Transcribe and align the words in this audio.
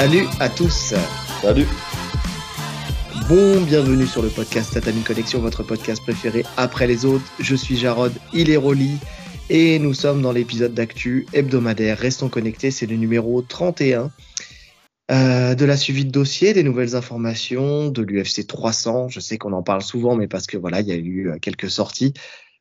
Salut 0.00 0.28
à 0.38 0.48
tous. 0.48 0.94
Salut. 1.42 1.66
Bon, 3.28 3.60
bienvenue 3.62 4.06
sur 4.06 4.22
le 4.22 4.28
podcast 4.28 4.72
Tatami 4.72 5.00
Connexion, 5.02 5.40
votre 5.40 5.64
podcast 5.64 6.00
préféré 6.04 6.44
après 6.56 6.86
les 6.86 7.04
autres. 7.04 7.24
Je 7.40 7.56
suis 7.56 7.76
Jarod, 7.76 8.12
il 8.32 8.48
est 8.48 8.56
Rolly 8.56 8.92
et 9.50 9.80
nous 9.80 9.94
sommes 9.94 10.22
dans 10.22 10.30
l'épisode 10.30 10.72
d'actu 10.72 11.26
hebdomadaire. 11.32 11.98
Restons 11.98 12.28
connectés, 12.28 12.70
c'est 12.70 12.86
le 12.86 12.94
numéro 12.94 13.42
31 13.42 14.12
euh, 15.10 15.56
de 15.56 15.64
la 15.64 15.76
suivi 15.76 16.04
de 16.04 16.12
dossier, 16.12 16.52
des 16.52 16.62
nouvelles 16.62 16.94
informations 16.94 17.88
de 17.88 18.02
l'UFC 18.02 18.46
300. 18.46 19.08
Je 19.08 19.18
sais 19.18 19.36
qu'on 19.36 19.52
en 19.52 19.64
parle 19.64 19.82
souvent, 19.82 20.14
mais 20.14 20.28
parce 20.28 20.46
que 20.46 20.56
voilà, 20.56 20.80
il 20.80 20.86
y 20.86 20.92
a 20.92 20.96
eu 20.96 21.28
euh, 21.28 21.38
quelques 21.42 21.70
sorties. 21.70 22.14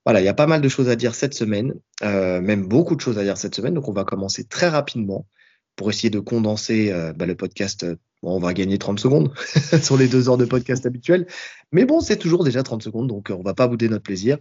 Voilà, 0.07 0.21
il 0.21 0.25
y 0.25 0.29
a 0.29 0.33
pas 0.33 0.47
mal 0.47 0.61
de 0.61 0.69
choses 0.69 0.89
à 0.89 0.95
dire 0.95 1.13
cette 1.13 1.35
semaine, 1.35 1.75
euh, 2.01 2.41
même 2.41 2.65
beaucoup 2.67 2.95
de 2.95 3.01
choses 3.01 3.19
à 3.19 3.23
dire 3.23 3.37
cette 3.37 3.53
semaine. 3.53 3.75
Donc 3.75 3.87
on 3.87 3.93
va 3.93 4.05
commencer 4.05 4.43
très 4.43 4.69
rapidement 4.69 5.27
pour 5.77 5.89
essayer 5.89 6.09
de 6.09 6.19
condenser 6.19 6.91
euh, 6.91 7.13
bah, 7.13 7.25
le 7.25 7.35
podcast. 7.35 7.83
Euh, 7.83 7.95
on 8.23 8.39
va 8.39 8.53
gagner 8.53 8.77
30 8.77 8.99
secondes 8.99 9.31
sur 9.81 9.95
les 9.95 10.07
deux 10.07 10.27
heures 10.27 10.37
de 10.37 10.45
podcast 10.45 10.85
habituelles. 10.85 11.27
Mais 11.71 11.85
bon, 11.85 12.01
c'est 12.01 12.17
toujours 12.17 12.43
déjà 12.43 12.63
30 12.63 12.83
secondes, 12.83 13.07
donc 13.07 13.29
euh, 13.29 13.35
on 13.35 13.43
va 13.43 13.53
pas 13.53 13.67
bouder 13.67 13.87
notre 13.87 14.03
plaisir. 14.03 14.39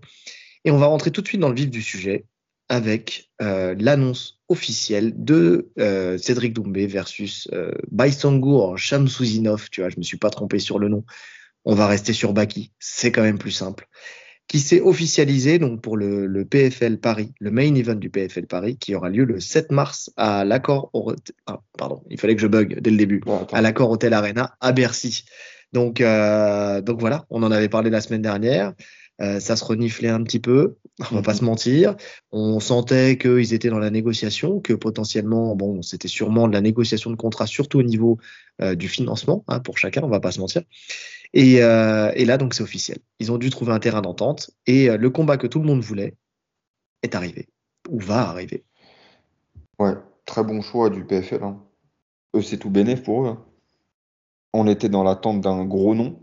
Et 0.65 0.73
on 0.73 0.79
va 0.79 0.87
rentrer 0.87 1.13
tout 1.13 1.21
de 1.21 1.29
suite 1.29 1.41
dans 1.41 1.51
le 1.51 1.55
vif 1.55 1.71
du 1.71 1.83
sujet 1.83 2.25
avec 2.69 3.31
l'annonce 3.39 4.41
officielle 4.49 5.13
de 5.17 5.71
Cédric 6.19 6.53
Doumbé 6.53 6.89
versus 6.89 7.49
euh, 7.53 7.71
Baisangour 7.93 8.77
Shamsuzinov. 8.77 9.69
Tu 9.71 9.83
vois, 9.83 9.91
je 9.91 9.99
me 9.99 10.03
suis 10.03 10.17
pas 10.17 10.31
trompé 10.31 10.59
sur 10.59 10.81
le 10.81 10.89
nom. 10.89 11.05
On 11.65 11.77
va 11.77 11.87
rester 11.87 12.13
sur 12.13 12.33
Baki. 12.33 12.73
C'est 12.81 13.13
quand 13.13 13.23
même 13.23 13.39
plus 13.39 13.53
simple 13.53 13.87
qui 14.49 14.61
s'est 14.61 14.81
officialisé 14.81 15.59
donc 15.59 15.81
pour 15.81 15.97
le, 15.97 16.27
le, 16.27 16.45
PFL 16.45 16.99
Paris, 16.99 17.33
le 17.41 17.51
main 17.51 17.75
event 17.75 17.95
du 17.95 18.11
PFL 18.11 18.47
Paris, 18.47 18.77
qui 18.77 18.95
aura 18.95 19.09
lieu 19.09 19.25
le 19.25 19.41
7 19.41 19.73
mars 19.73 20.11
à 20.17 20.45
l'accord. 20.45 20.91
Ah, 21.47 21.61
pardon, 21.77 22.03
il 22.11 22.19
fallait 22.19 22.37
que 22.37 22.43
je 22.43 22.47
bug 22.47 22.81
dès 22.81 22.91
le 22.91 22.97
début. 22.97 23.21
Bon, 23.21 23.47
à 23.53 23.61
l'accord 23.61 23.91
Hotel 23.91 24.13
Arena 24.13 24.55
à 24.61 24.73
Bercy. 24.73 25.25
Donc, 25.73 26.01
euh, 26.01 26.81
donc 26.81 27.01
voilà, 27.01 27.27
on 27.31 27.43
en 27.43 27.51
avait 27.51 27.69
parlé 27.69 27.91
la 27.91 28.01
semaine 28.01 28.23
dernière. 28.23 28.73
Euh, 29.23 29.41
ça 29.41 29.57
se 29.57 29.65
reniflait 29.65 30.11
un 30.11 30.23
petit 30.23 30.41
peu, 30.41 30.77
on 31.11 31.17
va 31.17 31.23
pas 31.23 31.35
se 31.35 31.45
mentir. 31.45 31.97
On 32.33 32.61
sentait 32.61 33.17
qu'ils 33.17 33.55
étaient 33.55 33.71
dans 33.71 33.79
la 33.79 33.91
négociation, 33.91 34.61
que 34.61 34.75
potentiellement, 34.75 35.57
bon, 35.57 35.81
c'était 35.83 36.09
sûrement 36.09 36.49
de 36.49 36.53
la 36.53 36.61
négociation 36.61 37.11
de 37.11 37.17
contrat, 37.17 37.47
surtout 37.47 37.79
au 37.79 37.83
niveau 37.83 38.19
euh, 38.61 38.75
du 38.75 38.89
financement 38.89 39.43
hein, 39.49 39.61
pour 39.61 39.79
chacun, 39.79 40.03
on 40.03 40.09
va 40.09 40.21
pas 40.21 40.33
se 40.33 40.41
mentir. 40.41 40.63
Et, 41.33 41.63
euh, 41.63 42.13
et 42.15 42.25
là, 42.25 42.39
donc, 42.39 42.55
c'est 42.55 42.63
officiel. 42.63 42.99
Ils 43.19 43.33
ont 43.33 43.39
dû 43.39 43.51
trouver 43.51 43.73
un 43.73 43.79
terrain 43.79 44.03
d'entente 44.03 44.51
et 44.67 44.91
euh, 44.91 44.97
le 44.97 45.11
combat 45.11 45.37
que 45.37 45.47
tout 45.47 45.59
le 45.59 45.67
monde 45.67 45.81
voulait 45.81 46.15
est 47.03 47.15
arrivé 47.15 47.49
ou 47.89 47.99
va 48.01 48.29
arriver. 48.29 48.65
Ouais, 49.79 49.95
très 50.25 50.43
bon 50.43 50.63
choix 50.63 50.91
du 50.91 51.05
PFL. 51.05 51.43
Hein. 51.43 51.63
Eux, 52.35 52.43
c'est 52.43 52.59
tout 52.59 52.71
bénéf 52.71 53.03
pour 53.03 53.25
eux. 53.25 53.29
Hein. 53.29 53.45
On 54.53 54.67
était 54.67 54.89
dans 54.89 55.03
l'attente 55.03 55.41
d'un 55.41 55.65
gros 55.65 55.95
nom. 55.95 56.19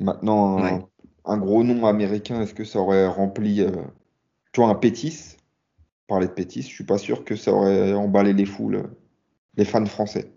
Maintenant, 0.00 0.58
un, 0.58 0.62
ouais. 0.62 0.84
un, 1.24 1.38
gros 1.38 1.62
nom 1.62 1.86
américain, 1.86 2.40
est-ce 2.40 2.54
que 2.54 2.64
ça 2.64 2.80
aurait 2.80 3.06
rempli, 3.06 3.60
euh, 3.60 3.70
tu 4.52 4.60
vois, 4.60 4.70
un 4.70 4.74
Pétis? 4.74 5.36
Parler 6.08 6.26
de 6.26 6.32
Pétis, 6.32 6.62
je 6.62 6.68
suis 6.68 6.84
pas 6.84 6.98
sûr 6.98 7.24
que 7.24 7.36
ça 7.36 7.52
aurait 7.52 7.92
emballé 7.92 8.32
les 8.32 8.44
foules, 8.44 8.90
les 9.56 9.64
fans 9.64 9.86
français. 9.86 10.32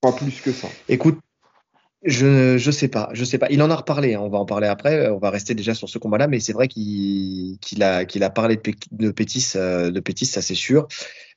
Pas 0.00 0.12
plus 0.12 0.40
que 0.40 0.52
ça. 0.52 0.68
Écoute, 0.88 1.18
je 2.06 2.56
je 2.56 2.70
sais 2.70 2.88
pas, 2.88 3.10
je 3.12 3.24
sais 3.24 3.38
pas. 3.38 3.48
Il 3.50 3.60
en 3.62 3.70
a 3.70 3.76
reparlé. 3.76 4.14
Hein. 4.14 4.20
On 4.22 4.28
va 4.28 4.38
en 4.38 4.46
parler 4.46 4.68
après. 4.68 5.08
On 5.10 5.18
va 5.18 5.30
rester 5.30 5.54
déjà 5.54 5.74
sur 5.74 5.88
ce 5.88 5.98
combat-là, 5.98 6.28
mais 6.28 6.40
c'est 6.40 6.52
vrai 6.52 6.68
qu'il 6.68 7.58
a 7.80 8.04
qu'il 8.04 8.22
a 8.22 8.30
parlé 8.30 8.56
de, 8.56 8.72
de 8.92 9.10
Pétis, 9.10 9.52
euh, 9.56 9.90
de 9.90 10.00
Pétis, 10.00 10.26
ça 10.26 10.40
c'est 10.42 10.54
sûr. 10.54 10.86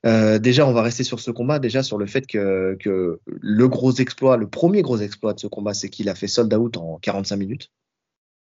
Euh, 0.05 0.39
déjà, 0.39 0.65
on 0.65 0.71
va 0.71 0.81
rester 0.81 1.03
sur 1.03 1.19
ce 1.19 1.31
combat, 1.31 1.59
déjà 1.59 1.83
sur 1.83 1.97
le 1.97 2.05
fait 2.05 2.25
que 2.25 2.77
que 2.79 3.19
le 3.25 3.67
gros 3.67 3.93
exploit, 3.93 4.37
le 4.37 4.47
premier 4.47 4.81
gros 4.81 4.97
exploit 4.99 5.33
de 5.33 5.39
ce 5.39 5.47
combat, 5.47 5.73
c'est 5.73 5.89
qu'il 5.89 6.07
a 6.07 6.15
fait 6.15 6.27
sold 6.27 6.53
out 6.53 6.77
en 6.77 6.97
45 6.99 7.35
minutes. 7.35 7.71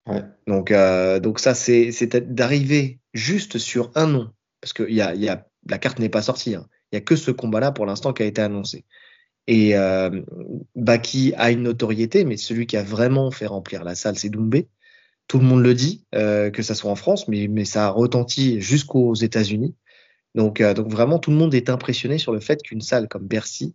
Ouais. 0.06 0.24
Donc 0.46 0.70
euh, 0.70 1.20
donc 1.20 1.38
ça 1.38 1.54
c'est 1.54 2.06
d'arriver 2.34 2.98
juste 3.14 3.58
sur 3.58 3.92
un 3.94 4.06
nom, 4.06 4.30
parce 4.60 4.72
que 4.72 4.88
y 4.90 5.00
a 5.00 5.14
y 5.14 5.28
a 5.28 5.46
la 5.68 5.78
carte 5.78 5.98
n'est 5.98 6.08
pas 6.08 6.22
sortie. 6.22 6.54
Hein. 6.54 6.66
Il 6.92 6.96
y 6.96 6.98
a 6.98 7.02
que 7.02 7.16
ce 7.16 7.30
combat-là 7.30 7.70
pour 7.72 7.86
l'instant 7.86 8.12
qui 8.12 8.22
a 8.22 8.26
été 8.26 8.42
annoncé. 8.42 8.84
Et 9.46 9.76
euh, 9.76 10.22
Baki 10.76 11.34
a 11.36 11.50
une 11.50 11.62
notoriété, 11.62 12.24
mais 12.24 12.36
celui 12.36 12.66
qui 12.66 12.76
a 12.76 12.82
vraiment 12.82 13.30
fait 13.30 13.46
remplir 13.46 13.84
la 13.84 13.94
salle, 13.94 14.18
c'est 14.18 14.28
Doumbé. 14.28 14.68
Tout 15.26 15.38
le 15.38 15.44
monde 15.44 15.62
le 15.62 15.74
dit, 15.74 16.04
euh, 16.14 16.50
que 16.50 16.62
ça 16.62 16.74
soit 16.74 16.90
en 16.90 16.96
France, 16.96 17.28
mais, 17.28 17.48
mais 17.48 17.64
ça 17.64 17.86
a 17.86 17.90
retenti 17.90 18.60
jusqu'aux 18.60 19.14
États-Unis. 19.14 19.74
Donc, 20.34 20.60
euh, 20.60 20.74
donc 20.74 20.88
vraiment, 20.88 21.18
tout 21.18 21.30
le 21.30 21.36
monde 21.36 21.54
est 21.54 21.70
impressionné 21.70 22.18
sur 22.18 22.32
le 22.32 22.40
fait 22.40 22.62
qu'une 22.62 22.80
salle 22.80 23.08
comme 23.08 23.26
Bercy 23.26 23.74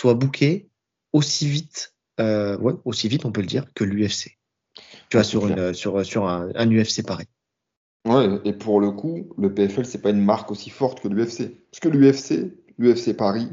soit 0.00 0.14
bookée 0.14 0.68
aussi 1.12 1.48
vite, 1.48 1.94
euh, 2.20 2.56
ouais, 2.58 2.74
aussi 2.84 3.08
vite, 3.08 3.24
on 3.24 3.32
peut 3.32 3.40
le 3.40 3.46
dire, 3.46 3.66
que 3.74 3.84
l'UFC. 3.84 4.38
Tu 5.10 5.16
vois, 5.16 5.24
sur, 5.24 5.46
une, 5.46 5.74
sur, 5.74 6.04
sur 6.06 6.26
un, 6.28 6.50
un 6.54 6.70
UFC 6.70 7.04
pareil. 7.04 7.26
Ouais, 8.06 8.40
et 8.44 8.52
pour 8.52 8.80
le 8.80 8.92
coup, 8.92 9.28
le 9.36 9.52
PFL, 9.52 9.84
c'est 9.84 10.00
pas 10.00 10.10
une 10.10 10.24
marque 10.24 10.50
aussi 10.50 10.70
forte 10.70 11.00
que 11.00 11.08
l'UFC. 11.08 11.50
Parce 11.70 11.80
que 11.80 11.88
l'UFC, 11.88 12.52
l'UFC 12.78 13.16
Paris, 13.16 13.48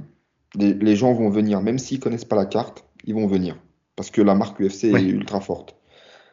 les, 0.55 0.73
les, 0.73 0.95
gens 0.95 1.13
vont 1.13 1.29
venir, 1.29 1.61
même 1.61 1.79
s'ils 1.79 1.99
connaissent 1.99 2.25
pas 2.25 2.35
la 2.35 2.45
carte, 2.45 2.85
ils 3.05 3.13
vont 3.13 3.27
venir. 3.27 3.57
Parce 3.95 4.11
que 4.11 4.21
la 4.21 4.35
marque 4.35 4.59
UFC 4.61 4.85
est 4.85 5.01
ultra 5.01 5.41
forte. 5.41 5.75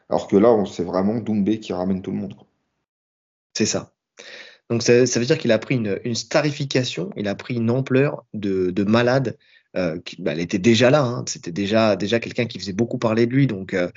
Alors 0.08 0.28
que 0.28 0.36
là, 0.36 0.62
c'est 0.66 0.84
vraiment 0.84 1.16
Doumbé 1.16 1.60
qui 1.60 1.72
ramène 1.72 2.02
tout 2.02 2.10
le 2.10 2.18
monde. 2.18 2.34
C'est 3.54 3.66
ça. 3.66 3.92
Donc 4.70 4.82
ça, 4.82 5.06
ça 5.06 5.20
veut 5.20 5.26
dire 5.26 5.38
qu'il 5.38 5.52
a 5.52 5.58
pris 5.58 5.76
une, 5.76 5.98
une, 6.04 6.14
starification, 6.14 7.10
il 7.16 7.28
a 7.28 7.34
pris 7.34 7.54
une 7.54 7.70
ampleur 7.70 8.24
de, 8.34 8.70
de 8.70 8.84
malade. 8.84 9.36
Euh, 9.76 9.98
qui, 10.04 10.22
bah, 10.22 10.32
elle 10.32 10.40
était 10.40 10.58
déjà 10.58 10.88
là. 10.88 11.02
Hein. 11.02 11.24
C'était 11.26 11.50
déjà 11.50 11.96
déjà 11.96 12.20
quelqu'un 12.20 12.46
qui 12.46 12.60
faisait 12.60 12.72
beaucoup 12.72 12.98
parler 12.98 13.26
de 13.26 13.32
lui. 13.32 13.48
Donc 13.48 13.74
euh, 13.74 13.90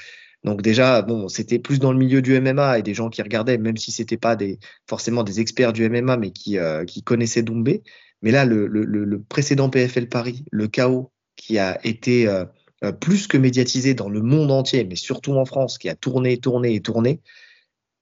donc 0.43 0.61
déjà 0.63 1.03
bon, 1.03 1.27
c'était 1.27 1.59
plus 1.59 1.79
dans 1.79 1.91
le 1.91 1.99
milieu 1.99 2.21
du 2.21 2.39
MMA 2.39 2.79
et 2.79 2.81
des 2.81 2.95
gens 2.95 3.09
qui 3.09 3.21
regardaient, 3.21 3.57
même 3.59 3.77
si 3.77 3.91
c'était 3.91 4.17
pas 4.17 4.35
des 4.35 4.59
forcément 4.87 5.23
des 5.23 5.39
experts 5.39 5.73
du 5.73 5.87
MMA, 5.87 6.17
mais 6.17 6.31
qui 6.31 6.57
euh, 6.57 6.83
qui 6.85 7.03
connaissaient 7.03 7.43
Doumbé. 7.43 7.83
Mais 8.21 8.31
là, 8.31 8.45
le, 8.45 8.67
le, 8.67 8.83
le, 8.83 9.21
précédent 9.21 9.69
PFL 9.69 10.09
Paris, 10.09 10.43
le 10.51 10.67
chaos 10.67 11.11
qui 11.35 11.59
a 11.59 11.79
été 11.85 12.27
euh, 12.27 12.91
plus 12.91 13.27
que 13.27 13.37
médiatisé 13.37 13.93
dans 13.93 14.09
le 14.09 14.21
monde 14.21 14.51
entier, 14.51 14.83
mais 14.83 14.95
surtout 14.95 15.33
en 15.33 15.45
France, 15.45 15.77
qui 15.77 15.89
a 15.89 15.95
tourné, 15.95 16.37
tourné 16.37 16.75
et 16.75 16.81
tourné, 16.81 17.21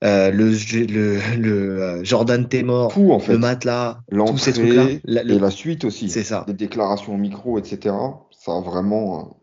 euh, 0.04 0.30
le, 0.32 0.52
le, 0.86 1.38
le 1.38 1.82
euh, 1.82 2.04
Jordan 2.04 2.48
Témor, 2.48 2.94
tout, 2.94 3.12
en 3.12 3.20
fait. 3.20 3.32
le 3.32 3.40
matelas, 3.40 4.02
tous 4.12 4.38
ces 4.38 4.54
trucs-là. 4.54 4.88
La, 5.06 5.22
et 5.22 5.40
la 5.40 5.52
suite 5.52 5.86
aussi. 5.86 6.10
C'est 6.10 6.24
ça. 6.24 6.44
Les 6.48 6.54
déclarations 6.54 7.14
au 7.14 7.18
micro, 7.18 7.58
etc. 7.58 7.96
Ça 8.32 8.52
a 8.52 8.62
vraiment. 8.62 9.42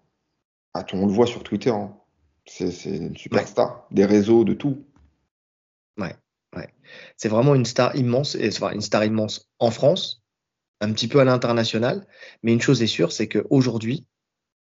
Ah, 0.75 0.85
on 0.93 1.07
le 1.07 1.13
voit 1.13 1.27
sur 1.27 1.43
Twitter. 1.43 1.71
Hein. 1.71 1.95
C'est 2.45 2.69
une 2.85 3.17
superstar. 3.17 3.87
Ouais. 3.91 3.97
Des 3.97 4.05
réseaux, 4.05 4.45
de 4.45 4.53
tout. 4.53 4.85
Ouais, 5.99 6.15
ouais. 6.55 6.69
C'est 7.17 7.29
vraiment 7.29 7.55
une 7.55 7.65
star 7.65 7.97
immense, 7.97 8.35
et, 8.35 8.49
enfin, 8.49 8.73
une 8.73 8.81
star 8.83 9.05
immense 9.05 9.51
en 9.59 9.71
France, 9.71 10.22
un 10.83 10.93
petit 10.93 11.09
peu 11.09 11.21
à 11.21 11.25
l'international. 11.25 12.07
Mais 12.43 12.53
une 12.53 12.61
chose 12.61 12.83
est 12.83 12.87
sûre, 12.87 13.13
c'est 13.13 13.29
qu'aujourd'hui, 13.29 14.07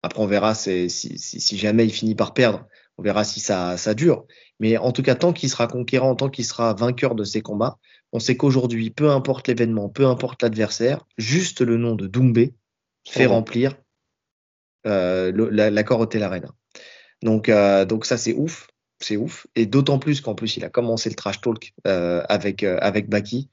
après 0.03 0.21
on 0.21 0.27
verra 0.27 0.53
si, 0.53 0.89
si, 0.89 1.17
si, 1.17 1.57
jamais 1.57 1.85
il 1.85 1.91
finit 1.91 2.13
par 2.13 2.33
perdre, 2.33 2.67
on 2.97 3.03
verra 3.03 3.23
si 3.23 3.39
ça, 3.39 3.77
ça 3.77 3.93
dure. 3.93 4.25
Mais 4.59 4.77
en 4.77 4.91
tout 4.91 5.01
cas, 5.01 5.15
tant 5.15 5.33
qu'il 5.33 5.49
sera 5.49 5.67
conquérant, 5.67 6.15
tant 6.15 6.29
qu'il 6.29 6.45
sera 6.45 6.73
vainqueur 6.73 7.15
de 7.15 7.23
ces 7.23 7.41
combats, 7.41 7.77
on 8.11 8.19
sait 8.19 8.37
qu'aujourd'hui, 8.37 8.91
peu 8.91 9.09
importe 9.09 9.47
l'événement, 9.47 9.89
peu 9.89 10.05
importe 10.05 10.43
l'adversaire, 10.43 11.03
juste 11.17 11.61
le 11.61 11.77
nom 11.77 11.95
de 11.95 12.05
Doumbé 12.05 12.53
fait 13.07 13.25
remplir 13.25 13.75
euh, 14.85 15.31
l'accord 15.49 16.01
Hotel 16.01 16.23
Arena. 16.23 16.49
Donc, 17.21 17.49
euh, 17.49 17.85
donc 17.85 18.05
ça, 18.05 18.17
c'est 18.17 18.33
ouf. 18.33 18.67
C'est 18.99 19.17
ouf. 19.17 19.47
Et 19.55 19.65
d'autant 19.65 19.99
plus 19.99 20.21
qu'en 20.21 20.35
plus, 20.35 20.57
il 20.57 20.63
a 20.63 20.69
commencé 20.69 21.09
le 21.09 21.15
trash 21.15 21.41
talk 21.41 21.73
euh, 21.87 22.21
avec, 22.29 22.63
avec 22.63 23.09
Baki. 23.09 23.49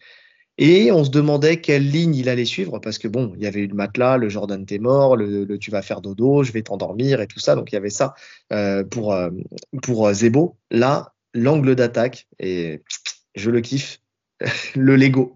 Et 0.63 0.93
on 0.93 1.05
se 1.05 1.11
demandait 1.11 1.63
quelle 1.63 1.91
ligne 1.91 2.15
il 2.15 2.29
allait 2.29 2.45
suivre 2.45 2.81
parce 2.81 2.99
que 2.99 3.09
bon, 3.09 3.33
il 3.35 3.43
y 3.43 3.47
avait 3.47 3.61
eu 3.61 3.67
le 3.67 3.75
matelas, 3.75 4.19
le 4.19 4.29
Jordan 4.29 4.67
t'es 4.67 4.79
mort, 4.79 5.17
le, 5.17 5.47
le, 5.47 5.59
tu 5.59 5.71
vas 5.71 5.81
faire 5.81 6.03
dodo, 6.03 6.43
je 6.43 6.53
vais 6.53 6.61
t'endormir 6.61 7.23
et 7.23 7.27
tout 7.27 7.41
ça. 7.41 7.55
Donc 7.55 7.73
il 7.73 7.77
y 7.77 7.79
avait 7.79 7.89
ça 7.89 8.13
euh, 8.53 8.85
pour 8.85 9.15
euh, 9.15 9.31
pour 9.83 10.13
Zebo. 10.13 10.59
Là, 10.71 11.15
l'angle 11.33 11.75
d'attaque 11.75 12.29
et 12.39 12.83
je 13.35 13.51
le 13.51 13.63
kiffe, 13.63 14.03
le 14.77 14.97
Lego. 14.97 15.35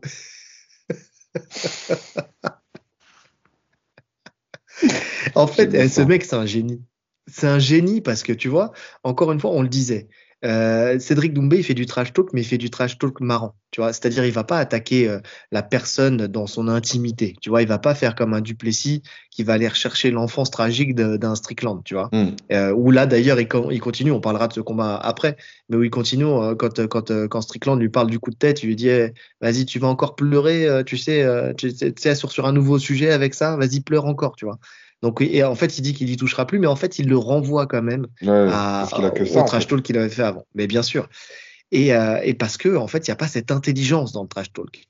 en 5.34 5.46
fait, 5.46 5.88
ce 5.88 6.02
mec 6.02 6.22
c'est 6.22 6.36
un 6.36 6.44
génie. 6.44 6.82
C'est 7.26 7.46
un 7.46 7.58
génie 7.58 8.02
parce 8.02 8.22
que 8.22 8.34
tu 8.34 8.48
vois, 8.48 8.72
encore 9.04 9.32
une 9.32 9.40
fois, 9.40 9.52
on 9.52 9.62
le 9.62 9.68
disait. 9.68 10.08
Euh, 10.44 10.98
Cédric 10.98 11.32
Doumbé, 11.32 11.58
il 11.58 11.64
fait 11.64 11.74
du 11.74 11.86
trash 11.86 12.12
talk, 12.12 12.32
mais 12.32 12.42
il 12.42 12.44
fait 12.44 12.58
du 12.58 12.70
trash 12.70 12.98
talk 12.98 13.20
marrant, 13.20 13.54
tu 13.70 13.80
vois. 13.80 13.92
C'est-à-dire, 13.92 14.24
il 14.24 14.32
va 14.32 14.44
pas 14.44 14.58
attaquer 14.58 15.08
euh, 15.08 15.20
la 15.52 15.62
personne 15.62 16.26
dans 16.26 16.46
son 16.46 16.68
intimité, 16.68 17.34
tu 17.40 17.48
vois. 17.48 17.62
Il 17.62 17.68
va 17.68 17.78
pas 17.78 17.94
faire 17.94 18.14
comme 18.14 18.34
un 18.34 18.42
Duplessis 18.42 19.02
qui 19.30 19.42
va 19.42 19.54
aller 19.54 19.68
rechercher 19.68 20.10
l'enfance 20.10 20.50
tragique 20.50 20.94
d'un 20.94 21.34
Strickland, 21.34 21.82
tu 21.84 21.94
vois. 21.94 22.10
Mm. 22.12 22.26
Euh, 22.52 22.72
où 22.72 22.90
là, 22.90 23.06
d'ailleurs, 23.06 23.40
il, 23.40 23.48
il, 23.70 23.80
continue. 23.80 24.12
On 24.12 24.20
parlera 24.20 24.48
de 24.48 24.52
ce 24.52 24.60
combat 24.60 24.96
après, 24.96 25.36
mais 25.68 25.76
où 25.76 25.82
il 25.82 25.90
continue 25.90 26.26
quand 26.58 26.86
quand 26.88 27.28
quand 27.28 27.40
Strickland 27.40 27.80
lui 27.80 27.88
parle 27.88 28.10
du 28.10 28.18
coup 28.18 28.30
de 28.30 28.36
tête, 28.36 28.62
il 28.62 28.66
lui 28.66 28.76
dit 28.76 28.88
eh, 28.88 29.14
"Vas-y, 29.40 29.64
tu 29.64 29.78
vas 29.78 29.88
encore 29.88 30.14
pleurer, 30.14 30.82
tu 30.84 30.98
sais, 30.98 31.26
tu 31.56 31.70
sais 31.96 32.14
sur 32.14 32.30
sur 32.30 32.46
un 32.46 32.52
nouveau 32.52 32.78
sujet 32.78 33.10
avec 33.10 33.34
ça. 33.34 33.56
Vas-y, 33.56 33.80
pleure 33.80 34.04
encore, 34.06 34.36
tu 34.36 34.44
vois." 34.44 34.58
Donc, 35.04 35.20
et 35.20 35.44
en 35.44 35.54
fait, 35.54 35.76
il 35.76 35.82
dit 35.82 35.92
qu'il 35.92 36.08
y 36.08 36.16
touchera 36.16 36.46
plus, 36.46 36.58
mais 36.58 36.66
en 36.66 36.76
fait, 36.76 36.98
il 36.98 37.10
le 37.10 37.18
renvoie 37.18 37.66
quand 37.66 37.82
même 37.82 38.06
à, 38.26 38.88
au 38.90 39.42
trash 39.44 39.66
talk 39.66 39.82
qu'il 39.82 39.98
avait 39.98 40.08
fait 40.08 40.22
avant. 40.22 40.46
Mais 40.54 40.66
bien 40.66 40.82
sûr. 40.82 41.10
Et, 41.72 41.94
euh, 41.94 42.20
et 42.22 42.32
parce 42.32 42.56
que, 42.56 42.74
en 42.74 42.86
fait, 42.86 43.06
il 43.06 43.10
n'y 43.10 43.12
a 43.12 43.16
pas 43.16 43.28
cette 43.28 43.50
intelligence 43.50 44.12
dans 44.12 44.22
le 44.22 44.28
trash 44.28 44.50
talk. 44.54 44.86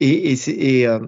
Et, 0.00 0.32
et 0.32 0.86
euh, 0.86 1.00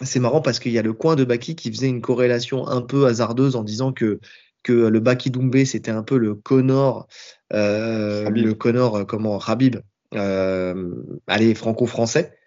c'est 0.00 0.20
marrant 0.20 0.40
parce 0.40 0.60
qu'il 0.60 0.70
y 0.70 0.78
a 0.78 0.82
le 0.82 0.92
coin 0.92 1.16
de 1.16 1.24
Baki 1.24 1.56
qui 1.56 1.72
faisait 1.72 1.88
une 1.88 2.00
corrélation 2.00 2.68
un 2.68 2.82
peu 2.82 3.06
hasardeuse 3.06 3.56
en 3.56 3.64
disant 3.64 3.92
que, 3.92 4.20
que 4.62 4.72
le 4.72 5.00
Baki 5.00 5.32
Doumbé, 5.32 5.64
c'était 5.64 5.90
un 5.90 6.04
peu 6.04 6.18
le 6.18 6.36
Connor, 6.36 7.08
euh, 7.52 8.30
le 8.30 8.54
Connor, 8.54 9.08
comment, 9.08 9.38
Rabib, 9.38 9.78
allez, 10.12 11.54
franco-français. 11.56 12.38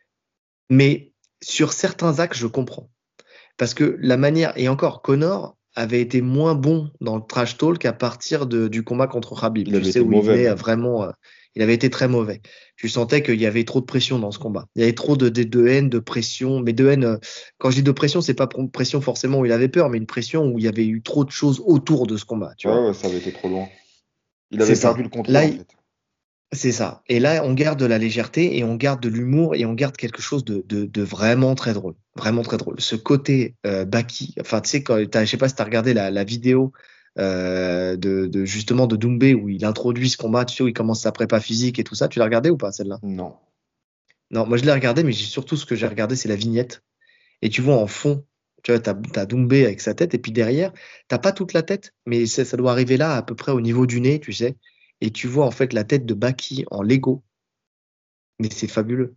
Mais 0.70 1.12
sur 1.44 1.74
certains 1.74 2.20
axes, 2.20 2.38
je 2.38 2.48
comprends. 2.48 2.90
Parce 3.58 3.74
que 3.74 3.98
la 4.02 4.18
manière, 4.18 4.54
et 4.58 4.68
encore, 4.70 5.02
Connor 5.02 5.56
avait 5.76 6.02
été 6.02 6.22
moins 6.22 6.56
bon 6.56 6.92
dans 7.00 7.16
le 7.16 7.24
trash 7.28 7.58
talk 7.58 7.86
à 7.86 7.94
partir 7.94 8.46
de, 8.46 8.68
du 8.68 8.84
combat 8.84 9.08
contre 9.08 9.40
Khabib. 9.40 9.68
Il 9.68 9.82
tu 9.82 9.92
sais 9.92 10.00
où 10.00 10.12
il 10.12 10.50
vraiment, 10.50 11.04
euh, 11.04 11.12
il 11.56 11.62
avait 11.62 11.74
été 11.74 11.90
très 11.90 12.08
mauvais. 12.08 12.42
Tu 12.76 12.90
sentais 12.90 13.24
qu'il 13.24 13.40
y 13.40 13.46
avait 13.46 13.64
trop 13.64 13.80
de 13.80 13.86
pression 13.86 14.20
dans 14.20 14.32
ce 14.32 14.40
combat. 14.40 14.66
Il 14.76 14.82
y 14.82 14.84
avait 14.84 14.94
trop 14.94 15.16
de, 15.16 15.30
de, 15.30 15.68
haine, 15.68 15.90
de 15.90 16.00
pression. 16.00 16.60
Mais 16.60 16.74
de 16.74 16.88
haine, 16.88 17.04
euh, 17.06 17.18
quand 17.58 17.72
je 17.72 17.78
dis 17.78 17.84
de 17.84 17.92
pression, 17.92 18.22
c'est 18.22 18.34
pas 18.34 18.48
pression 18.48 19.02
forcément 19.02 19.40
où 19.40 19.46
il 19.46 19.52
avait 19.52 19.70
peur, 19.70 19.90
mais 19.90 19.98
une 19.98 20.06
pression 20.08 20.46
où 20.46 20.60
il 20.60 20.66
y 20.66 20.68
avait 20.68 20.86
eu 20.86 21.02
trop 21.02 21.24
de 21.24 21.32
choses 21.32 21.62
autour 21.66 22.08
de 22.08 22.18
ce 22.18 22.26
combat. 22.26 22.54
Tu 22.58 22.68
ouais, 22.68 22.94
ça 22.94 23.08
avait 23.08 23.18
été 23.18 23.32
trop 23.32 23.50
loin. 23.50 23.68
Il 24.52 24.62
avait 24.62 24.76
perdu 24.76 25.04
le 25.04 25.10
contrôle. 25.10 25.36
en 25.38 25.40
fait. 25.42 25.68
C'est 26.54 26.74
ça. 26.74 27.02
Et 27.08 27.20
là, 27.22 27.44
on 27.46 27.54
garde 27.54 27.80
de 27.80 27.86
la 27.86 27.98
légèreté 27.98 28.58
et 28.58 28.66
on 28.66 28.76
garde 28.76 29.02
de 29.02 29.08
l'humour 29.08 29.56
et 29.56 29.66
on 29.66 29.74
garde 29.74 29.96
quelque 29.96 30.22
chose 30.22 30.44
de, 30.44 30.66
de, 30.68 30.84
de, 30.86 31.02
vraiment 31.02 31.56
très 31.56 31.74
drôle. 31.74 31.96
Vraiment 32.18 32.42
très 32.42 32.58
drôle. 32.58 32.82
Ce 32.82 32.98
côté 32.98 33.56
euh, 33.66 33.86
Baki, 33.86 34.36
enfin, 34.42 34.60
tu 34.60 34.70
sais, 34.70 34.84
quand 34.84 34.98
je 35.00 35.26
sais 35.26 35.38
pas 35.38 35.48
si 35.48 35.56
tu 35.56 35.62
as 35.62 35.66
regardé 35.66 35.94
la, 35.94 36.12
la 36.12 36.26
vidéo 36.26 36.74
euh, 37.18 37.96
de, 37.96 38.26
de, 38.26 38.44
justement 38.44 38.86
de 38.86 38.98
Doumbé 38.98 39.34
où 39.34 39.48
il 39.48 39.64
introduit 39.64 40.10
ce 40.10 40.18
combat, 40.18 40.44
tu 40.44 40.58
sais, 40.58 40.64
où 40.64 40.68
il 40.68 40.74
commence 40.74 41.04
sa 41.04 41.14
prépa 41.14 41.40
physique 41.40 41.80
et 41.80 41.86
tout 41.86 41.96
ça. 41.96 42.10
Tu 42.10 42.20
l'as 42.20 42.26
regardé 42.26 42.50
ou 42.50 42.58
pas, 42.58 42.74
celle-là? 42.74 43.00
Non. 43.02 43.38
Non, 44.30 44.46
moi 44.46 44.58
je 44.58 44.66
l'ai 44.66 44.74
regardé, 44.74 45.04
mais 45.04 45.14
surtout 45.14 45.56
ce 45.56 45.66
que 45.66 45.76
j'ai 45.76 45.88
regardé, 45.88 46.18
c'est 46.18 46.30
la 46.30 46.36
vignette. 46.36 46.84
Et 47.42 47.50
tu 47.50 47.62
vois 47.62 47.78
en 47.78 47.88
fond, 47.88 48.26
tu 48.64 48.74
vois, 48.74 48.82
tu 48.82 48.90
as, 48.90 49.26
Doumbé 49.26 49.66
avec 49.66 49.80
sa 49.80 49.94
tête, 49.94 50.14
et 50.14 50.20
puis 50.20 50.34
derrière, 50.34 50.74
t'as 51.08 51.18
pas 51.18 51.32
toute 51.32 51.54
la 51.54 51.64
tête, 51.64 51.94
mais 52.06 52.26
ça, 52.26 52.44
ça 52.44 52.58
doit 52.58 52.72
arriver 52.72 52.98
là, 52.98 53.16
à 53.16 53.22
peu 53.22 53.36
près 53.36 53.54
au 53.54 53.62
niveau 53.62 53.86
du 53.86 54.02
nez, 54.02 54.20
tu 54.20 54.34
sais 54.34 54.58
et 55.02 55.12
tu 55.12 55.28
vois 55.28 55.46
en 55.46 55.52
fait 55.52 55.74
la 55.74 55.84
tête 55.84 56.06
de 56.06 56.14
Baki 56.14 56.66
en 56.72 56.82
Lego. 56.82 57.24
Mais 58.40 58.50
c'est 58.52 58.68
fabuleux. 58.68 59.16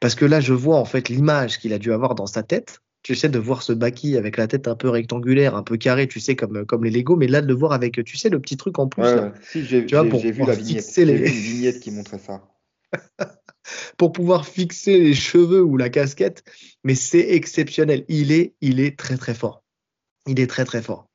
Parce 0.00 0.14
que 0.14 0.24
là, 0.24 0.40
je 0.40 0.52
vois 0.52 0.76
en 0.76 0.84
fait 0.84 1.08
l'image 1.08 1.58
qu'il 1.58 1.72
a 1.72 1.78
dû 1.78 1.92
avoir 1.92 2.14
dans 2.14 2.26
sa 2.26 2.42
tête. 2.42 2.80
Tu 3.02 3.16
sais, 3.16 3.28
de 3.28 3.38
voir 3.38 3.62
ce 3.62 3.72
Baki 3.72 4.16
avec 4.16 4.36
la 4.36 4.46
tête 4.46 4.68
un 4.68 4.76
peu 4.76 4.88
rectangulaire, 4.88 5.56
un 5.56 5.64
peu 5.64 5.76
carré, 5.76 6.06
tu 6.06 6.20
sais, 6.20 6.36
comme, 6.36 6.64
comme 6.66 6.84
les 6.84 6.90
Lego, 6.90 7.16
mais 7.16 7.26
là, 7.26 7.40
de 7.40 7.48
le 7.48 7.54
voir 7.54 7.72
avec, 7.72 8.04
tu 8.04 8.16
sais, 8.16 8.28
le 8.28 8.38
petit 8.40 8.56
truc 8.56 8.78
en 8.78 8.86
plus. 8.86 9.02
Si, 9.42 9.64
j'ai 9.64 9.80
vu 9.80 10.46
la 10.46 10.54
vignette. 10.54 10.96
Les... 10.96 11.14
Vu 11.14 11.26
une 11.26 11.32
vignette 11.32 11.80
qui 11.80 11.90
montrait 11.90 12.20
ça. 12.20 12.42
pour 13.96 14.12
pouvoir 14.12 14.46
fixer 14.46 14.98
les 14.98 15.14
cheveux 15.14 15.62
ou 15.62 15.76
la 15.76 15.88
casquette, 15.88 16.44
mais 16.84 16.94
c'est 16.94 17.30
exceptionnel. 17.30 18.04
Il 18.08 18.30
est, 18.32 18.54
il 18.60 18.80
est 18.80 18.96
très 18.96 19.16
très 19.16 19.34
fort. 19.34 19.64
Il 20.26 20.38
est 20.38 20.46
très 20.46 20.64
très 20.64 20.82
fort. 20.82 21.08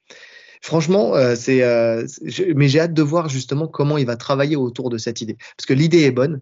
Franchement, 0.67 1.15
euh, 1.15 1.33
euh, 1.47 2.05
mais 2.53 2.67
j'ai 2.67 2.81
hâte 2.81 2.93
de 2.93 3.01
voir 3.01 3.29
justement 3.29 3.69
comment 3.69 3.97
il 3.97 4.05
va 4.05 4.17
travailler 4.17 4.57
autour 4.57 4.89
de 4.89 4.97
cette 4.97 5.21
idée. 5.21 5.37
Parce 5.55 5.65
que 5.65 5.73
l'idée 5.73 6.01
est 6.01 6.11
bonne, 6.11 6.41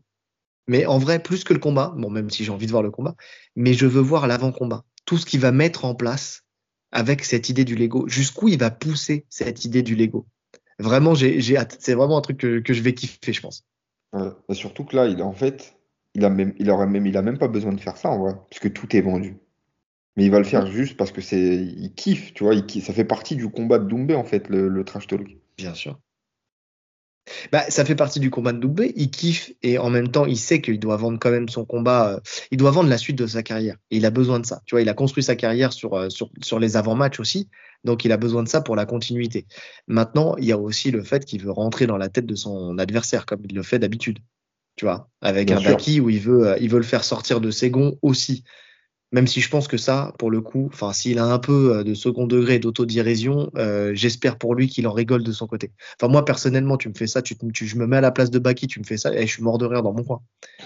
mais 0.67 0.87
en 0.87 0.97
vrai, 0.97 1.21
plus 1.21 1.43
que 1.43 1.53
le 1.53 1.59
combat, 1.59 1.93
bon, 1.95 2.09
même 2.09 2.31
si 2.31 2.43
j'ai 2.43 2.51
envie 2.51 2.65
de 2.65 2.71
voir 2.71 2.81
le 2.81 2.89
combat, 2.89 3.13
mais 3.55 3.75
je 3.75 3.85
veux 3.85 4.01
voir 4.01 4.25
l'avant-combat. 4.25 4.83
Tout 5.05 5.19
ce 5.19 5.27
qu'il 5.27 5.41
va 5.41 5.51
mettre 5.51 5.85
en 5.85 5.93
place 5.93 6.41
avec 6.91 7.23
cette 7.23 7.49
idée 7.49 7.65
du 7.65 7.75
Lego, 7.75 8.07
jusqu'où 8.07 8.47
il 8.47 8.57
va 8.57 8.71
pousser 8.71 9.27
cette 9.29 9.63
idée 9.63 9.83
du 9.83 9.93
Lego. 9.93 10.25
Vraiment, 10.79 11.13
j'ai 11.13 11.55
hâte. 11.55 11.77
C'est 11.79 11.93
vraiment 11.93 12.17
un 12.17 12.21
truc 12.21 12.37
que, 12.37 12.61
que, 12.61 12.73
je 12.73 12.81
vais 12.81 12.95
kiffer, 12.95 13.31
je 13.31 13.41
pense. 13.41 13.63
Bah, 14.11 14.33
surtout 14.53 14.85
que 14.85 14.95
là, 14.95 15.05
il, 15.05 15.21
en 15.21 15.33
fait, 15.33 15.77
il 16.15 16.25
a 16.25 16.31
même, 16.31 16.55
il 16.57 16.71
aurait 16.71 16.87
même, 16.87 17.05
il 17.05 17.15
a 17.15 17.21
même 17.21 17.37
pas 17.37 17.47
besoin 17.47 17.73
de 17.73 17.79
faire 17.79 17.97
ça 17.97 18.09
en 18.09 18.17
vrai, 18.17 18.33
puisque 18.49 18.73
tout 18.73 18.95
est 18.95 19.01
vendu. 19.01 19.37
Mais 20.15 20.25
il 20.25 20.31
va 20.31 20.39
le 20.39 20.45
faire 20.45 20.65
juste 20.67 20.95
parce 20.95 21.11
que 21.11 21.21
c'est, 21.21 21.55
il 21.55 21.93
kiffe, 21.93 22.33
tu 22.33 22.43
vois, 22.43 22.55
il 22.55 22.81
ça 22.81 22.93
fait 22.93 23.03
partie 23.03 23.35
du 23.35 23.49
combat 23.49 23.79
de 23.79 23.85
Doumbé 23.85 24.15
en 24.15 24.23
fait, 24.23 24.47
le, 24.49 24.83
trash 24.83 25.07
talk. 25.07 25.37
Bien 25.57 25.73
sûr. 25.73 25.99
Bah, 27.51 27.63
ça 27.69 27.83
fait 27.83 27.95
partie 27.95 28.19
du 28.19 28.29
combat 28.29 28.53
de 28.53 28.59
Doumbé. 28.59 28.93
Il 28.95 29.09
kiffe 29.09 29.51
et 29.61 29.77
en 29.77 29.89
même 29.89 30.09
temps, 30.09 30.25
il 30.25 30.37
sait 30.37 30.61
qu'il 30.61 30.79
doit 30.79 30.95
vendre 30.95 31.17
quand 31.19 31.31
même 31.31 31.49
son 31.49 31.65
combat. 31.65 32.13
Euh, 32.13 32.19
il 32.51 32.57
doit 32.57 32.71
vendre 32.71 32.89
la 32.89 32.97
suite 32.97 33.17
de 33.17 33.27
sa 33.27 33.43
carrière. 33.43 33.77
Et 33.89 33.97
il 33.97 34.05
a 34.05 34.11
besoin 34.11 34.39
de 34.39 34.45
ça. 34.45 34.61
Tu 34.65 34.75
vois, 34.75 34.81
il 34.81 34.89
a 34.89 34.93
construit 34.93 35.23
sa 35.23 35.35
carrière 35.35 35.73
sur, 35.73 35.95
euh, 35.95 36.09
sur, 36.09 36.29
sur 36.41 36.59
les 36.59 36.77
avant-matchs 36.77 37.19
aussi. 37.19 37.49
Donc, 37.83 38.05
il 38.05 38.11
a 38.11 38.17
besoin 38.17 38.43
de 38.43 38.47
ça 38.47 38.61
pour 38.61 38.75
la 38.75 38.85
continuité. 38.85 39.47
Maintenant, 39.87 40.35
il 40.37 40.45
y 40.45 40.51
a 40.51 40.57
aussi 40.57 40.91
le 40.91 41.03
fait 41.03 41.25
qu'il 41.25 41.41
veut 41.41 41.51
rentrer 41.51 41.87
dans 41.87 41.97
la 41.97 42.09
tête 42.09 42.25
de 42.25 42.35
son 42.35 42.77
adversaire, 42.77 43.25
comme 43.25 43.41
il 43.43 43.55
le 43.55 43.63
fait 43.63 43.79
d'habitude. 43.79 44.19
Tu 44.75 44.85
vois, 44.85 45.09
avec 45.21 45.51
un 45.51 45.61
Baki 45.61 46.01
où 46.01 46.09
il 46.09 46.19
veut, 46.19 46.49
euh, 46.49 46.57
il 46.59 46.69
veut 46.69 46.79
le 46.79 46.83
faire 46.83 47.03
sortir 47.03 47.39
de 47.41 47.49
ses 47.49 47.69
gonds 47.69 47.97
aussi. 48.01 48.43
Même 49.15 49.27
si 49.27 49.39
je 49.39 49.49
pense 49.49 49.69
que 49.69 49.77
ça, 49.77 50.13
pour 50.19 50.29
le 50.29 50.41
coup, 50.41 50.69
enfin, 50.73 50.91
s'il 50.91 51.19
a 51.19 51.25
un 51.25 51.39
peu 51.39 51.77
euh, 51.77 51.83
de 51.85 51.93
second 51.93 52.27
degré 52.27 52.59
d'autodirision, 52.59 53.49
euh, 53.55 53.91
j'espère 53.93 54.37
pour 54.37 54.55
lui 54.55 54.67
qu'il 54.67 54.85
en 54.89 54.91
rigole 54.91 55.23
de 55.23 55.31
son 55.31 55.47
côté. 55.47 55.71
Enfin, 55.97 56.11
moi, 56.11 56.25
personnellement, 56.25 56.75
tu 56.75 56.89
me 56.89 56.93
fais 56.93 57.07
ça, 57.07 57.21
tu, 57.21 57.33
je 57.53 57.77
me 57.77 57.87
mets 57.87 57.95
à 57.95 58.01
la 58.01 58.11
place 58.11 58.29
de 58.29 58.39
Baki, 58.39 58.67
tu 58.67 58.81
me 58.81 58.83
fais 58.83 58.97
ça, 58.97 59.13
et 59.13 59.25
je 59.25 59.31
suis 59.31 59.41
mort 59.41 59.57
de 59.57 59.65
rire 59.65 59.83
dans 59.83 59.93
mon 59.93 60.03
coin. 60.03 60.21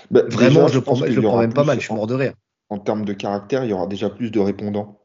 Bah, 0.10 0.24
Vraiment, 0.30 0.68
je, 0.68 0.80
le 0.80 0.82
prends, 0.82 0.96
je 0.96 1.20
prends 1.20 1.38
même 1.38 1.54
pas 1.54 1.64
mal, 1.64 1.80
je 1.80 1.86
suis 1.86 1.94
mort 1.94 2.08
de 2.08 2.16
rire. 2.16 2.34
En 2.70 2.80
termes 2.80 3.06
de 3.06 3.14
caractère, 3.14 3.66
il 3.66 3.70
y 3.70 3.74
aura 3.74 3.86
déjà 3.86 4.10
plus 4.10 4.32
de 4.32 4.40
répondants 4.40 5.00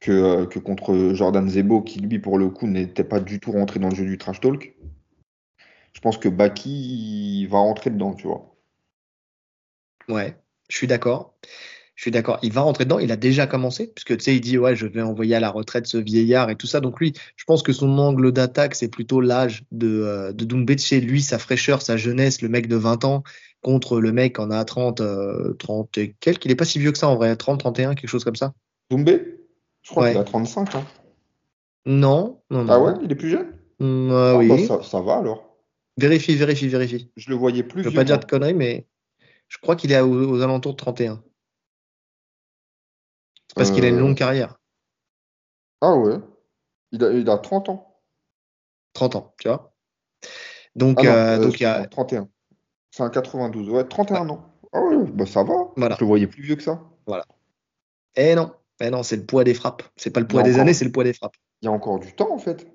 que, 0.00 0.10
euh, 0.10 0.46
que 0.46 0.58
contre 0.58 1.12
Jordan 1.14 1.48
Zebo, 1.48 1.82
qui 1.82 2.00
lui, 2.00 2.18
pour 2.18 2.36
le 2.36 2.50
coup, 2.50 2.66
n'était 2.66 3.04
pas 3.04 3.20
du 3.20 3.38
tout 3.38 3.52
rentré 3.52 3.78
dans 3.78 3.90
le 3.90 3.94
jeu 3.94 4.06
du 4.06 4.18
trash 4.18 4.40
talk. 4.40 4.74
Je 5.92 6.00
pense 6.00 6.18
que 6.18 6.28
Baki 6.28 7.46
va 7.46 7.58
rentrer 7.58 7.90
dedans, 7.90 8.14
tu 8.14 8.26
vois. 8.26 8.56
Ouais, 10.08 10.36
je 10.68 10.76
suis 10.76 10.88
d'accord. 10.88 11.32
Je 11.96 12.02
suis 12.02 12.10
d'accord. 12.10 12.38
Il 12.42 12.52
va 12.52 12.60
rentrer 12.60 12.84
dedans. 12.84 12.98
Il 12.98 13.10
a 13.10 13.16
déjà 13.16 13.46
commencé, 13.46 13.86
puisque 13.88 14.18
tu 14.18 14.24
sais, 14.24 14.36
il 14.36 14.40
dit 14.40 14.58
ouais, 14.58 14.76
je 14.76 14.86
vais 14.86 15.00
envoyer 15.00 15.34
à 15.34 15.40
la 15.40 15.48
retraite 15.50 15.86
ce 15.86 15.96
vieillard 15.96 16.50
et 16.50 16.56
tout 16.56 16.66
ça. 16.66 16.80
Donc 16.80 17.00
lui, 17.00 17.14
je 17.36 17.44
pense 17.44 17.62
que 17.62 17.72
son 17.72 17.98
angle 17.98 18.32
d'attaque, 18.32 18.74
c'est 18.74 18.88
plutôt 18.88 19.22
l'âge 19.22 19.64
de, 19.72 20.02
euh, 20.02 20.32
de 20.32 20.44
Doumbé. 20.44 20.76
Chez 20.76 21.00
lui, 21.00 21.22
sa 21.22 21.38
fraîcheur, 21.38 21.80
sa 21.80 21.96
jeunesse, 21.96 22.42
le 22.42 22.50
mec 22.50 22.68
de 22.68 22.76
20 22.76 23.04
ans 23.04 23.22
contre 23.62 23.98
le 23.98 24.12
mec 24.12 24.38
en 24.38 24.50
a 24.50 24.62
30, 24.64 25.00
30 25.58 25.98
euh, 25.98 26.00
et 26.00 26.14
quelques. 26.20 26.44
Il 26.44 26.50
est 26.50 26.56
pas 26.56 26.66
si 26.66 26.78
vieux 26.78 26.92
que 26.92 26.98
ça 26.98 27.08
en 27.08 27.16
vrai, 27.16 27.34
30, 27.34 27.60
31, 27.60 27.94
quelque 27.94 28.10
chose 28.10 28.24
comme 28.24 28.36
ça. 28.36 28.52
Doumbé? 28.90 29.40
Je 29.82 29.90
crois 29.90 30.10
qu'il 30.10 30.18
a 30.18 30.24
35 30.24 30.74
hein. 30.74 30.84
Non, 31.86 32.40
non, 32.50 32.64
non. 32.64 32.72
Ah 32.72 32.80
ouais, 32.80 32.92
il 33.02 33.10
est 33.10 33.14
plus 33.16 33.30
jeune? 33.30 33.46
Mmh, 33.78 34.10
ah, 34.12 34.36
oui. 34.36 34.66
Bah, 34.68 34.82
ça, 34.82 35.00
va 35.00 35.18
alors. 35.18 35.56
Vérifie, 35.96 36.34
vérifie, 36.34 36.68
vérifie. 36.68 37.10
Je 37.16 37.30
le 37.30 37.36
voyais 37.36 37.62
plus 37.62 37.82
Je 37.82 37.88
veux 37.88 37.94
pas 37.94 38.04
dire 38.04 38.18
de 38.18 38.24
conneries, 38.24 38.54
mais 38.54 38.86
je 39.48 39.58
crois 39.58 39.76
qu'il 39.76 39.92
est 39.92 40.00
aux 40.00 40.42
alentours 40.42 40.72
de 40.72 40.76
31. 40.76 41.22
Parce 43.56 43.70
qu'il 43.70 43.84
a 43.84 43.88
une 43.88 43.98
longue 43.98 44.12
euh. 44.12 44.14
carrière. 44.14 44.58
Ah 45.80 45.94
ouais. 45.94 46.18
Il 46.92 47.02
a, 47.02 47.10
il 47.10 47.28
a 47.28 47.38
30 47.38 47.70
ans. 47.70 48.00
30 48.92 49.16
ans, 49.16 49.34
tu 49.40 49.48
vois. 49.48 49.74
Donc, 50.74 50.98
ah 51.04 51.34
euh, 51.34 51.38
donc 51.38 51.58
il 51.58 51.62
y 51.62 51.66
a. 51.66 51.86
31. 51.86 52.28
C'est 52.90 53.02
un 53.02 53.10
92. 53.10 53.68
Ouais, 53.70 53.84
31 53.84 54.28
ans. 54.28 54.52
Ah 54.72 54.80
ouais, 54.80 54.96
bah 55.10 55.26
ça 55.26 55.42
va. 55.42 55.54
Voilà. 55.76 55.96
Je 55.96 56.00
le 56.00 56.06
voyais 56.06 56.26
plus 56.26 56.42
vieux 56.42 56.56
que 56.56 56.62
ça. 56.62 56.82
Voilà. 57.06 57.24
Eh 58.14 58.34
non. 58.34 58.52
Eh 58.80 58.90
non, 58.90 59.02
c'est 59.02 59.16
le 59.16 59.24
poids 59.24 59.42
des 59.42 59.54
frappes. 59.54 59.82
C'est 59.96 60.10
pas 60.10 60.20
le 60.20 60.26
poids 60.26 60.42
des 60.42 60.58
années, 60.58 60.74
c'est 60.74 60.84
le 60.84 60.92
poids 60.92 61.04
des 61.04 61.14
frappes. 61.14 61.36
Il 61.62 61.66
y 61.66 61.68
a 61.68 61.72
encore 61.72 61.98
du 61.98 62.12
temps 62.12 62.32
en 62.32 62.38
fait. 62.38 62.66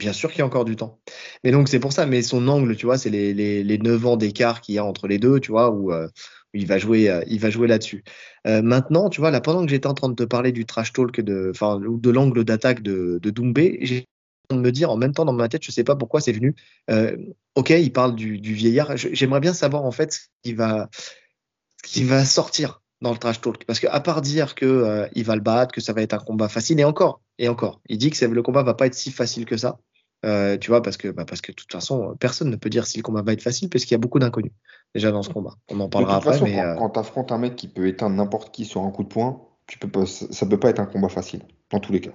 Bien 0.00 0.12
sûr 0.12 0.30
qu'il 0.30 0.40
y 0.40 0.42
a 0.42 0.46
encore 0.46 0.64
du 0.64 0.74
temps. 0.74 0.98
Mais 1.44 1.52
donc 1.52 1.68
c'est 1.68 1.78
pour 1.78 1.92
ça, 1.92 2.06
mais 2.06 2.22
son 2.22 2.48
angle, 2.48 2.74
tu 2.74 2.86
vois, 2.86 2.98
c'est 2.98 3.10
les, 3.10 3.32
les, 3.34 3.62
les 3.62 3.78
9 3.78 4.04
ans 4.04 4.16
d'écart 4.16 4.60
qu'il 4.60 4.74
y 4.74 4.78
a 4.78 4.84
entre 4.84 5.06
les 5.06 5.18
deux, 5.18 5.38
tu 5.38 5.52
vois, 5.52 5.70
où, 5.70 5.92
euh, 5.92 6.08
il 6.54 6.66
va 6.66 6.78
jouer, 6.78 7.08
euh, 7.08 7.22
il 7.26 7.40
va 7.40 7.50
jouer 7.50 7.66
là-dessus. 7.66 8.04
Euh, 8.46 8.62
maintenant, 8.62 9.08
tu 9.08 9.20
vois, 9.20 9.30
là, 9.30 9.40
pendant 9.40 9.64
que 9.64 9.70
j'étais 9.70 9.86
en 9.86 9.94
train 9.94 10.08
de 10.08 10.14
te 10.14 10.22
parler 10.24 10.52
du 10.52 10.66
trash 10.66 10.92
talk 10.92 11.20
de, 11.20 11.50
enfin, 11.50 11.80
de 11.80 12.10
l'angle 12.10 12.44
d'attaque 12.44 12.82
de, 12.82 13.18
de 13.22 13.30
Doumbé, 13.30 13.78
j'ai 13.82 14.06
de 14.50 14.56
me 14.56 14.70
dire 14.70 14.90
en 14.90 14.96
même 14.96 15.12
temps 15.12 15.24
dans 15.24 15.32
ma 15.32 15.48
tête, 15.48 15.64
je 15.64 15.70
sais 15.70 15.84
pas 15.84 15.96
pourquoi 15.96 16.20
c'est 16.20 16.32
venu. 16.32 16.54
Euh, 16.90 17.16
ok, 17.54 17.70
il 17.70 17.92
parle 17.92 18.14
du, 18.14 18.36
vieillard. 18.36 18.96
J'aimerais 18.96 19.40
bien 19.40 19.54
savoir 19.54 19.84
en 19.84 19.92
fait 19.92 20.12
ce 20.12 20.20
qui 20.42 20.52
va, 20.52 22.24
sortir 22.24 22.82
dans 23.00 23.12
le 23.12 23.18
trash 23.18 23.40
talk, 23.40 23.64
parce 23.64 23.80
que 23.80 23.86
à 23.88 24.00
part 24.00 24.20
dire 24.20 24.54
que 24.54 25.08
il 25.14 25.24
va 25.24 25.34
le 25.36 25.40
battre, 25.40 25.72
que 25.72 25.80
ça 25.80 25.92
va 25.92 26.02
être 26.02 26.12
un 26.12 26.18
combat 26.18 26.48
facile, 26.48 26.78
et 26.78 26.84
encore, 26.84 27.20
et 27.38 27.48
encore, 27.48 27.80
il 27.88 27.98
dit 27.98 28.10
que 28.10 28.24
le 28.24 28.42
combat 28.42 28.62
va 28.62 28.74
pas 28.74 28.86
être 28.86 28.94
si 28.94 29.10
facile 29.10 29.46
que 29.46 29.56
ça. 29.56 29.78
Tu 30.22 30.68
vois, 30.68 30.82
parce 30.82 30.98
que, 30.98 31.08
bah, 31.08 31.24
parce 31.24 31.40
que 31.40 31.50
de 31.50 31.56
toute 31.56 31.72
façon, 31.72 32.14
personne 32.20 32.50
ne 32.50 32.56
peut 32.56 32.68
dire 32.68 32.86
si 32.86 32.98
le 32.98 33.02
combat 33.02 33.22
va 33.22 33.32
être 33.32 33.42
facile, 33.42 33.70
parce 33.70 33.84
qu'il 33.84 33.92
y 33.92 33.96
a 33.96 33.98
beaucoup 33.98 34.18
d'inconnus 34.18 34.52
déjà 34.94 35.10
dans 35.10 35.22
ce 35.22 35.30
combat. 35.30 35.54
On 35.70 35.80
en 35.80 35.88
parlera 35.88 36.16
après. 36.16 36.40
mais, 36.42 36.62
quand, 36.78 36.90
tu 36.90 36.98
affrontes 36.98 37.32
un 37.32 37.38
mec 37.38 37.56
qui 37.56 37.68
peut 37.68 37.86
éteindre 37.86 38.16
n'importe 38.16 38.54
qui 38.54 38.64
sur 38.64 38.82
un 38.82 38.90
coup 38.90 39.04
de 39.04 39.08
poing, 39.08 39.42
tu 39.66 39.78
peux 39.78 39.90
pas, 39.90 40.06
ça 40.06 40.46
peut 40.46 40.58
pas 40.58 40.70
être 40.70 40.80
un 40.80 40.86
combat 40.86 41.08
facile, 41.08 41.42
dans 41.70 41.80
tous 41.80 41.92
les 41.92 42.00
cas. 42.00 42.12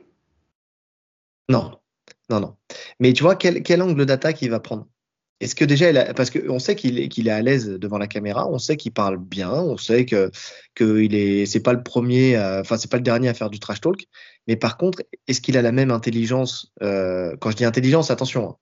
Non, 1.49 1.71
non, 2.29 2.39
non. 2.39 2.55
Mais 2.99 3.13
tu 3.13 3.23
vois, 3.23 3.35
quel, 3.35 3.63
quel 3.63 3.81
angle 3.81 4.05
d'attaque 4.05 4.41
il 4.41 4.49
va 4.49 4.59
prendre? 4.59 4.87
Est-ce 5.39 5.53
que 5.53 5.65
déjà, 5.65 5.91
il 5.91 5.97
a, 5.97 6.15
parce 6.15 6.31
qu'on 6.31 6.57
sait 6.57 6.75
qu'il 6.75 6.99
est, 6.99 7.29
à 7.29 7.41
l'aise 7.43 7.67
devant 7.67 7.99
la 7.99 8.07
caméra, 8.07 8.49
on 8.49 8.57
sait 8.57 8.75
qu'il 8.75 8.91
parle 8.91 9.17
bien, 9.17 9.51
on 9.53 9.77
sait 9.77 10.05
que 10.05 10.31
qu'il 10.75 11.13
est, 11.13 11.45
c'est 11.45 11.59
pas 11.59 11.73
le 11.73 11.83
premier, 11.83 12.39
enfin 12.39 12.75
c'est 12.77 12.89
pas 12.89 12.97
le 12.97 13.03
dernier 13.03 13.29
à 13.29 13.35
faire 13.35 13.51
du 13.51 13.59
trash 13.59 13.79
talk. 13.79 14.07
Mais 14.47 14.55
par 14.55 14.77
contre, 14.77 15.03
est-ce 15.27 15.39
qu'il 15.39 15.55
a 15.55 15.61
la 15.61 15.71
même 15.71 15.91
intelligence 15.91 16.73
euh, 16.81 17.35
Quand 17.39 17.51
je 17.51 17.57
dis 17.57 17.65
intelligence, 17.65 18.09
attention, 18.09 18.49
hein, 18.49 18.55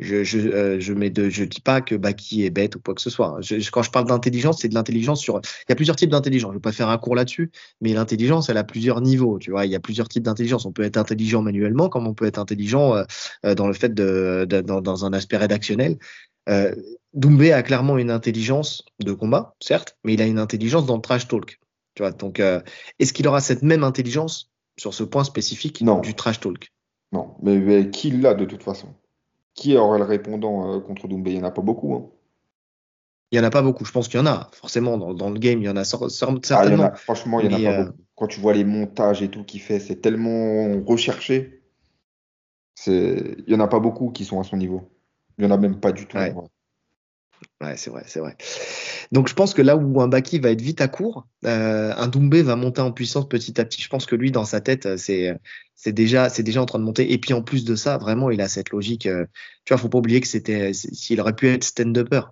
je 0.00 0.24
je 0.24 0.38
euh, 0.38 0.80
je 0.80 0.92
mets 0.92 1.10
de, 1.10 1.28
je 1.28 1.44
dis 1.44 1.60
pas 1.60 1.80
que 1.80 1.94
Baki 1.94 2.44
est 2.44 2.50
bête 2.50 2.76
ou 2.76 2.80
quoi 2.80 2.94
que 2.94 3.00
ce 3.00 3.10
soit. 3.10 3.36
Je, 3.40 3.70
quand 3.70 3.82
je 3.82 3.90
parle 3.90 4.06
d'intelligence, 4.06 4.60
c'est 4.60 4.68
de 4.68 4.74
l'intelligence 4.74 5.20
sur. 5.20 5.40
Il 5.44 5.70
y 5.70 5.72
a 5.72 5.76
plusieurs 5.76 5.96
types 5.96 6.10
d'intelligence. 6.10 6.52
Je 6.52 6.56
vais 6.56 6.62
pas 6.62 6.72
faire 6.72 6.88
un 6.88 6.98
cours 6.98 7.14
là-dessus, 7.14 7.50
mais 7.80 7.92
l'intelligence, 7.92 8.48
elle 8.48 8.56
a 8.56 8.64
plusieurs 8.64 9.00
niveaux. 9.00 9.38
Tu 9.38 9.50
vois, 9.50 9.66
il 9.66 9.72
y 9.72 9.76
a 9.76 9.80
plusieurs 9.80 10.08
types 10.08 10.22
d'intelligence. 10.22 10.64
On 10.66 10.72
peut 10.72 10.82
être 10.82 10.96
intelligent 10.96 11.42
manuellement, 11.42 11.88
comme 11.88 12.06
on 12.06 12.14
peut 12.14 12.26
être 12.26 12.38
intelligent 12.38 12.94
euh, 12.94 13.04
euh 13.44 13.54
dans 13.54 13.66
le 13.66 13.74
fait 13.74 13.92
de, 13.92 14.46
de 14.48 14.60
dans, 14.60 14.80
dans, 14.80 15.04
un 15.04 15.12
aspect 15.12 15.36
rédactionnel. 15.36 15.98
Euh, 16.48 16.74
Doumbé 17.12 17.52
a 17.52 17.62
clairement 17.62 17.98
une 17.98 18.10
intelligence 18.10 18.84
de 19.00 19.12
combat, 19.12 19.54
certes, 19.60 19.96
mais 20.04 20.14
il 20.14 20.22
a 20.22 20.26
une 20.26 20.38
intelligence 20.38 20.86
dans 20.86 20.96
le 20.96 21.02
trash 21.02 21.26
talk. 21.26 21.58
Tu 21.94 22.02
vois, 22.02 22.12
donc 22.12 22.38
euh, 22.38 22.60
est-ce 22.98 23.12
qu'il 23.12 23.26
aura 23.26 23.40
cette 23.40 23.62
même 23.62 23.82
intelligence 23.82 24.50
sur 24.78 24.94
ce 24.94 25.02
point 25.02 25.24
spécifique 25.24 25.84
du 26.02 26.14
trash 26.14 26.38
talk? 26.38 26.72
Non, 27.12 27.34
mais, 27.42 27.58
mais 27.58 27.90
qui 27.90 28.12
l'a 28.12 28.34
de 28.34 28.44
toute 28.44 28.62
façon? 28.62 28.94
Qui 29.54 29.76
aurait 29.76 29.98
le 29.98 30.04
répondant 30.04 30.74
euh, 30.74 30.80
contre 30.80 31.08
Doumbé? 31.08 31.32
Il 31.32 31.38
n'y 31.38 31.44
en 31.44 31.48
a 31.48 31.50
pas 31.50 31.62
beaucoup. 31.62 31.94
Hein. 31.94 32.10
Il 33.30 33.38
n'y 33.38 33.44
en 33.44 33.46
a 33.46 33.50
pas 33.50 33.62
beaucoup. 33.62 33.84
Je 33.84 33.92
pense 33.92 34.08
qu'il 34.08 34.18
y 34.18 34.22
en 34.22 34.26
a. 34.26 34.50
Forcément, 34.52 34.98
dans, 34.98 35.30
le 35.30 35.38
game, 35.38 35.60
il 35.60 35.66
y 35.66 35.68
en 35.68 35.76
a 35.76 35.84
certainement. 35.84 36.40
Ah, 36.84 36.94
franchement, 36.96 37.40
il 37.40 37.48
n'y 37.48 37.54
en 37.54 37.58
a 37.58 37.62
pas 37.62 37.80
euh, 37.80 37.84
beaucoup. 37.84 37.98
Quand 38.16 38.26
tu 38.26 38.40
vois 38.40 38.54
les 38.54 38.64
montages 38.64 39.22
et 39.22 39.28
tout 39.28 39.44
qu'il 39.44 39.60
fait, 39.60 39.78
c'est 39.78 39.96
tellement 39.96 40.82
recherché. 40.84 41.62
Il 42.86 43.44
n'y 43.46 43.54
en 43.54 43.60
a 43.60 43.68
pas 43.68 43.80
beaucoup 43.80 44.10
qui 44.10 44.24
sont 44.24 44.40
à 44.40 44.44
son 44.44 44.56
niveau. 44.56 44.90
Il 45.38 45.44
n'y 45.44 45.50
en 45.50 45.54
a 45.54 45.58
même 45.58 45.78
pas 45.78 45.92
du 45.92 46.06
tout. 46.06 46.16
Ouais, 46.16 46.34
c'est 47.76 47.90
vrai, 47.90 48.04
c'est 48.06 48.20
vrai. 48.20 48.36
Donc 49.12 49.28
je 49.28 49.34
pense 49.34 49.54
que 49.54 49.62
là 49.62 49.76
où 49.76 50.00
un 50.00 50.08
Baki 50.08 50.38
va 50.38 50.50
être 50.50 50.60
vite 50.60 50.80
à 50.80 50.88
court, 50.88 51.26
euh, 51.44 51.92
un 51.96 52.08
Doumbé 52.08 52.42
va 52.42 52.56
monter 52.56 52.80
en 52.80 52.92
puissance 52.92 53.28
petit 53.28 53.60
à 53.60 53.64
petit. 53.64 53.82
Je 53.82 53.88
pense 53.88 54.06
que 54.06 54.14
lui, 54.14 54.30
dans 54.30 54.44
sa 54.44 54.60
tête, 54.60 54.96
c'est 54.96 55.36
c'est 55.74 55.92
déjà 55.92 56.28
c'est 56.28 56.42
déjà 56.42 56.62
en 56.62 56.66
train 56.66 56.78
de 56.78 56.84
monter. 56.84 57.12
Et 57.12 57.18
puis 57.18 57.34
en 57.34 57.42
plus 57.42 57.64
de 57.64 57.74
ça, 57.74 57.98
vraiment, 57.98 58.30
il 58.30 58.40
a 58.40 58.48
cette 58.48 58.70
logique. 58.70 59.06
Euh, 59.06 59.26
tu 59.64 59.72
vois, 59.72 59.78
faut 59.78 59.88
pas 59.88 59.98
oublier 59.98 60.20
que 60.20 60.28
c'était 60.28 60.72
s'il 60.72 61.20
aurait 61.20 61.34
pu 61.34 61.48
être 61.48 61.64
stand-upper. 61.64 62.22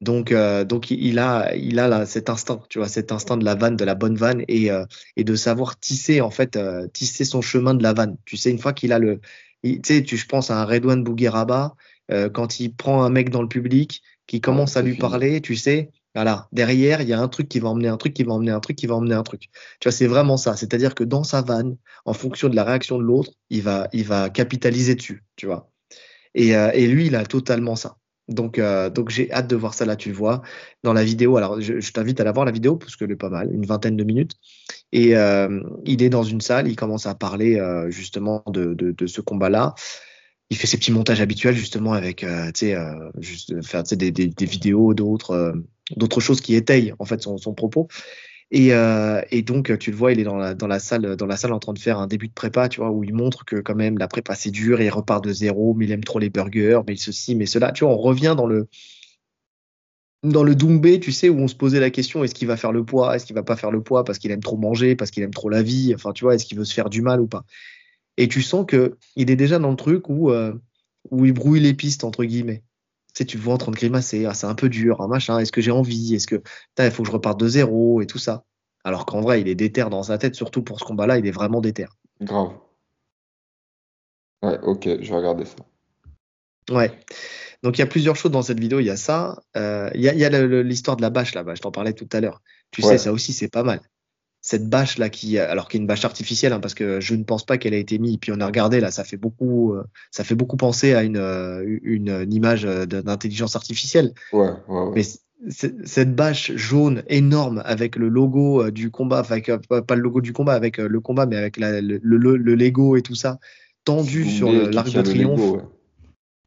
Donc 0.00 0.32
euh, 0.32 0.64
donc 0.64 0.90
il 0.90 1.18
a 1.18 1.54
il 1.54 1.78
a 1.78 2.06
cet 2.06 2.30
instinct, 2.30 2.62
tu 2.70 2.78
vois, 2.78 2.88
cet 2.88 3.12
instinct 3.12 3.36
de 3.36 3.44
la 3.44 3.54
vanne, 3.54 3.76
de 3.76 3.84
la 3.84 3.94
bonne 3.94 4.16
vanne 4.16 4.42
et 4.48 4.70
et 5.16 5.24
de 5.24 5.34
savoir 5.34 5.78
tisser 5.78 6.20
en 6.22 6.30
fait 6.30 6.58
tisser 6.94 7.24
son 7.24 7.42
chemin 7.42 7.74
de 7.74 7.82
la 7.82 7.92
vanne. 7.92 8.16
Tu 8.24 8.36
sais, 8.38 8.50
une 8.50 8.58
fois 8.58 8.72
qu'il 8.72 8.92
a 8.92 8.98
le, 8.98 9.20
tu 9.62 9.80
sais, 9.84 10.02
tu 10.02 10.16
je 10.16 10.26
pense 10.26 10.50
à 10.50 10.58
un 10.60 10.64
Redouane 10.64 11.04
Bougueraba 11.04 11.74
quand 12.32 12.58
il 12.60 12.74
prend 12.74 13.04
un 13.04 13.10
mec 13.10 13.30
dans 13.30 13.42
le 13.42 13.48
public 13.48 14.02
qui 14.30 14.40
commence 14.40 14.76
à 14.76 14.82
lui 14.82 14.96
parler, 14.96 15.40
tu 15.40 15.56
sais, 15.56 15.90
voilà, 16.14 16.46
derrière, 16.52 17.00
il 17.00 17.08
y 17.08 17.12
a 17.12 17.20
un 17.20 17.26
truc 17.26 17.48
qui 17.48 17.58
va 17.58 17.68
emmener 17.68 17.88
un 17.88 17.96
truc, 17.96 18.14
qui 18.14 18.22
va 18.22 18.34
emmener 18.34 18.52
un 18.52 18.60
truc, 18.60 18.76
qui 18.76 18.86
va 18.86 18.94
emmener 18.94 19.16
un 19.16 19.24
truc. 19.24 19.48
Tu 19.80 19.88
vois, 19.88 19.92
c'est 19.92 20.06
vraiment 20.06 20.36
ça. 20.36 20.54
C'est-à-dire 20.54 20.94
que 20.94 21.02
dans 21.02 21.24
sa 21.24 21.42
vanne, 21.42 21.76
en 22.04 22.12
fonction 22.12 22.48
de 22.48 22.54
la 22.54 22.62
réaction 22.62 22.96
de 22.96 23.02
l'autre, 23.02 23.32
il 23.48 23.62
va, 23.62 23.88
il 23.92 24.04
va 24.04 24.30
capitaliser 24.30 24.94
dessus, 24.94 25.24
tu 25.34 25.46
vois. 25.46 25.68
Et, 26.36 26.54
euh, 26.54 26.70
et 26.74 26.86
lui, 26.86 27.06
il 27.06 27.16
a 27.16 27.26
totalement 27.26 27.74
ça. 27.74 27.96
Donc, 28.28 28.60
euh, 28.60 28.88
donc 28.88 29.10
j'ai 29.10 29.32
hâte 29.32 29.48
de 29.48 29.56
voir 29.56 29.74
ça 29.74 29.84
là, 29.84 29.96
tu 29.96 30.10
le 30.10 30.14
vois, 30.14 30.42
dans 30.84 30.92
la 30.92 31.02
vidéo. 31.02 31.36
Alors, 31.36 31.60
je, 31.60 31.80
je 31.80 31.92
t'invite 31.92 32.20
à 32.20 32.24
la 32.24 32.30
voir 32.30 32.46
la 32.46 32.52
vidéo 32.52 32.76
parce 32.76 32.94
qu'elle 32.94 33.10
est 33.10 33.16
pas 33.16 33.30
mal, 33.30 33.52
une 33.52 33.66
vingtaine 33.66 33.96
de 33.96 34.04
minutes. 34.04 34.34
Et 34.92 35.16
euh, 35.16 35.60
il 35.84 36.04
est 36.04 36.08
dans 36.08 36.22
une 36.22 36.40
salle, 36.40 36.68
il 36.68 36.76
commence 36.76 37.06
à 37.06 37.16
parler 37.16 37.60
justement 37.88 38.44
de, 38.46 38.74
de, 38.74 38.92
de 38.92 39.06
ce 39.08 39.20
combat-là 39.20 39.74
il 40.50 40.56
fait 40.56 40.66
ses 40.66 40.76
petits 40.76 40.92
montages 40.92 41.20
habituels 41.20 41.54
justement 41.54 41.92
avec 41.92 42.24
euh, 42.24 42.46
tu 42.46 42.66
sais 42.66 42.74
euh, 42.74 43.10
juste 43.18 43.64
faire 43.64 43.84
des, 43.84 44.10
vidéos 44.40 44.94
d'autres 44.94 45.30
euh, 45.30 45.52
d'autres 45.96 46.20
choses 46.20 46.40
qui 46.40 46.54
étayent 46.54 46.94
en 46.98 47.04
fait 47.04 47.22
son, 47.22 47.54
propos. 47.54 47.88
Et, 48.52 48.74
euh, 48.74 49.22
donc 49.44 49.76
tu 49.78 49.92
le 49.92 49.96
vois 49.96 50.12
il 50.12 50.18
est 50.18 50.24
dans 50.24 50.36
la, 50.36 50.54
dans 50.54 50.66
la 50.66 50.80
salle 50.80 51.16
dans 51.16 51.26
la 51.26 51.36
salle 51.36 51.52
en 51.52 51.60
train 51.60 51.72
de 51.72 51.78
faire 51.78 51.98
un 51.98 52.08
début 52.08 52.26
de 52.26 52.32
prépa 52.32 52.68
tu 52.68 52.80
vois 52.80 52.90
où 52.90 53.04
il 53.04 53.14
montre 53.14 53.44
que 53.44 53.56
quand 53.56 53.76
même 53.76 53.96
la 53.96 54.08
prépa 54.08 54.34
c'est 54.34 54.50
dur 54.50 54.80
et 54.80 54.86
il 54.86 54.90
repart 54.90 55.22
de 55.22 55.32
zéro 55.32 55.74
mais 55.74 55.84
il 55.84 55.92
aime 55.92 56.02
trop 56.02 56.18
les 56.18 56.30
burgers 56.30 56.80
mais 56.86 56.96
ceci 56.96 57.36
mais 57.36 57.46
cela. 57.46 57.70
Tu 57.70 57.84
vois 57.84 57.92
on 57.94 57.98
revient 57.98 58.34
dans 58.36 58.46
le 58.46 58.68
dans 60.22 60.42
le 60.42 60.54
Doumbé, 60.54 61.00
tu 61.00 61.12
sais, 61.12 61.30
où 61.30 61.38
on 61.38 61.48
se 61.48 61.54
posait 61.54 61.80
la 61.80 61.90
question 61.90 62.22
est-ce 62.22 62.34
qu'il 62.34 62.46
va 62.46 62.58
faire 62.58 62.72
le 62.72 62.84
poids, 62.84 63.16
est-ce 63.16 63.24
qu'il 63.24 63.34
va 63.34 63.42
pas 63.42 63.56
faire 63.56 63.70
le 63.70 63.82
poids 63.82 64.04
parce 64.04 64.18
qu'il 64.18 64.30
aime 64.30 64.42
trop 64.42 64.58
manger, 64.58 64.94
parce 64.94 65.10
qu'il 65.10 65.22
aime 65.22 65.32
trop 65.32 65.48
la 65.48 65.62
vie, 65.62 65.94
enfin, 65.94 66.12
tu 66.12 66.24
vois, 66.24 66.34
est-ce 66.34 66.44
qu'il 66.44 66.58
veut 66.58 66.64
se 66.64 66.74
faire 66.74 66.90
du 66.90 67.00
mal 67.00 67.20
ou 67.20 67.26
pas? 67.26 67.44
Et 68.20 68.28
tu 68.28 68.42
sens 68.42 68.66
que 68.66 68.98
il 69.16 69.30
est 69.30 69.36
déjà 69.36 69.58
dans 69.58 69.70
le 69.70 69.76
truc 69.76 70.10
où, 70.10 70.30
euh, 70.30 70.52
où 71.10 71.24
il 71.24 71.32
brouille 71.32 71.60
les 71.60 71.72
pistes, 71.72 72.04
entre 72.04 72.24
guillemets. 72.24 72.62
Tu 73.14 73.18
sais, 73.18 73.24
tu 73.24 73.38
le 73.38 73.42
vois 73.42 73.54
en 73.54 73.58
train 73.58 73.72
de 73.72 73.76
grimacer, 73.76 74.26
ah, 74.26 74.34
c'est 74.34 74.46
un 74.46 74.54
peu 74.54 74.68
dur, 74.68 75.00
hein, 75.00 75.08
machin, 75.08 75.38
est-ce 75.38 75.50
que 75.50 75.62
j'ai 75.62 75.70
envie, 75.70 76.14
est-ce 76.14 76.26
que 76.26 76.42
il 76.78 76.90
faut 76.90 77.02
que 77.02 77.08
je 77.08 77.12
reparte 77.12 77.40
de 77.40 77.48
zéro 77.48 78.02
et 78.02 78.06
tout 78.06 78.18
ça. 78.18 78.44
Alors 78.84 79.06
qu'en 79.06 79.22
vrai, 79.22 79.40
il 79.40 79.48
est 79.48 79.54
déter 79.54 79.84
dans 79.90 80.02
sa 80.02 80.18
tête, 80.18 80.34
surtout 80.34 80.62
pour 80.62 80.78
ce 80.78 80.84
combat-là, 80.84 81.18
il 81.18 81.26
est 81.26 81.30
vraiment 81.32 81.62
déter. 81.62 81.86
Grave. 82.20 82.52
Ouais, 84.42 84.58
ok, 84.62 84.84
je 84.84 85.10
vais 85.10 85.16
regarder 85.16 85.46
ça. 85.46 85.56
Ouais. 86.70 86.92
Donc 87.62 87.78
il 87.78 87.80
y 87.80 87.84
a 87.84 87.86
plusieurs 87.86 88.16
choses 88.16 88.30
dans 88.30 88.42
cette 88.42 88.60
vidéo. 88.60 88.80
Il 88.80 88.86
y 88.86 88.90
a 88.90 88.96
ça, 88.96 89.42
euh, 89.56 89.90
il 89.94 90.02
y 90.02 90.08
a, 90.08 90.14
y 90.14 90.24
a 90.24 90.62
l'histoire 90.62 90.96
de 90.96 91.02
la 91.02 91.10
bâche 91.10 91.34
là-bas. 91.34 91.54
Je 91.54 91.60
t'en 91.62 91.72
parlais 91.72 91.92
tout 91.94 92.08
à 92.12 92.20
l'heure. 92.20 92.42
Tu 92.70 92.82
sais, 92.82 92.98
ça 92.98 93.12
aussi 93.12 93.32
c'est 93.32 93.48
pas 93.48 93.62
mal 93.62 93.80
cette 94.42 94.68
bâche 94.68 94.98
là 94.98 95.10
qui 95.10 95.38
alors 95.38 95.68
qui 95.68 95.76
est 95.76 95.80
une 95.80 95.86
bâche 95.86 96.04
artificielle 96.04 96.52
hein, 96.52 96.60
parce 96.60 96.74
que 96.74 97.00
je 97.00 97.14
ne 97.14 97.24
pense 97.24 97.44
pas 97.44 97.58
qu'elle 97.58 97.74
a 97.74 97.78
été 97.78 97.98
mise 97.98 98.16
puis 98.16 98.32
on 98.34 98.40
a 98.40 98.46
regardé 98.46 98.80
là 98.80 98.90
ça 98.90 99.04
fait 99.04 99.18
beaucoup 99.18 99.74
euh, 99.74 99.84
ça 100.10 100.24
fait 100.24 100.34
beaucoup 100.34 100.56
penser 100.56 100.94
à 100.94 101.02
une 101.02 101.18
euh, 101.18 101.62
une, 101.82 102.08
une, 102.08 102.32
image 102.32 102.64
euh, 102.64 102.86
d'intelligence 102.86 103.54
artificielle. 103.56 104.14
Ouais, 104.32 104.48
ouais, 104.68 104.92
mais 104.94 105.02
cette 105.50 106.14
bâche 106.14 106.52
jaune 106.54 107.02
énorme 107.08 107.62
avec 107.64 107.96
le 107.96 108.08
logo 108.08 108.70
du 108.70 108.90
combat 108.90 109.20
avec 109.20 109.50
pas 109.68 109.94
le 109.94 110.02
logo 110.02 110.20
du 110.20 110.34
combat 110.34 110.52
avec 110.52 110.76
le 110.76 111.00
combat 111.00 111.24
mais 111.24 111.36
avec 111.36 111.56
la, 111.56 111.80
le, 111.80 111.98
le, 112.02 112.36
le, 112.36 112.54
Lego 112.54 112.96
et 112.96 113.02
tout 113.02 113.14
ça 113.14 113.38
tendu 113.84 114.28
sur 114.28 114.52
l'arc 114.52 114.92
de 114.92 115.00
triomphe. 115.00 115.40
Ouais. 115.40 115.60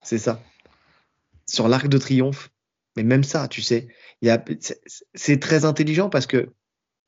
c'est 0.04 0.20
ça. 0.20 0.40
Sur 1.48 1.68
l'arc 1.68 1.88
de 1.88 1.98
triomphe. 1.98 2.52
Mais 2.96 3.02
même 3.02 3.24
ça 3.24 3.48
tu 3.48 3.64
sais. 3.64 3.88
Il 4.22 4.28
y 4.28 4.32
a 4.32 4.44
c'est 5.16 5.40
très 5.40 5.66
intelligent 5.66 6.10
parce 6.10 6.28
que 6.28 6.50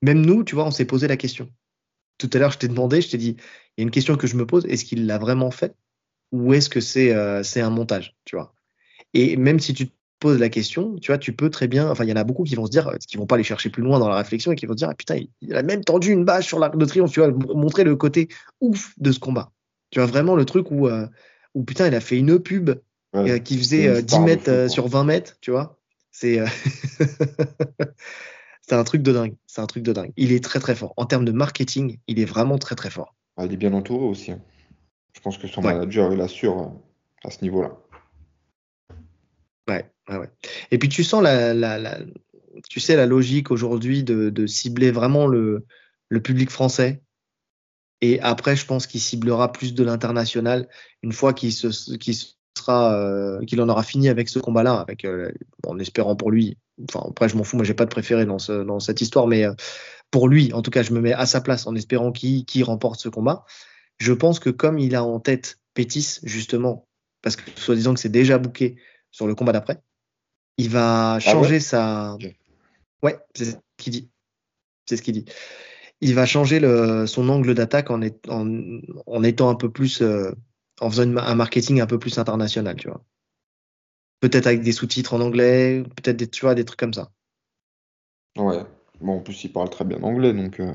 même 0.02 0.26
nous, 0.26 0.44
tu 0.44 0.56
vois, 0.56 0.66
on 0.66 0.72
s'est 0.72 0.86
posé 0.86 1.08
la 1.08 1.18
question. 1.18 1.50
Tout 2.18 2.30
à 2.34 2.38
l'heure, 2.38 2.52
je 2.52 2.60
t'ai 2.60 2.68
demandé, 2.68 3.02
je 3.02 3.10
t'ai 3.10 3.18
dit, 3.18 3.36
il 3.78 3.82
y 3.82 3.82
a 3.82 3.84
une 3.84 3.92
question 3.92 4.16
que 4.16 4.28
je 4.28 4.36
me 4.36 4.46
pose, 4.46 4.66
est-ce 4.68 4.86
qu'il 4.86 5.06
l'a 5.06 5.18
vraiment 5.18 5.52
fait 5.52 5.76
ou 6.32 6.54
est-ce 6.54 6.70
que 6.70 6.82
c'est 6.82 7.14
euh, 7.14 7.44
c'est 7.44 7.62
un 7.62 7.70
montage, 7.70 8.16
tu 8.26 8.36
vois? 8.36 8.54
Et 9.14 9.38
même 9.38 9.60
si 9.60 9.74
tu 9.74 9.88
te 9.88 9.94
poses 10.20 10.40
la 10.40 10.50
question, 10.50 10.96
tu 10.96 11.08
vois, 11.12 11.18
tu 11.18 11.34
peux 11.34 11.50
très 11.50 11.68
bien, 11.68 11.90
enfin, 11.90 12.04
il 12.04 12.10
y 12.10 12.14
en 12.14 12.18
a 12.18 12.24
beaucoup 12.24 12.44
qui 12.44 12.56
vont 12.56 12.66
se 12.66 12.72
dire, 12.72 12.92
qui 13.08 13.18
vont 13.18 13.26
pas 13.26 13.36
aller 13.36 13.44
chercher 13.44 13.70
plus 13.70 13.84
loin 13.84 14.00
dans 14.00 14.10
la 14.10 14.18
réflexion 14.18 14.52
et 14.52 14.56
qui 14.56 14.66
vont 14.66 14.74
se 14.74 14.78
dire, 14.78 14.90
ah 14.90 14.96
putain, 14.96 15.20
il 15.42 15.56
a 15.56 15.64
même 15.64 15.84
tendu 15.84 16.12
une 16.12 16.26
bâche 16.26 16.48
sur 16.48 16.60
l'arc 16.60 16.78
de 16.78 16.86
triomphe, 16.86 17.12
tu 17.12 17.20
vois, 17.20 17.32
montrer 17.32 17.84
le 17.84 17.96
côté 17.96 18.30
ouf 18.62 18.94
de 18.98 19.12
ce 19.12 19.20
combat. 19.20 19.52
Tu 19.92 20.00
vois, 20.00 20.08
vraiment 20.08 20.36
le 20.36 20.46
truc 20.46 20.72
où, 20.72 20.88
euh, 20.88 21.08
où 21.54 21.64
putain, 21.64 21.88
il 21.88 21.96
a 21.96 22.02
fait 22.02 22.18
une 22.18 22.40
pub 22.40 22.72
euh, 23.16 23.40
qui 23.40 23.58
faisait 23.58 24.02
10 24.02 24.20
mètres 24.20 24.70
sur 24.70 24.88
20 24.88 25.04
mètres, 25.04 25.38
tu 25.42 25.52
vois. 25.52 25.80
C'est. 26.12 26.40
C'est 28.68 28.76
un 28.76 28.84
truc 28.84 29.04
de 29.04 29.12
dingue. 29.12 29.36
C'est 29.46 29.62
un 29.62 29.68
truc 29.68 29.84
de 29.84 29.94
dingue. 29.94 30.12
Il 30.18 30.32
est 30.32 30.44
très 30.44 30.60
très 30.60 30.74
fort. 30.74 30.94
En 30.98 31.06
termes 31.06 31.26
de 31.26 31.32
marketing, 31.32 32.00
il 32.08 32.20
est 32.20 32.26
vraiment 32.26 32.58
très 32.58 32.76
très 32.76 32.90
fort. 32.90 33.16
Ah, 33.38 33.46
il 33.46 33.54
est 33.54 33.58
bien 33.58 33.74
entouré 33.74 34.06
aussi. 34.06 34.32
Hein. 34.32 34.42
Je 35.14 35.20
pense 35.20 35.38
que 35.38 35.48
son 35.48 35.62
manager, 35.62 36.12
il 36.12 36.20
assure 36.20 36.60
euh, 36.60 36.68
à 37.24 37.30
ce 37.30 37.44
niveau-là. 37.44 37.78
Ouais, 39.68 39.86
ouais, 40.10 40.18
ouais. 40.18 40.30
Et 40.72 40.80
puis 40.80 40.90
tu 40.90 41.04
sens 41.04 41.22
la, 41.22 41.54
la, 41.54 41.78
la 41.78 42.00
tu 42.70 42.80
sais, 42.80 42.96
la 42.96 43.06
logique 43.06 43.52
aujourd'hui 43.52 44.04
de, 44.04 44.30
de, 44.30 44.48
cibler 44.48 44.92
vraiment 44.92 45.28
le, 45.28 45.66
le 46.10 46.22
public 46.22 46.50
français. 46.50 47.04
Et 48.02 48.20
après, 48.22 48.56
je 48.56 48.66
pense 48.66 48.88
qu'il 48.88 49.02
ciblera 49.02 49.52
plus 49.52 49.74
de 49.74 49.84
l'international 49.84 50.68
une 51.04 51.12
fois 51.12 51.34
qu'il 51.34 51.54
se, 51.54 51.68
sera, 52.66 52.94
euh, 52.96 53.44
qu'il 53.46 53.62
en 53.62 53.70
aura 53.70 53.84
fini 53.84 54.10
avec 54.10 54.30
ce 54.30 54.40
combat-là, 54.40 54.76
avec, 54.76 55.06
euh, 55.06 55.32
en 55.66 55.80
espérant 55.80 56.16
pour 56.16 56.32
lui 56.32 56.58
Enfin, 56.90 57.08
après, 57.10 57.30
je 57.30 57.38
m'en 57.38 57.46
fous, 57.46 57.56
moi, 57.56 57.64
j'ai 57.64 57.74
pas 57.74 57.86
de 57.86 57.90
préféré 57.90 58.26
dans, 58.26 58.40
ce, 58.40 58.52
dans 58.52 58.82
cette 58.82 59.00
histoire, 59.00 59.28
mais 59.28 59.46
euh, 59.46 59.54
pour 60.12 60.28
lui, 60.28 60.52
en 60.52 60.62
tout 60.62 60.72
cas, 60.72 60.84
je 60.84 60.94
me 60.94 61.00
mets 61.00 61.14
à 61.14 61.26
sa 61.26 61.40
place 61.40 61.68
en 61.68 61.76
espérant 61.76 62.12
qu'il 62.12 62.44
qui 62.44 62.64
remporte 62.64 63.00
ce 63.00 63.08
combat. 63.08 63.46
Je 63.98 64.12
pense 64.12 64.40
que 64.40 64.50
comme 64.50 64.78
il 64.78 64.94
a 64.94 65.04
en 65.04 65.22
tête 65.22 65.60
Pétis, 65.74 66.20
justement, 66.24 66.86
parce 67.22 67.38
que 67.38 67.50
soi-disant 67.56 67.94
que 67.94 68.00
c'est 68.02 68.10
déjà 68.10 68.38
bouqué 68.38 68.76
sur 69.12 69.26
le 69.26 69.36
combat 69.36 69.54
d'après, 69.54 69.80
il 70.58 70.70
va 70.70 71.14
ah 71.14 71.20
changer 71.22 71.62
sa. 71.62 72.18
Ouais, 73.02 73.18
c'est 73.34 73.46
ce 73.46 73.58
qu'il 73.78 73.94
dit. 73.94 74.10
C'est 74.86 74.98
ce 74.98 75.02
qu'il 75.02 75.14
dit. 75.14 75.26
Il 76.02 76.14
va 76.14 76.26
changer 76.26 76.60
le, 76.60 77.08
son 77.08 77.30
angle 77.30 77.54
d'attaque 77.54 77.90
en, 77.90 78.02
en, 78.28 78.82
en, 79.06 79.24
étant 79.24 79.50
un 79.50 79.56
peu 79.56 79.72
plus 79.72 80.04
en 80.82 80.90
faisant 80.90 81.16
un 81.18 81.36
marketing 81.36 81.82
un 81.82 81.88
peu 81.88 82.00
plus 82.00 82.18
international, 82.18 82.76
tu 82.76 82.88
vois. 82.88 83.04
Peut-être 84.20 84.48
avec 84.48 84.62
des 84.62 84.72
sous-titres 84.72 85.14
en 85.14 85.22
anglais, 85.22 85.84
peut-être 85.96 86.18
des, 86.18 86.28
tu 86.28 86.42
vois, 86.42 86.56
des 86.56 86.66
trucs 86.66 86.80
comme 86.80 86.94
ça. 86.94 87.12
Ouais. 88.38 88.64
Bon, 89.02 89.18
en 89.18 89.20
plus, 89.22 89.44
il 89.44 89.52
parle 89.52 89.70
très 89.70 89.86
bien 89.86 90.02
anglais, 90.02 90.34
donc. 90.34 90.60
Euh. 90.60 90.74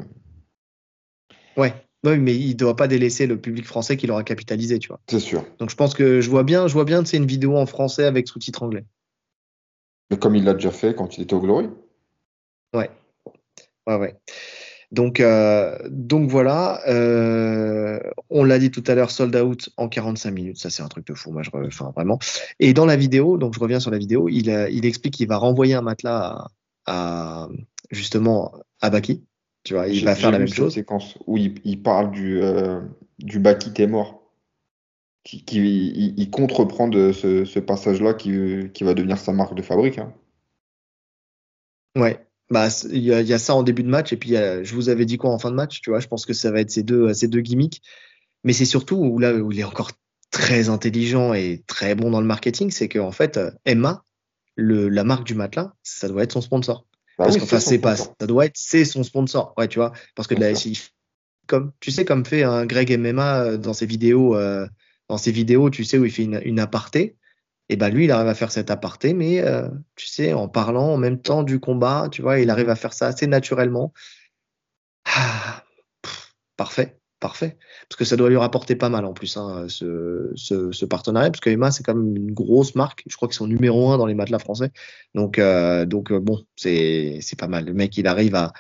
Ouais. 1.57 1.75
Oui, 2.03 2.19
mais 2.19 2.35
il 2.35 2.51
ne 2.51 2.55
doit 2.55 2.77
pas 2.77 2.89
délaisser 2.89 3.27
le 3.27 3.39
public 3.39 3.67
français 3.67 3.97
qu'il 3.97 4.11
aura 4.11 4.25
capitalisé, 4.25 4.79
tu 4.79 4.89
vois. 4.89 5.01
C'est 5.09 5.21
sûr. 5.21 5.45
Donc 5.59 5.69
je 5.69 5.77
pense 5.77 5.93
que 5.93 6.23
je 6.23 6.31
vois 6.31 6.45
bien, 6.45 6.67
je 6.67 6.73
vois 6.73 6.87
bien, 6.87 7.05
c'est 7.05 7.19
une 7.19 7.27
vidéo 7.27 7.59
en 7.59 7.67
français 7.67 8.05
avec 8.05 8.27
sous-titres 8.27 8.63
anglais. 8.63 8.87
Mais 10.11 10.19
comme 10.19 10.35
il 10.35 10.45
l'a 10.45 10.55
déjà 10.55 10.71
fait 10.71 10.95
quand 10.95 11.19
il 11.19 11.23
était 11.25 11.35
au 11.35 11.41
Glory. 11.41 11.69
Ouais. 12.75 12.91
Ouais, 13.87 13.97
ouais. 13.97 14.17
Donc, 14.93 15.21
euh, 15.21 15.79
donc 15.89 16.29
voilà, 16.29 16.81
euh, 16.89 18.01
on 18.29 18.43
l'a 18.43 18.59
dit 18.59 18.73
tout 18.73 18.83
à 18.89 18.95
l'heure, 18.95 19.11
sold 19.11 19.37
out 19.37 19.71
en 19.77 19.89
45 19.89 20.31
minutes. 20.33 20.59
Ça, 20.59 20.69
c'est 20.69 20.83
un 20.83 20.89
truc 20.89 21.07
de 21.07 21.15
fou. 21.15 21.31
Moi, 21.31 21.43
je, 21.43 21.51
enfin, 21.55 21.93
vraiment. 21.95 22.19
Et 22.59 22.73
dans 22.73 22.87
la 22.87 22.97
vidéo, 22.97 23.39
donc 23.39 23.55
je 23.55 23.61
reviens 23.61 23.79
sur 23.79 23.93
la 23.93 23.99
vidéo, 23.99 24.29
il, 24.29 24.49
il 24.49 24.85
explique 24.85 25.15
qu'il 25.15 25.29
va 25.29 25.37
renvoyer 25.37 25.75
un 25.75 25.83
matelas 25.83 26.49
à, 26.87 27.49
justement 27.91 28.53
à 28.81 28.91
Baki. 28.91 29.25
Tu 29.63 29.75
vois, 29.75 29.87
il 29.87 30.05
va 30.05 30.17
faire 30.17 30.33
la 30.33 30.39
même 30.39 30.49
chose. 30.49 30.75
séquence 30.75 31.19
où 31.27 31.37
il, 31.37 31.83
parle 31.83 32.11
du, 32.11 32.43
euh, 32.43 32.81
du 33.19 33.39
Baki 33.39 33.73
t'es 33.73 33.87
mort. 33.87 34.17
Qui, 35.23 35.45
qui 35.45 35.61
il, 36.17 36.31
compte 36.31 36.51
reprendre 36.51 37.13
ce, 37.13 37.45
ce 37.45 37.59
passage-là 37.59 38.15
qui, 38.15 38.33
qui, 38.73 38.85
va 38.85 38.95
devenir 38.95 39.19
sa 39.19 39.35
marque 39.35 39.55
de 39.55 39.61
fabrique. 39.61 39.99
Hein. 39.99 40.15
Ouais, 41.95 42.27
bah, 42.51 42.69
il 42.91 43.03
y, 43.03 43.13
a 43.13 43.39
ça 43.39 43.55
en 43.55 43.63
début 43.63 43.83
de 43.83 43.89
match 43.89 44.13
et 44.13 44.17
puis 44.17 44.31
je 44.31 44.75
vous 44.75 44.89
avais 44.89 45.05
dit 45.05 45.19
quoi 45.19 45.31
en 45.31 45.39
fin 45.39 45.51
de 45.51 45.57
match, 45.57 45.81
tu 45.81 45.91
vois. 45.91 46.01
Je 46.01 46.09
pense 46.09 46.27
que 46.27 46.33
ça 46.33 46.51
va 46.51 46.61
être 46.61 46.71
ces 46.71 46.83
deux, 46.83 47.13
ces 47.15 47.29
deux 47.29 47.41
gimmicks. 47.41 47.81
Mais 48.43 48.53
c'est 48.53 48.65
surtout 48.65 48.97
où 48.97 49.19
là 49.19 49.35
où 49.35 49.53
il 49.53 49.61
est 49.61 49.65
encore 49.65 49.93
très 50.31 50.69
intelligent 50.69 51.35
et 51.35 51.63
très 51.67 51.95
bon 51.95 52.11
dans 52.11 52.21
le 52.21 52.27
marketing, 52.27 52.71
c'est 52.71 52.89
qu'en 52.89 53.13
fait, 53.13 53.39
Emma, 53.65 54.05
le, 54.57 54.89
la 54.89 55.05
marque 55.05 55.25
du 55.25 55.35
matelas, 55.35 55.73
ça 55.83 56.09
doit 56.09 56.23
être 56.23 56.33
son 56.33 56.41
sponsor. 56.41 56.87
Bah 57.19 57.27
parce 57.27 57.37
qu'enfin, 57.37 57.61
c'est 57.61 57.79
pas, 57.79 57.97
ça 57.97 58.27
doit 58.27 58.47
être, 58.47 58.57
c'est 58.57 58.85
son 58.85 59.03
sponsor. 59.03 59.55
Ouais, 59.57 59.69
tu 59.69 59.79
vois. 59.79 59.93
Parce 60.15 60.27
que 60.27 60.35
de 60.35 60.41
la 60.41 60.53
comme, 61.47 61.73
tu 61.81 61.91
sais, 61.91 62.05
comme 62.05 62.25
fait 62.25 62.45
un 62.45 62.65
Greg 62.65 62.97
MMA 62.97 63.43
euh, 63.43 63.57
dans 63.59 63.73
ses 63.73 63.87
vidéos, 63.87 64.37
euh, 64.37 64.67
dans 65.09 65.19
ses 65.19 65.33
vidéos, 65.33 65.69
tu 65.69 65.85
sais, 65.85 65.99
où 65.99 66.05
il 66.05 66.11
fait 66.13 66.23
une, 66.23 66.41
une 66.45 66.61
aparté 66.61 67.17
et 67.71 67.77
ben 67.77 67.89
lui, 67.89 68.05
il 68.07 68.11
arrive 68.11 68.27
à 68.27 68.35
faire 68.35 68.51
cet 68.51 68.69
aparté, 68.69 69.15
mais 69.15 69.41
euh, 69.43 69.69
tu 69.95 70.09
sais, 70.09 70.33
en 70.33 70.49
parlant 70.49 70.89
en 70.89 70.97
même 70.97 71.23
temps 71.23 71.45
du 71.45 71.61
combat, 71.61 72.09
tu 72.11 72.21
vois, 72.21 72.41
il 72.41 72.51
arrive 72.51 72.69
à 72.69 72.75
faire 72.75 72.93
ça 72.93 73.07
assez 73.07 73.29
naturellement. 73.29 73.93
Ah, 75.05 75.63
parfait, 76.57 76.99
parfait. 77.21 77.59
Parce 77.89 77.97
que 77.97 78.05
ça 78.05 78.17
doit 78.17 78.29
lui 78.29 78.37
rapporter 78.37 78.75
pas 78.75 78.89
mal 78.89 79.05
en 79.05 79.13
plus, 79.13 79.37
hein, 79.37 79.67
ce, 79.69 80.33
ce, 80.35 80.85
partenariat, 80.85 81.31
parce 81.31 81.39
que 81.39 81.49
Emma, 81.51 81.71
c'est 81.71 81.85
quand 81.85 81.95
même 81.95 82.17
une 82.17 82.33
grosse 82.33 82.75
marque. 82.75 83.05
Je 83.07 83.15
crois 83.15 83.29
qu'ils 83.29 83.37
sont 83.37 83.47
numéro 83.47 83.91
un 83.91 83.99
dans 83.99 84.07
les 84.07 84.15
matelas 84.15 84.41
français. 84.41 84.73
Donc, 85.15 85.39
euh, 85.39 85.87
donc 85.87 86.11
euh, 86.11 86.19
bon, 86.19 86.45
c'est 86.57 87.21
pas 87.39 87.47
mal. 87.47 87.67
Le 87.67 87.73
mec, 87.73 87.97
il 87.97 88.09
arrive 88.09 88.35
à. 88.35 88.53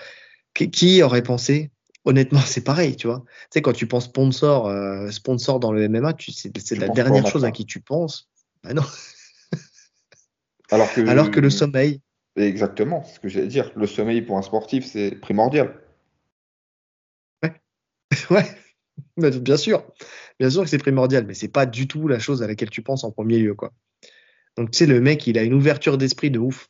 Qui, 0.54 1.02
aurait 1.02 1.24
pensé? 1.24 1.72
Honnêtement, 2.04 2.40
c'est 2.46 2.62
pareil, 2.62 2.94
tu 2.94 3.08
vois. 3.08 3.24
Tu 3.26 3.46
sais, 3.54 3.62
quand 3.62 3.72
tu 3.72 3.88
penses 3.88 4.04
sponsor, 4.04 4.72
sponsor 5.10 5.58
dans 5.58 5.72
le 5.72 5.88
MMA, 5.88 6.14
c'est 6.20 6.78
la 6.78 6.88
dernière 6.90 7.26
chose 7.26 7.44
à 7.44 7.50
qui 7.50 7.66
tu 7.66 7.80
penses. 7.80 8.29
Bah 8.62 8.74
non. 8.74 8.82
Alors 10.70 10.92
que, 10.92 11.06
Alors 11.08 11.30
que 11.30 11.40
le 11.40 11.50
sommeil. 11.50 12.00
Exactement, 12.36 13.02
c'est 13.04 13.16
ce 13.16 13.20
que 13.20 13.28
j'allais 13.28 13.48
dire. 13.48 13.72
Le 13.76 13.86
sommeil 13.86 14.22
pour 14.22 14.38
un 14.38 14.42
sportif, 14.42 14.84
c'est 14.84 15.12
primordial. 15.12 15.80
Ouais. 17.42 17.54
ouais. 18.30 18.46
Bien 19.16 19.56
sûr. 19.56 19.84
Bien 20.38 20.50
sûr 20.50 20.62
que 20.62 20.68
c'est 20.68 20.78
primordial, 20.78 21.26
mais 21.26 21.34
c'est 21.34 21.48
pas 21.48 21.66
du 21.66 21.88
tout 21.88 22.08
la 22.08 22.18
chose 22.18 22.42
à 22.42 22.46
laquelle 22.46 22.70
tu 22.70 22.82
penses 22.82 23.04
en 23.04 23.10
premier 23.10 23.38
lieu, 23.38 23.54
quoi. 23.54 23.72
Donc, 24.56 24.70
tu 24.70 24.78
sais, 24.78 24.86
le 24.86 25.00
mec, 25.00 25.26
il 25.26 25.38
a 25.38 25.42
une 25.42 25.54
ouverture 25.54 25.98
d'esprit 25.98 26.30
de 26.30 26.38
ouf. 26.38 26.68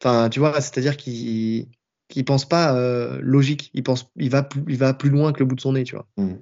Enfin, 0.00 0.28
tu 0.28 0.38
vois, 0.38 0.60
c'est-à-dire 0.60 0.96
qu'il 0.96 1.68
ne 2.16 2.22
pense 2.22 2.48
pas 2.48 2.76
euh, 2.76 3.18
logique. 3.22 3.70
Il 3.74 3.82
pense, 3.82 4.10
il 4.16 4.30
va, 4.30 4.42
plus, 4.42 4.62
il 4.68 4.76
va 4.76 4.94
plus 4.94 5.10
loin 5.10 5.32
que 5.32 5.40
le 5.40 5.46
bout 5.46 5.54
de 5.54 5.60
son 5.60 5.72
nez, 5.72 5.84
tu 5.84 5.94
vois. 5.94 6.06
Mmh. 6.16 6.34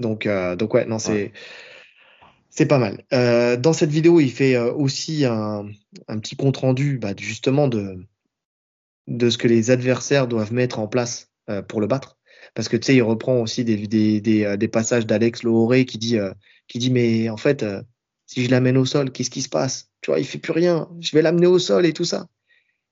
Donc, 0.00 0.26
euh, 0.26 0.56
donc 0.56 0.74
ouais, 0.74 0.86
non, 0.86 0.98
c'est. 0.98 1.32
C'est 2.50 2.66
pas 2.66 2.78
mal. 2.78 3.04
Euh, 3.12 3.56
dans 3.56 3.72
cette 3.72 3.90
vidéo, 3.90 4.18
il 4.18 4.30
fait 4.30 4.56
euh, 4.56 4.72
aussi 4.72 5.24
un, 5.24 5.66
petit 6.20 6.34
compte 6.34 6.56
rendu 6.56 6.98
bah, 6.98 7.14
justement 7.16 7.68
de, 7.68 8.04
de 9.06 9.30
ce 9.30 9.38
que 9.38 9.46
les 9.46 9.70
adversaires 9.70 10.26
doivent 10.26 10.52
mettre 10.52 10.80
en 10.80 10.88
place 10.88 11.30
euh, 11.48 11.62
pour 11.62 11.80
le 11.80 11.86
battre. 11.86 12.18
Parce 12.54 12.68
que 12.68 12.76
tu 12.76 12.86
sais, 12.86 12.96
il 12.96 13.02
reprend 13.02 13.40
aussi 13.40 13.64
des, 13.64 13.86
des, 13.86 14.20
des, 14.20 14.68
passages 14.68 15.06
d'Alex 15.06 15.44
Lohoré 15.44 15.84
qui 15.84 15.98
dit, 15.98 16.18
qui 16.66 16.78
dit 16.78 16.90
Mais 16.90 17.28
en 17.28 17.36
fait, 17.36 17.64
si 18.26 18.44
je 18.44 18.50
l'amène 18.50 18.76
au 18.76 18.84
sol, 18.84 19.12
qu'est-ce 19.12 19.30
qui 19.30 19.42
se 19.42 19.48
passe? 19.48 19.90
Tu 20.00 20.10
vois, 20.10 20.18
il 20.18 20.26
fait 20.26 20.38
plus 20.38 20.52
rien. 20.52 20.88
Je 20.98 21.12
vais 21.12 21.22
l'amener 21.22 21.46
au 21.46 21.60
sol 21.60 21.86
et 21.86 21.92
tout 21.92 22.04
ça. 22.04 22.26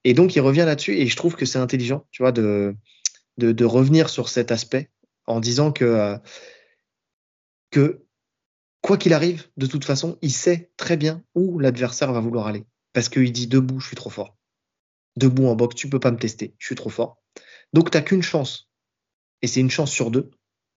Et 0.05 0.13
donc, 0.13 0.35
il 0.35 0.39
revient 0.39 0.63
là-dessus 0.65 0.95
et 0.95 1.07
je 1.07 1.15
trouve 1.17 1.35
que 1.35 1.45
c'est 1.45 1.59
intelligent, 1.59 2.05
tu 2.11 2.23
vois, 2.23 2.31
de, 2.31 2.73
de, 3.37 3.51
de, 3.51 3.65
revenir 3.65 4.07
sur 4.07 4.29
cet 4.29 4.49
aspect 4.53 4.89
en 5.25 5.41
disant 5.41 5.73
que, 5.73 6.15
que 7.71 8.01
quoi 8.81 8.97
qu'il 8.97 9.13
arrive, 9.13 9.47
de 9.57 9.65
toute 9.65 9.85
façon, 9.85 10.17
il 10.21 10.31
sait 10.31 10.71
très 10.77 10.97
bien 10.97 11.23
où 11.35 11.59
l'adversaire 11.59 12.13
va 12.13 12.19
vouloir 12.19 12.47
aller. 12.47 12.65
Parce 12.93 13.09
qu'il 13.09 13.31
dit 13.31 13.47
debout, 13.47 13.79
je 13.79 13.87
suis 13.87 13.95
trop 13.95 14.09
fort. 14.09 14.37
Debout 15.15 15.47
en 15.47 15.55
boxe, 15.55 15.75
tu 15.75 15.89
peux 15.89 15.99
pas 15.99 16.11
me 16.11 16.17
tester, 16.17 16.55
je 16.57 16.65
suis 16.65 16.75
trop 16.75 16.89
fort. 16.89 17.21
Donc, 17.73 17.91
tu 17.91 17.97
n'as 17.97 18.03
qu'une 18.03 18.23
chance. 18.23 18.69
Et 19.41 19.47
c'est 19.47 19.59
une 19.59 19.69
chance 19.69 19.91
sur 19.91 20.11
deux, 20.11 20.31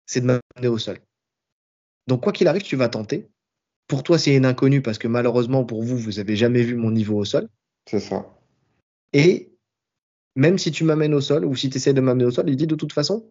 c'est 0.06 0.20
de 0.20 0.26
m'amener 0.26 0.68
au 0.68 0.78
sol. 0.78 0.98
Donc, 2.06 2.22
quoi 2.22 2.32
qu'il 2.32 2.48
arrive, 2.48 2.62
tu 2.62 2.76
vas 2.76 2.88
tenter. 2.88 3.28
Pour 3.88 4.02
toi, 4.02 4.18
c'est 4.18 4.34
une 4.34 4.46
inconnue 4.46 4.82
parce 4.82 4.98
que 4.98 5.08
malheureusement, 5.08 5.64
pour 5.64 5.82
vous, 5.82 5.96
vous 5.96 6.18
avez 6.18 6.36
jamais 6.36 6.62
vu 6.62 6.76
mon 6.76 6.90
niveau 6.90 7.18
au 7.18 7.24
sol. 7.24 7.48
C'est 7.88 8.00
ça. 8.00 8.26
Et 9.12 9.52
même 10.36 10.58
si 10.58 10.70
tu 10.70 10.84
m'amènes 10.84 11.14
au 11.14 11.20
sol 11.20 11.44
ou 11.44 11.54
si 11.54 11.68
tu 11.68 11.76
essaies 11.76 11.92
de 11.92 12.00
m'amener 12.00 12.24
au 12.24 12.30
sol, 12.30 12.48
il 12.48 12.56
dit 12.56 12.66
de 12.66 12.74
toute 12.74 12.92
façon, 12.92 13.30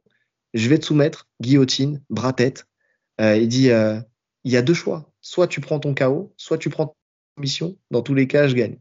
je 0.53 0.69
vais 0.69 0.77
te 0.77 0.85
soumettre, 0.85 1.27
guillotine, 1.41 2.03
bras-tête. 2.09 2.67
Euh, 3.19 3.37
il 3.37 3.47
dit, 3.47 3.71
euh, 3.71 3.99
il 4.43 4.51
y 4.51 4.57
a 4.57 4.61
deux 4.61 4.73
choix. 4.73 5.11
Soit 5.21 5.47
tu 5.47 5.61
prends 5.61 5.79
ton 5.79 5.93
KO, 5.93 6.33
soit 6.37 6.57
tu 6.57 6.69
prends 6.69 6.87
ta 6.87 7.41
mission. 7.41 7.77
Dans 7.91 8.01
tous 8.01 8.13
les 8.13 8.27
cas, 8.27 8.47
je 8.47 8.55
gagne. 8.55 8.79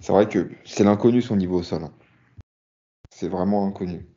C'est 0.00 0.12
vrai 0.12 0.28
que 0.28 0.50
c'est 0.64 0.84
l'inconnu 0.84 1.22
son 1.22 1.36
niveau 1.36 1.58
au 1.58 1.62
sol. 1.62 1.84
Hein. 1.84 1.94
C'est 3.10 3.28
vraiment 3.28 3.66
inconnu. 3.66 4.08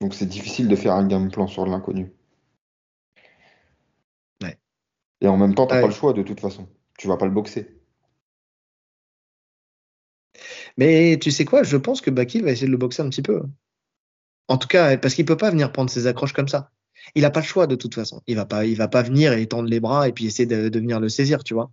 Donc 0.00 0.14
c'est 0.14 0.26
difficile 0.26 0.68
de 0.68 0.76
faire 0.76 0.94
un 0.94 1.06
game 1.06 1.30
plan 1.30 1.46
sur 1.46 1.66
l'inconnu. 1.66 2.12
Ouais. 4.42 4.58
Et 5.20 5.28
en 5.28 5.36
même 5.36 5.54
temps, 5.54 5.66
tu 5.66 5.74
n'as 5.74 5.80
pas 5.80 5.88
le 5.88 5.92
choix 5.92 6.12
de 6.12 6.22
toute 6.22 6.40
façon. 6.40 6.68
Tu 6.98 7.08
vas 7.08 7.16
pas 7.16 7.26
le 7.26 7.32
boxer. 7.32 7.74
Mais 10.76 11.18
tu 11.20 11.32
sais 11.32 11.44
quoi, 11.44 11.64
je 11.64 11.76
pense 11.76 12.00
que 12.00 12.10
Baki 12.10 12.40
va 12.40 12.52
essayer 12.52 12.68
de 12.68 12.72
le 12.72 12.78
boxer 12.78 13.02
un 13.02 13.10
petit 13.10 13.22
peu. 13.22 13.42
En 14.46 14.56
tout 14.56 14.68
cas, 14.68 14.96
parce 14.96 15.14
qu'il 15.14 15.24
peut 15.24 15.36
pas 15.36 15.50
venir 15.50 15.72
prendre 15.72 15.90
ses 15.90 16.06
accroches 16.06 16.32
comme 16.32 16.48
ça 16.48 16.70
il 17.14 17.22
n'a 17.22 17.30
pas 17.30 17.40
le 17.40 17.46
choix 17.46 17.66
de 17.66 17.74
toute 17.74 17.94
façon. 17.94 18.22
Il 18.26 18.36
va 18.36 18.46
pas, 18.46 18.64
il 18.64 18.76
va 18.76 18.88
pas 18.88 19.02
venir 19.02 19.32
et 19.32 19.46
tendre 19.46 19.68
les 19.68 19.80
bras 19.80 20.08
et 20.08 20.12
puis 20.12 20.26
essayer 20.26 20.46
de, 20.46 20.78
venir 20.78 21.00
le 21.00 21.08
saisir, 21.08 21.44
tu 21.44 21.54
vois. 21.54 21.70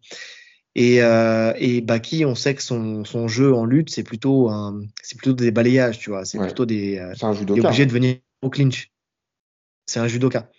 Et, 0.76 1.02
euh, 1.02 1.54
et 1.58 1.82
Baki, 1.82 2.26
on 2.26 2.36
sait 2.36 2.54
que 2.54 2.62
son, 2.62 3.06
son 3.06 3.28
jeu 3.28 3.54
en 3.54 3.66
lutte, 3.66 3.90
c'est 3.90 4.04
plutôt 4.04 4.50
un, 4.50 4.82
c'est 5.02 5.18
plutôt 5.18 5.34
des 5.34 5.52
balayages, 5.52 6.00
tu 6.00 6.10
vois. 6.10 6.26
C'est 6.26 6.38
plutôt 6.38 6.66
des. 6.66 6.98
Euh, 6.98 7.14
c'est 7.16 7.26
un 7.26 7.34
judoka. 7.34 7.60
Il 7.60 7.64
est 7.64 7.68
obligé 7.68 7.86
de 7.86 7.92
venir 7.92 8.18
au 8.42 8.50
clinch. 8.50 8.92
C'est 9.86 10.00
un 10.00 10.08
judoka. 10.08 10.50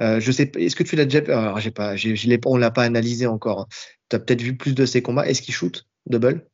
Euh, 0.00 0.20
je 0.20 0.32
sais, 0.32 0.50
est-ce 0.56 0.76
que 0.76 0.84
tu 0.84 0.96
l'as 0.96 1.04
déjà, 1.04 1.18
alors 1.38 1.58
j'ai 1.58 1.72
pas, 1.72 1.96
j'ai, 1.96 2.14
je 2.14 2.28
l'ai, 2.28 2.40
on 2.46 2.56
l'a 2.56 2.70
pas 2.70 2.84
analysé 2.84 3.26
encore. 3.26 3.62
Hein. 3.62 3.66
Tu 4.08 4.16
as 4.16 4.20
peut-être 4.20 4.40
vu 4.40 4.56
plus 4.56 4.74
de 4.74 4.86
ses 4.86 5.02
combats. 5.02 5.26
Est-ce 5.28 5.42
qu'il 5.42 5.54
shoot 5.54 5.86
double? 6.06 6.46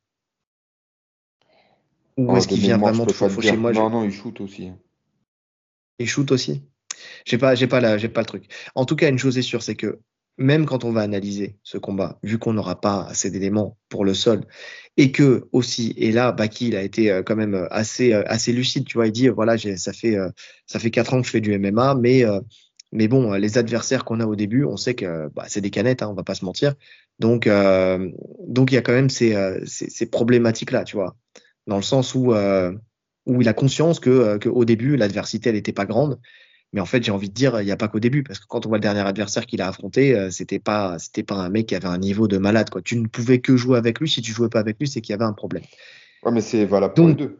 Ou 2.17 2.31
oh, 2.31 2.37
est-ce 2.37 2.47
qu'il 2.47 2.59
vient 2.59 2.77
vraiment 2.77 3.05
de 3.05 3.13
chez 3.41 3.57
moi 3.57 3.71
Non, 3.71 3.89
non, 3.89 4.03
il 4.03 4.11
shoot 4.11 4.39
aussi. 4.41 4.71
Il 5.99 6.07
shoot 6.07 6.31
aussi? 6.31 6.63
J'ai 7.25 7.37
pas, 7.37 7.55
j'ai 7.55 7.67
pas 7.67 7.79
la, 7.79 7.97
j'ai 7.97 8.09
pas 8.09 8.21
le 8.21 8.27
truc. 8.27 8.45
En 8.75 8.85
tout 8.85 8.95
cas, 8.95 9.09
une 9.09 9.19
chose 9.19 9.37
est 9.37 9.41
sûre, 9.41 9.63
c'est 9.63 9.75
que 9.75 9.99
même 10.37 10.65
quand 10.65 10.83
on 10.83 10.91
va 10.91 11.01
analyser 11.01 11.57
ce 11.63 11.77
combat, 11.77 12.19
vu 12.23 12.37
qu'on 12.37 12.53
n'aura 12.53 12.79
pas 12.81 13.05
assez 13.09 13.31
d'éléments 13.31 13.77
pour 13.89 14.03
le 14.03 14.13
sol, 14.13 14.41
et 14.97 15.11
que 15.11 15.47
aussi, 15.51 15.93
et 15.97 16.11
là, 16.11 16.31
Baki, 16.31 16.69
il 16.69 16.75
a 16.75 16.81
été 16.81 17.11
euh, 17.11 17.23
quand 17.23 17.35
même 17.35 17.53
euh, 17.53 17.67
assez, 17.71 18.13
euh, 18.13 18.23
assez 18.27 18.51
lucide, 18.51 18.85
tu 18.85 18.97
vois, 18.97 19.07
il 19.07 19.11
dit, 19.11 19.27
voilà, 19.29 19.57
ça 19.57 19.93
fait, 19.93 20.17
ça 20.65 20.79
fait 20.79 20.91
quatre 20.91 21.13
ans 21.13 21.21
que 21.21 21.27
je 21.27 21.31
fais 21.31 21.41
du 21.41 21.57
MMA, 21.57 21.95
mais, 21.95 22.23
mais 22.91 23.07
bon, 23.07 23.33
les 23.33 23.57
adversaires 23.57 24.05
qu'on 24.05 24.19
a 24.19 24.25
au 24.25 24.35
début, 24.35 24.63
on 24.63 24.77
sait 24.77 24.95
que 24.95 25.29
bah, 25.33 25.45
c'est 25.47 25.61
des 25.61 25.71
canettes, 25.71 26.01
hein, 26.01 26.09
on 26.09 26.13
va 26.13 26.23
pas 26.23 26.35
se 26.35 26.45
mentir. 26.45 26.75
Donc, 27.19 27.49
donc 28.47 28.71
il 28.71 28.75
y 28.75 28.77
a 28.77 28.81
quand 28.81 28.93
même 28.93 29.09
ces, 29.09 29.35
ces, 29.65 30.05
problématiques-là, 30.05 30.83
tu 30.83 30.95
vois, 30.95 31.15
dans 31.67 31.77
le 31.77 31.81
sens 31.81 32.15
où, 32.15 32.33
où 32.33 33.41
il 33.41 33.47
a 33.47 33.53
conscience 33.53 33.99
que 33.99 34.49
au 34.49 34.65
début, 34.65 34.97
l'adversité, 34.97 35.49
elle 35.49 35.55
n'était 35.55 35.73
pas 35.73 35.85
grande 35.85 36.19
mais 36.75 36.81
en 36.81 36.85
fait, 36.85 37.01
j'ai 37.01 37.11
envie 37.11 37.29
de 37.29 37.33
dire, 37.33 37.61
il 37.61 37.65
n'y 37.65 37.71
a 37.71 37.77
pas 37.77 37.87
qu'au 37.87 38.01
début, 38.01 38.21
parce 38.21 38.37
que 38.37 38.45
quand 38.47 38.65
on 38.65 38.69
voit 38.69 38.77
le 38.77 38.81
dernier 38.81 38.99
adversaire 38.99 39.45
qu'il 39.45 39.61
a 39.61 39.69
affronté, 39.69 40.13
euh, 40.13 40.29
c'était 40.29 40.59
pas, 40.59 40.99
c'était 40.99 41.23
pas 41.23 41.35
un 41.35 41.47
mec 41.47 41.67
qui 41.67 41.75
avait 41.75 41.87
un 41.87 41.97
niveau 41.97 42.27
de 42.27 42.37
malade. 42.37 42.69
Quoi. 42.69 42.81
Tu 42.81 42.97
ne 42.97 43.07
pouvais 43.07 43.39
que 43.39 43.55
jouer 43.55 43.77
avec 43.77 44.01
lui. 44.01 44.09
Si 44.09 44.21
tu 44.21 44.33
jouais 44.33 44.49
pas 44.49 44.59
avec 44.59 44.77
lui, 44.77 44.85
c'est 44.85 44.99
qu'il 44.99 45.13
y 45.13 45.15
avait 45.15 45.23
un 45.23 45.31
problème. 45.31 45.63
Ouais, 46.23 46.33
mais 46.33 46.41
c'est 46.41 46.65
valable 46.65 46.93
pour 46.93 47.07
les 47.07 47.13
deux. 47.13 47.39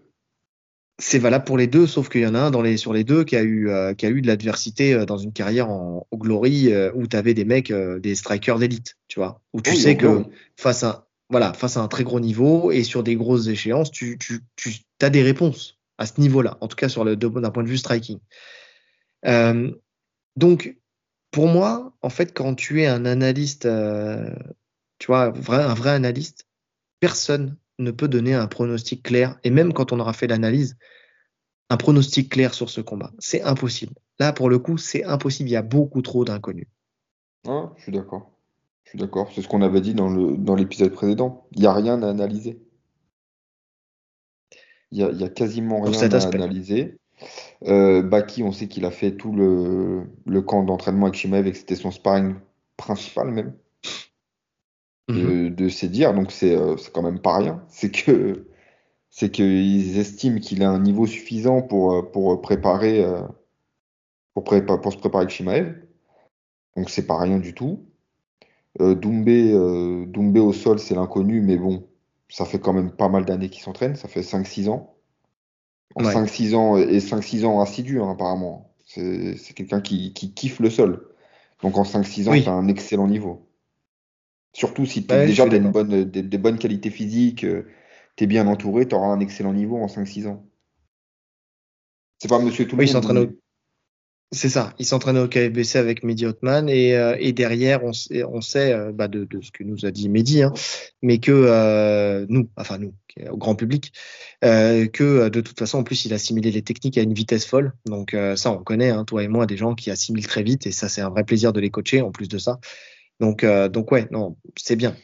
c'est 0.98 1.20
valable 1.20 1.44
pour 1.44 1.58
les 1.58 1.68
deux, 1.68 1.88
sauf 1.88 2.08
qu'il 2.08 2.22
y 2.22 2.26
en 2.26 2.36
a 2.36 2.40
un 2.40 2.52
dans 2.52 2.62
les, 2.62 2.78
sur 2.78 2.94
les 2.94 3.04
deux 3.04 3.26
qui 3.26 3.36
a 3.36 3.44
eu, 3.44 3.70
euh, 3.70 3.94
qui 3.94 4.06
a 4.06 4.10
eu 4.10 4.22
de 4.22 4.28
l'adversité 4.28 4.94
euh, 4.94 5.06
dans 5.06 5.18
une 5.18 5.34
carrière 5.34 5.70
en, 5.70 6.08
au 6.10 6.18
Glory 6.18 6.72
euh, 6.72 6.92
où 6.96 7.06
tu 7.06 7.18
avais 7.18 7.34
des 7.34 7.44
mecs, 7.46 7.74
des 7.74 8.16
strikers 8.16 8.60
d'élite, 8.60 8.96
tu 9.10 9.20
vois, 9.20 9.42
où 9.54 9.62
tu 9.62 9.76
sais 9.76 9.98
que 9.98 10.24
face 10.56 10.84
à, 10.84 11.10
voilà, 11.30 11.52
face 11.52 11.76
à 11.76 11.82
un 11.82 11.90
très 11.90 12.06
gros 12.06 12.22
niveau 12.22 12.72
et 12.72 12.84
sur 12.84 13.04
des 13.04 13.16
grosses 13.16 13.48
échéances, 13.48 13.92
tu, 13.92 14.18
tu, 14.18 14.40
tu 14.56 14.80
as 15.02 15.10
des 15.10 15.24
réponses 15.24 15.78
à 15.98 16.06
ce 16.06 16.22
niveau-là, 16.22 16.58
en 16.62 16.68
tout 16.68 16.76
cas 16.76 16.90
sur 16.90 17.04
le 17.04 17.16
d'un 17.16 17.52
point 17.52 17.64
de 17.64 17.70
vue 17.70 17.78
striking. 17.78 18.20
Donc, 20.36 20.78
pour 21.32 21.48
moi, 21.48 21.94
en 22.02 22.10
fait, 22.10 22.34
quand 22.34 22.56
tu 22.56 22.82
es 22.82 22.88
un 22.88 23.06
analyste, 23.06 23.68
tu 25.00 25.08
vois, 25.08 25.30
vrai, 25.30 25.64
un 25.64 25.74
vrai 25.74 25.92
analyste, 25.92 26.48
personne 27.00 27.58
ne 27.80 27.92
peut 27.92 28.08
donner 28.08 28.34
un 28.34 28.48
pronostic 28.48 29.04
clair, 29.04 29.38
et 29.44 29.50
même 29.50 29.74
quand 29.74 29.92
on 29.92 30.00
aura 30.00 30.14
fait 30.14 30.28
l'analyse, 30.28 30.78
un 31.70 31.78
pronostic 31.78 32.30
clair 32.30 32.54
sur 32.54 32.70
ce 32.70 32.82
combat. 32.82 33.12
C'est 33.20 33.42
impossible. 33.42 33.94
Là, 34.20 34.32
pour 34.34 34.50
le 34.50 34.60
coup, 34.60 34.78
c'est 34.78 35.04
impossible. 35.04 35.50
Il 35.50 35.54
y 35.54 35.58
a 35.58 35.62
beaucoup 35.62 36.02
trop 36.02 36.24
d'inconnus. 36.24 36.68
Ah, 37.48 37.74
je 37.78 37.84
suis 37.84 37.92
d'accord. 37.92 38.32
Je 38.84 38.92
suis 38.92 39.00
d'accord. 39.00 39.32
C'est 39.34 39.42
ce 39.42 39.48
qu'on 39.48 39.62
avait 39.62 39.82
dit 39.82 39.94
dans, 39.94 40.10
le, 40.10 40.38
dans 40.38 40.56
l'épisode 40.56 40.92
précédent. 40.92 41.48
Il 41.54 41.62
n'y 41.62 41.68
a 41.68 41.74
rien 41.74 42.02
à 42.02 42.10
analyser. 42.10 42.62
Il 44.92 45.06
n'y 45.06 45.24
a, 45.24 45.30
quasiment 45.30 45.82
rien 45.82 46.12
à 46.12 46.28
analyser. 46.28 46.98
Euh, 47.64 48.02
Baki, 48.02 48.44
on 48.44 48.52
sait 48.52 48.68
qu'il 48.68 48.86
a 48.86 48.92
fait 48.92 49.12
tout 49.16 49.32
le, 49.32 50.04
le 50.26 50.42
camp 50.42 50.64
d'entraînement 50.64 51.08
avec 51.08 51.16
Shimaev 51.16 51.48
et 51.48 51.52
que 51.52 51.58
c'était 51.58 51.76
son 51.76 51.92
sparring 51.92 52.36
principal 52.78 53.32
même. 53.32 53.54
Mhm. 55.08 55.52
de, 55.52 55.70
se 55.70 55.86
dire. 55.86 56.14
Donc 56.14 56.34
euh, 56.44 56.78
c'est 56.78 56.92
quand 56.92 57.04
même 57.04 57.20
pas 57.20 57.38
rien. 57.38 57.64
C'est 57.68 57.92
que 57.92 58.48
c'est 59.10 59.32
qu'ils 59.32 59.98
estiment 60.00 60.40
qu'il 60.40 60.64
a 60.64 60.70
un 60.70 60.80
niveau 60.80 61.06
suffisant 61.06 61.62
pour, 61.62 61.94
euh, 61.94 62.02
pour 62.02 62.42
préparer 62.42 63.06
pour, 64.34 64.44
pour 64.44 64.92
se 64.92 64.98
préparer 64.98 65.24
avec 65.24 65.30
Shimaev. 65.30 65.76
Donc 66.76 66.90
c'est 66.90 67.06
pas 67.08 67.20
rien 67.20 67.40
du 67.40 67.54
tout. 67.54 67.86
Doumbé, 68.80 69.54
Doumbé 70.08 70.42
au 70.42 70.52
sol, 70.52 70.80
c'est 70.80 70.96
l'inconnu, 70.96 71.40
mais 71.40 71.56
bon, 71.56 71.88
ça 72.28 72.44
fait 72.44 72.60
quand 72.60 72.74
même 72.74 72.92
pas 72.92 73.08
mal 73.08 73.24
d'années 73.24 73.50
qu'il 73.50 73.64
s'entraîne, 73.64 73.96
ça 73.96 74.10
fait 74.10 74.22
5-6 74.22 74.68
ans. 74.68 74.95
5-6 76.04 76.56
ans 76.56 76.78
et 76.78 77.00
5-6 77.00 77.46
ans 77.46 77.62
assidus, 77.62 78.02
hein, 78.02 78.12
apparemment. 78.12 78.74
C'est 78.86 79.54
quelqu'un 79.56 79.82
qui, 79.82 80.14
qui, 80.14 80.34
kiffe 80.34 80.60
le 80.60 80.70
sol. 80.70 81.08
Donc 81.62 81.78
en 81.78 81.84
5-6 81.84 82.28
ans, 82.28 82.32
oui. 82.32 82.46
un 82.48 82.68
excellent 82.68 83.08
niveau. 83.08 83.50
Surtout 84.54 84.86
si 84.86 85.06
tu 85.06 85.14
as 85.14 85.26
déjà 85.26 85.48
des 85.48 85.60
bonnes, 85.60 86.04
des, 86.04 86.38
bonnes 86.38 86.58
qualités 86.58 86.90
physiques, 86.90 87.44
euh, 87.44 87.68
tu 88.16 88.24
es 88.24 88.28
bien 88.28 88.48
entouré, 88.48 88.88
tu 88.88 88.96
auras 88.96 89.08
un 89.08 89.20
excellent 89.20 89.54
niveau 89.54 89.78
en 89.78 89.88
5-6 89.88 90.28
ans. 90.28 90.46
C'est 92.20 92.30
pas 92.30 92.40
monsieur 92.40 92.68
tout 92.68 92.78
le 92.78 92.86
monde. 92.86 93.36
C'est 94.32 94.50
ça, 94.50 94.74
il 94.80 94.86
s'entraîne 94.86 95.18
au 95.18 95.28
KFBC 95.28 95.78
avec 95.78 96.04
Mehdi 96.04 96.26
Hotman 96.26 96.68
et, 96.68 96.96
euh, 96.98 97.16
et 97.20 97.32
derrière, 97.32 97.84
on, 97.84 97.92
on 98.28 98.42
sait 98.42 98.74
euh, 98.74 98.92
bah 98.92 99.08
de, 99.08 99.24
de, 99.24 99.40
ce 99.40 99.52
que 99.52 99.64
nous 99.64 99.86
a 99.86 99.92
dit 99.92 100.10
Mehdi, 100.10 100.44
hein, 100.44 100.52
mais 101.02 101.20
que 101.20 102.26
nous, 102.28 102.50
enfin 102.58 102.78
nous, 102.80 102.94
au 103.30 103.38
grand 103.38 103.56
public, 103.56 103.94
que 104.42 105.30
de 105.30 105.42
toute 105.42 105.58
façon, 105.58 105.80
en 105.80 105.84
plus, 105.84 106.06
il 106.06 106.12
a 106.12 106.16
assimilé 106.16 106.52
les 106.52 106.64
techniques 106.64 106.98
à 106.98 107.02
une 107.02 107.14
vitesse 107.14 107.46
folle. 107.46 107.74
Donc 107.86 108.16
ça, 108.36 108.52
on 108.52 108.64
connaît, 108.64 108.90
hein, 108.90 109.06
toi 109.06 109.24
et 109.24 109.28
moi, 109.28 109.46
des 109.46 109.58
gens 109.58 109.76
qui 109.76 109.92
assimilent 109.92 110.28
très 110.28 110.44
vite 110.44 110.68
et 110.68 110.72
ça, 110.72 110.90
c'est 110.90 111.02
un 111.02 111.10
vrai 111.10 111.24
plaisir 111.24 111.54
de 111.54 111.62
les 111.62 111.70
coacher 111.70 112.02
en 112.02 112.12
plus 112.12 112.28
de 112.28 112.38
ça. 112.38 112.60
Donc, 113.20 113.44
euh, 113.44 113.70
donc 113.70 113.92
ouais, 113.92 114.08
non, 114.12 114.36
c'est 114.58 114.76
bien. 114.76 114.96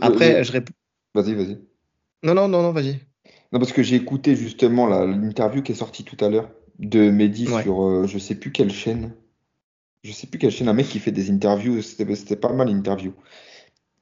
Après, 0.00 0.42
je 0.44 0.52
réponds. 0.52 0.72
Vas-y, 1.14 1.34
vas-y. 1.34 1.58
Non, 2.22 2.34
non, 2.34 2.48
non, 2.48 2.62
non, 2.62 2.72
vas-y. 2.72 3.00
Non, 3.52 3.58
parce 3.58 3.72
que 3.72 3.82
j'ai 3.82 3.96
écouté 3.96 4.36
justement 4.36 4.86
l'interview 4.86 5.62
qui 5.62 5.72
est 5.72 5.76
sortie 5.76 6.04
tout 6.04 6.22
à 6.22 6.28
l'heure 6.28 6.50
de 6.78 7.10
Mehdi 7.10 7.46
sur 7.62 7.82
euh, 7.84 8.06
je 8.06 8.18
sais 8.18 8.34
plus 8.34 8.52
quelle 8.52 8.70
chaîne. 8.70 9.12
Je 10.04 10.12
sais 10.12 10.26
plus 10.26 10.38
quelle 10.38 10.50
chaîne, 10.50 10.68
un 10.68 10.74
mec 10.74 10.86
qui 10.86 11.00
fait 11.00 11.12
des 11.12 11.30
interviews, 11.30 11.82
c'était 11.82 12.36
pas 12.36 12.52
mal 12.52 12.68
l'interview. 12.68 13.12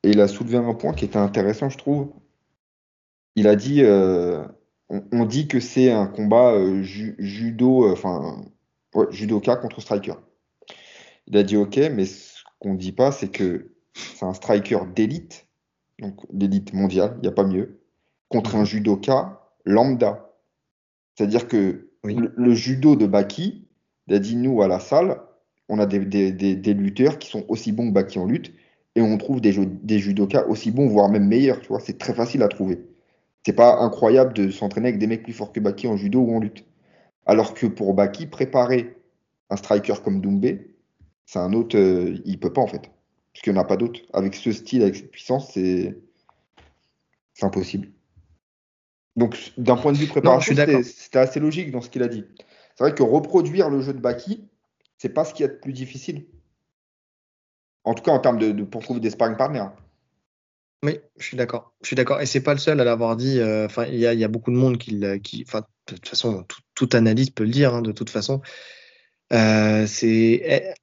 Et 0.03 0.11
il 0.11 0.21
a 0.21 0.29
soulevé 0.29 0.59
un 0.59 0.75
point 0.75 0.93
qui 0.93 1.07
était 1.07 1.17
intéressant, 1.17 1.71
je 1.71 1.79
trouve. 1.79 2.13
Il 3.35 3.49
a 3.49 3.57
dit 3.57 3.83
euh, 3.83 4.45
on, 4.89 5.25
dit 5.25 5.49
que 5.49 5.59
c'est 5.59 5.91
un 5.91 6.07
combat 6.07 6.55
judo, 6.83 7.91
enfin, 7.91 8.45
ouais, 8.95 9.07
judoka 9.11 9.57
contre 9.57 9.81
striker. 9.81 10.15
Il 11.27 11.37
a 11.37 11.43
dit 11.43 11.57
ok, 11.57 11.77
mais 11.93 12.05
qu'on 12.59 12.75
ne 12.75 12.79
dit 12.79 12.93
pas, 12.93 13.11
c'est 13.11 13.29
que 13.29 13.73
c'est 13.95 14.25
un 14.25 14.35
striker 14.35 14.81
d'élite, 14.95 15.47
donc 15.99 16.21
d'élite 16.33 16.73
mondiale, 16.73 17.15
il 17.17 17.23
n'y 17.23 17.29
a 17.29 17.33
pas 17.33 17.45
mieux, 17.45 17.81
contre 18.29 18.55
un 18.57 18.65
judoka 18.65 19.41
lambda. 19.65 20.31
C'est-à-dire 21.15 21.49
que 21.49 21.86
le, 22.07 22.55
judo 22.55 22.97
de 22.97 23.07
Baki, 23.07 23.67
il 24.09 24.43
nous 24.43 24.63
à 24.63 24.69
la 24.69 24.81
salle, 24.81 25.21
on 25.69 25.79
a 25.79 25.87
des, 25.87 26.75
lutteurs 26.75 27.19
qui 27.19 27.29
sont 27.29 27.45
aussi 27.49 27.73
bons 27.73 27.89
que 27.89 27.95
Baki 27.95 28.19
en 28.19 28.27
lutte, 28.27 28.53
et 28.95 29.03
on 29.03 29.19
trouve 29.19 29.41
des, 29.41 29.55
des 29.67 29.99
judokas 29.99 30.47
aussi 30.47 30.71
bons, 30.71 30.89
voire 30.89 31.09
même 31.09 31.27
meilleurs, 31.27 31.61
tu 31.61 31.69
vois, 31.69 31.81
c'est 31.81 31.99
très 31.99 32.15
facile 32.15 32.43
à 32.43 32.49
trouver. 32.49 32.81
C'est 33.45 33.53
pas 33.53 33.79
incroyable 33.79 34.33
de 34.33 34.51
s'entraîner 34.51 34.89
avec 34.89 34.99
des 34.99 35.07
mecs 35.07 35.23
plus 35.23 35.33
forts 35.33 35.53
que 35.53 35.61
Baki 35.61 35.87
en 35.87 35.97
judo 35.97 36.21
ou 36.21 36.35
en 36.35 36.41
lutte. 36.41 36.65
Alors 37.27 37.55
que 37.55 37.67
pour 37.67 37.95
Baki, 37.95 38.27
préparer 38.27 38.97
un 39.51 39.57
striker 39.57 39.95
comme 40.03 40.21
Doumbé, 40.21 40.75
c'est 41.27 41.39
un 41.39 41.53
autre, 41.53 41.77
euh, 41.77 42.19
il 42.25 42.41
peut 42.41 42.53
pas 42.53 42.63
en 42.63 42.67
fait. 42.67 42.91
Parce 43.33 43.43
qu'il 43.43 43.53
n'y 43.53 43.59
en 43.59 43.63
a 43.63 43.65
pas 43.65 43.77
d'autre. 43.77 44.01
Avec 44.13 44.35
ce 44.35 44.53
style, 44.53 44.83
avec 44.83 44.97
cette 44.97 45.11
puissance, 45.11 45.53
c'est 45.53 45.97
impossible. 47.43 47.89
Donc, 49.17 49.53
d'un 49.57 49.77
point 49.77 49.93
de 49.93 49.99
vue 49.99 50.07
préparation, 50.07 50.55
c'était 50.83 51.19
assez 51.19 51.41
logique 51.41 51.71
dans 51.71 51.81
ce 51.81 51.89
qu'il 51.89 52.03
a 52.03 52.09
dit. 52.09 52.25
C'est 52.77 52.85
vrai 52.85 52.95
que 52.95 53.03
reproduire 53.03 53.71
le 53.71 53.81
jeu 53.81 53.95
de 53.95 53.99
Baki, 53.99 54.47
c'est 54.99 55.09
pas 55.09 55.25
ce 55.25 55.33
qu'il 55.33 55.47
y 55.47 55.49
a 55.49 55.53
de 55.53 55.59
plus 55.59 55.73
difficile. 55.73 56.27
En 57.85 57.95
tout 57.95 58.03
cas, 58.03 58.11
en 58.11 58.19
termes 58.19 58.39
de, 58.39 58.63
pour 58.65 58.83
trouver 58.83 59.01
des 59.01 59.11
sparring 59.11 59.37
partners. 59.37 59.69
Oui, 60.83 61.01
je 61.17 61.25
suis 61.25 61.37
d'accord. 61.37 61.73
Je 61.81 61.87
suis 61.87 61.97
d'accord. 61.97 62.21
Et 62.21 62.27
c'est 62.27 62.43
pas 62.43 62.53
le 62.53 62.59
seul 62.59 62.81
à 62.81 62.85
l'avoir 62.85 63.17
dit. 63.17 63.39
Euh, 63.39 63.67
enfin, 63.67 63.87
il 63.87 63.99
y, 63.99 64.07
a 64.25 64.29
beaucoup 64.29 64.51
de 64.51 64.57
monde 64.57 64.77
qui, 64.77 64.99
de 64.99 65.19
toute 65.87 66.09
façon, 66.09 66.45
toute 66.75 66.95
analyse 66.95 67.31
peut 67.31 67.45
le 67.45 67.51
dire. 67.51 67.75
Hein, 67.75 67.83
de 67.83 67.93
toute 67.93 68.11
façon, 68.11 68.43
euh, 69.33 69.87
c'est 69.87 70.43
eh, 70.45 70.75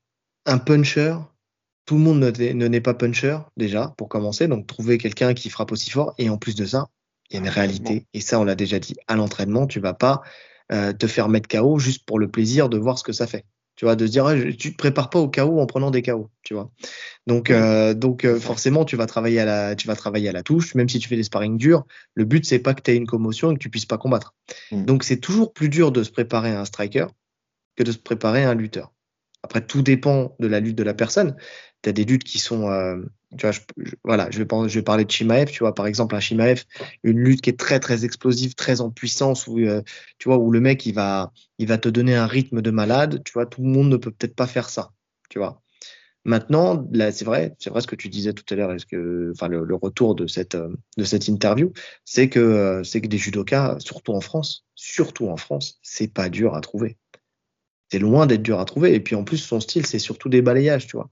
un 0.45 0.57
puncher, 0.57 1.15
tout 1.85 1.95
le 1.95 2.01
monde 2.01 2.19
ne 2.19 2.67
n'est 2.67 2.81
pas 2.81 2.93
puncher 2.93 3.37
déjà 3.57 3.93
pour 3.97 4.09
commencer, 4.09 4.47
donc 4.47 4.67
trouver 4.67 4.97
quelqu'un 4.97 5.33
qui 5.33 5.49
frappe 5.49 5.71
aussi 5.71 5.89
fort 5.89 6.13
et 6.17 6.29
en 6.29 6.37
plus 6.37 6.55
de 6.55 6.65
ça, 6.65 6.87
il 7.33 7.37
y 7.37 7.39
a 7.39 7.45
une 7.45 7.49
réalité 7.49 8.05
et 8.13 8.21
ça 8.21 8.39
on 8.39 8.43
l'a 8.43 8.55
déjà 8.55 8.79
dit 8.79 8.95
à 9.07 9.15
l'entraînement, 9.15 9.65
tu 9.65 9.79
vas 9.79 9.93
pas 9.93 10.21
euh, 10.71 10.93
te 10.93 11.07
faire 11.07 11.29
mettre 11.29 11.49
KO 11.49 11.79
juste 11.79 12.05
pour 12.05 12.19
le 12.19 12.29
plaisir 12.29 12.69
de 12.69 12.77
voir 12.77 12.97
ce 12.97 13.03
que 13.03 13.11
ça 13.11 13.27
fait. 13.27 13.45
Tu 13.75 13.85
vois, 13.85 13.95
de 13.95 14.05
se 14.05 14.11
dire, 14.11 14.27
ah, 14.27 14.35
tu 14.35 14.71
te 14.71 14.77
prépares 14.77 15.09
pas 15.09 15.17
au 15.17 15.27
KO 15.27 15.59
en 15.59 15.65
prenant 15.65 15.89
des 15.89 16.03
KO, 16.03 16.29
tu 16.43 16.53
vois. 16.53 16.69
Donc, 17.25 17.49
euh, 17.49 17.95
donc 17.95 18.23
euh, 18.23 18.39
forcément, 18.39 18.85
tu 18.85 18.95
vas 18.95 19.07
travailler 19.07 19.39
à 19.39 19.45
la, 19.45 19.75
tu 19.75 19.87
vas 19.87 19.95
travailler 19.95 20.29
à 20.29 20.31
la 20.31 20.43
touche, 20.43 20.75
même 20.75 20.87
si 20.87 20.99
tu 20.99 21.09
fais 21.09 21.15
des 21.15 21.23
sparring 21.23 21.57
durs. 21.57 21.83
Le 22.13 22.23
but 22.23 22.45
c'est 22.45 22.59
pas 22.59 22.75
que 22.75 22.83
tu 22.83 22.91
aies 22.91 22.95
une 22.95 23.07
commotion 23.07 23.51
et 23.51 23.55
que 23.55 23.59
tu 23.59 23.71
puisses 23.71 23.87
pas 23.87 23.97
combattre. 23.97 24.35
Mm. 24.71 24.85
Donc, 24.85 25.03
c'est 25.03 25.17
toujours 25.17 25.53
plus 25.53 25.69
dur 25.69 25.91
de 25.91 26.03
se 26.03 26.11
préparer 26.11 26.51
à 26.51 26.61
un 26.61 26.65
striker 26.65 27.07
que 27.75 27.81
de 27.81 27.91
se 27.91 27.97
préparer 27.97 28.43
à 28.43 28.51
un 28.51 28.55
lutteur. 28.55 28.93
Après, 29.41 29.65
tout 29.65 29.81
dépend 29.81 30.35
de 30.39 30.47
la 30.47 30.59
lutte 30.59 30.77
de 30.77 30.83
la 30.83 30.93
personne. 30.93 31.35
Tu 31.81 31.89
as 31.89 31.93
des 31.93 32.05
luttes 32.05 32.23
qui 32.23 32.37
sont. 32.37 32.69
Euh, 33.33 33.37
tu 33.37 33.45
vois, 33.45 33.51
je, 33.51 33.59
voilà, 34.03 34.29
je 34.31 34.39
vais, 34.39 34.81
parler 34.83 35.05
de 35.05 35.11
Shimaev. 35.11 35.49
Tu 35.49 35.59
vois, 35.59 35.73
par 35.73 35.87
exemple, 35.87 36.15
un 36.15 36.19
Shimaev, 36.19 36.63
une 37.03 37.19
lutte 37.19 37.41
qui 37.41 37.49
est 37.49 37.59
très, 37.59 37.79
très 37.79 38.05
explosive, 38.05 38.55
très 38.55 38.81
en 38.81 38.89
puissance, 38.89 39.47
où, 39.47 39.59
euh, 39.59 39.81
tu 40.19 40.29
vois, 40.29 40.37
où 40.37 40.51
le 40.51 40.59
mec, 40.59 40.85
il 40.85 40.93
va, 40.93 41.31
il 41.59 41.67
va 41.67 41.77
te 41.77 41.89
donner 41.89 42.15
un 42.15 42.27
rythme 42.27 42.61
de 42.61 42.71
malade. 42.71 43.21
Tu 43.23 43.33
vois, 43.33 43.45
tout 43.45 43.61
le 43.61 43.69
monde 43.69 43.89
ne 43.89 43.97
peut 43.97 44.11
peut-être 44.11 44.35
pas 44.35 44.47
faire 44.47 44.69
ça. 44.69 44.91
Tu 45.29 45.39
vois. 45.39 45.61
Maintenant, 46.25 46.87
là, 46.93 47.11
c'est 47.11 47.25
vrai, 47.25 47.53
c'est 47.59 47.69
vrai 47.69 47.81
ce 47.81 47.87
que 47.87 47.97
tu 47.97 48.07
disais 48.07 48.33
tout 48.33 48.45
à 48.49 48.55
l'heure, 48.55 48.73
que, 48.89 49.31
enfin, 49.35 49.49
le, 49.49 49.75
retour 49.75 50.15
de 50.15 50.25
cette, 50.27 50.55
euh, 50.55 50.69
de 50.97 51.03
cette 51.03 51.27
interview, 51.27 51.73
c'est 52.05 52.29
que, 52.29 52.81
c'est 52.85 53.01
que 53.01 53.07
des 53.07 53.17
judokas, 53.17 53.77
surtout 53.79 54.13
en 54.13 54.21
France, 54.21 54.65
surtout 54.75 55.27
en 55.27 55.37
France, 55.37 55.79
c'est 55.83 56.07
pas 56.13 56.29
dur 56.29 56.55
à 56.55 56.61
trouver 56.61 56.97
c'est 57.93 57.99
loin 57.99 58.25
d'être 58.25 58.41
dur 58.41 58.59
à 58.59 58.65
trouver. 58.65 58.95
Et 58.95 58.99
puis 58.99 59.13
en 59.13 59.23
plus, 59.23 59.37
son 59.37 59.59
style, 59.59 59.85
c'est 59.85 59.99
surtout 59.99 60.27
des 60.27 60.41
balayages, 60.41 60.87
tu 60.87 60.97
vois. 60.97 61.11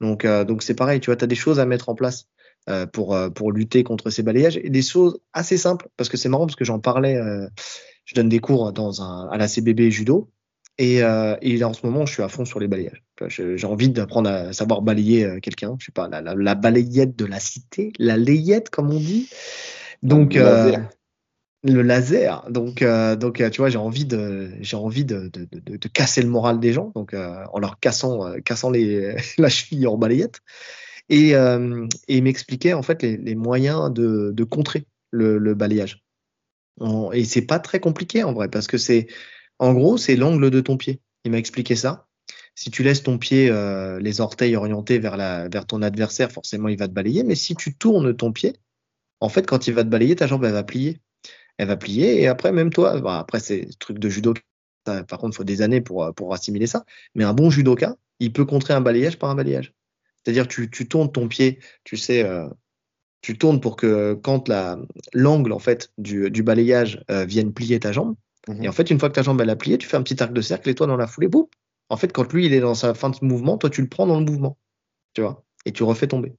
Donc, 0.00 0.24
euh, 0.24 0.44
donc 0.44 0.62
c'est 0.62 0.74
pareil, 0.74 1.00
tu 1.00 1.06
vois, 1.06 1.16
tu 1.16 1.24
as 1.24 1.28
des 1.28 1.34
choses 1.34 1.60
à 1.60 1.66
mettre 1.66 1.88
en 1.88 1.94
place 1.94 2.28
euh, 2.68 2.86
pour, 2.86 3.14
euh, 3.14 3.30
pour 3.30 3.52
lutter 3.52 3.82
contre 3.84 4.10
ces 4.10 4.22
balayages 4.22 4.58
et 4.62 4.70
des 4.70 4.82
choses 4.82 5.20
assez 5.32 5.56
simples, 5.56 5.88
parce 5.96 6.08
que 6.08 6.16
c'est 6.16 6.28
marrant, 6.28 6.46
parce 6.46 6.56
que 6.56 6.64
j'en 6.64 6.80
parlais, 6.80 7.18
je 8.04 8.14
donne 8.14 8.28
des 8.28 8.38
cours 8.38 8.72
dans 8.72 9.02
un, 9.02 9.28
à 9.28 9.36
la 9.36 9.48
CBB 9.48 9.90
judo. 9.90 10.30
Et, 10.78 10.96
et 11.40 11.64
en 11.64 11.72
ce 11.72 11.86
moment, 11.86 12.04
je 12.04 12.12
suis 12.12 12.22
à 12.22 12.28
fond 12.28 12.44
sur 12.44 12.60
les 12.60 12.68
balayages. 12.68 13.02
J'ai 13.28 13.66
envie 13.66 13.88
d'apprendre 13.88 14.28
à 14.28 14.52
savoir 14.52 14.82
balayer 14.82 15.40
quelqu'un. 15.40 15.74
Je 15.78 15.86
sais 15.86 15.92
pas, 15.92 16.06
la, 16.06 16.20
la, 16.20 16.54
balayette 16.54 17.16
de 17.16 17.24
la 17.24 17.40
cité, 17.40 17.92
la 17.98 18.18
layette, 18.18 18.68
comme 18.68 18.90
on 18.90 19.00
dit. 19.00 19.30
Donc, 20.02 20.36
le 21.62 21.82
laser. 21.82 22.44
Donc, 22.50 22.82
euh, 22.82 23.16
donc 23.16 23.40
euh, 23.40 23.50
tu 23.50 23.60
vois, 23.60 23.68
j'ai 23.68 23.78
envie 23.78 24.04
de, 24.04 24.50
envie 24.74 25.04
de, 25.04 25.28
de, 25.32 25.46
de, 25.76 25.88
casser 25.88 26.22
le 26.22 26.28
moral 26.28 26.60
des 26.60 26.72
gens, 26.72 26.92
donc 26.94 27.14
euh, 27.14 27.44
en 27.52 27.58
leur 27.58 27.80
cassant, 27.80 28.32
cassant 28.44 28.70
les, 28.70 29.16
la 29.38 29.48
cheville 29.48 29.86
en 29.86 29.96
balayette, 29.96 30.40
et, 31.08 31.34
et 32.08 32.20
m'expliquer 32.20 32.74
en 32.74 32.82
fait 32.82 33.02
les, 33.02 33.16
les 33.16 33.34
moyens 33.36 33.92
de, 33.92 34.44
contrer 34.44 34.86
le, 35.10 35.54
balayage. 35.54 36.02
et 37.12 37.24
c'est 37.24 37.46
pas 37.46 37.60
très 37.60 37.78
compliqué 37.78 38.24
en 38.24 38.32
vrai, 38.32 38.48
parce 38.48 38.66
que 38.66 38.76
c'est, 38.76 39.06
en 39.58 39.72
gros, 39.72 39.96
c'est 39.96 40.16
l'angle 40.16 40.50
de 40.50 40.60
ton 40.60 40.76
pied. 40.76 41.00
Il 41.24 41.30
m'a 41.30 41.38
expliqué 41.38 41.76
ça. 41.76 42.06
Si 42.54 42.70
tu 42.70 42.82
laisses 42.82 43.02
ton 43.02 43.18
pied, 43.18 43.50
euh, 43.50 44.00
les 44.00 44.20
orteils 44.20 44.56
orientés 44.56 44.98
vers, 44.98 45.16
la, 45.16 45.48
vers 45.48 45.66
ton 45.66 45.82
adversaire, 45.82 46.32
forcément, 46.32 46.68
il 46.68 46.78
va 46.78 46.88
te 46.88 46.92
balayer. 46.92 47.22
Mais 47.22 47.34
si 47.34 47.54
tu 47.54 47.76
tournes 47.76 48.16
ton 48.16 48.32
pied, 48.32 48.54
en 49.20 49.28
fait, 49.28 49.46
quand 49.46 49.66
il 49.66 49.74
va 49.74 49.84
te 49.84 49.88
balayer, 49.88 50.16
ta 50.16 50.26
jambe, 50.26 50.44
elle 50.44 50.52
va 50.52 50.64
plier. 50.64 50.98
Elle 51.58 51.68
va 51.68 51.76
plier. 51.76 52.20
Et 52.20 52.26
après, 52.26 52.52
même 52.52 52.70
toi, 52.70 53.00
bah, 53.00 53.18
après, 53.18 53.40
c'est 53.40 53.68
truc 53.78 53.98
de 53.98 54.08
judo. 54.08 54.34
par 54.84 55.18
contre, 55.18 55.34
il 55.34 55.36
faut 55.36 55.44
des 55.44 55.62
années 55.62 55.80
pour, 55.80 56.12
pour 56.14 56.34
assimiler 56.34 56.66
ça. 56.66 56.84
Mais 57.14 57.24
un 57.24 57.34
bon 57.34 57.50
judoka, 57.50 57.96
il 58.20 58.32
peut 58.32 58.44
contrer 58.44 58.74
un 58.74 58.80
balayage 58.80 59.18
par 59.18 59.30
un 59.30 59.34
balayage. 59.34 59.74
C'est-à-dire, 60.24 60.48
tu, 60.48 60.70
tu 60.70 60.88
tournes 60.88 61.12
ton 61.12 61.28
pied, 61.28 61.60
tu 61.84 61.96
sais, 61.96 62.24
euh, 62.24 62.48
tu 63.20 63.38
tournes 63.38 63.60
pour 63.60 63.76
que 63.76 64.14
quand 64.14 64.50
l'angle 65.12 65.52
en 65.52 65.58
fait 65.58 65.92
du, 65.98 66.30
du 66.30 66.42
balayage 66.42 67.02
euh, 67.10 67.24
vienne 67.24 67.52
plier 67.52 67.80
ta 67.80 67.92
jambe. 67.92 68.14
Mhm. 68.48 68.64
Et 68.64 68.68
en 68.68 68.72
fait, 68.72 68.90
une 68.90 68.98
fois 68.98 69.08
que 69.08 69.14
ta 69.14 69.22
jambe 69.22 69.40
elle 69.40 69.50
a 69.50 69.56
plié, 69.56 69.78
tu 69.78 69.88
fais 69.88 69.96
un 69.96 70.02
petit 70.02 70.22
arc 70.22 70.32
de 70.32 70.40
cercle 70.40 70.68
et 70.68 70.74
toi 70.74 70.86
dans 70.86 70.96
la 70.96 71.06
foulée, 71.06 71.28
boum. 71.28 71.46
En 71.88 71.96
fait, 71.96 72.12
quand 72.12 72.32
lui 72.32 72.46
il 72.46 72.52
est 72.54 72.60
dans 72.60 72.74
sa 72.74 72.94
fin 72.94 73.10
de 73.10 73.16
mouvement, 73.22 73.58
toi 73.58 73.70
tu 73.70 73.80
le 73.80 73.88
prends 73.88 74.06
dans 74.06 74.18
le 74.18 74.24
mouvement, 74.24 74.58
tu 75.14 75.22
vois, 75.22 75.44
et 75.64 75.72
tu 75.72 75.82
refais 75.84 76.08
tomber. 76.08 76.34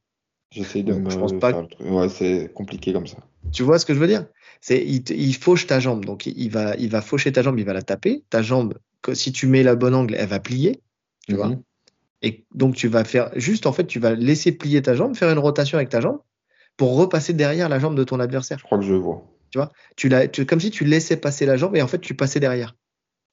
J'essaie 0.52 0.84
de 0.84 0.94
me. 0.94 1.10
Je 1.10 1.18
pense 1.18 1.34
pas. 1.40 1.68
Ouais, 1.80 2.10
c'est 2.10 2.52
compliqué 2.54 2.94
comme 2.94 3.08
ça. 3.08 3.18
Tu 3.52 3.64
vois 3.64 3.80
ce 3.80 3.86
que 3.86 3.94
je 3.94 4.00
veux 4.00 4.08
dire? 4.08 4.26
C'est 4.62 4.84
il, 4.84 5.04
il, 5.12 5.36
fauche 5.36 5.68
ta 5.68 5.80
jambe, 5.80 6.06
donc 6.06 6.26
il 6.26 6.50
va 6.50 6.76
il 6.76 6.90
va 6.90 7.02
faucher 7.02 7.32
ta 7.32 7.42
jambe, 7.42 7.60
il 7.60 7.66
va 7.66 7.74
la 7.74 7.82
taper. 7.82 8.24
Ta 8.30 8.42
jambe, 8.42 8.78
si 9.14 9.32
tu 9.32 9.48
mets 9.48 9.64
la 9.64 9.76
bonne 9.76 9.94
angle, 9.94 10.16
elle 10.16 10.28
va 10.28 10.40
plier, 10.40 10.82
tu 11.28 11.36
vois. 11.36 11.50
Mhm. 11.50 11.62
Et 12.24 12.46
donc 12.54 12.76
tu 12.76 12.88
vas 12.88 13.04
faire 13.04 13.30
juste 13.36 13.68
en 13.68 13.74
fait, 13.74 13.86
tu 13.86 14.00
vas 14.00 14.16
laisser 14.16 14.52
plier 14.52 14.82
ta 14.82 14.96
jambe, 14.96 15.16
faire 15.16 15.30
une 15.30 15.40
rotation 15.40 15.78
avec 15.78 15.90
ta 15.90 16.02
jambe 16.02 16.20
pour 16.76 16.96
repasser 16.96 17.34
derrière 17.34 17.70
la 17.70 17.80
jambe 17.80 17.96
de 17.96 18.04
ton 18.04 18.20
adversaire. 18.20 18.58
Je 18.58 18.64
crois 18.64 18.80
que 18.80 18.86
je 18.86 18.94
vois. 18.94 19.24
Tu 19.52 19.60
vois, 19.60 19.72
tu 19.96 20.10
l'as, 20.10 20.28
comme 20.28 20.60
si 20.60 20.72
tu 20.72 20.84
laissais 20.84 21.18
passer 21.18 21.46
la 21.46 21.58
jambe 21.58 21.76
et 21.76 21.82
en 21.82 21.88
fait 21.88 22.00
tu 22.00 22.16
passais 22.16 22.40
derrière. 22.40 22.76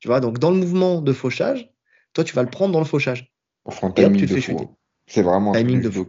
Tu 0.01 0.09
vois, 0.09 0.21
donc 0.21 0.39
dans 0.39 0.51
le 0.51 0.57
mouvement 0.57 1.01
de 1.01 1.13
fauchage, 1.13 1.71
toi 2.13 2.25
tu 2.25 2.35
vas 2.35 2.43
le 2.43 2.51
prendre 2.51 2.73
dans 2.73 2.79
le 2.79 2.85
fauchage. 2.85 3.33
Enfin, 3.65 3.93
et 3.97 4.05
hop, 4.05 4.13
tu 4.13 4.27
te 4.27 4.35
fais 4.35 4.41
chuter. 4.41 4.69
C'est 5.07 5.23
vraiment 5.23 5.55
un 5.55 5.59
timing 5.59 5.81
de 5.81 5.91
fou. 5.91 6.07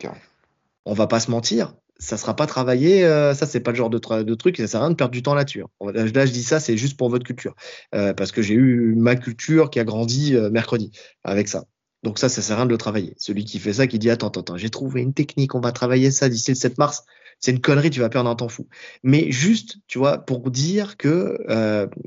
On 0.85 0.93
va 0.93 1.07
pas 1.07 1.19
se 1.19 1.31
mentir, 1.31 1.73
ça 1.97 2.17
sera 2.17 2.35
pas 2.35 2.47
travaillé. 2.47 3.05
Euh, 3.05 3.33
ça, 3.33 3.45
c'est 3.45 3.59
pas 3.59 3.71
le 3.71 3.77
genre 3.77 3.89
de, 3.89 3.97
truc. 4.35 4.57
Ça 4.57 4.67
sert 4.67 4.81
à 4.81 4.83
rien 4.83 4.91
de 4.91 4.95
perdre 4.95 5.13
du 5.13 5.23
temps 5.23 5.33
là-dessus. 5.33 5.63
Hein. 5.63 5.91
Là, 5.93 6.25
je 6.25 6.31
dis 6.31 6.43
ça, 6.43 6.59
c'est 6.59 6.77
juste 6.77 6.97
pour 6.97 7.09
votre 7.09 7.25
culture, 7.25 7.55
euh, 7.93 8.13
parce 8.13 8.31
que 8.31 8.41
j'ai 8.41 8.53
eu 8.53 8.95
ma 8.95 9.15
culture 9.15 9.69
qui 9.69 9.79
a 9.79 9.83
grandi 9.83 10.35
euh, 10.35 10.49
mercredi 10.49 10.91
avec 11.23 11.47
ça. 11.47 11.65
Donc 12.03 12.19
ça, 12.19 12.29
ça 12.29 12.41
sert 12.41 12.55
à 12.55 12.59
rien 12.59 12.65
de 12.65 12.71
le 12.71 12.77
travailler. 12.77 13.15
Celui 13.17 13.45
qui 13.45 13.59
fait 13.59 13.73
ça, 13.73 13.87
qui 13.87 13.97
dit 13.97 14.09
attends, 14.09 14.27
attends, 14.27 14.41
attends 14.41 14.57
j'ai 14.57 14.69
trouvé 14.69 15.01
une 15.01 15.13
technique, 15.13 15.55
on 15.55 15.59
va 15.59 15.71
travailler 15.71 16.11
ça 16.11 16.29
d'ici 16.29 16.51
le 16.51 16.55
7 16.55 16.77
mars 16.77 17.03
c'est 17.41 17.51
une 17.51 17.59
connerie, 17.59 17.89
tu 17.89 17.99
vas 17.99 18.07
perdre 18.07 18.29
un 18.29 18.35
temps 18.35 18.47
fou. 18.47 18.65
Mais 19.03 19.29
juste, 19.29 19.75
tu 19.87 19.97
vois, 19.97 20.19
pour 20.19 20.49
dire 20.51 20.95
que 20.95 21.37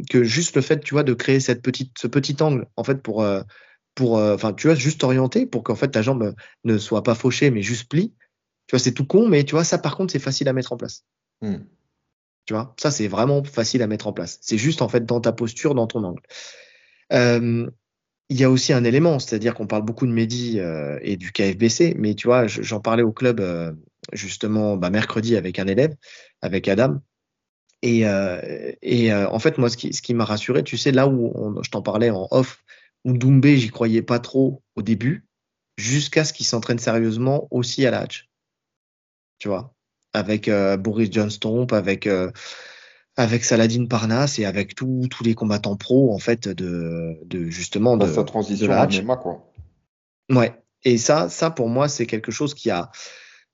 que 0.09 0.25
juste 0.25 0.57
le 0.57 0.63
fait, 0.63 0.81
tu 0.81 0.95
vois, 0.95 1.03
de 1.03 1.13
créer 1.13 1.39
cette 1.39 1.61
petite, 1.61 1.93
ce 1.99 2.07
petit 2.07 2.35
angle, 2.43 2.67
en 2.77 2.83
fait, 2.83 3.03
pour 3.03 3.27
pour, 3.95 4.15
enfin, 4.15 4.55
tu 4.55 4.69
vois, 4.69 4.75
juste 4.75 5.05
orienter 5.05 5.45
pour 5.45 5.63
qu'en 5.63 5.75
fait 5.75 5.89
ta 5.89 6.01
jambe 6.01 6.35
ne 6.65 6.79
soit 6.79 7.03
pas 7.03 7.15
fauchée, 7.15 7.51
mais 7.51 7.61
juste 7.61 7.91
plie. 7.91 8.15
Tu 8.69 8.77
vois, 8.77 8.79
c'est 8.79 8.93
tout 8.93 9.05
con, 9.05 9.29
mais 9.29 9.43
tu 9.43 9.57
vois, 9.57 9.65
ça 9.65 9.79
par 9.79 9.97
contre, 9.97 10.13
c'est 10.13 10.21
facile 10.21 10.49
à 10.49 10.53
mettre 10.53 10.73
en 10.73 10.77
place. 10.77 11.05
Hmm. 11.41 11.65
Tu 12.47 12.55
vois, 12.55 12.75
ça 12.79 12.93
c'est 12.93 13.09
vraiment 13.09 13.43
facile 13.43 13.83
à 13.83 13.89
mettre 13.89 14.07
en 14.07 14.13
place. 14.13 14.39
C'est 14.41 14.59
juste 14.59 14.81
en 14.81 14.89
fait 14.89 15.05
dans 15.05 15.21
ta 15.21 15.33
posture, 15.33 15.75
dans 15.75 15.87
ton 15.87 16.05
angle. 16.05 16.23
il 17.11 18.37
y 18.37 18.45
a 18.45 18.51
aussi 18.51 18.73
un 18.73 18.85
élément, 18.85 19.19
c'est-à-dire 19.19 19.55
qu'on 19.55 19.67
parle 19.67 19.85
beaucoup 19.85 20.07
de 20.07 20.13
Mehdi 20.13 20.61
et 21.03 21.17
du 21.17 21.33
KFBC, 21.33 21.97
mais 21.99 22.15
tu 22.15 22.29
vois, 22.29 22.47
j'en 22.47 22.81
parlais 22.81 23.03
au 23.03 23.13
club 23.13 23.43
justement 24.13 24.77
bah, 24.77 24.91
mercredi 24.91 25.37
avec 25.37 25.59
un 25.59 25.67
élève, 25.67 25.95
avec 26.41 26.69
Adam. 26.69 27.01
Et, 27.83 28.07
euh, 28.07 28.73
et 28.83 29.13
euh, 29.13 29.29
en 29.31 29.39
fait, 29.39 29.59
moi, 29.59 29.71
ce 29.71 29.77
qui, 29.77 29.93
ce 29.93 30.03
qui 30.03 30.15
m'a 30.15 30.25
rassuré, 30.25 30.65
tu 30.65 30.77
sais, 30.77 30.93
là 30.93 31.07
où 31.07 31.61
je 31.63 31.71
t'en 31.71 31.83
parlais 31.83 32.11
en 32.11 32.27
off, 32.31 32.65
où 33.05 33.17
Doumbé, 33.17 33.57
j'y 33.57 33.69
croyais 33.69 34.03
pas 34.03 34.19
trop 34.19 34.63
au 34.75 34.83
début, 34.83 35.27
jusqu'à 35.77 36.25
ce 36.25 36.33
qu'il 36.33 36.47
s'entraîne 36.47 36.79
sérieusement 36.79 37.47
aussi 37.51 37.87
à 37.87 37.91
la 37.91 38.01
hatch. 38.01 38.29
Tu 39.39 39.49
vois, 39.49 39.75
avec 40.13 40.49
euh, 40.49 40.77
Boris 40.77 41.11
Johnston, 41.13 41.67
avec 41.71 42.09
avec 43.17 43.45
Saladin 43.45 43.87
Parnas 43.87 44.37
et 44.39 44.45
avec 44.45 44.75
tous 44.75 45.09
les 45.25 45.35
combattants 45.35 45.77
pro 45.77 46.15
en 46.15 46.19
fait 46.19 46.49
de, 46.49 47.19
de 47.25 47.51
justement 47.51 47.97
de 47.97 48.07
sa 48.07 48.25
transition 48.25 48.67
de 48.67 48.71
la 48.71 48.83
hatch. 48.83 49.03
quoi. 49.05 49.53
Ouais. 50.31 50.53
Et 50.85 50.99
ça, 50.99 51.29
ça 51.29 51.51
pour 51.51 51.69
moi, 51.69 51.89
c'est 51.89 52.07
quelque 52.07 52.31
chose 52.31 52.55
qui 52.55 52.71
a 52.71 52.91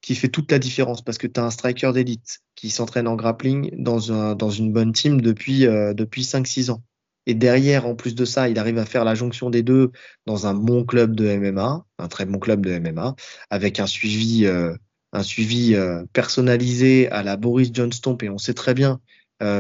qui 0.05 0.15
fait 0.15 0.29
toute 0.29 0.53
la 0.53 0.59
différence 0.59 1.01
parce 1.01 1.17
que 1.17 1.27
tu 1.27 1.41
as 1.41 1.45
un 1.45 1.51
striker 1.51 1.93
d'élite 1.95 2.41
qui 2.57 2.69
s'entraîne 2.69 3.09
en 3.09 3.17
grappling 3.17 3.71
dans, 3.83 4.13
un, 4.13 4.35
dans 4.35 4.51
une 4.51 4.71
bonne 4.71 4.93
team 4.93 5.23
depuis, 5.23 5.67
euh, 5.67 5.95
depuis 5.95 6.25
5-6 6.25 6.71
ans. 6.71 6.83
Et 7.25 7.33
derrière, 7.33 7.87
en 7.87 7.95
plus 7.95 8.15
de 8.15 8.27
ça, 8.27 8.51
il 8.51 8.59
arrive 8.59 8.77
à 8.77 8.85
faire 8.85 9.07
la 9.07 9.15
jonction 9.15 9.49
des 9.49 9.63
deux 9.63 9.93
dans 10.27 10.47
un 10.47 10.53
bon 10.53 10.85
club 10.85 11.17
de 11.17 11.35
MMA, 11.39 11.87
un 11.99 12.09
très 12.09 12.27
bon 12.27 12.39
club 12.39 12.67
de 12.67 12.79
MMA, 12.79 13.15
avec 13.49 13.81
un 13.81 13.87
suivi, 13.87 14.45
euh, 14.45 14.75
un 15.15 15.23
suivi 15.23 15.75
euh, 15.75 16.05
personnalisé 16.13 17.09
à 17.11 17.23
la 17.23 17.37
Boris 17.37 17.71
Johnston. 17.73 18.19
Et 18.21 18.29
on 18.29 18.39
sait 18.39 18.55
très 18.55 18.75
bien 18.75 19.01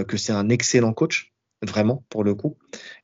que 0.08 0.16
c'est 0.16 0.32
un 0.32 0.48
excellent 0.48 0.94
coach, 0.94 1.34
vraiment, 1.60 2.04
pour 2.08 2.24
le 2.24 2.34
coup, 2.34 2.56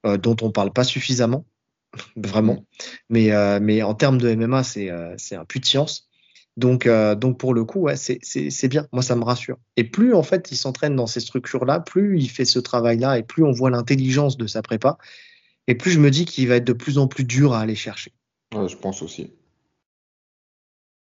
dont 0.02 0.36
on 0.40 0.50
parle 0.50 0.72
pas 0.72 0.84
suffisamment, 0.84 1.44
vraiment. 2.16 2.54
Mm. 2.54 2.64
Mais, 3.10 3.60
mais 3.60 3.82
en 3.82 3.94
termes 3.94 4.16
de 4.16 4.34
MMA, 4.34 4.62
c'est 4.62 4.88
un 4.88 5.44
puits 5.46 5.60
de 5.60 5.66
science. 5.66 6.10
Donc, 6.56 6.86
euh, 6.86 7.14
donc 7.14 7.38
pour 7.38 7.54
le 7.54 7.64
coup, 7.64 7.80
ouais, 7.80 7.96
c'est 7.96 8.68
bien. 8.68 8.86
Moi, 8.92 9.02
ça 9.02 9.16
me 9.16 9.24
rassure. 9.24 9.56
Et 9.76 9.84
plus 9.84 10.14
en 10.14 10.22
fait 10.22 10.50
il 10.50 10.56
s'entraîne 10.56 10.96
dans 10.96 11.06
ces 11.06 11.20
structures-là, 11.20 11.80
plus 11.80 12.20
il 12.20 12.28
fait 12.28 12.44
ce 12.44 12.58
travail-là, 12.58 13.18
et 13.18 13.22
plus 13.22 13.44
on 13.44 13.52
voit 13.52 13.70
l'intelligence 13.70 14.36
de 14.36 14.46
sa 14.46 14.60
prépa, 14.62 14.98
et 15.66 15.74
plus 15.74 15.92
je 15.92 16.00
me 16.00 16.10
dis 16.10 16.24
qu'il 16.24 16.48
va 16.48 16.56
être 16.56 16.66
de 16.66 16.72
plus 16.72 16.98
en 16.98 17.06
plus 17.08 17.24
dur 17.24 17.54
à 17.54 17.60
aller 17.60 17.74
chercher. 17.74 18.12
Ouais, 18.54 18.68
je 18.68 18.76
pense 18.76 19.02
aussi. 19.02 19.32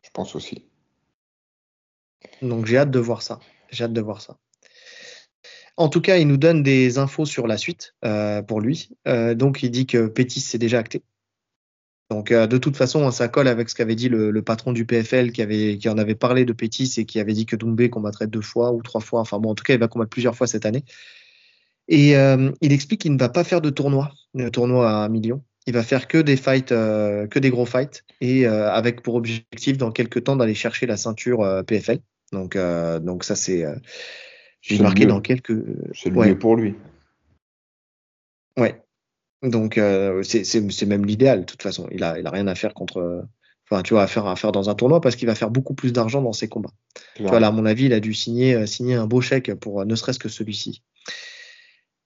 Je 0.03 0.10
pense 0.13 0.36
aussi. 0.36 0.65
Donc 2.41 2.65
j'ai 2.65 2.77
hâte 2.77 2.91
de 2.91 2.99
voir 2.99 3.21
ça. 3.21 3.39
J'ai 3.71 3.84
hâte 3.84 3.93
de 3.93 4.01
voir 4.01 4.21
ça. 4.21 4.38
En 5.77 5.89
tout 5.89 6.01
cas, 6.01 6.17
il 6.17 6.27
nous 6.27 6.38
donne 6.38 6.63
des 6.63 6.97
infos 6.97 7.25
sur 7.25 7.45
la 7.45 7.58
suite 7.58 7.93
euh, 8.03 8.41
pour 8.41 8.62
lui. 8.62 8.89
Euh, 9.08 9.36
donc 9.36 9.62
il 9.62 9.69
dit 9.69 9.86
que 9.86 10.08
Pétis 10.08 10.41
c'est 10.41 10.58
déjà 10.58 10.80
acté. 10.80 11.03
Donc 12.10 12.32
euh, 12.32 12.47
de 12.47 12.58
toute 12.58 12.75
façon, 12.75 13.12
ça 13.12 13.27
colle 13.27 13.47
avec 13.47 13.69
ce 13.69 13.75
qu'avait 13.75 13.95
dit 13.95 14.10
le, 14.10 14.41
patron 14.41 14.71
du 14.71 14.86
PFL 14.86 15.32
qui, 15.32 15.89
en 15.89 15.97
avait 15.97 16.15
parlé 16.15 16.45
de 16.45 16.53
Pétis 16.53 16.95
et 16.97 17.06
qui 17.06 17.19
avait 17.19 17.34
dit 17.34 17.45
que 17.45 17.56
Doumbé 17.56 17.91
combattrait 17.91 18.27
deux 18.27 18.41
fois 18.41 18.71
ou 18.71 18.82
trois 18.82 19.01
fois. 19.01 19.19
Enfin 19.19 19.39
bon, 19.39 19.51
en 19.51 19.56
tout 19.56 19.63
cas, 19.63 19.75
il 19.75 19.80
va 19.80 19.88
combattre 19.88 20.10
plusieurs 20.10 20.36
fois 20.36 20.47
cette 20.47 20.65
année. 20.65 20.84
Et 21.89 22.12
il 22.12 22.73
explique 22.73 23.01
qu'il 23.01 23.13
ne 23.13 23.19
va 23.19 23.30
pas 23.30 23.45
faire 23.45 23.62
de 23.62 23.69
tournoi, 23.69 24.12
de 24.34 24.49
tournoi 24.49 24.89
à 24.89 25.06
un 25.06 25.10
million. 25.10 25.41
Il 25.67 25.73
va 25.73 25.84
faire 25.84 26.08
que 26.08 26.17
des 26.17 26.38
fights, 26.38 26.71
euh, 26.71 27.27
que 27.27 27.39
des 27.39 27.49
gros 27.49 27.65
fights, 27.65 28.03
et 28.21 28.45
avec 28.45 29.03
pour 29.03 29.15
objectif 29.15 29.77
dans 29.77 29.91
quelques 29.91 30.23
temps 30.23 30.36
d'aller 30.36 30.56
chercher 30.56 30.86
la 30.88 30.97
ceinture 30.97 31.63
PFL. 31.67 31.99
Donc, 32.32 32.58
donc 32.58 33.23
ça 33.23 33.36
c'est, 33.36 33.65
j'ai 34.62 34.80
marqué 34.80 35.06
dans 35.06 35.21
quelques. 35.21 35.63
C'est 35.93 36.10
le 36.10 36.19
mieux 36.19 36.39
pour 36.39 36.56
lui. 36.56 36.75
Ouais, 38.58 38.82
donc 39.43 39.77
euh, 39.77 40.23
c'est 40.23 40.86
même 40.86 41.06
l'idéal 41.06 41.41
de 41.41 41.45
toute 41.45 41.62
façon. 41.62 41.88
Il 41.91 42.03
a, 42.03 42.19
il 42.19 42.25
a 42.25 42.32
rien 42.32 42.47
à 42.47 42.56
faire 42.56 42.73
contre, 42.73 43.25
enfin 43.69 43.84
tu 43.84 43.93
vois, 43.93 44.03
à 44.03 44.08
faire, 44.08 44.25
à 44.25 44.36
faire 44.36 44.51
dans 44.51 44.69
un 44.69 44.75
tournoi 44.75 45.01
parce 45.01 45.15
qu'il 45.15 45.27
va 45.27 45.36
faire 45.36 45.51
beaucoup 45.51 45.73
plus 45.73 45.93
d'argent 45.93 46.21
dans 46.21 46.34
ses 46.34 46.47
combats. 46.47 46.73
Tu 47.15 47.23
vois, 47.23 47.39
là, 47.39 47.47
à 47.47 47.51
mon 47.51 47.65
avis, 47.65 47.86
il 47.86 47.93
a 47.93 47.99
dû 47.99 48.13
signer, 48.13 48.56
euh, 48.56 48.65
signer 48.65 48.95
un 48.95 49.08
beau 49.08 49.21
chèque 49.21 49.53
pour 49.56 49.82
euh, 49.82 49.86
ne 49.86 49.95
serait-ce 49.95 50.19
que 50.19 50.30
celui-ci. 50.30 50.84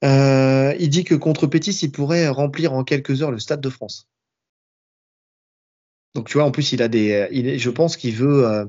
Euh, 0.03 0.75
il 0.79 0.89
dit 0.89 1.03
que 1.03 1.15
contre 1.15 1.47
Pétis, 1.47 1.77
il 1.83 1.91
pourrait 1.91 2.27
remplir 2.27 2.73
en 2.73 2.83
quelques 2.83 3.21
heures 3.21 3.31
le 3.31 3.39
Stade 3.39 3.61
de 3.61 3.69
France. 3.69 4.07
Donc 6.15 6.27
tu 6.27 6.37
vois, 6.37 6.45
en 6.45 6.51
plus, 6.51 6.73
il 6.73 6.81
a 6.81 6.87
des, 6.87 7.27
il 7.31 7.57
je 7.57 7.69
pense 7.69 7.95
qu'il 7.95 8.15
veut, 8.15 8.67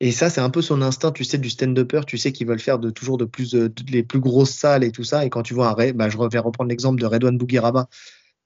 et 0.00 0.12
ça, 0.12 0.28
c'est 0.28 0.42
un 0.42 0.50
peu 0.50 0.60
son 0.60 0.82
instinct, 0.82 1.12
tu 1.12 1.24
sais, 1.24 1.38
du 1.38 1.48
stand-upper, 1.48 2.02
tu 2.06 2.18
sais 2.18 2.32
qu'ils 2.32 2.46
veulent 2.46 2.60
faire 2.60 2.78
toujours 2.94 3.16
de 3.16 3.24
plus 3.24 3.54
les 3.88 4.02
plus 4.02 4.20
grosses 4.20 4.50
salles 4.50 4.84
et 4.84 4.92
tout 4.92 5.04
ça. 5.04 5.24
Et 5.24 5.30
quand 5.30 5.42
tu 5.42 5.54
vois 5.54 5.68
un, 5.70 5.92
bah, 5.92 6.08
je 6.10 6.18
vais 6.18 6.38
reprendre 6.38 6.68
l'exemple 6.68 7.00
de 7.00 7.06
Redouane 7.06 7.38
Bougueraba 7.38 7.88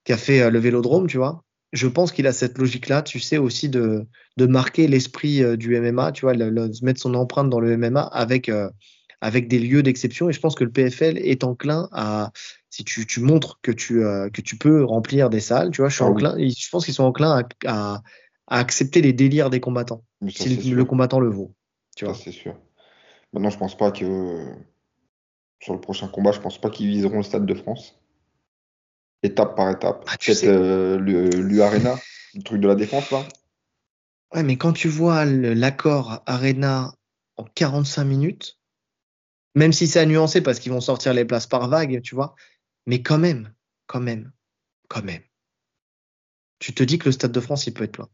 qui 0.05 0.13
a 0.13 0.17
fait 0.17 0.43
euh, 0.43 0.51
le 0.51 0.59
Vélodrome, 0.59 1.09
tu 1.09 1.19
vois. 1.19 1.45
Je 1.73 1.87
pense 1.89 2.13
qu'il 2.13 2.27
a 2.27 2.33
cette 2.33 2.59
logique-là, 2.59 3.03
tu 3.03 3.21
sais, 3.21 3.39
aussi 3.39 3.69
de, 3.69 4.07
marquer 4.39 4.89
l'esprit 4.89 5.43
euh, 5.43 5.57
du 5.57 5.79
MMA, 5.81 6.13
tu 6.13 6.23
vois, 6.23 6.35
de 6.35 6.85
mettre 6.85 7.01
son 7.01 7.15
empreinte 7.15 7.51
dans 7.51 7.61
le 7.61 7.77
MMA 7.77 8.03
avec, 8.03 8.49
euh, 8.49 8.71
avec 9.21 9.49
des 9.49 9.59
lieux 9.59 9.83
d'exception. 9.83 10.29
Et 10.31 10.33
je 10.33 10.41
pense 10.41 10.55
que 10.55 10.65
le 10.65 10.71
PFL 10.71 11.19
est 11.19 11.45
enclin 11.45 11.89
à, 11.93 12.33
si 12.71 12.85
tu, 12.85 13.07
tu 13.07 13.21
montres 13.21 13.59
que 13.63 13.73
tu, 13.73 14.01
que 14.33 14.41
tu 14.41 14.57
peux 14.57 14.85
remplir 14.85 15.31
des 15.31 15.41
salles, 15.41 15.71
tu 15.71 15.83
vois, 15.83 15.89
je, 15.89 15.95
suis 15.97 16.05
ah 16.05 16.09
enclin, 16.09 16.37
je 16.39 16.69
pense 16.71 16.85
qu'ils 16.85 16.95
sont 16.95 17.05
enclins 17.05 17.45
à, 17.67 18.03
à 18.51 18.59
accepter 18.59 19.01
les 19.01 19.13
délires 19.13 19.49
des 19.49 19.61
combattants, 19.61 20.05
si 20.29 20.49
le, 20.71 20.85
combattant 20.85 21.21
le 21.21 21.31
vaut. 21.31 21.55
Tu 21.97 22.05
vois. 22.05 22.15
c'est 22.15 22.33
sûr. 22.33 22.57
Maintenant, 23.33 23.51
je 23.51 23.59
pense 23.59 23.77
pas 23.77 23.93
que 23.93 24.45
sur 25.61 25.73
le 25.73 25.81
prochain 25.81 26.09
combat, 26.09 26.33
je 26.33 26.41
pense 26.41 26.61
pas 26.61 26.69
qu'ils 26.69 26.89
viseront 26.89 27.19
le 27.19 27.23
Stade 27.23 27.47
de 27.47 27.55
France. 27.55 28.01
Étape 29.23 29.55
par 29.55 29.71
étape. 29.71 30.05
Ah, 30.09 30.17
Peut-être 30.19 30.45
euh, 30.45 30.99
l'U-Arena, 30.99 31.97
le 32.35 32.43
truc 32.43 32.61
de 32.61 32.67
la 32.67 32.75
défense 32.75 33.11
là. 33.11 33.23
Ouais, 34.35 34.43
mais 34.43 34.57
quand 34.57 34.73
tu 34.73 34.89
vois 34.89 35.25
l'accord 35.25 36.23
Arena 36.27 36.95
en 37.37 37.45
45 37.45 38.05
minutes, 38.05 38.60
Même 39.55 39.73
si 39.73 39.87
c'est 39.87 40.01
à 40.01 40.07
nuancer 40.07 40.41
parce 40.41 40.59
qu'ils 40.59 40.73
vont 40.73 40.81
sortir 40.81 41.13
les 41.13 41.25
places 41.25 41.47
par 41.47 41.69
vague, 41.69 42.01
tu 42.03 42.15
vois. 42.15 42.35
Mais 42.87 43.03
quand 43.03 43.19
même, 43.19 43.53
quand 43.87 44.01
même, 44.01 44.33
quand 44.89 45.03
même. 45.03 45.23
Tu 46.59 46.75
te 46.75 46.83
dis 46.83 46.99
que 46.99 47.07
le 47.07 47.13
Stade 47.13 47.33
de 47.33 47.41
France, 47.41 47.67
il 47.67 47.75
peut 47.75 47.85
être 47.85 47.93
plein. 47.93 48.09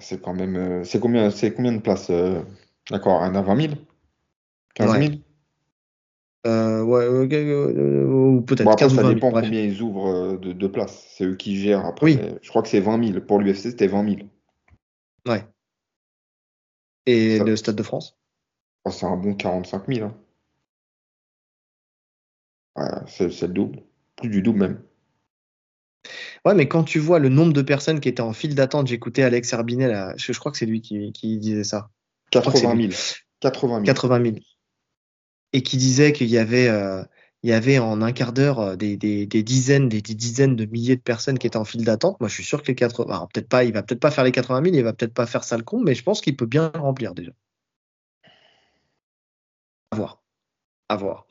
C'est 0.00 0.20
quand 0.20 0.34
même. 0.34 0.56
Euh, 0.56 0.84
c'est 0.84 0.98
combien, 0.98 1.30
combien 1.30 1.72
de 1.72 1.80
places 1.80 2.10
euh, 2.10 2.42
D'accord, 2.90 3.22
un 3.22 3.34
à 3.34 3.42
20 3.42 3.60
000 3.60 3.74
15 4.74 4.98
000 4.98 5.12
euh, 6.44 6.82
ouais, 6.82 7.06
ou 7.06 8.40
peut-être 8.42 8.64
bon, 8.64 8.74
15 8.74 8.96
ça 8.96 9.14
dépend 9.14 9.30
combien 9.30 9.62
ils 9.62 9.80
ouvrent 9.80 10.36
de, 10.38 10.52
de 10.52 10.66
places. 10.66 11.06
C'est 11.16 11.24
eux 11.24 11.36
qui 11.36 11.56
gèrent 11.56 11.86
après. 11.86 12.06
Oui. 12.06 12.18
Je 12.42 12.48
crois 12.48 12.62
que 12.62 12.68
c'est 12.68 12.80
20 12.80 13.12
000. 13.12 13.20
Pour 13.20 13.38
l'UFC, 13.38 13.70
c'était 13.70 13.86
20 13.86 14.16
000. 14.16 14.28
Ouais. 15.28 15.46
Et 17.06 17.38
le 17.38 17.54
Stade 17.54 17.76
de 17.76 17.82
France? 17.84 18.18
Oh, 18.84 18.90
C'est 18.90 19.06
un 19.06 19.16
bon 19.16 19.34
45 19.34 19.86
000. 19.88 20.06
Hein. 20.06 20.14
Ouais, 22.76 23.06
c'est 23.06 23.42
le 23.42 23.52
double. 23.52 23.82
Plus 24.16 24.28
du 24.28 24.42
double 24.42 24.60
même. 24.60 24.82
Ouais, 26.44 26.54
mais 26.54 26.66
quand 26.66 26.82
tu 26.84 26.98
vois 26.98 27.18
le 27.18 27.28
nombre 27.28 27.52
de 27.52 27.62
personnes 27.62 28.00
qui 28.00 28.08
étaient 28.08 28.22
en 28.22 28.32
file 28.32 28.54
d'attente, 28.54 28.88
j'écoutais 28.88 29.22
Alex 29.22 29.52
Herbinet, 29.52 29.88
là, 29.88 30.14
je, 30.16 30.32
crois 30.32 30.50
que 30.50 30.58
c'est 30.58 30.66
lui 30.66 30.80
qui, 30.80 31.38
disait 31.38 31.64
ça. 31.64 31.90
80 32.30 32.90
000. 32.90 32.92
80 33.40 34.22
000. 34.22 34.36
Et 35.52 35.62
qui 35.62 35.76
disait 35.76 36.12
qu'il 36.12 36.28
y 36.28 36.38
avait, 36.38 36.68
euh, 36.68 37.04
il 37.42 37.50
y 37.50 37.52
avait 37.52 37.78
en 37.78 38.02
un 38.02 38.12
quart 38.12 38.32
d'heure 38.32 38.58
euh, 38.60 38.76
des, 38.76 38.96
dizaines, 38.96 39.88
des, 39.88 40.00
dizaines 40.00 40.56
de 40.56 40.64
milliers 40.64 40.96
de 40.96 41.02
personnes 41.02 41.38
qui 41.38 41.46
étaient 41.46 41.56
en 41.56 41.64
file 41.64 41.84
d'attente. 41.84 42.18
Moi, 42.20 42.28
je 42.28 42.34
suis 42.34 42.44
sûr 42.44 42.62
que 42.62 42.68
les 42.68 42.74
80, 42.74 43.28
peut-être 43.32 43.48
pas, 43.48 43.64
il 43.64 43.72
va 43.72 43.82
peut-être 43.82 44.00
pas 44.00 44.10
faire 44.10 44.24
les 44.24 44.32
80 44.32 44.62
000, 44.64 44.76
il 44.76 44.82
va 44.82 44.92
peut-être 44.92 45.14
pas 45.14 45.26
faire 45.26 45.44
ça 45.44 45.56
le 45.56 45.62
con, 45.62 45.80
mais 45.80 45.94
je 45.94 46.02
pense 46.02 46.20
qu'il 46.20 46.36
peut 46.36 46.46
bien 46.46 46.72
remplir 46.74 47.14
déjà. 47.14 47.32
À 49.92 49.96
voir 49.96 50.22
voir. 50.96 51.26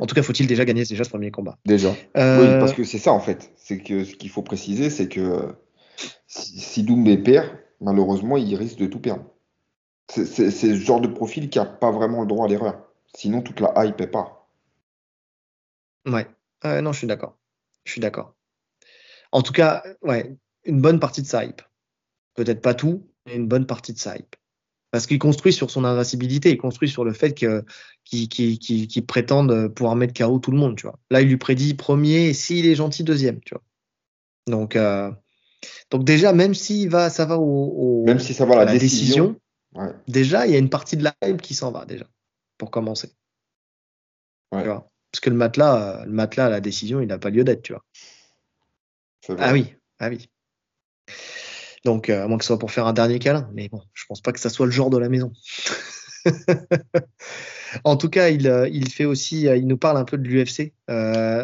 En 0.00 0.06
tout 0.06 0.14
cas, 0.14 0.22
faut-il 0.22 0.46
déjà 0.46 0.64
gagner 0.64 0.84
déjà 0.84 1.04
ce 1.04 1.10
premier 1.10 1.30
combat? 1.30 1.58
Déjà. 1.64 1.94
Euh, 2.16 2.40
oui, 2.40 2.60
parce 2.60 2.72
que 2.72 2.84
c'est 2.84 2.98
ça 2.98 3.12
en 3.12 3.20
fait. 3.20 3.52
C'est 3.56 3.78
que 3.78 4.04
ce 4.04 4.14
qu'il 4.14 4.30
faut 4.30 4.42
préciser, 4.42 4.90
c'est 4.90 5.08
que 5.08 5.20
euh, 5.20 5.52
si, 6.26 6.58
si 6.60 6.82
Doumbé 6.82 7.18
perd, 7.18 7.48
malheureusement, 7.80 8.36
il 8.36 8.54
risque 8.56 8.78
de 8.78 8.86
tout 8.86 9.00
perdre. 9.00 9.24
C'est 10.08 10.50
ce 10.50 10.74
genre 10.76 11.00
de 11.00 11.08
profil 11.08 11.50
qui 11.50 11.58
n'a 11.58 11.64
pas 11.64 11.90
vraiment 11.90 12.20
le 12.20 12.28
droit 12.28 12.46
à 12.46 12.48
l'erreur. 12.48 12.80
Sinon, 13.14 13.42
toute 13.42 13.58
la 13.60 13.72
hype 13.76 14.00
est 14.00 14.06
pas. 14.06 14.48
Ouais. 16.06 16.28
non, 16.64 16.92
je 16.92 16.98
suis 16.98 17.06
d'accord. 17.08 17.36
Je 17.84 17.92
suis 17.92 18.00
d'accord. 18.00 18.34
En 19.32 19.42
tout 19.42 19.52
cas, 19.52 19.82
ouais, 20.02 20.36
une 20.64 20.80
bonne 20.80 21.00
partie 21.00 21.22
de 21.22 21.26
sa 21.26 21.44
hype. 21.44 21.60
Peut-être 22.34 22.60
pas 22.60 22.74
tout, 22.74 23.08
mais 23.26 23.34
une 23.34 23.48
bonne 23.48 23.66
partie 23.66 23.92
de 23.92 23.98
sa 23.98 24.16
hype. 24.16 24.36
Parce 24.90 25.06
qu'il 25.06 25.18
construit 25.18 25.52
sur 25.52 25.70
son 25.70 25.84
invincibilité, 25.84 26.50
il 26.50 26.58
construit 26.58 26.88
sur 26.88 27.04
le 27.04 27.12
fait 27.12 27.34
qu'il 27.34 29.06
prétende 29.06 29.68
pouvoir 29.68 29.96
mettre 29.96 30.14
KO 30.14 30.38
tout 30.38 30.50
le 30.50 30.58
monde, 30.58 30.76
tu 30.76 30.86
vois. 30.86 30.98
Là, 31.10 31.20
il 31.20 31.28
lui 31.28 31.36
prédit 31.36 31.74
premier 31.74 32.28
et 32.28 32.34
s'il 32.34 32.66
est 32.66 32.74
gentil, 32.74 33.04
deuxième, 33.04 33.40
tu 33.40 33.54
vois. 33.54 33.62
Donc, 34.46 34.76
euh, 34.76 35.10
donc 35.90 36.04
déjà, 36.04 36.32
même 36.32 36.54
si 36.54 36.86
va, 36.86 37.10
ça 37.10 37.24
va 37.24 37.38
au, 37.38 38.04
même 38.06 38.20
si 38.20 38.32
ça 38.34 38.44
va 38.44 38.60
à 38.60 38.64
la, 38.64 38.78
décision, 38.78 39.38
déjà, 40.06 40.46
il 40.46 40.52
y 40.52 40.56
a 40.56 40.58
une 40.58 40.70
partie 40.70 40.96
de 40.96 41.04
la 41.04 41.14
hype 41.24 41.42
qui 41.42 41.54
s'en 41.54 41.72
va 41.72 41.84
déjà, 41.84 42.06
pour 42.58 42.70
commencer. 42.70 43.10
Parce 45.10 45.20
que 45.20 45.30
le 45.30 45.36
matelas, 45.36 46.04
le 46.04 46.12
matelas, 46.12 46.48
la 46.48 46.60
décision, 46.60 47.00
il 47.00 47.08
n'a 47.08 47.18
pas 47.18 47.30
lieu 47.30 47.44
d'être, 47.44 47.62
tu 47.62 47.72
vois. 47.72 47.84
Ah 49.38 49.52
oui, 49.52 49.74
ah 49.98 50.08
oui. 50.08 50.28
Donc, 51.84 52.10
euh, 52.10 52.24
à 52.24 52.28
moins 52.28 52.38
que 52.38 52.44
ce 52.44 52.48
soit 52.48 52.58
pour 52.58 52.70
faire 52.70 52.86
un 52.86 52.92
dernier 52.92 53.18
câlin. 53.18 53.48
Mais 53.54 53.68
bon, 53.68 53.80
je 53.94 54.04
pense 54.08 54.20
pas 54.20 54.32
que 54.32 54.40
ça 54.40 54.50
soit 54.50 54.66
le 54.66 54.72
genre 54.72 54.90
de 54.90 54.98
la 54.98 55.08
maison. 55.08 55.32
en 57.84 57.96
tout 57.96 58.08
cas, 58.08 58.28
il, 58.28 58.48
euh, 58.48 58.68
fait 58.90 59.04
aussi, 59.04 59.48
euh, 59.48 59.56
il 59.56 59.66
nous 59.66 59.76
parle 59.76 59.96
un 59.96 60.04
peu 60.04 60.18
de 60.18 60.26
l'UFC, 60.26 60.72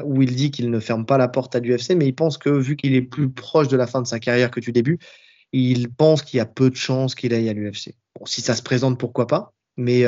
où 0.05 0.23
il 0.23 0.35
dit 0.35 0.51
qu'il 0.51 0.71
ne 0.71 0.81
ferme 0.81 1.07
pas 1.07 1.18
la 1.18 1.29
porte 1.29 1.55
à 1.55 1.61
l'UFC, 1.61 1.95
mais 1.97 2.07
il 2.07 2.14
pense 2.14 2.38
que 2.38 2.51
vu 2.51 2.77
qu'il 2.77 2.95
est 2.95 3.03
plus 3.03 3.31
proche 3.31 3.68
de 3.68 3.77
la 3.77 3.87
fin 3.87 4.03
de 4.03 4.07
sa 4.07 4.18
carrière 4.18 4.51
que 4.51 4.61
du 4.61 4.73
début, 4.73 4.99
il 5.53 5.90
pense 5.90 6.23
qu'il 6.23 6.38
y 6.38 6.40
a 6.40 6.47
peu 6.47 6.71
de 6.71 6.77
chances 6.77 7.14
qu'il 7.14 7.35
aille 7.35 7.49
à 7.49 7.53
l'UFC. 7.53 7.95
Bon, 8.18 8.27
si 8.27 8.40
ça 8.40 8.55
se 8.55 8.62
présente, 8.62 8.99
pourquoi 8.99 9.27
pas, 9.27 9.53
mais, 9.77 10.05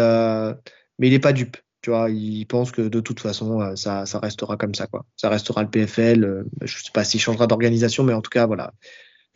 mais 0.98 1.08
il 1.08 1.10
n'est 1.10 1.18
pas 1.18 1.32
dupe. 1.32 1.56
Tu 1.82 1.90
vois, 1.90 2.08
il 2.08 2.46
pense 2.46 2.72
que 2.72 2.80
de 2.80 3.00
toute 3.00 3.20
façon, 3.20 3.76
ça, 3.76 4.04
restera 4.22 4.56
comme 4.56 4.74
ça, 4.74 4.86
quoi. 4.86 5.04
Ça 5.16 5.28
restera 5.28 5.62
le 5.62 5.68
PFL. 5.68 6.46
je 6.62 6.82
sais 6.82 6.90
pas 6.94 7.04
s'il 7.04 7.20
changera 7.20 7.46
d'organisation, 7.46 8.04
mais 8.04 8.14
en 8.14 8.22
tout 8.22 8.30
cas, 8.30 8.46
voilà 8.46 8.72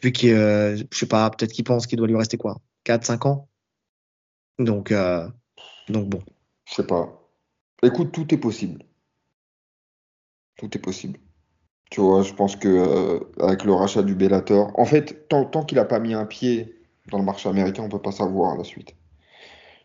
vu 0.03 0.13
qu'il, 0.13 0.33
euh, 0.33 0.77
je 0.77 0.99
sais 0.99 1.07
pas, 1.07 1.31
peut-être 1.31 1.53
qu'il 1.53 1.65
pense 1.65 1.87
qu'il 1.87 1.99
doit 1.99 2.07
lui 2.07 2.17
rester 2.17 2.37
quoi 2.37 2.61
4, 2.85 3.05
5 3.05 3.27
ans? 3.27 3.49
Donc, 4.59 4.93
euh, 4.93 5.29
donc 5.89 6.09
bon. 6.09 6.23
Je 6.67 6.75
sais 6.75 6.87
pas. 6.87 7.23
Écoute, 7.83 8.13
tout 8.13 8.33
est 8.35 8.39
possible. 8.39 8.83
Tout 10.57 10.77
est 10.77 10.81
possible. 10.81 11.19
Tu 11.91 12.01
vois, 12.01 12.23
je 12.23 12.35
pense 12.35 12.57
que 12.57 12.69
euh, 12.69 13.21
avec 13.41 13.65
le 13.65 13.73
rachat 13.73 14.03
du 14.03 14.15
Bellator, 14.15 14.79
en 14.79 14.85
fait, 14.85 15.29
tant, 15.29 15.45
tant 15.45 15.65
qu'il 15.65 15.77
n'a 15.77 15.85
pas 15.85 16.01
mis 16.01 16.15
un 16.15 16.27
pied 16.27 16.75
dans 17.11 17.19
le 17.19 17.25
marché 17.25 17.49
américain, 17.49 17.83
on 17.83 17.89
peut 17.89 18.03
pas 18.03 18.13
savoir 18.13 18.57
la 18.57 18.65
suite. 18.65 18.95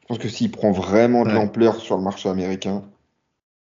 Je 0.02 0.08
pense 0.08 0.18
que 0.18 0.28
s'il 0.28 0.52
prend 0.52 0.72
vraiment 0.72 1.24
de 1.24 1.32
l'ampleur 1.32 1.78
sur 1.78 1.96
le 1.96 2.04
marché 2.04 2.28
américain, 2.28 2.84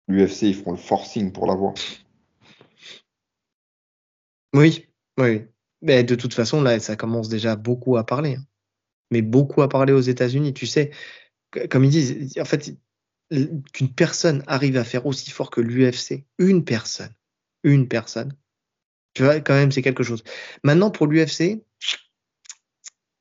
l'UFC, 0.08 0.44
ils 0.44 0.54
feront 0.54 0.70
le 0.70 0.78
forcing 0.78 1.30
pour 1.30 1.46
l'avoir. 1.46 1.74
Oui, 4.54 4.86
oui. 5.18 5.44
Mais 5.82 6.04
de 6.04 6.14
toute 6.14 6.34
façon, 6.34 6.62
là, 6.62 6.78
ça 6.80 6.96
commence 6.96 7.28
déjà 7.28 7.56
beaucoup 7.56 7.96
à 7.96 8.06
parler. 8.06 8.36
Hein. 8.36 8.46
Mais 9.10 9.20
beaucoup 9.20 9.62
à 9.62 9.68
parler 9.68 9.92
aux 9.92 10.00
États-Unis. 10.00 10.54
Tu 10.54 10.66
sais, 10.66 10.90
comme 11.70 11.84
ils 11.84 11.90
disent, 11.90 12.38
en 12.38 12.44
fait, 12.44 12.76
qu'une 13.72 13.92
personne 13.92 14.42
arrive 14.46 14.76
à 14.76 14.84
faire 14.84 15.06
aussi 15.06 15.30
fort 15.30 15.50
que 15.50 15.60
l'UFC, 15.60 16.24
une 16.38 16.64
personne, 16.64 17.12
une 17.64 17.88
personne, 17.88 18.34
tu 19.14 19.24
vois, 19.24 19.40
quand 19.40 19.54
même, 19.54 19.72
c'est 19.72 19.82
quelque 19.82 20.02
chose. 20.02 20.22
Maintenant, 20.64 20.90
pour 20.90 21.06
l'UFC, 21.06 21.62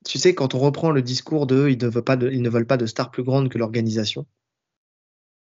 tu 0.04 0.18
sais, 0.18 0.34
quand 0.34 0.54
on 0.54 0.58
reprend 0.58 0.90
le 0.90 1.02
discours 1.02 1.46
de 1.46 1.68
ils 1.68 1.82
ne 1.82 1.88
veulent 1.88 2.04
pas 2.04 2.16
de, 2.16 2.30
ils 2.30 2.42
ne 2.42 2.48
veulent 2.48 2.66
pas 2.66 2.76
de 2.76 2.86
stars 2.86 3.10
plus 3.10 3.22
grandes 3.22 3.48
que 3.48 3.58
l'organisation, 3.58 4.26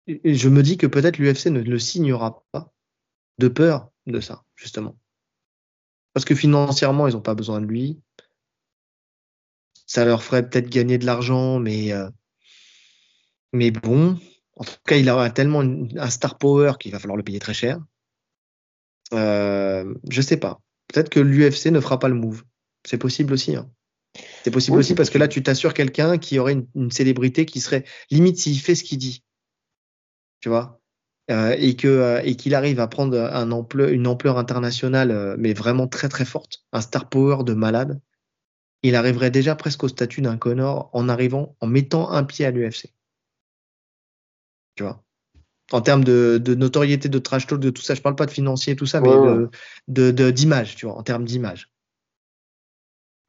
je 0.06 0.48
me 0.48 0.62
dis 0.62 0.76
que 0.76 0.86
peut-être 0.86 1.18
l'UFC 1.18 1.46
ne 1.46 1.60
le 1.60 1.78
signera 1.78 2.44
pas 2.50 2.72
de 3.38 3.48
peur 3.48 3.90
de 4.06 4.20
ça, 4.20 4.44
justement. 4.56 4.98
Parce 6.12 6.24
que 6.24 6.34
financièrement, 6.34 7.08
ils 7.08 7.14
n'ont 7.14 7.20
pas 7.20 7.34
besoin 7.34 7.60
de 7.60 7.66
lui. 7.66 8.00
Ça 9.86 10.04
leur 10.04 10.22
ferait 10.22 10.48
peut-être 10.48 10.68
gagner 10.68 10.98
de 10.98 11.06
l'argent, 11.06 11.58
mais, 11.58 11.92
euh, 11.92 12.08
mais 13.52 13.70
bon. 13.70 14.18
En 14.56 14.64
tout 14.64 14.72
cas, 14.86 14.96
il 14.96 15.08
aura 15.08 15.30
tellement 15.30 15.60
un 15.60 16.10
star 16.10 16.38
power 16.38 16.74
qu'il 16.78 16.92
va 16.92 16.98
falloir 16.98 17.16
le 17.16 17.22
payer 17.22 17.38
très 17.38 17.54
cher. 17.54 17.80
Euh, 19.12 19.94
je 20.08 20.22
sais 20.22 20.36
pas. 20.36 20.60
Peut-être 20.88 21.08
que 21.08 21.20
l'UFC 21.20 21.66
ne 21.66 21.80
fera 21.80 21.98
pas 21.98 22.08
le 22.08 22.14
move. 22.14 22.44
C'est 22.84 22.98
possible 22.98 23.32
aussi. 23.32 23.56
Hein. 23.56 23.70
C'est 24.44 24.50
possible 24.50 24.76
aussi 24.76 24.94
parce 24.94 25.10
que 25.10 25.18
là, 25.18 25.28
tu 25.28 25.42
t'assures 25.42 25.74
quelqu'un 25.74 26.18
qui 26.18 26.38
aurait 26.38 26.52
une, 26.52 26.66
une, 26.74 26.90
célébrité 26.90 27.46
qui 27.46 27.60
serait 27.60 27.84
limite 28.10 28.38
s'il 28.38 28.58
fait 28.60 28.74
ce 28.74 28.84
qu'il 28.84 28.98
dit. 28.98 29.24
Tu 30.40 30.48
vois? 30.48 30.81
Et 31.32 31.76
que 31.76 31.88
euh, 31.88 32.20
et 32.24 32.36
qu'il 32.36 32.54
arrive 32.54 32.80
à 32.80 32.86
prendre 32.86 33.18
un 33.18 33.50
ampleur, 33.52 33.88
une 33.88 34.06
ampleur 34.06 34.38
internationale, 34.38 35.10
euh, 35.10 35.36
mais 35.38 35.54
vraiment 35.54 35.86
très 35.88 36.08
très 36.08 36.24
forte, 36.24 36.64
un 36.72 36.80
star 36.80 37.08
power 37.08 37.44
de 37.44 37.54
malade, 37.54 38.00
il 38.82 38.94
arriverait 38.96 39.30
déjà 39.30 39.54
presque 39.54 39.84
au 39.84 39.88
statut 39.88 40.22
d'un 40.22 40.36
Connor 40.36 40.90
en 40.92 41.08
arrivant, 41.08 41.56
en 41.60 41.66
mettant 41.66 42.10
un 42.10 42.24
pied 42.24 42.44
à 42.44 42.50
l'UFC. 42.50 42.92
Tu 44.74 44.82
vois? 44.82 45.02
En 45.70 45.80
termes 45.80 46.04
de, 46.04 46.38
de, 46.42 46.54
notoriété, 46.54 47.08
de 47.08 47.18
trash 47.18 47.46
talk, 47.46 47.60
de 47.60 47.70
tout 47.70 47.82
ça, 47.82 47.94
je 47.94 48.02
parle 48.02 48.16
pas 48.16 48.26
de 48.26 48.30
financier, 48.30 48.76
tout 48.76 48.86
ça, 48.86 49.00
mais 49.00 49.10
de 49.88 50.30
d'image, 50.30 50.76
tu 50.76 50.86
vois, 50.86 50.96
en 50.96 51.02
termes 51.02 51.24
d'image. 51.24 51.72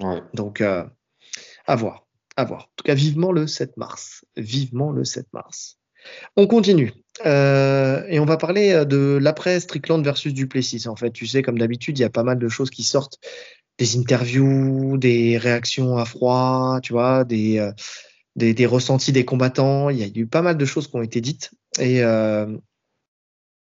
Ouais. 0.02 0.22
Donc, 0.34 0.62
à 0.62 1.76
voir, 1.76 2.08
à 2.36 2.44
voir. 2.44 2.63
En 2.63 2.74
tout 2.76 2.84
cas, 2.84 2.96
vivement 2.96 3.32
le 3.32 3.48
7 3.48 3.78
mars. 3.78 4.26
Vivement 4.36 4.92
le 4.92 5.06
7 5.06 5.32
mars. 5.32 5.80
On 6.36 6.48
continue. 6.48 6.94
Euh, 7.26 8.04
et 8.08 8.20
on 8.20 8.26
va 8.26 8.38
parler 8.38 8.72
euh, 8.72 8.86
de 8.86 9.20
l'après 9.22 9.60
Strickland 9.60 10.04
versus 10.04 10.34
Duplessis. 10.34 10.88
En 10.88 10.96
fait, 10.96 11.12
tu 11.12 11.28
sais, 11.28 11.42
comme 11.42 11.60
d'habitude, 11.60 11.98
il 12.00 12.02
y 12.02 12.06
a 12.06 12.10
pas 12.10 12.24
mal 12.24 12.39
de 12.39 12.48
choses 12.48 12.70
qui 12.70 12.84
sortent, 12.84 13.20
des 13.78 13.98
interviews, 13.98 14.98
des 14.98 15.38
réactions 15.38 15.98
à 15.98 16.06
froid, 16.06 16.80
tu 16.82 16.94
vois, 16.94 17.23
des, 17.23 17.60
euh, 17.60 17.71
des, 18.36 18.65
ressentis 18.65 19.12
des 19.12 19.25
combattants. 19.25 19.90
Il 19.90 19.98
y 19.98 20.04
a 20.04 20.08
eu 20.13 20.27
pas 20.27 20.42
mal 20.42 20.58
de 20.58 20.65
choses 20.65 20.88
qui 20.88 20.96
ont 20.96 21.02
été 21.02 21.21
dites. 21.21 21.52
Et, 21.80 22.02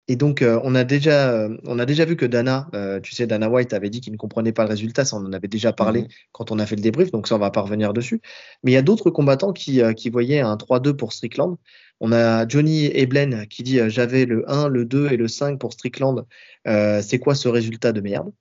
et 0.08 0.16
donc, 0.16 0.44
on, 0.44 0.74
a 0.74 0.82
déjà, 0.82 1.48
on 1.64 1.78
a 1.78 1.86
déjà 1.86 2.04
vu 2.04 2.16
que 2.16 2.26
Dana, 2.26 2.68
tu 3.04 3.14
sais, 3.14 3.28
Dana 3.28 3.48
White 3.48 3.72
avait 3.72 3.90
dit 3.90 4.00
qu'il 4.00 4.12
ne 4.12 4.18
comprenait 4.18 4.52
pas 4.52 4.64
le 4.64 4.70
résultat. 4.70 5.04
Ça, 5.04 5.16
on 5.16 5.24
en 5.24 5.32
avait 5.32 5.46
déjà 5.46 5.72
parlé 5.72 6.02
mhm. 6.02 6.08
quand 6.32 6.50
on 6.50 6.58
a 6.58 6.66
fait 6.66 6.74
le 6.74 6.82
débrief. 6.82 7.12
Donc, 7.12 7.28
ça, 7.28 7.36
on 7.36 7.38
va 7.38 7.52
pas 7.52 7.60
revenir 7.60 7.92
dessus. 7.92 8.20
Mais 8.64 8.72
il 8.72 8.74
y 8.74 8.78
a 8.78 8.82
d'autres 8.82 9.10
combattants 9.10 9.52
qui, 9.52 9.80
qui 9.94 10.10
voyaient 10.10 10.40
un 10.40 10.56
3-2 10.56 10.94
pour 10.94 11.12
Strickland. 11.12 11.58
On 12.04 12.10
a 12.10 12.48
Johnny 12.48 12.86
Eblen 12.86 13.46
qui 13.46 13.62
dit 13.62 13.78
euh, 13.78 13.88
j'avais 13.88 14.26
le 14.26 14.50
1, 14.50 14.66
le 14.66 14.84
2 14.84 15.12
et 15.12 15.16
le 15.16 15.28
5 15.28 15.56
pour 15.60 15.72
Strickland. 15.72 16.26
Euh, 16.66 17.00
c'est 17.00 17.20
quoi 17.20 17.36
ce 17.36 17.46
résultat 17.46 17.92
de 17.92 18.00
merde? 18.00 18.32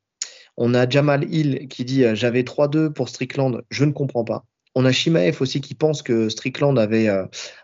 On 0.57 0.73
a 0.73 0.89
Jamal 0.89 1.31
Hill 1.31 1.67
qui 1.67 1.85
dit 1.85 2.03
euh, 2.03 2.15
j'avais 2.15 2.41
3-2 2.41 2.91
pour 2.91 3.07
Strickland. 3.07 3.61
Je 3.69 3.85
ne 3.85 3.91
comprends 3.91 4.23
pas. 4.23 4.45
On 4.73 4.83
a 4.83 4.91
Shimaev 4.91 5.43
aussi 5.43 5.61
qui 5.61 5.75
pense 5.75 6.01
que 6.01 6.27
Strickland 6.27 6.79
avait, 6.79 7.07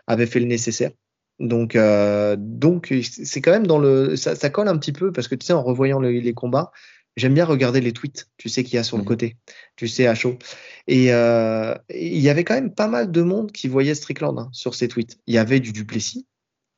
avait 0.06 0.26
fait 0.26 0.40
le 0.40 0.46
nécessaire. 0.46 0.90
Donc, 1.40 1.72
c'est 1.72 3.40
quand 3.40 3.50
même 3.50 3.66
dans 3.66 3.78
le, 3.78 4.14
ça, 4.16 4.50
colle 4.50 4.68
un 4.68 4.76
petit 4.76 4.92
peu 4.92 5.10
parce 5.10 5.26
que 5.26 5.34
tu 5.34 5.46
sais, 5.46 5.54
en 5.54 5.62
revoyant 5.62 6.00
les 6.00 6.34
combats, 6.34 6.70
j'aime 7.18 7.34
bien 7.34 7.44
regarder 7.44 7.80
les 7.80 7.92
tweets, 7.92 8.28
tu 8.36 8.48
sais, 8.48 8.64
qu'il 8.64 8.74
y 8.74 8.78
a 8.78 8.84
sur 8.84 8.96
le 8.96 9.02
mmh. 9.02 9.06
côté, 9.06 9.36
tu 9.76 9.88
sais, 9.88 10.06
à 10.06 10.14
chaud. 10.14 10.38
Et 10.86 11.12
euh, 11.12 11.74
il 11.90 12.18
y 12.18 12.28
avait 12.28 12.44
quand 12.44 12.54
même 12.54 12.72
pas 12.72 12.88
mal 12.88 13.10
de 13.10 13.22
monde 13.22 13.52
qui 13.52 13.68
voyait 13.68 13.94
Strickland 13.94 14.38
hein, 14.38 14.48
sur 14.52 14.74
ces 14.74 14.88
tweets. 14.88 15.18
Il 15.26 15.34
y 15.34 15.38
avait 15.38 15.60
du 15.60 15.72
Duplessis, 15.72 16.26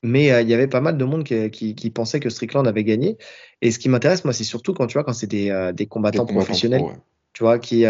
mais 0.02 0.32
euh, 0.32 0.42
il 0.42 0.48
y 0.48 0.54
avait 0.54 0.66
pas 0.66 0.80
mal 0.80 0.96
de 0.96 1.04
monde 1.04 1.24
qui, 1.24 1.50
qui, 1.50 1.74
qui, 1.74 1.90
pensait 1.90 2.20
que 2.20 2.30
Strickland 2.30 2.66
avait 2.66 2.84
gagné. 2.84 3.18
Et 3.60 3.70
ce 3.70 3.78
qui 3.78 3.88
m'intéresse, 3.88 4.24
moi, 4.24 4.32
c'est 4.32 4.44
surtout 4.44 4.72
quand 4.72 4.86
tu 4.86 4.94
vois, 4.94 5.04
quand 5.04 5.12
c'est 5.12 5.26
des, 5.26 5.50
euh, 5.50 5.72
des, 5.72 5.86
combattants 5.86 6.26
professionnels. 6.26 6.82
Tu 7.32 7.44
vois, 7.44 7.60
qui, 7.60 7.84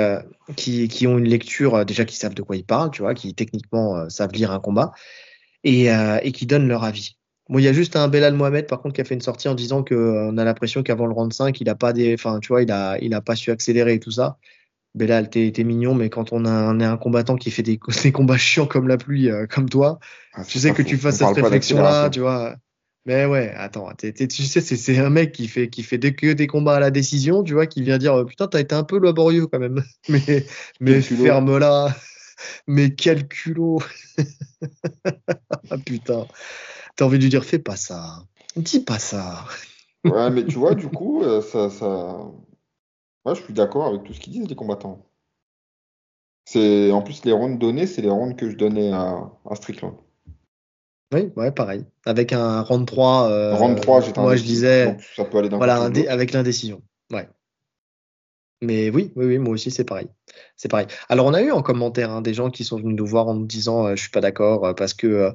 qui, 0.55 0.87
qui 0.89 1.07
ont 1.07 1.17
une 1.17 1.27
lecture, 1.27 1.87
déjà 1.87 2.05
qui 2.05 2.15
savent 2.15 2.35
de 2.35 2.43
quoi 2.43 2.57
ils 2.57 2.65
parlent, 2.65 2.91
tu 2.91 3.01
vois, 3.01 3.15
qui 3.15 3.35
techniquement 3.35 4.11
savent 4.11 4.33
lire 4.33 4.51
un 4.51 4.61
combat 4.61 4.93
et, 5.65 5.87
et 5.87 6.33
qui 6.33 6.45
donnent 6.45 6.69
leur 6.69 6.85
avis. 6.85 7.17
Bon, 7.51 7.59
il 7.59 7.65
y 7.65 7.69
a 7.69 7.73
juste 7.73 7.97
un 7.97 8.07
Belal 8.07 8.35
Mohamed, 8.35 8.69
par 8.69 8.81
contre, 8.81 8.95
qui 8.95 9.01
a 9.01 9.05
fait 9.05 9.15
une 9.15 9.21
sortie 9.21 9.49
en 9.49 9.57
disant 9.57 9.83
qu'on 9.83 9.97
euh, 9.97 10.41
a 10.41 10.45
l'impression 10.45 10.85
qu'avant 10.85 11.07
le 11.07 11.13
round 11.13 11.33
5, 11.33 11.61
il 11.61 11.69
a 11.69 11.75
pas 11.75 11.93
des, 11.93 12.15
enfin, 12.15 12.39
tu 12.39 12.47
vois, 12.49 12.63
il 12.63 12.71
a, 12.71 12.97
il 13.03 13.13
a 13.13 13.21
pas 13.21 13.35
su 13.35 13.51
accélérer 13.51 13.95
et 13.95 14.01
tout 14.01 14.13
ça. 14.13 14.39
Belal, 14.95 15.31
t'es, 15.31 15.53
mignon, 15.65 15.97
mais 15.97 16.11
quand 16.11 16.33
on, 16.33 16.45
a, 16.45 16.51
un, 16.51 16.79
est 16.79 16.85
un 16.85 16.97
combattant 16.97 17.35
qui 17.37 17.51
fait 17.51 17.65
des, 17.65 17.81
des 18.05 18.13
combats 18.13 18.37
chiants 18.37 18.67
comme 18.67 18.87
la 18.87 18.97
pluie, 18.97 19.31
euh, 19.31 19.47
comme 19.49 19.69
toi, 19.69 19.99
ah, 20.35 20.45
tu 20.45 20.61
sais 20.61 20.73
que 20.73 20.83
tu 20.83 20.97
fasses 20.97 21.19
cette 21.19 21.35
réflexion-là, 21.35 22.09
tu 22.09 22.21
vois. 22.21 22.55
Mais 23.05 23.27
ouais, 23.27 23.53
attends, 23.57 23.91
tu 23.99 24.13
sais, 24.17 24.61
c'est, 24.61 24.99
un 24.99 25.11
mec 25.11 25.33
qui 25.33 25.49
fait, 25.49 25.69
qui 25.69 25.83
fait 25.83 25.99
des, 25.99 26.15
que 26.15 26.33
des 26.33 26.47
combats 26.47 26.77
à 26.77 26.81
la 26.81 26.93
décision, 26.93 27.43
tu 27.43 27.55
vois, 27.55 27.67
qui 27.67 27.83
vient 27.83 27.99
dire, 27.99 28.25
putain, 28.27 28.47
t'as 28.47 28.61
été 28.61 28.77
un 28.77 28.85
peu 28.85 29.01
laborieux 29.01 29.49
quand 29.49 29.59
même. 29.59 29.83
Mais, 30.09 30.47
mais 30.79 31.01
ferme-la. 31.01 31.97
Mais 32.69 32.95
quel 32.95 33.27
culot. 33.27 33.83
ah 35.71 35.79
putain. 35.85 36.27
T'as 37.01 37.07
envie 37.07 37.17
de 37.17 37.23
lui 37.23 37.31
dire, 37.31 37.47
fais 37.47 37.59
pas 37.59 37.77
ça. 37.77 38.27
Dis 38.57 38.81
pas 38.81 38.99
ça. 38.99 39.47
ouais, 40.05 40.29
mais 40.29 40.45
tu 40.45 40.57
vois, 40.57 40.75
du 40.85 40.89
coup, 40.89 41.23
euh, 41.23 41.41
ça, 41.41 41.71
ça... 41.71 41.87
Moi, 43.25 43.35
je 43.35 43.41
suis 43.41 43.55
d'accord 43.55 43.87
avec 43.87 44.05
tout 44.05 44.13
ce 44.13 44.21
qu'ils 44.21 44.35
disent, 44.35 44.47
les 44.47 44.55
combattants. 44.55 45.07
C'est 46.45 46.91
En 46.93 47.01
plus, 47.01 47.25
les 47.25 47.33
rondes 47.33 47.59
données, 47.59 47.87
c'est 47.87 48.03
les 48.03 48.11
rondes 48.11 48.37
que 48.37 48.51
je 48.51 48.57
donnais 48.57 48.93
à, 48.93 49.33
à 49.49 49.55
Strickland. 49.55 49.97
Oui, 51.15 51.33
ouais, 51.37 51.51
pareil. 51.53 51.87
Avec 52.05 52.35
un 52.35 52.61
round 52.61 52.87
3. 52.87 53.31
Euh, 53.31 53.55
round 53.55 53.81
3, 53.81 54.03
j'étais 54.03 54.21
Moi, 54.21 54.37
je 54.37 54.43
disais. 54.43 54.99
ça 55.17 55.25
peut 55.25 55.39
aller 55.39 55.49
Voilà, 55.49 55.85
avec 55.85 56.33
l'indécision. 56.35 56.83
Ouais. 57.11 57.27
Mais 58.61 58.91
oui, 58.91 59.11
oui, 59.17 59.25
oui, 59.25 59.39
moi 59.39 59.55
aussi, 59.55 59.71
c'est 59.71 59.85
pareil. 59.85 60.09
C'est 60.55 60.69
pareil. 60.71 60.87
Alors, 61.09 61.25
on 61.25 61.33
a 61.33 61.41
eu 61.41 61.51
en 61.51 61.63
commentaire 61.63 62.11
hein, 62.11 62.21
des 62.21 62.35
gens 62.35 62.51
qui 62.51 62.63
sont 62.63 62.77
venus 62.77 62.95
nous 62.95 63.07
voir 63.07 63.27
en 63.27 63.33
nous 63.37 63.47
disant 63.47 63.87
euh, 63.87 63.97
Je 63.97 64.03
suis 64.03 64.11
pas 64.11 64.21
d'accord 64.21 64.75
parce 64.75 64.93
que 64.93 65.33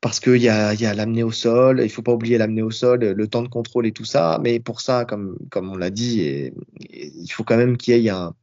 parce 0.00 0.20
qu'il 0.20 0.38
y 0.38 0.48
a, 0.48 0.74
y 0.74 0.86
a 0.86 0.94
l'amener 0.94 1.22
au 1.22 1.32
sol, 1.32 1.80
il 1.82 1.90
faut 1.90 2.02
pas 2.02 2.12
oublier 2.12 2.38
l'amener 2.38 2.62
au 2.62 2.70
sol, 2.70 3.00
le 3.00 3.28
temps 3.28 3.42
de 3.42 3.48
contrôle 3.48 3.86
et 3.86 3.92
tout 3.92 4.04
ça. 4.04 4.40
Mais 4.42 4.60
pour 4.60 4.80
ça, 4.80 5.04
comme, 5.04 5.36
comme 5.50 5.70
on 5.70 5.76
l'a 5.76 5.90
dit, 5.90 6.50
il 6.90 7.28
faut 7.30 7.44
quand 7.44 7.56
même 7.56 7.76
qu'il 7.76 7.98
y 7.98 8.06
ait 8.06 8.10
un, 8.10 8.34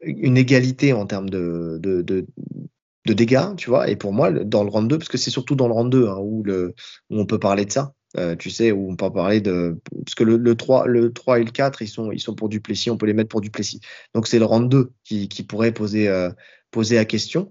une 0.00 0.36
égalité 0.36 0.92
en 0.92 1.06
termes 1.06 1.28
de, 1.28 1.78
de, 1.80 2.02
de, 2.02 2.26
dégâts, 3.12 3.54
tu 3.56 3.68
vois. 3.68 3.88
Et 3.90 3.96
pour 3.96 4.12
moi, 4.12 4.30
dans 4.30 4.64
le 4.64 4.70
round 4.70 4.88
2, 4.88 4.98
parce 4.98 5.08
que 5.08 5.18
c'est 5.18 5.30
surtout 5.30 5.54
dans 5.54 5.68
le 5.68 5.74
round 5.74 5.90
2 5.90 6.08
hein, 6.08 6.16
où, 6.18 6.42
le, 6.44 6.74
où 7.10 7.20
on 7.20 7.26
peut 7.26 7.38
parler 7.38 7.64
de 7.64 7.72
ça, 7.72 7.94
euh, 8.16 8.36
tu 8.36 8.50
sais, 8.50 8.72
où 8.72 8.90
on 8.90 8.96
peut 8.96 9.12
parler 9.12 9.40
de. 9.40 9.80
Parce 10.04 10.14
que 10.14 10.24
le, 10.24 10.36
le, 10.36 10.54
3, 10.54 10.86
le 10.86 11.12
3 11.12 11.40
et 11.40 11.44
le 11.44 11.50
4, 11.50 11.82
ils 11.82 11.88
sont, 11.88 12.12
ils 12.12 12.20
sont 12.20 12.34
pour 12.34 12.48
Duplessis, 12.48 12.90
on 12.90 12.96
peut 12.96 13.06
les 13.06 13.14
mettre 13.14 13.28
pour 13.28 13.40
Duplessis. 13.40 13.80
Donc 14.14 14.26
c'est 14.26 14.38
le 14.38 14.44
round 14.44 14.68
2 14.70 14.92
qui, 15.04 15.28
qui 15.28 15.42
pourrait 15.42 15.72
poser, 15.72 16.08
euh, 16.08 16.30
poser 16.70 16.96
la 16.96 17.04
question. 17.04 17.50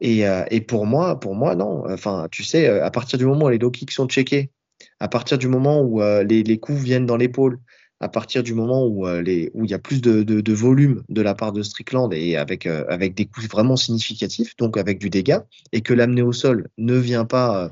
Et, 0.00 0.26
euh, 0.26 0.44
et, 0.50 0.60
pour 0.60 0.86
moi, 0.86 1.20
pour 1.20 1.34
moi, 1.34 1.54
non. 1.54 1.84
Enfin, 1.90 2.28
tu 2.30 2.42
sais, 2.42 2.68
euh, 2.68 2.84
à 2.84 2.90
partir 2.90 3.18
du 3.18 3.26
moment 3.26 3.46
où 3.46 3.48
les 3.50 3.58
low 3.58 3.70
kicks 3.70 3.90
sont 3.90 4.06
checkés, 4.06 4.50
à 4.98 5.08
partir 5.08 5.38
du 5.38 5.48
moment 5.48 5.80
où 5.80 6.02
euh, 6.02 6.22
les, 6.22 6.42
les, 6.42 6.58
coups 6.58 6.80
viennent 6.80 7.06
dans 7.06 7.16
l'épaule, 7.16 7.58
à 8.00 8.08
partir 8.08 8.42
du 8.42 8.54
moment 8.54 8.86
où 8.86 9.06
les 9.06 9.50
où 9.52 9.66
il 9.66 9.70
y 9.70 9.74
a 9.74 9.78
plus 9.78 10.00
de, 10.00 10.22
de, 10.22 10.40
de, 10.40 10.52
volume 10.54 11.02
de 11.10 11.20
la 11.20 11.34
part 11.34 11.52
de 11.52 11.62
Strickland 11.62 12.14
et 12.14 12.34
avec 12.38 12.64
avec 12.64 13.12
des 13.14 13.26
coups 13.26 13.46
vraiment 13.46 13.76
significatifs, 13.76 14.56
donc 14.56 14.78
avec 14.78 14.98
du 14.98 15.10
dégât, 15.10 15.44
et 15.72 15.82
que 15.82 15.92
l'amener 15.92 16.22
au 16.22 16.32
sol 16.32 16.68
ne 16.78 16.94
vient 16.94 17.26
pas 17.26 17.70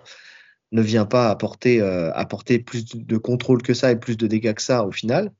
ne 0.70 0.82
vient 0.82 1.06
pas 1.06 1.30
apporter 1.30 1.80
apporter 1.80 2.58
plus 2.58 2.84
de 2.94 3.16
contrôle 3.16 3.62
que 3.62 3.72
ça 3.72 3.90
et 3.90 3.96
plus 3.96 4.18
de 4.18 4.26
dégâts 4.26 4.52
que 4.52 4.60
ça 4.60 4.84
au 4.84 4.92
final, 4.92 5.32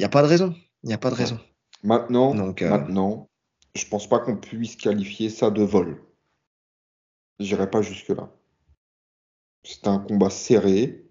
il 0.00 0.02
n'y 0.02 0.06
a 0.06 0.08
pas 0.08 0.22
de 0.22 0.26
raison. 0.26 0.52
Il 0.82 0.88
n'y 0.88 0.94
a 0.94 0.98
pas 0.98 1.10
de 1.10 1.14
raison. 1.14 1.38
Maintenant, 1.84 2.34
donc, 2.34 2.62
maintenant, 2.62 3.29
je 3.74 3.86
pense 3.86 4.08
pas 4.08 4.18
qu'on 4.18 4.36
puisse 4.36 4.76
qualifier 4.76 5.28
ça 5.28 5.50
de 5.50 5.62
vol. 5.62 6.02
J'irai 7.38 7.70
pas 7.70 7.82
jusque-là. 7.82 8.30
C'est 9.62 9.86
un 9.86 9.98
combat 9.98 10.30
serré. 10.30 11.04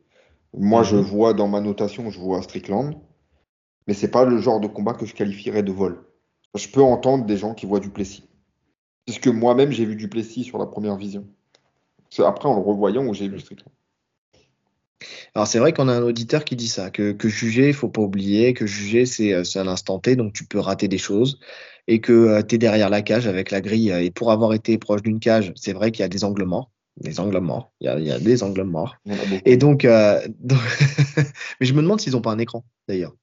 Moi, 0.53 0.84
je 0.84 0.95
mhm. 0.95 1.01
vois 1.01 1.34
dans 1.34 1.47
ma 1.47 1.62
notation, 1.62 2.10
je 2.10 2.20
vois 2.20 2.41
Strickland. 2.41 2.95
Mais 3.88 3.93
c'est 3.93 4.12
pas 4.12 4.26
le 4.26 4.39
genre 4.39 4.60
de 4.60 4.68
combat 4.68 4.93
que 4.93 5.05
je 5.05 5.16
qualifierais 5.16 5.64
de 5.64 5.72
vol. 5.72 6.05
Je 6.55 6.68
peux 6.68 6.82
entendre 6.82 7.26
des 7.26 7.38
gens 7.38 7.53
qui 7.53 7.66
voient 7.66 7.80
du 7.80 7.89
Plessis. 7.89 8.28
Puisque 9.05 9.28
moi-même, 9.28 9.72
j'ai 9.72 9.86
vu 9.86 9.95
du 9.95 10.10
Plessis 10.10 10.43
sur 10.43 10.57
la 10.57 10.66
première 10.66 10.95
vision. 10.95 11.28
C'est 12.10 12.24
après, 12.24 12.49
en 12.49 12.55
le 12.55 12.62
revoyant, 12.62 13.05
où 13.05 13.14
j'ai 13.14 13.28
vu 13.28 13.39
Strickland. 13.39 13.72
Alors 15.34 15.47
c'est 15.47 15.60
vrai 15.60 15.74
qu'on 15.74 15.88
a 15.88 15.93
un 15.93 16.01
auditeur 16.01 16.43
qui 16.43 16.55
dit 16.55 16.68
ça, 16.68 16.89
que, 16.91 17.14
que 17.14 17.30
juger, 17.30 17.70
il 17.70 17.74
faut 17.74 17.88
pas 17.88 18.01
oublier, 18.01 18.53
que 18.53 18.66
juger 18.66 19.05
c'est 19.05 19.34
euh, 19.34 19.43
un 19.55 19.68
instant 19.68 19.99
T, 19.99 20.16
donc 20.16 20.34
tu 20.34 20.45
peux 20.45 20.60
rater 20.60 20.88
des 20.88 20.97
choses 20.97 21.39
et 21.90 22.00
que 22.02 22.14
euh, 22.14 22.42
tu 22.44 22.56
es 22.56 22.58
derrière 22.60 22.90
la 22.90 23.02
cage 23.02 23.28
avec 23.28 23.50
la 23.50 23.62
grille. 23.62 23.90
Et 23.90 24.12
pour 24.12 24.32
avoir 24.32 24.54
été 24.54 24.78
proche 24.78 25.02
d'une 25.02 25.20
cage, 25.20 25.52
c'est 25.56 25.74
vrai 25.74 25.92
qu'il 25.92 26.02
y 26.02 26.06
a 26.06 26.08
des 26.08 26.24
angles 26.24 26.46
morts. 26.46 26.70
Des 26.98 27.20
angles 27.20 27.40
morts. 27.40 27.72
Il 27.82 27.86
y 27.86 27.88
a, 27.88 27.98
il 27.98 28.06
y 28.06 28.12
a 28.12 28.20
des 28.20 28.44
angles 28.44 28.64
morts. 28.64 28.96
Et 29.44 29.58
donc, 29.58 29.86
euh, 29.86 30.22
mais 31.60 31.66
je 31.66 31.74
me 31.74 31.82
demande 31.82 32.00
s'ils 32.00 32.14
n'ont 32.14 32.22
pas 32.22 32.32
un 32.32 32.38
écran, 32.38 32.64
d'ailleurs. 32.88 33.16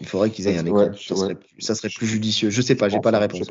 Il 0.00 0.06
faudrait 0.06 0.30
qu'ils 0.30 0.46
aient 0.46 0.58
un 0.58 0.66
écran. 0.66 0.92
ça, 0.92 1.16
serait, 1.16 1.36
ça, 1.58 1.74
serait, 1.74 1.88
plus 1.88 2.06
judicieux. 2.06 2.50
Je 2.50 2.60
sais 2.60 2.74
pas, 2.74 2.90
j'ai 2.90 3.00
pas 3.00 3.10
la 3.10 3.18
réponse. 3.18 3.48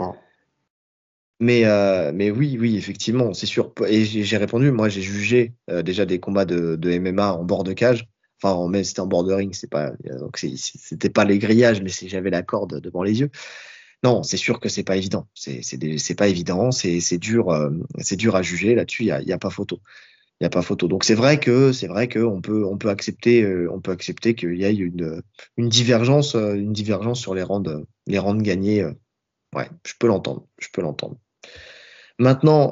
Mais, 1.39 1.66
euh, 1.66 2.12
mais 2.14 2.30
oui, 2.30 2.58
oui, 2.60 2.78
effectivement, 2.78 3.34
c'est 3.34 3.45
sûr. 3.48 3.74
Et 3.88 4.06
j'ai 4.06 4.38
répondu, 4.38 4.72
moi, 4.72 4.89
j'ai 4.89 5.02
jugé 5.02 5.54
euh, 5.72 5.82
déjà 5.82 6.06
des 6.06 6.20
combats 6.20 6.45
de, 6.45 6.76
de, 6.76 7.00
MMA 7.00 7.34
en 7.34 7.43
bord 7.43 7.64
de 7.64 7.74
cage. 7.74 8.08
Enfin, 8.41 8.68
mais 8.70 8.84
c'était 8.84 9.00
en 9.00 9.08
bordering, 9.08 9.54
c'est 9.54 9.70
pas, 9.70 9.93
donc 10.20 10.38
c'était 10.38 11.10
pas 11.10 11.26
les 11.26 11.39
grillages, 11.39 11.82
mais 11.82 11.89
j'avais 11.89 12.30
la 12.30 12.43
corde 12.43 12.80
devant 12.80 13.02
les 13.02 13.22
yeux. 13.22 13.32
Non, 14.04 14.22
c'est 14.24 14.38
sûr 14.38 14.60
que 14.60 14.70
c'est 14.70 14.84
pas 14.84 14.95
évident. 14.95 15.28
C'est 15.34 16.16
pas 16.16 16.28
évident, 16.28 16.72
c'est 16.72 17.18
dur, 17.18 17.50
euh, 17.50 17.72
c'est 18.00 18.16
dur 18.16 18.36
à 18.36 18.41
juger. 18.41 18.76
Là-dessus, 18.76 19.04
il 19.04 19.08
y 19.08 19.34
a, 19.34 19.38
pas 19.38 19.50
photo. 19.50 19.80
Il 20.39 20.43
y 20.43 20.48
a 20.48 20.50
pas 20.50 20.62
photo. 20.62 20.88
Donc 20.88 21.04
c'est 21.04 21.16
vrai 21.16 21.39
que 21.39 21.72
c'est 21.72 21.88
vrai 21.88 22.08
que 22.08 22.20
on 22.20 22.41
peut 22.41 22.64
on 22.66 22.78
peut 22.78 22.89
accepter 22.89 23.41
euh, 23.41 23.70
on 23.72 23.82
peut 23.82 23.91
accepter 23.91 24.36
qu'il 24.36 24.56
y 24.56 24.66
ait 24.66 24.74
une 24.74 25.24
divergence 25.70 26.36
euh, 26.36 26.54
une 26.54 26.74
divergence 26.74 27.20
sur 27.20 27.34
les 27.34 27.41
rangs 27.41 27.64
les 28.06 28.20
rangs 28.20 28.36
gagnés. 28.36 28.86
ouais, 29.56 29.70
je 29.86 29.93
peux 30.00 30.08
l'entendre. 30.08 30.48
Je 30.60 30.68
peux 30.72 30.82
l'entendre. 30.82 31.18
Maintenant, 32.20 32.72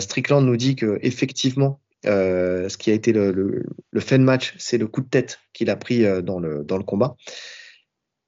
Strickland 0.00 0.44
nous 0.44 0.56
dit 0.56 0.76
que 0.76 0.98
effectivement, 1.02 1.80
ce 2.04 2.76
qui 2.76 2.90
a 2.90 2.94
été 2.94 3.12
le, 3.12 3.32
le, 3.90 4.00
fait 4.00 4.18
de 4.18 4.24
match, 4.24 4.54
c'est 4.58 4.76
le 4.78 4.86
coup 4.86 5.00
de 5.00 5.08
tête 5.08 5.40
qu'il 5.54 5.70
a 5.70 5.76
pris 5.76 6.04
dans 6.22 6.40
le 6.40 6.64
dans 6.64 6.78
le 6.78 6.84
combat. 6.84 7.16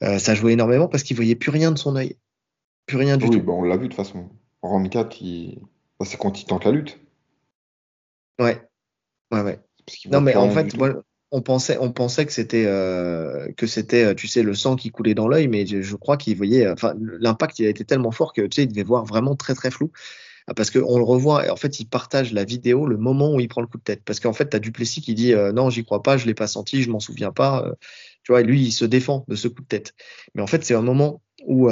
ça 0.01 0.35
jouait 0.35 0.53
énormément 0.53 0.89
parce 0.89 1.03
qu'il 1.03 1.17
voyait 1.17 1.37
plus 1.37 1.51
rien 1.51 1.71
de 1.71 1.79
son 1.79 1.97
œil. 1.97 2.17
Plus 2.87 2.97
rien 2.97 3.17
du 3.17 3.27
oui, 3.27 3.39
tout. 3.39 3.43
Bah, 3.43 3.53
on 3.53 3.63
l'a 3.63 3.77
vu 3.77 3.85
de 3.85 3.89
toute 3.89 3.97
façon. 3.97 4.29
Round 4.63 4.89
4, 4.89 5.19
bah, 5.99 6.07
c'est 6.07 6.17
quand 6.17 6.41
il 6.41 6.47
tente 6.47 6.65
la 6.65 6.73
lutte. 6.73 6.99
Ouais. 8.39 8.63
Ouais, 9.31 9.43
ouais. 9.43 9.61
Non, 10.11 10.21
mais 10.21 10.35
en 10.35 10.51
fait, 10.51 10.75
on 11.31 11.43
pensait, 11.43 11.79
on 11.79 11.93
pensait 11.93 12.27
que 12.27 12.33
c'était, 12.33 12.65
euh, 12.67 13.51
que 13.57 13.67
c'était, 13.67 14.05
euh, 14.05 14.15
tu 14.15 14.29
sais, 14.29 14.43
le 14.43 14.55
sang 14.55 14.77
qui 14.77 14.91
coulait 14.91 15.15
dans 15.15 15.27
l'œil, 15.27 15.49
mais 15.49 15.67
je, 15.67 15.97
crois 15.97 16.17
qu'il 16.17 16.37
voyait, 16.37 16.69
enfin, 16.71 16.95
l'impact 16.97 17.59
il 17.59 17.67
a 17.67 17.69
été 17.69 17.85
tellement 17.85 18.13
fort 18.13 18.33
que, 18.33 18.43
tu 18.43 18.55
sais, 18.55 18.63
il 18.63 18.69
devait 18.69 18.85
voir 18.85 19.05
vraiment 19.05 19.35
très 19.35 19.55
très 19.55 19.71
flou. 19.71 19.91
Ah, 20.47 20.55
parce 20.55 20.71
qu'on 20.71 20.99
le 20.99 21.05
revoit, 21.05 21.47
et 21.47 21.51
en 21.51 21.57
fait, 21.57 21.81
il 21.81 21.87
partage 21.87 22.33
la 22.33 22.45
vidéo 22.45 22.87
le 22.87 22.99
moment 22.99 23.35
où 23.35 23.41
il 23.41 23.49
prend 23.49 23.63
le 23.63 23.67
coup 23.67 23.79
de 23.79 23.83
tête. 23.83 24.03
Parce 24.05 24.21
qu'en 24.21 24.35
fait, 24.35 24.51
tu 24.51 24.57
as 24.57 24.61
Duplessis 24.61 25.01
qui 25.01 25.15
dit 25.15 25.33
euh, 25.33 25.53
non, 25.53 25.71
j'y 25.71 25.85
crois 25.85 26.03
pas, 26.03 26.19
je 26.19 26.27
l'ai 26.27 26.35
pas 26.35 26.47
senti, 26.47 26.83
je 26.83 26.91
m'en 26.91 27.01
souviens 27.01 27.33
pas. 27.33 27.65
tu 28.23 28.33
vois, 28.33 28.43
et 28.43 28.45
lui, 28.45 28.61
il 28.63 28.73
se 28.73 28.85
défend 28.85 29.25
de 29.27 29.37
ce 29.37 29.49
coup 29.49 29.63
de 29.63 29.67
tête. 29.67 29.95
Mais 30.35 30.43
en 30.43 30.47
fait, 30.47 30.65
c'est 30.65 30.75
un 30.75 30.83
moment 30.83 31.23
où 31.47 31.69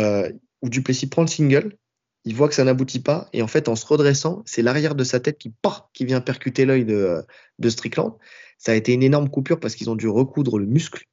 où 0.63 0.69
Duplessis 0.69 1.09
prend 1.09 1.23
le 1.23 1.29
single, 1.29 1.77
il 2.25 2.35
voit 2.35 2.49
que 2.49 2.55
ça 2.55 2.65
n'aboutit 2.65 3.01
pas, 3.01 3.29
et 3.33 3.43
en 3.43 3.49
fait, 3.49 3.69
en 3.69 3.77
se 3.77 3.85
redressant, 3.85 4.43
c'est 4.47 4.63
l'arrière 4.63 4.95
de 4.95 5.05
sa 5.05 5.21
tête 5.21 5.39
qui 5.39 5.53
qui 5.93 6.05
vient 6.05 6.21
percuter 6.21 6.65
l'œil 6.65 6.85
de, 6.85 7.25
Strickland. 7.69 8.17
Ça 8.59 8.73
a 8.73 8.75
été 8.77 8.93
une 8.93 9.03
énorme 9.03 9.29
coupure 9.29 9.59
parce 9.59 9.75
qu'ils 9.75 9.91
ont 9.91 9.97
dû 9.97 10.09
recoudre 10.09 10.59
le 10.59 10.67
muscle. 10.67 11.07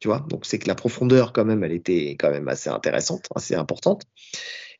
Tu 0.00 0.08
vois, 0.08 0.26
donc 0.28 0.44
c'est 0.46 0.58
que 0.58 0.66
la 0.66 0.74
profondeur, 0.74 1.32
quand 1.32 1.44
même, 1.44 1.62
elle 1.62 1.72
était 1.72 2.16
quand 2.18 2.30
même 2.30 2.48
assez 2.48 2.68
intéressante, 2.70 3.28
assez 3.36 3.54
importante. 3.54 4.02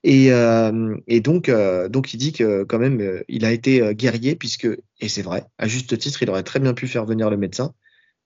Et, 0.02 0.32
euh, 0.32 0.96
euh, 1.08 1.88
donc, 1.88 2.14
il 2.14 2.16
dit 2.16 2.32
que 2.32 2.64
quand 2.64 2.80
même, 2.80 3.00
euh, 3.00 3.22
il 3.28 3.44
a 3.44 3.52
été 3.52 3.94
guerrier, 3.94 4.34
puisque, 4.34 4.66
et 4.98 5.08
c'est 5.08 5.22
vrai, 5.22 5.44
à 5.58 5.68
juste 5.68 5.96
titre, 5.96 6.24
il 6.24 6.30
aurait 6.30 6.42
très 6.42 6.58
bien 6.58 6.74
pu 6.74 6.88
faire 6.88 7.04
venir 7.04 7.30
le 7.30 7.36
médecin, 7.36 7.72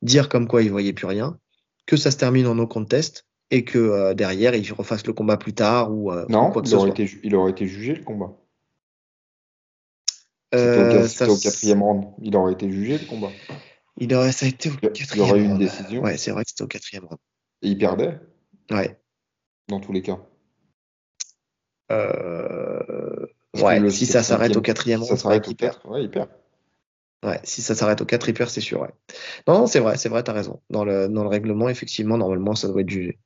dire 0.00 0.30
comme 0.30 0.48
quoi 0.48 0.62
il 0.62 0.70
voyait 0.70 0.94
plus 0.94 1.06
rien, 1.06 1.38
que 1.84 1.98
ça 1.98 2.10
se 2.10 2.16
termine 2.16 2.46
en 2.46 2.54
no 2.54 2.66
contest, 2.66 3.26
et 3.50 3.64
que 3.64 3.78
euh, 3.78 4.14
derrière 4.14 4.54
il 4.54 4.72
refasse 4.72 5.06
le 5.06 5.12
combat 5.12 5.36
plus 5.36 5.54
tard 5.54 5.92
ou 5.92 6.10
euh, 6.10 6.26
non, 6.28 6.50
quoi 6.50 6.62
que 6.62 6.68
il, 6.68 6.74
aurait 6.74 6.90
Été, 6.90 7.10
il 7.22 7.34
aurait 7.34 7.50
été 7.52 7.66
jugé 7.66 7.94
le 7.94 8.04
combat. 8.04 8.32
C'était 10.52 11.28
au, 11.28 11.36
quatrième 11.36 11.82
round. 11.82 12.04
Il 12.22 12.34
aurait 12.34 12.52
été 12.52 12.70
jugé 12.70 12.98
le 12.98 13.04
combat. 13.04 13.30
Il 13.98 14.14
aurait, 14.14 14.32
ça 14.32 14.46
a 14.46 14.48
été 14.48 14.70
au 14.70 14.76
quatrième 14.76 15.08
Il 15.14 15.20
aurait 15.20 15.40
eu 15.40 15.44
une 15.44 15.58
décision. 15.58 16.02
Ouais, 16.02 16.16
c'est 16.16 16.30
vrai 16.30 16.44
que 16.44 16.50
c'était 16.50 16.62
au 16.62 16.68
quatrième 16.68 17.04
round. 17.04 17.18
Et 17.62 17.68
il 17.68 17.78
perdait 17.78 18.18
Ouais. 18.70 18.98
Dans 19.68 19.80
tous 19.80 19.92
les 19.92 20.02
cas. 20.02 20.18
Euh... 21.92 23.26
Ouais, 23.54 23.90
si 23.90 24.06
ça 24.06 24.22
s'arrête 24.22 24.56
au 24.56 24.62
quatrième 24.62 25.00
round, 25.00 25.10
ça 25.10 25.16
s'arrête 25.16 25.46
au 25.48 25.54
perd. 25.54 25.78
Ouais, 25.84 26.02
il 26.02 26.10
perd. 26.10 26.28
Ouais, 27.24 27.40
si 27.44 27.62
ça 27.62 27.74
s'arrête 27.74 28.00
au 28.00 28.04
4, 28.04 28.28
il 28.28 28.34
perd, 28.34 28.50
c'est 28.50 28.60
sûr. 28.60 28.80
Ouais. 28.80 28.90
Non, 29.48 29.66
c'est 29.66 29.80
vrai, 29.80 29.96
c'est 29.96 30.08
vrai, 30.08 30.22
t'as 30.22 30.32
raison. 30.32 30.62
Dans 30.70 30.84
le, 30.84 31.08
dans 31.08 31.22
le 31.22 31.28
règlement, 31.28 31.68
effectivement, 31.68 32.18
normalement, 32.18 32.54
ça 32.54 32.68
doit 32.68 32.82
être 32.82 32.90
jugé. 32.90 33.18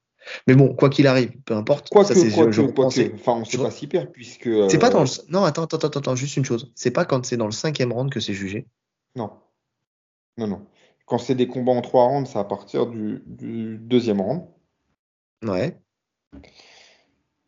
Mais 0.47 0.55
bon, 0.55 0.75
quoi 0.75 0.91
qu'il 0.91 1.07
arrive, 1.07 1.33
peu 1.43 1.55
importe. 1.55 1.89
Quoi 1.89 2.05
ça, 2.05 2.15
que, 2.15 2.35
quoi 2.35 2.51
je, 2.51 2.63
que, 2.63 2.71
quoi 2.73 2.89
que, 2.89 3.15
enfin, 3.15 3.33
on 3.33 3.45
sait 3.45 3.59
pas 3.59 3.71
si 3.71 3.87
perd 3.87 4.11
puisque. 4.13 4.51
C'est 4.69 4.79
pas 4.79 4.91
dans 4.91 5.03
le. 5.03 5.09
Euh, 5.09 5.23
non, 5.29 5.45
attends, 5.45 5.65
attends, 5.65 5.79
attends, 5.79 5.99
attends, 5.99 6.15
juste 6.15 6.37
une 6.37 6.45
chose. 6.45 6.73
C'est 6.75 6.91
pas 6.91 7.05
quand 7.05 7.25
c'est 7.25 7.37
dans 7.37 7.47
le 7.47 7.53
cinquième 7.53 7.93
round 7.93 8.11
que 8.11 8.21
c'est 8.21 8.35
jugé. 8.35 8.67
Non. 9.17 9.31
Non, 10.37 10.47
non. 10.47 10.67
Quand 11.07 11.19
c'est 11.19 11.35
des 11.35 11.49
combats 11.49 11.73
en 11.73 11.81
trois 11.81 12.05
rounds, 12.05 12.31
c'est 12.31 12.39
à 12.39 12.45
partir 12.45 12.87
du, 12.87 13.23
du 13.27 13.79
deuxième 13.79 14.21
round. 14.21 14.47
Ouais. 15.43 15.81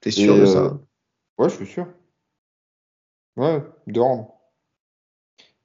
T'es 0.01 0.11
sûr 0.11 0.37
de 0.37 0.47
ça? 0.47 0.65
euh, 0.65 0.71
Ouais, 1.39 1.49
je 1.49 1.55
suis 1.57 1.67
sûr. 1.67 1.87
Ouais, 3.37 3.63
deux 3.87 4.01
rounds. 4.01 4.29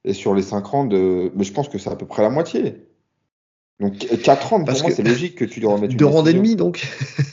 Et 0.04 0.14
sur 0.14 0.34
les 0.34 0.42
5 0.42 0.64
rounds, 0.64 0.94
euh, 0.94 1.30
mais 1.34 1.44
je 1.44 1.52
pense 1.52 1.68
que 1.68 1.76
c'est 1.78 1.90
à 1.90 1.96
peu 1.96 2.06
près 2.06 2.22
la 2.22 2.30
moitié. 2.30 2.87
Donc 3.80 3.98
4 3.98 4.48
rounds, 4.48 4.66
pour 4.66 4.82
moi, 4.82 4.90
c'est 4.90 5.02
logique 5.02 5.36
que 5.36 5.44
tu 5.44 5.60
dois 5.60 5.74
remettre 5.74 5.92
une 5.92 5.98
Deux 5.98 6.30
et 6.30 6.34
demi, 6.34 6.56
donc. 6.56 6.86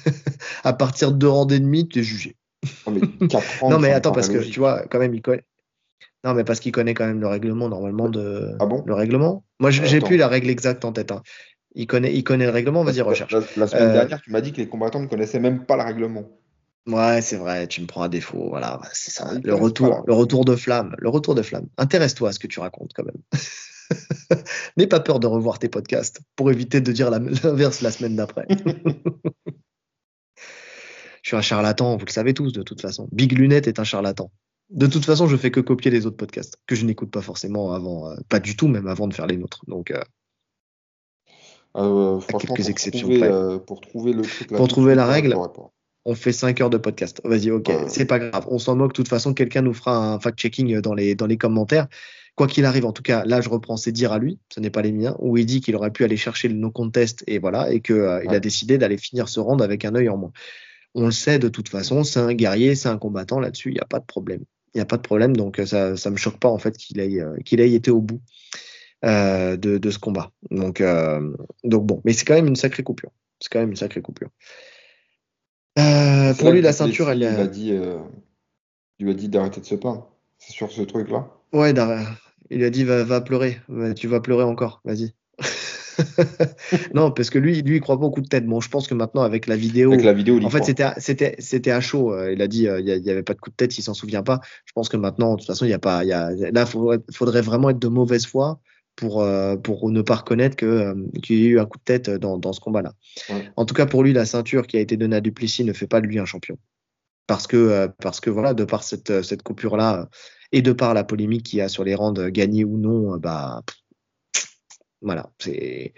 à 0.63 0.73
partir 0.73 1.11
de 1.11 1.17
deux 1.17 1.55
et 1.55 1.59
demi, 1.59 1.87
tu 1.87 1.99
es 1.99 2.03
jugé. 2.03 2.35
Non, 2.85 2.93
mais 2.93 3.27
4 3.27 3.61
rounds, 3.61 3.75
non, 3.75 3.79
mais 3.79 3.91
attends, 3.91 4.11
parce 4.11 4.29
que 4.29 4.37
tu 4.37 4.59
vois, 4.59 4.85
quand 4.89 4.99
même, 4.99 5.13
il 5.13 5.21
connaît. 5.21 5.45
Non, 6.23 6.33
mais 6.33 6.43
parce 6.43 6.59
qu'il 6.59 6.71
connaît 6.71 6.93
quand 6.93 7.05
même 7.05 7.19
le 7.19 7.27
règlement, 7.27 7.69
normalement, 7.69 8.09
de. 8.09 8.55
Ah 8.59 8.65
bon? 8.65 8.83
Le 8.85 8.93
règlement 8.93 9.43
Moi, 9.59 9.71
j'ai 9.71 9.99
plus 9.99 10.17
la 10.17 10.27
règle 10.27 10.49
exacte 10.49 10.85
en 10.85 10.91
tête. 10.91 11.11
Hein. 11.11 11.21
Il, 11.75 11.87
connaît, 11.87 12.13
il 12.13 12.23
connaît 12.23 12.45
le 12.45 12.51
règlement, 12.51 12.83
vas-y, 12.83 13.01
recherche. 13.01 13.33
La, 13.57 13.67
semaine 13.67 13.89
euh, 13.89 13.93
dernière, 13.93 14.21
tu 14.21 14.31
m'as 14.31 14.41
dit 14.41 14.51
que 14.51 14.57
les 14.57 14.67
combattants 14.67 15.01
ne 15.01 15.07
connaissaient 15.07 15.39
même 15.39 15.65
pas 15.65 15.75
le 15.75 15.83
règlement. 15.83 16.23
Ouais, 16.87 17.21
c'est 17.21 17.37
vrai, 17.37 17.67
tu 17.67 17.81
me 17.81 17.87
prends 17.87 18.03
à 18.03 18.09
défaut. 18.09 18.49
Voilà, 18.49 18.79
c'est 18.93 19.11
ça. 19.11 19.31
Le 19.43 19.55
retour, 19.55 20.03
le 20.05 20.13
retour 20.13 20.45
de 20.45 20.55
flamme. 20.55 20.95
Le 20.99 21.09
retour 21.09 21.33
de 21.33 21.41
flamme. 21.41 21.67
Intéresse-toi 21.77 22.29
à 22.29 22.31
ce 22.31 22.39
que 22.39 22.47
tu 22.47 22.59
racontes 22.59 22.91
quand 22.95 23.03
même. 23.03 23.21
N'aie 24.77 24.87
pas 24.87 24.99
peur 24.99 25.19
de 25.19 25.27
revoir 25.27 25.59
tes 25.59 25.69
podcasts 25.69 26.21
pour 26.35 26.51
éviter 26.51 26.81
de 26.81 26.91
dire 26.91 27.09
l'inverse 27.09 27.81
la 27.81 27.91
semaine 27.91 28.15
d'après. 28.15 28.47
je 31.23 31.29
suis 31.29 31.37
un 31.37 31.41
charlatan, 31.41 31.97
vous 31.97 32.05
le 32.05 32.11
savez 32.11 32.33
tous 32.33 32.51
de 32.51 32.63
toute 32.63 32.81
façon. 32.81 33.07
Big 33.11 33.31
Lunette 33.37 33.67
est 33.67 33.79
un 33.79 33.83
charlatan. 33.83 34.31
De 34.69 34.87
toute 34.87 35.05
façon, 35.05 35.27
je 35.27 35.37
fais 35.37 35.51
que 35.51 35.59
copier 35.59 35.91
les 35.91 36.07
autres 36.07 36.17
podcasts 36.17 36.57
que 36.65 36.75
je 36.75 36.85
n'écoute 36.85 37.11
pas 37.11 37.21
forcément 37.21 37.73
avant, 37.73 38.09
euh, 38.09 38.15
pas 38.29 38.39
du 38.39 38.57
tout 38.57 38.67
même 38.67 38.87
avant 38.87 39.07
de 39.07 39.13
faire 39.13 39.27
les 39.27 39.37
nôtres. 39.37 39.61
Donc, 39.67 39.91
euh, 39.91 40.01
euh 41.77 42.19
franchement, 42.19 42.55
quelques 42.55 42.61
pour 42.61 42.69
exceptions 42.69 43.07
trouver, 43.07 43.59
pour 43.67 43.81
trouver 43.81 44.13
le 44.13 44.23
truc, 44.23 44.47
pour 44.47 44.67
trouver 44.67 44.95
la 44.95 45.05
règle 45.05 45.35
on 46.05 46.13
fait 46.13 46.31
5 46.31 46.61
heures 46.61 46.69
de 46.69 46.77
podcast. 46.77 47.19
Vas-y, 47.23 47.49
ok, 47.49 47.71
c'est 47.87 48.05
pas 48.05 48.19
grave. 48.19 48.45
On 48.49 48.59
s'en 48.59 48.75
moque. 48.75 48.91
De 48.91 48.95
toute 48.95 49.07
façon, 49.07 49.33
quelqu'un 49.33 49.63
nous 49.63 49.73
fera 49.73 49.97
un 49.97 50.19
fact-checking 50.19 50.79
dans 50.79 50.93
les, 50.93 51.15
dans 51.15 51.25
les 51.25 51.37
commentaires. 51.37 51.87
Quoi 52.35 52.47
qu'il 52.47 52.65
arrive, 52.65 52.85
en 52.85 52.91
tout 52.91 53.01
cas, 53.01 53.23
là, 53.25 53.39
je 53.39 53.47
reprends 53.47 53.77
ses 53.77 53.93
dires 53.93 54.11
à 54.11 54.19
lui, 54.19 54.39
ce 54.53 54.59
n'est 54.59 54.69
pas 54.69 54.81
les 54.81 54.91
miens, 54.91 55.15
où 55.19 55.37
il 55.37 55.45
dit 55.45 55.61
qu'il 55.61 55.73
aurait 55.77 55.91
pu 55.91 56.03
aller 56.03 56.17
chercher 56.17 56.49
le 56.49 56.55
no-contest 56.55 57.23
et 57.27 57.39
voilà, 57.39 57.71
et 57.71 57.79
qu'il 57.79 57.95
euh, 57.95 58.27
a 58.27 58.39
décidé 58.39 58.77
d'aller 58.77 58.97
finir 58.97 59.29
ce 59.29 59.39
round 59.39 59.61
avec 59.61 59.85
un 59.85 59.95
œil 59.95 60.09
en 60.09 60.17
moins. 60.17 60.33
On 60.95 61.05
le 61.05 61.11
sait 61.11 61.39
de 61.39 61.47
toute 61.47 61.69
façon, 61.69 62.03
c'est 62.03 62.19
un 62.19 62.33
guerrier, 62.33 62.75
c'est 62.75 62.89
un 62.89 62.97
combattant 62.97 63.39
là-dessus, 63.39 63.69
il 63.69 63.75
n'y 63.75 63.79
a 63.79 63.85
pas 63.85 63.99
de 63.99 64.05
problème. 64.05 64.43
Il 64.73 64.79
n'y 64.79 64.81
a 64.81 64.85
pas 64.85 64.97
de 64.97 65.01
problème, 65.01 65.33
donc 65.37 65.59
euh, 65.59 65.65
ça 65.65 65.91
ne 65.93 66.09
me 66.09 66.17
choque 66.17 66.37
pas 66.37 66.49
en 66.49 66.57
fait 66.57 66.75
qu'il 66.75 66.99
ait, 66.99 67.21
euh, 67.21 67.37
qu'il 67.45 67.61
ait 67.61 67.71
été 67.71 67.89
au 67.89 68.01
bout 68.01 68.19
de, 69.03 69.55
de, 69.55 69.91
ce 69.91 69.99
combat. 69.99 70.31
Donc, 70.51 70.83
donc 71.63 71.85
bon, 71.85 72.01
mais 72.03 72.11
c'est 72.11 72.25
quand 72.25 72.33
même 72.33 72.47
une 72.47 72.55
sacrée 72.55 72.83
coupure. 72.83 73.11
C'est 73.39 73.49
quand 73.49 73.59
même 73.59 73.69
une 73.69 73.75
sacrée 73.75 74.01
coupure. 74.01 74.29
Euh, 75.77 76.33
pour 76.33 76.51
lui, 76.51 76.61
la 76.61 76.73
ceinture, 76.73 77.11
elle 77.11 77.21
est. 77.21 77.31
Il 77.31 77.39
a 77.39 77.47
dit, 77.47 77.71
il 78.99 79.05
lui 79.05 79.11
a 79.11 79.13
dit 79.13 79.29
d'arrêter 79.29 79.61
de 79.61 79.65
se 79.65 79.75
peindre. 79.75 80.09
C'est 80.39 80.53
sur 80.53 80.71
ce 80.71 80.81
truc-là? 80.81 81.29
Ouais, 81.53 81.71
il 82.49 82.59
lui 82.59 82.65
a 82.65 82.69
dit 82.69 82.83
va, 82.83 83.03
va 83.03 83.21
pleurer. 83.21 83.59
Tu 83.95 84.07
vas 84.07 84.19
pleurer 84.19 84.43
encore. 84.43 84.81
Vas-y. 84.85 85.13
non, 86.93 87.11
parce 87.11 87.29
que 87.29 87.39
lui, 87.39 87.61
lui, 87.61 87.77
il 87.77 87.81
croit 87.81 87.99
pas 87.99 88.05
au 88.05 88.11
coup 88.11 88.21
de 88.21 88.27
tête. 88.27 88.45
Bon, 88.45 88.59
je 88.59 88.69
pense 88.69 88.87
que 88.87 88.93
maintenant, 88.93 89.23
avec 89.23 89.47
la 89.47 89.55
vidéo. 89.55 89.93
Avec 89.93 90.05
la 90.05 90.13
vidéo, 90.13 90.39
En 90.43 90.49
fait, 90.49 90.63
c'était, 90.63 90.87
c'était, 90.97 91.35
c'était 91.39 91.71
à 91.71 91.81
chaud. 91.81 92.13
Euh, 92.13 92.33
il 92.33 92.41
a 92.41 92.47
dit, 92.47 92.63
il 92.63 93.01
n'y 93.01 93.09
avait 93.09 93.23
pas 93.23 93.33
de 93.33 93.39
coup 93.39 93.49
de 93.49 93.55
tête, 93.55 93.77
il 93.77 93.81
s'en 93.81 93.93
souvient 93.93 94.23
pas. 94.23 94.39
Je 94.65 94.73
pense 94.73 94.89
que 94.89 94.97
maintenant, 94.97 95.33
de 95.33 95.39
toute 95.39 95.47
façon, 95.47 95.65
il 95.65 95.71
y 95.71 95.73
a 95.73 95.79
pas, 95.79 96.03
il 96.03 96.09
y 96.09 96.13
a, 96.13 96.31
là, 96.31 96.61
il 96.61 96.67
faudrait, 96.67 96.99
faudrait, 97.13 97.41
vraiment 97.41 97.69
être 97.69 97.79
de 97.79 97.87
mauvaise 97.87 98.25
foi 98.25 98.59
pour, 98.95 99.21
euh, 99.21 99.55
pour 99.55 99.89
ne 99.89 100.01
pas 100.01 100.15
reconnaître 100.15 100.55
que, 100.55 100.65
euh, 100.65 100.95
qu'il 101.21 101.39
y 101.39 101.45
a 101.45 101.49
eu 101.49 101.59
un 101.59 101.65
coup 101.65 101.77
de 101.77 101.83
tête 101.83 102.09
dans, 102.09 102.37
dans 102.37 102.53
ce 102.53 102.59
combat-là. 102.59 102.93
En 103.55 103.65
tout 103.65 103.73
cas, 103.73 103.85
pour 103.85 104.03
lui, 104.03 104.13
la 104.13 104.25
ceinture 104.25 104.67
qui 104.67 104.77
a 104.77 104.79
été 104.79 104.97
donnée 104.97 105.17
à 105.17 105.21
Duplessis 105.21 105.63
ne 105.63 105.73
fait 105.73 105.87
pas 105.87 106.01
de 106.01 106.07
lui 106.07 106.19
un 106.19 106.25
champion. 106.25 106.57
Parce 107.27 107.47
que, 107.47 107.57
euh, 107.57 107.87
parce 108.01 108.19
que 108.19 108.29
voilà, 108.29 108.53
de 108.53 108.65
par 108.65 108.83
cette, 108.83 109.23
cette 109.23 109.41
coupure-là 109.41 110.09
et 110.51 110.61
de 110.61 110.71
par 110.71 110.93
la 110.93 111.03
polémique 111.03 111.43
qu'il 111.43 111.59
y 111.59 111.61
a 111.61 111.69
sur 111.69 111.83
les 111.83 111.95
rangs 111.95 112.13
gagnés 112.13 112.63
ou 112.63 112.77
non, 112.77 113.17
bah, 113.17 113.61
voilà, 115.01 115.29
c'est, 115.39 115.93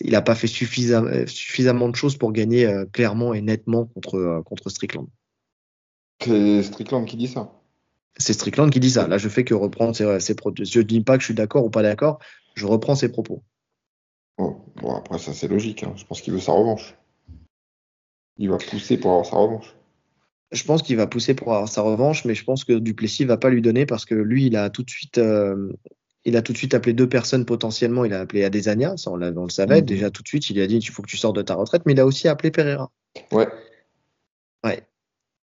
il 0.00 0.12
n'a 0.12 0.22
pas 0.22 0.34
fait 0.34 0.46
suffisamment, 0.46 1.10
suffisamment 1.26 1.88
de 1.88 1.96
choses 1.96 2.16
pour 2.16 2.32
gagner 2.32 2.68
clairement 2.92 3.34
et 3.34 3.42
nettement 3.42 3.86
contre, 3.86 4.42
contre 4.44 4.70
Strickland. 4.70 5.08
C'est 6.22 6.62
Strickland 6.62 7.04
qui 7.04 7.16
dit 7.16 7.28
ça. 7.28 7.52
C'est 8.16 8.32
Strickland 8.32 8.70
qui 8.70 8.80
dit 8.80 8.90
ça. 8.90 9.08
Là, 9.08 9.18
je 9.18 9.28
fais 9.28 9.44
que 9.44 9.54
reprendre 9.54 9.96
ses, 9.96 10.20
ses 10.20 10.36
Je 10.62 10.78
ne 10.78 10.84
dis 10.84 11.00
pas 11.00 11.16
que 11.16 11.22
je 11.22 11.26
suis 11.26 11.34
d'accord 11.34 11.64
ou 11.64 11.70
pas 11.70 11.82
d'accord. 11.82 12.18
Je 12.54 12.66
reprends 12.66 12.94
ses 12.94 13.10
propos. 13.10 13.42
bon, 14.38 14.94
après, 14.94 15.18
ça, 15.18 15.32
c'est 15.32 15.48
logique. 15.48 15.82
Hein. 15.82 15.94
Je 15.96 16.04
pense 16.04 16.20
qu'il 16.20 16.32
veut 16.32 16.40
sa 16.40 16.52
revanche. 16.52 16.94
Il 18.36 18.50
va 18.50 18.58
pousser 18.58 18.98
pour 18.98 19.10
avoir 19.10 19.26
sa 19.26 19.36
revanche. 19.36 19.74
Je 20.52 20.64
pense 20.64 20.82
qu'il 20.82 20.96
va 20.96 21.06
pousser 21.06 21.34
pour 21.34 21.52
avoir 21.52 21.68
sa 21.68 21.82
revanche, 21.82 22.24
mais 22.24 22.34
je 22.34 22.44
pense 22.44 22.64
que 22.64 22.74
Duplessis 22.74 23.24
va 23.24 23.36
pas 23.36 23.50
lui 23.50 23.62
donner 23.62 23.86
parce 23.86 24.04
que 24.04 24.14
lui, 24.14 24.46
il 24.46 24.56
a 24.56 24.70
tout 24.70 24.82
de 24.82 24.90
suite, 24.90 25.18
euh, 25.18 25.72
il 26.24 26.36
a 26.36 26.42
tout 26.42 26.52
de 26.52 26.58
suite 26.58 26.74
appelé 26.74 26.92
deux 26.92 27.08
personnes 27.08 27.44
potentiellement. 27.44 28.04
Il 28.04 28.12
a 28.12 28.20
appelé 28.20 28.44
Adesanya, 28.44 28.96
ça 28.96 29.10
on, 29.10 29.20
on 29.22 29.44
le 29.44 29.50
savait 29.50 29.80
mhm. 29.80 29.86
déjà 29.86 30.10
tout 30.10 30.22
de 30.22 30.28
suite. 30.28 30.50
Il 30.50 30.60
a 30.60 30.66
dit 30.66 30.76
il 30.76 30.90
faut 30.90 31.02
que 31.02 31.08
tu 31.08 31.16
sors 31.16 31.32
de 31.32 31.42
ta 31.42 31.54
retraite, 31.54 31.82
mais 31.86 31.92
il 31.92 32.00
a 32.00 32.06
aussi 32.06 32.28
appelé 32.28 32.50
Pereira. 32.50 32.90
Ouais. 33.32 33.48
Ouais. 34.64 34.82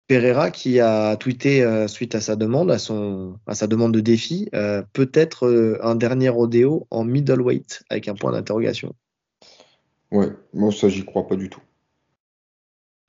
Pereira 0.10 0.49
qui 0.49 0.80
a 0.80 1.16
tweeté 1.18 1.62
euh, 1.64 1.88
suite 1.88 2.16
à 2.16 2.20
sa 2.20 2.36
demande, 2.36 2.72
à, 2.72 2.80
son, 2.80 3.38
à 3.45 3.53
sa 3.53 3.68
demande 3.68 3.93
de 3.93 3.99
défi, 3.99 4.49
euh, 4.55 4.82
peut-être 4.91 5.45
euh, 5.45 5.78
un 5.84 5.93
dernier 5.93 6.30
rodéo 6.30 6.88
en 6.89 7.03
middleweight 7.03 7.84
avec 7.91 8.07
un 8.07 8.16
point 8.16 8.32
d'interrogation. 8.32 8.95
Ouais, 10.12 10.30
moi 10.51 10.72
ça 10.72 10.89
j'y 10.89 11.05
crois 11.05 11.28
pas 11.28 11.36
du 11.36 11.47
tout. 11.47 11.62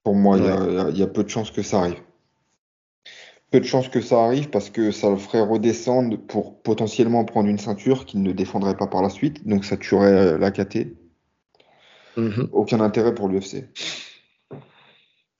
Pour 0.02 0.14
moi, 0.14 0.38
il 0.38 0.96
y, 0.96 1.02
a 1.02 1.06
peu 1.06 1.24
de 1.24 1.28
chances 1.28 1.50
que 1.50 1.62
ça 1.62 1.80
arrive. 1.80 2.00
Peu 3.50 3.60
de 3.60 3.64
chances 3.64 3.88
que 3.88 4.00
ça 4.00 4.24
arrive 4.24 4.48
parce 4.48 4.70
que 4.70 4.92
ça 4.92 5.10
le 5.10 5.16
ferait 5.16 5.40
redescendre 5.40 6.16
pour 6.16 6.62
potentiellement 6.62 7.24
prendre 7.24 7.48
une 7.48 7.58
ceinture 7.58 8.06
qu'il 8.06 8.22
ne 8.22 8.32
défendrait 8.32 8.76
pas 8.76 8.86
par 8.86 9.02
la 9.02 9.10
suite, 9.10 9.46
donc 9.46 9.64
ça 9.64 9.76
tuerait 9.76 10.38
la 10.38 10.50
KT. 10.50 10.96
Mhm. 12.16 12.48
Aucun 12.52 12.80
intérêt 12.80 13.14
pour 13.14 13.28
l'UFC. 13.28 13.68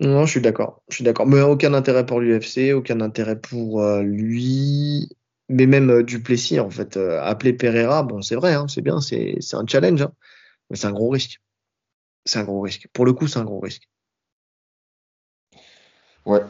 Non, 0.00 0.24
je 0.24 0.30
suis 0.30 0.40
d'accord. 0.40 0.82
Je 0.88 0.96
suis 0.96 1.04
d'accord. 1.04 1.26
Mais 1.26 1.40
aucun 1.42 1.74
intérêt 1.74 2.06
pour 2.06 2.20
l'UFC, 2.20 2.72
aucun 2.72 3.00
intérêt 3.00 3.38
pour 3.38 3.82
euh, 3.82 4.02
lui, 4.02 5.11
mais 5.50 5.66
même 5.66 5.90
euh, 5.90 6.02
Duplessis, 6.02 6.58
en 6.58 6.70
fait. 6.70 6.96
Euh, 6.96 7.20
appeler 7.22 7.52
Pereira, 7.52 8.02
bon, 8.02 8.22
c'est 8.22 8.34
vrai, 8.36 8.54
hein, 8.54 8.66
c'est 8.66 8.80
bien, 8.80 9.00
c'est 9.00 9.36
un 9.52 9.66
challenge, 9.66 10.00
hein, 10.00 10.12
mais 10.70 10.76
c'est 10.76 10.86
un 10.86 10.92
gros 10.92 11.11
risque. 11.11 11.40
C'est 12.24 12.38
un 12.38 12.44
gros 12.44 12.62
risque. 12.62 12.88
Pour 12.94 13.04
le 13.04 13.12
coup, 13.12 13.26
c'est 13.26 13.38
un 13.38 13.44
gros 13.44 13.61
risque. 13.61 13.88
Ouais. 16.31 16.45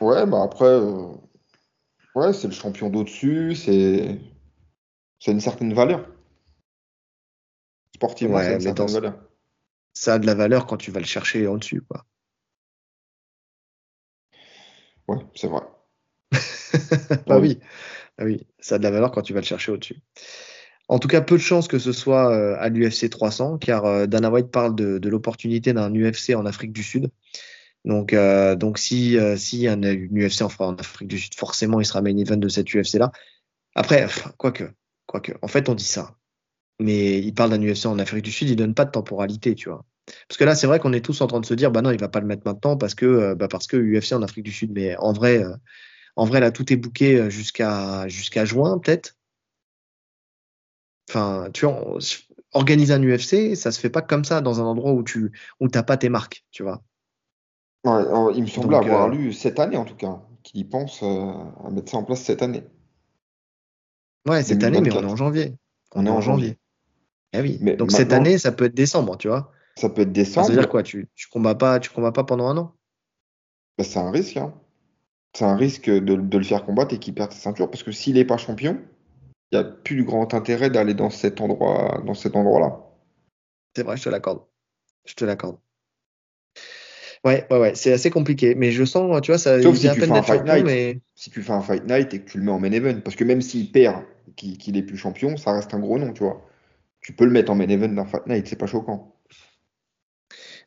Ouais, 0.00 0.24
bah 0.24 0.42
après, 0.44 0.78
ouais, 2.14 2.32
c'est 2.32 2.46
le 2.46 2.54
champion 2.54 2.90
d'au-dessus, 2.90 3.56
c'est 3.56 4.20
c'est 5.18 5.32
une 5.32 5.40
certaine 5.40 5.74
valeur. 5.74 6.08
Sportivement, 7.96 8.38
c'est 8.38 8.54
une 8.54 8.60
certaine 8.60 8.86
valeur. 8.86 9.14
Ça 9.94 10.14
a 10.14 10.18
de 10.20 10.26
la 10.26 10.36
valeur 10.36 10.66
quand 10.66 10.76
tu 10.76 10.92
vas 10.92 11.00
le 11.00 11.06
chercher 11.06 11.48
en 11.48 11.56
dessus, 11.56 11.82
quoi. 11.82 12.06
Ouais, 15.08 15.18
c'est 15.34 15.48
vrai. 15.48 15.62
bah 17.26 17.38
oui. 17.40 17.58
Ah 18.16 18.24
oui, 18.24 18.46
ça 18.60 18.76
a 18.76 18.78
de 18.78 18.84
la 18.84 18.92
valeur 18.92 19.10
quand 19.10 19.22
tu 19.22 19.32
vas 19.32 19.40
le 19.40 19.46
chercher 19.46 19.72
au-dessus. 19.72 20.00
En 20.86 21.00
tout 21.00 21.08
cas, 21.08 21.20
peu 21.20 21.36
de 21.36 21.42
chances 21.42 21.66
que 21.66 21.80
ce 21.80 21.92
soit 21.92 22.32
euh, 22.32 22.56
à 22.60 22.68
l'UFC 22.68 23.10
300, 23.10 23.58
car 23.58 23.86
euh, 23.86 24.06
Dana 24.06 24.30
White 24.30 24.52
parle 24.52 24.76
de, 24.76 25.08
l'opportunité 25.08 25.72
d'un 25.72 25.92
UFC 25.92 26.36
en 26.36 26.46
Afrique 26.46 26.72
du 26.72 26.84
Sud. 26.84 27.10
Donc, 27.84 28.12
euh, 28.12 28.56
donc 28.56 28.78
si, 28.78 29.16
si 29.36 29.58
y 29.60 29.68
a 29.68 29.72
une 29.72 30.28
UFC 30.28 30.42
en, 30.42 30.74
Afrique 30.76 31.08
du 31.08 31.18
Sud, 31.18 31.34
forcément, 31.34 31.80
il 31.80 31.86
sera 31.86 32.02
main 32.02 32.16
event 32.16 32.36
de 32.36 32.48
cette 32.48 32.68
UFC-là. 32.68 33.10
Après, 33.74 34.06
quoique, 34.36 34.64
quoique, 35.06 35.32
en 35.42 35.48
fait, 35.48 35.68
on 35.68 35.74
dit 35.74 35.84
ça. 35.84 36.16
Mais 36.80 37.18
il 37.18 37.34
parle 37.34 37.50
d'un 37.50 37.62
UFC 37.62 37.86
en 37.86 37.98
Afrique 37.98 38.24
du 38.24 38.32
Sud, 38.32 38.48
il 38.50 38.56
donne 38.56 38.74
pas 38.74 38.84
de 38.86 38.90
temporalité, 38.90 39.54
tu 39.54 39.68
vois. 39.68 39.84
Parce 40.28 40.38
que 40.38 40.44
là, 40.44 40.54
c'est 40.54 40.66
vrai 40.66 40.78
qu'on 40.80 40.92
est 40.92 41.04
tous 41.04 41.20
en 41.20 41.26
train 41.26 41.40
de 41.40 41.46
se 41.46 41.54
dire, 41.54 41.70
bah 41.70 41.82
non, 41.82 41.90
il 41.90 42.00
va 42.00 42.08
pas 42.08 42.20
le 42.20 42.26
mettre 42.26 42.42
maintenant 42.46 42.76
parce 42.76 42.94
que, 42.94 43.06
euh, 43.06 43.34
bah 43.34 43.48
parce 43.48 43.66
que 43.66 43.76
UFC 43.76 44.12
en 44.14 44.22
Afrique 44.22 44.44
du 44.44 44.52
Sud. 44.52 44.72
Mais 44.72 44.96
en 44.96 45.12
vrai, 45.12 45.42
euh, 45.44 45.54
en 46.16 46.24
vrai, 46.24 46.40
là, 46.40 46.50
tout 46.52 46.72
est 46.72 46.76
bouqué 46.76 47.16
euh, 47.18 47.30
jusqu'à 47.30 48.08
jusqu'à 48.08 48.44
juin, 48.44 48.78
peut-être. 48.78 49.16
Enfin, 51.08 51.50
tu 51.52 51.66
vois, 51.66 51.98
organiser 52.52 52.94
un 52.94 53.02
UFC, 53.02 53.54
ça 53.56 53.72
se 53.72 53.80
fait 53.80 53.90
pas 53.90 54.02
comme 54.02 54.24
ça 54.24 54.40
dans 54.40 54.60
un 54.60 54.64
endroit 54.64 54.92
où 54.92 55.02
tu 55.02 55.32
où 55.60 55.68
t'as 55.68 55.82
pas 55.82 55.96
tes 55.96 56.08
marques, 56.08 56.44
tu 56.52 56.62
vois. 56.62 56.82
Ouais, 57.84 58.02
il 58.34 58.42
me 58.42 58.46
semble 58.46 58.74
avoir 58.74 59.08
lu 59.08 59.32
cette 59.32 59.58
année 59.58 59.76
en 59.76 59.84
tout 59.84 59.96
cas, 59.96 60.20
qu'il 60.42 60.68
pense 60.68 61.02
à 61.02 61.70
mettre 61.70 61.90
ça 61.90 61.96
en 61.96 62.04
place 62.04 62.22
cette 62.22 62.42
année. 62.42 62.62
Ouais, 64.28 64.42
cette 64.42 64.62
année, 64.62 64.80
mais 64.80 64.92
on 64.92 65.02
est 65.02 65.12
en 65.12 65.16
janvier. 65.16 65.56
On, 65.94 66.06
est 66.06 66.10
en 66.10 66.20
janvier. 66.20 66.58
Eh 67.32 67.40
oui. 67.40 67.58
Donc 67.76 67.90
cette 67.90 68.12
année, 68.12 68.38
ça 68.38 68.52
peut 68.52 68.66
être 68.66 68.74
décembre, 68.74 69.16
tu 69.16 69.28
vois. 69.28 69.52
Ça 69.76 69.88
peut 69.88 70.02
être 70.02 70.12
décembre. 70.12 70.46
ça 70.46 70.52
veut 70.52 70.58
dire 70.58 70.68
quoi 70.68 70.82
tu, 70.82 71.08
tu 71.14 71.28
combats 71.28 71.54
pas, 71.54 71.80
tu 71.80 71.90
combats 71.90 72.12
pas 72.12 72.24
pendant 72.24 72.48
un 72.48 72.56
an? 72.58 72.74
Bah, 73.78 73.84
C'est 73.84 73.98
un 73.98 74.10
risque. 74.10 74.36
Hein. 74.36 74.52
C'est 75.34 75.44
un 75.44 75.56
risque 75.56 75.88
de, 75.88 76.14
le 76.14 76.44
faire 76.44 76.64
combattre 76.64 76.94
et 76.94 76.98
qu'il 76.98 77.14
perde 77.14 77.32
sa 77.32 77.38
ceinture 77.38 77.70
parce 77.70 77.82
que 77.82 77.92
s'il 77.92 78.14
n'est 78.14 78.24
pas 78.24 78.36
champion, 78.36 78.78
il 79.52 79.58
n'y 79.58 79.64
a 79.64 79.64
plus 79.64 79.96
de 79.96 80.02
grand 80.02 80.34
intérêt 80.34 80.70
d'aller 80.70 80.94
dans 80.94 81.10
cet 81.10 81.40
endroit, 81.40 82.02
dans 82.04 82.14
cet 82.14 82.36
endroit-là. 82.36 82.80
C'est 83.76 83.84
vrai, 83.84 83.96
je 83.96 84.04
te 84.04 84.08
l'accorde. 84.08 84.42
Je 85.04 85.14
te 85.14 85.24
l'accorde. 85.24 85.58
Ouais, 87.24 87.46
ouais, 87.50 87.58
ouais, 87.58 87.74
c'est 87.74 87.92
assez 87.92 88.10
compliqué. 88.10 88.54
Mais 88.54 88.70
je 88.70 88.84
sens, 88.84 89.20
tu 89.20 89.30
vois, 89.30 89.38
ça 89.38 89.60
Sauf 89.60 89.76
si 89.76 89.90
tu 89.90 90.00
fais 90.00 90.10
un 90.10 90.22
fight 90.22 90.44
night, 90.44 90.64
mais... 90.64 91.00
si 91.14 91.30
tu 91.30 91.42
fais 91.42 91.52
un 91.52 91.60
fight 91.60 91.84
night 91.86 92.14
et 92.14 92.20
que 92.20 92.30
tu 92.30 92.38
le 92.38 92.44
mets 92.44 92.52
en 92.52 92.58
main 92.58 92.72
event, 92.72 93.00
parce 93.00 93.16
que 93.16 93.24
même 93.24 93.42
s'il 93.42 93.70
perd, 93.70 94.02
qu'il 94.36 94.74
n'est 94.74 94.82
plus 94.82 94.96
champion, 94.96 95.36
ça 95.36 95.52
reste 95.52 95.74
un 95.74 95.80
gros 95.80 95.98
nom, 95.98 96.12
tu 96.12 96.22
vois. 96.22 96.46
Tu 97.02 97.12
peux 97.12 97.24
le 97.24 97.30
mettre 97.30 97.52
en 97.52 97.54
main 97.54 97.68
event 97.68 97.88
d'un 97.88 98.06
fight 98.06 98.26
night, 98.26 98.46
c'est 98.46 98.56
pas 98.56 98.66
choquant. 98.66 99.14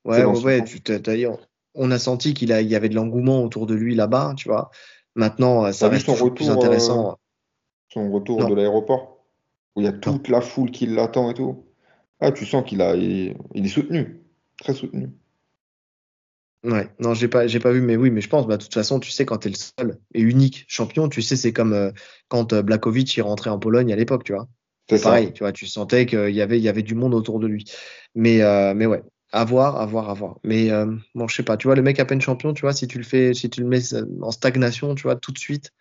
Ouais, 0.06 0.24
ouais, 0.24 0.64
tu 0.64 0.82
on 1.76 1.92
a 1.92 1.98
senti 1.98 2.34
qu'il 2.34 2.50
y 2.50 2.76
avait 2.76 2.90
de 2.90 2.96
l'engouement 2.96 3.44
autour 3.44 3.66
de 3.66 3.74
lui 3.74 3.96
là-bas, 3.96 4.34
tu 4.38 4.48
vois. 4.48 4.70
Maintenant, 5.16 5.72
ça 5.72 5.90
reste 5.90 6.06
son 6.06 6.14
retour, 6.14 6.34
plus 6.34 6.50
intéressant. 6.50 7.12
Euh, 7.12 7.14
son 7.90 8.12
retour 8.12 8.48
de 8.48 8.54
l'aéroport, 8.54 9.26
où 9.76 9.82
il 9.82 9.86
y 9.86 9.88
a 9.88 9.94
toute 9.94 10.28
la 10.28 10.42
foule 10.42 10.72
qui 10.72 10.86
l'attend 10.86 11.32
et 11.32 11.34
tout. 11.34 11.66
Ah, 12.20 12.32
tu 12.32 12.46
sens 12.46 12.64
qu'il 12.64 12.82
a, 12.82 12.96
il, 12.96 13.36
est 13.56 13.68
soutenu, 13.68 14.22
très 14.58 14.74
soutenu. 14.74 15.10
Ouais, 16.64 16.90
non, 17.00 17.14
j'ai 17.14 17.28
pas, 17.28 17.46
j'ai 17.46 17.60
pas 17.60 17.72
vu, 17.72 17.82
mais 17.82 17.98
oui, 17.98 18.10
mais 18.10 18.22
je 18.22 18.30
pense, 18.30 18.48
bah, 18.48 18.56
de 18.56 18.64
toute 18.64 18.74
façon, 18.74 19.00
tu 19.00 19.12
sais, 19.12 19.26
quand 19.26 19.40
tu 19.40 19.50
es 19.50 19.52
le 19.52 19.58
seul 19.58 20.00
et 20.14 20.22
unique 20.22 20.64
champion, 20.70 21.10
tu 21.10 21.22
sais, 21.22 21.36
c'est 21.36 21.52
comme 21.52 21.74
euh, 21.74 21.92
quand 22.30 22.54
euh, 22.54 22.62
Blakovic 22.62 23.18
est 23.18 23.22
rentré 23.22 23.50
en 23.50 23.60
Pologne 23.60 23.92
à 23.92 23.98
l'époque, 23.98 24.24
tu 24.24 24.34
vois. 24.34 24.48
C'est 24.90 25.02
pareil, 25.02 25.34
tu 25.34 25.44
vois, 25.44 25.52
tu 25.52 25.66
sentais 25.66 26.06
qu'il 26.06 26.32
y 26.32 26.42
avait, 26.42 26.60
il 26.60 26.64
y 26.64 26.70
avait 26.70 26.84
du 26.84 26.96
monde 26.96 27.14
autour 27.14 27.40
de 27.40 27.48
lui. 27.48 27.66
Mais, 28.16 28.42
euh, 28.42 28.74
mais 28.74 28.86
ouais, 28.86 29.02
à 29.32 29.44
voir, 29.44 29.80
à 29.80 29.86
voir, 29.86 30.10
à 30.10 30.14
voir. 30.14 30.40
Mais 30.44 30.70
bon, 31.16 31.28
je 31.28 31.36
sais 31.36 31.44
pas, 31.44 31.58
tu 31.58 31.68
vois, 31.68 31.76
le 31.76 31.82
mec 31.82 32.00
à 32.00 32.06
peine 32.06 32.22
champion, 32.22 32.54
tu 32.54 32.62
vois, 32.62 32.74
si 32.74 32.88
tu 32.88 32.98
le 32.98 33.04
fais, 33.04 33.34
si 33.34 33.50
tu 33.50 33.62
le 33.62 33.68
mets 33.68 33.82
en 34.22 34.32
stagnation, 34.32 34.94
tu 34.96 35.04
vois, 35.04 35.16
tout 35.16 35.32
de 35.32 35.40
suite, 35.40 35.72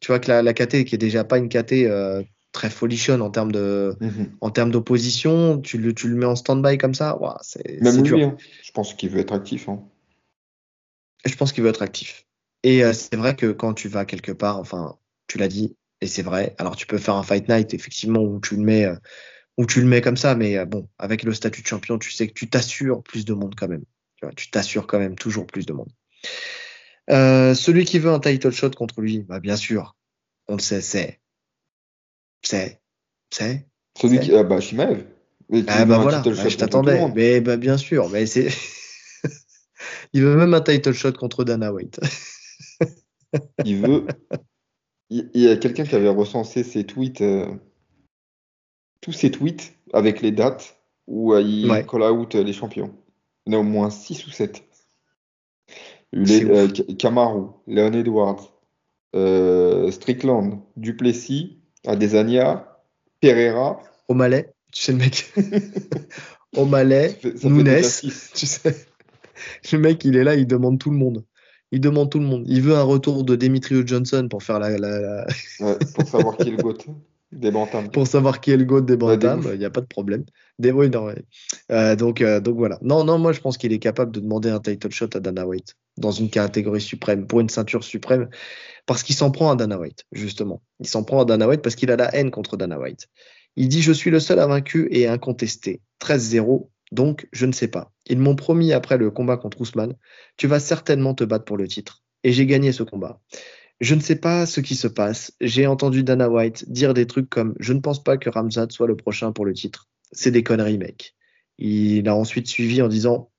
tu 0.00 0.08
vois 0.08 0.18
que 0.18 0.28
la, 0.28 0.42
la 0.42 0.52
KT, 0.52 0.84
qui 0.84 0.94
est 0.94 0.98
déjà 0.98 1.24
pas 1.24 1.38
une 1.38 1.48
KT 1.48 1.88
très 2.52 2.70
folichonne 2.70 3.22
en 3.22 3.30
termes 3.30 3.52
de, 3.52 3.96
mhm. 4.00 4.32
en 4.40 4.50
termes 4.50 4.70
d'opposition. 4.70 5.60
Tu 5.60 5.78
le, 5.78 5.94
tu 5.94 6.08
le 6.08 6.16
mets 6.16 6.26
en 6.26 6.36
stand-by 6.36 6.78
comme 6.78 6.94
ça, 6.94 7.18
c'est 7.42 7.80
Même 7.80 8.02
lui, 8.02 8.22
hein. 8.22 8.36
je 8.62 8.70
pense 8.72 8.94
qu'il 8.94 9.10
veut 9.10 9.20
être 9.20 9.32
actif. 9.32 9.68
Hein. 9.68 9.82
Je 11.24 11.34
pense 11.36 11.52
qu'il 11.52 11.62
veut 11.62 11.70
être 11.70 11.82
actif. 11.82 12.26
Et 12.62 12.84
euh, 12.84 12.92
c'est 12.92 13.16
vrai 13.16 13.36
que 13.36 13.52
quand 13.52 13.74
tu 13.74 13.88
vas 13.88 14.04
quelque 14.04 14.32
part, 14.32 14.58
enfin, 14.58 14.98
tu 15.26 15.38
l'as 15.38 15.48
dit, 15.48 15.76
et 16.00 16.06
c'est 16.06 16.22
vrai. 16.22 16.54
Alors 16.58 16.76
tu 16.76 16.86
peux 16.86 16.98
faire 16.98 17.14
un 17.14 17.22
fight 17.22 17.48
night 17.48 17.74
effectivement 17.74 18.20
où 18.20 18.40
tu 18.40 18.56
le 18.56 18.62
mets, 18.62 18.84
euh, 18.84 18.96
où 19.56 19.66
tu 19.66 19.80
le 19.80 19.86
mets 19.86 20.00
comme 20.00 20.16
ça, 20.16 20.34
mais 20.34 20.56
euh, 20.56 20.64
bon, 20.64 20.88
avec 20.98 21.22
le 21.22 21.32
statut 21.32 21.62
de 21.62 21.66
champion, 21.66 21.98
tu 21.98 22.10
sais 22.10 22.26
que 22.28 22.32
tu 22.32 22.48
t'assures 22.48 23.02
plus 23.02 23.24
de 23.24 23.34
monde 23.34 23.54
quand 23.56 23.68
même. 23.68 23.84
Tu 24.36 24.50
t'assures 24.50 24.86
quand 24.86 24.98
même 24.98 25.14
toujours 25.14 25.46
plus 25.46 25.64
de 25.64 25.72
monde. 25.72 25.90
celui 27.08 27.86
qui 27.86 27.98
veut 27.98 28.10
un 28.10 28.20
title 28.20 28.50
shot 28.50 28.70
contre 28.70 29.00
lui, 29.00 29.20
bah 29.20 29.40
bien 29.40 29.56
sûr, 29.56 29.96
on 30.46 30.56
le 30.56 30.60
sait, 30.60 30.82
c'est 30.82 31.19
c'est. 32.42 32.80
C'est. 33.30 33.66
Celui 33.98 34.20
qui. 34.20 34.34
Ah 34.34 34.42
bah, 34.42 34.60
Shimaev. 34.60 35.04
Ah 35.66 35.84
bah 35.84 35.98
voilà, 35.98 36.20
bah, 36.20 36.48
je 36.48 36.56
t'attendais. 36.56 37.00
Mais 37.14 37.40
bah, 37.40 37.56
bien 37.56 37.76
sûr, 37.76 38.08
mais 38.08 38.26
c'est. 38.26 38.48
il 40.12 40.22
veut 40.22 40.36
même 40.36 40.54
un 40.54 40.60
title 40.60 40.92
shot 40.92 41.12
contre 41.12 41.44
Dana 41.44 41.72
White. 41.72 42.00
il 43.64 43.76
veut. 43.78 44.06
Il, 45.10 45.28
y 45.34 45.48
a 45.48 45.56
quelqu'un 45.56 45.84
qui 45.84 45.96
avait 45.96 46.08
recensé 46.08 46.62
ses 46.62 46.84
tweets, 46.84 47.20
euh, 47.20 47.46
tous 49.00 49.12
ses 49.12 49.32
tweets 49.32 49.74
avec 49.92 50.22
les 50.22 50.30
dates 50.30 50.76
où 51.08 51.34
euh, 51.34 51.42
il 51.42 51.68
call 51.86 52.02
out 52.02 52.34
les 52.34 52.52
champions. 52.52 52.94
Il 53.46 53.52
y 53.52 53.56
en 53.56 53.58
a 53.58 53.62
au 53.62 53.64
moins 53.64 53.90
6 53.90 54.28
ou 54.28 54.30
7. 54.30 54.62
Les, 56.12 56.44
euh, 56.44 56.68
Kamaru, 56.96 57.48
Leon 57.66 57.92
Edwards, 57.92 58.52
Strickland, 59.90 60.60
Duplessis, 60.76 61.59
Adesanya, 61.86 62.66
Pereira. 63.20 63.80
O'Malley, 64.08 64.52
tu 64.72 64.82
sais 64.82 64.92
le 64.92 64.98
mec. 64.98 65.32
O'Malley, 66.56 67.18
Nunes, 67.44 67.82
tu 68.34 68.46
sais. 68.46 68.86
Le 69.72 69.78
mec, 69.78 70.04
il 70.04 70.16
est 70.16 70.24
là, 70.24 70.34
il 70.34 70.46
demande 70.46 70.78
tout 70.78 70.90
le 70.90 70.96
monde. 70.96 71.24
Il 71.72 71.80
demande 71.80 72.10
tout 72.10 72.18
le 72.18 72.26
monde. 72.26 72.44
Il 72.46 72.62
veut 72.62 72.74
un 72.74 72.82
retour 72.82 73.24
de 73.24 73.36
Demetrio 73.36 73.86
Johnson 73.86 74.26
pour 74.28 74.42
faire 74.42 74.58
la. 74.58 74.76
la, 74.76 75.26
Ouais, 75.60 75.78
pour 75.94 76.08
savoir 76.08 76.36
qui 76.36 76.48
est 76.48 76.50
le 76.50 76.56
GOAT 76.56 76.78
des 77.32 77.50
bantams. 77.50 77.90
Pour 77.90 78.06
savoir 78.06 78.40
qui 78.40 78.50
est 78.50 78.56
le 78.56 78.64
GOAT 78.64 78.82
des 78.82 78.96
bantams, 78.96 79.48
il 79.52 79.58
n'y 79.58 79.64
a 79.64 79.70
pas 79.70 79.80
de 79.80 79.86
problème. 79.86 80.24
Des... 80.58 80.72
Oui, 80.72 80.90
non, 80.90 81.12
euh, 81.70 81.96
donc, 81.96 82.20
euh, 82.20 82.40
donc 82.40 82.56
voilà. 82.56 82.78
Non, 82.82 83.04
non, 83.04 83.18
moi 83.18 83.32
je 83.32 83.40
pense 83.40 83.56
qu'il 83.56 83.72
est 83.72 83.78
capable 83.78 84.12
de 84.12 84.20
demander 84.20 84.50
un 84.50 84.60
title 84.60 84.90
shot 84.90 85.10
à 85.14 85.20
Dana 85.20 85.46
White 85.46 85.76
dans 85.96 86.10
une 86.10 86.30
catégorie 86.30 86.80
suprême, 86.80 87.26
pour 87.26 87.40
une 87.40 87.48
ceinture 87.48 87.84
suprême 87.84 88.28
parce 88.86 89.02
qu'il 89.02 89.14
s'en 89.14 89.30
prend 89.30 89.50
à 89.50 89.56
Dana 89.56 89.78
White, 89.78 90.04
justement. 90.12 90.62
Il 90.80 90.88
s'en 90.88 91.04
prend 91.04 91.20
à 91.20 91.24
Dana 91.24 91.46
White 91.46 91.62
parce 91.62 91.76
qu'il 91.76 91.90
a 91.90 91.96
la 91.96 92.12
haine 92.14 92.30
contre 92.30 92.56
Dana 92.56 92.78
White. 92.78 93.08
Il 93.56 93.68
dit 93.68 93.82
Je 93.82 93.92
suis 93.92 94.10
le 94.10 94.20
seul 94.20 94.38
à 94.38 94.46
vaincu 94.46 94.88
et 94.90 95.06
incontesté. 95.06 95.80
13-0, 96.00 96.68
donc 96.90 97.28
je 97.32 97.46
ne 97.46 97.52
sais 97.52 97.68
pas. 97.68 97.92
Ils 98.06 98.18
m'ont 98.18 98.36
promis 98.36 98.72
après 98.72 98.98
le 98.98 99.10
combat 99.10 99.36
contre 99.36 99.60
Ousmane 99.60 99.94
Tu 100.36 100.46
vas 100.46 100.60
certainement 100.60 101.14
te 101.14 101.24
battre 101.24 101.44
pour 101.44 101.56
le 101.56 101.68
titre. 101.68 102.02
Et 102.24 102.32
j'ai 102.32 102.46
gagné 102.46 102.72
ce 102.72 102.82
combat. 102.82 103.20
Je 103.80 103.94
ne 103.94 104.00
sais 104.00 104.16
pas 104.16 104.46
ce 104.46 104.60
qui 104.60 104.76
se 104.76 104.88
passe. 104.88 105.32
J'ai 105.40 105.66
entendu 105.66 106.04
Dana 106.04 106.28
White 106.28 106.70
dire 106.70 106.94
des 106.94 107.06
trucs 107.06 107.30
comme 107.30 107.54
Je 107.58 107.72
ne 107.72 107.80
pense 107.80 108.02
pas 108.02 108.16
que 108.16 108.28
Ramzat 108.28 108.68
soit 108.70 108.86
le 108.86 108.96
prochain 108.96 109.32
pour 109.32 109.44
le 109.44 109.54
titre. 109.54 109.88
C'est 110.12 110.30
des 110.30 110.42
conneries, 110.42 110.78
mec. 110.78 111.14
Il 111.58 112.08
a 112.08 112.14
ensuite 112.14 112.46
suivi 112.46 112.82
en 112.82 112.88
disant 112.88 113.30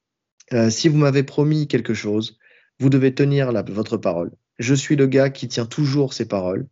euh, 0.54 0.70
Si 0.70 0.90
vous 0.90 0.98
m'avez 0.98 1.24
promis 1.24 1.68
quelque 1.68 1.94
chose, 1.94 2.38
vous 2.80 2.90
devez 2.90 3.14
tenir 3.14 3.52
votre 3.72 3.98
parole 3.98 4.32
je 4.62 4.76
suis 4.76 4.96
le 4.96 5.08
gars 5.08 5.30
qui 5.30 5.48
tient 5.48 5.66
toujours 5.66 6.14
ses 6.14 6.28
paroles. 6.28 6.68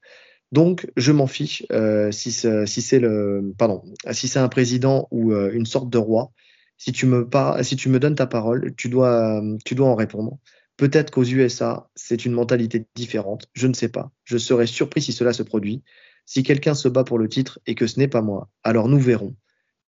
Donc, 0.51 0.89
je 0.95 1.11
m'en 1.11 1.27
fiche 1.27 1.65
euh, 1.71 2.11
si, 2.11 2.31
c'est 2.31 2.65
si 2.65 2.81
c'est 2.81 4.39
un 4.39 4.49
président 4.49 5.07
ou 5.11 5.33
euh, 5.33 5.51
une 5.53 5.65
sorte 5.65 5.89
de 5.89 5.97
roi. 5.97 6.31
Si 6.77 6.91
tu 6.91 7.05
me 7.05 7.27
si 7.61 7.75
tu 7.75 7.89
me 7.89 7.99
donnes 7.99 8.15
ta 8.15 8.25
parole, 8.25 8.73
tu 8.77 8.89
dois, 8.89 9.43
tu 9.65 9.75
dois 9.75 9.89
en 9.89 9.95
répondre. 9.95 10.39
Peut-être 10.79 11.11
qu'aux 11.11 11.25
USA, 11.25 11.89
c'est 11.93 12.23
une 12.23 12.31
mentalité 12.31 12.85
différente. 12.95 13.49
Je 13.51 13.67
ne 13.67 13.73
sais 13.73 13.89
pas. 13.89 14.13
Je 14.23 14.37
serais 14.37 14.65
surpris 14.65 15.01
si 15.01 15.11
cela 15.11 15.33
se 15.33 15.43
produit. 15.43 15.83
Si 16.25 16.41
quelqu'un 16.41 16.73
se 16.73 16.87
bat 16.87 17.03
pour 17.03 17.19
le 17.19 17.27
titre 17.27 17.59
et 17.67 17.75
que 17.75 17.85
ce 17.85 17.99
n'est 17.99 18.07
pas 18.07 18.21
moi, 18.21 18.47
alors 18.63 18.87
nous 18.87 18.97
verrons. 18.97 19.35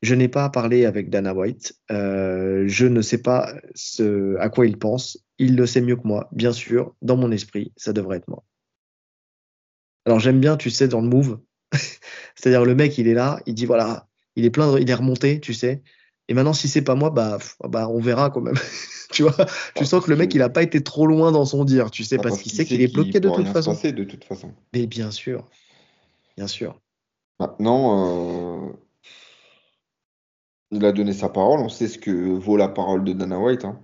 Je 0.03 0.13
n'ai 0.13 0.27
pas 0.27 0.47
parlé 0.51 0.85
avec 0.85 1.09
Dana 1.09 1.33
White. 1.33 1.73
Euh, 1.89 2.65
je 2.67 2.85
ne 2.85 3.01
sais 3.01 3.17
pas 3.17 3.51
à 4.39 4.49
quoi 4.49 4.67
il 4.67 4.77
pense. 4.77 5.17
Il 5.39 5.55
le 5.55 5.65
sait 5.65 5.81
mieux 5.81 5.95
que 5.95 6.07
moi, 6.07 6.29
bien 6.31 6.51
sûr. 6.51 6.93
Dans 7.01 7.17
mon 7.17 7.31
esprit, 7.31 7.73
ça 7.75 7.91
devrait 7.91 8.17
être 8.17 8.27
moi. 8.27 8.43
Alors 10.05 10.19
j'aime 10.19 10.39
bien, 10.39 10.55
tu 10.55 10.69
sais, 10.69 10.87
dans 10.87 11.01
le 11.01 11.09
move. 11.09 11.39
C'est-à-dire 12.35 12.63
le 12.63 12.75
mec, 12.75 12.95
il 12.99 13.07
est 13.07 13.15
là, 13.15 13.39
il 13.47 13.55
dit 13.55 13.65
voilà, 13.65 14.07
il 14.35 14.45
est 14.45 14.51
plein, 14.51 14.77
il 14.77 14.87
est 14.87 14.93
remonté, 14.93 15.39
tu 15.39 15.55
sais. 15.55 15.81
Et 16.27 16.33
maintenant, 16.33 16.53
si 16.53 16.67
c'est 16.67 16.81
pas 16.81 16.95
moi, 16.95 17.11
bah, 17.11 17.37
bah 17.67 17.87
on 17.89 17.99
verra 17.99 18.29
quand 18.29 18.41
même. 18.41 18.55
tu 19.11 19.23
vois, 19.23 19.45
tu 19.75 19.85
sens 19.85 20.03
que 20.03 20.09
le 20.09 20.17
mec, 20.17 20.33
il 20.33 20.41
a 20.41 20.49
pas 20.49 20.63
été 20.63 20.83
trop 20.83 21.05
loin 21.05 21.31
dans 21.31 21.45
son 21.45 21.63
dire, 21.65 21.91
tu 21.91 22.03
sais, 22.03 22.17
parce, 22.17 22.41
qu'il 22.41 22.51
sait 22.51 22.65
qu'il 22.65 22.81
est 22.81 22.93
bloqué 22.93 23.19
de 23.19 23.29
toute 23.29 23.47
façon. 23.47 23.73
de 23.73 24.03
toute 24.03 24.23
façon. 24.23 24.51
Mais 24.73 24.87
bien 24.87 25.11
sûr, 25.11 25.45
bien 26.35 26.47
sûr. 26.47 26.79
Maintenant, 27.39 28.67
euh, 28.67 28.73
il 30.71 30.83
a 30.85 30.91
donné 30.91 31.13
sa 31.13 31.29
parole, 31.29 31.59
on 31.59 31.69
sait 31.69 31.87
ce 31.87 31.97
que 31.97 32.11
vaut 32.11 32.57
la 32.57 32.69
parole 32.69 33.03
de 33.03 33.13
Dana 33.13 33.39
White. 33.39 33.65
Hein. 33.65 33.79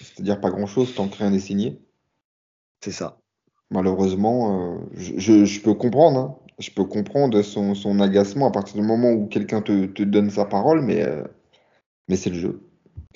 C'est-à-dire 0.00 0.40
pas 0.40 0.50
grand-chose 0.50 0.94
tant 0.94 1.08
que 1.08 1.18
rien 1.18 1.30
n'est 1.30 1.40
signé. 1.40 1.80
C'est 2.80 2.92
ça. 2.92 3.18
Malheureusement, 3.70 4.76
euh, 4.76 4.78
je, 4.94 5.60
peux 5.60 5.74
comprendre. 5.74 6.18
Hein. 6.18 6.36
Je 6.58 6.70
peux 6.70 6.84
comprendre 6.84 7.40
son, 7.42 8.00
agacement 8.00 8.48
à 8.48 8.50
partir 8.50 8.76
du 8.76 8.86
moment 8.86 9.10
où 9.10 9.26
quelqu'un 9.26 9.62
te, 9.62 10.02
donne 10.02 10.30
sa 10.30 10.44
parole, 10.44 10.82
mais, 10.82 11.02
euh, 11.02 11.24
mais 12.12 12.16
c'est 12.16 12.30
le 12.30 12.38
jeu. 12.38 12.60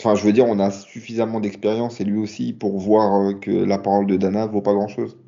Enfin, 0.01 0.15
je 0.15 0.25
veux 0.25 0.33
dire, 0.33 0.47
on 0.47 0.59
a 0.59 0.71
suffisamment 0.71 1.39
d'expérience 1.39 2.01
et 2.01 2.05
lui 2.05 2.19
aussi 2.19 2.55
pour 2.55 2.79
voir 2.79 3.29
euh, 3.29 3.35
que 3.35 3.51
la 3.51 3.77
parole 3.77 4.07
de 4.07 4.17
Dana 4.17 4.47
vaut 4.47 4.63
pas 4.63 4.73
grand-chose. 4.73 5.19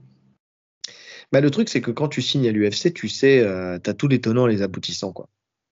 Bah, 1.33 1.43
le 1.43 1.51
truc, 1.51 1.69
c'est 1.69 1.83
que 1.83 1.91
quand 1.91 2.09
tu 2.09 2.23
signes 2.23 2.49
à 2.49 2.53
l'UFC, 2.53 2.95
tu 2.95 3.09
sais, 3.09 3.45
tu 3.85 3.91
as 3.91 3.95
tous 3.95 4.09
les 4.09 4.21
tenants 4.21 4.49
et 4.49 4.53
les 4.53 4.63
aboutissants. 4.63 5.13
Quoi 5.13 5.29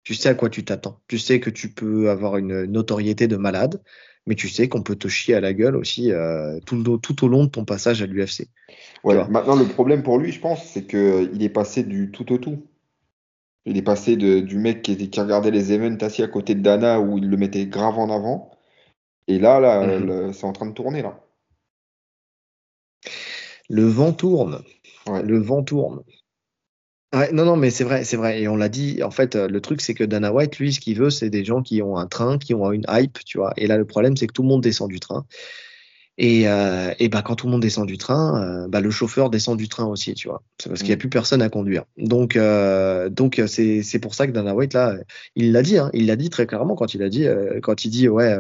tu 0.05 0.14
sais 0.14 0.28
à 0.28 0.34
quoi 0.34 0.51
tu 0.51 0.64
t'attends. 0.64 0.99
Tu 1.09 1.18
sais 1.18 1.40
que 1.40 1.51
tu 1.51 1.68
peux 1.68 2.11
avoir 2.11 2.36
une 2.36 2.64
notoriété 2.64 3.28
de 3.28 3.36
malade, 3.36 3.80
mais 4.26 4.34
tu 4.34 4.49
sais 4.49 4.68
qu'on 4.68 4.82
peut 4.82 4.97
te 4.97 5.09
chier 5.09 5.34
à 5.34 5.40
la 5.40 5.53
gueule 5.53 5.76
aussi 5.76 6.12
euh, 6.12 6.59
tout, 6.66 6.82
tout, 6.99 7.24
au 7.24 7.28
long 7.28 7.45
de 7.45 7.51
ton 7.51 7.64
passage 7.64 8.03
à 8.03 8.07
l'UFC. 8.07 8.49
Ouais, 9.05 9.16
maintenant, 9.28 9.57
le 9.57 9.66
problème 9.66 10.03
pour 10.03 10.18
lui, 10.18 10.32
je 10.32 10.40
pense, 10.40 10.64
c'est 10.64 10.86
qu'il 10.86 11.43
est 11.43 11.49
passé 11.49 11.82
du 11.82 12.11
tout 12.11 12.32
au 12.32 12.38
tout. 12.38 12.64
Il 13.65 13.77
est 13.77 13.83
passé 13.83 14.17
de, 14.17 14.41
du 14.41 14.59
mec 14.59 14.83
qui, 14.83 14.93
était, 14.93 15.09
qui 15.09 15.21
regardait 15.21 15.51
les 15.51 15.73
events 15.73 15.99
assis 16.01 16.23
à 16.23 16.29
côté 16.29 16.55
de 16.55 16.61
Dana 16.63 17.01
où 17.01 17.19
il 17.19 17.29
le 17.29 17.37
mettait 17.37 17.67
grave 17.67 17.99
en 17.99 18.11
avant. 18.11 18.51
Et 19.29 19.39
là, 19.39 19.61
là, 19.61 19.87
Mhm. 19.87 20.33
c'est 20.33 20.45
en 20.45 20.53
train 20.53 20.67
de 20.67 20.73
tourner 20.73 21.03
là. 21.03 21.21
Le 23.69 23.85
vent 23.85 24.13
tourne. 24.13 24.63
Ouais. 25.07 25.23
Le 25.23 25.39
vent 25.39 25.63
tourne. 25.63 26.03
Ouais, 27.15 27.31
non, 27.33 27.45
non, 27.45 27.57
mais 27.57 27.71
c'est 27.71 27.85
vrai, 27.85 28.05
c'est 28.05 28.17
vrai. 28.17 28.41
Et 28.41 28.49
on 28.49 28.57
l'a 28.57 28.71
dit, 28.71 29.03
en 29.03 29.11
fait, 29.11 29.37
euh, 29.37 29.47
le 29.47 29.61
truc, 29.61 29.83
c'est 29.83 29.93
que 29.93 30.03
Dana 30.05 30.33
White, 30.33 30.59
lui, 30.59 30.73
ce 30.73 30.81
qu'il 30.81 30.99
veut, 30.99 31.11
c'est 31.11 31.29
des 31.29 31.45
gens 31.45 31.63
qui 31.63 31.83
ont 31.83 31.99
un 31.99 32.07
train, 32.07 32.39
qui 32.39 32.55
ont 32.55 32.73
une 32.73 32.87
hype, 32.89 33.19
tu 33.25 33.39
vois. 33.39 33.53
Et 33.59 33.67
là, 33.67 33.77
le 33.77 33.85
problème, 33.85 34.17
c'est 34.17 34.27
que 34.27 34.33
tout 34.33 34.43
le 34.43 34.49
monde 34.49 34.63
descend 34.63 34.89
du 34.89 34.99
train. 34.99 35.27
Et, 36.19 36.47
euh, 36.47 36.93
et 36.99 37.09
bah, 37.09 37.23
quand 37.23 37.37
tout 37.37 37.47
le 37.47 37.53
monde 37.53 37.63
descend 37.63 37.87
du 37.87 37.97
train, 37.97 38.43
euh, 38.43 38.69
bah, 38.69 38.81
le 38.81 38.91
chauffeur 38.91 39.31
descend 39.31 39.57
du 39.57 39.69
train 39.69 39.87
aussi, 39.87 40.13
tu 40.15 40.29
vois. 40.29 40.43
C'est 40.59 40.69
parce 40.69 40.81
qu'il 40.81 40.89
n'y 40.89 40.93
a 40.93 40.97
Mm. 40.97 40.99
plus 40.99 41.09
personne 41.09 41.41
à 41.43 41.49
conduire. 41.49 41.85
Donc, 41.97 42.37
euh, 42.37 43.09
donc 43.09 43.39
euh, 43.39 43.47
c'est, 43.47 43.83
c'est 43.83 43.99
pour 43.99 44.15
ça 44.15 44.27
que 44.27 44.33
Dana 44.33 44.55
White, 44.55 44.75
là, 44.75 44.97
il 45.37 45.53
l'a 45.53 45.63
dit, 45.63 45.79
hein, 45.79 45.91
il 45.95 46.07
l'a 46.07 46.17
dit 46.17 46.29
très 46.29 46.47
clairement 46.47 46.75
quand 46.75 46.93
il 46.95 47.03
a 47.03 47.09
dit, 47.09 47.27
euh, 47.27 47.61
quand 47.61 47.85
il 47.87 47.89
dit, 47.91 48.09
ouais, 48.09 48.37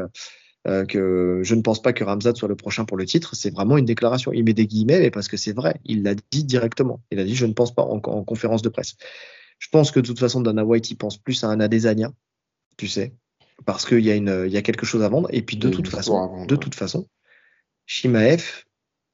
euh, 0.68 0.84
que 0.84 1.40
je 1.42 1.54
ne 1.54 1.62
pense 1.62 1.80
pas 1.82 1.92
que 1.94 2.04
Ramzat 2.04 2.34
soit 2.34 2.46
le 2.48 2.56
prochain 2.56 2.84
pour 2.84 2.96
le 2.98 3.06
titre, 3.06 3.34
c'est 3.34 3.50
vraiment 3.52 3.78
une 3.78 3.86
déclaration. 3.86 4.32
Il 4.32 4.44
met 4.44 4.52
des 4.52 4.66
guillemets, 4.66 5.00
mais 5.00 5.10
parce 5.10 5.26
que 5.28 5.36
c'est 5.38 5.52
vrai. 5.56 5.74
Il 5.86 6.02
l'a 6.02 6.14
dit 6.30 6.44
directement. 6.44 7.00
Il 7.10 7.18
a 7.20 7.24
dit, 7.24 7.34
je 7.34 7.46
ne 7.46 7.52
pense 7.54 7.74
pas 7.74 7.82
en, 7.82 7.96
en 7.96 8.22
conférence 8.22 8.60
de 8.62 8.68
presse. 8.68 8.96
Je 9.58 9.68
pense 9.72 9.90
que 9.90 9.98
de 10.00 10.06
toute 10.06 10.18
façon, 10.20 10.40
Dana 10.42 10.64
White, 10.64 10.90
il 10.90 10.96
pense 10.96 11.16
plus 11.16 11.42
à 11.42 11.48
un 11.48 11.58
Adesanya, 11.58 12.12
tu 12.76 12.86
sais, 12.86 13.14
parce 13.64 13.86
qu'il 13.86 14.00
y, 14.00 14.10
a 14.10 14.14
une- 14.14 14.44
il 14.46 14.52
y 14.52 14.56
a 14.58 14.62
quelque 14.62 14.84
chose 14.84 15.02
à 15.02 15.08
vendre. 15.08 15.28
Et 15.32 15.40
puis, 15.42 15.56
de 15.56 15.68
toute 15.70 15.88
façon, 15.88 16.44
de 16.46 16.56
toute 16.56 16.74
façon, 16.74 17.06
Shimaev, 17.94 18.64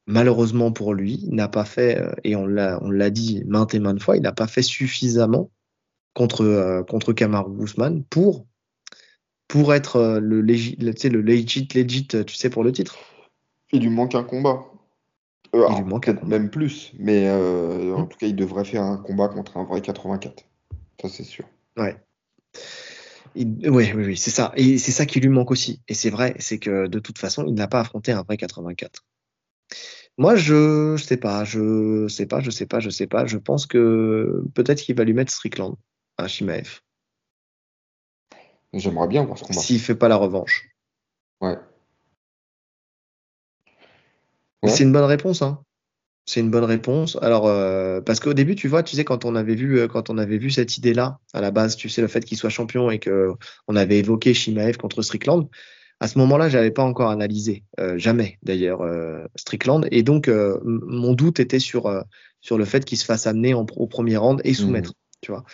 malheureusement 0.07 0.71
pour 0.71 0.95
lui, 0.95 1.25
n'a 1.31 1.49
pas 1.49 1.65
fait, 1.65 1.99
euh, 1.99 2.13
et 2.23 2.37
on 2.37 2.47
l'a, 2.47 2.79
on 2.83 2.91
l'a 2.91 3.11
dit 3.11 3.43
maintes 3.45 3.75
et 3.75 3.81
maintes 3.81 4.01
fois, 4.01 4.17
il 4.17 4.23
n'a 4.23 4.31
pas 4.33 4.47
fait 4.47 4.63
suffisamment 4.63 5.51
contre, 6.15 6.43
euh, 6.45 6.85
contre 6.85 7.13
Kamaru 7.13 7.65
Usman 7.65 8.05
pour, 8.05 8.47
pour 9.49 9.75
être 9.75 9.97
euh, 9.97 10.21
le, 10.21 10.43
légi, 10.43 10.77
le, 10.77 10.95
tu 10.95 11.01
sais, 11.01 11.09
le 11.09 11.23
legit, 11.23 11.67
legit, 11.75 12.07
tu 12.07 12.35
sais, 12.35 12.51
pour 12.51 12.63
le 12.63 12.71
titre. 12.71 12.97
Il 13.73 13.83
lui 13.83 13.91
manque 13.91 14.15
un 14.15 14.23
combat. 14.23 14.65
Euh, 15.57 15.67
Il 15.71 15.77
lui 15.79 15.85
manque 15.85 16.07
un 16.07 16.13
peut-être 16.13 16.21
combat. 16.21 16.39
même 16.39 16.49
plus, 16.49 16.93
mais 17.01 17.27
euh, 17.27 17.97
en 17.97 18.05
Hmm. 18.05 18.09
tout 18.09 18.19
cas, 18.19 18.27
il 18.29 18.37
devrait 18.37 18.65
faire 18.65 18.85
un 18.85 18.97
combat 18.99 19.29
contre 19.29 19.57
un 19.57 19.65
vrai 19.65 19.81
84. 19.83 20.45
Ça, 21.03 21.09
c'est 21.09 21.25
sûr. 21.25 21.47
Ouais. 21.77 21.97
Il- 23.39 23.71
ouais, 23.71 23.93
oui, 23.95 24.05
oui, 24.05 24.17
c'est 24.17 24.33
ça. 24.33 24.53
Et 24.57 24.79
c'est 24.79 24.91
ça 24.91 25.07
qui 25.07 25.21
lui 25.21 25.29
manque 25.29 25.53
aussi. 25.53 25.81
Et 25.87 25.95
c'est 25.95 26.11
vrai, 26.11 26.35
c'est 26.41 26.59
que 26.59 26.89
de 26.89 26.99
toute 26.99 27.19
façon, 27.19 27.45
il 27.47 27.55
n'a 27.55 27.69
pas 27.69 27.79
affronté 27.81 28.11
un 28.11 28.23
vrai 28.23 28.37
84. 28.37 29.05
Moi, 30.19 30.35
je 30.35 30.97
sais 30.97 31.17
pas, 31.17 31.45
je 31.45 32.09
sais 32.09 32.27
pas, 32.27 32.41
je 32.41 32.51
sais 32.51 32.67
pas, 32.67 32.81
je 32.81 32.91
sais 32.91 33.07
pas. 33.07 33.27
Je 33.27 33.39
pense 33.39 33.67
que 33.67 34.43
peut-être 34.55 34.81
qu'il 34.83 34.97
va 34.97 35.05
lui 35.05 35.13
mettre 35.13 35.33
Strickland 35.33 35.77
à 36.17 36.27
Shimaev 36.27 36.81
J'aimerais 38.75 39.07
bien 39.07 39.25
voir 39.25 39.39
ce 39.39 39.45
combat. 39.45 39.61
s'il 39.61 39.81
fait 39.81 39.95
pas 39.95 40.09
la 40.09 40.17
revanche. 40.17 40.69
Ouais. 41.41 41.57
Ouais. 44.65 44.71
C'est 44.71 44.83
une 44.83 44.93
bonne 44.93 45.05
réponse, 45.05 45.43
hein. 45.43 45.63
C'est 46.29 46.41
une 46.41 46.51
bonne 46.51 46.65
réponse. 46.65 47.17
Alors, 47.23 47.47
euh, 47.47 48.03
parce 48.03 48.21
qu'au 48.21 48.35
début, 48.35 48.55
tu 48.55 48.69
vois, 48.69 48.83
tu 48.83 48.95
sais, 48.97 49.05
quand 49.05 49.25
on 49.25 49.35
avait 49.35 49.55
vu, 49.55 49.79
euh, 49.79 49.89
quand 49.89 50.11
on 50.11 50.19
avait 50.19 50.37
vu 50.37 50.51
cette 50.51 50.77
idée-là, 50.77 51.21
à 51.33 51.41
la 51.41 51.51
base, 51.51 51.75
tu 51.75 51.89
sais, 51.89 52.03
le 52.03 52.09
fait 52.09 52.23
qu'il 52.23 52.37
soit 52.37 52.51
champion 52.51 52.91
et 52.91 52.99
que 52.99 53.33
on 53.67 53.77
avait 53.77 53.99
évoqué 53.99 54.35
Shimaev 54.35 54.77
contre 54.77 55.01
Strickland, 55.01 55.49
à 56.01 56.07
ce 56.07 56.19
moment-là, 56.19 56.51
j'avais 56.51 56.71
pas 56.71 56.83
encore 56.83 57.09
analysé, 57.09 57.65
euh, 57.81 57.97
jamais 57.97 58.39
d'ailleurs, 58.43 58.83
euh, 58.83 59.25
Strickland. 59.37 59.89
Et 59.91 60.03
donc, 60.03 60.29
euh, 60.29 60.59
mon 60.65 61.15
doute 61.15 61.41
était 61.41 61.59
sur, 61.59 61.87
euh, 61.87 62.03
sur 62.43 62.59
le 62.59 62.67
fait 62.67 62.85
qu'il 62.85 62.99
se 62.99 63.07
fasse 63.07 63.27
amener 63.27 63.55
en, 63.55 63.65
au 63.77 63.87
premier 63.87 64.19
round 64.19 64.43
et 64.45 64.53
soumettre, 64.53 64.93
tu 65.23 65.33
vois. 65.33 65.45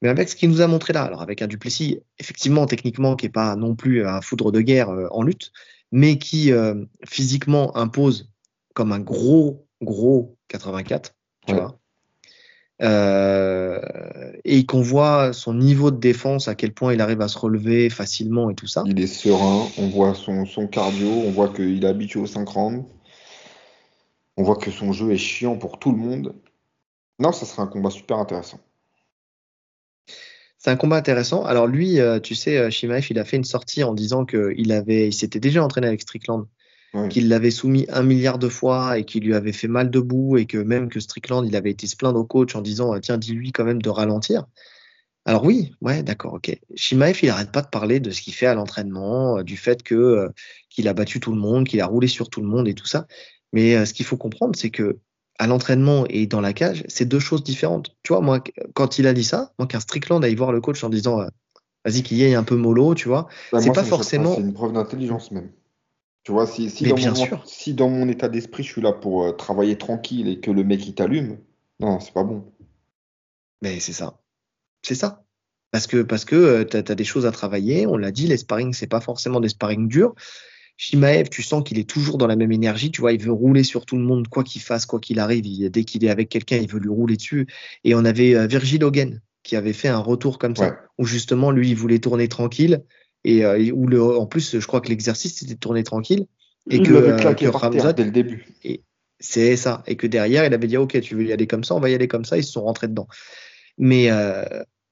Mais 0.00 0.08
avec 0.08 0.30
ce 0.30 0.36
qu'il 0.36 0.48
nous 0.48 0.62
a 0.62 0.66
montré 0.66 0.92
là, 0.92 1.02
alors 1.02 1.22
avec 1.22 1.42
un 1.42 1.46
Duplessis, 1.46 2.00
effectivement, 2.18 2.66
techniquement, 2.66 3.14
qui 3.14 3.26
est 3.26 3.30
pas 3.30 3.56
non 3.56 3.74
plus 3.74 4.06
un 4.06 4.20
foudre 4.20 4.52
de 4.52 4.62
guerre 4.62 4.88
euh, 4.88 5.06
en 5.10 5.22
lutte, 5.22 5.52
mais 5.92 6.18
qui 6.18 6.50
euh, 6.50 6.74
physiquement 7.04 7.76
impose 7.76 8.30
comme 8.74 8.90
un 8.90 8.98
gros, 8.98 9.63
gros 9.82 10.36
84, 10.48 11.14
tu 11.46 11.52
Ouais. 11.52 11.60
vois. 11.60 11.78
Euh, 12.82 13.80
et 14.44 14.66
qu'on 14.66 14.80
voit 14.80 15.32
son 15.32 15.54
niveau 15.54 15.92
de 15.92 15.98
défense, 15.98 16.48
à 16.48 16.56
quel 16.56 16.72
point 16.72 16.92
il 16.92 17.00
arrive 17.00 17.20
à 17.20 17.28
se 17.28 17.38
relever 17.38 17.88
facilement 17.88 18.50
et 18.50 18.54
tout 18.54 18.66
ça. 18.66 18.82
Il 18.86 19.00
est 19.00 19.06
serein, 19.06 19.68
on 19.78 19.88
voit 19.88 20.14
son, 20.14 20.44
son 20.44 20.66
cardio, 20.66 21.08
on 21.08 21.30
voit 21.30 21.50
qu'il 21.50 21.84
est 21.84 21.88
habitué 21.88 22.18
aux 22.18 22.26
5 22.26 22.48
rounds. 22.48 22.84
On 24.36 24.42
voit 24.42 24.56
que 24.56 24.72
son 24.72 24.92
jeu 24.92 25.12
est 25.12 25.16
chiant 25.18 25.56
pour 25.56 25.78
tout 25.78 25.92
le 25.92 25.98
monde. 25.98 26.34
Non, 27.20 27.30
ça 27.30 27.46
sera 27.46 27.62
un 27.62 27.68
combat 27.68 27.90
super 27.90 28.18
intéressant. 28.18 28.58
C'est 30.58 30.70
un 30.70 30.76
combat 30.76 30.96
intéressant. 30.96 31.44
Alors 31.44 31.66
lui, 31.68 32.00
euh, 32.00 32.18
tu 32.18 32.34
sais, 32.34 32.56
euh, 32.56 32.70
Shimaev, 32.70 33.06
il 33.10 33.18
a 33.18 33.24
fait 33.24 33.36
une 33.36 33.44
sortie 33.44 33.84
en 33.84 33.94
disant 33.94 34.24
qu'il 34.24 34.72
avait, 34.72 35.06
il 35.06 35.12
s'était 35.12 35.38
déjà 35.38 35.62
entraîné 35.62 35.86
avec 35.86 36.00
Strickland, 36.00 36.46
Qu'il 37.08 37.28
l'avait 37.28 37.50
soumis 37.50 37.86
un 37.90 38.02
milliard 38.02 38.38
de 38.38 38.48
fois 38.48 38.98
et 38.98 39.04
qu'il 39.04 39.24
lui 39.24 39.34
avait 39.34 39.52
fait 39.52 39.68
mal 39.68 39.90
debout 39.90 40.36
et 40.36 40.46
que 40.46 40.58
même 40.58 40.88
que 40.88 41.00
Strickland, 41.00 41.44
il 41.46 41.56
avait 41.56 41.70
été 41.70 41.86
se 41.86 41.96
plaindre 41.96 42.18
au 42.20 42.24
coach 42.24 42.54
en 42.56 42.60
disant, 42.62 42.94
euh, 42.94 43.00
tiens, 43.00 43.18
dis-lui 43.18 43.52
quand 43.52 43.64
même 43.64 43.82
de 43.82 43.90
ralentir. 43.90 44.44
Alors 45.26 45.44
oui, 45.44 45.72
ouais, 45.80 46.02
d'accord, 46.02 46.34
ok. 46.34 46.54
Shimaev, 46.74 47.18
il 47.22 47.30
arrête 47.30 47.50
pas 47.50 47.62
de 47.62 47.68
parler 47.68 47.98
de 47.98 48.10
ce 48.10 48.20
qu'il 48.20 48.34
fait 48.34 48.46
à 48.46 48.54
l'entraînement, 48.54 49.38
euh, 49.38 49.42
du 49.42 49.56
fait 49.56 49.82
que 49.82 49.94
euh, 49.94 50.28
qu'il 50.68 50.86
a 50.86 50.92
battu 50.94 51.18
tout 51.20 51.32
le 51.32 51.38
monde, 51.40 51.66
qu'il 51.66 51.80
a 51.80 51.86
roulé 51.86 52.08
sur 52.08 52.28
tout 52.28 52.42
le 52.42 52.46
monde 52.46 52.68
et 52.68 52.74
tout 52.74 52.86
ça. 52.86 53.06
Mais 53.52 53.74
euh, 53.74 53.86
ce 53.86 53.94
qu'il 53.94 54.04
faut 54.04 54.16
comprendre, 54.18 54.54
c'est 54.56 54.70
que 54.70 54.98
à 55.38 55.46
l'entraînement 55.46 56.04
et 56.08 56.26
dans 56.26 56.40
la 56.40 56.52
cage, 56.52 56.84
c'est 56.88 57.06
deux 57.06 57.20
choses 57.20 57.42
différentes. 57.42 57.96
Tu 58.02 58.12
vois, 58.12 58.20
moi, 58.20 58.40
qu- 58.40 58.52
quand 58.74 58.98
il 58.98 59.06
a 59.06 59.14
dit 59.14 59.24
ça, 59.24 59.52
moi, 59.58 59.66
qu'un 59.66 59.80
Strickland 59.80 60.22
aille 60.22 60.34
voir 60.34 60.52
le 60.52 60.60
coach 60.60 60.84
en 60.84 60.90
disant, 60.90 61.20
euh, 61.20 61.26
vas-y, 61.84 62.02
qu'il 62.02 62.18
y 62.18 62.24
ait 62.24 62.34
un 62.34 62.44
peu 62.44 62.56
mollo, 62.56 62.94
tu 62.94 63.08
vois, 63.08 63.28
Bah, 63.50 63.60
c'est 63.60 63.72
pas 63.72 63.82
forcément. 63.82 64.34
C'est 64.34 64.42
une 64.42 64.52
preuve 64.52 64.72
d'intelligence 64.74 65.30
même. 65.30 65.50
Tu 66.24 66.32
vois, 66.32 66.46
si, 66.46 66.68
dans 66.88 66.94
bien 66.94 67.10
mon, 67.10 67.16
sûr. 67.16 67.42
si 67.46 67.74
dans 67.74 67.90
mon 67.90 68.08
état 68.08 68.28
d'esprit, 68.28 68.62
je 68.62 68.72
suis 68.72 68.80
là 68.80 68.92
pour 68.92 69.24
euh, 69.24 69.32
travailler 69.32 69.76
tranquille 69.76 70.26
et 70.28 70.40
que 70.40 70.50
le 70.50 70.64
mec 70.64 70.86
il 70.86 70.94
t'allume, 70.94 71.38
non, 71.80 72.00
c'est 72.00 72.14
pas 72.14 72.24
bon. 72.24 72.44
Mais 73.60 73.78
c'est 73.78 73.92
ça. 73.92 74.18
C'est 74.82 74.94
ça. 74.94 75.24
Parce 75.70 75.86
que, 75.86 76.02
parce 76.02 76.24
que 76.24 76.62
tu 76.62 76.76
as, 76.76 76.82
des 76.82 77.04
choses 77.04 77.26
à 77.26 77.32
travailler. 77.32 77.86
On 77.86 77.96
l'a 77.96 78.10
dit, 78.10 78.26
les 78.26 78.38
sparring, 78.38 78.72
c'est 78.72 78.86
pas 78.86 79.00
forcément 79.00 79.40
des 79.40 79.48
sparring 79.50 79.88
durs. 79.88 80.14
Shimaev, 80.76 81.28
tu 81.28 81.42
sens 81.42 81.62
qu'il 81.64 81.78
est 81.78 81.88
toujours 81.88 82.16
dans 82.16 82.26
la 82.26 82.36
même 82.36 82.52
énergie. 82.52 82.90
Tu 82.90 83.00
vois, 83.00 83.12
il 83.12 83.20
veut 83.20 83.32
rouler 83.32 83.64
sur 83.64 83.84
tout 83.84 83.96
le 83.96 84.02
monde, 84.02 84.28
quoi 84.28 84.44
qu'il 84.44 84.62
fasse, 84.62 84.86
quoi 84.86 85.00
qu'il 85.00 85.18
arrive. 85.18 85.46
Il- 85.46 85.68
dès 85.70 85.84
qu'il 85.84 86.04
est 86.04 86.10
avec 86.10 86.28
quelqu'un, 86.28 86.56
il 86.56 86.68
veut 86.68 86.80
lui 86.80 86.88
rouler 86.88 87.16
dessus. 87.16 87.46
Et 87.84 87.94
on 87.94 88.04
avait 88.04 88.34
euh, 88.34 88.46
Virgil 88.46 88.82
Hogan 88.82 89.20
qui 89.42 89.56
avait 89.56 89.74
fait 89.74 89.88
un 89.88 89.98
retour 89.98 90.38
comme 90.38 90.56
ça, 90.56 90.68
Ouais. 90.68 90.72
où 90.98 91.04
justement, 91.04 91.50
lui, 91.50 91.68
il 91.70 91.76
voulait 91.76 91.98
tourner 91.98 92.28
tranquille. 92.28 92.82
Et, 93.24 93.44
euh, 93.44 93.58
et 93.58 93.72
où 93.72 93.86
le, 93.86 94.02
en 94.02 94.26
plus, 94.26 94.58
je 94.58 94.66
crois 94.66 94.80
que 94.80 94.88
l'exercice, 94.88 95.36
c'était 95.38 95.54
de 95.54 95.58
tourner 95.58 95.82
tranquille. 95.82 96.26
Et 96.70 96.76
il 96.76 96.82
que, 96.82 96.92
euh, 96.92 97.34
que 97.34 97.46
Ramzat, 97.46 97.92
dès 97.92 98.04
le 98.04 98.10
début. 98.10 98.46
c'est 99.18 99.56
ça. 99.56 99.82
Et 99.86 99.96
que 99.96 100.06
derrière, 100.06 100.44
il 100.44 100.54
avait 100.54 100.66
dit, 100.66 100.76
OK, 100.76 100.98
tu 101.00 101.14
veux 101.14 101.24
y 101.24 101.32
aller 101.32 101.46
comme 101.46 101.64
ça, 101.64 101.74
on 101.74 101.80
va 101.80 101.90
y 101.90 101.94
aller 101.94 102.08
comme 102.08 102.24
ça. 102.24 102.36
Ils 102.36 102.44
se 102.44 102.52
sont 102.52 102.62
rentrés 102.62 102.88
dedans. 102.88 103.08
Mais, 103.78 104.10
euh, 104.10 104.44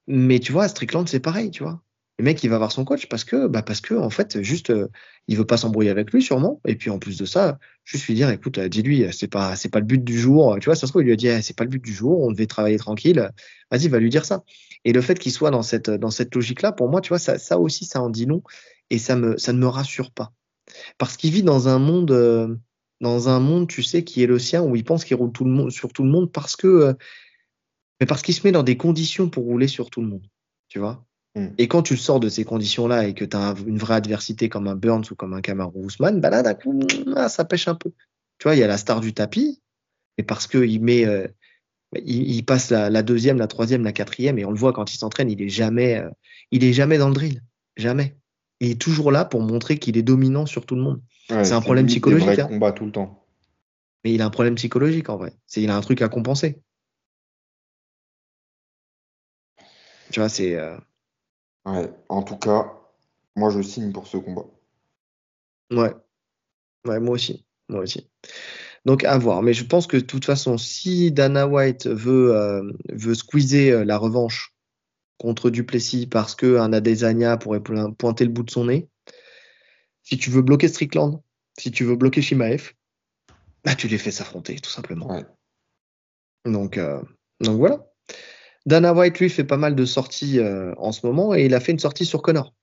mais 0.07 0.39
tu 0.39 0.51
vois, 0.51 0.65
à 0.65 0.67
Strickland, 0.67 1.07
c'est 1.07 1.19
pareil, 1.19 1.51
tu 1.51 1.63
vois. 1.63 1.81
Le 2.19 2.25
mec, 2.25 2.43
il 2.43 2.49
va 2.49 2.59
voir 2.59 2.71
son 2.71 2.85
coach 2.85 3.07
parce 3.07 3.23
que, 3.23 3.47
bah, 3.47 3.63
parce 3.63 3.81
que, 3.81 3.95
en 3.95 4.11
fait, 4.11 4.43
juste, 4.43 4.69
euh, 4.69 4.87
il 5.27 5.35
veut 5.35 5.45
pas 5.45 5.57
s'embrouiller 5.57 5.89
avec 5.89 6.11
lui, 6.11 6.21
sûrement. 6.21 6.61
Et 6.67 6.75
puis, 6.75 6.91
en 6.91 6.99
plus 6.99 7.17
de 7.17 7.25
ça, 7.25 7.57
juste 7.85 8.05
lui 8.05 8.13
dire, 8.13 8.29
écoute, 8.29 8.59
euh, 8.59 8.69
dis-lui, 8.69 9.07
c'est 9.11 9.27
pas, 9.27 9.55
c'est 9.55 9.69
pas 9.69 9.79
le 9.79 9.85
but 9.85 10.03
du 10.03 10.19
jour. 10.19 10.55
Tu 10.59 10.65
vois, 10.65 10.75
ça 10.75 10.85
se 10.85 10.91
trouve, 10.91 11.01
il 11.01 11.05
lui 11.05 11.13
a 11.13 11.15
dit, 11.15 11.27
eh, 11.27 11.41
c'est 11.41 11.55
pas 11.55 11.63
le 11.63 11.71
but 11.71 11.83
du 11.83 11.93
jour, 11.93 12.21
on 12.21 12.31
devait 12.31 12.45
travailler 12.45 12.77
tranquille. 12.77 13.31
Vas-y, 13.71 13.87
va 13.87 13.97
lui 13.97 14.09
dire 14.09 14.25
ça. 14.25 14.43
Et 14.85 14.93
le 14.93 15.01
fait 15.01 15.17
qu'il 15.17 15.31
soit 15.31 15.51
dans 15.51 15.63
cette, 15.63 15.89
dans 15.89 16.11
cette 16.11 16.33
logique-là, 16.35 16.71
pour 16.71 16.89
moi, 16.89 17.01
tu 17.01 17.09
vois, 17.09 17.19
ça, 17.19 17.39
ça 17.39 17.57
aussi, 17.59 17.85
ça 17.85 18.01
en 18.01 18.09
dit 18.09 18.25
long. 18.25 18.43
Et 18.89 18.97
ça 18.99 19.15
me, 19.15 19.37
ça 19.37 19.53
ne 19.53 19.59
me 19.59 19.67
rassure 19.67 20.11
pas. 20.11 20.33
Parce 20.97 21.17
qu'il 21.17 21.31
vit 21.31 21.43
dans 21.43 21.67
un 21.67 21.79
monde, 21.79 22.11
euh, 22.11 22.55
dans 23.01 23.29
un 23.29 23.39
monde, 23.39 23.67
tu 23.67 23.83
sais, 23.83 24.03
qui 24.03 24.23
est 24.23 24.27
le 24.27 24.39
sien, 24.39 24.61
où 24.61 24.75
il 24.75 24.83
pense 24.83 25.05
qu'il 25.05 25.15
roule 25.15 25.31
tout 25.31 25.45
le 25.45 25.51
monde, 25.51 25.71
sur 25.71 25.91
tout 25.93 26.03
le 26.03 26.09
monde 26.09 26.31
parce 26.31 26.55
que, 26.55 26.67
euh, 26.67 26.93
mais 27.99 28.05
parce 28.05 28.21
qu'il 28.21 28.33
se 28.33 28.45
met 28.45 28.51
dans 28.51 28.63
des 28.63 28.77
conditions 28.77 29.29
pour 29.29 29.43
rouler 29.43 29.67
sur 29.67 29.89
tout 29.89 30.01
le 30.01 30.07
monde. 30.07 30.27
Tu 30.67 30.79
vois? 30.79 31.05
Mm. 31.35 31.47
Et 31.57 31.67
quand 31.67 31.81
tu 31.81 31.97
sors 31.97 32.19
de 32.19 32.29
ces 32.29 32.43
conditions-là 32.43 33.07
et 33.07 33.13
que 33.13 33.25
tu 33.25 33.35
as 33.35 33.55
une 33.65 33.77
vraie 33.77 33.95
adversité 33.95 34.49
comme 34.49 34.67
un 34.67 34.75
Burns 34.75 35.05
ou 35.11 35.15
comme 35.15 35.33
un 35.33 35.41
Kamaru 35.41 35.85
Usman, 35.85 36.19
bah 36.19 36.29
là, 36.29 36.43
d'un 36.43 36.53
coup, 36.53 36.79
ah, 37.15 37.29
ça 37.29 37.45
pêche 37.45 37.67
un 37.67 37.75
peu. 37.75 37.91
Tu 38.37 38.43
vois, 38.43 38.55
il 38.55 38.59
y 38.59 38.63
a 38.63 38.67
la 38.67 38.77
star 38.77 38.99
du 38.99 39.13
tapis, 39.13 39.61
et 40.17 40.23
parce 40.23 40.47
qu'il 40.47 40.81
met, 40.81 41.05
euh, 41.05 41.27
il, 42.05 42.31
il 42.31 42.43
passe 42.45 42.69
la, 42.69 42.89
la 42.89 43.03
deuxième, 43.03 43.37
la 43.37 43.47
troisième, 43.47 43.83
la 43.83 43.91
quatrième, 43.93 44.39
et 44.39 44.45
on 44.45 44.51
le 44.51 44.57
voit 44.57 44.73
quand 44.73 44.93
il 44.93 44.97
s'entraîne, 44.97 45.29
il 45.29 45.41
est 45.41 45.49
jamais, 45.49 45.97
euh, 45.97 46.09
il 46.51 46.63
est 46.63 46.73
jamais 46.73 46.97
dans 46.97 47.07
le 47.09 47.13
drill. 47.13 47.41
Jamais. 47.77 48.15
Il 48.59 48.71
est 48.71 48.81
toujours 48.81 49.11
là 49.11 49.25
pour 49.25 49.41
montrer 49.41 49.77
qu'il 49.79 49.97
est 49.97 50.03
dominant 50.03 50.45
sur 50.45 50.65
tout 50.65 50.75
le 50.75 50.81
monde. 50.81 51.01
Ouais, 51.29 51.43
C'est 51.43 51.53
un 51.53 51.61
problème 51.61 51.87
psychologique, 51.87 52.25
vrais 52.27 52.39
hein. 52.41 52.47
combats 52.47 52.71
tout 52.71 52.85
le 52.85 52.91
temps. 52.91 53.25
Mais 54.03 54.13
il 54.13 54.21
a 54.21 54.25
un 54.25 54.29
problème 54.29 54.55
psychologique 54.55 55.09
en 55.09 55.17
vrai. 55.17 55.33
C'est, 55.47 55.61
il 55.61 55.69
a 55.69 55.75
un 55.77 55.81
truc 55.81 56.01
à 56.01 56.09
compenser. 56.09 56.61
Tu 60.11 60.19
vois, 60.19 60.29
c'est. 60.29 60.55
euh, 60.55 60.77
Ouais. 61.65 61.89
En 62.09 62.23
tout 62.23 62.35
cas, 62.35 62.73
moi 63.37 63.49
je 63.49 63.61
signe 63.61 63.93
pour 63.93 64.05
ce 64.07 64.17
combat. 64.17 64.45
Ouais. 65.71 65.93
Ouais, 66.85 66.99
moi 66.99 67.13
aussi. 67.13 67.45
Moi 67.69 67.79
aussi. 67.81 68.09
Donc 68.85 69.03
à 69.03 69.17
voir. 69.17 69.41
Mais 69.41 69.53
je 69.53 69.63
pense 69.63 69.87
que 69.87 69.97
de 69.97 70.01
toute 70.01 70.25
façon, 70.25 70.57
si 70.57 71.11
Dana 71.11 71.47
White 71.47 71.87
veut, 71.87 72.35
euh, 72.35 72.71
veut 72.89 73.15
squeezer 73.15 73.71
euh, 73.71 73.85
la 73.85 73.97
revanche 73.97 74.53
contre 75.17 75.49
Duplessis 75.49 76.07
parce 76.07 76.35
qu'un 76.35 76.73
Adesanya 76.73 77.37
pourrait 77.37 77.61
pointer 77.61 78.25
le 78.25 78.31
bout 78.31 78.43
de 78.43 78.51
son 78.51 78.65
nez, 78.65 78.89
si 80.01 80.17
tu 80.17 80.29
veux 80.29 80.41
bloquer 80.41 80.67
Strickland, 80.67 81.21
si 81.57 81.71
tu 81.71 81.85
veux 81.85 81.95
bloquer 81.95 82.21
Shimaev, 82.21 82.73
bah, 83.63 83.75
tu 83.75 83.87
les 83.87 83.97
fais 83.97 84.11
s'affronter, 84.11 84.55
tout 84.55 84.69
simplement. 84.69 85.23
Donc, 86.45 86.77
euh, 86.77 87.01
donc 87.39 87.57
voilà. 87.57 87.87
Dana 88.65 88.93
White, 88.93 89.19
lui, 89.19 89.29
fait 89.29 89.43
pas 89.43 89.57
mal 89.57 89.75
de 89.75 89.85
sorties 89.85 90.39
euh, 90.39 90.73
en 90.77 90.91
ce 90.91 91.05
moment 91.05 91.33
et 91.33 91.45
il 91.45 91.53
a 91.53 91.59
fait 91.59 91.71
une 91.71 91.79
sortie 91.79 92.05
sur 92.05 92.21
Connor. 92.21 92.53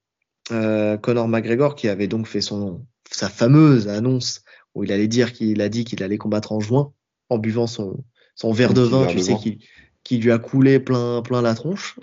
Euh, 0.53 0.97
Connor 0.97 1.29
McGregor, 1.29 1.75
qui 1.75 1.89
avait 1.89 2.09
donc 2.09 2.27
fait 2.27 2.41
son, 2.41 2.87
sa 3.11 3.29
fameuse 3.29 3.89
annonce 3.89 4.43
où 4.75 4.85
il 4.85 4.93
allait 4.93 5.09
dire 5.09 5.33
qu'il 5.33 5.61
a 5.61 5.69
dit 5.69 5.85
qu'il 5.85 6.03
allait 6.03 6.19
combattre 6.19 6.53
en 6.53 6.61
juin 6.61 6.93
en 7.29 7.39
buvant 7.39 7.67
son, 7.67 8.03
son 8.35 8.53
verre 8.53 8.75
de 8.75 8.83
vin, 8.83 9.07
tu 9.07 9.19
sais, 9.19 9.37
qui, 9.37 9.59
qui 10.05 10.19
lui 10.19 10.33
a 10.33 10.39
coulé 10.39 10.81
plein, 10.81 11.23
plein 11.23 11.43
la 11.43 11.55
tronche. 11.55 11.99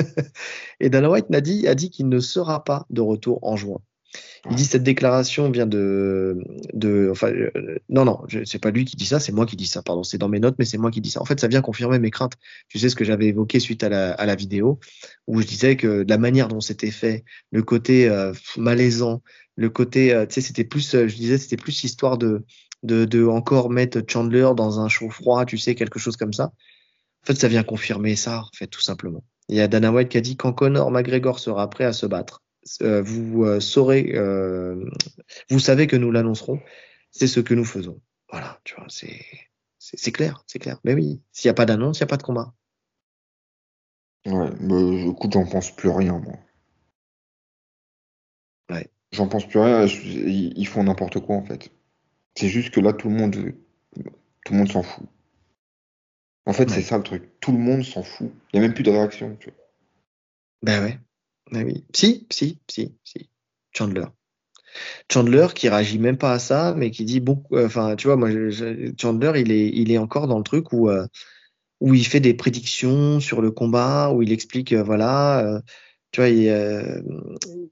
et 0.80 0.90
Dana 0.90 1.10
White 1.10 1.26
a 1.32 1.40
dit, 1.40 1.66
a 1.66 1.74
dit 1.74 1.90
qu'il 1.90 2.08
ne 2.08 2.20
sera 2.20 2.64
pas 2.64 2.86
de 2.90 3.00
retour 3.00 3.38
en 3.42 3.56
juin. 3.56 3.80
Il 4.50 4.56
dit 4.56 4.64
cette 4.64 4.82
déclaration 4.82 5.50
vient 5.50 5.66
de, 5.66 6.36
de 6.74 7.08
enfin, 7.10 7.28
euh, 7.32 7.50
non, 7.88 8.04
non, 8.04 8.20
c'est 8.44 8.58
pas 8.58 8.70
lui 8.70 8.84
qui 8.84 8.94
dit 8.94 9.06
ça, 9.06 9.18
c'est 9.18 9.32
moi 9.32 9.46
qui 9.46 9.56
dis 9.56 9.66
ça, 9.66 9.82
pardon, 9.82 10.02
c'est 10.02 10.18
dans 10.18 10.28
mes 10.28 10.38
notes, 10.40 10.56
mais 10.58 10.66
c'est 10.66 10.76
moi 10.76 10.90
qui 10.90 11.00
dis 11.00 11.10
ça. 11.10 11.22
En 11.22 11.24
fait, 11.24 11.40
ça 11.40 11.48
vient 11.48 11.62
confirmer 11.62 11.98
mes 11.98 12.10
craintes. 12.10 12.34
Tu 12.68 12.78
sais 12.78 12.88
ce 12.90 12.96
que 12.96 13.04
j'avais 13.04 13.26
évoqué 13.26 13.58
suite 13.58 13.82
à 13.82 13.88
la, 13.88 14.12
à 14.12 14.26
la 14.26 14.34
vidéo, 14.34 14.78
où 15.26 15.40
je 15.40 15.46
disais 15.46 15.76
que 15.76 16.04
la 16.06 16.18
manière 16.18 16.48
dont 16.48 16.60
c'était 16.60 16.90
fait, 16.90 17.24
le 17.52 17.62
côté 17.62 18.08
euh, 18.08 18.32
malaisant, 18.56 19.22
le 19.56 19.70
côté, 19.70 20.12
euh, 20.12 20.26
tu 20.26 20.34
sais, 20.34 20.40
c'était 20.42 20.64
plus, 20.64 20.92
je 20.92 21.14
disais, 21.16 21.38
c'était 21.38 21.56
plus 21.56 21.82
histoire 21.84 22.18
de, 22.18 22.44
de, 22.82 23.06
de 23.06 23.24
encore 23.24 23.70
mettre 23.70 24.02
Chandler 24.06 24.50
dans 24.56 24.80
un 24.80 24.88
chaud 24.88 25.10
froid, 25.10 25.44
tu 25.46 25.58
sais, 25.58 25.74
quelque 25.74 25.98
chose 25.98 26.16
comme 26.16 26.32
ça. 26.32 26.52
En 27.24 27.26
fait, 27.26 27.34
ça 27.34 27.48
vient 27.48 27.62
confirmer 27.62 28.16
ça, 28.16 28.40
en 28.40 28.56
fait, 28.56 28.66
tout 28.66 28.82
simplement. 28.82 29.24
Il 29.48 29.56
y 29.56 29.60
a 29.60 29.68
Dana 29.68 29.90
White 29.90 30.10
qui 30.10 30.18
a 30.18 30.20
dit 30.20 30.36
quand 30.36 30.52
Conor 30.52 30.90
McGregor 30.90 31.38
sera 31.38 31.68
prêt 31.70 31.84
à 31.84 31.94
se 31.94 32.04
battre, 32.04 32.42
euh, 32.42 32.43
vous 32.80 33.44
euh, 33.44 33.60
saurez, 33.60 34.12
euh, 34.14 34.88
vous 35.50 35.58
savez 35.58 35.86
que 35.86 35.96
nous 35.96 36.10
l'annoncerons. 36.10 36.60
C'est 37.10 37.26
ce 37.26 37.40
que 37.40 37.54
nous 37.54 37.64
faisons. 37.64 38.00
Voilà, 38.30 38.60
tu 38.64 38.74
vois, 38.74 38.86
c'est 38.88 39.20
c'est 39.78 40.12
clair, 40.12 40.42
c'est 40.46 40.58
clair. 40.58 40.80
Mais 40.84 40.94
oui, 40.94 41.22
s'il 41.30 41.48
n'y 41.48 41.50
a 41.50 41.54
pas 41.54 41.66
d'annonce, 41.66 41.98
il 41.98 42.02
n'y 42.02 42.06
a 42.06 42.08
pas 42.08 42.16
de 42.16 42.22
combat. 42.22 42.54
Ouais, 44.26 44.50
mais 44.60 45.10
écoute, 45.10 45.32
j'en 45.32 45.46
pense 45.46 45.70
plus 45.70 45.90
rien, 45.90 46.18
moi. 46.18 46.34
Ouais. 48.70 48.88
J'en 49.12 49.28
pense 49.28 49.46
plus 49.46 49.58
rien. 49.58 49.84
Ils 49.84 50.66
font 50.66 50.84
n'importe 50.84 51.20
quoi, 51.20 51.36
en 51.36 51.44
fait. 51.44 51.70
C'est 52.34 52.48
juste 52.48 52.70
que 52.72 52.80
là, 52.80 52.94
tout 52.94 53.10
le 53.10 53.14
monde, 53.14 53.52
tout 54.44 54.52
le 54.52 54.58
monde 54.58 54.72
s'en 54.72 54.82
fout. 54.82 55.06
En 56.46 56.54
fait, 56.54 56.70
c'est 56.70 56.82
ça 56.82 56.96
le 56.96 57.04
truc. 57.04 57.38
Tout 57.40 57.52
le 57.52 57.58
monde 57.58 57.82
s'en 57.84 58.02
fout. 58.02 58.32
Il 58.52 58.58
n'y 58.58 58.64
a 58.64 58.66
même 58.66 58.74
plus 58.74 58.84
de 58.84 58.90
réaction. 58.90 59.36
Tu 59.36 59.50
vois. 59.50 59.58
Ben 60.62 60.82
ouais. 60.82 60.98
Ah 61.52 61.62
oui. 61.64 61.84
Si, 61.94 62.26
si, 62.30 62.58
si, 62.68 62.96
si. 63.04 63.30
Chandler. 63.72 64.06
Chandler 65.10 65.48
qui 65.54 65.68
réagit 65.68 65.98
même 65.98 66.18
pas 66.18 66.32
à 66.32 66.38
ça, 66.38 66.74
mais 66.76 66.90
qui 66.90 67.04
dit 67.04 67.20
beaucoup. 67.20 67.56
Euh, 67.56 67.66
enfin, 67.66 67.96
tu 67.96 68.06
vois, 68.06 68.16
moi, 68.16 68.30
Chandler, 69.00 69.40
il 69.40 69.52
est, 69.52 69.68
il 69.68 69.92
est 69.92 69.98
encore 69.98 70.26
dans 70.26 70.38
le 70.38 70.44
truc 70.44 70.72
où, 70.72 70.88
euh, 70.88 71.06
où 71.80 71.94
il 71.94 72.06
fait 72.06 72.20
des 72.20 72.34
prédictions 72.34 73.20
sur 73.20 73.42
le 73.42 73.50
combat, 73.50 74.12
où 74.12 74.22
il 74.22 74.32
explique, 74.32 74.72
euh, 74.72 74.82
voilà, 74.82 75.62
tu 76.12 76.20
vois, 76.20 76.30
il, 76.30 77.04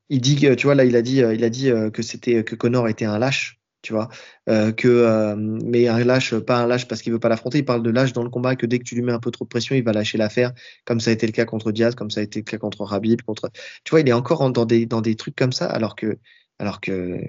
il, 0.09 0.21
dit 0.21 0.37
tu 0.37 0.67
vois, 0.67 0.75
là, 0.75 0.85
il 0.85 0.97
a 0.97 1.03
dit, 1.03 1.19
il 1.19 1.45
a 1.45 1.51
dit 1.51 1.71
que 1.93 2.03
c'était 2.03 2.45
que 2.45 2.55
Connor 2.57 2.89
était 2.89 3.05
un 3.05 3.19
lâche 3.19 3.62
tu 3.83 3.93
vois. 3.93 4.09
Euh, 4.49 4.73
que, 4.73 4.89
euh, 4.89 5.35
mais 5.37 5.89
un 5.89 6.03
lâche, 6.05 6.35
pas 6.39 6.59
un 6.59 6.67
lâche 6.67 6.89
parce 6.89 7.03
qu'il 7.03 7.13
veut 7.13 7.19
pas 7.19 7.29
l'affronter, 7.29 7.59
il 7.59 7.65
parle 7.65 7.83
de 7.83 7.91
lâche 7.91 8.13
dans 8.13 8.23
le 8.23 8.31
combat, 8.31 8.57
que 8.57 8.67
dès 8.67 8.79
que 8.79 8.85
tu 8.85 8.95
lui 8.95 9.03
mets 9.03 9.13
un 9.13 9.19
peu 9.19 9.31
trop 9.31 9.45
de 9.45 9.49
pression, 9.49 9.75
il 9.75 9.83
va 9.83 9.93
lâcher 9.93 10.19
l'affaire, 10.19 10.53
comme 10.85 11.01
ça 11.01 11.11
a 11.11 11.13
été 11.13 11.27
le 11.27 11.33
cas 11.33 11.45
contre 11.45 11.73
Diaz, 11.73 11.95
comme 11.95 12.11
ça 12.11 12.21
a 12.21 12.23
été 12.23 12.39
le 12.39 12.45
cas 12.45 12.59
contre 12.59 12.85
Rabib, 12.85 13.23
contre. 13.23 13.51
Tu 13.85 13.91
vois, 13.91 14.01
il 14.01 14.09
est 14.09 14.13
encore 14.13 14.51
dans 14.51 14.65
des, 14.65 14.87
dans 14.87 15.01
des 15.01 15.17
trucs 15.17 15.37
comme 15.37 15.53
ça, 15.53 15.67
alors 15.67 15.97
que, 15.97 16.19
alors 16.59 16.81
que, 16.81 17.21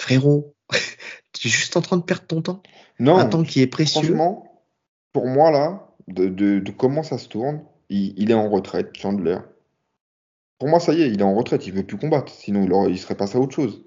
frérot, 0.00 0.54
tu 1.32 1.48
es 1.48 1.50
juste 1.50 1.76
en 1.76 1.80
train 1.80 1.96
de 1.96 2.02
perdre 2.02 2.26
ton 2.26 2.42
temps. 2.42 2.62
Non. 3.00 3.16
Un 3.16 3.26
temps 3.26 3.42
qui 3.42 3.60
est 3.60 3.66
précieux. 3.66 4.02
Franchement, 4.02 4.62
pour 5.12 5.26
moi, 5.26 5.50
là, 5.50 5.88
de, 6.08 6.28
de, 6.28 6.60
de 6.60 6.70
comment 6.70 7.02
ça 7.02 7.18
se 7.18 7.28
tourne, 7.28 7.62
il, 7.88 8.14
il, 8.16 8.30
est 8.30 8.34
en 8.34 8.48
retraite, 8.48 8.90
Chandler. 8.94 9.38
Pour 10.58 10.68
moi, 10.68 10.80
ça 10.80 10.92
y 10.92 11.02
est, 11.02 11.10
il 11.10 11.20
est 11.20 11.24
en 11.24 11.34
retraite, 11.34 11.66
il 11.66 11.72
veut 11.72 11.82
plus 11.84 11.98
combattre, 11.98 12.32
sinon 12.32 12.62
il, 12.62 12.72
aurait, 12.72 12.90
il 12.90 12.98
serait 12.98 13.16
passé 13.16 13.36
à 13.36 13.40
autre 13.40 13.54
chose. 13.54 13.84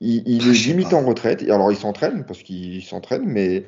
Il, 0.00 0.22
il 0.26 0.48
est 0.48 0.66
limite 0.66 0.92
en 0.92 1.04
retraite. 1.04 1.42
Alors, 1.42 1.72
il 1.72 1.78
s'entraîne, 1.78 2.24
parce 2.26 2.42
qu'il 2.42 2.82
s'entraîne, 2.82 3.24
mais 3.24 3.66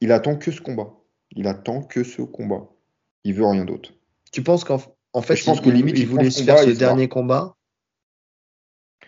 il 0.00 0.12
attend 0.12 0.36
que 0.36 0.50
ce 0.50 0.60
combat. 0.60 0.92
Il 1.32 1.46
attend 1.46 1.82
que 1.82 2.04
ce 2.04 2.22
combat. 2.22 2.68
Il 3.24 3.34
veut 3.34 3.46
rien 3.46 3.64
d'autre. 3.64 3.92
Tu 4.32 4.42
penses 4.42 4.64
qu'en 4.64 4.80
en 5.12 5.22
fait, 5.22 5.36
je 5.36 5.44
pense 5.44 5.58
il, 5.58 5.64
que 5.64 5.70
limite, 5.70 5.98
il, 5.98 6.06
voulait 6.06 6.30
se 6.30 6.42
faire 6.42 6.58
ce 6.58 6.70
dernier 6.70 7.08
combat 7.08 7.56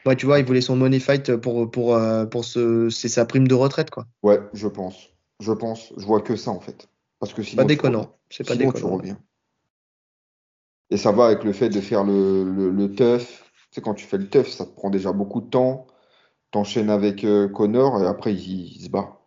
Ouais, 0.05 0.17
tu 0.17 0.27
vois, 0.27 0.41
il 0.41 0.45
voulait 0.45 0.61
son 0.61 0.75
money 0.75 0.99
fight 0.99 1.37
pour, 1.37 1.71
pour, 1.71 1.95
euh, 1.95 2.27
pour 2.27 2.45
ce. 2.45 2.91
C'est 2.91 3.09
sa 3.09 3.25
prime 3.25 3.47
de 3.47 3.55
retraite, 3.55 3.91
quoi. 3.91 4.07
Ouais, 4.23 4.41
je 4.53 4.67
pense. 4.67 5.11
Je 5.39 5.53
pense. 5.53 5.93
Je 5.97 6.05
vois 6.05 6.21
que 6.21 6.35
ça, 6.35 6.51
en 6.51 6.61
fait. 6.61 6.89
Parce 7.21 7.33
que 7.33 7.43
sinon. 7.43 7.63
Pas 7.63 7.69
déconnant. 7.69 8.13
C'est 8.29 8.47
pas 8.47 8.57
déconnant. 8.57 8.79
tu 8.79 8.85
reviens. 8.85 9.19
Et 10.91 10.97
ça 10.97 11.13
va 11.13 11.27
avec 11.27 11.45
le 11.45 11.53
fait 11.53 11.69
de 11.69 11.81
faire 11.81 12.03
le, 12.03 12.45
le, 12.45 12.71
le 12.71 12.95
teuf. 12.95 13.45
Tu 13.71 13.77
sais, 13.77 13.81
quand 13.81 13.95
tu 13.95 14.05
fais 14.05 14.19
le 14.19 14.29
teuf, 14.29 14.49
ça 14.49 14.67
te 14.67 14.75
prend 14.75 14.91
déjà 14.91 15.13
beaucoup 15.13 15.41
de 15.41 15.49
temps 15.49 15.87
t'enchaînes 16.53 16.91
avec 16.91 17.25
euh, 17.25 17.49
Connor 17.49 18.01
et 18.03 18.07
après 18.07 18.35
il, 18.35 18.81
se 18.81 18.89
bat. 18.89 19.19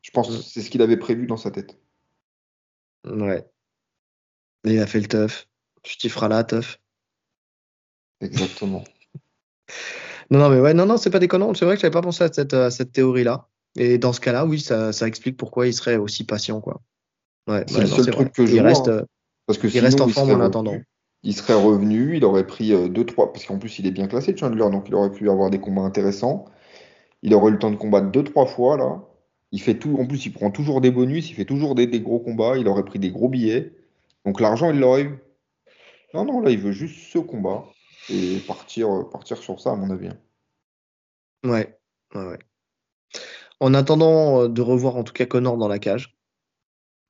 Je 0.00 0.10
pense 0.10 0.28
que 0.28 0.42
c'est 0.42 0.60
ce 0.60 0.70
qu'il 0.70 0.82
avait 0.82 0.96
prévu 0.96 1.26
dans 1.26 1.36
sa 1.36 1.52
tête. 1.52 1.78
Ouais. 3.04 3.44
il 4.64 4.80
a 4.80 4.86
fait 4.86 5.00
le 5.00 5.06
teuf. 5.06 5.48
Tu 5.82 5.96
t'y 5.96 6.08
feras 6.08 6.28
là, 6.28 6.42
teuf. 6.42 6.80
Exactement. 8.20 8.82
non, 10.30 10.38
non, 10.40 10.48
mais 10.48 10.60
ouais, 10.60 10.74
non, 10.74 10.86
non, 10.86 10.96
c'est 10.96 11.10
pas 11.10 11.18
déconnant. 11.18 11.54
C'est 11.54 11.64
vrai 11.64 11.76
que 11.76 11.80
j'avais 11.80 11.92
pas 11.92 12.02
pensé 12.02 12.24
à 12.24 12.32
cette, 12.32 12.70
cette 12.70 12.92
théorie-là. 12.92 13.48
Et 13.76 13.98
dans 13.98 14.12
ce 14.12 14.20
cas-là, 14.20 14.44
oui, 14.44 14.60
ça, 14.60 14.92
ça, 14.92 15.06
explique 15.06 15.36
pourquoi 15.36 15.66
il 15.66 15.72
serait 15.72 15.96
aussi 15.96 16.24
patient, 16.24 16.60
quoi. 16.60 16.82
Ouais, 17.48 17.64
c'est 17.66 17.80
le 17.80 17.86
seul 17.86 18.06
truc 18.10 18.32
que 18.32 18.46
je 18.46 18.54
il 18.54 18.60
vois, 18.60 18.68
Reste, 18.68 18.88
hein. 18.88 19.04
parce 19.46 19.58
que 19.58 19.66
il 19.66 19.80
reste 19.80 20.00
en 20.00 20.08
forme 20.08 20.30
en 20.30 20.40
attendant. 20.40 20.76
Il 21.24 21.34
serait 21.34 21.54
revenu, 21.54 22.16
il 22.16 22.24
aurait 22.24 22.46
pris 22.46 22.72
2-3, 22.72 23.24
euh, 23.28 23.32
parce 23.32 23.44
qu'en 23.44 23.58
plus 23.58 23.78
il 23.78 23.86
est 23.86 23.92
bien 23.92 24.08
classé, 24.08 24.36
Chandler, 24.36 24.70
donc 24.70 24.88
il 24.88 24.94
aurait 24.94 25.10
pu 25.10 25.28
avoir 25.30 25.50
des 25.50 25.60
combats 25.60 25.82
intéressants. 25.82 26.44
Il 27.22 27.34
aurait 27.34 27.50
eu 27.50 27.52
le 27.52 27.58
temps 27.58 27.70
de 27.70 27.76
combattre 27.76 28.10
deux, 28.10 28.24
trois 28.24 28.46
fois, 28.46 28.76
là. 28.76 29.02
Il 29.52 29.60
fait 29.60 29.78
tout, 29.78 29.96
en 29.98 30.06
plus, 30.06 30.24
il 30.26 30.32
prend 30.32 30.50
toujours 30.50 30.80
des 30.80 30.90
bonus, 30.90 31.30
il 31.30 31.34
fait 31.34 31.44
toujours 31.44 31.74
des, 31.74 32.00
gros 32.00 32.18
combats, 32.18 32.56
il 32.56 32.66
aurait 32.68 32.84
pris 32.84 32.98
des 32.98 33.10
gros 33.10 33.28
billets. 33.28 33.72
Donc 34.24 34.40
l'argent, 34.40 34.70
il 34.70 34.80
l'aurait 34.80 35.02
eu. 35.02 35.18
Non, 36.14 36.24
non, 36.24 36.40
là, 36.40 36.50
il 36.50 36.58
veut 36.58 36.72
juste 36.72 37.12
ce 37.12 37.18
combat 37.18 37.64
et 38.08 38.38
partir, 38.46 38.90
euh, 38.90 39.08
partir 39.08 39.36
sur 39.36 39.60
ça, 39.60 39.72
à 39.72 39.76
mon 39.76 39.90
avis. 39.90 40.08
Ouais, 41.44 41.78
ouais, 42.14 42.24
ouais. 42.24 42.38
En 43.60 43.74
attendant 43.74 44.42
euh, 44.42 44.48
de 44.48 44.62
revoir 44.62 44.96
en 44.96 45.04
tout 45.04 45.12
cas 45.12 45.26
Connor 45.26 45.56
dans 45.56 45.68
la 45.68 45.78
cage, 45.78 46.16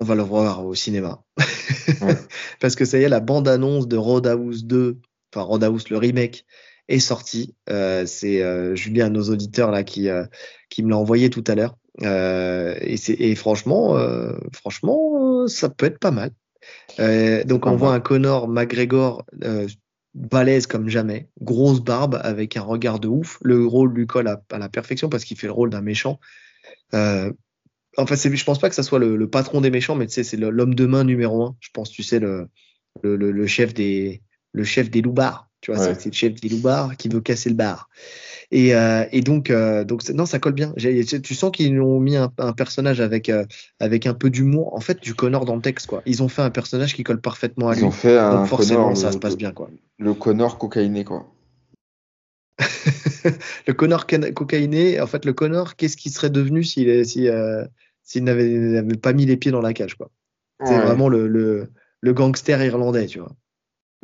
on 0.01 0.05
va 0.05 0.15
le 0.15 0.23
revoir 0.23 0.67
au 0.67 0.75
cinéma. 0.75 1.23
Parce 2.61 2.75
que 2.75 2.85
ça 2.85 2.99
y 2.99 3.03
est, 3.03 3.09
la 3.09 3.21
bande-annonce 3.21 3.87
de 3.87 3.97
Roadhouse 3.97 4.65
2, 4.65 5.01
enfin 5.33 5.45
Roadhouse, 5.45 5.89
le 5.91 5.99
remake, 5.99 6.45
est 6.89 6.99
sorti. 6.99 7.55
Euh, 7.71 8.07
c'est 8.07 8.43
euh, 8.43 8.75
Julien, 8.75 9.11
nos 9.11 9.31
auditeurs 9.31 9.71
là, 9.71 9.83
qui, 9.85 10.09
euh, 10.09 10.25
qui 10.69 10.83
me 10.83 10.91
l'a 10.91 10.97
envoyé 10.97 11.31
tout 11.31 11.45
à 11.47 11.55
l'heure. 11.55 11.77
et, 12.01 12.97
et 13.09 13.35
franchement, 13.35 13.99
franchement, 14.53 15.47
ça 15.47 15.69
peut 15.69 15.87
être 15.87 15.99
pas 15.99 16.11
mal. 16.11 16.31
donc 17.47 17.67
on 17.67 17.77
voit 17.77 17.95
un 17.95 18.01
Connor 18.01 18.49
McGregor 18.49 19.25
balèze 20.15 20.67
comme 20.67 20.89
jamais, 20.89 21.29
grosse 21.41 21.81
barbe 21.81 22.21
avec 22.23 22.57
un 22.57 22.63
regard 22.63 23.01
de 23.01 23.09
ouf. 23.09 23.39
Le 23.43 23.67
rôle 23.67 23.93
lui 23.93 24.07
colle 24.07 24.29
à, 24.29 24.43
la 24.59 24.69
perfection 24.69 25.09
parce 25.09 25.25
qu'il 25.25 25.39
fait 25.39 25.47
le 25.47 25.53
rôle 25.53 25.71
d'un 25.71 25.81
méchant. 25.81 26.21
Euh, 26.95 27.33
enfin, 27.97 28.15
je 28.15 28.45
pense 28.45 28.59
pas 28.59 28.69
que 28.69 28.75
ça 28.75 28.83
soit 28.83 28.99
le, 28.99 29.29
patron 29.29 29.61
des 29.61 29.71
méchants, 29.71 29.95
mais 29.95 30.07
tu 30.07 30.15
sais, 30.15 30.25
c'est 30.25 30.37
l'homme 30.37 30.75
de 30.75 30.87
main 30.87 31.05
numéro 31.05 31.45
un. 31.45 31.57
Je 31.61 31.71
pense, 31.73 31.91
tu 31.91 32.03
sais, 32.03 32.19
le, 32.19 32.49
le, 33.03 33.17
le 33.17 33.47
chef 33.47 33.75
des 33.75 34.23
le 34.53 34.65
chef 34.65 34.91
des 34.91 35.01
loupards. 35.01 35.49
Tu 35.63 35.73
vois, 35.73 35.95
c'est 35.95 36.07
le 36.07 36.13
chef 36.13 36.35
des 36.35 36.49
loupards 36.49 36.97
qui 36.97 37.09
veut 37.09 37.21
casser 37.21 37.49
le 37.49 37.55
bar. 37.55 37.89
Et, 38.51 38.75
euh, 38.75 39.05
et 39.13 39.21
donc, 39.23 39.49
euh, 39.49 39.85
donc 39.85 40.07
non, 40.11 40.27
ça 40.27 40.41
colle 40.41 40.55
bien. 40.55 40.75
Tu 40.77 41.35
sens 41.35 41.53
qu'ils 41.53 41.81
ont 41.81 42.01
mis 42.01 42.17
un, 42.17 42.31
un 42.37 42.53
personnage 42.53 43.01
avec, 43.01 43.29
euh, 43.31 43.47
avec 43.79 44.07
un 44.07 44.13
peu 44.13 44.29
d'humour. 44.29 44.75
En 44.75 44.81
fait, 44.81 45.01
du 45.01 45.15
Connor 45.15 45.45
dans 45.45 45.55
le 45.55 45.63
texte, 45.63 45.87
quoi. 45.87 46.03
Ils 46.05 46.23
ont 46.23 46.29
fait 46.29 46.43
un 46.43 46.51
personnage 46.51 46.95
qui 46.95 47.05
colle 47.05 47.21
parfaitement 47.21 47.69
à 47.69 47.75
lui. 47.75 47.83
Ils 47.83 47.85
ont 47.87 47.93
fait 47.93 48.19
un 48.19 48.41
donc 48.41 48.49
forcément, 48.49 48.95
ça 48.97 49.13
se 49.13 49.19
passe 49.19 49.37
bien, 49.37 49.53
quoi. 49.53 49.71
Le 49.99 50.15
Connor 50.15 50.59
cocaïné, 50.59 51.05
quoi. 51.05 51.33
le 53.69 53.73
Connor 53.73 54.05
cocaïné, 54.07 55.01
en 55.01 55.07
fait, 55.07 55.25
le 55.25 55.33
Connor, 55.33 55.77
qu'est-ce 55.77 55.97
qu'il 55.97 56.11
serait 56.11 56.31
devenu 56.31 56.65
s'il 56.65 57.07
si, 57.07 57.29
s'il 58.03 58.25
n'avait 58.25 58.83
pas 59.01 59.13
mis 59.13 59.27
les 59.27 59.37
pieds 59.37 59.53
dans 59.53 59.63
la 59.63 59.73
cage, 59.73 59.95
quoi? 59.95 60.11
C'est 60.65 60.79
vraiment 60.79 61.09
le, 61.09 61.29
le, 61.29 61.69
le 62.01 62.13
gangster 62.13 62.63
irlandais, 62.63 63.07
tu 63.07 63.21
vois. 63.21 63.33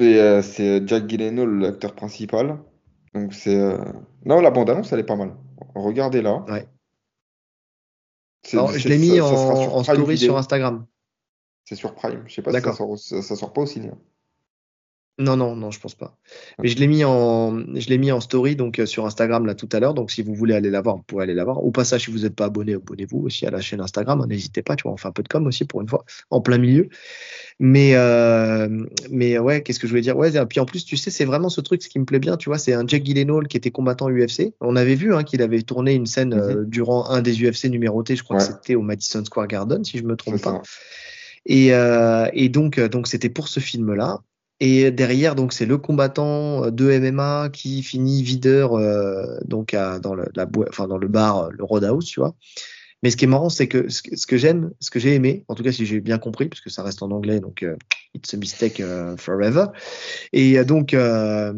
Euh, 0.00 0.42
c'est 0.42 0.86
Jack 0.86 1.08
Gyllenhaal, 1.08 1.58
l'acteur 1.58 1.94
principal. 1.94 2.58
Donc 3.14 3.34
c'est. 3.34 3.56
Euh, 3.56 3.78
non, 4.24 4.40
la 4.40 4.50
bande-annonce, 4.50 4.92
elle 4.92 5.00
est 5.00 5.04
pas 5.04 5.16
mal. 5.16 5.34
Regardez-la. 5.74 6.44
Ouais. 6.44 6.68
je 8.44 8.88
l'ai 8.88 8.98
mis 8.98 9.20
en, 9.20 9.82
story 9.82 10.18
sur 10.18 10.36
Instagram. 10.36 10.86
C'est 11.64 11.74
sur 11.74 11.94
Prime. 11.94 12.22
Je 12.26 12.34
sais 12.34 12.42
pas 12.42 12.52
si 12.52 12.60
ça 12.60 12.72
sort, 12.72 12.98
ça, 12.98 13.36
sort 13.36 13.52
pas 13.52 13.62
au 13.62 13.66
cinéma. 13.66 13.94
Non, 15.20 15.36
non, 15.36 15.56
non, 15.56 15.72
je 15.72 15.80
pense 15.80 15.96
pas. 15.96 16.16
Mais 16.62 16.68
je 16.68 16.78
l'ai 16.78 16.86
mis 16.86 17.02
en, 17.04 17.58
je 17.74 17.88
l'ai 17.88 17.98
mis 17.98 18.12
en 18.12 18.20
story 18.20 18.54
donc 18.54 18.78
euh, 18.78 18.86
sur 18.86 19.04
Instagram 19.04 19.46
là 19.46 19.56
tout 19.56 19.68
à 19.72 19.80
l'heure. 19.80 19.92
Donc 19.94 20.12
si 20.12 20.22
vous 20.22 20.32
voulez 20.32 20.54
aller 20.54 20.70
la 20.70 20.80
voir, 20.80 20.96
vous 20.96 21.02
pouvez 21.02 21.24
aller 21.24 21.34
la 21.34 21.42
voir. 21.44 21.64
Au 21.64 21.72
passage, 21.72 22.04
si 22.04 22.12
vous 22.12 22.20
n'êtes 22.20 22.36
pas 22.36 22.44
abonné, 22.44 22.74
abonnez-vous 22.74 23.18
aussi 23.18 23.44
à 23.44 23.50
la 23.50 23.60
chaîne 23.60 23.80
Instagram. 23.80 24.20
Hein, 24.20 24.26
n'hésitez 24.28 24.62
pas, 24.62 24.76
tu 24.76 24.84
vois, 24.84 24.92
on 24.92 24.96
fait 24.96 25.08
un 25.08 25.12
peu 25.12 25.24
de 25.24 25.28
com 25.28 25.44
aussi 25.48 25.64
pour 25.64 25.80
une 25.80 25.88
fois, 25.88 26.04
en 26.30 26.40
plein 26.40 26.58
milieu. 26.58 26.88
Mais, 27.58 27.96
euh, 27.96 28.68
mais 29.10 29.38
ouais, 29.38 29.62
qu'est-ce 29.62 29.80
que 29.80 29.88
je 29.88 29.92
voulais 29.92 30.02
dire? 30.02 30.16
Ouais, 30.16 30.36
et 30.36 30.46
puis 30.46 30.60
en 30.60 30.66
plus, 30.66 30.84
tu 30.84 30.96
sais, 30.96 31.10
c'est 31.10 31.24
vraiment 31.24 31.48
ce 31.48 31.60
truc, 31.60 31.82
ce 31.82 31.88
qui 31.88 31.98
me 31.98 32.04
plaît 32.04 32.20
bien, 32.20 32.36
tu 32.36 32.48
vois, 32.48 32.58
c'est 32.58 32.72
un 32.72 32.86
Jack 32.86 33.02
Gyllenhaal 33.04 33.48
qui 33.48 33.56
était 33.56 33.72
combattant 33.72 34.08
UFC. 34.08 34.54
On 34.60 34.76
avait 34.76 34.94
vu 34.94 35.14
hein, 35.14 35.24
qu'il 35.24 35.42
avait 35.42 35.62
tourné 35.62 35.94
une 35.94 36.06
scène 36.06 36.32
euh, 36.34 36.54
Mhm. 36.62 36.64
durant 36.66 37.10
un 37.10 37.22
des 37.22 37.34
UFC 37.42 37.64
numérotés, 37.68 38.14
je 38.14 38.22
crois 38.22 38.36
que 38.36 38.44
c'était 38.44 38.76
au 38.76 38.82
Madison 38.82 39.24
Square 39.24 39.48
Garden, 39.48 39.84
si 39.84 39.98
je 39.98 40.04
me 40.04 40.14
trompe 40.14 40.40
pas. 40.40 40.62
Et, 41.46 41.74
euh, 41.74 42.28
et 42.32 42.48
donc, 42.48 42.78
euh, 42.78 42.88
donc 42.88 43.08
c'était 43.08 43.30
pour 43.30 43.48
ce 43.48 43.58
film-là. 43.58 44.20
Et 44.60 44.90
derrière, 44.90 45.34
donc 45.34 45.52
c'est 45.52 45.66
le 45.66 45.78
combattant 45.78 46.64
euh, 46.64 46.70
de 46.70 46.90
MMA 46.90 47.48
qui 47.52 47.82
finit 47.82 48.22
videur 48.22 48.74
euh, 48.74 49.38
donc 49.44 49.72
à- 49.74 50.00
dans 50.00 50.14
le, 50.14 50.26
la 50.34 50.48
enfin 50.68 50.88
dans 50.88 50.98
le 50.98 51.08
bar, 51.08 51.38
euh, 51.44 51.48
le 51.56 51.64
Roadhouse, 51.64 52.06
tu 52.06 52.20
vois. 52.20 52.34
Mais 53.04 53.10
ce 53.10 53.16
qui 53.16 53.26
est 53.26 53.28
marrant, 53.28 53.48
c'est 53.48 53.68
que 53.68 53.88
ce 53.88 54.02
que, 54.02 54.36
j'aime, 54.36 54.72
ce 54.80 54.90
que 54.90 54.98
j'ai 54.98 55.14
aimé, 55.14 55.44
en 55.46 55.54
tout 55.54 55.62
cas 55.62 55.70
si 55.70 55.86
j'ai 55.86 56.00
bien 56.00 56.18
compris, 56.18 56.48
parce 56.48 56.60
que 56.60 56.68
ça 56.70 56.82
reste 56.82 57.00
en 57.00 57.12
anglais, 57.12 57.38
donc 57.38 57.62
euh, 57.62 57.76
it's 58.12 58.34
a 58.34 58.36
mistake 58.36 58.80
euh, 58.80 59.16
forever. 59.16 59.66
Et 60.32 60.64
donc, 60.64 60.94
euh, 60.94 61.52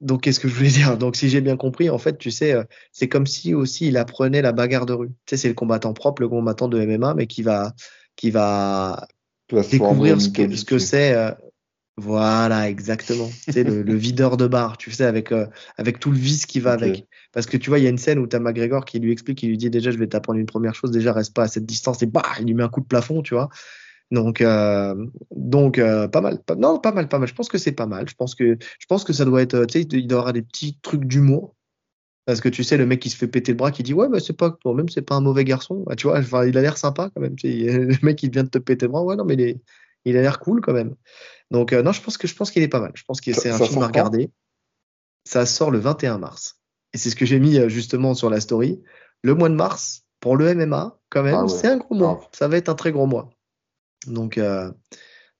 donc 0.00 0.22
qu'est-ce 0.22 0.40
que 0.40 0.48
je 0.48 0.54
voulais 0.54 0.68
dire? 0.70 0.96
Donc 0.96 1.16
si 1.16 1.28
j'ai 1.28 1.42
bien 1.42 1.58
compris, 1.58 1.90
en 1.90 1.98
fait, 1.98 2.16
tu 2.16 2.30
sais, 2.30 2.54
c'est 2.90 3.06
comme 3.08 3.26
si 3.26 3.52
aussi 3.52 3.88
il 3.88 3.98
apprenait 3.98 4.40
la 4.40 4.52
bagarre 4.52 4.86
de 4.86 4.94
rue. 4.94 5.08
Tu 5.08 5.14
sais, 5.32 5.36
c'est 5.36 5.48
le 5.48 5.54
combattant 5.54 5.92
propre, 5.92 6.22
le 6.22 6.28
combattant 6.30 6.68
de 6.68 6.80
MMA, 6.80 7.12
mais 7.12 7.26
qui 7.26 7.42
va, 7.42 7.74
qui 8.16 8.30
va 8.30 9.06
découvrir 9.70 10.22
ce 10.22 10.30
que, 10.30 10.56
ce 10.56 10.64
que 10.64 10.78
c'est. 10.78 11.14
Voilà, 12.00 12.68
exactement. 12.70 13.28
Tu 13.44 13.52
sais, 13.52 13.64
le, 13.64 13.82
le 13.82 13.94
videur 13.94 14.36
de 14.36 14.46
bar, 14.46 14.78
tu 14.78 14.92
sais, 14.92 15.04
avec, 15.04 15.32
euh, 15.32 15.46
avec 15.76 15.98
tout 15.98 16.12
le 16.12 16.16
vice 16.16 16.46
qui 16.46 16.60
va 16.60 16.70
avec. 16.72 17.06
Parce 17.32 17.46
que 17.46 17.56
tu 17.56 17.70
vois, 17.70 17.80
il 17.80 17.82
y 17.82 17.86
a 17.88 17.90
une 17.90 17.98
scène 17.98 18.20
où 18.20 18.28
tu 18.28 18.36
as 18.36 18.38
McGregor 18.38 18.84
qui 18.84 19.00
lui 19.00 19.10
explique, 19.10 19.38
qui 19.38 19.48
lui 19.48 19.56
dit 19.58 19.68
déjà, 19.68 19.90
je 19.90 19.98
vais 19.98 20.06
t'apprendre 20.06 20.38
une 20.38 20.46
première 20.46 20.76
chose, 20.76 20.92
déjà, 20.92 21.12
reste 21.12 21.34
pas 21.34 21.42
à 21.42 21.48
cette 21.48 21.66
distance, 21.66 22.00
et 22.02 22.06
bah, 22.06 22.22
il 22.38 22.46
lui 22.46 22.54
met 22.54 22.62
un 22.62 22.68
coup 22.68 22.80
de 22.80 22.86
plafond, 22.86 23.20
tu 23.20 23.34
vois. 23.34 23.48
Donc, 24.12 24.40
euh, 24.40 24.94
donc 25.34 25.78
euh, 25.78 26.06
pas 26.06 26.20
mal. 26.20 26.40
Pas- 26.44 26.54
non, 26.54 26.78
pas 26.78 26.92
mal, 26.92 27.08
pas 27.08 27.18
mal. 27.18 27.28
Je 27.28 27.34
pense 27.34 27.48
que 27.48 27.58
c'est 27.58 27.72
pas 27.72 27.86
mal. 27.86 28.08
Je 28.08 28.14
pense 28.14 28.34
que, 28.36 28.56
je 28.60 28.86
pense 28.88 29.02
que 29.02 29.12
ça 29.12 29.24
doit 29.24 29.42
être, 29.42 29.64
tu 29.66 29.80
sais, 29.80 29.86
il 29.90 30.06
doit 30.06 30.16
y 30.18 30.20
avoir 30.20 30.32
des 30.32 30.42
petits 30.42 30.78
trucs 30.82 31.04
d'humour. 31.04 31.56
Parce 32.26 32.40
que 32.40 32.48
tu 32.48 32.62
sais, 32.62 32.76
le 32.76 32.86
mec 32.86 33.00
qui 33.00 33.10
se 33.10 33.16
fait 33.16 33.26
péter 33.28 33.52
le 33.52 33.56
bras, 33.58 33.70
qui 33.72 33.82
dit 33.82 33.94
Ouais, 33.94 34.08
bah, 34.08 34.20
c'est 34.20 34.36
pas, 34.36 34.50
toi 34.50 34.74
même, 34.74 34.88
c'est 34.88 35.02
pas 35.02 35.16
un 35.16 35.20
mauvais 35.20 35.44
garçon. 35.44 35.82
Bah, 35.86 35.96
tu 35.96 36.06
vois, 36.06 36.18
enfin, 36.18 36.46
il 36.46 36.56
a 36.58 36.62
l'air 36.62 36.76
sympa 36.78 37.10
quand 37.14 37.20
même. 37.20 37.34
Tu 37.36 37.48
sais, 37.48 37.78
le 37.78 37.96
mec 38.02 38.16
qui 38.16 38.28
vient 38.30 38.44
de 38.44 38.50
te 38.50 38.58
péter 38.58 38.86
le 38.86 38.92
bras, 38.92 39.02
ouais, 39.02 39.16
non, 39.16 39.24
mais 39.24 39.34
il, 39.34 39.40
est- 39.40 39.60
il 40.04 40.16
a 40.16 40.22
l'air 40.22 40.40
cool 40.40 40.60
quand 40.60 40.72
même. 40.72 40.94
Donc, 41.50 41.72
euh, 41.72 41.82
non, 41.82 41.92
je 41.92 42.02
pense 42.02 42.18
que 42.18 42.28
je 42.28 42.34
pense 42.34 42.50
qu'il 42.50 42.62
est 42.62 42.68
pas 42.68 42.80
mal. 42.80 42.92
Je 42.94 43.04
pense 43.04 43.20
que 43.20 43.32
c'est 43.32 43.50
un 43.50 43.58
film 43.58 43.82
à 43.82 43.86
regarder. 43.86 44.30
Ça 45.24 45.46
sort 45.46 45.70
le 45.70 45.78
21 45.78 46.18
mars. 46.18 46.60
Et 46.92 46.98
c'est 46.98 47.10
ce 47.10 47.16
que 47.16 47.26
j'ai 47.26 47.38
mis 47.38 47.58
euh, 47.58 47.68
justement 47.68 48.14
sur 48.14 48.30
la 48.30 48.40
story. 48.40 48.82
Le 49.22 49.34
mois 49.34 49.48
de 49.48 49.54
mars, 49.54 50.04
pour 50.20 50.36
le 50.36 50.54
MMA, 50.54 50.98
quand 51.10 51.22
même, 51.22 51.34
Ah 51.34 51.42
ouais, 51.44 51.48
c'est 51.48 51.68
un 51.68 51.78
gros 51.78 51.94
mois. 51.94 52.28
Ça 52.32 52.48
va 52.48 52.56
être 52.56 52.68
un 52.68 52.74
très 52.74 52.92
gros 52.92 53.06
mois. 53.06 53.30
Donc, 54.06 54.38
euh, 54.38 54.70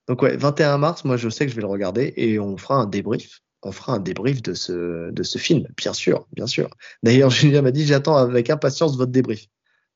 donc 0.09 0.23
ouais, 0.23 0.37
21 0.37 0.79
mars, 0.79 1.05
moi 1.05 1.17
je 1.17 1.29
sais 1.29 1.47
que 1.47 1.51
je 1.51 1.57
vais 1.57 1.63
le 1.63 1.69
regarder 1.69 2.13
et 2.17 2.39
on 2.39 2.57
fera 2.57 2.77
un 2.77 2.87
débrief. 2.87 3.41
On 3.63 3.73
fera 3.73 3.95
un 3.95 3.99
débrief 3.99 4.43
de 4.43 4.55
ce, 4.55 5.11
de 5.11 5.23
ce 5.23 5.39
film, 5.39 5.67
bien 5.77 5.93
sûr, 5.93 6.27
bien 6.33 6.47
sûr. 6.47 6.71
D'ailleurs, 7.03 7.31
Julien 7.31 7.63
m'a 7.63 7.71
dit 7.71 7.87
j'attends 7.87 8.17
avec 8.17 8.51
impatience 8.51 8.97
votre 8.97 9.13
débrief. 9.13 9.47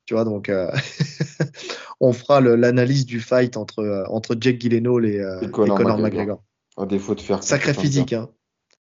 Tu 0.06 0.14
vois, 0.14 0.24
donc 0.24 0.48
euh, 0.48 0.70
on 2.00 2.12
fera 2.12 2.40
l'analyse 2.40 3.06
du 3.06 3.20
fight 3.20 3.56
entre, 3.56 3.80
euh, 3.80 4.04
entre 4.08 4.34
Gyllenhaal 4.34 5.06
et, 5.06 5.20
euh, 5.20 5.40
Et 5.42 5.46
et 5.46 5.50
Conor 5.50 5.78
McGregor. 5.78 5.98
McGregor. 5.98 6.42
À 6.76 6.86
défaut 6.86 7.14
de 7.14 7.20
faire 7.20 7.42
Sacré 7.42 7.74
physique, 7.74 8.12
hein. 8.12 8.28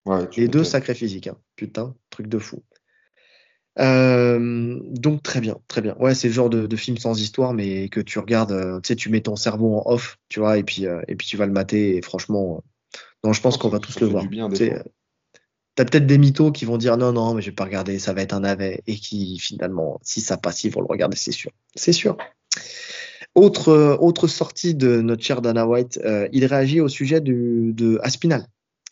Ouais, 0.05 0.27
Les 0.37 0.47
deux 0.47 0.63
sacrés 0.63 0.95
physiques, 0.95 1.27
hein. 1.27 1.37
Putain, 1.55 1.95
truc 2.09 2.27
de 2.27 2.39
fou. 2.39 2.63
Euh, 3.79 4.79
donc 4.89 5.23
très 5.23 5.39
bien, 5.39 5.57
très 5.67 5.81
bien. 5.81 5.95
Ouais, 5.99 6.13
c'est 6.13 6.27
le 6.27 6.33
genre 6.33 6.49
de, 6.49 6.67
de 6.67 6.75
film 6.75 6.97
sans 6.97 7.19
histoire, 7.19 7.53
mais 7.53 7.87
que 7.89 7.99
tu 8.01 8.19
regardes, 8.19 8.51
euh, 8.51 8.79
tu 8.81 8.87
sais, 8.89 8.95
tu 8.95 9.09
mets 9.09 9.21
ton 9.21 9.35
cerveau 9.35 9.75
en 9.77 9.91
off, 9.91 10.17
tu 10.29 10.39
vois, 10.39 10.57
et 10.57 10.63
puis, 10.63 10.85
euh, 10.85 11.01
et 11.07 11.15
puis 11.15 11.27
tu 11.27 11.37
vas 11.37 11.45
le 11.45 11.53
mater. 11.53 11.95
Et 11.95 12.01
franchement, 12.01 12.63
non, 13.23 13.33
je 13.33 13.41
pense 13.41 13.57
qu'on 13.57 13.69
va 13.69 13.79
tous 13.79 13.99
le 13.99 14.07
voir. 14.07 14.25
bien, 14.25 14.49
T'as 15.75 15.85
peut-être 15.85 16.05
des 16.05 16.17
mythos 16.17 16.51
qui 16.51 16.65
vont 16.65 16.77
dire 16.77 16.97
non, 16.97 17.13
non, 17.13 17.33
mais 17.33 17.41
je 17.41 17.49
vais 17.49 17.55
pas 17.55 17.63
regarder, 17.63 17.97
ça 17.97 18.13
va 18.13 18.21
être 18.21 18.33
un 18.33 18.41
navet, 18.41 18.81
et 18.87 18.95
qui 18.95 19.39
finalement, 19.39 19.99
si 20.03 20.19
ça 20.19 20.37
passe, 20.37 20.63
ils 20.65 20.71
vont 20.71 20.81
le 20.81 20.87
regarder, 20.87 21.15
c'est 21.15 21.31
sûr, 21.31 21.51
c'est 21.75 21.93
sûr. 21.93 22.17
Autre, 23.35 23.69
euh, 23.69 23.95
autre 23.97 24.27
sortie 24.27 24.75
de 24.75 24.99
notre 24.99 25.23
cher 25.23 25.41
Dana 25.41 25.65
White, 25.65 25.99
euh, 26.03 26.27
il 26.33 26.45
réagit 26.45 26.81
au 26.81 26.89
sujet 26.89 27.21
du, 27.21 27.71
de 27.73 27.97
Aspinal, 28.03 28.45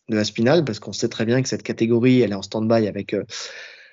de 0.08 0.18
Aspinal, 0.18 0.64
parce 0.64 0.80
qu'on 0.80 0.94
sait 0.94 1.10
très 1.10 1.26
bien 1.26 1.42
que 1.42 1.50
cette 1.50 1.64
catégorie, 1.64 2.22
elle 2.22 2.32
est 2.32 2.36
en 2.36 2.42
stand-by 2.42 2.88
avec 2.88 3.14
euh, 3.14 3.26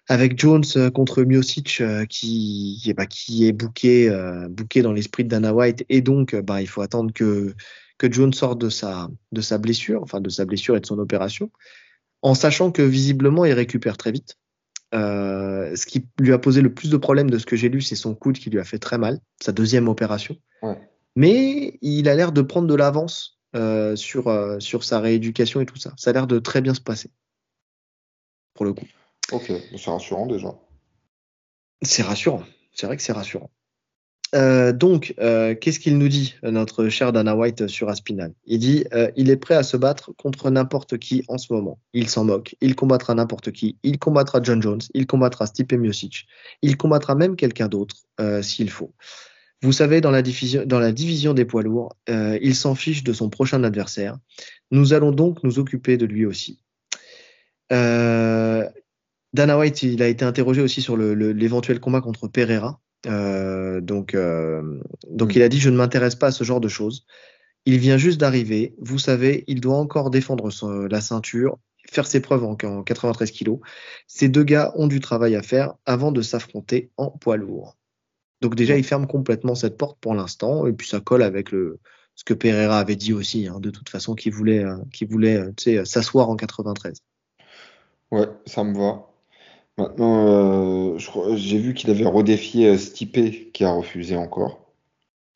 avec 0.09 0.39
Jones 0.39 0.63
contre 0.95 1.25
Miocic 1.25 1.83
qui, 2.09 2.81
eh 2.87 2.95
ben, 2.95 3.07
qui 3.07 3.49
est 3.49 3.53
booké, 3.53 4.09
booké 4.49 4.83
dans 4.83 4.93
l'esprit 4.93 5.25
de 5.25 5.29
Dana 5.29 5.53
White. 5.53 5.85
Et 5.89 6.01
donc 6.01 6.37
bah, 6.37 6.63
il 6.63 6.69
faut 6.69 6.81
attendre 6.81 7.13
que, 7.13 7.57
que 7.99 8.13
Jones 8.13 8.33
sorte 8.33 8.61
de 8.61 8.69
sa, 8.69 9.09
de 9.33 9.41
sa 9.41 9.59
blessure, 9.59 10.01
enfin 10.05 10.21
de 10.21 10.31
sa 10.31 10.45
blessure 10.45 10.77
et 10.77 10.81
de 10.81 10.87
son 10.87 11.01
opération, 11.01 11.51
en 12.27 12.35
sachant 12.35 12.73
que 12.73 12.83
visiblement 12.83 13.45
il 13.45 13.53
récupère 13.53 13.97
très 13.97 14.11
vite. 14.11 14.37
Euh, 14.95 15.77
ce 15.77 15.87
qui 15.87 16.09
lui 16.19 16.33
a 16.33 16.39
posé 16.39 16.61
le 16.61 16.75
plus 16.75 16.91
de 16.91 16.97
problèmes 16.97 17.31
de 17.31 17.39
ce 17.39 17.47
que 17.47 17.55
j'ai 17.55 17.69
lu, 17.69 17.81
c'est 17.81 17.95
son 17.95 18.17
coude 18.17 18.37
qui 18.37 18.51
lui 18.51 18.59
a 18.59 18.65
fait 18.65 18.81
très 18.81 18.99
mal, 18.99 19.21
sa 19.41 19.53
deuxième 19.53 19.87
opération. 19.87 20.37
Ouais. 20.61 20.77
Mais 21.15 21.79
il 21.83 22.09
a 22.09 22.17
l'air 22.17 22.33
de 22.33 22.43
prendre 22.43 22.67
de 22.67 22.75
l'avance 22.75 23.39
euh, 23.55 23.95
sur, 23.95 24.27
euh, 24.27 24.59
sur 24.59 24.83
sa 24.83 24.99
rééducation 24.99 25.61
et 25.61 25.67
tout 25.67 25.77
ça. 25.77 25.93
Ça 25.97 26.11
a 26.11 26.13
l'air 26.15 26.27
de 26.27 26.41
très 26.41 26.61
bien 26.61 26.75
se 26.75 26.81
passer, 26.81 27.13
pour 28.55 28.65
le 28.65 28.73
coup. 28.73 28.87
Ok, 29.31 29.53
c'est 29.77 29.91
rassurant 29.91 30.27
déjà. 30.27 30.53
C'est 31.83 32.03
rassurant. 32.03 32.43
C'est 32.73 32.89
vrai 32.89 32.97
que 32.97 33.05
c'est 33.05 33.13
rassurant. 33.13 33.53
Euh, 34.35 34.73
donc, 34.73 35.15
euh, 35.21 35.55
qu'est-ce 35.55 35.79
qu'il 35.79 35.99
nous 35.99 36.09
dit, 36.09 36.35
notre 36.43 36.89
cher 36.89 37.13
Dana 37.13 37.37
White 37.37 37.69
sur 37.69 37.89
Aspinal 37.89 38.33
Il 38.45 38.59
dit 38.59 38.85
euh, 38.93 39.11
il 39.17 39.31
est 39.31 39.37
prêt 39.37 39.55
à 39.55 39.63
se 39.63 39.77
battre 39.77 40.13
contre 40.17 40.51
n'importe 40.51 40.99
qui 40.99 41.25
en 41.29 41.39
ce 41.39 41.53
moment. 41.53 41.79
Il 41.93 42.09
s'en 42.09 42.25
moque. 42.25 42.57
Il 42.61 42.75
combattra 42.75 43.15
n'importe 43.15 43.53
qui. 43.53 43.79
Il 43.83 43.99
combattra 43.99 44.41
John 44.43 44.61
Jones. 44.61 44.81
Il 44.95 45.07
combattra 45.07 45.47
Stipe 45.47 45.73
Miocic. 45.73 46.27
Il 46.63 46.77
combattra 46.77 47.15
même 47.15 47.37
quelqu'un 47.37 47.69
d'autre 47.69 47.97
euh, 48.21 48.43
s'il 48.43 48.71
faut. 48.71 48.93
Vous 49.63 49.73
savez, 49.73 50.01
dans 50.01 50.11
la, 50.11 50.23
division, 50.23 50.65
dans 50.67 50.81
la 50.81 50.93
division 50.93 51.33
des 51.33 51.45
poids 51.45 51.63
lourds, 51.63 51.97
euh, 52.11 52.39
il 52.43 52.55
s'en 52.55 52.75
fiche 52.75 53.03
de 53.05 53.13
son 53.13 53.31
prochain 53.31 53.65
adversaire. 53.65 54.19
Nous 54.71 54.93
allons 54.93 55.13
donc 55.13 55.43
nous 55.43 55.59
occuper 55.59 55.97
de 55.97 56.05
lui 56.05 56.27
aussi. 56.27 56.61
Euh, 57.73 58.69
Dana 59.33 59.59
White, 59.59 59.83
il 59.83 60.03
a 60.03 60.09
été 60.09 60.25
interrogé 60.25 60.61
aussi 60.61 60.83
sur 60.83 60.97
l'éventuel 60.97 61.81
combat 61.81 62.01
contre 62.01 62.29
Pereira. 62.29 62.81
Euh, 63.07 63.81
donc, 63.81 64.15
euh, 64.15 64.81
donc 65.09 65.31
Mm. 65.31 65.37
il 65.37 65.43
a 65.43 65.49
dit 65.49 65.61
je 65.61 65.71
ne 65.71 65.77
m'intéresse 65.77 66.15
pas 66.17 66.29
à 66.29 66.33
ce 66.33 66.45
genre 66.45 66.61
de 66.61 66.69
choses. 66.69 67.07
Il 67.65 67.79
vient 67.79 67.99
juste 67.99 68.19
d'arriver. 68.21 68.75
Vous 68.79 68.99
savez, 68.99 69.45
il 69.49 69.61
doit 69.61 69.77
encore 69.77 70.11
défendre 70.11 70.51
son- 70.51 70.83
la 70.87 71.01
ceinture, 71.01 71.59
faire 71.91 72.07
ses 72.07 72.21
preuves 72.21 72.45
en, 72.45 72.57
en 72.65 72.83
93 72.83 73.31
kilos. 73.31 73.59
Ces 74.07 74.29
deux 74.29 74.45
gars 74.45 74.73
ont 74.77 74.87
du 74.89 75.01
travail 75.01 75.37
à 75.37 75.43
faire 75.43 75.75
avant 75.85 76.13
de 76.13 76.23
s'affronter 76.23 76.91
en 76.97 77.11
poids 77.11 77.37
lourd. 77.37 77.77
Donc 78.41 78.55
déjà, 78.55 78.75
Ouais. 78.75 78.81
il 78.81 78.85
ferme 78.85 79.07
complètement 79.07 79.55
cette 79.55 79.77
porte 79.79 79.99
pour 80.01 80.15
l'instant, 80.15 80.67
et 80.67 80.73
puis 80.73 80.87
ça 80.89 81.01
colle 81.01 81.23
avec 81.23 81.51
le, 81.53 81.79
ce 82.15 82.25
que 82.25 82.35
Pereira 82.35 82.79
avait 82.79 82.97
dit 82.97 83.13
aussi, 83.13 83.47
hein, 83.49 83.61
de 83.61 83.71
toute 83.71 83.89
façon, 83.89 84.15
qu'il 84.15 84.33
voulait, 84.33 84.65
euh, 84.65 84.77
qu'il 84.93 85.09
voulait 85.09 85.39
euh, 85.39 85.85
s'asseoir 85.85 86.29
en 86.29 86.37
93. 86.37 86.99
Ouais, 88.11 88.29
ça 88.47 88.63
me 88.65 88.77
va. 88.77 89.07
Maintenant, 89.79 90.95
euh, 90.95 90.99
j'ai 91.37 91.59
vu 91.59 91.75
qu'il 91.75 91.91
avait 91.91 92.07
redéfié 92.07 92.69
euh, 92.69 92.79
Stipe 92.79 93.53
qui 93.53 93.65
a 93.65 93.71
refusé 93.73 94.17
encore. 94.17 94.61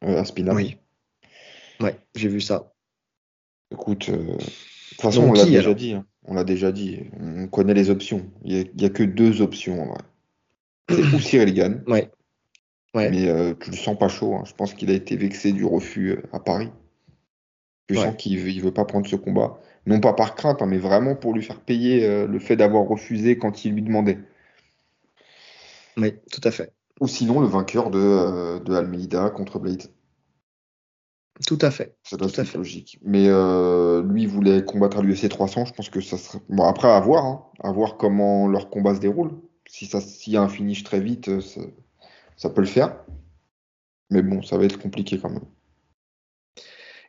Euh, 0.04 0.18
Aspinall. 0.20 0.56
Oui. 0.56 0.76
Ouais, 1.80 1.98
j'ai 2.14 2.28
vu 2.28 2.40
ça. 2.40 2.72
Écoute, 3.72 4.08
euh, 4.08 4.16
de 4.16 4.32
toute 4.38 5.00
façon, 5.00 5.22
Donc 5.22 5.30
on 5.30 5.32
l'a 5.34 5.44
déjà 5.44 5.74
dit. 5.74 5.92
hein. 5.92 6.06
On 6.24 6.34
l'a 6.34 6.44
déjà 6.44 6.72
dit. 6.72 7.00
On 7.18 7.46
connaît 7.48 7.74
les 7.74 7.90
options. 7.90 8.30
Il 8.44 8.70
n'y 8.76 8.84
a, 8.84 8.86
a 8.86 8.90
que 8.90 9.02
deux 9.02 9.42
options 9.42 9.82
en 9.82 9.86
vrai. 9.86 10.02
C'est 10.90 11.02
ou 11.14 11.20
Cyril 11.20 11.52
Gann, 11.54 11.84
Ouais. 11.86 12.10
Ouais. 12.94 13.10
mais 13.10 13.28
euh, 13.28 13.54
tu 13.60 13.70
le 13.70 13.76
sens 13.76 13.96
pas 13.98 14.08
chaud. 14.08 14.34
hein. 14.34 14.42
Je 14.46 14.52
pense 14.54 14.74
qu'il 14.74 14.90
a 14.90 14.94
été 14.94 15.16
vexé 15.16 15.52
du 15.52 15.64
refus 15.64 16.12
euh, 16.12 16.22
à 16.32 16.40
Paris. 16.40 16.70
Tu 17.88 17.96
Ouais. 17.96 18.04
sens 18.04 18.16
qu'il 18.16 18.38
veut, 18.38 18.50
il 18.50 18.60
veut 18.62 18.72
pas 18.72 18.84
prendre 18.84 19.06
ce 19.06 19.16
combat. 19.16 19.58
Non 19.86 20.00
pas 20.00 20.12
par 20.12 20.34
crainte, 20.34 20.62
hein, 20.62 20.66
mais 20.66 20.78
vraiment 20.78 21.16
pour 21.16 21.32
lui 21.34 21.42
faire 21.42 21.60
payer 21.60 22.04
euh, 22.06 22.26
le 22.26 22.38
fait 22.38 22.56
d'avoir 22.56 22.84
refusé 22.86 23.38
quand 23.38 23.64
il 23.64 23.74
lui 23.74 23.82
demandait. 23.82 24.18
Oui, 25.96 26.14
tout 26.30 26.40
à 26.44 26.50
fait. 26.50 26.72
Ou 27.00 27.08
sinon 27.08 27.40
le 27.40 27.46
vainqueur 27.46 27.90
de, 27.90 27.98
euh, 27.98 28.60
de 28.60 28.74
Almeida 28.74 29.30
contre 29.30 29.58
Blade. 29.58 29.82
Tout 31.46 31.58
à 31.62 31.70
fait. 31.70 31.96
Ça 32.04 32.16
doit 32.18 32.28
Tout 32.28 32.40
à 32.40 32.42
être 32.42 32.50
fait. 32.50 32.58
logique. 32.58 32.98
Mais 33.02 33.26
euh, 33.28 34.02
lui 34.02 34.22
il 34.22 34.28
voulait 34.28 34.64
combattre 34.64 34.98
à 34.98 35.02
l'UFC 35.02 35.28
300. 35.28 35.64
Je 35.64 35.72
pense 35.72 35.88
que 35.88 36.00
ça 36.00 36.18
serait. 36.18 36.40
Bon, 36.50 36.64
après, 36.64 36.88
à 36.90 37.00
voir. 37.00 37.24
hein. 37.24 37.46
À 37.62 37.72
voir 37.72 37.96
comment 37.96 38.46
leur 38.46 38.68
combat 38.68 38.94
se 38.94 39.00
déroule. 39.00 39.30
Si 39.66 39.86
ça, 39.86 40.00
s'il 40.00 40.34
y 40.34 40.36
a 40.36 40.42
un 40.42 40.48
finish 40.48 40.84
très 40.84 41.00
vite, 41.00 41.40
ça, 41.40 41.60
ça 42.36 42.50
peut 42.50 42.60
le 42.60 42.66
faire. 42.66 43.04
Mais 44.10 44.22
bon, 44.22 44.42
ça 44.42 44.58
va 44.58 44.64
être 44.64 44.78
compliqué 44.78 45.18
quand 45.18 45.30
même. 45.30 45.44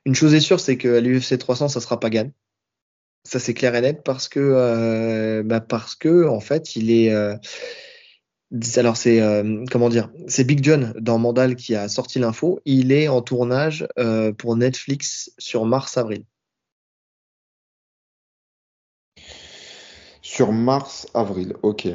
Une 0.05 0.15
chose 0.15 0.33
est 0.33 0.39
sûre, 0.39 0.59
c'est 0.59 0.77
qu'à 0.77 0.99
l'UFC 1.01 1.37
300, 1.37 1.67
ça 1.67 1.81
sera 1.81 1.99
pas 1.99 2.09
Gann. 2.09 2.31
Ça 3.23 3.39
c'est 3.39 3.53
clair 3.53 3.75
et 3.75 3.81
net 3.81 4.03
parce 4.03 4.27
que 4.27 5.41
bah 5.43 5.61
parce 5.61 5.95
que 5.95 6.27
en 6.27 6.39
fait 6.39 6.75
il 6.75 6.91
est 6.91 7.13
alors 8.75 8.97
c'est 8.97 9.21
comment 9.71 9.87
dire, 9.87 10.11
c'est 10.27 10.43
Big 10.43 10.63
John 10.63 10.93
dans 10.99 11.17
Mandal 11.17 11.55
qui 11.55 11.75
a 11.75 11.87
sorti 11.87 12.19
l'info. 12.19 12.59
Il 12.65 12.91
est 12.91 13.07
en 13.07 13.21
tournage 13.21 13.87
pour 14.37 14.55
Netflix 14.57 15.31
sur 15.37 15.65
mars-avril. 15.65 16.25
Sur 20.21 20.51
mars-avril, 20.51 21.55
ok. 21.61 21.87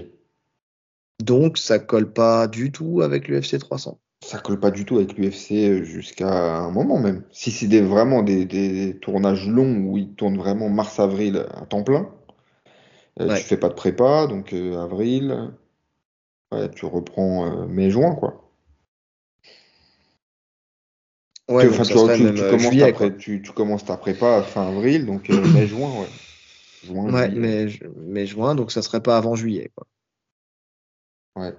Donc 1.22 1.58
ça 1.58 1.78
colle 1.78 2.12
pas 2.12 2.46
du 2.48 2.72
tout 2.72 3.02
avec 3.02 3.28
l'UFC 3.28 3.58
300. 3.58 4.00
Ça 4.26 4.38
colle 4.38 4.58
pas 4.58 4.72
du 4.72 4.84
tout 4.84 4.96
avec 4.96 5.16
l'UFC 5.16 5.84
jusqu'à 5.84 6.58
un 6.58 6.70
moment 6.72 6.98
même. 6.98 7.22
Si 7.30 7.52
c'est 7.52 7.80
vraiment 7.80 8.24
des, 8.24 8.98
tournages 9.00 9.46
longs 9.48 9.84
où 9.84 9.98
ils 9.98 10.14
tournent 10.14 10.36
vraiment 10.36 10.68
mars-avril 10.68 11.46
à 11.54 11.64
temps 11.64 11.84
plein, 11.84 12.10
euh, 13.20 13.36
tu 13.36 13.44
fais 13.44 13.56
pas 13.56 13.68
de 13.68 13.74
prépa, 13.74 14.26
donc 14.26 14.52
euh, 14.52 14.82
avril, 14.82 15.52
tu 16.74 16.86
reprends 16.86 17.46
euh, 17.46 17.66
mai-juin 17.66 18.16
quoi. 18.16 18.50
Ouais, 21.48 21.68
tu, 23.18 23.42
commences 23.54 23.84
ta 23.84 23.96
prépa 23.96 24.42
fin 24.42 24.66
avril, 24.66 25.06
donc 25.06 25.28
mai-juin, 25.28 25.88
ouais. 26.00 26.08
Juin, 26.84 27.12
ouais, 27.12 27.28
mais, 27.96 28.26
juin, 28.26 28.56
donc 28.56 28.72
ça 28.72 28.82
serait 28.82 29.02
pas 29.02 29.16
avant 29.16 29.36
juillet. 29.36 29.70
Quoi. 29.76 29.86
Ouais. 31.36 31.54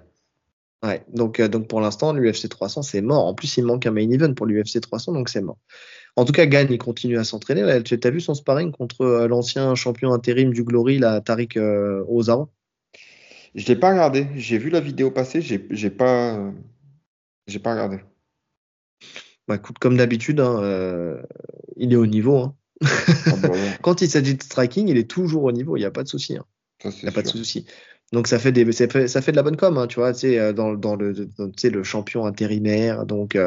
Ouais, 0.84 1.04
donc, 1.12 1.40
euh, 1.40 1.48
donc 1.48 1.68
pour 1.68 1.82
l'instant, 1.82 2.14
l'UFC 2.14 2.50
300, 2.50 2.84
c'est 2.84 3.02
mort. 3.02 3.26
En 3.26 3.34
plus, 3.34 3.58
il 3.58 3.66
manque 3.66 3.86
un 3.86 3.92
main 3.92 4.10
event 4.10 4.34
pour 4.34 4.46
l'UFC 4.46 4.80
300, 4.80 5.14
donc 5.14 5.30
c'est 5.30 5.42
mort. 5.42 5.58
En 6.16 6.26
tout 6.26 6.34
cas, 6.34 6.46
Gagne, 6.46 6.68
il 6.72 6.78
continue 6.78 7.18
à 7.18 7.24
s'entraîner. 7.24 7.84
Tu 7.84 8.00
as 8.02 8.10
vu 8.10 8.22
son 8.22 8.36
sparring 8.36 8.72
contre 8.72 9.02
euh, 9.02 9.28
l'ancien 9.28 9.74
champion 9.76 10.14
intérim 10.14 10.54
du 10.54 10.64
Glory, 10.64 11.00
la 11.00 11.22
Tariq 11.22 11.58
euh, 11.58 12.04
Je 13.56 13.66
l'ai 13.68 13.76
pas 13.76 13.92
regardé. 13.92 14.28
J'ai 14.36 14.58
vu 14.58 14.70
la 14.70 14.80
vidéo 14.80 15.10
passer, 15.10 15.42
j'ai 15.42 15.90
pas, 15.90 16.54
j'ai 17.48 17.60
pas 17.60 17.72
regardé. 17.72 18.00
Bah, 19.48 19.56
écoute, 19.56 19.80
comme 19.80 19.98
d'habitude, 19.98 20.40
hein, 20.40 21.18
il 21.76 21.94
est 21.94 21.98
au 21.98 22.06
niveau. 22.06 22.38
Hein. 22.38 22.56
Ah, 22.82 23.36
bah 23.42 23.50
Quand 23.82 24.02
il 24.02 24.10
s'agit 24.10 24.36
de 24.36 24.44
striking, 24.44 24.88
il 24.90 24.98
est 24.98 25.10
toujours 25.10 25.44
au 25.44 25.52
niveau, 25.52 25.76
il 25.78 25.80
n'y 25.80 25.86
a 25.86 25.92
pas 25.92 26.04
de 26.04 26.08
souci. 26.08 26.38
Hein. 26.38 26.46
Il 26.84 26.92
n'y 27.04 27.10
a 27.10 27.12
pas 27.12 27.24
de 27.24 27.28
souci. 27.28 27.66
Donc 28.14 28.28
ça 28.28 28.40
fait 28.40 28.54
des, 28.54 28.72
ça 28.72 28.88
fait, 28.88 29.08
ça 29.08 29.22
fait 29.22 29.32
de 29.32 29.36
la 29.36 29.44
bonne 29.44 29.58
com, 29.58 29.78
hein, 29.78 29.88
tu 29.88 30.00
vois, 30.00 30.14
euh, 30.24 30.54
dans, 30.54 30.74
dans 30.76 30.96
le, 30.96 31.14
le 31.64 31.84
champion 31.84 32.26
intérimaire. 32.26 33.06
Donc 33.06 33.38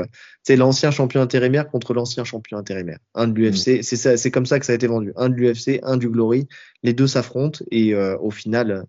c'est 0.43 0.55
euh, 0.55 0.57
l'ancien 0.57 0.91
champion 0.91 1.23
intérimaire 1.23 1.71
contre 1.71 1.95
l'ancien 1.95 2.25
champion 2.25 2.59
intérimaire. 2.59 2.99
Un 3.15 3.29
de 3.29 3.41
l'UFC, 3.41 3.79
mm. 3.79 3.83
c'est 3.83 3.97
ça, 3.97 4.17
c'est 4.19 4.31
comme 4.31 4.45
ça 4.45 4.61
que 4.61 4.67
ça 4.67 4.73
a 4.73 4.75
été 4.75 4.87
vendu. 4.87 5.13
Un 5.17 5.31
de 5.31 5.35
l'UFC, 5.35 5.81
un 5.83 5.97
du 5.97 6.11
Glory. 6.11 6.47
Les 6.83 6.93
deux 6.93 7.07
s'affrontent 7.07 7.65
et 7.71 7.95
euh, 7.95 8.19
au 8.19 8.31
final, 8.31 8.85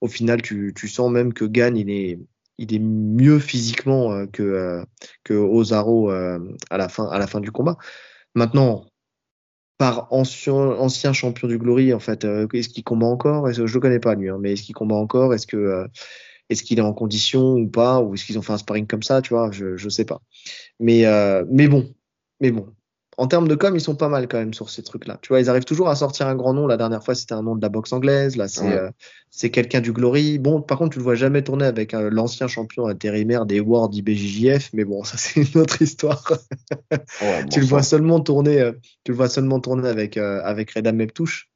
au 0.00 0.08
final, 0.08 0.42
tu, 0.42 0.72
tu 0.74 0.88
sens 0.88 1.10
même 1.10 1.32
que 1.32 1.44
Gann, 1.44 1.76
il 1.76 1.88
est, 1.90 2.18
il 2.58 2.74
est 2.74 2.80
mieux 2.80 3.38
physiquement 3.38 4.26
que 4.26 4.84
que 5.22 5.34
Ozaro 5.34 6.10
à 6.10 6.38
la 6.72 6.88
fin, 6.88 7.06
à 7.06 7.18
la 7.18 7.28
fin 7.28 7.40
du 7.40 7.52
combat. 7.52 7.76
Maintenant, 8.34 8.86
par 9.82 10.06
ancien, 10.12 10.54
ancien 10.54 11.12
champion 11.12 11.48
du 11.48 11.58
Glory, 11.58 11.92
en 11.92 11.98
fait. 11.98 12.24
Euh, 12.24 12.46
est-ce 12.52 12.68
qu'il 12.68 12.84
combat 12.84 13.08
encore? 13.08 13.52
Je 13.52 13.64
le 13.64 13.80
connais 13.80 13.98
pas, 13.98 14.14
lui, 14.14 14.28
hein, 14.28 14.38
mais 14.40 14.52
est-ce 14.52 14.62
qu'il 14.62 14.76
combat 14.76 14.94
encore? 14.94 15.34
Est-ce 15.34 15.44
que 15.44 15.56
euh, 15.56 15.88
est-ce 16.48 16.62
qu'il 16.62 16.78
est 16.78 16.82
en 16.82 16.92
condition 16.92 17.54
ou 17.54 17.66
pas? 17.66 18.00
Ou 18.00 18.14
est-ce 18.14 18.24
qu'ils 18.24 18.38
ont 18.38 18.42
fait 18.42 18.52
un 18.52 18.58
sparring 18.58 18.86
comme 18.86 19.02
ça? 19.02 19.22
Tu 19.22 19.34
vois, 19.34 19.50
je 19.50 19.72
ne 19.72 19.90
sais 19.90 20.04
pas. 20.04 20.22
Mais, 20.78 21.04
euh, 21.04 21.44
mais 21.50 21.66
bon, 21.66 21.92
mais 22.38 22.52
bon, 22.52 22.68
en 23.18 23.26
termes 23.26 23.46
de 23.46 23.54
com, 23.54 23.76
ils 23.76 23.80
sont 23.80 23.94
pas 23.94 24.08
mal 24.08 24.26
quand 24.26 24.38
même 24.38 24.54
sur 24.54 24.70
ces 24.70 24.82
trucs-là. 24.82 25.18
Tu 25.20 25.28
vois, 25.28 25.40
ils 25.40 25.50
arrivent 25.50 25.64
toujours 25.64 25.88
à 25.90 25.96
sortir 25.96 26.26
un 26.28 26.34
grand 26.34 26.54
nom. 26.54 26.66
La 26.66 26.78
dernière 26.78 27.04
fois, 27.04 27.14
c'était 27.14 27.34
un 27.34 27.42
nom 27.42 27.54
de 27.54 27.60
la 27.60 27.68
boxe 27.68 27.92
anglaise. 27.92 28.36
Là, 28.36 28.48
c'est 28.48 28.72
euh, 28.72 29.48
quelqu'un 29.50 29.82
du 29.82 29.92
Glory. 29.92 30.38
Bon, 30.38 30.62
par 30.62 30.78
contre, 30.78 30.92
tu 30.92 30.98
le 30.98 31.04
vois 31.04 31.14
jamais 31.14 31.42
tourner 31.42 31.66
avec 31.66 31.92
euh, 31.92 32.08
l'ancien 32.10 32.48
champion 32.48 32.86
intérimaire 32.86 33.44
des 33.44 33.60
World 33.60 33.94
IBJJF. 33.94 34.70
Mais 34.72 34.84
bon, 34.84 35.04
ça 35.04 35.18
c'est 35.18 35.42
une 35.42 35.60
autre 35.60 35.82
histoire. 35.82 36.24
tu 37.50 37.60
le 37.60 37.66
vois 37.66 37.82
seulement 37.82 38.20
tourner. 38.20 38.60
Euh, 38.60 38.72
tu 39.04 39.12
le 39.12 39.16
vois 39.16 39.28
seulement 39.28 39.60
tourner 39.60 39.88
avec 39.88 40.16
avec 40.16 40.70
Redam 40.70 40.96
Meptouche. 40.96 41.50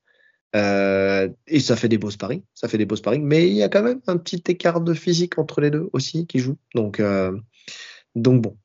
et 0.55 1.61
ça 1.61 1.77
fait 1.77 1.89
des 1.89 1.99
beaux 1.99 2.11
sparring. 2.11 2.43
Ça 2.53 2.69
fait 2.69 2.79
des 2.79 2.87
beaux 2.87 2.97
sparring. 2.97 3.25
Mais 3.25 3.49
il 3.49 3.55
y 3.55 3.63
a 3.63 3.71
quand 3.71 3.83
même 3.83 4.01
un 4.09 4.19
petit 4.19 4.43
écart 4.49 4.83
de 4.83 4.93
physique 4.93 5.39
entre 5.39 5.63
les 5.63 5.71
deux 5.71 5.89
aussi 5.95 6.27
qui 6.27 6.39
joue. 6.39 6.59
Donc 6.75 7.01
donc 8.15 8.43
bon. 8.43 8.59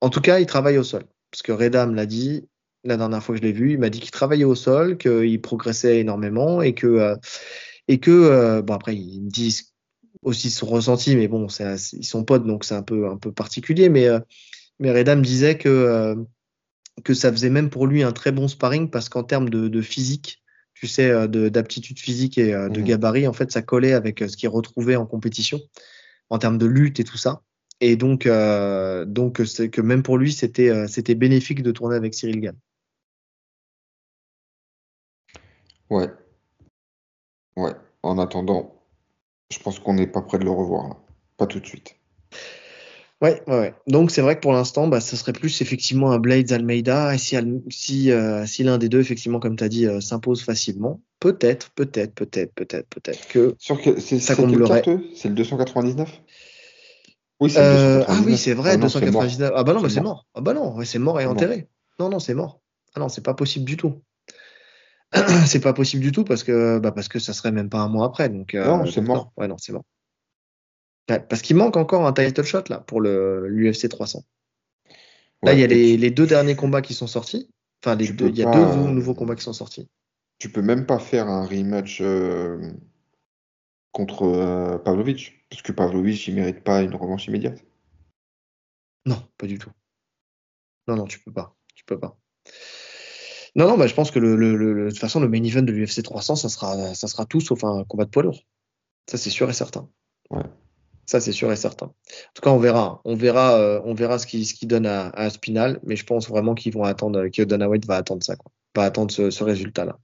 En 0.00 0.08
tout 0.08 0.20
cas, 0.20 0.40
il 0.40 0.46
travaille 0.46 0.78
au 0.78 0.82
sol 0.82 1.04
parce 1.32 1.42
que 1.42 1.50
Redam 1.50 1.94
l'a 1.94 2.06
dit 2.06 2.46
la 2.84 2.96
dernière 2.96 3.22
fois 3.22 3.34
que 3.34 3.40
je 3.40 3.46
l'ai 3.46 3.52
vu, 3.52 3.72
il 3.72 3.78
m'a 3.78 3.90
dit 3.90 4.00
qu'il 4.00 4.10
travaillait 4.10 4.44
au 4.44 4.54
sol, 4.54 4.98
qu'il 4.98 5.40
progressait 5.40 5.98
énormément 6.00 6.62
et 6.62 6.74
que 6.74 6.86
euh, 6.86 7.16
et 7.88 7.98
que 7.98 8.10
euh, 8.10 8.62
bon 8.62 8.74
après 8.74 8.96
ils 8.96 9.22
me 9.22 9.30
disent 9.30 9.72
aussi 10.22 10.50
son 10.50 10.66
ressenti, 10.66 11.16
mais 11.16 11.28
bon 11.28 11.48
c'est 11.48 11.74
ils 11.92 12.04
sont 12.04 12.24
potes 12.24 12.46
donc 12.46 12.64
c'est 12.64 12.74
un 12.74 12.82
peu 12.82 13.08
un 13.08 13.16
peu 13.16 13.32
particulier, 13.32 13.88
mais 13.88 14.06
euh, 14.08 14.20
mais 14.78 14.92
Redam 14.92 15.22
disait 15.22 15.56
que 15.56 16.16
que 17.04 17.14
ça 17.14 17.32
faisait 17.32 17.50
même 17.50 17.70
pour 17.70 17.86
lui 17.86 18.02
un 18.02 18.12
très 18.12 18.32
bon 18.32 18.46
sparring 18.46 18.90
parce 18.90 19.08
qu'en 19.08 19.24
termes 19.24 19.48
de, 19.48 19.68
de, 19.68 19.80
physique, 19.80 20.42
tu 20.74 20.86
sais, 20.86 21.26
d'aptitude 21.28 21.98
physique 21.98 22.36
et 22.36 22.52
de 22.52 22.80
mmh. 22.80 22.84
gabarit, 22.84 23.26
en 23.26 23.32
fait, 23.32 23.50
ça 23.50 23.62
collait 23.62 23.94
avec 23.94 24.18
ce 24.18 24.36
qu'il 24.36 24.50
retrouvait 24.50 24.96
en 24.96 25.06
compétition 25.06 25.58
en 26.28 26.38
termes 26.38 26.58
de 26.58 26.66
lutte 26.66 27.00
et 27.00 27.04
tout 27.04 27.16
ça. 27.16 27.40
Et 27.84 27.96
donc, 27.96 28.26
euh, 28.26 29.04
donc 29.04 29.42
c'est 29.44 29.68
que 29.68 29.80
même 29.80 30.04
pour 30.04 30.16
lui, 30.16 30.32
c'était 30.32 30.70
euh, 30.70 30.86
c'était 30.86 31.16
bénéfique 31.16 31.64
de 31.64 31.72
tourner 31.72 31.96
avec 31.96 32.14
Cyril 32.14 32.40
Gann. 32.40 32.56
Ouais. 35.90 36.06
Ouais. 37.56 37.72
En 38.04 38.18
attendant, 38.18 38.80
je 39.50 39.58
pense 39.58 39.80
qu'on 39.80 39.94
n'est 39.94 40.06
pas 40.06 40.22
prêt 40.22 40.38
de 40.38 40.44
le 40.44 40.52
revoir 40.52 40.90
là. 40.90 40.96
Pas 41.36 41.48
tout 41.48 41.58
de 41.58 41.66
suite. 41.66 41.96
Ouais, 43.20 43.42
ouais, 43.48 43.74
Donc 43.88 44.12
c'est 44.12 44.20
vrai 44.20 44.36
que 44.36 44.40
pour 44.40 44.52
l'instant, 44.52 44.86
bah, 44.86 45.00
ça 45.00 45.16
serait 45.16 45.32
plus 45.32 45.60
effectivement 45.60 46.12
un 46.12 46.18
Blades 46.18 46.52
Almeida. 46.52 47.14
Et 47.14 47.18
si, 47.18 47.36
si, 47.68 48.12
euh, 48.12 48.46
si 48.46 48.62
l'un 48.62 48.78
des 48.78 48.88
deux, 48.88 49.00
effectivement, 49.00 49.40
comme 49.40 49.56
tu 49.56 49.64
as 49.64 49.68
dit, 49.68 49.86
s'impose 50.00 50.44
facilement, 50.44 51.00
peut-être, 51.18 51.70
peut-être, 51.70 52.14
peut-être, 52.14 52.52
peut-être, 52.54 52.88
peut-être 52.88 53.26
que, 53.28 53.56
que 53.82 53.98
ça 54.20 54.36
comblerait. 54.36 54.82
C'est 55.14 55.28
le 55.28 55.34
299 55.34 56.20
oui, 57.42 57.52
euh, 57.56 58.04
ah 58.06 58.20
oui, 58.24 58.38
c'est 58.38 58.54
vrai, 58.54 58.72
ah 58.74 58.76
299. 58.76 59.52
Ah 59.54 59.64
bah 59.64 59.72
non, 59.72 59.88
c'est 59.88 60.00
mort. 60.00 60.26
Ah 60.34 60.40
bah 60.40 60.54
non, 60.54 60.82
c'est 60.84 61.00
mort 61.00 61.20
et 61.20 61.26
enterré. 61.26 61.68
Non, 61.98 62.08
non, 62.08 62.20
c'est 62.20 62.34
mort. 62.34 62.60
Ah 62.94 63.00
non, 63.00 63.08
c'est 63.08 63.22
pas 63.22 63.34
possible 63.34 63.64
du 63.64 63.76
tout. 63.76 64.00
c'est 65.46 65.60
pas 65.60 65.72
possible 65.72 66.02
du 66.02 66.12
tout 66.12 66.24
parce 66.24 66.44
que 66.44 66.78
bah 66.78 66.92
parce 66.92 67.08
que 67.08 67.18
ça 67.18 67.32
serait 67.32 67.50
même 67.50 67.68
pas 67.68 67.80
un 67.80 67.88
mois 67.88 68.06
après. 68.06 68.28
Donc, 68.28 68.54
euh, 68.54 68.64
non, 68.64 68.86
c'est 68.86 69.00
mort. 69.00 69.32
Ouais, 69.36 69.48
non, 69.48 69.56
c'est 69.58 69.72
mort. 69.72 69.84
parce 71.06 71.42
qu'il 71.42 71.56
manque 71.56 71.76
encore 71.76 72.06
un 72.06 72.12
title 72.12 72.44
shot 72.44 72.64
là 72.68 72.78
pour 72.78 73.00
le 73.00 73.48
l'UFC 73.48 73.88
300. 73.88 74.22
Là, 75.42 75.52
il 75.54 75.58
y 75.58 75.64
a 75.64 75.66
les, 75.66 76.10
deux 76.10 76.26
derniers 76.26 76.54
combats 76.54 76.82
qui 76.82 76.94
sont 76.94 77.08
sortis. 77.08 77.50
Enfin, 77.84 77.96
il 77.98 78.38
y 78.38 78.44
a 78.44 78.50
deux 78.52 78.88
nouveaux 78.88 79.14
combats 79.14 79.34
qui 79.34 79.42
sont 79.42 79.52
sortis. 79.52 79.88
Tu 80.38 80.48
peux 80.48 80.62
même 80.62 80.86
pas 80.86 81.00
faire 81.00 81.26
un 81.26 81.44
rematch 81.44 82.00
euh, 82.00 82.72
contre 83.92 84.24
euh, 84.24 84.78
Pavlovic 84.78 85.46
Parce 85.50 85.62
que 85.62 85.72
Pavlovic, 85.72 86.26
il 86.26 86.34
mérite 86.34 86.62
pas 86.64 86.82
une 86.82 86.94
revanche 86.94 87.26
immédiate 87.26 87.64
Non, 89.06 89.22
pas 89.38 89.46
du 89.46 89.58
tout. 89.58 89.70
Non, 90.88 90.96
non, 90.96 91.04
tu 91.04 91.20
peux 91.20 91.32
pas. 91.32 91.54
Tu 91.74 91.84
peux 91.84 91.98
pas. 91.98 92.18
Non, 93.54 93.68
non, 93.68 93.76
bah, 93.76 93.86
je 93.86 93.94
pense 93.94 94.10
que 94.10 94.18
le, 94.18 94.36
de 94.36 94.88
toute 94.88 94.98
façon, 94.98 95.20
le 95.20 95.28
main 95.28 95.42
event 95.44 95.62
de 95.62 95.72
l'UFC 95.72 96.02
300, 96.02 96.36
ça 96.36 96.48
sera, 96.48 96.94
ça 96.94 97.06
sera 97.06 97.26
tout 97.26 97.40
sauf 97.40 97.62
un 97.64 97.84
combat 97.84 98.04
de 98.04 98.10
poids 98.10 98.22
lourd. 98.22 98.40
Ça, 99.08 99.18
c'est 99.18 99.30
sûr 99.30 99.48
et 99.50 99.52
certain. 99.52 99.88
Ouais. 100.30 100.42
Ça, 101.04 101.20
c'est 101.20 101.32
sûr 101.32 101.52
et 101.52 101.56
certain. 101.56 101.86
En 101.86 102.32
tout 102.34 102.42
cas, 102.42 102.50
on 102.50 102.58
verra. 102.58 103.02
On 103.04 103.14
verra, 103.14 103.58
euh, 103.58 103.80
on 103.84 103.92
verra 103.92 104.18
ce 104.18 104.26
qui, 104.26 104.46
ce 104.46 104.54
qui 104.54 104.66
donne 104.66 104.86
à, 104.86 105.08
à 105.10 105.28
Spinal, 105.28 105.80
mais 105.82 105.96
je 105.96 106.06
pense 106.06 106.28
vraiment 106.28 106.54
qu'ils 106.54 106.72
vont 106.72 106.84
attendre, 106.84 107.28
que 107.28 107.42
Dana 107.42 107.68
White 107.68 107.86
va 107.86 107.96
attendre 107.96 108.22
ça, 108.22 108.36
quoi. 108.36 108.50
Va 108.74 108.84
attendre 108.84 109.10
ce, 109.10 109.30
ce 109.30 109.44
résultat-là. 109.44 109.98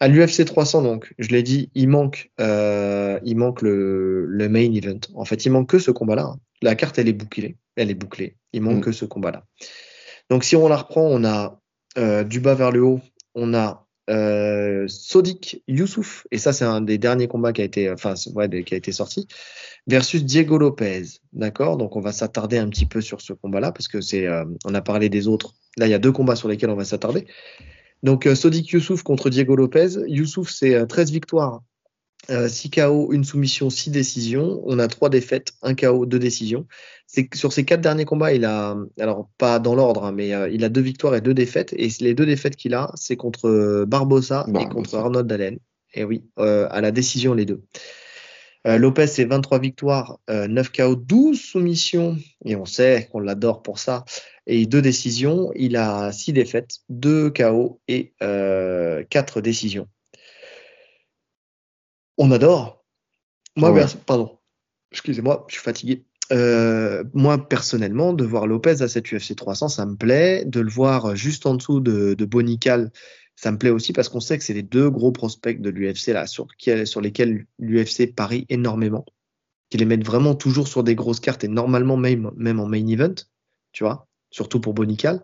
À 0.00 0.08
l'UFC 0.08 0.44
300, 0.44 0.82
donc, 0.82 1.12
je 1.18 1.28
l'ai 1.30 1.42
dit, 1.42 1.70
il 1.74 1.88
manque, 1.88 2.30
euh, 2.40 3.18
il 3.24 3.36
manque 3.36 3.62
le, 3.62 4.26
le, 4.26 4.48
main 4.48 4.72
event. 4.72 5.00
En 5.14 5.24
fait, 5.24 5.44
il 5.44 5.50
manque 5.50 5.68
que 5.68 5.78
ce 5.78 5.90
combat-là. 5.90 6.22
Hein. 6.22 6.40
La 6.62 6.76
carte, 6.76 6.98
elle 6.98 7.08
est 7.08 7.12
bouclée. 7.12 7.56
Elle 7.74 7.90
est 7.90 7.94
bouclée. 7.94 8.36
Il 8.52 8.62
manque 8.62 8.78
mm. 8.78 8.82
que 8.82 8.92
ce 8.92 9.04
combat-là. 9.04 9.44
Donc, 10.30 10.44
si 10.44 10.54
on 10.54 10.68
la 10.68 10.76
reprend, 10.76 11.02
on 11.02 11.24
a 11.24 11.60
euh, 11.96 12.22
du 12.22 12.38
bas 12.38 12.54
vers 12.54 12.70
le 12.70 12.82
haut, 12.82 13.00
on 13.34 13.54
a 13.54 13.88
euh, 14.08 14.86
Sodik 14.88 15.62
Youssouf, 15.66 16.26
et 16.30 16.38
ça, 16.38 16.52
c'est 16.52 16.64
un 16.64 16.80
des 16.80 16.96
derniers 16.96 17.28
combats 17.28 17.52
qui 17.52 17.60
a 17.60 17.64
été, 17.64 17.90
enfin, 17.90 18.14
ouais, 18.34 18.64
qui 18.64 18.74
a 18.74 18.76
été 18.76 18.92
sorti, 18.92 19.26
versus 19.86 20.24
Diego 20.24 20.58
Lopez. 20.58 21.02
D'accord? 21.32 21.76
Donc, 21.76 21.96
on 21.96 22.00
va 22.00 22.12
s'attarder 22.12 22.58
un 22.58 22.68
petit 22.68 22.86
peu 22.86 23.00
sur 23.00 23.20
ce 23.20 23.32
combat-là 23.32 23.72
parce 23.72 23.88
que 23.88 24.00
c'est, 24.00 24.26
euh, 24.26 24.44
on 24.64 24.74
a 24.74 24.80
parlé 24.80 25.08
des 25.08 25.28
autres. 25.28 25.54
Là, 25.76 25.86
il 25.86 25.90
y 25.90 25.94
a 25.94 25.98
deux 25.98 26.12
combats 26.12 26.36
sur 26.36 26.48
lesquels 26.48 26.70
on 26.70 26.76
va 26.76 26.84
s'attarder. 26.84 27.26
Donc, 28.02 28.26
euh, 28.26 28.34
Sodik 28.34 28.70
Youssouf 28.70 29.02
contre 29.02 29.30
Diego 29.30 29.56
Lopez. 29.56 29.88
Youssouf, 30.06 30.50
c'est 30.50 30.86
13 30.86 31.10
euh, 31.10 31.12
victoires 31.12 31.62
6 32.28 32.70
KO, 32.70 33.12
une 33.12 33.24
soumission, 33.24 33.70
6 33.70 33.90
décisions. 33.90 34.60
On 34.66 34.78
a 34.78 34.86
3 34.86 35.08
défaites, 35.08 35.52
1 35.62 35.74
KO, 35.74 36.04
2 36.04 36.18
décisions. 36.18 36.66
Sur 37.34 37.54
ces 37.54 37.64
4 37.64 37.80
derniers 37.80 38.04
combats, 38.04 38.34
il 38.34 38.44
a, 38.44 38.76
alors 39.00 39.30
pas 39.38 39.58
dans 39.58 39.74
l'ordre, 39.74 40.04
hein, 40.04 40.12
mais 40.12 40.28
il 40.52 40.62
a 40.62 40.68
2 40.68 40.80
victoires 40.80 41.14
et 41.14 41.22
2 41.22 41.32
défaites. 41.32 41.72
Et 41.72 41.88
les 42.00 42.12
2 42.12 42.26
défaites 42.26 42.56
qu'il 42.56 42.74
a, 42.74 42.90
c'est 42.96 43.16
contre 43.16 43.84
Barbosa, 43.86 44.46
et 44.60 44.68
contre 44.68 44.94
Arnold 44.96 45.32
Allen. 45.32 45.58
Et 45.94 46.04
oui, 46.04 46.22
à 46.36 46.80
la 46.82 46.90
décision, 46.90 47.32
les 47.32 47.46
deux. 47.46 47.62
Lopez, 48.66 49.06
c'est 49.06 49.24
23 49.24 49.58
victoires, 49.58 50.18
9 50.28 50.70
KO, 50.70 50.96
12 50.96 51.40
soumissions. 51.40 52.18
Et 52.44 52.56
on 52.56 52.66
sait 52.66 53.08
qu'on 53.10 53.20
l'adore 53.20 53.62
pour 53.62 53.78
ça. 53.78 54.04
Et 54.48 54.66
2 54.66 54.82
décisions. 54.82 55.52
Il 55.54 55.76
a 55.76 56.10
6 56.10 56.32
défaites, 56.32 56.78
2 56.88 57.30
KO 57.30 57.80
et 57.86 58.14
4 58.18 59.40
décisions 59.40 59.86
on 62.18 62.32
adore. 62.32 62.84
Moi, 63.56 63.72
pardon, 64.06 64.38
excusez-moi, 64.92 65.46
je 65.48 65.54
suis 65.54 65.62
fatigué. 65.62 66.04
Euh, 66.30 67.04
moi, 67.14 67.48
personnellement, 67.48 68.12
de 68.12 68.24
voir 68.24 68.46
Lopez 68.46 68.82
à 68.82 68.88
cette 68.88 69.10
UFC 69.10 69.34
300, 69.34 69.68
ça 69.68 69.86
me 69.86 69.96
plaît. 69.96 70.44
De 70.44 70.60
le 70.60 70.68
voir 70.68 71.16
juste 71.16 71.46
en 71.46 71.54
dessous 71.54 71.80
de, 71.80 72.14
Bonical, 72.24 72.92
ça 73.34 73.50
me 73.50 73.58
plaît 73.58 73.70
aussi 73.70 73.92
parce 73.92 74.08
qu'on 74.08 74.20
sait 74.20 74.36
que 74.36 74.44
c'est 74.44 74.52
les 74.52 74.62
deux 74.62 74.90
gros 74.90 75.12
prospects 75.12 75.60
de 75.60 75.70
l'UFC 75.70 76.08
là, 76.08 76.26
sur, 76.26 76.48
sur 76.84 77.00
lesquels 77.00 77.46
l'UFC 77.58 78.14
parie 78.14 78.46
énormément, 78.48 79.06
qui 79.70 79.78
les 79.78 79.84
mettent 79.84 80.04
vraiment 80.04 80.34
toujours 80.34 80.68
sur 80.68 80.82
des 80.82 80.96
grosses 80.96 81.20
cartes 81.20 81.44
et 81.44 81.48
normalement 81.48 81.96
même, 81.96 82.30
même 82.36 82.60
en 82.60 82.66
main 82.66 82.86
event, 82.86 83.14
tu 83.72 83.84
vois, 83.84 84.07
surtout 84.30 84.60
pour 84.60 84.74
Bonical. 84.74 85.22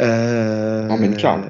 Euh, 0.00 0.88
en 0.88 0.98
main 0.98 1.12
card. 1.12 1.48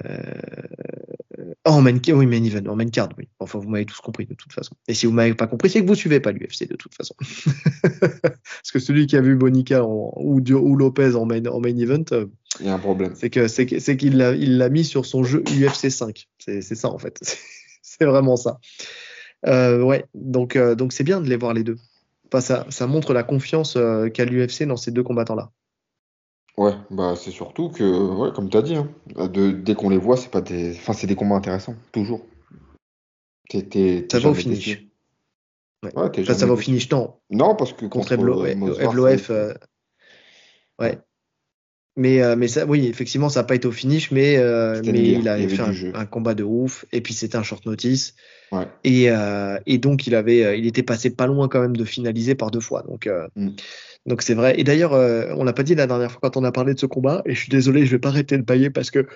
Oh, 1.64 1.70
en 1.70 1.80
main, 1.80 1.96
oui, 2.08 2.26
main 2.26 2.42
event, 2.42 2.68
en 2.70 2.74
main 2.74 2.88
card, 2.88 3.10
oui. 3.16 3.28
Enfin, 3.38 3.60
vous 3.60 3.68
m'avez 3.68 3.86
tous 3.86 4.00
compris 4.00 4.26
de 4.26 4.34
toute 4.34 4.52
façon. 4.52 4.74
Et 4.88 4.94
si 4.94 5.06
vous 5.06 5.12
m'avez 5.12 5.34
pas 5.34 5.46
compris, 5.46 5.70
c'est 5.70 5.80
que 5.80 5.86
vous 5.86 5.94
suivez 5.94 6.18
pas 6.18 6.32
l'UFC 6.32 6.68
de 6.68 6.74
toute 6.74 6.92
façon. 6.94 7.14
Parce 8.00 8.72
que 8.72 8.80
celui 8.80 9.06
qui 9.06 9.16
a 9.16 9.20
vu 9.20 9.36
Bonica 9.36 9.84
ou, 9.84 10.12
ou, 10.16 10.76
Lopez 10.76 11.14
en 11.14 11.24
main, 11.24 11.44
en 11.46 11.60
main 11.60 11.76
event, 11.76 12.04
euh, 12.10 12.26
il 12.58 12.66
y 12.66 12.68
a 12.68 12.74
un 12.74 12.80
problème. 12.80 13.12
C'est 13.14 13.30
que 13.30 13.46
c'est 13.46 13.66
qu'il 13.66 14.16
l'a 14.16 14.34
il 14.34 14.68
mis 14.70 14.84
sur 14.84 15.06
son 15.06 15.22
jeu 15.22 15.44
UFC 15.46 15.88
5. 15.88 16.26
C'est 16.38 16.62
ça 16.62 16.88
en 16.88 16.98
fait. 16.98 17.18
c'est 17.82 18.04
vraiment 18.04 18.36
ça. 18.36 18.58
Euh, 19.46 19.82
ouais, 19.82 20.04
donc 20.14 20.56
euh, 20.56 20.74
donc 20.74 20.92
c'est 20.92 21.04
bien 21.04 21.20
de 21.20 21.28
les 21.28 21.36
voir 21.36 21.54
les 21.54 21.62
deux. 21.62 21.76
Enfin, 22.26 22.40
ça, 22.40 22.66
ça 22.70 22.88
montre 22.88 23.12
la 23.12 23.22
confiance 23.22 23.78
qu'a 24.14 24.24
l'UFC 24.24 24.64
dans 24.64 24.76
ces 24.76 24.90
deux 24.90 25.02
combattants 25.04 25.36
là. 25.36 25.52
Ouais, 26.58 26.72
bah 26.90 27.14
c'est 27.16 27.30
surtout 27.30 27.70
que, 27.70 27.82
ouais, 27.82 28.30
comme 28.34 28.50
tu 28.50 28.56
as 28.58 28.62
dit, 28.62 28.76
hein, 28.76 28.88
de, 29.16 29.52
dès 29.52 29.74
qu'on 29.74 29.88
les 29.88 29.96
voit, 29.96 30.18
c'est 30.18 30.30
pas 30.30 30.42
des, 30.42 30.72
enfin 30.72 30.92
c'est 30.92 31.06
des 31.06 31.14
combats 31.14 31.36
intéressants, 31.36 31.76
toujours. 31.92 32.26
ça 33.50 34.18
va 34.18 34.28
au 34.28 34.34
finish. 34.34 34.86
Ouais. 35.82 36.24
ça 36.24 36.46
va 36.46 36.52
au 36.52 36.56
finish, 36.56 36.90
non. 36.90 37.14
Non, 37.30 37.56
parce 37.56 37.72
que 37.72 37.86
contre, 37.86 38.14
contre 38.14 38.30
euh, 39.30 39.54
ouais. 40.78 40.98
Mais, 41.96 42.22
euh, 42.22 42.36
mais 42.36 42.48
ça, 42.48 42.64
oui, 42.66 42.86
effectivement, 42.86 43.28
ça 43.28 43.40
n'a 43.40 43.44
pas 43.44 43.54
été 43.54 43.66
au 43.66 43.72
finish, 43.72 44.10
mais, 44.10 44.36
euh, 44.36 44.80
mais 44.84 45.08
il 45.08 45.28
avait 45.28 45.48
fait 45.48 45.92
un, 45.94 46.06
combat 46.06 46.34
de 46.34 46.44
ouf, 46.44 46.84
et 46.92 47.00
puis 47.00 47.14
c'était 47.14 47.36
un 47.36 47.42
short 47.42 47.64
notice. 47.64 48.14
Ouais. 48.52 48.68
Et, 48.84 49.08
et 49.66 49.78
donc 49.78 50.06
il 50.06 50.14
avait, 50.14 50.58
il 50.58 50.66
était 50.66 50.82
passé 50.82 51.14
pas 51.14 51.26
loin 51.26 51.48
quand 51.48 51.60
même 51.60 51.76
de 51.76 51.84
finaliser 51.84 52.34
par 52.34 52.50
deux 52.50 52.60
fois. 52.60 52.82
Donc, 52.82 53.08
mm. 53.36 53.50
Donc 54.06 54.22
c'est 54.22 54.34
vrai. 54.34 54.58
Et 54.58 54.64
d'ailleurs, 54.64 54.94
euh, 54.94 55.32
on 55.36 55.44
l'a 55.44 55.52
pas 55.52 55.62
dit 55.62 55.74
la 55.74 55.86
dernière 55.86 56.10
fois 56.10 56.20
quand 56.22 56.36
on 56.36 56.44
a 56.44 56.52
parlé 56.52 56.74
de 56.74 56.78
ce 56.78 56.86
combat. 56.86 57.22
Et 57.26 57.34
je 57.34 57.40
suis 57.40 57.50
désolé, 57.50 57.86
je 57.86 57.92
vais 57.92 57.98
pas 57.98 58.08
arrêter 58.08 58.36
de 58.36 58.42
bailler 58.42 58.70
parce 58.70 58.90
que 58.90 59.06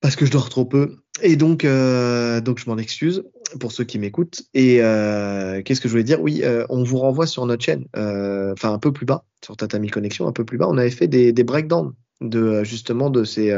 parce 0.00 0.16
que 0.16 0.26
je 0.26 0.30
dors 0.30 0.48
trop 0.48 0.64
peu. 0.64 0.96
Et 1.22 1.36
donc 1.36 1.64
euh, 1.64 2.40
donc 2.40 2.58
je 2.58 2.68
m'en 2.68 2.78
excuse 2.78 3.24
pour 3.60 3.72
ceux 3.72 3.84
qui 3.84 3.98
m'écoutent. 3.98 4.42
Et 4.54 4.82
euh, 4.82 5.62
qu'est-ce 5.62 5.80
que 5.80 5.88
je 5.88 5.92
voulais 5.92 6.04
dire? 6.04 6.20
Oui, 6.20 6.42
on 6.68 6.82
vous 6.82 6.98
renvoie 6.98 7.26
sur 7.26 7.44
notre 7.46 7.64
chaîne, 7.64 7.86
enfin 7.94 8.72
un 8.72 8.78
peu 8.78 8.92
plus 8.92 9.06
bas 9.06 9.24
sur 9.44 9.56
Tatami 9.56 9.88
Connexion, 9.88 10.26
un 10.26 10.32
peu 10.32 10.44
plus 10.44 10.58
bas. 10.58 10.66
On 10.68 10.78
avait 10.78 10.90
fait 10.90 11.08
des, 11.08 11.32
breakdowns 11.44 11.92
de 12.20 12.64
justement 12.64 13.10
de 13.10 13.24
ces 13.24 13.54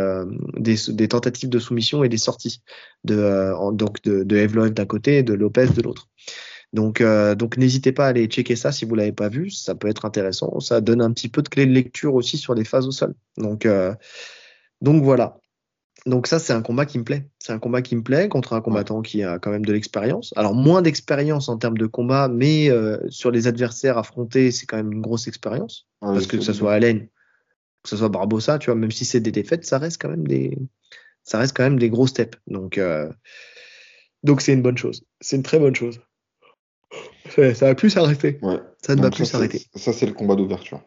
des, 0.56 1.08
tentatives 1.08 1.48
de 1.48 1.58
soumission 1.58 2.02
et 2.02 2.08
des 2.08 2.18
sorties 2.18 2.62
de 3.04 3.52
donc 3.72 4.02
de, 4.02 4.24
d'un 4.24 4.86
côté 4.86 5.18
et 5.18 5.22
de 5.22 5.34
Lopez 5.34 5.68
de 5.68 5.82
l'autre. 5.82 6.08
Donc, 6.76 7.00
euh, 7.00 7.34
donc 7.34 7.56
n'hésitez 7.56 7.90
pas 7.90 8.04
à 8.04 8.08
aller 8.08 8.26
checker 8.26 8.54
ça 8.54 8.70
si 8.70 8.84
vous 8.84 8.94
l'avez 8.94 9.10
pas 9.10 9.30
vu, 9.30 9.48
ça 9.48 9.74
peut 9.74 9.88
être 9.88 10.04
intéressant. 10.04 10.60
Ça 10.60 10.82
donne 10.82 11.00
un 11.00 11.10
petit 11.10 11.30
peu 11.30 11.40
de 11.40 11.48
clé 11.48 11.64
de 11.64 11.72
lecture 11.72 12.14
aussi 12.14 12.36
sur 12.36 12.54
les 12.54 12.64
phases 12.64 12.86
au 12.86 12.90
sol. 12.90 13.14
Donc, 13.38 13.64
euh, 13.64 13.94
donc 14.82 15.02
voilà. 15.02 15.38
Donc 16.04 16.26
ça, 16.26 16.38
c'est 16.38 16.52
un 16.52 16.60
combat 16.60 16.84
qui 16.84 16.98
me 16.98 17.04
plaît. 17.04 17.30
C'est 17.38 17.54
un 17.54 17.58
combat 17.58 17.80
qui 17.80 17.96
me 17.96 18.02
plaît 18.02 18.28
contre 18.28 18.52
un 18.52 18.60
combattant 18.60 19.00
qui 19.00 19.22
a 19.22 19.38
quand 19.38 19.50
même 19.50 19.64
de 19.64 19.72
l'expérience. 19.72 20.34
Alors 20.36 20.54
moins 20.54 20.82
d'expérience 20.82 21.48
en 21.48 21.56
termes 21.56 21.78
de 21.78 21.86
combat, 21.86 22.28
mais 22.28 22.70
euh, 22.70 22.98
sur 23.08 23.30
les 23.30 23.46
adversaires 23.46 23.96
affrontés, 23.96 24.50
c'est 24.50 24.66
quand 24.66 24.76
même 24.76 24.92
une 24.92 25.00
grosse 25.00 25.28
expérience. 25.28 25.88
parce 26.02 26.26
que, 26.26 26.36
que 26.36 26.42
ce 26.42 26.52
soit 26.52 26.74
Allen, 26.74 27.08
que 27.84 27.88
ce 27.88 27.96
soit 27.96 28.10
Barbosa, 28.10 28.58
tu 28.58 28.66
vois, 28.66 28.78
même 28.78 28.90
si 28.90 29.06
c'est 29.06 29.20
des 29.20 29.32
défaites, 29.32 29.64
ça 29.64 29.78
reste 29.78 29.98
quand 29.98 30.10
même 30.10 30.28
des, 30.28 30.58
ça 31.22 31.38
reste 31.38 31.56
quand 31.56 31.64
même 31.64 31.78
des 31.78 31.88
gros 31.88 32.06
steps. 32.06 32.38
Donc, 32.46 32.78
donc 34.22 34.42
c'est 34.42 34.52
une 34.52 34.62
bonne 34.62 34.76
chose. 34.76 35.06
C'est 35.22 35.36
une 35.36 35.42
très 35.42 35.58
bonne 35.58 35.74
chose. 35.74 36.00
Ça 37.54 37.66
va 37.66 37.74
plus 37.74 37.90
s'arrêter. 37.90 38.40
Ça 38.82 38.94
ne 38.94 39.02
va 39.02 39.10
plus 39.10 39.24
s'arrêter. 39.24 39.62
Ça, 39.74 39.92
c'est 39.92 40.06
le 40.06 40.12
combat 40.12 40.36
d'ouverture. 40.36 40.80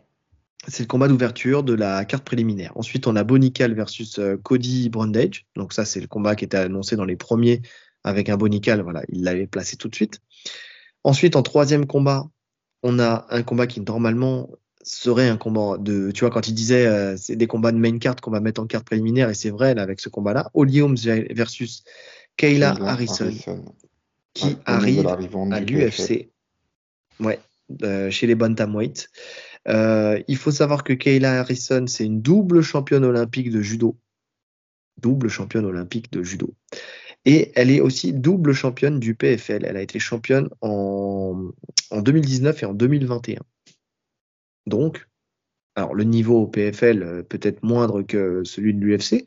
C'est 0.68 0.84
le 0.84 0.88
combat 0.88 1.08
d'ouverture 1.08 1.64
de 1.64 1.74
la 1.74 2.04
carte 2.06 2.24
préliminaire. 2.24 2.74
Ensuite, 2.76 3.08
on 3.08 3.16
a 3.16 3.24
Bonical 3.24 3.74
versus 3.74 4.20
euh, 4.20 4.38
Cody 4.38 4.90
Brundage. 4.90 5.46
Donc 5.56 5.74
ça, 5.74 5.86
c'est 5.86 6.02
le 6.02 6.08
combat 6.08 6.36
qui 6.36 6.46
était 6.46 6.58
annoncé 6.58 6.96
dans 6.96 7.06
les 7.06 7.16
premiers 7.16 7.62
avec 8.04 8.30
un 8.30 8.38
Bonical. 8.38 8.82
Voilà, 8.82 9.04
il 9.10 9.24
l'avait 9.24 9.48
placé 9.48 9.78
tout 9.78 9.88
de 9.88 9.96
suite. 9.96 10.20
Ensuite, 11.04 11.36
en 11.36 11.44
troisième 11.44 11.86
combat, 11.86 12.28
on 12.84 13.00
a 13.00 13.26
un 13.30 13.44
combat 13.44 13.68
qui 13.68 13.82
normalement 13.82 14.50
serait 14.84 15.30
un 15.30 15.38
combat 15.38 15.78
de, 15.78 16.12
tu 16.12 16.22
vois, 16.22 16.30
quand 16.30 16.48
il 16.48 16.54
disait 16.54 16.88
euh, 16.88 17.16
c'est 17.18 17.36
des 17.36 17.48
combats 17.48 17.72
de 17.72 17.78
main 17.78 17.98
card 18.00 18.16
qu'on 18.18 18.32
va 18.32 18.40
mettre 18.40 18.62
en 18.62 18.66
carte 18.66 18.86
préliminaire, 18.86 19.30
et 19.30 19.34
c'est 19.34 19.50
vrai 19.50 19.76
là 19.76 19.82
avec 19.82 20.00
ce 20.00 20.10
combat-là, 20.10 20.50
Holly 20.54 20.82
Holmes 20.82 20.98
versus 21.32 21.84
Kayla, 22.38 22.76
Harrison 22.82 23.32
qui 24.34 24.58
arrive 24.66 25.08
à 25.08 25.60
l'UFC. 25.60 26.30
Ouais, 27.20 27.40
euh, 27.84 28.10
chez 28.10 28.28
les 28.28 28.36
bantamweight. 28.36 29.10
Euh, 29.68 30.22
il 30.28 30.38
faut 30.38 30.52
savoir 30.52 30.84
que 30.84 30.94
Kayla 30.94 31.40
Harrison, 31.40 31.86
c'est 31.88 32.06
une 32.06 32.22
double 32.22 32.62
championne 32.62 33.04
olympique 33.04 33.52
de 33.52 33.62
judo. 33.62 33.98
Double 34.98 35.30
championne 35.30 35.66
olympique 35.66 36.12
de 36.12 36.24
judo. 36.24 36.54
Et 37.26 37.52
elle 37.56 37.70
est 37.70 37.82
aussi 37.82 38.14
double 38.14 38.54
championne 38.54 39.00
du 39.00 39.16
PFL. 39.16 39.66
Elle 39.66 39.78
a 39.78 39.82
été 39.82 40.00
championne 40.00 40.50
en, 40.62 41.52
en 41.92 42.02
2019 42.02 42.64
et 42.64 42.66
en 42.66 42.74
2021. 42.74 43.42
Donc, 44.66 45.08
alors 45.76 45.94
le 45.94 46.04
niveau 46.04 46.42
au 46.42 46.48
PFL 46.48 47.04
euh, 47.04 47.24
peut-être 47.24 47.64
moindre 47.64 48.02
que 48.02 48.44
celui 48.44 48.74
de 48.74 48.80
l'UFC, 48.80 49.26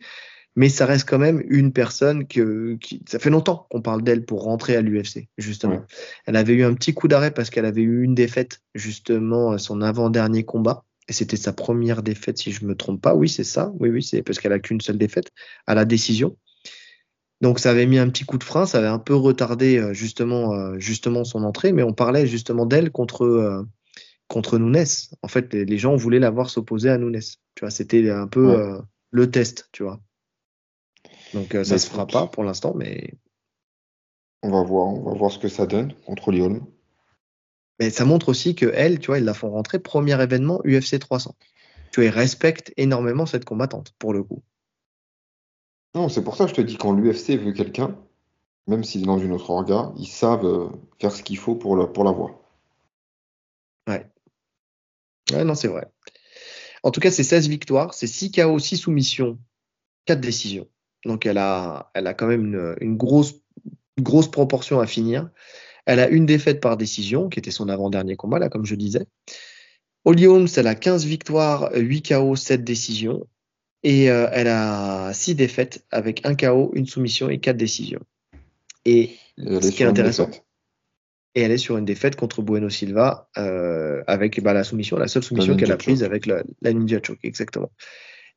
mais 0.55 0.69
ça 0.69 0.87
reste 0.87 1.09
quand 1.09 1.19
même 1.19 1.43
une 1.49 1.73
personne 1.73 2.27
que 2.27 2.77
qui, 2.81 3.03
ça 3.09 3.19
fait 3.19 3.31
longtemps 3.31 3.67
qu'on 3.71 3.83
parle 3.83 4.03
d'elle 4.03 4.25
pour 4.25 4.43
rentrer 4.43 4.77
à 4.77 4.81
l'UFC 4.81 5.29
justement. 5.39 5.83
Elle 6.27 6.37
avait 6.37 6.55
eu 6.55 6.65
un 6.65 6.75
petit 6.75 6.95
coup 6.95 7.09
d'arrêt 7.09 7.31
parce 7.31 7.51
qu'elle 7.51 7.65
avait 7.65 7.83
eu 7.83 8.03
une 8.03 8.15
défaite 8.15 8.61
justement 8.75 9.57
son 9.59 9.81
avant-dernier 9.81 10.45
combat 10.45 10.85
et 11.09 11.13
c'était 11.13 11.37
sa 11.37 11.53
première 11.53 12.03
défaite 12.03 12.39
si 12.39 12.53
je 12.53 12.65
me 12.65 12.75
trompe 12.75 13.01
pas. 13.01 13.15
Oui, 13.15 13.29
c'est 13.29 13.45
ça. 13.45 13.73
Oui 13.79 13.89
oui, 13.91 14.03
c'est 14.03 14.23
parce 14.23 14.39
qu'elle 14.39 14.53
a 14.53 14.59
qu'une 14.59 14.81
seule 14.81 14.99
défaite 14.99 15.31
à 15.67 15.75
la 15.75 15.85
décision. 15.85 16.37
Donc 17.43 17.59
ça 17.59 17.71
avait 17.71 17.87
mis 17.87 17.99
un 17.99 18.09
petit 18.09 18.25
coup 18.25 18.39
de 18.39 18.45
frein, 18.45 18.67
ça 18.67 18.79
avait 18.79 18.87
un 18.87 19.01
peu 19.01 19.17
retardé 19.17 19.77
euh, 19.77 19.93
justement 19.93 20.55
euh, 20.55 20.79
justement 20.79 21.25
son 21.25 21.43
entrée, 21.43 21.73
mais 21.73 21.83
on 21.83 21.93
parlait 21.93 22.27
justement 22.27 22.67
d'elle 22.67 22.93
contre 22.93 23.25
euh, 23.25 23.67
contre 24.29 24.59
Nunes. 24.59 24.87
En 25.23 25.29
fait, 25.29 25.53
les, 25.53 25.79
gens 25.79 25.97
voulaient 25.97 26.21
la 26.21 26.31
voir 26.31 26.49
s'opposer 26.49 26.89
à 26.89 26.99
Nunes. 26.99 27.21
Tu 27.55 27.61
vois, 27.61 27.71
c'était 27.71 28.09
un 28.11 28.29
peu 28.29 28.79
le 29.11 29.31
test, 29.31 29.69
tu 29.73 29.83
vois. 29.83 30.01
Donc 31.35 31.55
euh, 31.55 31.65
ça 31.65 31.79
se 31.79 31.89
fera 31.89 32.07
pas 32.07 32.27
pour 32.27 32.45
l'instant, 32.45 32.75
mais. 32.75 33.15
On 34.43 34.51
va 34.51 34.63
voir, 34.63 34.89
on 34.89 35.03
va 35.03 35.15
voir 35.17 35.31
ce 35.31 35.39
que 35.39 35.49
ça 35.49 35.67
donne 35.67 35.95
contre 36.05 36.33
Lyon. 36.33 36.67
Mais 37.79 37.91
ça 37.91 38.05
montre 38.05 38.29
aussi 38.29 38.55
que 38.55 38.71
elle, 38.75 38.99
tu 38.99 39.07
vois, 39.07 39.19
ils 39.19 39.25
la 39.25 39.35
font 39.35 39.51
rentrer 39.51 39.79
premier 39.79 40.21
événement 40.21 40.61
UFC 40.65 40.99
300. 40.99 41.35
Tu 41.91 42.01
vois, 42.01 42.05
ils 42.07 42.15
respectent 42.15 42.73
énormément 42.77 43.27
cette 43.27 43.45
combattante 43.45 43.95
pour 43.99 44.13
le 44.13 44.23
coup. 44.23 44.43
Non, 45.95 46.09
c'est 46.09 46.25
pour 46.25 46.37
ça 46.37 46.45
que 46.45 46.51
je 46.51 46.55
te 46.55 46.61
dis 46.61 46.77
quand 46.77 46.93
l'UFC 46.93 47.39
veut 47.39 47.53
quelqu'un, 47.53 47.97
même 48.67 48.85
s'il 48.85 49.03
est 49.03 49.07
dans 49.07 49.19
une 49.19 49.33
autre 49.33 49.51
orga, 49.51 49.93
ils 49.97 50.07
savent 50.07 50.47
euh, 50.47 50.69
faire 50.99 51.13
ce 51.13 51.23
qu'il 51.23 51.39
faut 51.39 51.55
pour, 51.55 51.77
la 51.77 51.87
pour 51.87 52.05
l'avoir. 52.05 52.31
Ouais. 53.89 54.07
Ouais, 55.33 55.45
non, 55.45 55.55
c'est 55.55 55.69
vrai. 55.69 55.91
En 56.83 56.91
tout 56.91 57.01
cas, 57.01 57.11
c'est 57.11 57.25
16 57.25 57.49
victoires, 57.49 57.95
c'est 57.95 58.07
6 58.07 58.33
KO, 58.33 58.59
6 58.59 58.77
soumissions, 58.77 59.39
4 60.07 60.21
décisions. 60.21 60.69
Donc 61.05 61.27
elle 61.27 61.39
a, 61.39 61.91
elle 61.95 62.07
a 62.07 62.15
quand 62.15 62.27
même 62.27 62.77
une, 62.81 62.97
grosse, 62.97 63.35
grosse 64.01 64.31
proportion 64.31 64.81
à 64.81 64.87
finir. 64.87 65.31
Elle 65.87 65.99
a 65.99 66.09
une 66.09 66.27
défaite 66.27 66.61
par 66.61 66.77
décision, 66.77 67.29
qui 67.29 67.39
était 67.39 67.51
son 67.51 67.69
avant-dernier 67.69 68.17
combat, 68.17 68.39
là, 68.39 68.49
comme 68.49 68.65
je 68.65 68.77
disais. 68.77 69.07
Holly 70.05 70.27
Holmes, 70.27 70.49
elle 70.57 70.67
a 70.67 70.75
15 70.75 71.05
victoires, 71.05 71.71
8 71.75 72.09
KO, 72.09 72.37
7 72.37 72.63
décisions. 72.65 73.27
Et 73.83 74.11
euh, 74.11 74.29
elle 74.33 74.47
a 74.47 75.13
6 75.13 75.35
défaites 75.35 75.85
avec 75.91 76.25
un 76.25 76.37
KO, 76.37 76.71
une 76.75 76.87
soumission 76.87 77.29
et 77.31 77.39
4 77.39 77.57
décisions. 77.57 78.03
Et 78.85 79.17
ce 79.39 79.71
qui 79.71 79.83
est 79.83 79.87
intéressant. 79.87 80.31
et 81.35 81.43
elle 81.43 81.51
est 81.51 81.59
sur 81.59 81.77
une 81.79 81.85
défaite 81.85 82.17
contre 82.17 82.43
Bueno 82.43 82.69
Silva 82.69 83.29
euh, 83.39 84.03
avec 84.07 84.41
bah, 84.43 84.53
la 84.53 84.65
soumission, 84.65 84.97
la 84.97 85.09
seule 85.09 85.23
soumission 85.23 85.57
qu'elle 85.57 85.73
a 85.73 85.77
prise 85.77 86.03
avec 86.05 86.27
la, 86.27 86.43
Ninja 86.63 87.01
Choke, 87.03 87.21
exactement. 87.23 87.71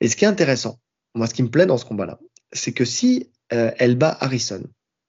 Et 0.01 0.07
ce 0.07 0.15
qui 0.15 0.25
est 0.25 0.27
intéressant, 0.27 0.79
moi, 1.13 1.27
ce 1.27 1.33
qui 1.33 1.43
me 1.43 1.49
plaît 1.49 1.65
dans 1.65 1.77
ce 1.77 1.85
combat-là, 1.85 2.19
c'est 2.56 2.72
que 2.72 2.86
si 2.86 3.30
euh, 3.53 3.72
elle 3.77 3.95
bat 3.95 4.18
Harrison, 4.19 4.64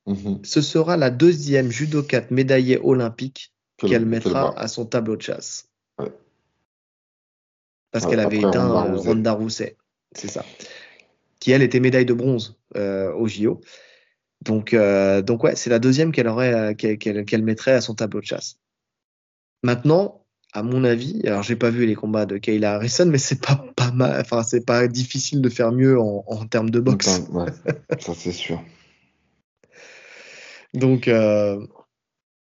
mhm. 0.06 0.40
ce 0.44 0.60
sera 0.60 0.96
la 0.96 1.10
deuxième 1.10 1.70
judokate 1.70 2.30
médaillée 2.30 2.78
olympique 2.82 3.52
qu'elle 3.78 4.06
mettra 4.06 4.58
à 4.58 4.68
son 4.68 4.86
tableau 4.86 5.16
de 5.16 5.22
chasse. 5.22 5.68
Parce 7.92 8.06
qu'elle 8.06 8.20
avait 8.20 8.38
éteint 8.38 8.94
Ronda 8.94 9.32
Rousset, 9.32 9.76
c'est 10.12 10.28
ça. 10.28 10.44
Qui 11.40 11.52
elle 11.52 11.62
était 11.62 11.80
médaille 11.80 12.04
de 12.04 12.12
bronze 12.12 12.58
euh, 12.76 13.12
au 13.14 13.26
JO. 13.26 13.60
Donc, 14.42 14.74
euh, 14.74 15.22
donc 15.22 15.44
ouais, 15.44 15.56
c'est 15.56 15.70
la 15.70 15.78
deuxième 15.78 16.12
qu'elle 16.12 16.28
aurait, 16.28 16.74
qu'elle 16.74 17.42
mettrait 17.42 17.72
à 17.72 17.80
son 17.80 17.94
tableau 17.94 18.20
de 18.20 18.26
chasse. 18.26 18.58
Maintenant, 19.62 20.25
à 20.56 20.62
mon 20.62 20.84
avis, 20.84 21.20
alors 21.26 21.42
j'ai 21.42 21.54
pas 21.54 21.68
vu 21.68 21.84
les 21.84 21.94
combats 21.94 22.24
de 22.24 22.38
Kayla 22.38 22.76
Harrison, 22.76 23.04
mais 23.04 23.18
c'est 23.18 23.42
pas 23.42 23.62
pas 23.76 23.90
mal, 23.90 24.18
enfin 24.18 24.42
c'est 24.42 24.64
pas 24.64 24.88
difficile 24.88 25.42
de 25.42 25.50
faire 25.50 25.70
mieux 25.70 26.00
en, 26.00 26.24
en 26.26 26.46
termes 26.46 26.70
de 26.70 26.80
boxe. 26.80 27.24
ouais, 27.30 27.50
ça 27.98 28.14
c'est 28.14 28.32
sûr. 28.32 28.62
donc, 30.74 31.08
euh, 31.08 31.60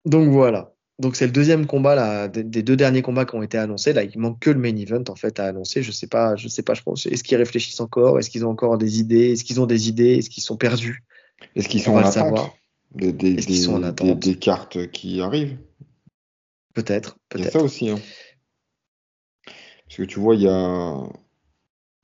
donc 0.07 0.31
voilà. 0.31 0.73
Donc 0.99 1.15
c'est 1.15 1.27
le 1.27 1.33
deuxième 1.33 1.67
combat 1.67 1.95
là, 1.95 2.29
des, 2.29 2.63
deux 2.63 2.77
derniers 2.77 3.03
combats 3.03 3.27
qui 3.27 3.35
ont 3.35 3.43
été 3.43 3.59
annoncés. 3.59 3.93
Là, 3.93 4.03
il 4.03 4.19
manque 4.19 4.39
que 4.41 4.51
le 4.51 4.59
main 4.59 4.75
event 4.77 5.05
en 5.09 5.15
fait 5.15 5.39
à 5.39 5.45
annoncer. 5.45 5.83
Je 5.83 5.93
sais 5.93 6.07
pas, 6.07 6.37
je 6.37 6.49
sais 6.49 6.63
pas. 6.63 6.73
Je 6.73 6.83
pense. 6.83 7.05
Est-ce 7.05 7.23
qu'ils 7.23 7.37
réfléchissent 7.37 7.81
encore? 7.81 8.19
Est-ce 8.19 8.31
qu'ils 8.31 8.47
ont 8.47 8.51
encore 8.51 8.79
des 8.79 8.99
idées? 8.99 9.33
Est-ce 9.33 9.45
qu'ils 9.45 9.61
ont 9.61 9.67
des 9.67 9.91
idées? 9.91 10.17
Est-ce 10.17 10.31
qu'ils 10.31 10.43
sont 10.43 10.57
perdus? 10.57 11.05
Est-ce 11.55 11.69
qu'ils 11.69 11.81
sont, 11.81 11.93
en 11.93 11.99
attente? 11.99 12.51
Des, 12.95 13.13
des, 13.13 14.35
cartes 14.37 14.91
qui 14.91 15.21
arrivent? 15.21 15.59
Peut-être. 16.75 17.19
Peut 17.29 17.39
il 17.39 17.45
y 17.45 17.49
a 17.49 17.51
ça 17.51 17.61
aussi. 17.61 17.91
Hein. 17.91 17.99
Parce 19.87 19.97
que 19.97 20.03
tu 20.05 20.21
vois, 20.21 20.35
il 20.37 20.43
y 20.43 20.49
a. 20.49 20.53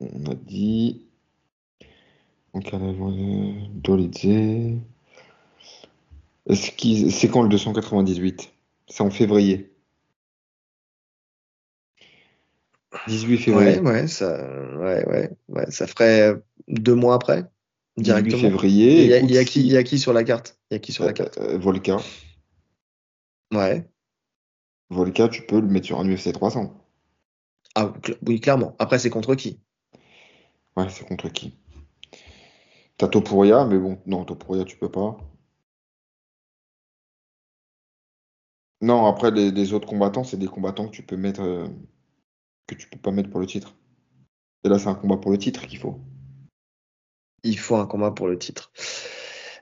On 0.01 0.27
a 0.31 0.35
dit. 0.35 1.07
Dolidze. 3.75 4.79
C'est 6.55 7.29
quand 7.29 7.43
le 7.43 7.49
298 7.49 8.53
C'est 8.89 9.03
en 9.03 9.11
février. 9.11 9.73
18 13.09 13.39
février. 13.39 13.79
Ouais, 13.81 13.91
ouais, 13.91 14.09
ça, 14.09 14.37
ouais, 14.79 15.07
ouais, 15.07 15.31
ouais, 15.49 15.71
ça 15.71 15.87
ferait 15.87 16.35
deux 16.69 16.95
mois 16.95 17.15
après 17.15 17.45
directement. 17.97 18.41
février. 18.43 19.05
Il 19.05 19.11
y, 19.11 19.15
a, 19.15 19.21
y, 19.21 19.39
a 19.39 19.45
qui, 19.45 19.63
y 19.67 19.77
a 19.77 19.83
qui 19.83 19.99
sur 19.99 20.13
la 20.13 20.25
carte? 20.25 20.59
Il 20.71 20.75
y 20.75 20.77
a 20.77 20.79
qui 20.79 20.93
sur 20.93 21.05
la 21.05 21.13
carte? 21.13 21.39
euh, 21.39 21.59
Volca. 21.59 21.99
Ouais. 23.53 23.87
Volca, 24.91 25.29
tu 25.29 25.43
peux 25.43 25.61
le 25.61 25.67
mettre 25.67 25.87
sur 25.87 26.01
un 26.01 26.09
UFC 26.09 26.33
300. 26.33 26.73
Ah 27.75 27.93
oui, 28.27 28.41
clairement. 28.41 28.75
Après, 28.79 28.99
c'est 28.99 29.11
contre 29.11 29.35
qui? 29.35 29.61
Ouais, 30.77 30.89
c'est 30.89 31.07
contre 31.07 31.29
qui? 31.29 31.55
T'as 32.97 33.09
Topuria, 33.09 33.65
mais 33.67 33.79
bon, 33.79 33.99
non, 34.07 34.25
Topuria, 34.25 34.65
tu 34.65 34.77
peux 34.77 34.91
pas. 34.91 35.19
Non, 38.81 39.07
après, 39.07 39.31
les, 39.31 39.73
autres 39.73 39.89
combattants, 39.89 40.25
c'est 40.25 40.37
des 40.37 40.47
combattants 40.47 40.87
que 40.87 40.95
tu 40.95 41.03
peux 41.03 41.17
mettre. 41.17 41.43
Euh, 41.43 41.67
que 42.67 42.75
tu 42.75 42.89
peux 42.89 42.99
pas 42.99 43.11
mettre 43.11 43.31
pour 43.31 43.41
le 43.41 43.47
titre. 43.47 43.77
Et 44.65 44.69
là, 44.69 44.79
c'est 44.79 44.89
un 44.89 44.95
combat 44.95 45.17
pour 45.17 45.31
le 45.31 45.39
titre 45.39 45.67
qu'il 45.67 45.79
faut 45.79 46.01
il 47.47 47.59
faut 47.59 47.77
un 47.77 47.87
combat 47.87 48.11
pour 48.11 48.29
le 48.29 48.39
titre. 48.39 48.73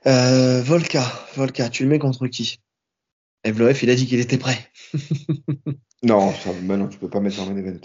Euh, 0.07 0.61
Volka, 0.61 1.03
Volka, 1.35 1.69
tu 1.69 1.83
le 1.83 1.89
mets 1.89 1.99
contre 1.99 2.27
qui? 2.27 2.59
Evloef, 3.45 3.83
il 3.83 3.89
a 3.91 3.95
dit 3.95 4.07
qu'il 4.07 4.19
était 4.19 4.39
prêt. 4.39 4.57
non, 6.03 6.31
ça, 6.33 6.51
maintenant 6.63 6.87
tu 6.87 6.97
peux 6.97 7.09
pas 7.09 7.19
mettre 7.19 7.39
un 7.39 7.45
main 7.45 7.57
event. 7.57 7.79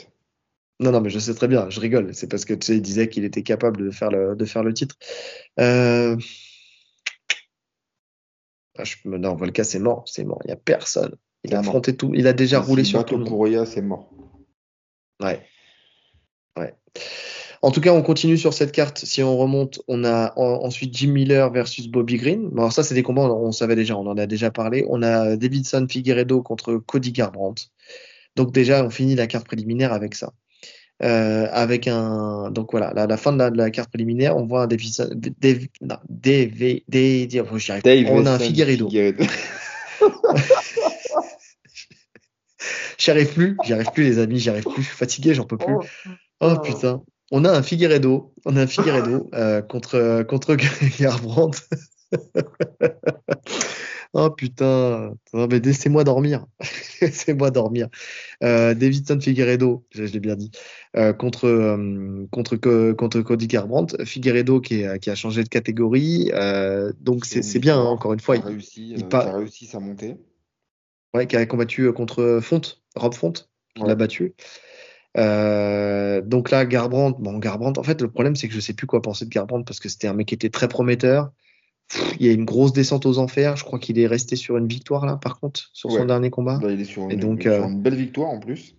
Non, 0.80 0.90
non, 0.90 1.02
mais 1.02 1.10
je 1.10 1.18
sais 1.18 1.34
très 1.34 1.48
bien, 1.48 1.68
je 1.68 1.78
rigole. 1.78 2.14
C'est 2.14 2.28
parce 2.28 2.46
que 2.46 2.54
tu 2.54 2.66
sais, 2.66 2.76
il 2.76 2.82
disait 2.82 3.10
qu'il 3.10 3.24
était 3.24 3.42
capable 3.42 3.84
de 3.84 3.90
faire 3.90 4.10
le, 4.10 4.34
de 4.34 4.44
faire 4.46 4.64
le 4.64 4.72
titre. 4.72 4.96
Euh... 5.60 6.16
Ah, 8.78 8.84
non, 9.04 9.34
Volka, 9.34 9.62
c'est 9.62 9.78
mort, 9.78 10.04
c'est 10.06 10.24
mort. 10.24 10.40
Il 10.44 10.46
n'y 10.46 10.54
a 10.54 10.56
personne. 10.56 11.16
Il 11.44 11.54
a 11.54 11.58
affronté 11.58 11.94
tout. 11.94 12.12
Il 12.14 12.26
a 12.26 12.32
déjà 12.32 12.60
roulé 12.60 12.82
sur 12.84 13.04
tout 13.04 13.18
le 13.18 13.24
monde. 13.24 13.66
c'est 13.66 13.82
mort. 13.82 14.10
Ouais. 15.20 15.46
Ouais. 16.56 16.74
En 17.62 17.70
tout 17.70 17.82
cas, 17.82 17.92
on 17.92 18.02
continue 18.02 18.38
sur 18.38 18.54
cette 18.54 18.72
carte. 18.72 19.04
Si 19.04 19.22
on 19.22 19.36
remonte, 19.36 19.80
on 19.86 20.04
a 20.04 20.32
ensuite 20.36 20.96
Jim 20.96 21.12
Miller 21.12 21.52
versus 21.52 21.88
Bobby 21.88 22.16
Green. 22.16 22.48
Bon, 22.48 22.62
alors 22.62 22.72
ça, 22.72 22.82
c'est 22.82 22.94
des 22.94 23.02
combats, 23.02 23.22
on, 23.22 23.52
savait 23.52 23.76
déjà, 23.76 23.96
on 23.96 24.06
en 24.06 24.16
a 24.16 24.26
déjà 24.26 24.50
parlé. 24.50 24.86
On 24.88 25.02
a 25.02 25.36
Davidson 25.36 25.86
Figueredo 25.88 26.42
contre 26.42 26.76
Cody 26.76 27.12
Garbrandt. 27.12 27.70
Donc 28.36 28.52
déjà, 28.52 28.84
on 28.84 28.90
finit 28.90 29.14
la 29.14 29.26
carte 29.26 29.46
préliminaire 29.46 29.92
avec 29.92 30.14
ça. 30.14 30.32
Euh, 31.02 31.48
avec 31.50 31.88
un 31.88 32.50
donc 32.50 32.72
voilà 32.72 32.92
la, 32.94 33.06
la 33.06 33.16
fin 33.16 33.32
de 33.32 33.56
la, 33.56 33.70
carte 33.70 33.88
préliminaire 33.88 34.36
on 34.36 34.44
voit 34.44 34.64
un 34.64 34.66
Davidson 34.66 35.08
Dave, 35.14 35.66
non, 35.80 35.96
Dave, 36.10 36.50
Dave, 36.88 38.10
on 38.10 38.26
a 38.26 38.32
un 38.32 38.38
Figueredo, 38.38 38.86
Figueredo. 38.86 39.24
j'y 42.98 43.10
arrive 43.10 43.32
plus 43.32 43.56
j'y 43.64 43.72
arrive 43.72 43.90
plus 43.94 44.04
les 44.04 44.18
amis 44.18 44.40
j'y 44.40 44.50
arrive 44.50 44.64
plus 44.64 44.82
je 44.82 44.88
suis 44.88 44.96
fatigué 44.98 45.32
j'en 45.32 45.44
peux 45.44 45.56
plus 45.56 45.72
oh, 45.72 45.80
oh 46.40 46.58
putain 46.62 47.02
on 47.30 47.44
a 47.44 47.50
un 47.50 47.62
Figueredo, 47.62 48.32
on 48.44 48.56
a 48.56 48.62
un 48.62 48.66
Figueredo 48.66 49.30
euh, 49.34 49.62
contre 49.62 50.22
contre 50.24 50.56
Garbrandt. 51.00 51.68
oh 54.14 54.30
putain, 54.30 55.14
mais 55.32 55.60
laissez-moi 55.60 56.02
dormir, 56.02 56.46
laissez-moi 57.00 57.50
dormir. 57.50 57.88
Euh, 58.42 58.74
Davidson 58.74 59.20
Figueredo, 59.20 59.84
je, 59.90 60.04
l'ai 60.04 60.18
bien 60.18 60.34
dit, 60.34 60.50
euh, 60.96 61.12
contre 61.12 61.46
euh, 61.46 62.26
contre 62.32 62.56
contre 62.56 63.20
Cody 63.20 63.46
Garbrandt. 63.46 64.04
Figueredo 64.04 64.60
qui, 64.60 64.82
qui 65.00 65.10
a 65.10 65.14
changé 65.14 65.44
de 65.44 65.48
catégorie, 65.48 66.32
donc 67.00 67.24
c'est 67.24 67.60
bien 67.60 67.78
hein, 67.78 67.84
encore 67.84 68.12
une 68.12 68.20
fois. 68.20 68.36
Il, 68.36 68.42
a 68.42 68.46
réussi, 68.46 68.94
il, 68.96 69.14
a 69.14 69.36
réussi 69.36 69.66
sa 69.66 69.78
montée. 69.78 70.16
Ouais, 71.14 71.26
qui 71.26 71.36
a 71.36 71.44
combattu 71.44 71.92
contre 71.92 72.38
Fonte, 72.40 72.82
Rob 72.94 73.14
Fonte, 73.14 73.50
qui 73.74 73.82
l'a 73.82 73.96
battu. 73.96 74.34
Euh, 75.16 76.20
donc 76.20 76.50
là, 76.50 76.64
Garbrandt, 76.64 77.20
bon, 77.20 77.38
Garbrandt, 77.38 77.80
en 77.80 77.82
fait, 77.82 78.00
le 78.00 78.08
problème, 78.08 78.36
c'est 78.36 78.48
que 78.48 78.54
je 78.54 78.60
sais 78.60 78.74
plus 78.74 78.86
quoi 78.86 79.02
penser 79.02 79.24
de 79.24 79.30
Garbrandt 79.30 79.64
parce 79.64 79.80
que 79.80 79.88
c'était 79.88 80.08
un 80.08 80.14
mec 80.14 80.28
qui 80.28 80.34
était 80.34 80.50
très 80.50 80.68
prometteur. 80.68 81.32
il 82.20 82.26
y 82.26 82.28
a 82.28 82.32
une 82.32 82.44
grosse 82.44 82.72
descente 82.72 83.06
aux 83.06 83.18
enfers. 83.18 83.56
Je 83.56 83.64
crois 83.64 83.78
qu'il 83.78 83.98
est 83.98 84.06
resté 84.06 84.36
sur 84.36 84.56
une 84.56 84.68
victoire 84.68 85.06
là, 85.06 85.16
par 85.16 85.40
contre, 85.40 85.68
sur 85.72 85.90
son 85.90 86.04
dernier 86.04 86.30
combat. 86.30 86.58
Bah, 86.62 86.70
il 86.70 86.80
est 86.80 86.84
sur, 86.84 87.10
une, 87.10 87.18
donc, 87.18 87.46
euh, 87.46 87.66
une 87.66 87.82
belle 87.82 87.96
victoire 87.96 88.28
en 88.28 88.38
plus. 88.38 88.76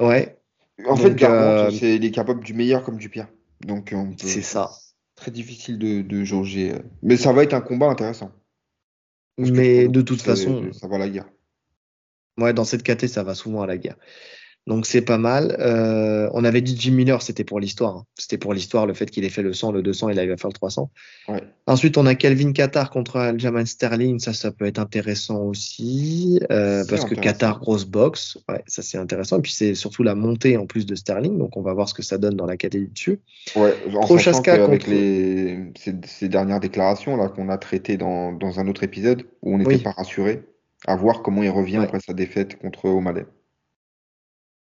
Ouais. 0.00 0.38
En 0.86 0.96
fait, 0.96 1.14
Garbrandt, 1.14 1.76
euh, 1.82 1.94
il 1.96 2.04
est 2.04 2.10
capable 2.10 2.42
du 2.42 2.54
meilleur 2.54 2.84
comme 2.84 2.96
du 2.96 3.08
pire. 3.08 3.28
Donc, 3.60 3.94
c'est 4.16 4.42
ça. 4.42 4.70
Très 5.16 5.32
difficile 5.32 5.78
de, 5.78 6.00
de 6.00 6.24
jauger. 6.24 6.74
Mais 7.02 7.16
ça 7.16 7.32
va 7.32 7.42
être 7.42 7.54
un 7.54 7.60
combat 7.60 7.88
intéressant. 7.88 8.30
Mais 9.36 9.88
de 9.88 10.00
toute 10.00 10.22
façon. 10.22 10.70
Ça 10.72 10.86
va 10.86 10.96
à 10.96 10.98
la 11.00 11.08
guerre. 11.08 11.28
Ouais, 12.38 12.52
dans 12.52 12.64
cette 12.64 12.84
KT, 12.84 13.08
ça 13.08 13.24
va 13.24 13.34
souvent 13.34 13.62
à 13.62 13.66
la 13.66 13.76
guerre. 13.76 13.96
Donc 14.68 14.84
c'est 14.84 15.00
pas 15.00 15.16
mal. 15.16 15.56
Euh, 15.60 16.28
on 16.34 16.44
avait 16.44 16.60
dit 16.60 16.76
Jim 16.78 16.92
Miller, 16.92 17.22
c'était 17.22 17.42
pour 17.42 17.58
l'histoire. 17.58 17.96
Hein. 17.96 18.04
C'était 18.16 18.36
pour 18.36 18.52
l'histoire, 18.52 18.86
le 18.86 18.92
fait 18.92 19.10
qu'il 19.10 19.24
ait 19.24 19.30
fait 19.30 19.40
le 19.40 19.54
100, 19.54 19.72
le 19.72 19.80
200, 19.80 20.10
il 20.10 20.18
arrive 20.18 20.32
à 20.32 20.36
faire 20.36 20.50
le 20.50 20.52
300. 20.52 20.90
Ouais. 21.28 21.42
Ensuite, 21.66 21.96
on 21.96 22.04
a 22.04 22.14
Calvin 22.14 22.52
Qatar 22.52 22.90
contre 22.90 23.16
Aljamain 23.16 23.64
Sterling. 23.64 24.18
Ça, 24.18 24.34
ça 24.34 24.50
peut 24.50 24.66
être 24.66 24.78
intéressant 24.78 25.38
aussi. 25.40 26.38
Euh, 26.50 26.84
parce 26.86 27.06
que 27.06 27.14
Qatar, 27.14 27.60
grosse 27.60 27.86
boxe. 27.86 28.36
Ouais, 28.46 28.62
ça 28.66 28.82
c'est 28.82 28.98
intéressant. 28.98 29.38
Et 29.38 29.40
puis 29.40 29.52
c'est 29.52 29.74
surtout 29.74 30.02
la 30.02 30.14
montée 30.14 30.58
en 30.58 30.66
plus 30.66 30.84
de 30.84 30.94
Sterling. 30.94 31.38
Donc 31.38 31.56
on 31.56 31.62
va 31.62 31.72
voir 31.72 31.88
ce 31.88 31.94
que 31.94 32.02
ça 32.02 32.18
donne 32.18 32.36
dans 32.36 32.46
la 32.46 32.58
catégorie 32.58 32.92
dessus. 32.92 33.20
Ouais, 33.56 33.74
en 33.94 34.00
Prochaska 34.00 34.62
avec 34.62 34.86
les, 34.86 35.72
ces, 36.04 36.28
dernières 36.28 36.60
déclarations 36.60 37.16
là 37.16 37.28
qu'on 37.28 37.48
a 37.48 37.56
traitées 37.56 37.96
dans, 37.96 38.32
dans, 38.32 38.60
un 38.60 38.68
autre 38.68 38.82
épisode 38.82 39.22
où 39.40 39.54
on 39.54 39.58
n'était 39.58 39.78
pas 39.78 39.92
rassuré 39.92 40.42
à 40.86 40.94
voir 40.94 41.22
comment 41.22 41.42
il 41.42 41.48
revient 41.48 41.78
après 41.78 42.00
sa 42.00 42.12
défaite 42.12 42.58
contre 42.58 42.84
O'Malley. 42.84 43.24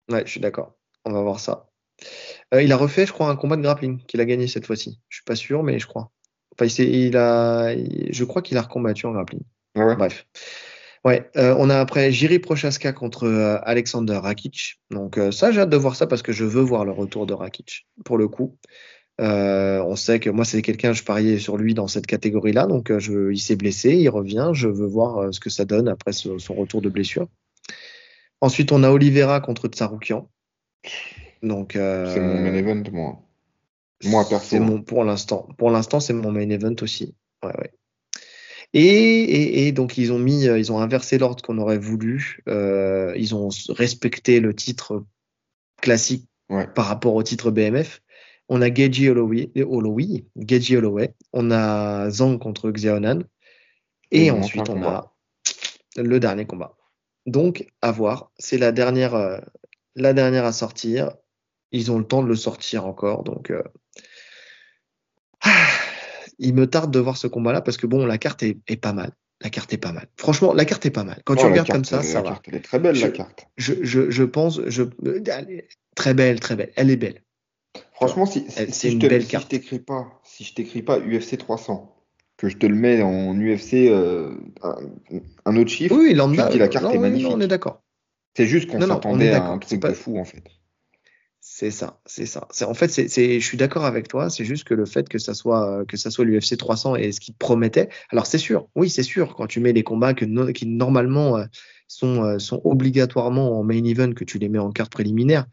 Ouais, 0.09 0.23
je 0.25 0.31
suis 0.31 0.39
d'accord. 0.39 0.75
On 1.05 1.11
va 1.11 1.21
voir 1.21 1.39
ça. 1.39 1.69
Euh, 2.53 2.61
il 2.61 2.71
a 2.71 2.77
refait, 2.77 3.05
je 3.05 3.13
crois, 3.13 3.29
un 3.29 3.35
combat 3.35 3.55
de 3.55 3.61
grappling 3.61 4.03
qu'il 4.05 4.21
a 4.21 4.25
gagné 4.25 4.47
cette 4.47 4.65
fois-ci. 4.65 4.99
Je 5.09 5.17
suis 5.17 5.23
pas 5.23 5.35
sûr, 5.35 5.63
mais 5.63 5.79
je 5.79 5.87
crois. 5.87 6.11
Enfin, 6.53 6.65
il, 6.65 7.17
a, 7.17 7.75
je 7.75 8.23
crois 8.23 8.41
qu'il 8.41 8.57
a 8.57 8.61
recombattu 8.61 9.05
en 9.05 9.11
grappling. 9.11 9.41
Bref. 9.75 10.27
Ouais, 11.03 11.29
euh, 11.35 11.55
on 11.57 11.69
a 11.69 11.79
après 11.79 12.11
Jiri 12.11 12.39
Prochaska 12.39 12.93
contre 12.93 13.25
euh, 13.25 13.57
Alexander 13.63 14.15
Rakic. 14.15 14.79
Donc 14.91 15.19
ça, 15.31 15.51
j'ai 15.51 15.61
hâte 15.61 15.69
de 15.69 15.77
voir 15.77 15.95
ça 15.95 16.07
parce 16.07 16.21
que 16.21 16.31
je 16.31 16.45
veux 16.45 16.61
voir 16.61 16.85
le 16.85 16.91
retour 16.91 17.25
de 17.25 17.33
Rakic. 17.33 17.87
Pour 18.05 18.17
le 18.17 18.27
coup, 18.27 18.57
on 19.19 19.95
sait 19.95 20.19
que 20.19 20.29
moi 20.29 20.45
c'est 20.45 20.61
quelqu'un, 20.61 20.93
je 20.93 21.03
pariais 21.03 21.39
sur 21.39 21.57
lui 21.57 21.73
dans 21.73 21.87
cette 21.87 22.07
catégorie-là. 22.07 22.67
Donc 22.67 22.97
je, 22.99 23.31
il 23.31 23.39
s'est 23.39 23.55
blessé, 23.55 23.95
il 23.95 24.09
revient. 24.09 24.51
Je 24.53 24.67
veux 24.67 24.87
voir 24.87 25.33
ce 25.33 25.39
que 25.39 25.49
ça 25.49 25.65
donne 25.65 25.89
après 25.89 26.13
son 26.13 26.53
retour 26.53 26.81
de 26.81 26.89
blessure. 26.89 27.27
Ensuite, 28.43 28.73
on 28.73 28.83
a 28.83 28.89
Oliveira 28.89 29.39
contre 29.39 29.69
Tsaroukian. 29.69 30.29
Donc, 31.43 31.77
euh, 31.77 32.13
c'est 32.13 32.19
mon 32.19 32.41
main 32.41 32.53
event, 32.53 32.83
moi. 32.91 33.21
Moi, 34.03 34.27
perso. 34.27 34.59
Mon, 34.59 34.81
pour 34.81 35.05
l'instant. 35.05 35.47
Pour 35.57 35.71
l'instant, 35.71 36.01
c'est 36.01 36.11
mon 36.11 36.29
main 36.29 36.49
event 36.49 36.75
aussi. 36.81 37.15
Ouais, 37.41 37.57
ouais. 37.57 37.71
Et, 38.73 39.71
donc 39.71 39.97
ils 39.97 40.11
ont 40.11 40.19
mis, 40.19 40.43
ils 40.43 40.71
ont 40.73 40.79
inversé 40.79 41.17
l'ordre 41.17 41.41
qu'on 41.41 41.57
aurait 41.57 41.77
voulu. 41.77 42.43
ils 42.47 43.33
ont 43.33 43.47
respecté 43.69 44.41
le 44.41 44.53
titre 44.53 45.05
classique 45.81 46.27
par 46.75 46.87
rapport 46.87 47.13
au 47.15 47.23
titre 47.23 47.49
BMF. 47.49 48.01
On 48.49 48.61
a 48.61 48.73
Geji 48.73 49.09
Holloway, 49.09 49.51
Holloway, 49.55 51.13
on 51.31 51.51
a 51.51 52.09
Zhang 52.09 52.39
contre 52.39 52.71
Xiaonan, 52.71 53.23
et, 54.11 54.31
ensuite 54.31 54.67
on 54.67 54.83
a 54.83 55.13
le 55.95 56.19
dernier 56.19 56.45
combat. 56.45 56.75
Donc, 57.25 57.67
à 57.81 57.91
voir. 57.91 58.31
C'est 58.37 58.57
la 58.57 58.71
dernière, 58.71 59.15
euh, 59.15 59.37
la 59.95 60.13
dernière 60.13 60.45
à 60.45 60.51
sortir. 60.51 61.11
Ils 61.71 61.91
ont 61.91 61.97
le 61.97 62.05
temps 62.05 62.21
de 62.21 62.27
le 62.27 62.35
sortir 62.35 62.85
encore. 62.85 63.23
Donc, 63.23 63.51
euh, 63.51 63.63
il 66.39 66.53
me 66.53 66.67
tarde 66.67 66.91
de 66.91 66.99
voir 66.99 67.17
ce 67.17 67.27
combat-là 67.27 67.61
parce 67.61 67.77
que 67.77 67.87
bon, 67.87 68.05
la 68.05 68.17
carte 68.17 68.43
est, 68.43 68.81
pas 68.81 68.93
mal. 68.93 69.11
La 69.41 69.49
carte 69.49 69.73
est 69.73 69.77
pas 69.77 69.91
mal. 69.91 70.07
Franchement, 70.17 70.53
la 70.53 70.65
carte 70.65 70.85
est 70.85 70.91
pas 70.91 71.03
mal. 71.03 71.21
Quand 71.25 71.35
tu 71.35 71.45
regardes 71.45 71.69
comme 71.69 71.85
ça, 71.85 72.01
ça 72.01 72.21
va. 72.21 72.41
elle 72.45 72.55
est 72.55 72.61
très 72.61 72.79
belle, 72.79 72.99
la 72.99 73.09
carte. 73.09 73.47
Je, 73.57 73.73
je, 73.81 74.09
je 74.09 74.23
pense, 74.23 74.61
je, 74.67 74.83
très 75.95 76.13
belle, 76.13 76.39
très 76.39 76.55
belle. 76.55 76.71
Elle 76.75 76.91
est 76.91 76.97
belle. 76.97 77.23
Franchement, 77.93 78.25
si, 78.25 78.45
c'est 78.49 78.91
une 78.91 78.99
belle 78.99 79.25
carte. 79.25 79.49
Si 79.49 79.55
je 79.55 79.61
t'écris 79.61 79.79
pas, 79.79 80.21
si 80.23 80.43
je 80.43 80.53
t'écris 80.53 80.81
pas 80.83 80.99
UFC 80.99 81.37
300, 81.37 81.92
que 82.43 82.49
je 82.49 82.57
te 82.57 82.65
le 82.65 82.75
mets 82.75 83.01
en 83.01 83.39
UFC, 83.39 83.87
euh, 83.87 84.35
un, 85.45 85.55
autre 85.55 85.69
chiffre, 85.69 85.95
oui, 85.95 86.09
tu 86.09 86.51
dis 86.51 86.57
la 86.57 86.67
carte 86.67 86.93
est 86.93 86.97
magnifique. 86.97 87.31
on 87.31 87.39
est 87.39 87.47
d'accord. 87.47 87.81
C'est 88.35 88.47
juste 88.47 88.69
qu'on 88.69 88.81
s'attendait 88.81 89.31
à 89.31 89.45
un 89.45 89.57
truc 89.59 89.81
de 89.81 89.93
fou, 89.93 90.19
en 90.19 90.25
fait. 90.25 90.43
C'est 91.39 91.71
ça, 91.71 92.01
c'est 92.05 92.25
ça. 92.25 92.49
En 92.67 92.73
fait, 92.73 92.89
c'est, 92.89 93.39
je 93.39 93.45
suis 93.45 93.57
d'accord 93.57 93.85
avec 93.85 94.09
toi. 94.09 94.29
C'est 94.29 94.43
juste 94.43 94.65
que 94.65 94.73
le 94.73 94.85
fait 94.85 95.07
que 95.07 95.19
ça 95.19 95.33
soit 95.33 95.85
que 95.87 95.95
ça 95.95 96.09
soit 96.09 96.25
l'UFC 96.25 96.57
300 96.57 96.97
et 96.97 97.13
ce 97.13 97.21
qui 97.21 97.31
te 97.31 97.37
promettait. 97.37 97.87
Alors 98.09 98.25
c'est 98.25 98.37
sûr, 98.37 98.67
oui, 98.75 98.89
c'est 98.89 99.03
sûr. 99.03 99.35
Quand 99.35 99.47
tu 99.47 99.61
mets 99.61 99.73
des 99.73 99.83
combats 99.83 100.13
que 100.13 100.25
qui 100.51 100.65
normalement 100.65 101.37
euh, 101.37 101.45
sont 101.87 102.23
euh, 102.23 102.39
sont 102.39 102.59
obligatoirement 102.65 103.59
en 103.59 103.63
main 103.63 103.83
event, 103.83 104.13
que 104.13 104.23
tu 104.25 104.37
les 104.37 104.49
mets 104.49 104.59
en 104.59 104.71
carte 104.71 104.91
préliminaire. 104.91 105.45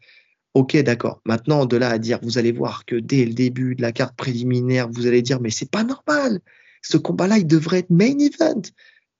Ok, 0.53 0.75
d'accord. 0.77 1.21
Maintenant, 1.25 1.65
de 1.65 1.77
là 1.77 1.89
à 1.89 1.99
dire, 1.99 2.19
vous 2.21 2.37
allez 2.37 2.51
voir 2.51 2.85
que 2.85 2.95
dès 2.95 3.25
le 3.25 3.33
début 3.33 3.75
de 3.75 3.81
la 3.81 3.93
carte 3.93 4.15
préliminaire, 4.17 4.89
vous 4.89 5.07
allez 5.07 5.21
dire, 5.21 5.39
mais 5.39 5.51
c'est 5.51 5.71
pas 5.71 5.83
normal 5.85 6.41
ce 6.81 6.97
combat-là, 6.97 7.37
il 7.37 7.47
devrait 7.47 7.79
être 7.79 7.89
main 7.89 8.17
event. 8.19 8.61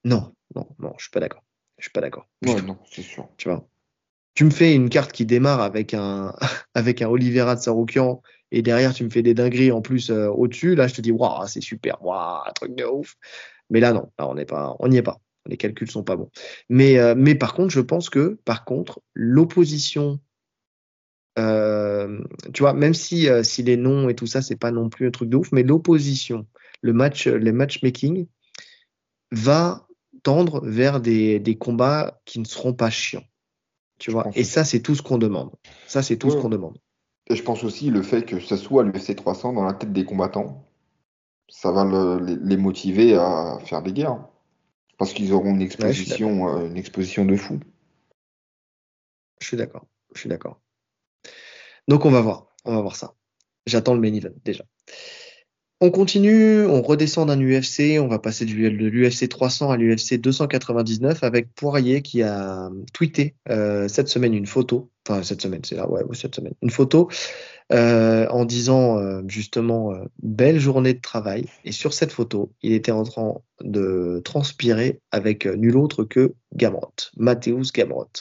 Non, 0.03 0.33
non, 0.55 0.67
non, 0.79 0.93
je 0.97 1.03
suis 1.03 1.11
pas 1.11 1.19
d'accord. 1.19 1.43
Je 1.77 1.85
suis 1.85 1.91
pas 1.91 2.01
d'accord. 2.01 2.27
non, 2.43 2.77
c'est 2.91 3.01
sûr. 3.01 3.27
Tu 3.37 3.49
vois. 3.49 3.67
Tu 4.33 4.45
me 4.45 4.49
fais 4.49 4.73
une 4.73 4.89
carte 4.89 5.11
qui 5.11 5.25
démarre 5.25 5.61
avec 5.61 5.93
un 5.93 6.33
avec 6.75 7.01
un 7.01 7.09
Olivera 7.09 7.55
de 7.55 7.61
Saroukian 7.61 8.21
et 8.51 8.61
derrière 8.61 8.93
tu 8.93 9.03
me 9.03 9.09
fais 9.09 9.23
des 9.23 9.33
dingueries 9.33 9.71
en 9.71 9.81
plus 9.81 10.09
euh, 10.09 10.29
au-dessus. 10.29 10.75
Là, 10.75 10.87
je 10.87 10.95
te 10.95 11.01
dis 11.01 11.11
waouh, 11.11 11.47
c'est 11.47 11.61
super, 11.61 12.03
waouh, 12.03 12.43
truc 12.55 12.75
de 12.75 12.85
ouf. 12.85 13.17
Mais 13.69 13.79
là, 13.79 13.93
non, 13.93 14.11
là, 14.19 14.27
on 14.27 14.35
n'est 14.35 14.45
pas, 14.45 14.75
on 14.79 14.87
n'y 14.87 14.97
est 14.97 15.03
pas. 15.03 15.19
Les 15.47 15.57
calculs 15.57 15.89
sont 15.89 16.03
pas 16.03 16.15
bons. 16.15 16.29
Mais 16.69 16.99
euh, 16.99 17.15
mais 17.17 17.35
par 17.35 17.53
contre, 17.53 17.71
je 17.71 17.81
pense 17.81 18.09
que 18.09 18.39
par 18.45 18.63
contre, 18.63 19.01
l'opposition 19.13 20.19
euh, 21.39 22.19
tu 22.53 22.61
vois, 22.61 22.73
même 22.73 22.93
si, 22.93 23.27
si 23.43 23.63
les 23.63 23.77
noms 23.77 24.09
et 24.09 24.15
tout 24.15 24.27
ça, 24.27 24.41
c'est 24.41 24.57
pas 24.57 24.71
non 24.71 24.89
plus 24.89 25.07
un 25.07 25.11
truc 25.11 25.29
de 25.29 25.37
ouf, 25.37 25.51
mais 25.53 25.63
l'opposition 25.63 26.45
le 26.81 26.93
match, 26.93 27.27
les 27.27 27.51
matchmaking 27.51 28.27
va 29.31 29.87
tendre 30.23 30.61
vers 30.65 30.99
des, 30.99 31.39
des, 31.39 31.57
combats 31.57 32.21
qui 32.25 32.39
ne 32.39 32.45
seront 32.45 32.73
pas 32.73 32.89
chiants. 32.89 33.23
Tu 33.97 34.11
vois 34.11 34.27
Et 34.33 34.43
ça, 34.43 34.63
c'est 34.63 34.81
tout 34.81 34.95
ce 34.95 35.01
qu'on 35.01 35.17
demande. 35.17 35.51
Ça, 35.87 36.03
c'est 36.03 36.17
tout 36.17 36.31
ce 36.31 36.35
qu'on 36.35 36.49
demande. 36.49 36.77
Et 37.27 37.35
je 37.35 37.43
pense 37.43 37.63
aussi 37.63 37.89
le 37.89 38.01
fait 38.01 38.25
que 38.25 38.39
ce 38.39 38.57
soit 38.57 38.83
l'UFC 38.83 39.15
300 39.15 39.53
dans 39.53 39.63
la 39.63 39.73
tête 39.73 39.93
des 39.93 40.05
combattants, 40.05 40.67
ça 41.47 41.71
va 41.71 41.85
les 42.19 42.57
motiver 42.57 43.15
à 43.15 43.59
faire 43.65 43.81
des 43.81 43.93
guerres. 43.93 44.27
Parce 44.97 45.13
qu'ils 45.13 45.33
auront 45.33 45.51
une 45.51 45.61
exposition, 45.61 46.47
euh, 46.49 46.67
une 46.67 46.77
exposition 46.77 47.25
de 47.25 47.35
fou. 47.35 47.59
Je 49.39 49.47
suis 49.47 49.57
d'accord. 49.57 49.87
Je 50.13 50.19
suis 50.19 50.29
d'accord. 50.29 50.61
Donc 51.87 52.05
on 52.05 52.11
va 52.11 52.21
voir. 52.21 52.47
On 52.65 52.75
va 52.75 52.81
voir 52.81 52.95
ça. 52.95 53.15
J'attends 53.65 53.95
le 53.95 53.99
main 53.99 54.13
event 54.13 54.29
déjà. 54.45 54.63
On 55.83 55.89
continue, 55.89 56.63
on 56.67 56.83
redescend 56.83 57.29
d'un 57.29 57.41
UFC, 57.41 57.99
on 57.99 58.07
va 58.07 58.19
passer 58.19 58.45
de 58.45 58.51
l'UFC 58.51 59.27
300 59.27 59.71
à 59.71 59.77
l'UFC 59.77 60.21
299 60.21 61.23
avec 61.23 61.55
Poirier 61.55 62.03
qui 62.03 62.21
a 62.21 62.69
tweeté 62.93 63.33
euh, 63.49 63.87
cette 63.87 64.07
semaine 64.07 64.35
une 64.35 64.45
photo, 64.45 64.91
enfin 65.09 65.23
cette 65.23 65.41
semaine, 65.41 65.61
c'est 65.65 65.73
là, 65.73 65.89
ouais, 65.89 66.03
cette 66.13 66.35
semaine, 66.35 66.53
une 66.61 66.69
photo 66.69 67.09
euh, 67.73 68.27
en 68.27 68.45
disant 68.45 68.99
euh, 68.99 69.23
justement 69.27 69.95
belle 70.21 70.59
journée 70.59 70.93
de 70.93 71.01
travail. 71.01 71.45
Et 71.65 71.71
sur 71.71 71.93
cette 71.93 72.11
photo, 72.11 72.51
il 72.61 72.73
était 72.73 72.91
en 72.91 73.01
train 73.01 73.33
de 73.63 74.21
transpirer 74.23 74.99
avec 75.09 75.47
nul 75.47 75.77
autre 75.77 76.03
que 76.03 76.35
Gamrot, 76.53 76.93
Mateusz 77.17 77.71
Gamrot. 77.73 78.11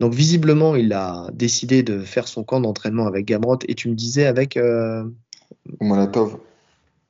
Donc 0.00 0.12
visiblement, 0.12 0.74
il 0.74 0.92
a 0.92 1.28
décidé 1.32 1.84
de 1.84 2.00
faire 2.00 2.26
son 2.26 2.42
camp 2.42 2.60
d'entraînement 2.60 3.06
avec 3.06 3.26
Gamrot 3.26 3.60
et 3.68 3.76
tu 3.76 3.88
me 3.88 3.94
disais 3.94 4.26
avec 4.26 4.58
Malatov 5.80 6.36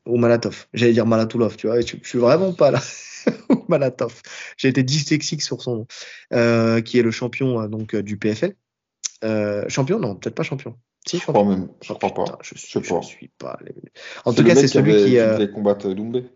ou 0.07 0.17
Malatov. 0.17 0.67
J'allais 0.73 0.93
dire 0.93 1.07
Malatoulov, 1.07 1.57
tu 1.57 1.67
vois, 1.67 1.81
je, 1.81 1.97
je 2.03 2.09
suis 2.09 2.19
vraiment 2.19 2.53
pas 2.53 2.71
là. 2.71 2.81
Malatov. 3.69 4.23
J'ai 4.57 4.69
été 4.69 4.83
dyslexique 4.83 5.43
sur 5.43 5.63
son 5.63 5.77
nom, 5.77 5.87
euh, 6.33 6.81
qui 6.81 6.99
est 6.99 7.03
le 7.03 7.11
champion 7.11 7.61
euh, 7.61 7.69
donc 7.69 7.95
euh, 7.95 8.03
du 8.03 8.17
PFL. 8.17 8.55
champion? 9.69 9.99
Non, 9.99 10.17
peut-être 10.17 10.35
pas 10.35 10.43
champion. 10.43 10.77
Si, 11.07 11.19
champion. 11.19 11.33
Je 11.33 11.45
crois 11.45 11.57
même. 11.57 11.69
Je 11.83 11.93
crois 11.93 12.15
pas. 12.15 12.39
je, 12.43 12.55
suis, 12.57 12.83
je, 12.83 13.01
suis 13.03 13.29
pas. 13.39 13.59
En 14.25 14.33
tout 14.33 14.45
cas, 14.45 14.55
c'est 14.55 14.69
celui 14.69 15.05
qui. 15.05 15.47
qui 15.47 15.53
combattre 15.53 15.93
Doumbé. 15.93 16.27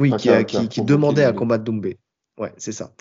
Oui, 0.00 0.12
qui, 0.16 0.28
qui, 0.46 0.68
qui 0.68 0.82
demandait 0.82 1.24
à 1.24 1.32
combattre 1.32 1.64
Doumbé. 1.64 1.98
Ouais, 2.38 2.52
c'est 2.56 2.72
ça. 2.72 2.92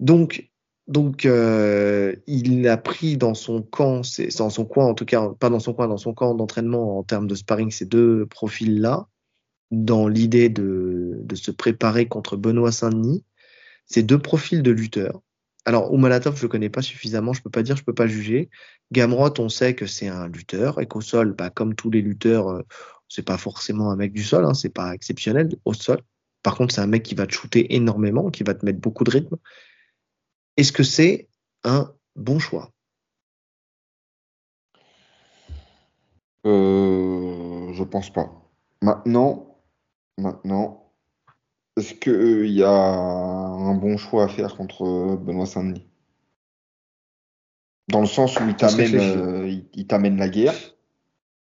Donc, 0.00 0.50
donc, 0.88 1.26
euh, 1.26 2.16
il 2.26 2.66
a 2.66 2.78
pris 2.78 3.18
dans 3.18 3.34
son 3.34 3.60
camp, 3.62 4.00
dans 4.38 4.50
son 4.50 4.64
coin 4.64 4.86
en 4.86 4.94
tout 4.94 5.04
cas, 5.04 5.28
pas 5.38 5.50
dans 5.50 5.60
son 5.60 5.74
coin, 5.74 5.86
dans 5.86 5.98
son 5.98 6.14
camp 6.14 6.34
d'entraînement 6.34 6.98
en 6.98 7.02
termes 7.02 7.26
de 7.26 7.34
sparring, 7.34 7.70
ces 7.70 7.84
deux 7.84 8.24
profils-là, 8.24 9.06
dans 9.70 10.08
l'idée 10.08 10.48
de, 10.48 11.26
se 11.34 11.50
préparer 11.50 12.08
contre 12.08 12.38
Benoît 12.38 12.72
Saint-Denis. 12.72 13.22
Ces 13.86 14.02
deux 14.02 14.18
profils 14.18 14.62
de 14.62 14.70
lutteurs. 14.70 15.20
Alors, 15.66 15.92
Oumalatov, 15.92 16.38
je 16.38 16.46
ne 16.46 16.50
connais 16.50 16.70
pas 16.70 16.82
suffisamment, 16.82 17.34
je 17.34 17.42
peux 17.42 17.50
pas 17.50 17.62
dire, 17.62 17.76
je 17.76 17.84
peux 17.84 17.94
pas 17.94 18.06
juger. 18.06 18.48
Gamrot, 18.90 19.38
on 19.38 19.50
sait 19.50 19.74
que 19.74 19.86
c'est 19.86 20.08
un 20.08 20.28
lutteur 20.28 20.80
et 20.80 20.86
qu'au 20.86 21.02
sol, 21.02 21.34
bah, 21.34 21.50
comme 21.50 21.74
tous 21.74 21.90
les 21.90 22.00
lutteurs, 22.00 22.48
euh, 22.48 22.62
c'est 23.08 23.24
pas 23.24 23.36
forcément 23.36 23.90
un 23.90 23.96
mec 23.96 24.12
du 24.14 24.24
sol, 24.24 24.46
hein, 24.46 24.54
c'est 24.54 24.72
pas 24.72 24.94
exceptionnel 24.94 25.50
au 25.66 25.74
sol. 25.74 26.00
Par 26.42 26.56
contre, 26.56 26.74
c'est 26.74 26.80
un 26.80 26.86
mec 26.86 27.02
qui 27.02 27.14
va 27.14 27.26
te 27.26 27.34
shooter 27.34 27.74
énormément, 27.74 28.30
qui 28.30 28.42
va 28.42 28.54
te 28.54 28.64
mettre 28.64 28.80
beaucoup 28.80 29.04
de 29.04 29.10
rythme 29.10 29.36
est-ce 30.58 30.72
que 30.72 30.82
c'est 30.82 31.28
un 31.64 31.94
bon 32.16 32.38
choix? 32.38 32.72
Euh, 36.44 37.72
Je 37.72 37.84
pense 37.84 38.12
pas. 38.12 38.30
Maintenant, 38.82 39.56
maintenant, 40.18 40.92
est-ce 41.76 41.94
qu'il 41.94 42.12
euh, 42.12 42.46
y 42.46 42.64
a 42.64 42.70
un 42.70 43.74
bon 43.74 43.96
choix 43.96 44.24
à 44.24 44.28
faire 44.28 44.56
contre 44.56 45.16
Benoît 45.16 45.46
Saint-Denis? 45.46 45.86
Dans 47.86 48.00
le 48.00 48.06
sens 48.06 48.38
où 48.40 48.48
il 48.48 48.56
t'amène, 48.56 48.96
euh, 48.96 49.60
il, 49.72 49.86
t'amène 49.86 50.16
la 50.16 50.28
guerre. 50.28 50.56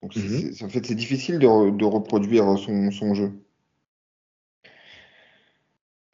Donc 0.03 0.17
mhm. 0.17 0.55
en 0.63 0.69
fait, 0.71 0.87
c'est 0.87 0.95
difficile 0.95 1.39
de, 1.39 1.85
reproduire 1.85 2.59
son, 2.59 3.15
jeu. 3.15 3.33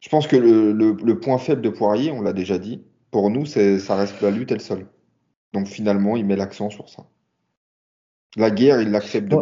Je 0.01 0.09
pense 0.09 0.27
que 0.27 0.35
le, 0.35 1.19
point 1.19 1.37
faible 1.37 1.61
de 1.61 1.69
Poirier, 1.69 2.11
on 2.11 2.21
l'a 2.21 2.33
déjà 2.33 2.57
dit, 2.57 2.83
pour 3.11 3.29
nous, 3.29 3.45
ça 3.45 3.95
reste 3.95 4.19
la 4.21 4.31
lutte 4.31 4.51
et 4.51 4.55
le 4.55 4.59
sol. 4.59 4.87
Donc 5.53 5.67
finalement, 5.67 6.17
il 6.17 6.25
met 6.25 6.35
l'accent 6.35 6.69
sur 6.69 6.89
ça. 6.89 7.05
La 8.35 8.49
guerre, 8.49 8.81
il 8.81 8.89
l'accepte 8.91 9.29
de. 9.29 9.37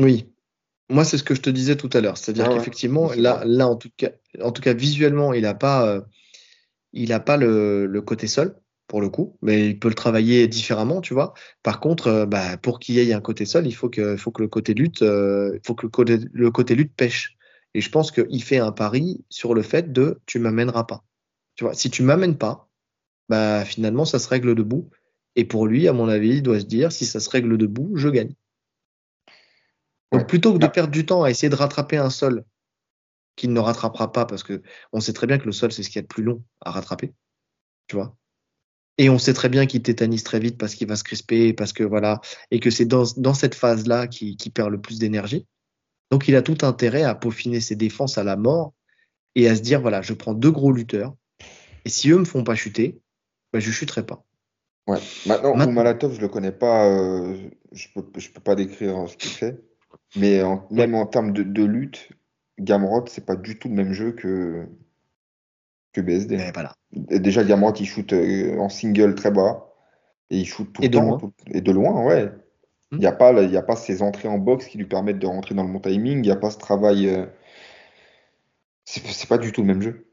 Oui. 0.00 0.32
Moi, 0.88 1.04
c'est 1.04 1.18
ce 1.18 1.22
que 1.22 1.34
je 1.34 1.42
te 1.42 1.50
disais 1.50 1.76
tout 1.76 1.90
à 1.92 2.00
l'heure. 2.00 2.16
C'est-à-dire 2.16 2.46
ah 2.48 2.54
qu'effectivement, 2.54 3.12
là, 3.12 3.42
là 3.44 3.68
en, 3.68 3.76
tout 3.76 3.90
cas, 3.96 4.10
en 4.40 4.52
tout 4.52 4.62
cas, 4.62 4.72
visuellement, 4.72 5.32
il 5.32 5.42
n'a 5.42 5.54
pas, 5.54 5.86
euh, 5.86 6.00
il 6.92 7.12
a 7.12 7.20
pas 7.20 7.36
le, 7.36 8.00
côté 8.04 8.26
sol, 8.26 8.56
pour 8.86 9.00
le 9.00 9.08
coup, 9.08 9.36
mais 9.42 9.68
il 9.68 9.78
peut 9.78 9.88
le 9.88 9.94
travailler 9.94 10.48
différemment, 10.48 11.00
tu 11.00 11.12
vois. 11.12 11.34
Par 11.62 11.80
contre, 11.80 12.06
euh, 12.08 12.26
bah, 12.26 12.56
pour 12.56 12.80
qu'il 12.80 12.94
y 12.94 13.00
ait 13.00 13.12
un 13.12 13.20
côté 13.20 13.44
sol, 13.44 13.66
il 13.66 13.74
faut 13.74 13.90
que, 13.90 14.16
faut 14.16 14.30
que 14.30 14.42
le 14.42 14.48
côté 14.48 14.72
lutte, 14.72 15.02
euh, 15.02 15.52
il 15.54 15.60
faut 15.64 15.74
que 15.74 15.86
le 15.86 15.90
côté, 15.90 16.18
le 16.32 16.50
côté 16.50 16.74
lutte 16.74 16.94
pêche. 16.96 17.36
Et 17.74 17.80
je 17.80 17.90
pense 17.90 18.10
qu'il 18.10 18.42
fait 18.42 18.58
un 18.58 18.72
pari 18.72 19.24
sur 19.28 19.54
le 19.54 19.62
fait 19.62 19.92
de 19.92 20.20
tu 20.26 20.38
m'amèneras 20.38 20.84
pas. 20.84 21.04
Tu 21.54 21.64
vois, 21.64 21.74
si 21.74 21.90
tu 21.90 22.02
m'amènes 22.02 22.38
pas, 22.38 22.68
bah 23.28 23.64
finalement 23.64 24.04
ça 24.04 24.18
se 24.18 24.28
règle 24.28 24.54
debout. 24.54 24.90
Et 25.36 25.44
pour 25.44 25.66
lui, 25.66 25.86
à 25.86 25.92
mon 25.92 26.08
avis, 26.08 26.36
il 26.36 26.42
doit 26.42 26.60
se 26.60 26.64
dire 26.64 26.90
si 26.90 27.06
ça 27.06 27.20
se 27.20 27.30
règle 27.30 27.56
debout, 27.56 27.92
je 27.96 28.08
gagne. 28.08 28.34
Donc 30.12 30.26
plutôt 30.26 30.52
que 30.52 30.58
de 30.58 30.66
perdre 30.66 30.90
du 30.90 31.06
temps 31.06 31.22
à 31.22 31.30
essayer 31.30 31.48
de 31.48 31.54
rattraper 31.54 31.96
un 31.96 32.10
sol 32.10 32.44
qu'il 33.36 33.52
ne 33.52 33.60
rattrapera 33.60 34.12
pas, 34.12 34.26
parce 34.26 34.42
que 34.42 34.62
on 34.92 35.00
sait 35.00 35.12
très 35.12 35.26
bien 35.26 35.38
que 35.38 35.46
le 35.46 35.52
sol 35.52 35.72
c'est 35.72 35.82
ce 35.82 35.90
qui 35.90 35.98
est 35.98 36.02
le 36.02 36.08
plus 36.08 36.24
long 36.24 36.42
à 36.60 36.72
rattraper, 36.72 37.14
tu 37.86 37.96
vois. 37.96 38.16
Et 38.98 39.08
on 39.08 39.18
sait 39.18 39.32
très 39.32 39.48
bien 39.48 39.64
qu'il 39.64 39.82
tétanise 39.82 40.24
très 40.24 40.40
vite 40.40 40.58
parce 40.58 40.74
qu'il 40.74 40.88
va 40.88 40.96
se 40.96 41.04
crisper, 41.04 41.54
parce 41.54 41.72
que 41.72 41.84
voilà, 41.84 42.20
et 42.50 42.60
que 42.60 42.70
c'est 42.70 42.84
dans, 42.84 43.34
cette 43.34 43.54
phase-là 43.54 44.08
qu'il 44.08 44.36
perd 44.52 44.70
le 44.70 44.80
plus 44.80 44.98
d'énergie. 44.98 45.46
Donc 46.10 46.28
il 46.28 46.36
a 46.36 46.42
tout 46.42 46.58
intérêt 46.62 47.02
à 47.02 47.14
peaufiner 47.14 47.60
ses 47.60 47.76
défenses 47.76 48.18
à 48.18 48.24
la 48.24 48.36
mort 48.36 48.72
et 49.34 49.48
à 49.48 49.54
se 49.54 49.62
dire 49.62 49.80
voilà, 49.80 50.02
je 50.02 50.12
prends 50.12 50.34
deux 50.34 50.50
gros 50.50 50.72
lutteurs 50.72 51.14
et 51.84 51.88
si 51.88 52.10
eux 52.10 52.18
me 52.18 52.24
font 52.24 52.44
pas 52.44 52.54
chuter, 52.54 53.00
bah, 53.52 53.60
je 53.60 53.70
chuterai 53.70 54.04
pas. 54.04 54.24
Ouais. 54.86 54.98
Maintenant, 55.26 55.70
Malatov, 55.70 56.14
je 56.14 56.20
le 56.20 56.28
connais 56.28 56.52
pas, 56.52 56.86
euh, 56.88 57.36
je 57.72 57.86
peux, 57.94 58.04
je 58.18 58.30
peux 58.30 58.40
pas 58.40 58.54
décrire 58.54 59.08
ce 59.08 59.16
qu'il 59.16 59.30
fait, 59.30 59.60
mais 60.16 60.42
même 60.70 60.94
en 60.94 61.06
termes 61.06 61.32
de, 61.32 61.42
de 61.42 61.64
lutte, 61.64 62.08
Gamrot, 62.58 63.06
c'est 63.06 63.24
pas 63.24 63.36
du 63.36 63.58
tout 63.58 63.68
le 63.68 63.74
même 63.74 63.92
jeu 63.92 64.12
que 64.12 64.66
que 65.92 66.00
BSD. 66.00 66.50
voilà. 66.54 66.74
Déjà, 66.92 67.44
Gamrot, 67.44 67.74
il 67.74 67.86
shoot 67.86 68.12
euh, 68.12 68.56
en 68.58 68.68
single 68.68 69.14
très 69.14 69.30
bas 69.30 69.72
et 70.30 70.38
il 70.38 70.46
shoot 70.46 70.72
tout 70.72 70.82
le 70.82 70.90
temps. 70.90 71.32
et 71.46 71.60
de 71.60 71.72
loin, 71.72 72.04
ouais. 72.04 72.30
Hmm. 72.90 72.96
Il 72.96 73.00
n'y 73.00 73.06
a, 73.06 73.12
pas, 73.12 73.32
a 73.32 73.62
pas 73.62 73.76
ces 73.76 74.02
entrées 74.02 74.28
en 74.28 74.38
boxe 74.38 74.66
qui 74.66 74.78
lui 74.78 74.86
permettent 74.86 75.18
de 75.18 75.26
rentrer 75.26 75.54
dans 75.54 75.64
le 75.64 75.72
bon 75.72 75.80
timing. 75.80 76.18
Il 76.18 76.22
n'y 76.22 76.30
a 76.30 76.36
pas 76.36 76.50
ce 76.50 76.58
travail. 76.58 77.08
Euh, 77.08 77.26
c'est 78.84 79.28
pas 79.28 79.38
du 79.38 79.52
tout 79.52 79.62
le 79.62 79.68
même 79.68 79.82
jeu. 79.82 80.06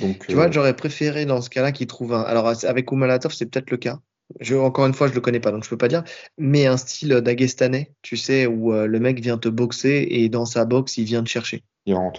Donc, 0.00 0.26
tu 0.26 0.34
vois, 0.34 0.46
euh, 0.46 0.52
j'aurais 0.52 0.76
préféré 0.76 1.26
dans 1.26 1.40
ce 1.40 1.50
cas-là 1.50 1.72
qu'il 1.72 1.88
trouve 1.88 2.14
un. 2.14 2.22
Alors, 2.22 2.52
avec 2.64 2.92
Oumalatov, 2.92 3.32
c'est 3.32 3.46
peut-être 3.46 3.70
le 3.70 3.78
cas. 3.78 3.98
Je, 4.40 4.54
encore 4.54 4.86
une 4.86 4.94
fois, 4.94 5.08
je 5.08 5.14
le 5.14 5.20
connais 5.20 5.40
pas, 5.40 5.50
donc 5.50 5.64
je 5.64 5.70
peux 5.70 5.78
pas 5.78 5.88
dire. 5.88 6.04
Mais 6.36 6.66
un 6.66 6.76
style 6.76 7.08
dagestanais, 7.08 7.92
tu 8.02 8.16
sais, 8.16 8.46
où 8.46 8.72
le 8.72 9.00
mec 9.00 9.20
vient 9.20 9.38
te 9.38 9.48
boxer 9.48 10.06
et 10.10 10.28
dans 10.28 10.44
sa 10.44 10.66
boxe, 10.66 10.98
il 10.98 11.04
vient 11.04 11.24
te 11.24 11.28
chercher. 11.30 11.64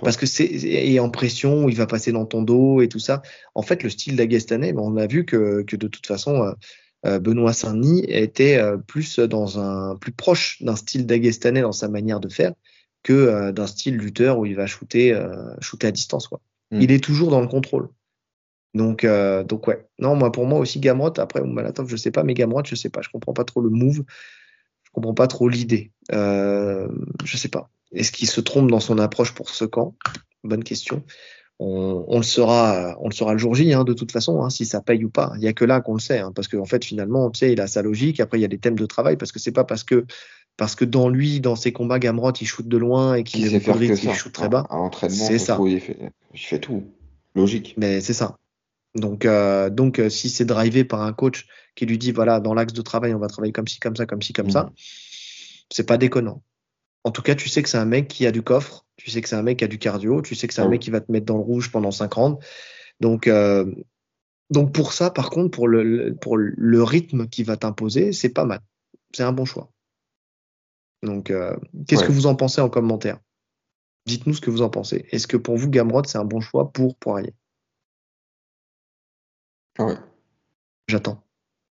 Parce 0.02 0.18
que 0.18 0.26
c'est 0.26 0.46
et 0.46 1.00
en 1.00 1.10
pression, 1.10 1.70
il 1.70 1.76
va 1.76 1.86
passer 1.86 2.12
dans 2.12 2.26
ton 2.26 2.42
dos 2.42 2.82
et 2.82 2.88
tout 2.88 3.00
ça. 3.00 3.22
En 3.56 3.62
fait, 3.62 3.84
le 3.84 3.90
style 3.90 4.16
d'Aguestanais, 4.16 4.74
on 4.76 4.98
a 4.98 5.08
vu 5.08 5.26
que, 5.26 5.62
que 5.64 5.76
de 5.76 5.88
toute 5.88 6.08
façon, 6.08 6.42
euh, 6.42 6.52
euh, 6.52 6.54
Benoît 7.04 7.54
Saint-Denis 7.54 8.04
était 8.08 8.58
euh, 8.58 8.78
plus 8.78 9.20
dans 9.20 9.60
un 9.60 9.96
plus 9.96 10.12
proche 10.12 10.62
d'un 10.62 10.76
style 10.76 11.06
d'Aguestanais 11.06 11.62
dans 11.62 11.72
sa 11.72 11.88
manière 11.88 12.20
de 12.20 12.30
faire 12.30 12.54
que 13.04 13.52
d'un 13.52 13.68
style 13.68 13.96
lutteur 13.96 14.40
où 14.40 14.46
il 14.46 14.58
va 14.58 14.68
shooter, 14.68 15.18
shooter 15.62 15.88
à 15.88 15.92
distance. 15.92 16.28
Quoi. 16.28 16.42
Hmm. 16.72 16.82
Il 16.82 16.92
est 16.92 17.02
toujours 17.02 17.32
dans 17.32 17.40
le 17.40 17.48
contrôle. 17.48 17.88
Donc, 18.74 19.08
donc 19.48 19.68
ouais. 19.68 19.88
Non, 20.00 20.18
moi 20.18 20.34
pour 20.34 20.46
moi 20.46 20.60
aussi 20.60 20.82
Gamrot. 20.82 21.18
Après 21.18 21.42
Malatov, 21.42 21.88
je 21.88 21.96
sais 21.96 22.12
pas, 22.12 22.24
mais 22.24 22.34
Gamrot, 22.34 22.66
je 22.66 22.76
sais 22.76 22.90
pas. 22.90 23.02
Je 23.02 23.08
comprends 23.08 23.32
pas 23.32 23.46
trop 23.46 23.62
le 23.62 23.70
move. 23.70 24.04
Je 24.90 24.94
comprends 24.94 25.14
pas 25.14 25.28
trop 25.28 25.48
l'idée. 25.48 25.92
Euh, 26.12 26.88
je 27.24 27.38
sais 27.38 27.48
pas. 27.48 27.70
Est-ce 27.92 28.12
qu'il 28.12 28.28
se 28.28 28.42
trompe 28.42 28.72
dans 28.72 28.80
son 28.80 28.98
approche 28.98 29.34
pour 29.34 29.50
ce 29.50 29.64
camp? 29.66 29.96
Bonne 30.44 30.64
question. 30.64 31.04
On, 31.62 32.18
le 32.18 32.24
saura, 32.24 32.96
on 33.02 33.10
le 33.10 33.14
saura 33.14 33.34
le 33.34 33.38
jour 33.38 33.54
J, 33.54 33.74
hein, 33.74 33.84
de 33.84 33.92
toute 33.92 34.14
façon, 34.14 34.42
hein, 34.42 34.50
si 34.50 34.66
ça 34.66 34.80
paye 34.80 35.04
ou 35.04 35.10
pas. 35.10 35.34
Il 35.36 35.42
n'y 35.42 35.48
a 35.48 35.52
que 35.52 35.66
là 35.66 35.82
qu'on 35.82 35.94
le 35.94 36.00
sait, 36.00 36.20
hein, 36.20 36.32
parce 36.34 36.48
qu'en 36.48 36.60
en 36.60 36.66
fait, 36.66 36.86
finalement, 36.86 37.30
tu 37.30 37.40
sais, 37.40 37.52
il 37.52 37.60
a 37.60 37.68
sa 37.68 37.82
logique. 37.82 38.22
Après, 38.22 38.38
il 38.38 38.42
y 38.42 38.46
a 38.46 38.48
des 38.48 38.60
thèmes 38.60 38.80
de 38.80 38.86
travail, 38.86 39.18
parce 39.18 39.34
que 39.34 39.40
c'est 39.40 39.52
pas 39.52 39.66
parce 39.66 39.84
que 39.84 40.06
parce 40.56 40.76
que 40.76 40.86
dans 40.86 41.10
lui, 41.10 41.40
dans 41.40 41.56
ses 41.56 41.72
combats, 41.72 42.00
Gamrot, 42.00 42.34
il 42.34 42.46
shoot 42.46 42.68
de 42.68 42.78
loin 42.78 43.16
et 43.16 43.24
qu'il 43.24 43.48
qu 43.50 43.74
il 43.82 44.14
shoot 44.14 44.32
très 44.32 44.50
bas. 44.50 44.68
c'est 45.10 45.40
ça. 45.40 45.58
il, 45.66 45.80
fait, 45.80 46.60
tout. 46.60 46.84
Logique. 47.36 47.76
Mais 47.78 48.02
c'est 48.02 48.14
ça. 48.14 48.38
Donc, 48.96 49.26
euh, 49.26 49.70
donc 49.70 50.00
euh, 50.00 50.10
si 50.10 50.30
c'est 50.30 50.46
drivé 50.46 50.84
par 50.84 51.02
un 51.02 51.14
coach 51.14 51.48
qui 51.76 51.86
lui 51.86 51.98
dit 51.98 52.12
voilà, 52.12 52.40
dans 52.40 52.54
l'axe 52.54 52.74
de 52.74 52.82
travail, 52.82 53.14
on 53.14 53.20
va 53.20 53.28
travailler 53.28 53.54
comme 53.54 53.68
ci, 53.68 53.80
comme 53.80 53.96
ça, 53.96 54.06
comme 54.06 54.22
ci, 54.22 54.34
comme 54.34 54.50
ça, 54.50 54.64
mm. 54.64 54.72
c'est 55.72 55.86
pas 55.86 55.98
déconnant. 55.98 56.42
En 57.06 57.12
tout 57.12 57.22
cas, 57.22 57.36
tu 57.36 57.48
sais 57.48 57.64
que 57.64 57.70
c'est 57.70 57.78
un 57.78 57.86
mec 57.86 58.08
qui 58.08 58.26
a 58.26 58.32
du 58.32 58.42
coffre, 58.42 58.86
tu 59.00 59.10
sais 59.10 59.22
que 59.22 59.30
c'est 59.30 59.38
un 59.38 59.44
mec 59.44 59.60
qui 59.60 59.64
a 59.64 59.68
du 59.68 59.80
cardio, 59.80 60.22
tu 60.22 60.36
sais 60.36 60.48
que 60.48 60.54
c'est 60.54 60.62
un 60.62 60.66
ah 60.66 60.70
mec 60.70 60.82
qui 60.82 60.90
va 60.90 61.00
te 61.00 61.10
mettre 61.10 61.26
dans 61.26 61.38
le 61.38 61.44
rouge 61.44 61.72
pendant 61.72 61.90
5 61.90 62.12
rounds. 62.12 62.46
Donc, 63.00 63.28
euh, 63.28 63.74
donc 64.50 64.74
pour 64.74 64.92
ça, 64.92 65.10
par 65.10 65.30
contre, 65.30 65.52
pour 65.52 65.70
le, 65.70 66.18
pour 66.20 66.36
le 66.38 66.84
rythme 66.84 67.28
qui 67.28 67.44
va 67.44 67.56
t'imposer, 67.56 68.12
c'est 68.12 68.30
pas 68.30 68.44
mal. 68.44 68.60
C'est 69.14 69.24
un 69.24 69.32
bon 69.32 69.46
choix. 69.46 69.72
Donc, 71.02 71.32
euh, 71.32 71.56
qu'est-ce 71.88 72.04
que 72.04 72.12
vous 72.12 72.28
en 72.28 72.36
pensez 72.36 72.60
en 72.60 72.70
commentaire? 72.70 73.20
Dites-nous 74.06 74.34
ce 74.34 74.42
que 74.42 74.50
vous 74.50 74.64
en 74.64 74.70
pensez. 74.70 75.06
Est-ce 75.12 75.28
que 75.28 75.38
pour 75.38 75.56
vous, 75.56 75.70
Gamrod, 75.70 76.06
c'est 76.06 76.18
un 76.18 76.26
bon 76.26 76.42
choix 76.42 76.74
pour 76.74 76.98
Poirier? 76.98 77.34
Ah 79.78 79.86
Ouais. 79.86 79.96
J'attends. 80.90 81.24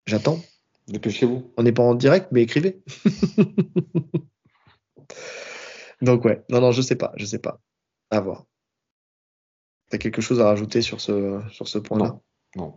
J'attends. 0.06 0.40
Dépêchez-vous. 0.88 1.52
On 1.56 1.62
n'est 1.62 1.70
pas 1.70 1.84
en 1.84 1.94
direct, 1.94 2.26
mais 2.32 2.42
écrivez. 2.42 2.82
Donc 6.02 6.24
ouais, 6.24 6.42
non, 6.50 6.60
non, 6.60 6.72
je 6.72 6.82
sais 6.82 6.96
pas, 6.96 7.12
je 7.16 7.24
sais 7.24 7.38
pas. 7.38 7.60
À 8.10 8.20
voir. 8.20 8.44
T'as 9.88 9.98
quelque 9.98 10.20
chose 10.20 10.40
à 10.40 10.46
rajouter 10.46 10.82
sur 10.82 11.00
ce, 11.00 11.40
sur 11.50 11.68
ce 11.68 11.78
point-là? 11.78 12.18
Non. 12.56 12.74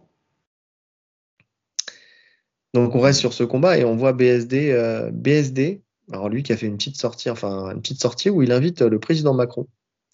Donc 2.73 2.93
on 2.93 2.99
reste 2.99 3.19
sur 3.19 3.34
ce 3.34 3.43
combat 3.43 3.77
et 3.77 3.84
on 3.84 3.95
voit 3.95 4.14
BSD, 4.14 4.72
euh, 4.72 5.10
BSD. 5.11 5.81
Alors 6.11 6.30
lui 6.30 6.43
qui 6.43 6.53
a 6.53 6.57
fait 6.57 6.68
une 6.68 6.77
petite 6.77 6.97
sortie, 6.97 7.30
enfin 7.30 7.72
une 7.72 7.81
petite 7.81 8.02
sortie 8.02 8.30
où 8.30 8.43
il 8.43 8.52
invite 8.52 8.81
le 8.81 8.99
président 8.99 9.34
Macron. 9.34 9.68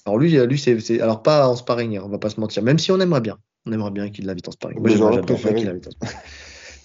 Alors 0.05 0.17
lui, 0.17 0.31
lui 0.31 0.57
c'est, 0.57 1.01
alors 1.01 1.21
pas 1.21 1.47
en 1.47 1.55
sparring, 1.55 1.97
hein, 1.97 2.03
on 2.05 2.09
va 2.09 2.17
pas 2.17 2.29
se 2.29 2.39
mentir. 2.39 2.63
Même 2.63 2.79
si 2.79 2.91
on 2.91 2.99
aimerait 2.99 3.21
bien, 3.21 3.37
on 3.65 3.73
aimerait 3.73 3.91
bien 3.91 4.09
qu'il 4.09 4.25
l'invite 4.25 4.47
en 4.47 4.51
sparring. 4.51 4.79
Moi 4.79 4.89
j'adore 4.89 5.25
qu'il 5.25 5.65
l'invite 5.65 5.87
en 5.87 5.91
sparring. 5.91 6.17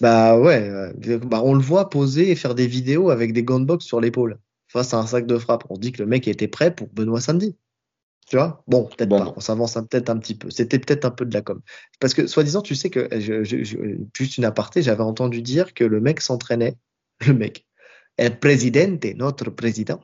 bah 0.00 0.38
ouais, 0.38 0.92
bah, 1.24 1.40
on 1.44 1.54
le 1.54 1.62
voit 1.62 1.88
poser 1.88 2.30
et 2.30 2.34
faire 2.34 2.54
des 2.54 2.66
vidéos 2.66 3.10
avec 3.10 3.32
des 3.32 3.44
gants 3.44 3.60
de 3.60 3.64
boxe 3.64 3.84
sur 3.84 4.00
l'épaule 4.00 4.38
face 4.76 4.92
à 4.92 4.98
un 4.98 5.06
sac 5.06 5.26
de 5.26 5.38
frappe. 5.38 5.64
On 5.70 5.78
dit 5.78 5.92
que 5.92 6.02
le 6.02 6.06
mec 6.06 6.28
était 6.28 6.48
prêt 6.48 6.74
pour 6.74 6.88
Benoît 6.88 7.20
Samedi. 7.20 7.56
Tu 8.28 8.36
vois? 8.36 8.62
Bon, 8.66 8.84
peut-être 8.84 9.08
pas. 9.08 9.32
On 9.36 9.40
s'avance 9.40 9.74
peut-être 9.74 10.10
un 10.10 10.18
petit 10.18 10.34
peu. 10.34 10.50
C'était 10.50 10.78
peut-être 10.78 11.04
un 11.04 11.10
peu 11.10 11.24
de 11.24 11.32
la 11.32 11.42
com. 11.42 11.60
Parce 12.00 12.12
que, 12.12 12.26
soi-disant, 12.26 12.60
tu 12.60 12.74
sais 12.74 12.90
que, 12.90 13.08
juste 14.14 14.36
une 14.36 14.44
aparté, 14.44 14.82
j'avais 14.82 15.02
entendu 15.02 15.42
dire 15.42 15.74
que 15.74 15.84
le 15.84 16.00
mec 16.00 16.20
s'entraînait, 16.20 16.76
le 17.26 17.32
mec, 17.32 17.66
le 18.18 18.30
président, 18.30 18.98
notre 19.16 19.50
président, 19.50 20.00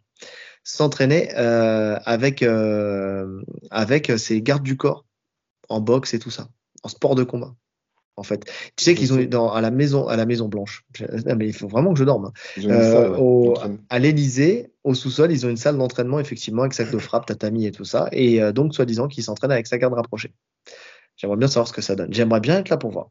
s'entraînait 0.64 1.34
euh, 1.36 1.98
avec, 2.04 2.42
euh, 2.42 3.42
avec 3.70 4.12
ses 4.16 4.40
gardes 4.40 4.62
du 4.62 4.76
corps 4.76 5.04
en 5.68 5.80
boxe 5.80 6.14
et 6.14 6.18
tout 6.18 6.30
ça, 6.30 6.48
en 6.84 6.88
sport 6.88 7.16
de 7.16 7.24
combat 7.24 7.54
en 8.16 8.22
fait. 8.22 8.44
Tu 8.76 8.84
sais 8.84 8.94
qu'ils 8.94 9.12
ont 9.12 9.22
dans, 9.24 9.50
à 9.52 9.60
la 9.60 9.70
maison 9.70 10.06
à 10.08 10.16
la 10.16 10.26
Maison 10.26 10.48
Blanche. 10.48 10.84
mais 11.36 11.46
il 11.46 11.52
faut 11.52 11.68
vraiment 11.68 11.92
que 11.92 11.98
je 11.98 12.04
dorme. 12.04 12.26
Hein. 12.26 12.32
Euh, 12.64 13.56
à 13.88 13.98
l'Élysée, 13.98 14.72
au 14.84 14.94
sous-sol, 14.94 15.32
ils 15.32 15.46
ont 15.46 15.48
une 15.48 15.56
salle 15.56 15.78
d'entraînement 15.78 16.20
effectivement 16.20 16.62
avec 16.62 16.74
sac 16.74 16.90
de 16.90 16.98
frappe, 16.98 17.26
tatami 17.26 17.66
et 17.66 17.72
tout 17.72 17.84
ça. 17.84 18.08
Et 18.12 18.42
euh, 18.42 18.52
donc 18.52 18.74
soi-disant 18.74 19.08
qu'ils 19.08 19.24
s'entraînent 19.24 19.52
avec 19.52 19.66
sa 19.66 19.78
garde 19.78 19.94
rapprochée. 19.94 20.32
J'aimerais 21.16 21.36
bien 21.36 21.48
savoir 21.48 21.68
ce 21.68 21.72
que 21.72 21.82
ça 21.82 21.94
donne. 21.94 22.12
J'aimerais 22.12 22.40
bien 22.40 22.58
être 22.58 22.68
là 22.68 22.76
pour 22.76 22.90
voir. 22.90 23.08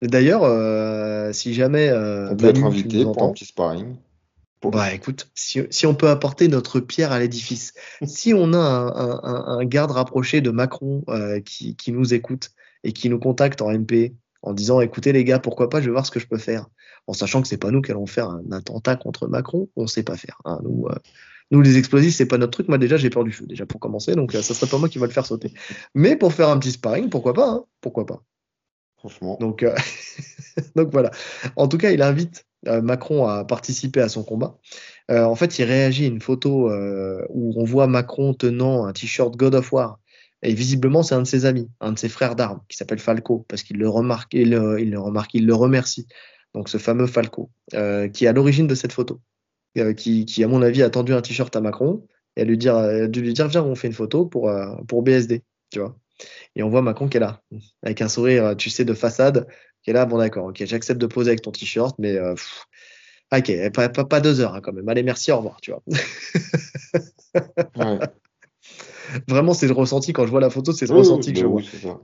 D'ailleurs, 0.00 0.42
euh, 0.42 1.32
si 1.32 1.54
jamais 1.54 1.92
on 1.92 2.36
peut 2.36 2.46
être 2.46 2.64
invité 2.64 3.04
pour 3.04 3.22
un 3.22 3.32
petit 3.32 3.46
sparring. 3.46 3.96
Bah 4.64 4.94
écoute, 4.94 5.28
si, 5.34 5.60
si, 5.70 5.86
on 5.86 5.94
peut 5.96 6.08
apporter 6.08 6.46
notre 6.46 6.78
pierre 6.78 7.10
à 7.10 7.18
l'édifice, 7.18 7.74
si 8.06 8.32
on 8.32 8.52
a 8.52 8.58
un, 8.58 9.20
un, 9.24 9.58
un, 9.58 9.64
garde 9.64 9.90
rapproché 9.90 10.40
de 10.40 10.50
Macron 10.50 11.04
qui, 11.44 11.74
qui 11.74 11.90
nous 11.90 12.14
écoute 12.14 12.50
et 12.84 12.92
qui 12.92 13.08
nous 13.08 13.18
contacte 13.18 13.60
en 13.60 13.72
MP 13.72 14.14
en 14.42 14.52
disant 14.52 14.80
écoutez 14.80 15.12
les 15.12 15.24
gars, 15.24 15.38
pourquoi 15.38 15.70
pas, 15.70 15.80
je 15.80 15.86
vais 15.86 15.92
voir 15.92 16.04
ce 16.04 16.10
que 16.10 16.20
je 16.20 16.26
peux 16.26 16.38
faire. 16.38 16.66
En 17.06 17.12
sachant 17.12 17.42
que 17.42 17.48
c'est 17.48 17.58
pas 17.58 17.70
nous 17.70 17.80
qui 17.80 17.90
allons 17.90 18.06
faire 18.06 18.28
un 18.28 18.52
attentat 18.52 18.96
contre 18.96 19.28
Macron, 19.28 19.68
on 19.76 19.86
sait 19.86 20.02
pas 20.02 20.16
faire. 20.16 20.40
Hein. 20.44 20.60
Nous, 20.64 20.86
euh, 20.88 20.94
nous, 21.50 21.62
les 21.62 21.78
explosifs, 21.78 22.14
c'est 22.14 22.26
pas 22.26 22.38
notre 22.38 22.52
truc. 22.52 22.68
Moi, 22.68 22.78
déjà, 22.78 22.96
j'ai 22.96 23.10
peur 23.10 23.24
du 23.24 23.32
feu, 23.32 23.46
déjà 23.46 23.66
pour 23.66 23.80
commencer, 23.80 24.14
donc 24.14 24.34
euh, 24.34 24.42
ça 24.42 24.54
serait 24.54 24.70
pas 24.70 24.78
moi 24.78 24.88
qui 24.88 24.98
va 24.98 25.06
le 25.06 25.12
faire 25.12 25.26
sauter. 25.26 25.52
Mais 25.94 26.16
pour 26.16 26.32
faire 26.32 26.48
un 26.48 26.58
petit 26.58 26.72
sparring, 26.72 27.08
pourquoi 27.08 27.34
pas 27.34 27.48
hein 27.48 27.64
Pourquoi 27.80 28.06
pas 28.06 28.22
Franchement. 28.96 29.36
Donc, 29.40 29.62
euh, 29.62 29.74
donc 30.76 30.90
voilà. 30.92 31.10
En 31.56 31.68
tout 31.68 31.78
cas, 31.78 31.90
il 31.90 32.02
invite 32.02 32.46
Macron 32.64 33.26
à 33.26 33.44
participer 33.44 34.00
à 34.00 34.08
son 34.08 34.22
combat. 34.22 34.56
en 35.08 35.34
fait, 35.34 35.58
il 35.58 35.64
réagit 35.64 36.04
à 36.04 36.08
une 36.08 36.20
photo 36.20 36.70
où 37.28 37.60
on 37.60 37.64
voit 37.64 37.88
Macron 37.88 38.34
tenant 38.34 38.84
un 38.84 38.92
t-shirt 38.92 39.36
God 39.36 39.56
of 39.56 39.72
War 39.72 39.98
et 40.42 40.54
visiblement, 40.54 41.02
c'est 41.02 41.14
un 41.14 41.22
de 41.22 41.26
ses 41.26 41.44
amis, 41.44 41.70
un 41.80 41.92
de 41.92 41.98
ses 41.98 42.08
frères 42.08 42.34
d'armes, 42.34 42.60
qui 42.68 42.76
s'appelle 42.76 42.98
Falco, 42.98 43.46
parce 43.48 43.62
qu'il 43.62 43.78
le 43.78 43.88
remarque, 43.88 44.34
il 44.34 44.50
le, 44.50 44.98
remarque, 44.98 45.34
il 45.34 45.46
le 45.46 45.54
remercie. 45.54 46.08
Donc 46.52 46.68
ce 46.68 46.78
fameux 46.78 47.06
Falco, 47.06 47.50
euh, 47.74 48.08
qui 48.08 48.24
est 48.24 48.28
à 48.28 48.32
l'origine 48.32 48.66
de 48.66 48.74
cette 48.74 48.92
photo, 48.92 49.20
euh, 49.78 49.94
qui, 49.94 50.42
à 50.42 50.48
mon 50.48 50.60
avis, 50.60 50.82
a 50.82 50.90
tendu 50.90 51.14
un 51.14 51.22
t-shirt 51.22 51.54
à 51.54 51.60
Macron 51.60 52.04
et 52.36 52.42
a 52.42 52.44
lui 52.44 52.58
dire, 52.58 52.76
a 52.76 53.06
dû 53.06 53.22
lui 53.22 53.32
dire, 53.32 53.46
viens, 53.46 53.62
on 53.62 53.76
fait 53.76 53.86
une 53.86 53.94
photo 53.94 54.26
pour, 54.26 54.48
euh, 54.48 54.74
pour 54.88 55.02
BSD, 55.02 55.44
tu 55.70 55.78
vois. 55.78 55.96
Et 56.56 56.62
on 56.62 56.68
voit 56.68 56.82
Macron 56.82 57.08
qui 57.08 57.18
est 57.18 57.20
là, 57.20 57.40
avec 57.82 58.02
un 58.02 58.08
sourire, 58.08 58.56
tu 58.56 58.68
sais, 58.68 58.84
de 58.84 58.94
façade, 58.94 59.46
qui 59.82 59.90
est 59.90 59.94
là, 59.94 60.06
bon 60.06 60.18
d'accord, 60.18 60.46
ok, 60.46 60.64
j'accepte 60.64 61.00
de 61.00 61.06
poser 61.06 61.30
avec 61.30 61.42
ton 61.42 61.52
t-shirt, 61.52 61.96
mais 61.98 62.18
ok, 63.32 63.70
pas, 63.72 63.88
pas, 63.88 64.04
pas, 64.04 64.20
deux 64.20 64.40
heures 64.40 64.54
hein, 64.54 64.60
quand 64.60 64.72
même. 64.72 64.88
Allez, 64.88 65.02
merci, 65.02 65.30
au 65.32 65.38
revoir, 65.38 65.60
tu 65.60 65.70
vois. 65.70 65.82
ouais. 67.76 67.98
Vraiment, 69.28 69.54
c'est 69.54 69.66
le 69.66 69.72
ressenti 69.72 70.12
quand 70.12 70.24
je 70.24 70.30
vois 70.30 70.40
la 70.40 70.50
photo, 70.50 70.72
c'est 70.72 70.86
le 70.86 70.94
ressenti 70.94 71.32
que 71.32 71.40
je 71.40 71.46
vois. 71.46 71.62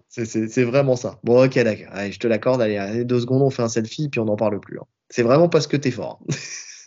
C'est 0.08 0.64
vraiment 0.64 0.96
ça. 0.96 1.18
Bon, 1.24 1.44
ok, 1.44 1.54
d'accord. 1.54 1.92
je 2.10 2.18
te 2.18 2.26
l'accorde. 2.26 2.60
Allez, 2.60 3.04
deux 3.04 3.20
secondes, 3.20 3.42
on 3.42 3.50
fait 3.50 3.62
un 3.62 3.68
selfie, 3.68 4.08
puis 4.08 4.20
on 4.20 4.24
n'en 4.24 4.36
parle 4.36 4.60
plus. 4.60 4.78
Hein. 4.78 4.84
C'est 5.10 5.22
vraiment 5.22 5.48
parce 5.48 5.66
que 5.66 5.76
t'es 5.76 5.90
fort. 5.90 6.20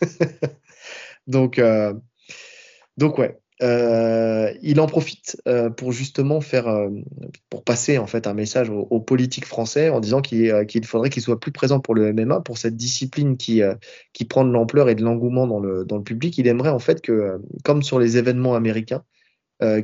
donc, 1.28 1.60
euh, 1.60 1.94
donc, 2.98 3.18
ouais. 3.18 3.40
euh, 3.64 4.54
il 4.62 4.80
en 4.80 4.88
profite 4.88 5.42
euh, 5.48 5.70
pour 5.70 5.92
justement 5.92 6.42
faire, 6.42 6.68
euh, 6.68 6.90
pour 7.50 7.64
passer 7.64 7.98
en 7.98 8.08
fait 8.08 8.28
un 8.28 8.34
message 8.34 8.70
aux, 8.70 9.00
politiques 9.00 9.46
français 9.46 9.90
en 9.90 10.00
disant 10.00 10.22
qu'il 10.22 10.86
faudrait 10.86 11.10
qu'ils 11.10 11.24
soient 11.24 11.40
plus 11.40 11.52
présents 11.52 11.80
pour 11.80 11.96
le 11.96 12.14
MMA, 12.14 12.42
pour 12.42 12.58
cette 12.58 12.76
discipline 12.76 13.38
qui, 13.38 13.62
qui 14.14 14.26
prend 14.26 14.46
de 14.46 14.52
l'ampleur 14.52 14.90
et 14.90 14.96
de 14.96 15.04
l'engouement 15.04 15.48
dans 15.48 15.60
le, 15.60 15.86
dans 15.86 15.98
le 15.98 16.04
public. 16.04 16.38
Il 16.38 16.48
aimerait 16.48 16.70
en 16.70 16.80
fait 16.80 17.02
que, 17.02 17.42
comme 17.64 17.82
sur 17.82 18.00
les 18.00 18.18
événements 18.18 18.56
américains, 18.56 19.04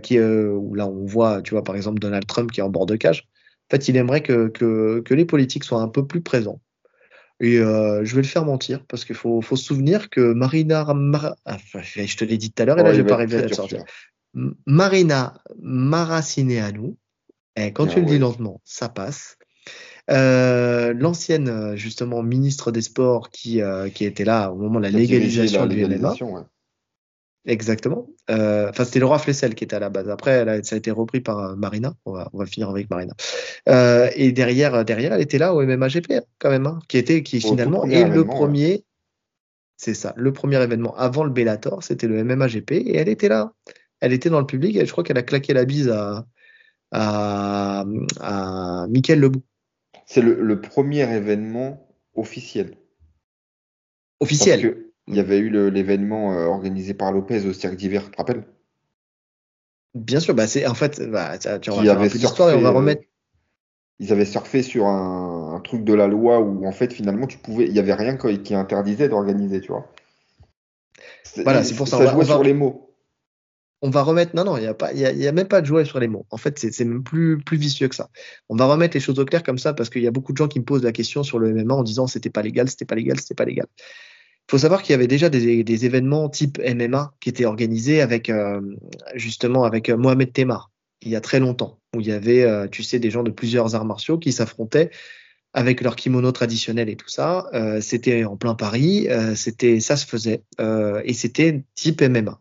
qui, 0.01 0.19
où 0.19 0.73
là 0.73 0.87
on 0.87 1.05
voit, 1.05 1.41
tu 1.41 1.51
vois 1.51 1.63
par 1.63 1.75
exemple 1.75 1.99
Donald 1.99 2.25
Trump 2.25 2.51
qui 2.51 2.59
est 2.59 2.63
en 2.63 2.69
bord 2.69 2.85
de 2.85 2.95
cage, 2.95 3.27
en 3.69 3.75
fait 3.75 3.87
il 3.87 3.97
aimerait 3.97 4.21
que, 4.21 4.47
que, 4.47 5.01
que 5.01 5.13
les 5.13 5.25
politiques 5.25 5.63
soient 5.63 5.81
un 5.81 5.87
peu 5.87 6.05
plus 6.05 6.21
présents 6.21 6.59
et 7.39 7.59
euh, 7.59 8.03
je 8.03 8.15
vais 8.15 8.21
le 8.21 8.27
faire 8.27 8.45
mentir 8.45 8.83
parce 8.87 9.05
qu'il 9.05 9.15
faut, 9.15 9.41
faut, 9.41 9.55
se 9.55 9.63
souvenir 9.63 10.09
que 10.09 10.33
Marina, 10.33 10.85
ah, 11.45 11.57
je 11.75 12.17
te 12.17 12.25
l'ai 12.25 12.37
dit 12.37 12.51
tout 12.51 12.63
à 12.63 12.65
l'heure 12.65 12.79
et 12.79 12.83
là 12.83 12.93
j'ai 12.93 13.03
pas 13.03 13.13
arrivé 13.13 13.37
à 13.37 13.41
le 13.43 13.53
sortir. 13.53 13.83
Marina 14.65 15.41
Maracineanu, 15.61 16.95
eh, 17.55 17.71
quand 17.73 17.87
tu 17.87 17.99
le 17.99 18.05
dis 18.05 18.19
lentement, 18.19 18.61
ça 18.63 18.89
passe. 18.89 19.37
Euh, 20.09 20.93
L'ancienne 20.93 21.75
justement 21.75 22.23
ministre 22.23 22.71
des 22.71 22.81
Sports 22.81 23.29
qui, 23.29 23.61
euh, 23.61 23.89
qui 23.89 24.05
était 24.05 24.25
là 24.25 24.51
au 24.51 24.55
moment 24.55 24.79
de 24.79 24.85
la 24.85 24.91
légalisation 24.91 25.67
du 25.67 25.85
MMA. 25.85 26.15
Exactement. 27.47 28.09
Euh, 28.29 28.69
enfin, 28.69 28.83
c'était 28.83 29.01
roi 29.01 29.19
Flessel 29.19 29.55
qui 29.55 29.63
était 29.63 29.77
à 29.77 29.79
la 29.79 29.89
base. 29.89 30.09
Après, 30.09 30.45
ça 30.63 30.75
a 30.75 30.77
été 30.77 30.91
repris 30.91 31.21
par 31.21 31.39
euh, 31.39 31.55
Marina. 31.55 31.95
On 32.03 32.11
va, 32.11 32.29
on 32.33 32.39
va 32.39 32.45
finir 32.45 32.69
avec 32.69 32.89
Marina. 32.89 33.13
Euh, 33.69 34.09
et 34.15 34.33
derrière, 34.33 34.83
derrière, 34.83 35.13
elle 35.13 35.21
était 35.21 35.37
là 35.37 35.53
au 35.53 35.65
MMAGP 35.65 36.11
hein, 36.11 36.21
quand 36.39 36.49
même, 36.49 36.67
hein, 36.67 36.79
qui 36.89 36.97
était, 36.97 37.23
qui 37.23 37.39
finalement 37.39 37.85
est 37.85 38.07
le 38.07 38.25
premier. 38.25 38.83
C'est 39.77 39.93
ça, 39.93 40.13
le 40.17 40.33
premier 40.33 40.61
événement 40.61 40.95
avant 40.97 41.23
le 41.23 41.29
Bellator, 41.29 41.83
c'était 41.83 42.07
le 42.07 42.21
MMAGP 42.23 42.71
et 42.71 42.97
elle 42.97 43.09
était 43.09 43.29
là. 43.29 43.53
Elle 44.01 44.11
était 44.11 44.29
dans 44.29 44.39
le 44.39 44.45
public 44.45 44.75
et 44.75 44.85
je 44.85 44.91
crois 44.91 45.03
qu'elle 45.03 45.17
a 45.17 45.23
claqué 45.23 45.53
la 45.53 45.65
bise 45.65 45.89
à, 45.89 46.25
à, 46.91 47.85
à 48.19 48.87
Michael 48.89 49.19
Lebou. 49.19 49.41
C'est 50.05 50.21
le, 50.21 50.41
le, 50.41 50.61
premier 50.61 51.01
événement 51.15 51.87
officiel. 52.15 52.75
Officiel. 54.19 54.86
Il 55.07 55.15
y 55.15 55.19
avait 55.19 55.37
eu 55.37 55.49
l'événement 55.71 56.33
euh, 56.33 56.45
organisé 56.45 56.93
par 56.93 57.11
Lopez 57.11 57.45
au 57.45 57.53
Cirque 57.53 57.75
d'hiver, 57.75 58.03
tu 58.03 58.11
te 58.11 58.17
rappelles? 58.17 58.43
Bien 59.95 60.19
sûr, 60.19 60.35
bah 60.35 60.47
c'est 60.47 60.67
en 60.67 60.73
fait, 60.73 61.01
bah, 61.09 61.37
tu 61.37 61.47
vas 61.47 61.93
un 61.93 61.95
peu 61.95 62.09
d'histoire 62.09 62.51
et 62.51 62.55
on 62.55 62.61
va 62.61 62.71
remettre. 62.71 63.01
Euh, 63.01 63.05
ils 63.99 64.11
avaient 64.11 64.25
surfé 64.25 64.61
sur 64.61 64.85
un, 64.85 65.59
truc 65.63 65.83
de 65.83 65.93
la 65.93 66.07
loi 66.07 66.39
où 66.39 66.67
en 66.67 66.71
fait 66.71 66.93
finalement 66.93 67.25
tu 67.25 67.39
pouvais, 67.39 67.65
il 67.65 67.73
y 67.73 67.79
avait 67.79 67.95
rien 67.95 68.15
qui 68.15 68.53
interdisait 68.53 69.09
d'organiser, 69.09 69.59
tu 69.59 69.71
vois. 69.71 69.91
Voilà, 71.37 71.63
c'est 71.63 71.75
pour 71.75 71.87
ça. 71.87 71.97
Ça 71.97 72.11
jouait 72.11 72.25
sur 72.25 72.43
les 72.43 72.53
mots. 72.53 72.93
On 73.81 73.89
va 73.89 74.03
remettre. 74.03 74.35
Non, 74.35 74.43
non, 74.43 74.57
il 74.57 74.61
n'y 74.61 74.67
a 74.67 74.73
pas, 74.73 74.93
il 74.93 74.99
y 74.99 75.27
a, 75.27 75.31
même 75.31 75.47
pas 75.47 75.61
de 75.61 75.65
jouer 75.65 75.85
sur 75.85 75.99
les 75.99 76.07
mots. 76.07 76.25
En 76.29 76.37
fait, 76.37 76.57
c'est 76.59 76.85
même 76.85 77.03
plus 77.03 77.39
plus 77.39 77.57
vicieux 77.57 77.87
que 77.87 77.95
ça. 77.95 78.09
On 78.49 78.55
va 78.55 78.65
remettre 78.65 78.95
les 78.95 78.99
choses 78.99 79.19
au 79.19 79.25
clair 79.25 79.43
comme 79.43 79.57
ça 79.57 79.73
parce 79.73 79.89
qu'il 79.89 80.03
y 80.03 80.07
a 80.07 80.11
beaucoup 80.11 80.31
de 80.31 80.37
gens 80.37 80.47
qui 80.47 80.59
me 80.59 80.65
posent 80.65 80.83
la 80.83 80.91
question 80.91 81.23
sur 81.23 81.39
le 81.39 81.53
MMA 81.53 81.73
en 81.73 81.83
disant 81.83 82.07
c'était 82.07 82.29
pas 82.29 82.41
légal, 82.41 82.69
c'était 82.69 82.85
pas 82.85 82.95
légal, 82.95 83.19
c'était 83.19 83.35
pas 83.35 83.45
légal. 83.45 83.67
Faut 84.49 84.57
savoir 84.57 84.81
qu'il 84.81 84.93
y 84.93 84.95
avait 84.95 85.07
déjà 85.07 85.29
des, 85.29 85.63
des, 85.63 85.85
événements 85.85 86.29
type 86.29 86.57
MMA 86.59 87.13
qui 87.19 87.29
étaient 87.29 87.45
organisés 87.45 88.01
avec 88.01 88.29
euh, 88.29 88.61
justement 89.13 89.65
avec 89.65 89.89
euh, 89.89 89.97
Mohamed 89.97 90.31
Temar 90.31 90.71
il 91.01 91.11
y 91.11 91.15
a 91.15 91.21
très 91.21 91.39
longtemps, 91.39 91.79
où 91.95 92.01
il 92.01 92.07
y 92.07 92.11
avait, 92.11 92.41
euh, 92.41 92.67
tu 92.67 92.81
sais, 92.81 92.97
des 92.97 93.11
gens 93.11 93.21
de 93.21 93.29
plusieurs 93.29 93.75
arts 93.75 93.85
martiaux 93.85 94.17
qui 94.17 94.31
s'affrontaient 94.31 94.89
avec 95.53 95.81
leur 95.81 95.95
kimono 95.95 96.31
traditionnel 96.31 96.89
et 96.89 96.95
tout 96.95 97.09
ça. 97.09 97.49
c'était 97.81 98.25
en 98.25 98.35
plein 98.35 98.53
Paris, 98.53 99.07
c'était 99.35 99.79
ça 99.79 99.95
se 99.95 100.05
faisait 100.05 100.43
et 100.59 101.13
c'était 101.13 101.63
type 101.73 102.01
MMA. 102.01 102.39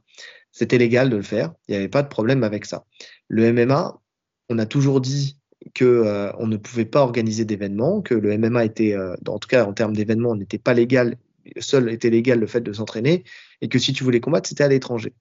C'était 0.52 0.76
légal 0.76 1.08
de 1.08 1.16
le 1.16 1.22
faire, 1.22 1.54
il 1.66 1.72
n'y 1.72 1.76
avait 1.78 1.88
pas 1.88 2.02
de 2.02 2.08
problème 2.08 2.42
avec 2.42 2.66
ça. 2.66 2.84
Le 3.28 3.50
MMA, 3.52 3.98
on 4.50 4.58
a 4.58 4.66
toujours 4.66 5.00
dit 5.00 5.38
que 5.72 6.30
on 6.38 6.46
ne 6.46 6.58
pouvait 6.58 6.84
pas 6.84 7.00
organiser 7.00 7.46
d'événements, 7.46 8.02
que 8.02 8.14
le 8.14 8.36
MMA 8.36 8.64
était, 8.64 8.94
en 8.96 9.38
tout 9.38 9.48
cas 9.48 9.64
en 9.64 9.72
termes 9.72 9.94
d'événements, 9.94 10.34
n'était 10.34 10.58
pas 10.58 10.74
légal 10.74 11.16
seul 11.58 11.90
était 11.90 12.10
légal 12.10 12.38
le 12.38 12.46
fait 12.46 12.60
de 12.60 12.72
s'entraîner 12.72 13.24
et 13.60 13.68
que 13.68 13.78
si 13.78 13.92
tu 13.92 14.04
voulais 14.04 14.20
combattre, 14.20 14.48
c'était 14.48 14.64
à 14.64 14.68
l'étranger. 14.68 15.12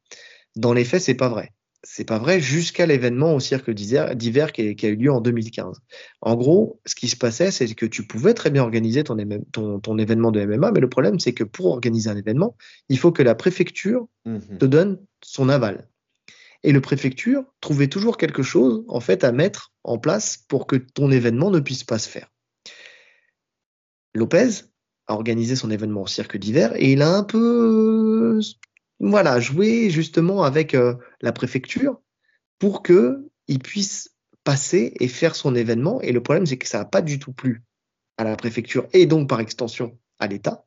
Dans 0.56 0.74
les 0.74 0.86
faits, 0.86 1.02
c'est 1.02 1.16
pas 1.16 1.30
vrai. 1.30 1.52
C'est 1.88 2.06
pas 2.06 2.18
vrai 2.18 2.40
jusqu'à 2.40 2.88
l'événement 2.88 3.36
au 3.36 3.40
cirque 3.40 3.70
d'hiver 3.70 4.52
qui, 4.52 4.62
a 4.62 4.88
eu 4.88 4.96
lieu 4.96 5.12
en 5.12 5.22
2015. 5.22 5.80
En 6.22 6.36
gros, 6.36 6.82
ce 6.86 6.96
qui 6.96 7.08
se 7.08 7.16
passait, 7.16 7.52
c'est 7.52 7.72
que 7.76 7.86
tu 7.86 8.08
pouvais 8.08 8.34
très 8.34 8.50
bien 8.50 8.64
organiser 8.64 9.04
ton, 9.04 9.16
ton, 9.52 9.98
événement 10.00 10.32
de 10.32 10.44
MMA, 10.44 10.72
mais 10.72 10.80
le 10.80 10.90
problème, 10.90 11.20
c'est 11.20 11.34
que 11.34 11.44
pour 11.44 11.68
organiser 11.68 12.10
un 12.10 12.18
événement, 12.18 12.58
il 12.90 12.98
faut 12.98 13.12
que 13.12 13.22
la 13.22 13.36
préfecture 13.36 14.08
mhm. 14.26 14.58
te 14.58 14.66
donne 14.66 15.00
son 15.24 15.48
aval. 15.48 15.88
Et 16.64 16.72
le 16.72 16.82
préfecture 16.82 17.44
trouvait 17.62 17.88
toujours 17.88 18.18
quelque 18.18 18.42
chose, 18.42 18.84
en 18.88 19.00
fait, 19.00 19.24
à 19.24 19.32
mettre 19.32 19.72
en 19.84 20.00
place 20.00 20.44
pour 20.48 20.66
que 20.66 20.76
ton 20.78 21.12
événement 21.12 21.52
ne 21.52 21.60
puisse 21.60 21.84
pas 21.84 22.00
se 22.00 22.10
faire. 22.10 22.32
Lopez, 24.16 24.64
a 25.08 25.14
organisé 25.14 25.56
son 25.56 25.72
événement 25.72 26.04
au 26.04 26.08
cirque 26.08 26.38
d'hiver 26.38 26.74
et 26.76 26.92
il 26.92 27.02
a 27.02 27.10
un 27.10 27.24
peu 27.24 28.40
voilà 29.00 29.40
joué 29.40 29.90
justement 29.90 30.44
avec 30.44 30.74
euh, 30.74 30.96
la 31.22 31.32
préfecture 31.32 32.00
pour 32.60 32.82
que 32.82 33.28
il 33.48 33.60
puisse 33.60 34.16
passer 34.44 34.94
et 35.00 35.08
faire 35.08 35.36
son 35.36 35.56
événement. 35.56 36.02
Et 36.02 36.12
le 36.12 36.22
problème 36.22 36.46
c'est 36.46 36.58
que 36.58 36.68
ça 36.68 36.80
n'a 36.80 36.86
pas 36.86 37.02
du 37.02 37.20
tout 37.20 37.34
plu 37.34 37.64
à 38.18 38.24
la 38.24 38.36
préfecture 38.36 38.88
et 38.94 39.06
donc 39.06 39.30
par 39.30 39.40
extension 39.40 39.98
à 40.20 40.28
l'État 40.28 40.66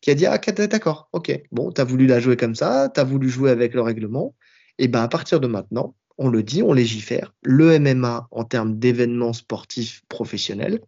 qui 0.00 0.10
a 0.10 0.14
dit 0.14 0.26
ah 0.26 0.38
d'accord 0.38 1.08
ok. 1.12 1.42
Bon 1.50 1.72
t'as 1.72 1.84
voulu 1.84 2.06
la 2.06 2.20
jouer 2.20 2.36
comme 2.36 2.54
ça 2.54 2.88
t'as 2.92 3.04
voulu 3.04 3.28
jouer 3.28 3.50
avec 3.50 3.74
le 3.74 3.82
règlement. 3.82 4.34
Et 4.78 4.88
ben 4.88 5.02
à 5.02 5.08
partir 5.08 5.40
de 5.40 5.46
maintenant 5.46 5.96
on 6.16 6.28
le 6.28 6.42
dit 6.42 6.62
on 6.62 6.72
légifère. 6.72 7.34
Le 7.42 7.78
MMA 7.78 8.28
en 8.30 8.44
termes 8.44 8.78
d'événements 8.78 9.32
sportifs 9.32 10.02
professionnels 10.08 10.80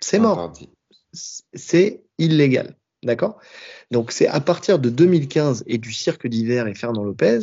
c'est 0.00 0.18
mort 0.18 0.52
c'est 1.12 2.02
illégal. 2.18 2.76
D'accord? 3.02 3.38
Donc 3.90 4.12
c'est 4.12 4.26
à 4.26 4.40
partir 4.40 4.78
de 4.78 4.90
2015 4.90 5.64
et 5.66 5.78
du 5.78 5.92
cirque 5.92 6.26
d'hiver 6.26 6.66
et 6.66 6.74
Fernand 6.74 7.02
Lopez 7.02 7.40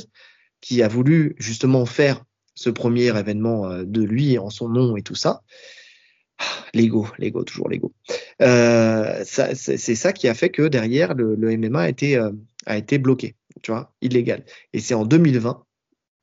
qui 0.61 0.81
a 0.81 0.87
voulu 0.87 1.35
justement 1.39 1.85
faire 1.85 2.23
ce 2.55 2.69
premier 2.69 3.17
événement 3.17 3.69
euh, 3.69 3.83
de 3.85 4.03
lui 4.03 4.37
en 4.37 4.49
son 4.49 4.69
nom 4.69 4.97
et 4.97 5.03
tout 5.03 5.15
ça. 5.15 5.43
Ah, 6.39 6.43
l'ego, 6.73 7.07
l'ego, 7.17 7.43
toujours 7.43 7.69
l'ego. 7.69 7.93
Euh, 8.41 9.23
c'est 9.25 9.95
ça 9.95 10.13
qui 10.13 10.27
a 10.27 10.33
fait 10.33 10.49
que 10.49 10.67
derrière 10.67 11.13
le, 11.13 11.35
MMA 11.57 11.81
a 11.81 11.89
été, 11.89 12.17
euh, 12.17 12.31
a 12.65 12.77
été 12.77 12.97
bloqué, 12.97 13.35
tu 13.63 13.71
vois, 13.71 13.93
illégal. 14.01 14.43
Et 14.73 14.79
c'est 14.79 14.93
en 14.93 15.05
2020, 15.05 15.63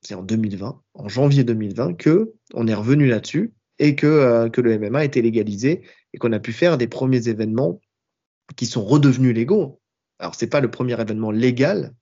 c'est 0.01 0.15
en 0.15 0.23
2020, 0.23 0.81
en 0.93 1.09
janvier 1.09 1.43
2020, 1.43 1.95
que 1.95 2.33
on 2.53 2.67
est 2.67 2.73
revenu 2.73 3.07
là-dessus 3.07 3.53
et 3.79 3.95
que 3.95 4.49
le 4.55 4.79
MMA 4.79 4.99
a 4.99 5.03
été 5.03 5.21
légalisé 5.21 5.81
et 6.15 6.17
qu'on 6.17 6.31
a 6.31 6.39
pu 6.39 6.53
faire 6.53 6.77
des 6.77 6.87
premiers 6.87 7.27
événements 7.27 7.81
qui 8.55 8.65
sont 8.65 8.85
redevenus 8.85 9.35
légaux. 9.35 9.81
Alors, 10.17 10.33
c'est 10.33 10.47
pas 10.47 10.61
le 10.61 10.71
premier 10.71 10.99
événement 10.99 11.29
légal, 11.29 11.93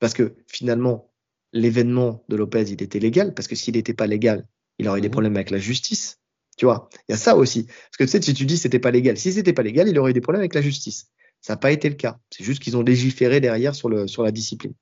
parce 0.00 0.14
que 0.14 0.34
finalement, 0.46 1.12
l'événement 1.52 2.24
de 2.30 2.36
Lopez, 2.36 2.64
il 2.70 2.82
était 2.82 2.98
légal, 2.98 3.34
parce 3.34 3.46
que 3.46 3.54
s'il 3.54 3.74
n'était 3.74 3.92
pas 3.92 4.06
légal, 4.06 4.46
il 4.78 4.88
aurait 4.88 5.00
eu 5.00 5.02
des 5.02 5.08
mhm. 5.08 5.12
problèmes 5.12 5.36
avec 5.36 5.50
la 5.50 5.58
justice. 5.58 6.18
Tu 6.56 6.64
vois, 6.64 6.88
il 7.08 7.12
y 7.12 7.14
a 7.14 7.18
ça 7.18 7.36
aussi. 7.36 7.64
Parce 7.64 7.96
que 7.98 8.04
tu 8.04 8.10
sais, 8.10 8.22
si 8.22 8.32
tu 8.32 8.46
dis 8.46 8.56
c'était 8.56 8.78
pas 8.78 8.90
légal, 8.90 9.18
si 9.18 9.32
c'était 9.32 9.52
pas 9.52 9.62
légal, 9.62 9.86
il 9.88 9.98
aurait 9.98 10.12
eu 10.12 10.14
des 10.14 10.22
problèmes 10.22 10.40
avec 10.40 10.54
la 10.54 10.62
justice. 10.62 11.10
Ça 11.42 11.52
n'a 11.52 11.56
pas 11.58 11.72
été 11.72 11.90
le 11.90 11.94
cas. 11.94 12.18
C'est 12.30 12.44
juste 12.44 12.62
qu'ils 12.62 12.76
ont 12.78 12.82
légiféré 12.82 13.40
derrière 13.40 13.74
sur, 13.74 13.90
le, 13.90 14.06
sur 14.06 14.22
la 14.22 14.30
discipline. 14.30 14.72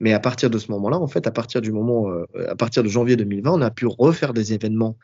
Mais 0.00 0.12
à 0.12 0.20
partir 0.20 0.50
de 0.50 0.58
ce 0.58 0.72
moment-là, 0.72 0.98
en 0.98 1.06
fait, 1.06 1.26
à 1.28 1.30
partir 1.30 1.60
du 1.60 1.70
moment, 1.70 2.10
euh, 2.10 2.24
à 2.48 2.56
partir 2.56 2.82
de 2.82 2.88
janvier 2.88 3.14
2020, 3.14 3.52
on 3.52 3.60
a 3.60 3.70
pu 3.70 3.86
refaire 3.86 4.32
des 4.32 4.54
événements 4.54 4.96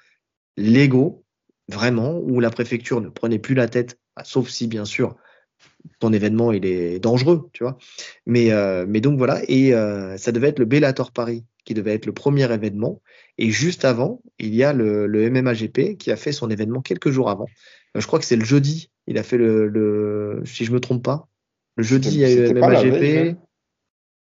légaux 0.56 1.23
vraiment, 1.68 2.18
où 2.18 2.40
la 2.40 2.50
préfecture 2.50 3.00
ne 3.00 3.08
prenait 3.08 3.38
plus 3.38 3.54
la 3.54 3.68
tête, 3.68 3.98
bah, 4.16 4.22
sauf 4.24 4.48
si 4.48 4.66
bien 4.66 4.84
sûr 4.84 5.16
ton 5.98 6.12
événement 6.12 6.52
il 6.52 6.66
est 6.66 6.98
dangereux, 6.98 7.48
tu 7.52 7.62
vois. 7.62 7.78
Mais, 8.26 8.52
euh, 8.52 8.84
mais 8.88 9.00
donc 9.00 9.18
voilà, 9.18 9.40
et 9.48 9.74
euh, 9.74 10.16
ça 10.16 10.32
devait 10.32 10.48
être 10.48 10.58
le 10.58 10.64
Bellator 10.64 11.12
Paris 11.12 11.44
qui 11.64 11.74
devait 11.74 11.94
être 11.94 12.06
le 12.06 12.12
premier 12.12 12.50
événement. 12.52 13.00
Et 13.38 13.50
juste 13.50 13.84
avant, 13.84 14.20
il 14.38 14.54
y 14.54 14.62
a 14.62 14.72
le, 14.72 15.06
le 15.06 15.30
MMAGP 15.30 15.96
qui 15.96 16.10
a 16.10 16.16
fait 16.16 16.32
son 16.32 16.50
événement 16.50 16.82
quelques 16.82 17.10
jours 17.10 17.30
avant. 17.30 17.46
Euh, 17.96 18.00
je 18.00 18.06
crois 18.06 18.18
que 18.18 18.24
c'est 18.24 18.36
le 18.36 18.44
jeudi. 18.44 18.90
Il 19.06 19.18
a 19.18 19.22
fait 19.22 19.38
le, 19.38 19.68
le, 19.68 20.42
si 20.44 20.64
je 20.64 20.72
me 20.72 20.80
trompe 20.80 21.02
pas, 21.02 21.28
le 21.76 21.82
jeudi 21.82 22.08
il 22.08 22.20
y 22.20 22.24
a 22.24 22.30
eu 22.30 22.52
le 22.52 22.60
MMAGP. 22.60 23.36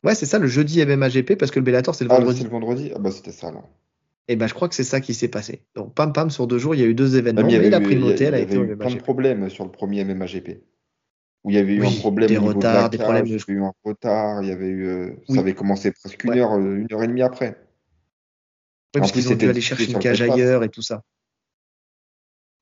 Ouais, 0.03 0.15
c'est 0.15 0.25
ça, 0.25 0.39
le 0.39 0.47
jeudi 0.47 0.83
MMAGP 0.85 1.35
parce 1.35 1.51
que 1.51 1.59
le 1.59 1.65
Bellator 1.65 1.95
c'est 1.95 2.05
le 2.05 2.11
ah, 2.11 2.17
vendredi. 2.17 2.39
C'est 2.39 2.43
le 2.45 2.49
vendredi. 2.49 2.91
Ah 2.95 2.99
bah 2.99 3.11
c'était 3.11 3.31
ça 3.31 3.51
là. 3.51 3.63
Et 4.27 4.35
ben, 4.35 4.47
je 4.47 4.53
crois 4.53 4.67
que 4.67 4.75
c'est 4.75 4.83
ça 4.83 4.99
qui 4.99 5.13
s'est 5.13 5.29
passé. 5.29 5.63
Donc, 5.75 5.93
pam, 5.93 6.11
pam, 6.11 6.29
sur 6.29 6.47
deux 6.47 6.57
jours, 6.57 6.75
il 6.75 6.81
y 6.81 6.83
a 6.83 6.87
eu 6.87 6.93
deux 6.93 7.15
événements. 7.15 7.47
mais, 7.47 7.53
il 7.53 7.73
a 7.73 7.79
pris 7.79 7.95
le 7.95 8.01
motel, 8.01 8.33
a 8.33 8.39
été 8.39 8.57
au 8.57 8.75
plein 8.75 8.89
de 8.89 8.99
problèmes 8.99 9.49
sur 9.49 9.63
le 9.63 9.71
premier 9.71 10.03
MMAGP. 10.03 10.63
Où 11.43 11.51
il 11.51 11.55
y 11.55 11.59
avait 11.59 11.75
eu 11.75 11.85
un 11.85 11.91
problème 11.91 12.27
des 12.27 12.37
retards, 12.37 12.89
des 12.89 12.97
problèmes 12.97 13.23
de... 13.23 13.29
Il 13.29 13.37
y 13.37 13.51
a 13.51 13.53
eu 13.53 13.63
un 13.63 13.73
retard, 13.85 14.43
il 14.43 14.49
y 14.49 14.51
avait 14.51 14.67
eu, 14.67 14.85
euh, 14.85 15.11
ça 15.29 15.39
avait 15.39 15.53
commencé 15.53 15.91
presque 15.91 16.23
une 16.25 16.33
heure, 16.33 16.53
euh, 16.53 16.75
une 16.75 16.87
heure 16.91 17.03
et 17.03 17.07
demie 17.07 17.21
après. 17.21 17.57
Oui, 18.95 18.99
parce 18.99 19.11
qu'ils 19.11 19.31
ont 19.31 19.35
dû 19.35 19.47
aller 19.47 19.61
chercher 19.61 19.91
une 19.91 19.99
cage 19.99 20.21
ailleurs 20.21 20.63
et 20.63 20.69
tout 20.69 20.81
ça. 20.81 21.03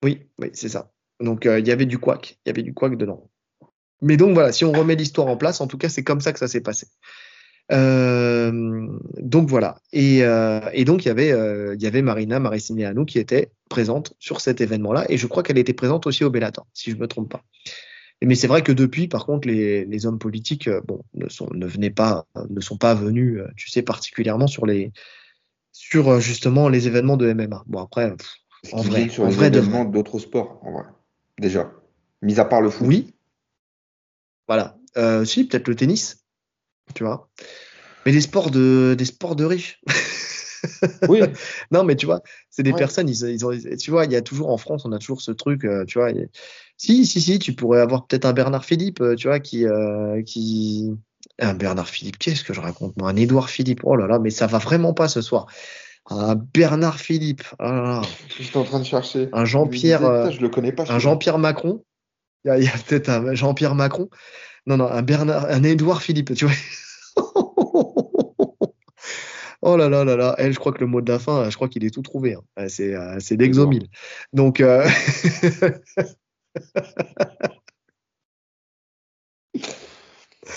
Oui, 0.04 0.28
oui, 0.40 0.50
c'est 0.54 0.70
ça. 0.70 0.92
Donc, 1.20 1.48
euh, 1.48 1.60
il 1.60 1.68
y 1.68 1.72
avait 1.72 1.86
du 1.86 1.98
couac. 1.98 2.38
Il 2.46 2.50
y 2.50 2.52
avait 2.52 2.62
du 2.62 2.74
couac 2.74 2.96
dedans. 2.96 3.28
Mais 4.02 4.18
donc, 4.18 4.34
voilà, 4.34 4.52
si 4.52 4.66
on 4.66 4.72
remet 4.72 4.96
l'histoire 4.96 5.28
en 5.28 5.38
place, 5.38 5.62
en 5.62 5.68
tout 5.68 5.78
cas, 5.78 5.90
c'est 5.90 6.04
comme 6.04 6.22
ça 6.22 6.34
que 6.34 6.40
ça 6.40 6.48
s'est 6.48 6.62
passé. 6.62 6.88
Donc 7.70 9.50
voilà. 9.50 9.78
Et, 9.92 10.22
donc 10.86 11.06
il 11.06 11.08
y 11.08 11.12
avait, 11.12 11.30
il 11.76 11.82
y 11.82 11.88
avait 11.88 12.02
Marina 12.02 12.40
Maricineanu 12.40 13.06
qui 13.06 13.20
était 13.20 13.52
présente 13.70 14.14
sur 14.20 14.42
cet 14.42 14.62
événement-là, 14.62 15.06
et 15.10 15.18
je 15.18 15.28
crois 15.28 15.44
qu'elle 15.44 15.58
était 15.58 15.74
présente 15.74 16.08
aussi 16.08 16.24
au 16.24 16.30
Bellator, 16.30 16.68
si 16.74 16.92
je 16.92 16.98
me 16.98 17.08
trompe 17.08 17.32
pas. 17.32 17.44
Mais 18.22 18.36
c'est 18.36 18.48
vrai 18.48 18.64
que 18.64 18.72
depuis, 18.72 19.08
par 19.08 19.26
contre, 19.26 19.48
les, 19.48 20.06
hommes 20.06 20.20
politiques, 20.20 20.70
bon, 20.88 21.02
ne 21.14 21.28
sont, 21.30 21.50
ne 21.54 21.66
venaient 21.66 21.92
pas, 21.92 22.26
ne 22.50 22.62
sont 22.62 22.78
pas 22.78 22.94
venus, 22.94 23.42
tu 23.58 23.70
sais, 23.70 23.82
particulièrement 23.82 24.48
sur 24.48 24.66
les, 24.66 24.92
sur 25.72 26.20
justement 26.20 26.70
les 26.70 26.88
événements 26.88 27.18
de 27.18 27.32
MMA. 27.32 27.64
Bon 27.68 27.80
après, 27.80 28.16
en 28.72 28.82
vrai, 28.82 29.10
sur 29.10 29.28
les 29.28 29.44
événements 29.44 29.86
d'autres 29.86 30.20
sports, 30.20 30.60
en 30.64 30.72
vrai. 30.72 30.86
Déjà, 31.40 31.72
mis 32.22 32.40
à 32.40 32.46
part 32.46 32.62
le 32.62 32.70
foot. 32.70 32.88
Oui. 32.88 33.14
Voilà. 34.48 34.78
si, 35.26 35.48
peut-être 35.48 35.68
le 35.68 35.76
tennis 35.76 36.25
tu 36.94 37.04
vois. 37.04 37.30
Mais 38.06 38.12
des 38.12 38.22
sports 38.22 38.52
de, 38.52 38.96
des 38.98 39.06
sports 39.06 39.36
de 39.36 39.46
riches. 39.46 39.82
oui. 41.10 41.22
non, 41.72 41.84
mais 41.84 41.96
tu 41.96 42.06
vois, 42.06 42.22
c'est 42.50 42.64
des 42.64 42.74
personnes, 42.74 43.10
ils, 43.10 43.24
ils, 43.30 43.46
ont, 43.46 43.52
tu 43.80 43.92
vois, 43.92 44.06
il 44.06 44.12
y 44.12 44.16
a 44.16 44.22
toujours 44.22 44.50
en 44.50 44.58
France, 44.58 44.86
on 44.86 44.92
a 44.92 45.00
toujours 45.00 45.22
ce 45.22 45.32
truc, 45.32 45.66
euh, 45.66 45.86
tu 45.86 46.00
vois. 46.00 46.10
si, 46.78 47.06
si, 47.06 47.22
si, 47.22 47.40
tu 47.40 47.54
pourrais 47.54 47.82
avoir 47.82 48.08
peut-être 48.08 48.26
un 48.26 48.34
Bernard 48.34 48.66
Philippe, 48.66 49.02
euh, 49.02 49.16
tu 49.16 49.28
vois, 49.28 49.40
qui, 49.40 49.66
euh, 49.66 50.22
qui, 50.24 50.92
un 51.40 51.54
Bernard 51.54 51.90
Philippe, 51.90 52.18
qu'est-ce 52.18 52.44
que 52.44 52.54
je 52.54 52.62
raconte 52.62 52.96
moi 52.98 53.10
Un 53.10 53.16
Édouard 53.16 53.50
Philippe, 53.50 53.82
oh 53.84 53.96
là 53.96 54.08
là, 54.08 54.20
mais 54.20 54.30
ça 54.30 54.48
va 54.48 54.58
vraiment 54.58 54.94
pas 54.94 55.08
ce 55.08 55.22
soir. 55.22 55.48
Un 56.08 56.36
Bernard 56.36 57.00
Philippe, 57.00 57.44
oh 57.60 58.02
J'étais 58.38 58.58
en 58.58 58.64
train 58.64 58.80
de 58.80 58.86
chercher. 58.86 59.30
Un 59.34 59.46
Jean-Pierre, 59.46 60.32
je 60.32 60.40
le 60.40 60.50
connais 60.50 60.72
pas. 60.72 60.86
Un 60.90 61.00
Jean-Pierre 61.00 61.40
Macron. 61.40 61.84
Il 62.46 62.64
y 62.64 62.68
a, 62.68 62.72
a 62.72 62.78
peut-être 62.78 63.10
un 63.10 63.34
Jean-Pierre 63.34 63.74
Macron. 63.74 64.10
Non, 64.68 64.78
non, 64.78 64.90
un 64.90 65.02
Bernard, 65.02 65.46
un 65.46 65.64
Édouard 65.64 66.02
Philippe, 66.02 66.34
tu 66.34 66.46
vois. 66.46 66.56
oh 69.62 69.78
là 69.78 69.90
là 69.90 70.04
là 70.04 70.16
là, 70.16 70.36
elle, 70.38 70.54
je 70.54 70.60
crois 70.60 70.74
que 70.74 70.80
le 70.80 70.88
mot 70.88 71.02
de 71.02 71.12
la 71.12 71.20
fin, 71.20 71.50
je 71.50 71.56
crois 71.56 71.70
qu'il 71.70 71.86
est 71.86 71.92
tout 71.92 72.02
trouvé. 72.02 72.36
Hein. 72.36 72.68
C'est, 72.68 72.96
euh, 72.96 73.18
c'est 73.20 73.36
l'exomile. 73.36 73.88
Donc, 74.34 74.62
euh... 74.62 74.88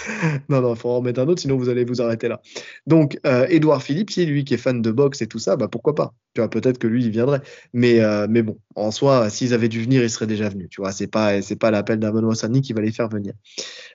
non, 0.48 0.60
non, 0.60 0.74
il 0.74 0.78
faut 0.78 0.88
en 0.88 0.96
remettre 0.96 1.20
un 1.20 1.28
autre, 1.28 1.40
sinon 1.40 1.56
vous 1.56 1.68
allez 1.68 1.84
vous 1.84 2.00
arrêter 2.00 2.28
là. 2.28 2.40
Donc, 2.86 3.18
euh, 3.26 3.46
Edouard 3.48 3.82
Philippe, 3.82 4.10
si 4.10 4.26
lui 4.26 4.44
qui 4.44 4.54
est 4.54 4.58
fan 4.58 4.82
de 4.82 4.90
boxe 4.90 5.22
et 5.22 5.26
tout 5.26 5.38
ça, 5.38 5.56
bah 5.56 5.68
pourquoi 5.68 5.94
pas? 5.94 6.14
Tu 6.34 6.40
vois, 6.40 6.50
peut-être 6.50 6.78
que 6.78 6.86
lui, 6.86 7.04
il 7.04 7.10
viendrait. 7.10 7.40
Mais, 7.72 8.00
euh, 8.00 8.26
mais 8.28 8.42
bon, 8.42 8.58
en 8.74 8.90
soi, 8.90 9.30
s'ils 9.30 9.54
avaient 9.54 9.68
dû 9.68 9.82
venir, 9.82 10.02
ils 10.02 10.10
seraient 10.10 10.26
déjà 10.26 10.48
venus. 10.48 10.68
Tu 10.70 10.80
vois, 10.80 10.92
c'est 10.92 11.06
pas, 11.06 11.42
c'est 11.42 11.56
pas 11.56 11.70
l'appel 11.70 11.98
d'un 11.98 12.12
Benoît 12.12 12.34
Sani 12.34 12.60
qui 12.60 12.72
va 12.72 12.80
les 12.80 12.92
faire 12.92 13.08
venir. 13.08 13.34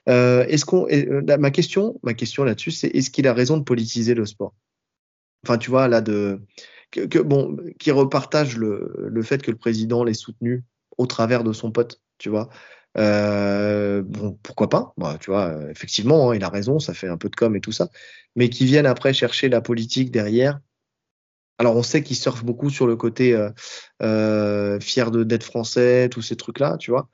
Euh, 0.08 0.44
est-ce 0.46 0.64
qu'on, 0.64 0.86
ma 1.38 1.50
question, 1.50 1.98
ma 2.02 2.14
question 2.14 2.44
là-dessus, 2.44 2.72
c'est 2.72 2.88
est-ce 2.88 3.10
qu'il 3.10 3.26
a 3.26 3.34
raison 3.34 3.56
de 3.56 3.64
politiser 3.64 4.14
le 4.14 4.26
sport? 4.26 4.54
Enfin, 5.44 5.58
tu 5.58 5.70
vois, 5.70 5.88
là, 5.88 6.00
de, 6.00 6.40
que, 6.90 7.18
bon, 7.18 7.56
qui 7.78 7.90
repartage 7.90 8.56
le, 8.56 8.92
le 8.98 9.22
fait 9.22 9.42
que 9.42 9.50
le 9.50 9.56
président 9.56 10.04
l'ait 10.04 10.14
soutenu 10.14 10.64
au 10.96 11.06
travers 11.06 11.44
de 11.44 11.52
son 11.52 11.70
pote, 11.70 12.00
tu 12.18 12.28
vois. 12.28 12.48
Euh, 12.96 14.02
bon, 14.02 14.38
pourquoi 14.42 14.68
pas? 14.68 14.94
Bah, 14.96 15.16
Tu 15.20 15.30
vois, 15.30 15.48
euh, 15.48 15.70
effectivement, 15.70 16.30
hein, 16.30 16.36
il 16.36 16.44
a 16.44 16.48
raison, 16.48 16.78
ça 16.78 16.94
fait 16.94 17.08
un 17.08 17.16
peu 17.16 17.28
de 17.28 17.36
com 17.36 17.54
et 17.56 17.60
tout 17.60 17.72
ça. 17.72 17.88
Mais 18.36 18.48
qui 18.48 18.64
viennent 18.64 18.86
après 18.86 19.12
chercher 19.12 19.48
la 19.48 19.60
politique 19.60 20.10
derrière. 20.10 20.60
Alors, 21.58 21.76
on 21.76 21.82
sait 21.82 22.02
qu'ils 22.02 22.16
surfent 22.16 22.44
beaucoup 22.44 22.70
sur 22.70 22.86
le 22.86 22.96
côté 22.96 23.32
euh, 23.34 23.50
euh 24.02 24.80
fier 24.80 25.10
d'être 25.10 25.44
français, 25.44 26.08
tous 26.08 26.22
ces 26.22 26.36
trucs-là, 26.36 26.76
tu 26.78 26.90
vois. 26.90 27.08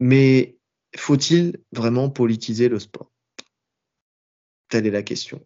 Mais 0.00 0.56
faut-il 0.96 1.58
vraiment 1.72 2.10
politiser 2.10 2.68
le 2.68 2.78
sport? 2.78 3.10
Telle 4.68 4.86
est 4.86 4.92
la 4.92 5.02
question. 5.02 5.44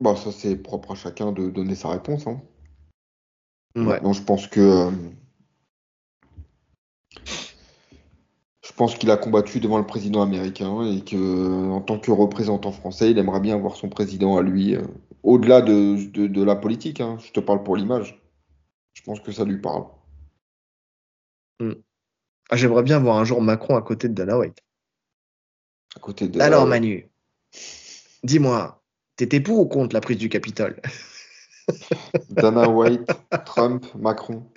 Bon, 0.00 0.16
ça, 0.16 0.32
c'est 0.32 0.56
propre 0.56 0.92
à 0.92 0.94
chacun 0.94 1.32
de 1.32 1.50
donner 1.50 1.74
sa 1.74 1.90
réponse. 1.90 2.26
Hein. 2.26 2.40
Ouais. 3.76 4.00
je 4.12 4.22
pense 4.22 4.46
que 4.48 4.90
pense 8.80 8.96
qu'il 8.96 9.10
a 9.10 9.18
combattu 9.18 9.60
devant 9.60 9.76
le 9.76 9.84
président 9.84 10.22
américain 10.22 10.82
et 10.86 11.04
que, 11.04 11.68
en 11.68 11.82
tant 11.82 11.98
que 11.98 12.10
représentant 12.10 12.72
français, 12.72 13.10
il 13.10 13.18
aimerait 13.18 13.40
bien 13.40 13.56
avoir 13.56 13.76
son 13.76 13.90
président 13.90 14.38
à 14.38 14.42
lui, 14.42 14.74
euh, 14.74 14.80
au-delà 15.22 15.60
de, 15.60 16.42
la 16.42 16.56
politique. 16.56 17.02
Hein. 17.02 17.18
Je 17.22 17.30
te 17.30 17.40
parle 17.40 17.62
pour 17.62 17.76
l'image. 17.76 18.18
Je 18.94 19.02
pense 19.02 19.20
que 19.20 19.32
ça 19.32 19.44
lui 19.44 19.58
parle. 19.60 19.84
Hmm. 21.60 21.74
Ah, 22.48 22.56
j'aimerais 22.56 22.82
bien 22.82 22.98
voir 23.00 23.18
un 23.18 23.24
jour 23.24 23.42
Macron 23.42 23.76
à 23.76 23.82
côté 23.82 24.08
de 24.08 24.14
Dana 24.14 24.38
White. 24.38 24.60
À 25.94 26.00
côté 26.00 26.28
de. 26.28 26.40
Alors, 26.40 26.66
Manu, 26.66 27.10
dis-moi, 28.22 28.82
t'étais 29.16 29.40
pour 29.40 29.58
ou 29.58 29.66
contre 29.66 29.92
la 29.92 30.00
prise 30.00 30.16
du 30.16 30.30
Capitole? 30.30 30.80
Dana 32.30 32.66
White, 32.66 33.12
Trump, 33.44 33.84
Macron. 33.94 34.50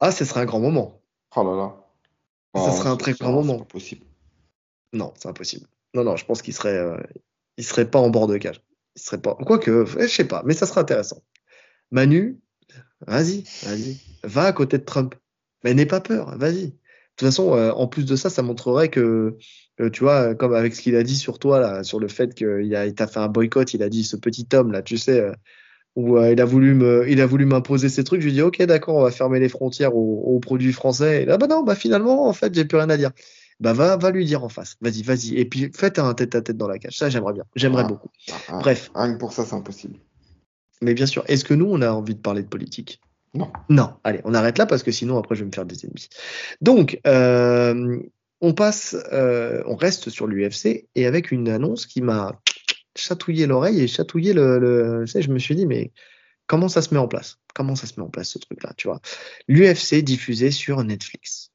Ah, 0.00 0.12
ce 0.12 0.26
serait 0.26 0.40
un 0.40 0.44
grand 0.44 0.60
moment. 0.60 1.00
Oh 1.34 1.44
là 1.44 1.56
là. 1.56 1.81
Ça 2.54 2.72
serait 2.72 2.90
un 2.90 2.96
très 2.96 3.12
grand 3.12 3.32
moment. 3.32 3.56
C'est 3.56 3.62
impossible. 3.62 4.06
Non, 4.92 5.12
c'est 5.18 5.28
impossible. 5.28 5.66
Non, 5.94 6.04
non, 6.04 6.16
je 6.16 6.24
pense 6.24 6.42
qu'il 6.42 6.54
serait, 6.54 6.76
euh, 6.76 6.96
il 7.56 7.64
serait 7.64 7.90
pas 7.90 7.98
en 7.98 8.10
bord 8.10 8.26
de 8.26 8.36
cage. 8.36 8.62
Il 8.96 9.02
serait 9.02 9.20
pas. 9.20 9.34
Quoique, 9.46 9.86
je 9.86 10.06
sais 10.06 10.26
pas, 10.26 10.42
mais 10.44 10.54
ça 10.54 10.66
serait 10.66 10.80
intéressant. 10.80 11.22
Manu, 11.90 12.40
vas-y, 13.06 13.44
vas-y, 13.64 13.98
va 14.22 14.44
à 14.44 14.52
côté 14.52 14.78
de 14.78 14.84
Trump. 14.84 15.14
Mais 15.64 15.74
n'aie 15.74 15.86
pas 15.86 16.00
peur, 16.00 16.36
vas-y. 16.38 16.66
De 16.66 16.70
toute 17.16 17.28
façon, 17.28 17.54
euh, 17.54 17.70
en 17.72 17.86
plus 17.86 18.04
de 18.04 18.16
ça, 18.16 18.30
ça 18.30 18.42
montrerait 18.42 18.88
que, 18.88 19.36
tu 19.92 20.00
vois, 20.00 20.34
comme 20.34 20.54
avec 20.54 20.74
ce 20.74 20.80
qu'il 20.80 20.96
a 20.96 21.02
dit 21.02 21.16
sur 21.16 21.38
toi, 21.38 21.60
là, 21.60 21.84
sur 21.84 22.00
le 22.00 22.08
fait 22.08 22.34
qu'il 22.34 22.94
t'a 22.96 23.06
fait 23.06 23.20
un 23.20 23.28
boycott, 23.28 23.72
il 23.74 23.82
a 23.82 23.88
dit 23.88 24.02
ce 24.02 24.16
petit 24.16 24.48
homme, 24.54 24.72
là, 24.72 24.82
tu 24.82 24.98
sais, 24.98 25.30
euh, 25.96 26.00
où 26.00 26.18
il 26.22 26.40
a 26.40 26.44
voulu 26.44 26.74
me, 26.74 27.08
il 27.08 27.20
a 27.20 27.26
voulu 27.26 27.44
m'imposer 27.44 27.88
ces 27.88 28.04
trucs. 28.04 28.20
Je 28.20 28.26
lui 28.26 28.32
dis 28.32 28.42
ok 28.42 28.62
d'accord, 28.62 28.96
on 28.96 29.02
va 29.02 29.10
fermer 29.10 29.40
les 29.40 29.48
frontières 29.48 29.94
aux, 29.94 30.38
produits 30.40 30.72
français. 30.72 31.22
Et 31.22 31.24
là 31.24 31.38
bah 31.38 31.46
non, 31.46 31.62
bah 31.62 31.74
finalement 31.74 32.28
en 32.28 32.32
fait 32.32 32.54
j'ai 32.54 32.64
plus 32.64 32.78
rien 32.78 32.90
à 32.90 32.96
dire. 32.96 33.10
Bah 33.60 33.72
va, 33.72 33.96
va 33.96 34.10
lui 34.10 34.24
dire 34.24 34.42
en 34.42 34.48
face. 34.48 34.76
Vas-y, 34.80 35.02
vas-y. 35.02 35.36
Et 35.36 35.44
puis 35.44 35.70
faites 35.72 35.98
un 35.98 36.14
tête 36.14 36.34
à 36.34 36.42
tête 36.42 36.56
dans 36.56 36.68
la 36.68 36.78
cage. 36.78 36.98
Ça 36.98 37.08
j'aimerais 37.08 37.32
bien, 37.32 37.44
j'aimerais 37.54 37.84
beaucoup. 37.84 38.08
Bref. 38.48 38.90
Rien 38.94 39.14
que 39.14 39.18
pour 39.18 39.32
ça 39.32 39.44
c'est 39.44 39.54
impossible. 39.54 39.98
Mais 40.80 40.94
bien 40.94 41.06
sûr. 41.06 41.24
Est-ce 41.28 41.44
que 41.44 41.54
nous 41.54 41.66
on 41.66 41.80
a 41.80 41.90
envie 41.90 42.14
de 42.14 42.20
parler 42.20 42.42
de 42.42 42.48
politique? 42.48 43.00
Non. 43.34 43.50
Non. 43.68 43.94
Allez, 44.04 44.20
on 44.24 44.34
arrête 44.34 44.58
là 44.58 44.66
parce 44.66 44.82
que 44.82 44.90
sinon 44.90 45.18
après 45.18 45.36
je 45.36 45.40
vais 45.40 45.46
me 45.46 45.52
faire 45.52 45.64
des 45.64 45.84
ennemis. 45.84 46.08
Donc 46.60 47.00
euh, 47.06 47.98
on 48.42 48.54
passe, 48.54 48.96
euh, 49.12 49.62
on 49.66 49.76
reste 49.76 50.10
sur 50.10 50.26
l'UFC 50.26 50.88
et 50.96 51.06
avec 51.06 51.30
une 51.30 51.48
annonce 51.48 51.86
qui 51.86 52.02
m'a 52.02 52.40
chatouiller 52.96 53.46
l'oreille 53.46 53.80
et 53.80 53.88
chatouiller 53.88 54.32
le, 54.32 55.04
je 55.06 55.30
me 55.30 55.38
suis 55.38 55.54
dit, 55.54 55.66
mais 55.66 55.92
comment 56.46 56.68
ça 56.68 56.82
se 56.82 56.92
met 56.92 57.00
en 57.00 57.08
place? 57.08 57.38
Comment 57.54 57.74
ça 57.74 57.86
se 57.86 57.98
met 57.98 58.06
en 58.06 58.10
place 58.10 58.30
ce 58.30 58.38
truc-là, 58.38 58.72
tu 58.76 58.88
vois? 58.88 59.00
L'UFC 59.48 60.02
diffusé 60.02 60.50
sur 60.50 60.82
Netflix. 60.84 61.50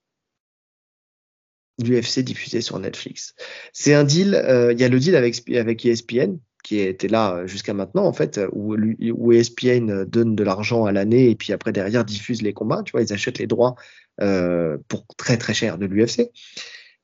L'UFC 1.80 2.20
diffusé 2.20 2.62
sur 2.62 2.80
Netflix. 2.80 3.36
C'est 3.72 3.94
un 3.94 4.04
deal, 4.04 4.34
euh, 4.34 4.74
il 4.74 4.80
y 4.80 4.84
a 4.84 4.90
le 4.90 5.00
deal 5.00 5.16
avec, 5.16 5.48
avec 5.52 5.86
ESPN, 5.86 6.38
qui 6.64 6.80
était 6.80 7.08
là 7.08 7.36
euh, 7.36 7.48
jusqu'à 7.48 7.74
maintenant, 7.74 8.06
en 8.06 8.14
fait, 8.14 8.40
où, 8.52 8.76
où 8.76 9.32
ESPN 9.32 10.06
donne 10.06 10.36
de 10.36 10.44
l'argent 10.44 10.86
à 10.86 10.92
l'année 10.92 11.30
et 11.30 11.36
puis 11.36 11.54
après 11.54 11.72
derrière 11.72 12.04
diffuse 12.04 12.42
les 12.42 12.54
combats, 12.54 12.82
tu 12.84 12.94
vois, 12.94 13.04
ils 13.04 13.14
achètent 13.14 13.38
les 13.38 13.48
droits 13.48 13.76
euh, 14.22 14.78
pour 14.88 15.06
très 15.18 15.38
très 15.38 15.54
cher 15.54 15.78
de 15.78 15.86
l'UFC. 15.86 16.32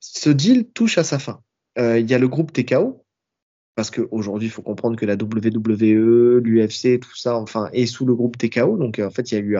Ce 0.00 0.30
deal 0.30 0.68
touche 0.72 0.98
à 0.98 1.04
sa 1.04 1.18
fin. 1.18 1.40
Il 1.76 2.08
y 2.08 2.14
a 2.14 2.18
le 2.18 2.28
groupe 2.28 2.52
TKO, 2.52 3.03
parce 3.74 3.90
qu'aujourd'hui, 3.90 4.48
il 4.48 4.50
faut 4.50 4.62
comprendre 4.62 4.96
que 4.96 5.06
la 5.06 5.14
WWE, 5.14 6.38
l'UFC, 6.38 7.00
tout 7.00 7.16
ça, 7.16 7.36
enfin, 7.36 7.68
est 7.72 7.86
sous 7.86 8.06
le 8.06 8.14
groupe 8.14 8.38
TKO. 8.38 8.76
Donc, 8.76 9.00
en 9.00 9.10
fait, 9.10 9.32
il 9.32 9.34
y 9.34 9.38
a 9.38 9.40
eu 9.40 9.56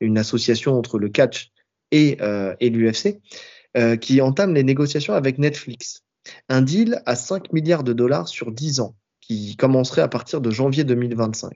une 0.00 0.16
association 0.16 0.78
entre 0.78 0.98
le 0.98 1.08
catch 1.08 1.50
et, 1.90 2.16
euh, 2.22 2.54
l'UFC 2.60 3.20
euh, 3.76 3.96
qui 3.96 4.20
entame 4.20 4.54
les 4.54 4.62
négociations 4.62 5.14
avec 5.14 5.38
Netflix. 5.38 6.04
Un 6.48 6.62
deal 6.62 7.02
à 7.04 7.16
5 7.16 7.52
milliards 7.52 7.84
de 7.84 7.92
dollars 7.92 8.28
sur 8.28 8.50
10 8.50 8.80
ans, 8.80 8.94
qui 9.20 9.56
commencerait 9.56 10.02
à 10.02 10.08
partir 10.08 10.40
de 10.40 10.50
janvier 10.50 10.84
2025. 10.84 11.52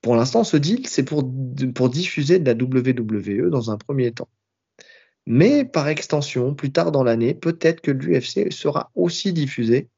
Pour 0.00 0.14
l'instant, 0.14 0.44
ce 0.44 0.56
deal, 0.56 0.86
c'est 0.86 1.02
pour, 1.02 1.28
pour 1.74 1.90
diffuser 1.90 2.38
de 2.38 2.46
la 2.46 2.54
WWE 2.54 3.50
dans 3.50 3.72
un 3.72 3.78
premier 3.78 4.12
temps. 4.12 4.28
Mais 5.26 5.64
par 5.64 5.88
extension, 5.88 6.54
plus 6.54 6.72
tard 6.72 6.92
dans 6.92 7.02
l'année, 7.02 7.34
peut-être 7.34 7.80
que 7.80 7.90
l'UFC 7.90 8.52
sera 8.52 8.90
aussi 8.94 9.32
diffusé 9.32 9.88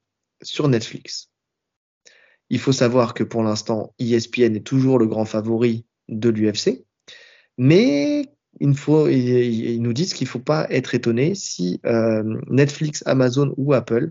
sur 0.42 0.68
Netflix. 0.68 1.30
Il 2.48 2.58
faut 2.58 2.72
savoir 2.72 3.14
que 3.14 3.22
pour 3.22 3.42
l'instant, 3.42 3.94
ESPN 3.98 4.56
est 4.56 4.66
toujours 4.66 4.98
le 4.98 5.06
grand 5.06 5.24
favori 5.24 5.86
de 6.08 6.28
l'UFC, 6.28 6.84
mais 7.58 8.34
il 8.58 8.76
faut, 8.76 9.08
ils 9.08 9.80
nous 9.80 9.92
disent 9.92 10.14
qu'il 10.14 10.26
ne 10.26 10.30
faut 10.30 10.40
pas 10.40 10.66
être 10.70 10.94
étonné 10.94 11.34
si 11.34 11.80
euh, 11.86 12.40
Netflix, 12.48 13.02
Amazon 13.06 13.54
ou 13.56 13.72
Apple 13.72 14.10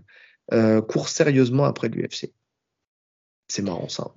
euh, 0.52 0.80
courent 0.80 1.08
sérieusement 1.08 1.64
après 1.64 1.88
l'UFC. 1.88 2.32
C'est 3.48 3.62
marrant 3.62 3.88
ça. 3.88 4.14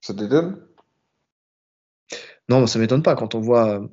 Ça 0.00 0.14
t'étonne? 0.14 0.66
Non, 2.48 2.66
ça 2.66 2.78
m'étonne 2.78 3.02
pas 3.02 3.14
quand 3.14 3.34
on 3.34 3.40
voit 3.40 3.88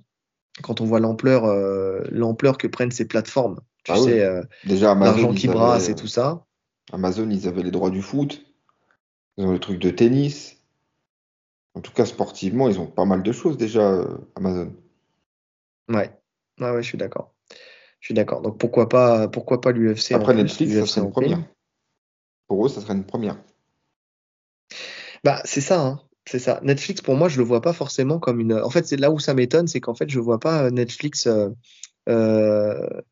quand 0.63 0.81
on 0.81 0.85
voit 0.85 0.99
l'ampleur 0.99 1.45
euh, 1.45 2.01
l'ampleur 2.09 2.57
que 2.57 2.67
prennent 2.67 2.91
ces 2.91 3.07
plateformes 3.07 3.59
Tu 3.83 3.91
ah 3.91 3.97
sais, 3.97 4.21
euh, 4.21 4.43
déjà 4.65 4.93
l'argent 4.93 5.33
qui 5.33 5.47
brasse 5.47 5.89
et 5.89 5.95
tout 5.95 6.07
ça. 6.07 6.45
Amazon, 6.91 7.29
ils 7.29 7.47
avaient 7.47 7.63
les 7.63 7.71
droits 7.71 7.89
du 7.89 8.01
foot, 8.01 8.43
ils 9.37 9.45
ont 9.45 9.53
les 9.53 9.59
trucs 9.59 9.79
de 9.79 9.89
tennis. 9.89 10.57
En 11.75 11.81
tout 11.81 11.93
cas, 11.93 12.05
sportivement, 12.05 12.67
ils 12.67 12.79
ont 12.79 12.87
pas 12.87 13.05
mal 13.05 13.23
de 13.23 13.31
choses 13.31 13.57
déjà, 13.57 14.03
Amazon. 14.35 14.73
Ouais, 15.87 16.11
ouais, 16.59 16.71
ouais 16.71 16.83
je 16.83 16.87
suis 16.87 16.97
d'accord. 16.97 17.33
Je 17.99 18.07
suis 18.07 18.13
d'accord. 18.13 18.41
Donc 18.41 18.57
pourquoi 18.57 18.89
pas, 18.89 19.27
pourquoi 19.27 19.61
pas 19.61 19.71
l'UFC 19.71 20.13
Après 20.13 20.33
Netflix, 20.33 20.73
ça 20.73 20.85
serait 20.85 21.05
une 21.05 21.11
première. 21.11 21.43
Pour 22.47 22.65
eux, 22.65 22.69
ça 22.69 22.81
serait 22.81 22.93
une 22.93 23.05
première. 23.05 23.37
Bah, 25.23 25.41
c'est 25.43 25.61
ça, 25.61 25.81
hein. 25.81 26.01
c'est 26.25 26.39
ça. 26.39 26.59
Netflix, 26.63 27.01
pour 27.01 27.15
moi, 27.15 27.27
je 27.27 27.37
le 27.37 27.43
vois 27.43 27.61
pas 27.61 27.73
forcément 27.73 28.19
comme 28.19 28.39
une. 28.39 28.53
En 28.53 28.69
fait, 28.69 28.87
c'est 28.87 28.97
là 28.97 29.11
où 29.11 29.19
ça 29.19 29.33
m'étonne, 29.33 29.67
c'est 29.67 29.81
qu'en 29.81 29.93
fait, 29.93 30.09
je 30.09 30.19
vois 30.19 30.39
pas 30.39 30.63
euh, 30.63 30.69
Netflix 30.71 31.27
euh, 31.27 31.49
euh, 31.49 31.49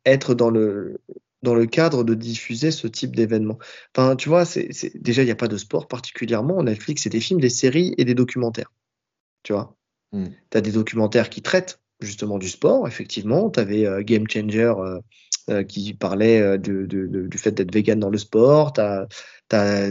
être 0.06 0.34
dans 0.34 0.50
le 0.50 1.00
dans 1.44 1.54
le 1.54 1.68
cadre 1.68 2.04
de 2.04 2.16
diffuser 2.16 2.72
ce 2.72 2.88
type 2.88 3.16
d'événement. 3.16 3.60
Enfin, 3.96 4.16
tu 4.16 4.28
vois, 4.28 4.44
c'est 4.44 4.72
déjà 4.96 5.22
il 5.22 5.26
n'y 5.26 5.32
a 5.32 5.36
pas 5.36 5.48
de 5.48 5.58
sport 5.58 5.88
particulièrement. 5.88 6.64
Netflix, 6.64 7.04
c'est 7.04 7.10
des 7.10 7.20
films, 7.20 7.40
des 7.40 7.50
séries 7.50 7.94
et 7.98 8.06
des 8.06 8.16
documentaires. 8.16 8.74
Tu 9.44 9.54
vois, 9.54 9.78
tu 10.12 10.58
as 10.58 10.62
des 10.62 10.72
documentaires 10.72 11.30
qui 11.30 11.42
traitent 11.42 11.80
justement 12.00 12.38
du 12.38 12.50
sport, 12.50 12.88
effectivement. 12.88 13.50
Tu 13.50 13.60
avais 13.60 14.04
Game 14.04 14.28
Changer 14.28 14.74
qui 15.68 15.94
parlait 15.94 16.58
du 16.58 17.38
fait 17.38 17.52
d'être 17.52 17.74
vegan 17.74 18.00
dans 18.00 18.10
le 18.10 18.18
sport. 18.18 18.74
Tu 18.74 18.82
as 18.82 19.08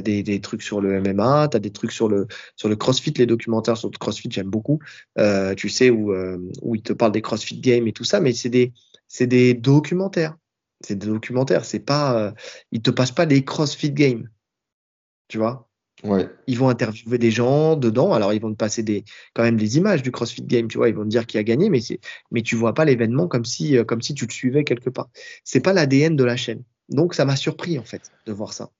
des, 0.00 0.40
trucs 0.40 0.62
sur 0.62 0.80
le 0.80 1.00
MMA, 1.00 1.48
tu 1.48 1.56
as 1.56 1.60
des 1.60 1.70
trucs 1.70 1.92
sur 1.92 2.08
le, 2.08 2.26
sur 2.56 2.68
le 2.68 2.76
CrossFit, 2.76 3.12
les 3.16 3.26
documentaires 3.26 3.76
sur 3.76 3.88
le 3.90 3.96
CrossFit, 3.96 4.28
j'aime 4.30 4.50
beaucoup. 4.50 4.80
Euh, 5.18 5.54
tu 5.54 5.68
sais, 5.68 5.90
où, 5.90 6.12
euh, 6.12 6.38
où 6.62 6.74
ils 6.74 6.82
te 6.82 6.92
parlent 6.92 7.12
des 7.12 7.22
CrossFit 7.22 7.60
Games 7.60 7.86
et 7.86 7.92
tout 7.92 8.04
ça, 8.04 8.20
mais 8.20 8.32
c'est 8.32 8.50
des, 8.50 8.72
c'est 9.08 9.26
des 9.26 9.54
documentaires. 9.54 10.36
C'est 10.80 10.96
des 10.96 11.06
documentaires, 11.06 11.64
c'est 11.64 11.80
pas, 11.80 12.18
euh, 12.18 12.32
ils 12.70 12.82
te 12.82 12.90
passent 12.90 13.12
pas 13.12 13.26
des 13.26 13.44
CrossFit 13.44 13.92
Games. 13.92 14.28
Tu 15.28 15.38
vois? 15.38 15.68
Ouais. 16.04 16.28
Ils 16.46 16.58
vont 16.58 16.68
interviewer 16.68 17.16
des 17.18 17.30
gens 17.30 17.76
dedans. 17.76 18.12
Alors, 18.12 18.34
ils 18.34 18.40
vont 18.40 18.50
te 18.50 18.56
passer 18.56 18.82
des, 18.82 19.04
quand 19.34 19.42
même 19.42 19.56
des 19.56 19.78
images 19.78 20.02
du 20.02 20.12
CrossFit 20.12 20.42
Game. 20.42 20.68
Tu 20.68 20.76
vois, 20.76 20.88
ils 20.88 20.94
vont 20.94 21.04
te 21.04 21.08
dire 21.08 21.26
qui 21.26 21.38
a 21.38 21.42
gagné, 21.42 21.70
mais 21.70 21.80
c'est, 21.80 22.00
mais 22.30 22.42
tu 22.42 22.54
vois 22.54 22.74
pas 22.74 22.84
l'événement 22.84 23.26
comme 23.26 23.46
si, 23.46 23.76
comme 23.86 24.02
si 24.02 24.14
tu 24.14 24.26
le 24.26 24.32
suivais 24.32 24.64
quelque 24.64 24.90
part. 24.90 25.08
C'est 25.44 25.60
pas 25.60 25.72
l'ADN 25.72 26.14
de 26.14 26.24
la 26.24 26.36
chaîne. 26.36 26.62
Donc, 26.90 27.14
ça 27.14 27.24
m'a 27.24 27.36
surpris, 27.36 27.78
en 27.78 27.84
fait, 27.84 28.12
de 28.26 28.32
voir 28.32 28.52
ça. 28.52 28.70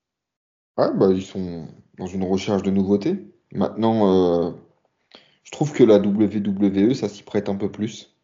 Ouais, 0.77 0.93
bah, 0.95 1.09
ils 1.11 1.25
sont 1.25 1.69
dans 1.97 2.07
une 2.07 2.23
recherche 2.23 2.63
de 2.63 2.71
nouveautés. 2.71 3.17
Maintenant, 3.53 4.49
euh, 4.49 4.53
je 5.43 5.51
trouve 5.51 5.73
que 5.73 5.85
la 5.85 5.99
WWE, 5.99 6.95
ça 6.95 7.09
s'y 7.09 7.23
prête 7.23 7.49
un 7.49 7.57
peu 7.57 7.71
plus. 7.71 8.16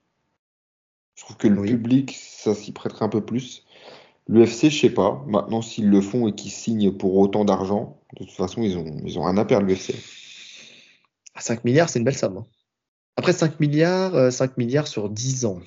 Je 1.15 1.25
trouve 1.25 1.37
que 1.37 1.49
le 1.49 1.63
public, 1.63 2.19
ça 2.19 2.55
s'y 2.55 2.73
prêterait 2.73 3.05
un 3.05 3.09
peu 3.09 3.25
plus. 3.25 3.65
L'UFC, 4.29 4.71
je 4.71 4.81
sais 4.81 4.91
pas. 4.91 5.23
Maintenant, 5.27 5.63
s'ils 5.63 5.91
le 5.91 6.01
font 6.01 6.29
et 6.29 6.35
qu'ils 6.35 6.51
signent 6.51 6.93
pour 6.93 7.17
autant 7.17 7.45
d'argent, 7.45 8.01
de 8.19 8.25
toute 8.25 8.33
façon, 8.33 8.63
ils 8.63 8.77
ont, 8.77 8.97
ils 9.05 9.19
ont 9.19 9.25
rien 9.25 9.37
à 9.37 9.45
perdre, 9.45 9.67
l'UFC. 9.67 9.95
5 11.39 11.65
milliards, 11.65 11.89
c'est 11.89 11.99
une 11.99 12.05
belle 12.05 12.17
somme. 12.17 12.39
Hein. 12.39 12.47
Après 13.17 13.33
5 13.33 13.61
milliards, 13.61 14.33
5 14.33 14.51
euh, 14.51 14.55
milliards 14.57 14.87
sur 14.87 15.11
10 15.11 15.45
ans. 15.45 15.61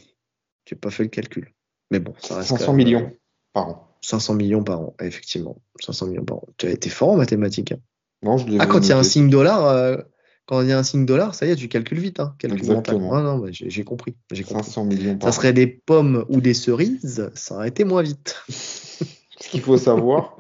Tu 0.66 0.74
n'as 0.74 0.80
pas 0.80 0.90
fait 0.90 1.04
le 1.04 1.10
calcul. 1.10 1.54
Mais 1.92 2.00
bon, 2.00 2.14
ça 2.20 2.38
reste 2.38 2.50
500 2.50 2.74
millions 2.74 3.02
euh, 3.02 3.20
par 3.54 3.68
an. 3.70 3.88
500 4.02 4.36
millions 4.36 4.64
par 4.64 4.82
an, 4.82 4.96
effectivement. 5.02 5.62
500 5.80 6.08
millions 6.08 6.26
par 6.26 6.38
an. 6.38 6.48
Tu 6.58 6.68
as 6.68 6.72
été 6.72 6.90
fort 6.90 7.10
en 7.10 7.18
mathématiques. 7.18 7.72
Hein. 7.72 7.80
Non, 8.24 8.38
je 8.38 8.46
ah, 8.60 8.66
quand 8.66 8.80
il 8.82 8.90
y 8.90 8.92
a 8.92 8.98
un 8.98 9.04
signe 9.04 9.30
dollar, 9.30 9.66
euh, 9.66 9.98
quand 10.46 10.62
il 10.62 10.70
y 10.70 10.72
a 10.72 10.78
un 10.78 10.84
signe 10.84 11.06
dollar, 11.06 11.34
ça 11.34 11.46
y 11.46 11.52
est, 11.52 11.56
tu 11.56 11.68
calcules 11.68 12.00
vite. 12.00 12.20
Hein, 12.20 12.36
Exactement. 12.44 13.14
Ah, 13.14 13.22
non, 13.22 13.46
j'ai 13.50 13.84
compris. 13.84 14.16
500 14.34 14.86
millions 14.86 15.18
par 15.18 15.34
Ça 15.34 15.36
serait 15.40 15.54
des 15.54 15.68
pommes 15.68 16.26
ou 16.30 16.42
des 16.42 16.54
cerises, 16.54 17.30
ça 17.34 17.56
aurait 17.56 17.70
été 17.70 17.84
moins 17.84 18.04
vite. 18.04 18.36
Ce 18.50 19.50
qu'il 19.50 19.62
faut 19.62 19.78
savoir, 19.78 20.38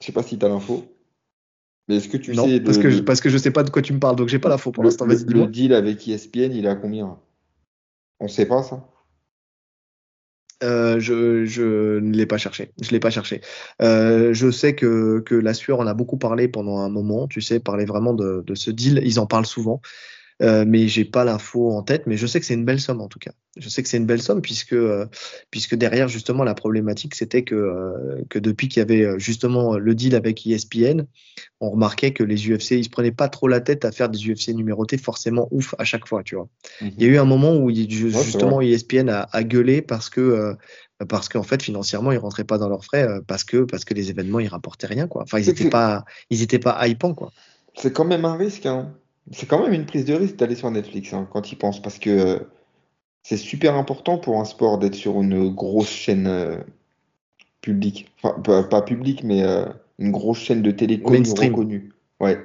je 0.00 0.06
sais 0.06 0.12
pas 0.12 0.22
si 0.22 0.38
tu 0.38 0.44
as 0.44 0.48
l'info, 0.48 0.84
mais 1.88 1.96
est-ce 1.96 2.08
que 2.08 2.16
tu 2.16 2.34
non, 2.34 2.46
sais. 2.46 2.60
Parce, 2.60 2.78
que 2.78 2.90
je, 2.90 3.00
parce 3.00 3.20
que 3.20 3.28
je 3.28 3.38
sais 3.38 3.50
pas 3.50 3.62
de 3.62 3.70
quoi 3.70 3.82
tu 3.82 3.92
me 3.92 4.00
parles, 4.00 4.16
donc 4.16 4.28
j'ai 4.28 4.38
pas 4.38 4.48
l'info 4.48 4.72
pour 4.72 4.82
l'instant. 4.84 5.06
Le, 5.06 5.14
le 5.14 5.46
deal 5.46 5.74
avec 5.74 6.06
ESPN, 6.08 6.52
il 6.52 6.64
est 6.64 6.68
à 6.68 6.74
combien? 6.74 7.18
On 8.20 8.28
sait 8.28 8.46
pas 8.46 8.62
ça? 8.62 8.88
Euh, 10.62 11.00
je, 11.00 11.44
je, 11.44 11.98
ne 11.98 12.14
l'ai 12.14 12.26
pas 12.26 12.38
cherché. 12.38 12.72
Je 12.80 12.90
l'ai 12.90 13.00
pas 13.00 13.10
cherché. 13.10 13.40
Euh, 13.82 14.32
je 14.32 14.50
sais 14.50 14.74
que, 14.74 15.20
que 15.20 15.34
la 15.34 15.54
sueur 15.54 15.80
en 15.80 15.86
a 15.86 15.94
beaucoup 15.94 16.16
parlé 16.16 16.48
pendant 16.48 16.78
un 16.78 16.88
moment. 16.88 17.26
Tu 17.26 17.40
sais, 17.40 17.60
parler 17.60 17.84
vraiment 17.84 18.14
de, 18.14 18.42
de 18.46 18.54
ce 18.54 18.70
deal. 18.70 19.00
Ils 19.04 19.18
en 19.20 19.26
parlent 19.26 19.46
souvent. 19.46 19.80
Euh, 20.42 20.64
mais 20.66 20.88
j'ai 20.88 21.04
pas 21.04 21.24
l'info 21.24 21.70
en 21.70 21.82
tête, 21.82 22.06
mais 22.06 22.16
je 22.16 22.26
sais 22.26 22.40
que 22.40 22.46
c'est 22.46 22.54
une 22.54 22.64
belle 22.64 22.80
somme 22.80 23.00
en 23.00 23.08
tout 23.08 23.20
cas. 23.20 23.32
Je 23.56 23.68
sais 23.68 23.84
que 23.84 23.88
c'est 23.88 23.98
une 23.98 24.06
belle 24.06 24.22
somme 24.22 24.42
puisque 24.42 24.72
euh, 24.72 25.06
puisque 25.52 25.76
derrière 25.76 26.08
justement 26.08 26.42
la 26.42 26.54
problématique 26.54 27.14
c'était 27.14 27.44
que 27.44 27.54
euh, 27.54 28.24
que 28.28 28.40
depuis 28.40 28.68
qu'il 28.68 28.80
y 28.80 28.82
avait 28.82 29.02
euh, 29.02 29.18
justement 29.18 29.76
le 29.76 29.94
deal 29.94 30.16
avec 30.16 30.44
ESPN, 30.44 31.02
on 31.60 31.70
remarquait 31.70 32.12
que 32.12 32.24
les 32.24 32.48
UFC 32.48 32.72
ils 32.72 32.84
se 32.84 32.90
prenaient 32.90 33.12
pas 33.12 33.28
trop 33.28 33.46
la 33.46 33.60
tête 33.60 33.84
à 33.84 33.92
faire 33.92 34.08
des 34.08 34.18
UFC 34.18 34.48
numérotés 34.48 34.98
forcément 34.98 35.46
ouf 35.52 35.76
à 35.78 35.84
chaque 35.84 36.08
fois, 36.08 36.24
tu 36.24 36.34
vois. 36.34 36.48
Mhm. 36.80 36.90
Il 36.98 37.02
y 37.04 37.06
a 37.06 37.08
eu 37.10 37.18
un 37.18 37.24
moment 37.24 37.54
où 37.54 37.72
justement 37.72 38.60
ESPN 38.60 39.08
a, 39.08 39.28
a, 39.30 39.44
gueulé 39.44 39.82
parce 39.82 40.10
que 40.10 40.56
parce 41.08 41.28
qu'en 41.28 41.44
fait 41.44 41.62
financièrement 41.62 42.10
ils 42.10 42.18
rentraient 42.18 42.44
pas 42.44 42.58
dans 42.58 42.68
leurs 42.68 42.84
frais 42.84 43.06
parce 43.28 43.44
que 43.44 43.58
parce 43.58 43.84
que 43.84 43.94
les 43.94 44.10
événements 44.10 44.40
ils 44.40 44.48
rapportaient 44.48 44.88
rien 44.88 45.06
quoi. 45.06 45.22
Enfin 45.22 45.38
ils 45.38 45.48
étaient 45.48 45.70
pas 45.70 46.04
ils 46.30 46.42
étaient 46.42 46.58
pas 46.58 46.88
hypants 46.88 47.14
quoi. 47.14 47.30
C'est 47.76 47.92
quand 47.92 48.04
même 48.04 48.24
un 48.24 48.36
risque 48.36 48.66
hein. 48.66 48.94
C'est 49.32 49.46
quand 49.46 49.62
même 49.62 49.72
une 49.72 49.86
prise 49.86 50.04
de 50.04 50.14
risque 50.14 50.36
d'aller 50.36 50.54
sur 50.54 50.70
Netflix 50.70 51.12
hein, 51.12 51.28
quand 51.32 51.50
il 51.50 51.56
pense, 51.56 51.80
parce 51.80 51.98
que 51.98 52.10
euh, 52.10 52.38
c'est 53.22 53.36
super 53.36 53.74
important 53.74 54.18
pour 54.18 54.38
un 54.38 54.44
sport 54.44 54.78
d'être 54.78 54.94
sur 54.94 55.20
une 55.20 55.52
grosse 55.54 55.88
chaîne 55.88 56.26
euh, 56.26 56.58
publique. 57.60 58.12
Enfin, 58.22 58.62
pas, 58.62 58.82
publique, 58.82 59.24
mais 59.24 59.42
euh, 59.42 59.66
une 59.98 60.10
grosse 60.10 60.38
chaîne 60.38 60.62
de 60.62 60.70
télé 60.70 61.00
connue, 61.00 61.30
reconnue. 61.30 61.92
Ouais. 62.20 62.38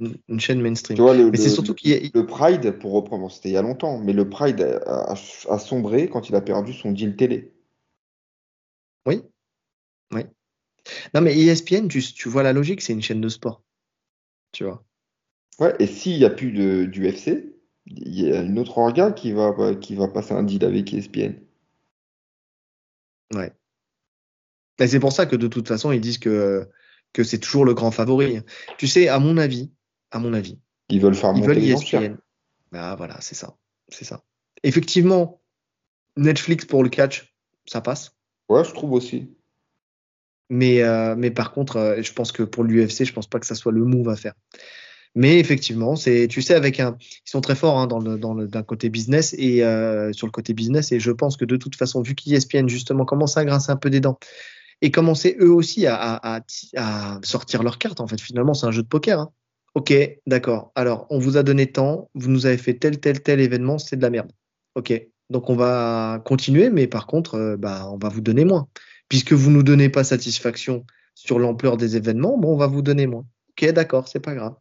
Une, 0.00 0.40
chaîne 0.40 0.60
mainstream. 0.60 0.98
le, 0.98 1.30
mais 1.30 1.36
c'est 1.36 1.50
surtout 1.50 1.74
qu'il 1.74 2.10
Le 2.12 2.26
Pride, 2.26 2.78
pour 2.78 2.92
reprendre, 2.92 3.30
c'était 3.30 3.50
il 3.50 3.52
y 3.52 3.56
a 3.56 3.62
longtemps, 3.62 3.98
mais 3.98 4.12
le 4.12 4.28
Pride 4.28 4.60
a, 4.86 5.14
sombré 5.58 6.08
quand 6.08 6.28
il 6.28 6.34
a 6.34 6.40
perdu 6.40 6.72
son 6.72 6.90
deal 6.90 7.14
télé. 7.14 7.52
Oui. 9.06 9.22
Oui. 10.12 10.22
Non, 11.14 11.20
mais 11.20 11.38
ESPN, 11.38 11.86
tu, 11.88 12.02
tu 12.02 12.28
vois 12.28 12.42
la 12.42 12.52
logique, 12.52 12.80
c'est 12.80 12.92
une 12.92 13.02
chaîne 13.02 13.20
de 13.20 13.28
sport. 13.28 13.62
Tu 14.52 14.64
vois. 14.64 14.84
Ouais, 15.60 15.74
et 15.78 15.86
s'il 15.86 16.18
n'y 16.18 16.24
a 16.24 16.30
plus 16.30 16.52
de, 16.52 16.84
d'UFC, 16.84 17.54
il 17.86 18.20
y 18.20 18.32
a 18.32 18.40
une 18.42 18.58
autre 18.58 18.78
orga 18.78 19.12
qui 19.12 19.32
va, 19.32 19.74
qui 19.80 19.94
va 19.94 20.08
passer 20.08 20.32
un 20.32 20.42
deal 20.42 20.64
avec 20.64 20.92
ESPN. 20.92 21.34
Ouais. 23.32 23.52
Et 24.78 24.88
c'est 24.88 25.00
pour 25.00 25.12
ça 25.12 25.26
que 25.26 25.36
de 25.36 25.46
toute 25.46 25.68
façon, 25.68 25.92
ils 25.92 26.00
disent 26.00 26.18
que, 26.18 26.68
que 27.12 27.22
c'est 27.22 27.38
toujours 27.38 27.64
le 27.64 27.74
grand 27.74 27.90
favori. 27.90 28.40
Tu 28.78 28.88
sais, 28.88 29.08
à 29.08 29.18
mon 29.18 29.36
avis, 29.36 29.70
à 30.10 30.18
mon 30.18 30.32
avis, 30.32 30.58
ils 30.88 31.00
veulent 31.00 31.14
faire 31.14 31.32
monter 31.32 31.54
les 31.54 31.72
ESPN. 31.72 32.16
Ah 32.72 32.96
voilà, 32.96 33.20
c'est 33.20 33.36
ça, 33.36 33.56
c'est 33.88 34.04
ça. 34.04 34.24
Effectivement, 34.64 35.40
Netflix 36.16 36.64
pour 36.64 36.82
le 36.82 36.88
catch, 36.88 37.34
ça 37.66 37.80
passe. 37.80 38.16
Ouais, 38.48 38.64
je 38.64 38.72
trouve 38.72 38.92
aussi. 38.92 39.30
Mais, 40.50 40.82
euh, 40.82 41.14
mais 41.16 41.30
par 41.30 41.52
contre, 41.52 41.76
euh, 41.76 42.02
je 42.02 42.12
pense 42.12 42.32
que 42.32 42.42
pour 42.42 42.64
l'UFC, 42.64 43.04
je 43.04 43.12
pense 43.12 43.28
pas 43.28 43.40
que 43.40 43.46
ça 43.46 43.54
soit 43.54 43.72
le 43.72 43.84
move 43.84 44.08
à 44.08 44.16
faire. 44.16 44.34
Mais 45.14 45.38
effectivement, 45.38 45.94
c'est, 45.94 46.26
tu 46.28 46.42
sais, 46.42 46.54
avec 46.54 46.80
un, 46.80 46.96
ils 47.00 47.30
sont 47.30 47.40
très 47.40 47.54
forts 47.54 47.78
hein, 47.78 47.86
dans 47.86 48.00
le, 48.00 48.18
dans 48.18 48.34
le, 48.34 48.48
d'un 48.48 48.64
côté 48.64 48.88
business 48.88 49.34
et 49.38 49.62
euh, 49.62 50.12
sur 50.12 50.26
le 50.26 50.32
côté 50.32 50.54
business. 50.54 50.90
Et 50.90 50.98
je 50.98 51.12
pense 51.12 51.36
que 51.36 51.44
de 51.44 51.56
toute 51.56 51.76
façon, 51.76 52.02
vu 52.02 52.14
qu'ESPN 52.14 52.68
justement 52.68 53.04
commence 53.04 53.36
à 53.36 53.44
grincer 53.44 53.70
un 53.70 53.76
peu 53.76 53.90
des 53.90 54.00
dents 54.00 54.18
et 54.82 54.90
commencer 54.90 55.36
eux 55.40 55.52
aussi 55.52 55.86
à, 55.86 56.40
à, 56.76 57.20
sortir 57.22 57.62
leurs 57.62 57.78
cartes, 57.78 58.00
en 58.00 58.06
fait, 58.06 58.20
finalement, 58.20 58.54
c'est 58.54 58.66
un 58.66 58.72
jeu 58.72 58.82
de 58.82 58.88
poker. 58.88 59.20
Hein. 59.20 59.30
Ok, 59.74 59.94
d'accord. 60.26 60.72
Alors, 60.74 61.06
on 61.10 61.18
vous 61.18 61.36
a 61.36 61.42
donné 61.42 61.70
tant, 61.70 62.10
vous 62.14 62.30
nous 62.30 62.46
avez 62.46 62.58
fait 62.58 62.74
tel, 62.74 62.98
tel, 63.00 63.22
tel 63.22 63.40
événement, 63.40 63.78
c'est 63.78 63.96
de 63.96 64.02
la 64.02 64.10
merde. 64.10 64.30
Ok, 64.74 64.92
donc 65.30 65.48
on 65.48 65.56
va 65.56 66.20
continuer, 66.24 66.70
mais 66.70 66.86
par 66.86 67.06
contre, 67.06 67.36
euh, 67.36 67.56
bah, 67.56 67.88
on 67.90 67.98
va 67.98 68.08
vous 68.08 68.20
donner 68.20 68.44
moins. 68.44 68.68
Puisque 69.08 69.32
vous 69.32 69.50
nous 69.50 69.62
donnez 69.62 69.88
pas 69.88 70.04
satisfaction 70.04 70.84
sur 71.14 71.38
l'ampleur 71.38 71.76
des 71.76 71.96
événements, 71.96 72.36
bon, 72.36 72.54
on 72.54 72.56
va 72.56 72.66
vous 72.66 72.82
donner 72.82 73.06
moins. 73.06 73.24
Ok, 73.50 73.70
d'accord, 73.70 74.08
c'est 74.08 74.20
pas 74.20 74.34
grave. 74.34 74.54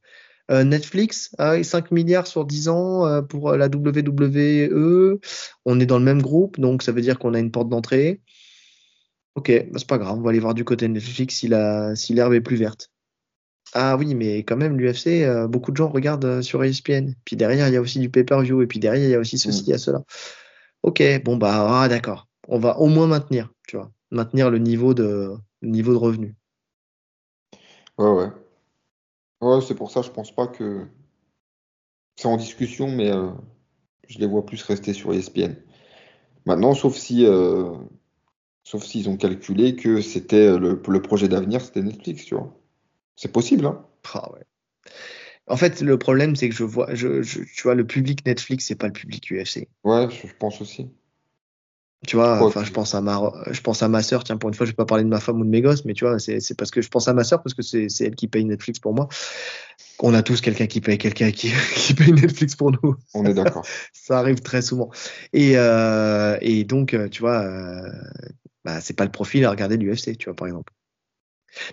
Euh, 0.51 0.63
Netflix, 0.63 1.33
5 1.39 1.91
milliards 1.91 2.27
sur 2.27 2.45
10 2.45 2.67
ans 2.67 3.05
euh, 3.05 3.21
pour 3.21 3.51
euh, 3.51 3.57
la 3.57 3.67
WWE. 3.67 5.19
On 5.65 5.79
est 5.79 5.85
dans 5.85 5.97
le 5.97 6.03
même 6.03 6.21
groupe, 6.21 6.59
donc 6.59 6.83
ça 6.83 6.91
veut 6.91 7.01
dire 7.01 7.17
qu'on 7.17 7.33
a 7.33 7.39
une 7.39 7.51
porte 7.51 7.69
d'entrée. 7.69 8.21
Ok, 9.35 9.49
bah, 9.49 9.79
c'est 9.79 9.87
pas 9.87 9.97
grave, 9.97 10.17
on 10.17 10.21
va 10.21 10.29
aller 10.31 10.39
voir 10.39 10.53
du 10.53 10.65
côté 10.65 10.87
de 10.87 10.93
Netflix 10.93 11.35
si 11.35 11.47
l'herbe 11.47 12.33
est 12.33 12.41
plus 12.41 12.57
verte. 12.57 12.91
Ah 13.73 13.97
oui, 13.97 14.13
mais 14.13 14.39
quand 14.39 14.57
même, 14.57 14.77
l'UFC, 14.77 15.47
beaucoup 15.47 15.71
de 15.71 15.77
gens 15.77 15.89
regardent 15.89 16.41
sur 16.41 16.63
ESPN. 16.63 17.13
Puis 17.25 17.35
derrière, 17.35 17.67
il 17.69 17.73
y 17.73 17.77
a 17.77 17.81
aussi 17.81 17.97
du 17.97 18.09
pay-per-view. 18.09 18.61
Et 18.61 18.67
puis 18.67 18.77
derrière, 18.77 19.07
il 19.07 19.11
y 19.11 19.15
a 19.15 19.19
aussi 19.19 19.39
ceci, 19.39 19.63
il 19.63 19.69
y 19.69 19.73
a 19.73 19.79
cela. 19.79 20.03
Ok, 20.83 21.01
bon, 21.23 21.37
bah, 21.37 21.81
ah, 21.81 21.87
d'accord. 21.87 22.27
On 22.47 22.59
va 22.59 22.77
au 22.77 22.87
moins 22.87 23.07
maintenir, 23.07 23.51
tu 23.67 23.77
vois, 23.77 23.91
maintenir 24.11 24.51
le 24.51 24.59
niveau 24.59 24.93
de, 24.93 25.33
le 25.61 25.69
niveau 25.69 25.93
de 25.93 25.97
revenu. 25.97 26.35
Ouais, 27.97 28.09
ouais. 28.09 28.27
Ouais, 29.43 29.61
c'est 29.61 29.75
pour 29.75 29.91
ça, 29.91 30.01
je 30.01 30.09
pense 30.09 30.33
pas 30.33 30.47
que. 30.47 30.87
C'est 32.15 32.27
en 32.27 32.37
discussion, 32.37 32.87
mais 32.89 33.11
euh, 33.11 33.31
je 34.07 34.19
les 34.19 34.27
vois 34.27 34.45
plus 34.45 34.61
rester 34.63 34.93
sur 34.93 35.13
ESPN. 35.13 35.55
Maintenant, 36.45 36.73
sauf 36.75 36.95
si 36.95 37.25
euh, 37.25 37.73
Sauf 38.63 38.83
s'ils 38.83 39.09
ont 39.09 39.17
calculé 39.17 39.75
que 39.75 40.01
c'était 40.01 40.57
le, 40.57 40.81
le 40.87 41.01
projet 41.01 41.27
d'avenir, 41.27 41.61
c'était 41.61 41.81
Netflix, 41.81 42.25
tu 42.25 42.35
vois. 42.35 42.57
C'est 43.15 43.31
possible, 43.31 43.65
hein. 43.65 43.85
Ah 44.13 44.31
ouais. 44.31 44.45
En 45.47 45.57
fait, 45.57 45.81
le 45.81 45.97
problème, 45.97 46.37
c'est 46.37 46.47
que 46.47 46.55
je 46.55 46.63
vois, 46.63 46.93
je, 46.95 47.21
je, 47.21 47.41
tu 47.41 47.63
vois, 47.63 47.75
le 47.75 47.85
public 47.85 48.25
Netflix, 48.25 48.65
c'est 48.65 48.75
pas 48.75 48.87
le 48.87 48.93
public 48.93 49.29
UFC. 49.29 49.67
Ouais, 49.83 50.09
je 50.09 50.33
pense 50.39 50.61
aussi. 50.61 50.89
Tu 52.05 52.17
vois, 52.17 52.41
enfin, 52.41 52.63
je 52.63 52.71
pense 52.71 52.95
à 52.95 53.01
ma, 53.01 53.31
je 53.51 53.61
pense 53.61 53.81
à 53.81 53.87
ma 53.87 54.03
sœur. 54.03 54.23
Tiens, 54.23 54.37
pour 54.37 54.49
une 54.49 54.55
fois, 54.55 54.65
je 54.65 54.71
vais 54.71 54.75
pas 54.75 54.85
parler 54.85 55.03
de 55.03 55.09
ma 55.09 55.19
femme 55.19 55.39
ou 55.39 55.45
de 55.45 55.49
mes 55.49 55.61
gosses, 55.61 55.85
mais 55.85 55.93
tu 55.93 56.05
vois, 56.05 56.19
c'est, 56.19 56.39
c'est 56.39 56.55
parce 56.55 56.69
que 56.69 56.81
je 56.81 56.89
pense 56.89 57.07
à 57.07 57.13
ma 57.13 57.23
sœur 57.23 57.41
parce 57.41 57.53
que 57.53 57.61
c'est, 57.61 57.87
c'est 57.87 58.05
elle 58.05 58.15
qui 58.15 58.27
paye 58.27 58.43
Netflix 58.43 58.79
pour 58.79 58.93
moi. 58.93 59.07
On 59.99 60.13
a 60.13 60.21
tous 60.21 60.41
quelqu'un 60.41 60.67
qui 60.67 60.81
paye 60.81 60.97
quelqu'un 60.97 61.31
qui, 61.31 61.51
qui 61.75 61.93
paye 61.93 62.11
Netflix 62.11 62.55
pour 62.55 62.71
nous. 62.71 62.95
On 63.13 63.25
est 63.25 63.33
d'accord. 63.33 63.65
Ça 63.93 64.19
arrive 64.19 64.41
très 64.41 64.61
souvent. 64.61 64.89
Et, 65.31 65.53
euh, 65.57 66.37
et 66.41 66.65
donc, 66.65 66.95
tu 67.11 67.21
vois, 67.21 67.41
euh, 67.41 67.89
bah, 68.65 68.81
c'est 68.81 68.95
pas 68.95 69.05
le 69.05 69.11
profil 69.11 69.45
à 69.45 69.49
regarder 69.49 69.77
l'UFC, 69.77 70.17
tu 70.17 70.25
vois, 70.25 70.35
par 70.35 70.47
exemple. 70.47 70.73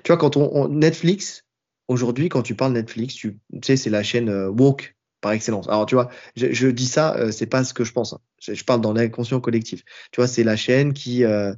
Tu 0.05 0.13
vois, 0.13 0.17
quand 0.17 0.37
on, 0.37 0.51
on 0.55 0.69
Netflix, 0.69 1.45
aujourd'hui, 1.89 2.29
quand 2.29 2.43
tu 2.43 2.55
parles 2.55 2.73
Netflix, 2.73 3.15
tu, 3.15 3.39
tu 3.53 3.61
sais, 3.65 3.77
c'est 3.77 3.91
la 3.91 4.03
chaîne 4.03 4.29
euh, 4.29 4.49
woke 4.49 4.95
par 5.21 5.33
excellence. 5.33 5.69
Alors, 5.69 5.87
tu 5.87 5.95
vois, 5.95 6.11
je, 6.37 6.67
dis 6.69 6.87
ça, 6.87 7.17
euh, 7.17 7.31
c'est 7.31 7.47
pas 7.47 7.65
ce 7.65 7.75
que 7.75 7.85
je 7.85 7.93
pense. 7.93 8.13
Hein. 8.13 8.21
Je, 8.41 8.65
parle 8.65 8.81
dans 8.81 8.93
l'inconscient 8.93 9.41
collectif. 9.41 9.85
Tu 10.13 10.21
vois, 10.21 10.27
c'est 10.27 10.45
la 10.45 10.57
chaîne 10.57 10.93
qui, 10.93 11.25
euh, 11.25 11.55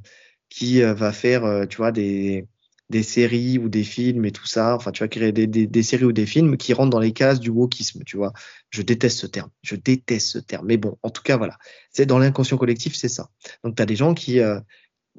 qui 0.49 0.83
euh, 0.83 0.95
va 0.95 1.13
faire, 1.13 1.45
euh, 1.45 1.67
tu 1.67 1.77
vois, 1.77 1.93
des, 1.93 2.47
des 2.91 3.03
séries 3.03 3.59
ou 3.59 3.69
des 3.69 3.85
films 3.85 4.25
et 4.25 4.33
tout 4.33 4.47
ça. 4.47 4.75
Enfin, 4.75 4.91
tu 4.91 5.03
vas 5.03 5.09
créer 5.09 5.33
des, 5.33 5.47
des, 5.47 5.83
séries 5.83 6.05
ou 6.05 6.13
des 6.13 6.27
films 6.27 6.57
qui 6.57 6.73
rentrent 6.73 6.91
dans 6.91 7.01
les 7.01 7.13
cases 7.13 7.41
du 7.41 7.51
wokisme, 7.51 8.03
tu 8.05 8.17
vois. 8.17 8.33
Je 8.71 8.83
déteste 8.83 9.19
ce 9.19 9.27
terme. 9.27 9.51
Je 9.63 9.77
déteste 9.77 10.29
ce 10.29 10.39
terme. 10.39 10.67
Mais 10.67 10.77
bon, 10.77 10.99
en 11.03 11.11
tout 11.11 11.23
cas, 11.23 11.37
voilà. 11.37 11.57
C'est 11.91 12.07
dans 12.07 12.19
l'inconscient 12.19 12.59
collectif, 12.59 12.95
c'est 12.97 13.09
ça. 13.09 13.31
Donc, 13.65 13.77
tu 13.77 13.83
as 13.83 13.87
des 13.87 13.97
gens 13.97 14.15
qui, 14.15 14.41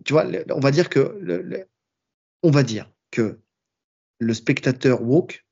tu 0.05 0.13
vois, 0.13 0.25
on 0.51 0.59
va 0.59 0.71
dire 0.71 0.89
que, 0.89 1.17
le, 1.21 1.67
on 2.41 2.51
va 2.51 2.63
dire 2.63 2.91
que 3.11 3.39
le 4.19 4.33
spectateur 4.33 5.01
woke, 5.01 5.45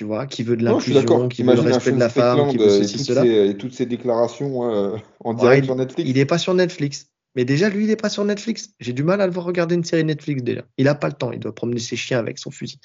tu 0.00 0.04
vois, 0.04 0.26
qui 0.26 0.42
veut 0.44 0.56
de 0.56 0.64
l'inclusion, 0.64 1.28
qui 1.28 1.42
veut 1.42 1.52
le 1.52 1.60
respect 1.60 1.92
de 1.92 1.98
la 1.98 2.08
femme, 2.08 2.48
qui 2.48 2.56
veut 2.56 2.70
ceci, 2.70 2.94
et 2.94 3.04
cela. 3.04 3.26
Et 3.26 3.54
toutes 3.58 3.74
ces 3.74 3.84
déclarations 3.84 4.72
euh, 4.72 4.96
en 5.22 5.34
direct 5.34 5.66
sur 5.66 5.76
Netflix. 5.76 6.08
Il 6.08 6.16
n'est 6.16 6.24
pas 6.24 6.38
sur 6.38 6.54
Netflix. 6.54 7.10
Mais 7.34 7.44
déjà, 7.44 7.68
lui, 7.68 7.84
il 7.84 7.88
n'est 7.88 7.96
pas 7.96 8.08
sur 8.08 8.24
Netflix. 8.24 8.70
J'ai 8.80 8.94
du 8.94 9.02
mal 9.02 9.20
à 9.20 9.26
le 9.26 9.32
voir 9.34 9.44
regarder 9.44 9.74
une 9.74 9.84
série 9.84 10.02
Netflix 10.02 10.42
déjà. 10.42 10.62
Il 10.78 10.86
n'a 10.86 10.94
pas 10.94 11.08
le 11.08 11.12
temps. 11.12 11.32
Il 11.32 11.38
doit 11.38 11.54
promener 11.54 11.80
ses 11.80 11.96
chiens 11.96 12.18
avec 12.18 12.38
son 12.38 12.50
fusil. 12.50 12.80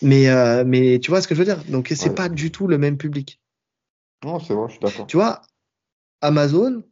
Mais, 0.00 0.28
euh, 0.28 0.62
mais 0.64 1.00
tu 1.00 1.10
vois 1.10 1.20
ce 1.20 1.26
que 1.26 1.34
je 1.34 1.40
veux 1.40 1.44
dire? 1.44 1.60
Donc, 1.64 1.88
c'est 1.88 2.10
ouais. 2.10 2.14
pas 2.14 2.28
du 2.28 2.52
tout 2.52 2.68
le 2.68 2.78
même 2.78 2.98
public. 2.98 3.40
Non, 4.24 4.38
c'est 4.38 4.54
vrai, 4.54 4.68
je 4.68 4.74
suis 4.74 4.80
d'accord. 4.80 5.08
Tu 5.08 5.16
vois, 5.16 5.42
Amazon, 6.20 6.84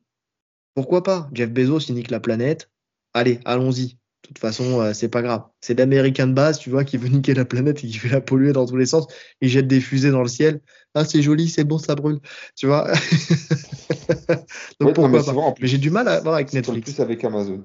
pourquoi 0.74 1.04
pas? 1.04 1.30
Jeff 1.32 1.50
Bezos, 1.50 1.86
il 1.88 1.94
nique 1.94 2.10
la 2.10 2.18
planète. 2.18 2.68
Allez, 3.14 3.38
allons-y. 3.44 3.96
De 4.22 4.28
toute 4.28 4.38
façon, 4.38 4.80
euh, 4.80 4.92
c'est 4.92 5.08
pas 5.08 5.22
grave. 5.22 5.44
C'est 5.60 5.74
d'Américain 5.74 6.26
de 6.26 6.32
base, 6.32 6.58
tu 6.58 6.70
vois, 6.70 6.84
qui 6.84 6.96
veut 6.96 7.08
niquer 7.08 7.34
la 7.34 7.44
planète 7.44 7.84
et 7.84 7.88
qui 7.88 7.98
veut 7.98 8.10
la 8.10 8.20
polluer 8.20 8.52
dans 8.52 8.66
tous 8.66 8.76
les 8.76 8.86
sens. 8.86 9.06
Il 9.40 9.48
jette 9.48 9.68
des 9.68 9.80
fusées 9.80 10.10
dans 10.10 10.22
le 10.22 10.28
ciel. 10.28 10.60
Ah, 10.94 11.04
c'est 11.04 11.22
joli, 11.22 11.48
c'est 11.48 11.64
bon, 11.64 11.78
ça 11.78 11.94
brûle. 11.94 12.20
Tu 12.56 12.66
vois? 12.66 12.92
Donc 14.80 14.88
ouais, 14.88 14.92
pourquoi 14.92 15.24
pas 15.24 15.54
Mais 15.60 15.68
j'ai 15.68 15.78
du 15.78 15.90
mal 15.90 16.08
à 16.08 16.20
voir 16.20 16.34
avec 16.34 16.52
Netflix. 16.52 16.92
plus 16.92 17.00
avec 17.00 17.24
Amazon. 17.24 17.64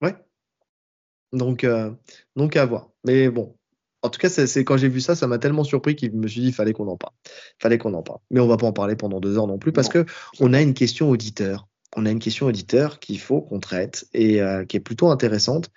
Ouais. 0.00 0.14
Donc, 1.32 1.64
euh, 1.64 1.90
donc 2.36 2.56
à 2.56 2.64
voir. 2.64 2.90
Mais 3.04 3.28
bon, 3.28 3.56
en 4.02 4.10
tout 4.10 4.20
cas, 4.20 4.28
c'est 4.28 4.64
quand 4.64 4.76
j'ai 4.76 4.88
vu 4.88 5.00
ça, 5.00 5.14
ça 5.16 5.26
m'a 5.26 5.38
tellement 5.38 5.64
surpris 5.64 5.96
qu'il 5.96 6.12
me 6.12 6.28
suis 6.28 6.40
dit, 6.40 6.52
fallait 6.52 6.72
qu'on 6.72 6.88
en 6.88 6.96
parle. 6.96 7.14
Fallait 7.60 7.78
qu'on 7.78 7.94
en 7.94 8.02
parle. 8.02 8.20
Mais 8.30 8.40
on 8.40 8.46
va 8.46 8.56
pas 8.56 8.66
en 8.66 8.72
parler 8.72 8.96
pendant 8.96 9.20
deux 9.20 9.36
heures 9.36 9.46
non 9.46 9.58
plus 9.58 9.72
parce 9.72 9.92
non. 9.94 10.04
que 10.04 10.10
on 10.40 10.54
a 10.54 10.62
une 10.62 10.74
question 10.74 11.10
auditeur 11.10 11.67
on 11.96 12.06
a 12.06 12.10
une 12.10 12.18
question 12.18 12.46
auditeur 12.46 12.98
qu'il 13.00 13.18
faut 13.18 13.40
qu'on 13.40 13.60
traite 13.60 14.06
et 14.14 14.42
euh, 14.42 14.64
qui 14.64 14.76
est 14.76 14.80
plutôt 14.80 15.08
intéressante. 15.08 15.70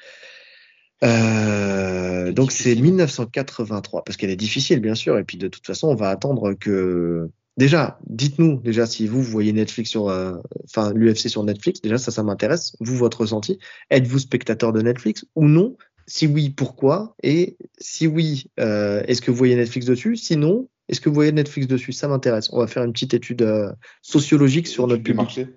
Euh, 1.03 2.31
donc 2.31 2.51
c'est 2.51 2.75
1983 2.75 4.03
parce 4.03 4.17
qu'elle 4.17 4.29
est 4.29 4.35
difficile 4.35 4.81
bien 4.81 4.93
sûr 4.93 5.17
et 5.17 5.23
puis 5.23 5.37
de 5.37 5.47
toute 5.47 5.65
façon 5.65 5.87
on 5.87 5.95
va 5.95 6.09
attendre 6.09 6.53
que 6.53 7.27
déjà 7.57 7.97
dites-nous 8.07 8.61
déjà 8.61 8.85
si 8.85 9.07
vous, 9.07 9.23
vous 9.23 9.31
voyez 9.31 9.51
Netflix 9.51 9.89
sur 9.89 10.09
euh, 10.09 10.35
enfin 10.65 10.93
l'UFC 10.93 11.27
sur 11.27 11.43
Netflix 11.43 11.81
déjà 11.81 11.97
ça 11.97 12.11
ça 12.11 12.21
m'intéresse. 12.21 12.75
Vous 12.79 12.95
votre 12.97 13.21
ressenti. 13.21 13.57
Êtes-vous 13.89 14.19
spectateur 14.19 14.73
de 14.73 14.81
Netflix 14.81 15.25
ou 15.35 15.45
non? 15.45 15.75
Si 16.05 16.27
oui 16.27 16.51
pourquoi? 16.51 17.15
Et 17.23 17.57
si 17.79 18.05
oui 18.05 18.51
est-ce 18.57 19.21
que 19.21 19.31
vous 19.31 19.37
voyez 19.37 19.55
Netflix 19.55 19.87
dessus? 19.87 20.17
Sinon 20.17 20.69
est-ce 20.87 20.99
que 21.01 21.09
vous 21.09 21.15
voyez 21.15 21.31
Netflix 21.31 21.67
dessus? 21.67 21.93
Ça 21.93 22.09
m'intéresse. 22.09 22.49
On 22.51 22.59
va 22.59 22.67
faire 22.67 22.83
une 22.83 22.91
petite 22.91 23.13
étude 23.13 23.47
sociologique 24.01 24.67
sur 24.67 24.87
notre 24.87 25.01
public. 25.01 25.15
marché. 25.15 25.47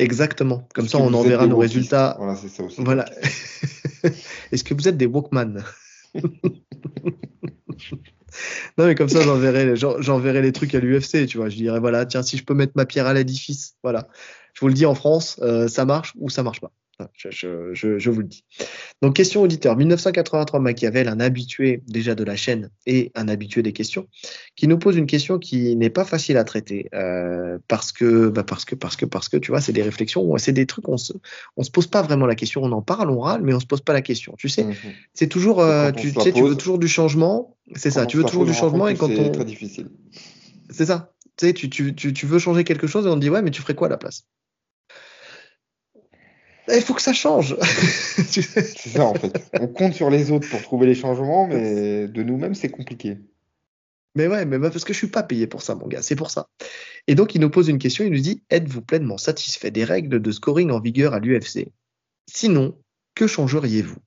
Exactement. 0.00 0.66
Comme 0.74 0.88
ça, 0.88 0.98
on 0.98 1.12
enverra 1.12 1.46
nos 1.46 1.58
résultats. 1.58 2.16
Voilà, 2.18 2.34
c'est 2.34 2.48
ça 2.48 2.62
aussi. 2.62 2.82
Voilà. 2.82 3.04
Est-ce 4.52 4.64
que 4.64 4.74
vous 4.74 4.88
êtes 4.88 4.96
des 4.96 5.06
Walkman? 5.06 5.62
Non, 8.78 8.86
mais 8.86 8.94
comme 8.94 9.08
ça, 9.08 9.20
j'enverrai, 9.22 9.74
j'enverrai 9.74 10.40
les 10.40 10.52
trucs 10.52 10.74
à 10.74 10.78
l'UFC, 10.78 11.26
tu 11.26 11.36
vois. 11.36 11.48
Je 11.48 11.56
dirais, 11.56 11.80
voilà, 11.80 12.06
tiens, 12.06 12.22
si 12.22 12.36
je 12.36 12.44
peux 12.44 12.54
mettre 12.54 12.72
ma 12.76 12.86
pierre 12.86 13.06
à 13.06 13.12
l'édifice, 13.12 13.74
voilà. 13.82 14.08
Je 14.54 14.60
vous 14.60 14.68
le 14.68 14.74
dis 14.74 14.86
en 14.86 14.94
France, 14.94 15.38
euh, 15.42 15.66
ça 15.66 15.84
marche 15.84 16.14
ou 16.16 16.30
ça 16.30 16.44
marche 16.44 16.60
pas. 16.60 16.70
Je, 17.14 17.28
je, 17.30 17.74
je, 17.74 17.98
je, 17.98 18.10
vous 18.10 18.20
le 18.20 18.26
dis. 18.26 18.44
Donc, 19.02 19.14
question 19.16 19.42
auditeur. 19.42 19.76
1983, 19.76 20.60
Machiavel, 20.60 21.08
un 21.08 21.20
habitué 21.20 21.82
déjà 21.86 22.14
de 22.14 22.24
la 22.24 22.36
chaîne 22.36 22.70
et 22.86 23.10
un 23.14 23.28
habitué 23.28 23.62
des 23.62 23.72
questions, 23.72 24.08
qui 24.56 24.68
nous 24.68 24.78
pose 24.78 24.96
une 24.96 25.06
question 25.06 25.38
qui 25.38 25.76
n'est 25.76 25.90
pas 25.90 26.04
facile 26.04 26.36
à 26.36 26.44
traiter 26.44 26.88
euh, 26.94 27.58
parce 27.68 27.92
que, 27.92 28.28
bah 28.28 28.44
parce 28.44 28.64
que, 28.64 28.74
parce 28.74 28.96
que, 28.96 29.06
parce 29.06 29.28
que, 29.28 29.36
tu 29.36 29.50
vois, 29.50 29.60
c'est 29.60 29.72
des 29.72 29.82
réflexions, 29.82 30.36
c'est 30.38 30.52
des 30.52 30.66
trucs, 30.66 30.88
on 30.88 30.96
se, 30.96 31.12
on 31.56 31.62
se 31.62 31.70
pose 31.70 31.86
pas 31.86 32.02
vraiment 32.02 32.26
la 32.26 32.34
question, 32.34 32.62
on 32.62 32.72
en 32.72 32.82
parle, 32.82 33.10
on 33.10 33.20
râle, 33.20 33.42
mais 33.42 33.54
on 33.54 33.60
se 33.60 33.66
pose 33.66 33.80
pas 33.80 33.92
la 33.92 34.02
question. 34.02 34.34
Tu 34.38 34.48
sais, 34.48 34.64
mm 34.64 34.70
-hmm. 34.70 34.92
c'est 35.14 35.28
toujours, 35.28 35.60
euh, 35.60 35.92
tu, 35.92 36.12
tu 36.12 36.20
sais, 36.20 36.32
tu 36.32 36.42
veux 36.42 36.56
toujours 36.56 36.78
du 36.78 36.88
changement. 36.88 37.56
C'est 37.76 37.90
ça, 37.90 38.06
tu 38.06 38.16
veux 38.16 38.24
toujours 38.24 38.46
du 38.46 38.54
changement 38.54 38.88
et 38.88 38.96
quand 38.96 39.10
on. 39.10 39.24
C'est 39.24 39.30
très 39.30 39.44
difficile. 39.44 39.88
C'est 40.70 40.86
ça. 40.86 41.12
Tu 41.36 41.46
sais, 41.46 41.52
tu, 41.54 41.70
tu, 41.70 41.94
tu, 41.94 42.12
tu 42.12 42.26
veux 42.26 42.38
changer 42.38 42.64
quelque 42.64 42.86
chose 42.86 43.06
et 43.06 43.08
on 43.08 43.14
te 43.14 43.20
dit, 43.20 43.30
ouais, 43.30 43.42
mais 43.42 43.50
tu 43.50 43.62
ferais 43.62 43.74
quoi 43.74 43.86
à 43.86 43.90
la 43.90 43.96
place? 43.96 44.26
Il 46.74 46.82
faut 46.82 46.94
que 46.94 47.02
ça 47.02 47.12
change. 47.12 47.56
c'est 47.62 48.42
ça 48.42 49.04
en 49.04 49.14
fait. 49.14 49.50
On 49.60 49.68
compte 49.68 49.94
sur 49.94 50.10
les 50.10 50.30
autres 50.30 50.48
pour 50.48 50.62
trouver 50.62 50.86
les 50.86 50.94
changements, 50.94 51.46
mais 51.46 52.08
de 52.08 52.22
nous-mêmes, 52.22 52.54
c'est 52.54 52.68
compliqué. 52.68 53.18
Mais 54.16 54.26
ouais, 54.26 54.44
mais 54.44 54.58
parce 54.58 54.84
que 54.84 54.92
je 54.92 54.98
suis 54.98 55.06
pas 55.06 55.22
payé 55.22 55.46
pour 55.46 55.62
ça, 55.62 55.74
mon 55.74 55.86
gars. 55.86 56.02
C'est 56.02 56.16
pour 56.16 56.30
ça. 56.30 56.48
Et 57.06 57.14
donc, 57.14 57.34
il 57.34 57.40
nous 57.40 57.50
pose 57.50 57.68
une 57.68 57.78
question. 57.78 58.04
Il 58.04 58.10
nous 58.10 58.18
dit 58.18 58.42
Êtes-vous 58.50 58.82
pleinement 58.82 59.18
satisfait 59.18 59.70
des 59.70 59.84
règles 59.84 60.20
de 60.20 60.32
scoring 60.32 60.70
en 60.70 60.80
vigueur 60.80 61.14
à 61.14 61.20
l'UFC 61.20 61.68
Sinon, 62.26 62.76
que 63.14 63.26
changeriez-vous? 63.26 63.98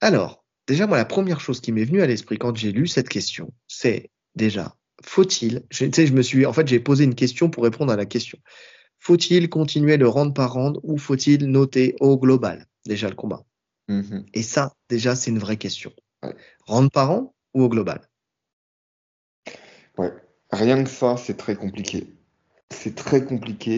Alors, 0.00 0.44
déjà, 0.66 0.86
moi, 0.86 0.96
la 0.96 1.04
première 1.04 1.40
chose 1.40 1.60
qui 1.60 1.70
m'est 1.70 1.84
venue 1.84 2.02
à 2.02 2.06
l'esprit 2.06 2.38
quand 2.38 2.56
j'ai 2.56 2.72
lu 2.72 2.86
cette 2.86 3.08
question, 3.08 3.52
c'est 3.68 4.10
déjà 4.34 4.74
faut-il? 5.04 5.62
Je, 5.70 5.84
tu 5.84 5.92
sais, 5.92 6.06
je 6.06 6.12
me 6.12 6.22
suis, 6.22 6.46
en 6.46 6.52
fait, 6.52 6.66
j'ai 6.66 6.80
posé 6.80 7.04
une 7.04 7.14
question 7.14 7.50
pour 7.50 7.64
répondre 7.64 7.92
à 7.92 7.96
la 7.96 8.06
question. 8.06 8.38
Faut-il 9.04 9.48
continuer 9.48 9.96
le 9.96 10.06
round 10.06 10.32
par 10.32 10.52
round 10.52 10.78
ou 10.84 10.96
faut-il 10.96 11.46
noter 11.46 11.96
au 11.98 12.16
global? 12.16 12.66
Déjà 12.86 13.08
le 13.08 13.16
combat 13.16 13.42
mm 13.88 14.00
-hmm. 14.00 14.24
Et 14.32 14.44
ça, 14.44 14.64
déjà, 14.88 15.16
c'est 15.16 15.32
une 15.32 15.40
vraie 15.40 15.56
question. 15.56 15.92
Ouais. 16.22 16.36
Round 16.68 16.88
par 16.92 17.08
round 17.10 17.26
ou 17.54 17.64
au 17.64 17.68
global? 17.68 18.00
Ouais, 19.98 20.12
rien 20.52 20.84
que 20.84 20.90
ça, 21.00 21.16
c'est 21.16 21.36
très 21.44 21.56
compliqué. 21.56 22.00
C'est 22.70 22.94
très 22.94 23.20
compliqué 23.30 23.74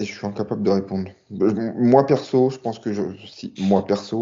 et 0.00 0.04
je 0.04 0.12
suis 0.16 0.26
incapable 0.26 0.62
de 0.68 0.72
répondre. 0.80 1.08
Moi 1.90 2.02
perso, 2.12 2.50
je 2.50 2.58
pense 2.64 2.78
que 2.80 2.92
je, 2.92 3.02
si 3.36 3.46
moi 3.70 3.86
perso, 3.86 4.18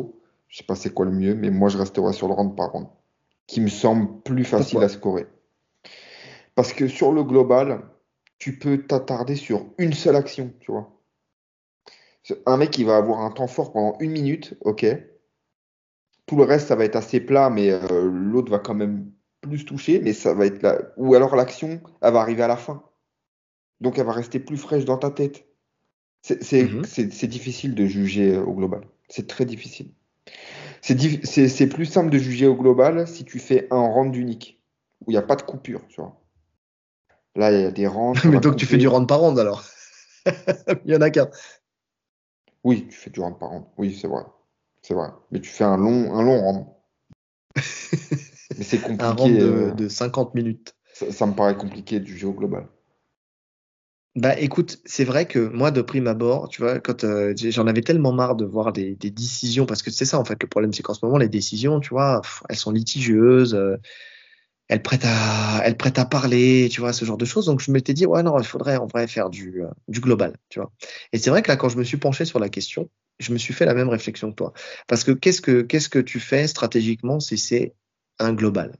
je 0.48 0.58
sais 0.58 0.64
pas 0.70 0.76
c'est 0.82 0.92
quoi 0.96 1.06
le 1.06 1.12
mieux, 1.22 1.34
mais 1.34 1.50
moi 1.50 1.68
je 1.72 1.78
resterai 1.78 2.12
sur 2.12 2.28
le 2.28 2.34
round 2.34 2.54
par 2.54 2.68
round, 2.72 2.88
qui 3.46 3.60
me 3.66 3.70
semble 3.82 4.04
plus 4.28 4.44
facile 4.44 4.78
Pourquoi? 4.78 4.84
à 4.84 4.96
scorer. 4.98 5.26
Parce 6.54 6.72
que 6.76 6.86
sur 6.98 7.10
le 7.12 7.22
global, 7.32 7.68
tu 8.38 8.58
peux 8.58 8.86
t'attarder 8.86 9.36
sur 9.36 9.66
une 9.78 9.92
seule 9.92 10.16
action, 10.16 10.52
tu 10.60 10.72
vois. 10.72 10.94
Un 12.46 12.56
mec, 12.56 12.76
il 12.78 12.84
va 12.84 12.96
avoir 12.96 13.20
un 13.20 13.30
temps 13.30 13.46
fort 13.46 13.72
pendant 13.72 13.96
une 14.00 14.10
minute, 14.10 14.54
ok. 14.60 14.86
Tout 16.26 16.36
le 16.36 16.44
reste, 16.44 16.68
ça 16.68 16.76
va 16.76 16.84
être 16.84 16.96
assez 16.96 17.20
plat, 17.20 17.48
mais 17.48 17.70
euh, 17.70 18.10
l'autre 18.10 18.50
va 18.50 18.58
quand 18.58 18.74
même 18.74 19.10
plus 19.40 19.64
toucher, 19.64 20.00
mais 20.00 20.12
ça 20.12 20.34
va 20.34 20.46
être 20.46 20.62
là. 20.62 20.78
Ou 20.96 21.14
alors 21.14 21.36
l'action, 21.36 21.80
elle 22.02 22.12
va 22.12 22.20
arriver 22.20 22.42
à 22.42 22.48
la 22.48 22.56
fin. 22.56 22.82
Donc 23.80 23.98
elle 23.98 24.06
va 24.06 24.12
rester 24.12 24.40
plus 24.40 24.56
fraîche 24.56 24.84
dans 24.84 24.98
ta 24.98 25.10
tête. 25.10 25.46
C'est 26.22 26.36
-hmm. 26.36 27.26
difficile 27.26 27.74
de 27.74 27.86
juger 27.86 28.36
au 28.36 28.52
global. 28.52 28.82
C'est 29.08 29.26
très 29.26 29.46
difficile. 29.46 29.90
C'est 30.82 31.68
plus 31.68 31.86
simple 31.86 32.10
de 32.10 32.18
juger 32.18 32.46
au 32.46 32.56
global 32.56 33.06
si 33.08 33.24
tu 33.24 33.38
fais 33.38 33.68
un 33.70 33.86
round 33.86 34.14
unique, 34.14 34.62
où 35.00 35.10
il 35.10 35.14
n'y 35.14 35.18
a 35.18 35.22
pas 35.22 35.36
de 35.36 35.42
coupure, 35.42 35.86
tu 35.88 36.00
vois. 36.00 36.17
Là, 37.38 37.52
il 37.52 37.60
y 37.60 37.64
a 37.64 37.70
des 37.70 37.86
rounds. 37.86 38.20
Mais 38.24 38.40
donc, 38.40 38.56
tu 38.56 38.66
fais 38.66 38.76
du 38.76 38.88
round 38.88 39.06
par 39.06 39.20
round 39.20 39.38
alors 39.38 39.64
Il 40.84 40.92
y 40.92 40.96
en 40.96 41.00
a 41.00 41.08
qu'un. 41.08 41.30
Oui, 42.64 42.88
tu 42.90 42.96
fais 42.96 43.10
du 43.10 43.20
round 43.20 43.38
par 43.38 43.50
round. 43.50 43.64
Oui, 43.78 43.96
c'est 43.98 44.08
vrai. 44.08 44.24
C'est 44.82 44.94
vrai. 44.94 45.08
Mais 45.30 45.40
tu 45.40 45.48
fais 45.48 45.64
un 45.64 45.76
long, 45.76 46.12
un 46.14 46.22
long 46.22 46.40
round. 46.40 46.66
Mais 47.54 48.64
c'est 48.64 48.78
compliqué. 48.82 49.04
Un 49.04 49.12
round 49.12 49.38
de, 49.38 49.70
de 49.70 49.88
50 49.88 50.34
minutes. 50.34 50.74
Ça, 50.92 51.12
ça, 51.12 51.26
me 51.26 51.32
paraît 51.32 51.56
compliqué 51.56 52.00
du 52.00 52.18
jeu 52.18 52.30
global. 52.30 52.66
Bah 54.16 54.36
écoute, 54.36 54.80
c'est 54.84 55.04
vrai 55.04 55.26
que 55.26 55.38
moi 55.38 55.70
de 55.70 55.80
prime 55.80 56.08
abord, 56.08 56.48
tu 56.48 56.60
vois, 56.60 56.80
quand 56.80 57.04
euh, 57.04 57.34
j'en 57.36 57.68
avais 57.68 57.82
tellement 57.82 58.12
marre 58.12 58.34
de 58.34 58.44
voir 58.44 58.72
des, 58.72 58.96
des 58.96 59.12
décisions, 59.12 59.64
parce 59.64 59.80
que 59.82 59.92
c'est 59.92 60.06
ça 60.06 60.18
en 60.18 60.24
fait 60.24 60.42
le 60.42 60.48
problème, 60.48 60.72
c'est 60.72 60.82
qu'en 60.82 60.94
ce 60.94 61.04
moment 61.04 61.18
les 61.18 61.28
décisions, 61.28 61.78
tu 61.78 61.90
vois, 61.90 62.20
pff, 62.22 62.42
elles 62.48 62.56
sont 62.56 62.72
litigieuses, 62.72 63.54
euh, 63.54 63.76
elles 64.68 64.82
prêtent 64.82 65.04
à, 65.04 66.04
parler, 66.04 66.68
tu 66.70 66.80
vois, 66.80 66.92
ce 66.92 67.04
genre 67.04 67.16
de 67.16 67.24
choses. 67.24 67.46
Donc 67.46 67.60
je 67.60 67.70
m'étais 67.70 67.94
dit 67.94 68.06
ouais 68.06 68.22
non, 68.22 68.38
il 68.38 68.46
faudrait 68.46 68.76
en 68.76 68.86
vrai 68.86 69.06
faire 69.06 69.30
du 69.30 69.62
euh, 69.62 69.68
du 69.88 70.00
global, 70.00 70.34
tu 70.48 70.60
vois. 70.60 70.70
Et 71.12 71.18
c'est 71.18 71.30
vrai 71.30 71.42
que 71.42 71.48
là 71.48 71.56
quand 71.56 71.68
je 71.68 71.78
me 71.78 71.84
suis 71.84 71.96
penché 71.96 72.24
sur 72.24 72.38
la 72.38 72.48
question, 72.48 72.88
je 73.18 73.32
me 73.32 73.38
suis 73.38 73.54
fait 73.54 73.64
la 73.64 73.74
même 73.74 73.88
réflexion 73.88 74.30
que 74.30 74.36
toi, 74.36 74.52
parce 74.86 75.04
que 75.04 75.12
qu'est-ce 75.12 75.40
que 75.88 75.98
tu 76.00 76.20
fais 76.20 76.46
stratégiquement 76.46 77.20
si 77.20 77.38
c'est 77.38 77.74
un 78.18 78.32
global, 78.32 78.76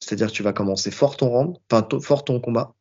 c'est-à-dire 0.00 0.30
tu 0.32 0.42
vas 0.42 0.52
commencer 0.52 0.90
fort 0.90 1.16
ton 1.16 1.28
round, 1.28 1.56
fort 2.02 2.24
ton 2.24 2.40
combat 2.40 2.74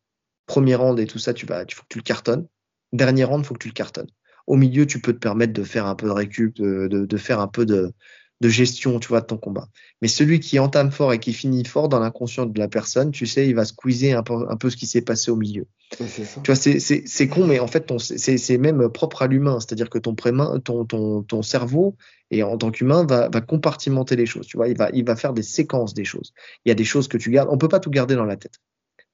Premier 0.47 0.75
round 0.75 0.97
et 0.99 1.07
tout 1.07 1.19
ça, 1.19 1.33
tu 1.33 1.45
vas, 1.45 1.63
il 1.63 1.73
faut 1.73 1.81
que 1.83 1.87
tu 1.89 1.97
le 1.97 2.03
cartonnes. 2.03 2.47
Dernier 2.93 3.25
round, 3.25 3.45
faut 3.45 3.53
que 3.53 3.59
tu 3.59 3.67
le 3.67 3.73
cartonnes. 3.73 4.09
Au 4.47 4.55
milieu, 4.55 4.85
tu 4.87 5.01
peux 5.01 5.11
te 5.11 5.19
permettre 5.19 5.51
de 5.51 5.63
faire 5.63 5.85
un 5.85 5.95
peu 5.95 6.07
de 6.07 6.11
récup, 6.11 6.55
de 6.55 7.17
faire 7.17 7.41
un 7.41 7.49
peu 7.49 7.65
de, 7.65 7.93
de 8.39 8.49
gestion, 8.49 8.99
tu 8.99 9.07
vois, 9.07 9.21
de 9.21 9.25
ton 9.25 9.37
combat. 9.37 9.67
Mais 10.01 10.07
celui 10.07 10.39
qui 10.39 10.59
entame 10.59 10.91
fort 10.91 11.11
et 11.13 11.19
qui 11.19 11.33
finit 11.33 11.65
fort 11.65 11.89
dans 11.89 11.99
l'inconscient 11.99 12.45
de 12.45 12.59
la 12.59 12.67
personne, 12.67 13.11
tu 13.11 13.25
sais, 13.25 13.47
il 13.47 13.55
va 13.55 13.65
squeezer 13.65 14.13
un 14.13 14.23
peu, 14.23 14.45
un 14.49 14.55
peu 14.57 14.69
ce 14.69 14.77
qui 14.77 14.85
s'est 14.85 15.01
passé 15.01 15.31
au 15.31 15.35
milieu. 15.35 15.65
Ça. 15.97 16.05
Tu 16.05 16.41
vois, 16.45 16.55
c'est, 16.55 16.79
c'est, 16.79 17.03
c'est 17.05 17.27
con, 17.27 17.47
mais 17.47 17.59
en 17.59 17.67
fait, 17.67 17.91
c'est 17.97 18.57
même 18.57 18.89
propre 18.89 19.23
à 19.23 19.27
l'humain. 19.27 19.59
C'est-à-dire 19.59 19.89
que 19.89 19.97
ton, 19.97 20.13
prémain, 20.13 20.59
ton, 20.59 20.85
ton, 20.85 21.23
ton 21.23 21.41
cerveau, 21.41 21.95
et 22.29 22.43
en 22.43 22.57
tant 22.57 22.71
qu'humain, 22.71 23.05
va, 23.05 23.29
va 23.29 23.41
compartimenter 23.41 24.15
les 24.15 24.25
choses. 24.25 24.45
Tu 24.45 24.57
vois, 24.57 24.67
il 24.67 24.77
va, 24.77 24.89
il 24.93 25.05
va 25.05 25.15
faire 25.15 25.33
des 25.33 25.43
séquences 25.43 25.93
des 25.93 26.05
choses. 26.05 26.33
Il 26.65 26.69
y 26.69 26.71
a 26.71 26.75
des 26.75 26.85
choses 26.85 27.07
que 27.07 27.17
tu 27.17 27.31
gardes. 27.31 27.49
On 27.51 27.57
peut 27.57 27.69
pas 27.69 27.79
tout 27.79 27.89
garder 27.89 28.15
dans 28.15 28.25
la 28.25 28.37
tête. 28.37 28.59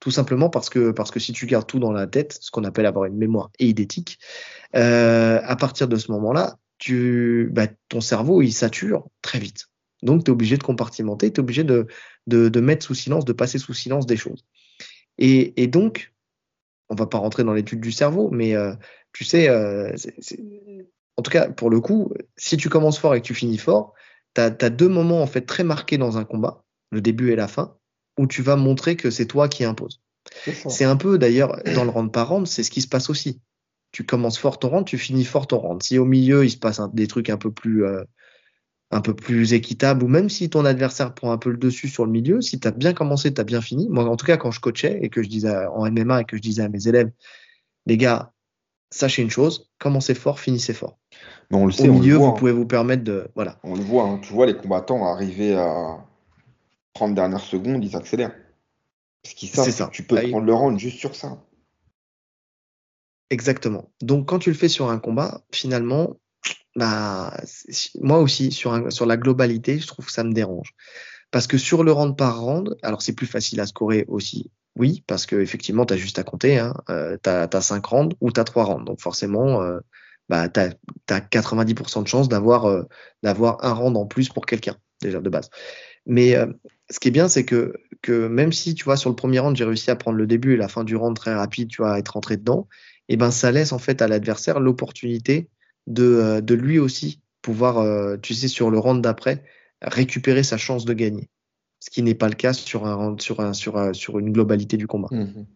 Tout 0.00 0.10
simplement 0.10 0.50
parce 0.50 0.68
que, 0.68 0.90
parce 0.90 1.10
que 1.10 1.20
si 1.20 1.32
tu 1.32 1.46
gardes 1.46 1.66
tout 1.66 1.78
dans 1.78 1.92
la 1.92 2.06
tête, 2.06 2.36
ce 2.40 2.50
qu'on 2.50 2.64
appelle 2.64 2.84
avoir 2.84 3.06
une 3.06 3.16
mémoire 3.16 3.50
éidétique, 3.58 4.18
euh, 4.74 5.40
à 5.42 5.56
partir 5.56 5.88
de 5.88 5.96
ce 5.96 6.10
moment-là, 6.12 6.58
tu, 6.78 7.48
bah, 7.52 7.68
ton 7.88 8.00
cerveau, 8.00 8.42
il 8.42 8.52
sature 8.52 9.08
très 9.22 9.38
vite. 9.38 9.68
Donc, 10.02 10.24
tu 10.24 10.30
es 10.30 10.32
obligé 10.32 10.56
de 10.56 10.62
compartimenter, 10.62 11.32
tu 11.32 11.36
es 11.36 11.40
obligé 11.40 11.64
de, 11.64 11.86
de, 12.26 12.48
de 12.48 12.60
mettre 12.60 12.84
sous 12.84 12.94
silence, 12.94 13.24
de 13.24 13.32
passer 13.32 13.58
sous 13.58 13.74
silence 13.74 14.06
des 14.06 14.16
choses. 14.16 14.44
Et, 15.18 15.62
et 15.62 15.66
donc, 15.66 16.12
on 16.88 16.94
va 16.94 17.06
pas 17.06 17.18
rentrer 17.18 17.44
dans 17.44 17.54
l'étude 17.54 17.80
du 17.80 17.92
cerveau, 17.92 18.30
mais 18.30 18.54
euh, 18.54 18.74
tu 19.12 19.24
sais, 19.24 19.48
euh, 19.48 19.92
en 21.16 21.22
tout 21.22 21.30
cas, 21.30 21.48
pour 21.48 21.70
le 21.70 21.80
coup, 21.80 22.12
si 22.36 22.56
tu 22.56 22.68
commences 22.68 22.98
fort 22.98 23.14
et 23.14 23.20
que 23.20 23.26
tu 23.26 23.34
finis 23.34 23.58
fort, 23.58 23.94
tu 24.34 24.40
as, 24.40 24.50
deux 24.50 24.88
moments 24.88 25.22
en 25.22 25.26
fait 25.26 25.42
très 25.42 25.64
marqués 25.64 25.98
dans 25.98 26.18
un 26.18 26.24
combat, 26.24 26.64
le 26.90 27.00
début 27.00 27.32
et 27.32 27.36
la 27.36 27.48
fin, 27.48 27.76
où 28.18 28.26
tu 28.26 28.42
vas 28.42 28.56
montrer 28.56 28.96
que 28.96 29.10
c'est 29.10 29.26
toi 29.26 29.48
qui 29.48 29.64
impose. 29.64 30.02
C'est 30.68 30.84
un 30.84 30.96
peu 30.96 31.18
d'ailleurs 31.18 31.62
dans 31.74 31.84
le 31.84 31.90
round 31.90 32.10
par 32.10 32.28
round, 32.28 32.46
c'est 32.46 32.62
ce 32.62 32.70
qui 32.70 32.80
se 32.80 32.88
passe 32.88 33.10
aussi. 33.10 33.40
Tu 33.94 34.04
commences 34.04 34.38
fort 34.38 34.58
ton 34.58 34.70
round, 34.70 34.84
tu 34.84 34.98
finis 34.98 35.24
fort 35.24 35.46
ton 35.46 35.58
round. 35.58 35.80
Si 35.80 35.98
au 35.98 36.04
milieu 36.04 36.44
il 36.44 36.50
se 36.50 36.56
passe 36.56 36.80
un- 36.80 36.88
des 36.92 37.06
trucs 37.06 37.30
un 37.30 37.36
peu 37.36 37.52
plus 37.52 37.84
euh, 37.84 38.02
un 38.90 39.00
peu 39.00 39.14
plus 39.14 39.52
équitables, 39.52 40.02
ou 40.02 40.08
même 40.08 40.28
si 40.28 40.50
ton 40.50 40.64
adversaire 40.64 41.14
prend 41.14 41.30
un 41.30 41.38
peu 41.38 41.50
le 41.50 41.56
dessus 41.56 41.88
sur 41.88 42.04
le 42.04 42.10
milieu, 42.10 42.40
si 42.40 42.58
tu 42.58 42.66
as 42.66 42.72
bien 42.72 42.92
commencé, 42.92 43.32
tu 43.32 43.40
as 43.40 43.44
bien 43.44 43.60
fini. 43.60 43.88
Moi, 43.88 44.04
en 44.04 44.16
tout 44.16 44.26
cas, 44.26 44.36
quand 44.36 44.50
je 44.50 44.58
coachais 44.60 44.98
et 45.00 45.10
que 45.10 45.22
je 45.22 45.28
disais 45.28 45.54
en 45.66 45.86
MMA 45.86 46.22
et 46.22 46.24
que 46.24 46.36
je 46.36 46.42
disais 46.42 46.62
à 46.62 46.68
mes 46.68 46.88
élèves, 46.88 47.10
les 47.86 47.96
gars, 47.96 48.32
sachez 48.90 49.22
une 49.22 49.30
chose, 49.30 49.70
commencez 49.78 50.14
fort, 50.14 50.40
finissez 50.40 50.74
fort. 50.74 50.98
Mais 51.50 51.56
on 51.56 51.66
le 51.66 51.72
sait, 51.72 51.88
Au 51.88 51.92
on 51.92 52.00
milieu, 52.00 52.14
le 52.14 52.18
voit. 52.18 52.26
vous 52.28 52.32
hein. 52.32 52.36
pouvez 52.38 52.52
vous 52.52 52.66
permettre 52.66 53.04
de 53.04 53.28
voilà. 53.36 53.58
On 53.62 53.74
le 53.76 53.82
voit, 53.82 54.04
hein. 54.04 54.18
Tu 54.22 54.32
vois 54.32 54.46
les 54.46 54.56
combattants 54.56 55.04
arriver 55.06 55.54
à 55.54 56.04
30 56.94 57.14
dernières 57.14 57.40
secondes, 57.40 57.84
ils 57.84 57.94
accélèrent. 57.96 58.34
Parce 59.22 59.34
qu'ils 59.34 59.48
savent 59.48 59.70
ça. 59.70 59.88
tu 59.92 60.02
peux 60.02 60.20
il- 60.22 60.30
prendre 60.30 60.46
le 60.46 60.54
round 60.54 60.78
juste 60.78 60.98
sur 60.98 61.14
ça. 61.14 61.38
Exactement. 63.30 63.90
Donc, 64.02 64.28
quand 64.28 64.38
tu 64.38 64.50
le 64.50 64.56
fais 64.56 64.68
sur 64.68 64.90
un 64.90 64.98
combat, 64.98 65.42
finalement, 65.52 66.18
bah, 66.76 67.36
moi 68.00 68.18
aussi, 68.18 68.52
sur, 68.52 68.72
la 68.72 69.16
globalité, 69.16 69.78
je 69.78 69.86
trouve 69.86 70.06
que 70.06 70.12
ça 70.12 70.24
me 70.24 70.32
dérange. 70.32 70.74
Parce 71.30 71.46
que 71.46 71.58
sur 71.58 71.82
le 71.82 71.92
round 71.92 72.16
par 72.16 72.40
round, 72.40 72.76
alors 72.82 73.02
c'est 73.02 73.14
plus 73.14 73.26
facile 73.26 73.60
à 73.60 73.66
scorer 73.66 74.04
aussi, 74.08 74.50
oui, 74.76 75.02
parce 75.06 75.26
que 75.26 75.36
effectivement, 75.36 75.86
tu 75.86 75.94
as 75.94 75.96
juste 75.96 76.18
à 76.18 76.24
compter, 76.24 76.58
hein, 76.58 76.74
euh, 76.90 77.16
tu 77.22 77.30
as, 77.30 77.60
5 77.60 77.84
rounds 77.84 78.16
ou 78.20 78.30
tu 78.30 78.40
as 78.40 78.44
3 78.44 78.64
rounds. 78.64 78.84
Donc, 78.84 79.00
forcément, 79.00 79.62
euh, 79.62 79.80
bah, 80.28 80.48
tu 80.48 80.60
as, 80.60 81.20
90% 81.20 82.02
de 82.02 82.08
chances 82.08 82.28
d'avoir 82.28 82.66
euh, 82.66 82.82
un 83.24 83.72
round 83.72 83.96
en 83.96 84.06
plus 84.06 84.28
pour 84.28 84.46
quelqu'un, 84.46 84.76
déjà 85.00 85.20
de 85.20 85.30
base. 85.30 85.50
Mais 86.06 86.36
euh, 86.36 86.46
ce 86.90 87.00
qui 87.00 87.08
est 87.08 87.10
bien, 87.12 87.28
c'est 87.28 87.44
que, 87.44 87.74
que 88.02 88.28
même 88.28 88.52
si, 88.52 88.74
tu 88.74 88.84
vois, 88.84 88.96
sur 88.96 89.10
le 89.10 89.16
premier 89.16 89.38
round, 89.38 89.56
j'ai 89.56 89.64
réussi 89.64 89.90
à 89.90 89.96
prendre 89.96 90.18
le 90.18 90.26
début 90.26 90.54
et 90.54 90.56
la 90.56 90.68
fin 90.68 90.84
du 90.84 90.96
round 90.96 91.16
très 91.16 91.34
rapide, 91.34 91.68
tu 91.68 91.82
vois, 91.82 91.94
à 91.94 91.98
être 91.98 92.10
rentré 92.10 92.36
dedans, 92.36 92.68
et 93.08 93.16
ben 93.16 93.30
ça 93.30 93.52
laisse 93.52 93.72
en 93.72 93.78
fait 93.78 94.02
à 94.02 94.08
l'adversaire 94.08 94.60
l'opportunité 94.60 95.48
de, 95.86 96.04
euh, 96.04 96.40
de 96.40 96.54
lui 96.54 96.78
aussi 96.78 97.20
pouvoir, 97.42 97.78
euh, 97.78 98.16
tu 98.16 98.34
sais, 98.34 98.48
sur 98.48 98.70
le 98.70 98.78
round 98.78 99.02
d'après, 99.02 99.44
récupérer 99.82 100.42
sa 100.42 100.56
chance 100.56 100.84
de 100.84 100.94
gagner. 100.94 101.28
Ce 101.80 101.90
qui 101.90 102.02
n'est 102.02 102.14
pas 102.14 102.28
le 102.28 102.34
cas 102.34 102.54
sur, 102.54 102.86
un, 102.86 103.16
sur, 103.18 103.40
un, 103.40 103.52
sur, 103.52 103.76
un- 103.76 103.92
sur 103.92 104.18
une 104.18 104.32
globalité 104.32 104.78
du 104.78 104.86
combat. 104.86 105.08
Mhm. 105.10 105.46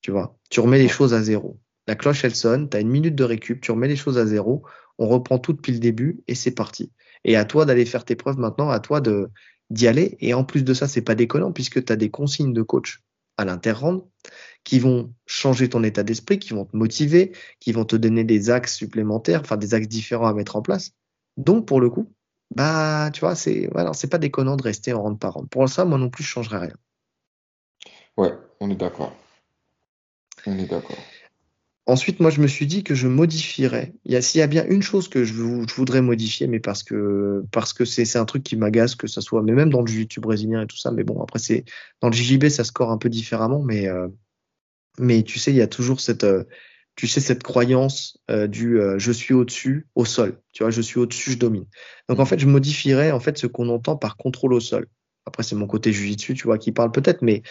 Tu 0.00 0.10
vois, 0.10 0.38
tu 0.48 0.60
remets 0.60 0.78
les 0.78 0.88
choses 0.88 1.12
à 1.12 1.22
zéro. 1.22 1.58
La 1.86 1.94
cloche, 1.94 2.24
elle 2.24 2.34
sonne, 2.34 2.68
tu 2.70 2.76
as 2.76 2.80
une 2.80 2.88
minute 2.88 3.14
de 3.14 3.24
récup, 3.24 3.60
tu 3.60 3.70
remets 3.72 3.88
les 3.88 3.96
choses 3.96 4.16
à 4.16 4.24
zéro, 4.26 4.62
on 4.98 5.08
reprend 5.08 5.38
tout 5.38 5.52
depuis 5.52 5.72
le 5.72 5.78
début 5.78 6.20
et 6.28 6.34
c'est 6.34 6.52
parti. 6.52 6.92
Et 7.24 7.36
à 7.36 7.44
toi 7.44 7.66
d'aller 7.66 7.84
faire 7.84 8.04
tes 8.04 8.16
preuves 8.16 8.38
maintenant, 8.38 8.70
à 8.70 8.80
toi 8.80 9.00
de 9.00 9.28
d'y 9.70 9.86
aller. 9.86 10.16
Et 10.20 10.32
en 10.32 10.44
plus 10.44 10.64
de 10.64 10.72
ça, 10.72 10.88
c'est 10.88 11.02
pas 11.02 11.14
déconnant 11.14 11.52
puisque 11.52 11.84
tu 11.84 11.92
as 11.92 11.96
des 11.96 12.10
consignes 12.10 12.54
de 12.54 12.62
coach 12.62 13.02
à 13.36 13.44
l'interround 13.44 14.02
qui 14.64 14.78
vont 14.78 15.12
changer 15.26 15.68
ton 15.68 15.82
état 15.82 16.02
d'esprit, 16.02 16.38
qui 16.38 16.52
vont 16.52 16.64
te 16.64 16.76
motiver, 16.76 17.32
qui 17.60 17.72
vont 17.72 17.84
te 17.84 17.96
donner 17.96 18.24
des 18.24 18.50
axes 18.50 18.76
supplémentaires, 18.76 19.40
enfin 19.40 19.56
des 19.56 19.74
axes 19.74 19.88
différents 19.88 20.26
à 20.28 20.34
mettre 20.34 20.56
en 20.56 20.62
place. 20.62 20.92
Donc 21.36 21.66
pour 21.66 21.80
le 21.80 21.90
coup, 21.90 22.12
bah 22.54 23.10
tu 23.12 23.20
vois, 23.20 23.34
c'est 23.34 23.68
voilà, 23.72 23.92
c'est 23.92 24.08
pas 24.08 24.18
déconnant 24.18 24.56
de 24.56 24.62
rester 24.62 24.92
en 24.92 25.02
round 25.02 25.18
par 25.18 25.34
round. 25.34 25.48
Pour 25.48 25.68
ça, 25.68 25.84
moi 25.84 25.98
non 25.98 26.10
plus, 26.10 26.24
je 26.24 26.28
changerais 26.28 26.58
rien. 26.58 26.74
Ouais, 28.16 28.32
on 28.60 28.70
est 28.70 28.74
d'accord. 28.76 29.14
On 30.46 30.58
est 30.58 30.66
d'accord. 30.66 30.98
Ensuite, 31.86 32.20
moi, 32.20 32.28
je 32.30 32.42
me 32.42 32.46
suis 32.48 32.66
dit 32.66 32.84
que 32.84 32.94
je 32.94 33.08
modifierais. 33.08 33.94
S'il 34.20 34.40
y 34.40 34.42
a 34.42 34.46
bien 34.46 34.66
une 34.66 34.82
chose 34.82 35.08
que 35.08 35.24
je, 35.24 35.32
vou- 35.32 35.66
je 35.66 35.74
voudrais 35.74 36.02
modifier, 36.02 36.46
mais 36.46 36.60
parce 36.60 36.82
que 36.82 37.44
parce 37.50 37.72
que 37.72 37.86
c'est 37.86 38.04
c'est 38.04 38.18
un 38.18 38.26
truc 38.26 38.42
qui 38.42 38.56
m'agace, 38.56 38.94
que 38.94 39.06
ça 39.06 39.22
soit, 39.22 39.42
mais 39.42 39.52
même 39.52 39.70
dans 39.70 39.80
le 39.80 39.86
jiu-jitsu 39.86 40.20
brésilien 40.20 40.60
et 40.62 40.66
tout 40.66 40.76
ça. 40.76 40.90
Mais 40.90 41.02
bon, 41.02 41.22
après, 41.22 41.38
c'est 41.38 41.64
dans 42.02 42.08
le 42.08 42.14
JJB, 42.14 42.48
ça 42.50 42.64
score 42.64 42.90
un 42.90 42.98
peu 42.98 43.08
différemment, 43.08 43.62
mais 43.62 43.88
euh, 43.88 44.08
mais 44.98 45.22
tu 45.22 45.38
sais, 45.38 45.52
il 45.52 45.56
y 45.56 45.62
a 45.62 45.66
toujours 45.66 46.00
cette 46.00 46.24
euh, 46.24 46.44
tu 46.96 47.06
sais 47.06 47.20
cette 47.20 47.42
croyance 47.42 48.18
euh, 48.30 48.46
du 48.48 48.80
euh, 48.80 48.98
je 48.98 49.12
suis 49.12 49.34
au-dessus 49.34 49.86
au 49.94 50.04
sol. 50.04 50.40
Tu 50.52 50.62
vois, 50.64 50.70
je 50.70 50.80
suis 50.80 50.98
au-dessus, 50.98 51.32
je 51.32 51.38
domine. 51.38 51.66
Donc 52.08 52.18
en 52.18 52.24
fait, 52.24 52.38
je 52.38 52.46
modifierais 52.46 53.12
en 53.12 53.20
fait 53.20 53.38
ce 53.38 53.46
qu'on 53.46 53.68
entend 53.68 53.96
par 53.96 54.16
contrôle 54.16 54.52
au 54.52 54.60
sol. 54.60 54.88
Après, 55.26 55.42
c'est 55.42 55.54
mon 55.54 55.66
côté 55.66 55.92
jiu-jitsu, 55.92 56.34
tu 56.34 56.44
vois, 56.44 56.58
qui 56.58 56.72
parle 56.72 56.90
peut-être, 56.90 57.22
mais 57.22 57.42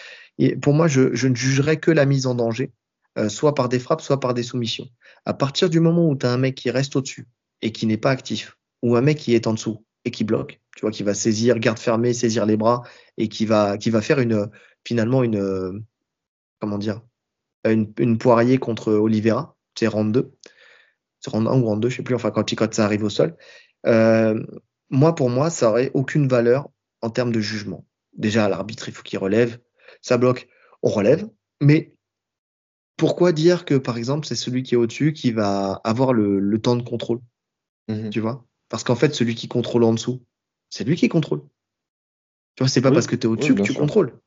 pour 0.60 0.74
moi, 0.74 0.88
je, 0.88 1.14
je 1.14 1.28
ne 1.28 1.34
jugerais 1.34 1.78
que 1.78 1.90
la 1.90 2.06
mise 2.06 2.26
en 2.26 2.34
danger 2.34 2.72
euh, 3.18 3.28
soit 3.28 3.54
par 3.54 3.68
des 3.68 3.78
frappes, 3.78 4.00
soit 4.00 4.20
par 4.20 4.34
des 4.34 4.42
soumissions. 4.42 4.88
À 5.24 5.34
partir 5.34 5.70
du 5.70 5.80
moment 5.80 6.08
où 6.08 6.16
tu 6.16 6.26
as 6.26 6.30
un 6.32 6.38
mec 6.38 6.54
qui 6.54 6.70
reste 6.70 6.94
au-dessus 6.94 7.26
et 7.62 7.72
qui 7.72 7.86
n'est 7.86 7.96
pas 7.96 8.10
actif, 8.10 8.58
ou 8.82 8.96
un 8.96 9.00
mec 9.00 9.18
qui 9.18 9.34
est 9.34 9.46
en 9.46 9.54
dessous 9.54 9.84
et 10.04 10.10
qui 10.10 10.24
bloque, 10.24 10.60
tu 10.76 10.82
vois, 10.82 10.90
qui 10.90 11.02
va 11.02 11.14
saisir, 11.14 11.58
garde 11.58 11.78
fermée, 11.78 12.14
saisir 12.14 12.46
les 12.46 12.56
bras 12.56 12.82
et 13.16 13.28
qui 13.28 13.46
va, 13.46 13.78
qui 13.78 13.90
va 13.90 14.02
faire 14.02 14.20
une, 14.20 14.48
finalement 14.84 15.24
une, 15.24 15.84
comment 16.60 16.78
dire, 16.78 17.00
une, 17.64 17.92
une 17.98 18.18
poirier 18.18 18.58
contre 18.58 18.92
Oliveira, 18.92 19.56
c'est 19.74 19.86
round 19.86 20.12
2, 20.12 20.32
c'est 21.20 21.30
round 21.30 21.46
1 21.48 21.60
ou 21.60 21.64
round 21.64 21.82
2, 21.82 21.88
je 21.88 21.96
sais 21.96 22.02
plus, 22.02 22.14
enfin 22.14 22.30
quand, 22.30 22.48
quand 22.54 22.72
ça 22.74 22.84
arrive 22.84 23.04
au 23.04 23.10
sol. 23.10 23.36
Euh, 23.86 24.42
moi, 24.90 25.14
pour 25.14 25.30
moi, 25.30 25.50
ça 25.50 25.70
aurait 25.70 25.90
aucune 25.94 26.28
valeur 26.28 26.68
en 27.02 27.10
termes 27.10 27.32
de 27.32 27.40
jugement. 27.40 27.86
Déjà, 28.16 28.48
l'arbitre, 28.48 28.88
il 28.88 28.94
faut 28.94 29.02
qu'il 29.02 29.18
relève. 29.18 29.58
Ça 30.02 30.18
bloque, 30.18 30.48
on 30.82 30.88
relève. 30.88 31.28
Mais 31.60 31.94
pourquoi 32.96 33.32
dire 33.32 33.64
que, 33.64 33.74
par 33.74 33.96
exemple, 33.96 34.26
c'est 34.26 34.34
celui 34.34 34.62
qui 34.62 34.74
est 34.74 34.78
au-dessus 34.78 35.12
qui 35.12 35.30
va 35.30 35.80
avoir 35.84 36.12
le, 36.12 36.40
le 36.40 36.58
temps 36.60 36.76
de 36.76 36.82
contrôle, 36.82 37.20
Mhm. 37.88 38.10
tu 38.10 38.20
vois? 38.20 38.44
Parce 38.68 38.84
qu'en 38.84 38.96
fait, 38.96 39.14
celui 39.14 39.34
qui 39.34 39.48
contrôle 39.48 39.84
en 39.84 39.94
dessous, 39.94 40.22
c'est 40.68 40.84
lui 40.84 40.96
qui 40.96 41.08
contrôle. 41.08 41.42
Tu 42.56 42.62
vois, 42.64 42.68
c'est 42.68 42.80
pas 42.82 42.88
Oui, 42.90 42.94
parce 42.94 43.06
que 43.06 43.16
tu 43.16 43.26
es 43.26 43.30
au-dessus 43.30 43.52
oui, 43.52 43.58
que 43.58 43.62
tu 43.62 43.72
sûr. 43.72 43.80
contrôles. 43.80 44.18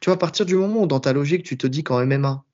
Tu 0.00 0.06
vois, 0.06 0.14
à 0.14 0.18
partir 0.18 0.46
du 0.46 0.54
moment 0.54 0.82
où 0.82 0.86
dans 0.86 1.00
ta 1.00 1.12
logique, 1.12 1.42
tu 1.44 1.56
te 1.56 1.66
dis 1.66 1.82
qu'en 1.82 2.00
MMA, 2.06 2.44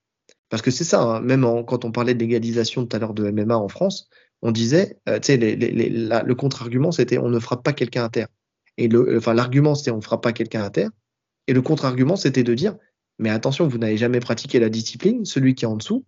parce 0.48 0.62
que 0.62 0.70
c'est 0.70 0.84
ça, 0.84 1.02
hein, 1.02 1.20
même 1.20 1.44
en- 1.44 1.64
quand 1.64 1.84
on 1.84 1.92
parlait 1.92 2.14
de 2.14 2.20
l'égalisation 2.20 2.86
tout 2.86 2.96
à 2.96 3.00
l'heure 3.00 3.14
de 3.14 3.26
MMA 3.26 3.56
en 3.56 3.68
France, 3.68 4.08
on 4.42 4.52
disait, 4.52 4.98
euh, 5.08 5.18
tu 5.18 5.26
sais, 5.26 5.36
le 5.36 6.34
contre-argument, 6.34 6.92
c'était 6.92 7.18
on 7.18 7.28
ne 7.28 7.38
frappe 7.38 7.64
pas 7.64 7.72
quelqu'un 7.72 8.04
à 8.04 8.08
terre. 8.08 8.28
Et 8.76 8.88
le, 8.88 9.16
enfin, 9.16 9.34
l'argument, 9.34 9.74
c'était 9.74 9.90
on 9.90 9.96
ne 9.96 10.02
frappe 10.02 10.22
pas 10.22 10.32
quelqu'un 10.32 10.62
à 10.62 10.70
terre. 10.70 10.90
Et 11.46 11.52
le 11.52 11.62
contre-argument, 11.62 12.16
c'était 12.16 12.42
de 12.44 12.54
dire, 12.54 12.76
mais 13.18 13.30
attention, 13.30 13.66
vous 13.66 13.78
n'avez 13.78 13.96
jamais 13.96 14.20
pratiqué 14.20 14.58
la 14.58 14.68
discipline, 14.68 15.24
celui 15.24 15.54
qui 15.54 15.64
est 15.64 15.68
en 15.68 15.76
dessous 15.76 16.04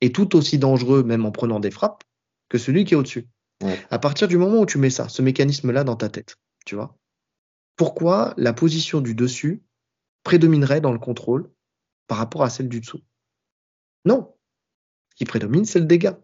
est 0.00 0.14
tout 0.14 0.36
aussi 0.36 0.58
dangereux, 0.58 1.04
même 1.04 1.24
en 1.24 1.30
prenant 1.30 1.60
des 1.60 1.70
frappes, 1.70 2.02
que 2.48 2.58
celui 2.58 2.84
qui 2.84 2.94
est 2.94 2.96
au-dessus. 2.96 3.28
Ouais. 3.62 3.78
À 3.90 3.98
partir 3.98 4.26
du 4.26 4.36
moment 4.36 4.60
où 4.60 4.66
tu 4.66 4.78
mets 4.78 4.90
ça, 4.90 5.08
ce 5.08 5.22
mécanisme-là 5.22 5.84
dans 5.84 5.94
ta 5.94 6.08
tête, 6.08 6.36
tu 6.66 6.74
vois, 6.74 6.98
pourquoi 7.76 8.34
la 8.36 8.52
position 8.52 9.00
du 9.00 9.14
dessus 9.14 9.62
prédominerait 10.24 10.80
dans 10.80 10.92
le 10.92 10.98
contrôle 10.98 11.50
par 12.08 12.18
rapport 12.18 12.42
à 12.42 12.50
celle 12.50 12.68
du 12.68 12.80
dessous? 12.80 13.00
Non. 14.04 14.34
Il 15.12 15.16
qui 15.16 15.24
prédomine, 15.24 15.64
c'est 15.64 15.78
le 15.78 15.86
dégât. 15.86 16.18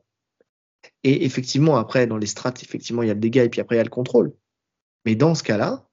Et 1.04 1.24
effectivement, 1.24 1.76
après, 1.76 2.06
dans 2.06 2.16
les 2.16 2.26
strates, 2.26 2.62
effectivement, 2.62 3.02
il 3.02 3.08
y 3.08 3.10
a 3.10 3.14
le 3.14 3.20
dégât 3.20 3.44
et 3.44 3.48
puis 3.48 3.60
après, 3.60 3.76
il 3.76 3.78
y 3.78 3.80
a 3.80 3.84
le 3.84 3.90
contrôle. 3.90 4.34
Mais 5.04 5.14
dans 5.14 5.34
ce 5.34 5.42
cas-là, 5.42 5.88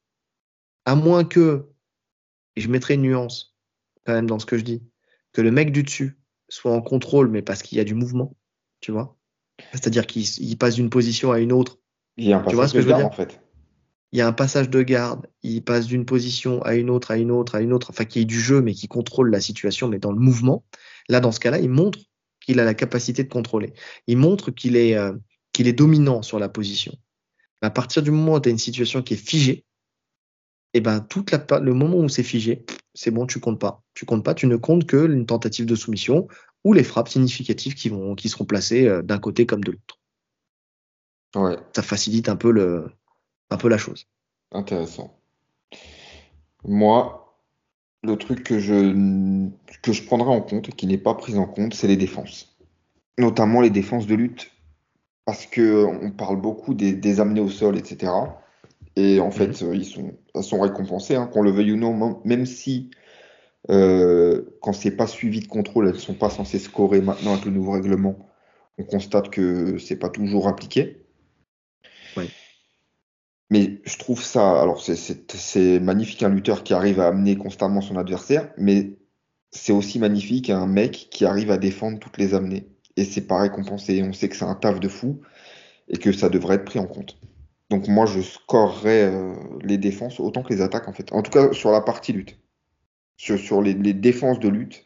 à 0.85 0.95
moins 0.95 1.23
que, 1.23 1.67
et 2.55 2.61
je 2.61 2.69
mettrai 2.69 2.95
une 2.95 3.01
nuance 3.01 3.55
quand 4.05 4.13
même 4.13 4.27
dans 4.27 4.39
ce 4.39 4.45
que 4.45 4.57
je 4.57 4.63
dis, 4.63 4.83
que 5.33 5.41
le 5.41 5.51
mec 5.51 5.71
du 5.71 5.83
dessus 5.83 6.17
soit 6.49 6.71
en 6.71 6.81
contrôle, 6.81 7.29
mais 7.29 7.41
parce 7.41 7.63
qu'il 7.63 7.77
y 7.77 7.81
a 7.81 7.83
du 7.83 7.95
mouvement, 7.95 8.35
tu 8.79 8.91
vois. 8.91 9.17
C'est-à-dire 9.71 10.05
qu'il 10.05 10.57
passe 10.57 10.75
d'une 10.75 10.89
position 10.89 11.31
à 11.31 11.39
une 11.39 11.51
autre. 11.51 11.79
Il 12.17 12.27
y 12.27 12.33
a 12.33 12.37
un 12.37 12.43
passage 12.43 12.73
de 12.73 12.83
garde, 12.83 13.03
en 13.03 13.11
fait. 13.11 13.41
Il 14.11 14.19
y 14.19 14.21
a 14.21 14.27
un 14.27 14.33
passage 14.33 14.69
de 14.69 14.81
garde, 14.81 15.27
il 15.43 15.63
passe 15.63 15.87
d'une 15.87 16.05
position 16.05 16.61
à 16.61 16.75
une 16.75 16.89
autre, 16.89 17.11
à 17.11 17.17
une 17.17 17.31
autre, 17.31 17.55
à 17.55 17.61
une 17.61 17.73
autre, 17.73 17.89
enfin, 17.89 18.05
qui 18.05 18.19
est 18.19 18.25
du 18.25 18.39
jeu, 18.39 18.61
mais 18.61 18.73
qui 18.73 18.87
contrôle 18.87 19.29
la 19.29 19.41
situation, 19.41 19.89
mais 19.89 19.99
dans 19.99 20.11
le 20.11 20.19
mouvement. 20.19 20.63
Là, 21.09 21.19
dans 21.19 21.31
ce 21.31 21.39
cas-là, 21.39 21.59
il 21.59 21.69
montre 21.69 21.99
qu'il 22.41 22.59
a 22.59 22.63
la 22.63 22.73
capacité 22.73 23.23
de 23.23 23.29
contrôler. 23.29 23.73
Il 24.07 24.17
montre 24.17 24.51
qu'il 24.51 24.75
est, 24.75 24.95
euh, 24.95 25.13
qu'il 25.51 25.67
est 25.67 25.73
dominant 25.73 26.21
sur 26.21 26.39
la 26.39 26.49
position. 26.49 26.93
À 27.61 27.69
partir 27.69 28.03
du 28.03 28.11
moment 28.11 28.35
où 28.35 28.39
tu 28.39 28.49
as 28.49 28.51
une 28.51 28.57
situation 28.57 29.01
qui 29.01 29.15
est 29.15 29.17
figée, 29.27 29.65
et 30.73 30.79
eh 30.79 30.81
ben 30.81 30.99
toute 30.99 31.31
la, 31.31 31.59
le 31.59 31.73
moment 31.73 31.99
où 31.99 32.09
c'est 32.09 32.21
figé, 32.21 32.65
c'est 32.93 33.09
bon, 33.09 33.25
tu 33.25 33.39
comptes 33.39 33.61
pas. 33.61 33.81
Tu 33.93 34.05
comptes 34.05 34.25
pas, 34.25 34.33
tu 34.33 34.45
ne 34.45 34.57
comptes 34.57 34.85
que 34.85 35.05
une 35.05 35.25
tentative 35.25 35.65
de 35.65 35.75
soumission 35.75 36.27
ou 36.65 36.73
les 36.73 36.83
frappes 36.83 37.07
significatives 37.07 37.75
qui 37.75 37.87
vont, 37.87 38.13
qui 38.13 38.27
seront 38.27 38.43
placées 38.43 38.85
euh, 38.85 39.01
d'un 39.01 39.17
côté 39.17 39.45
comme 39.45 39.63
de 39.63 39.71
l'autre. 39.71 39.99
Ouais. 41.35 41.57
Ça 41.73 41.81
facilite 41.81 42.27
un 42.27 42.35
peu 42.35 42.51
le, 42.51 42.91
un 43.51 43.57
peu 43.57 43.69
la 43.69 43.77
chose. 43.77 44.05
Intéressant. 44.51 45.17
Moi, 46.65 47.24
le 48.05 48.17
truc 48.17 48.43
que 48.43 48.59
je, 48.59 49.47
que 49.81 49.93
je 49.93 50.03
prendrai 50.03 50.29
en 50.29 50.41
compte 50.41 50.69
et 50.69 50.71
qui 50.71 50.87
n'est 50.87 50.97
pas 50.97 51.15
pris 51.15 51.37
en 51.37 51.45
compte, 51.45 51.73
c'est 51.73 51.87
les 51.87 51.97
défenses. 51.97 52.55
Notamment 53.17 53.61
les 53.61 53.69
défenses 53.69 54.07
de 54.07 54.15
lutte. 54.15 54.51
Parce 55.25 55.45
que 55.47 55.85
on 55.85 56.11
parle 56.11 56.39
beaucoup 56.39 56.73
des, 56.73 56.93
des 56.93 57.19
amenés 57.19 57.41
au 57.41 57.49
sol, 57.49 57.77
etc. 57.77 58.11
Et 58.95 59.19
en 59.19 59.31
fait, 59.31 59.61
mhm. 59.61 59.73
ils 59.73 59.85
sont, 59.85 60.13
elles 60.33 60.43
sont 60.43 60.61
récompensées, 60.61 61.15
hein, 61.15 61.27
qu'on 61.27 61.41
le 61.41 61.51
veuille 61.51 61.73
ou 61.73 61.77
non, 61.77 62.21
même 62.23 62.45
si 62.45 62.91
euh, 63.69 64.43
quand 64.61 64.73
c'est 64.73 64.95
pas 64.95 65.07
suivi 65.07 65.39
de 65.39 65.47
contrôle, 65.47 65.87
elles 65.87 65.99
sont 65.99 66.13
pas 66.13 66.29
censées 66.29 66.59
scorer 66.59 67.01
maintenant 67.01 67.33
avec 67.33 67.45
le 67.45 67.51
nouveau 67.51 67.71
règlement. 67.71 68.15
On 68.77 68.83
constate 68.83 69.29
que 69.29 69.77
c'est 69.77 69.95
pas 69.95 70.09
toujours 70.09 70.47
appliqué. 70.47 71.04
Mais 73.49 73.81
je 73.85 73.97
trouve 73.97 74.23
ça, 74.23 74.61
alors 74.61 74.81
c'est 74.81 75.79
magnifique 75.79 76.23
un 76.23 76.29
lutteur 76.29 76.63
qui 76.63 76.73
arrive 76.73 76.99
à 76.99 77.07
amener 77.07 77.35
constamment 77.37 77.81
son 77.81 77.95
adversaire, 77.97 78.51
mais 78.57 78.97
c'est 79.51 79.71
aussi 79.71 79.99
magnifique 79.99 80.49
un 80.49 80.67
mec 80.67 81.07
qui 81.11 81.25
arrive 81.25 81.51
à 81.51 81.57
défendre 81.57 81.99
toutes 81.99 82.17
les 82.17 82.33
amenées. 82.33 82.67
Et 82.97 83.05
c'est 83.05 83.27
pas 83.27 83.39
récompensé. 83.39 84.03
On 84.03 84.13
sait 84.13 84.29
que 84.29 84.35
c'est 84.35 84.45
un 84.45 84.55
taf 84.55 84.79
de 84.79 84.87
fou 84.87 85.21
et 85.87 85.97
que 85.97 86.11
ça 86.11 86.29
devrait 86.29 86.55
être 86.55 86.65
pris 86.65 86.79
en 86.79 86.87
compte. 86.87 87.17
Donc 87.69 87.87
moi, 87.87 88.05
je 88.05 88.21
scorerais 88.21 89.11
euh, 89.11 89.33
les 89.61 89.77
défenses 89.77 90.19
autant 90.19 90.43
que 90.43 90.53
les 90.53 90.61
attaques, 90.61 90.87
en 90.87 90.93
fait. 90.93 91.11
En 91.13 91.21
tout 91.21 91.31
cas, 91.31 91.51
sur 91.53 91.71
la 91.71 91.81
partie 91.81 92.13
lutte. 92.13 92.37
Sur, 93.17 93.61
les, 93.61 93.73
défenses 93.73 94.39
de 94.39 94.49
lutte, 94.49 94.85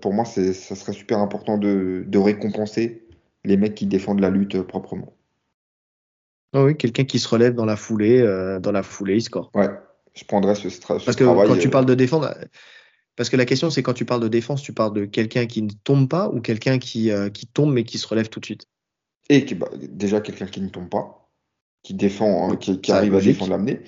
pour 0.00 0.14
moi, 0.14 0.24
ça 0.24 0.54
serait 0.54 0.94
super 0.94 1.18
important 1.18 1.58
de, 1.58 2.18
récompenser 2.18 3.06
les 3.44 3.56
mecs 3.56 3.74
qui 3.74 3.86
défendent 3.86 4.20
la 4.20 4.30
lutte 4.30 4.54
euh, 4.54 4.62
proprement. 4.62 5.12
Ah 6.52 6.64
oui, 6.64 6.76
quelqu'un 6.76 7.04
qui 7.04 7.18
se 7.18 7.28
relève 7.28 7.54
dans 7.54 7.64
la 7.64 7.76
foulée, 7.76 8.20
euh, 8.20 8.60
dans 8.60 8.72
la 8.72 8.82
foulée, 8.82 9.16
il 9.16 9.22
score. 9.22 9.50
Ouais, 9.54 9.70
je 10.14 10.24
prendrais 10.24 10.54
ce, 10.54 10.68
stress. 10.68 11.04
Parce 11.04 11.16
que 11.16 11.24
quand 11.24 11.58
tu 11.58 11.70
parles 11.70 11.86
de 11.86 11.94
défendre, 11.94 12.34
parce 13.16 13.30
que 13.30 13.36
la 13.36 13.44
question 13.44 13.70
c'est 13.70 13.82
quand 13.82 13.94
tu 13.94 14.04
parles 14.04 14.22
de 14.22 14.28
défense, 14.28 14.62
tu 14.62 14.72
parles 14.72 14.94
de 14.94 15.04
quelqu'un 15.04 15.46
qui 15.46 15.62
ne 15.62 15.70
tombe 15.84 16.08
pas 16.08 16.28
ou 16.28 16.40
quelqu'un 16.40 16.78
qui, 16.78 17.10
qui 17.32 17.46
tombe 17.46 17.72
mais 17.72 17.84
qui 17.84 17.98
se 17.98 18.06
relève 18.06 18.28
tout 18.28 18.40
de 18.40 18.44
suite? 18.44 18.66
Et 19.30 19.44
qui, 19.44 19.54
bah, 19.54 19.70
déjà 19.78 20.20
quelqu'un 20.20 20.46
qui 20.46 20.60
ne 20.60 20.68
tombe 20.68 20.88
pas 20.88 21.22
qui 21.82 21.94
défend, 21.94 22.50
hein, 22.52 22.56
qui, 22.56 22.92
arrive 22.92 23.14
à 23.14 23.20
défendre 23.20 23.50
l'amener. 23.50 23.80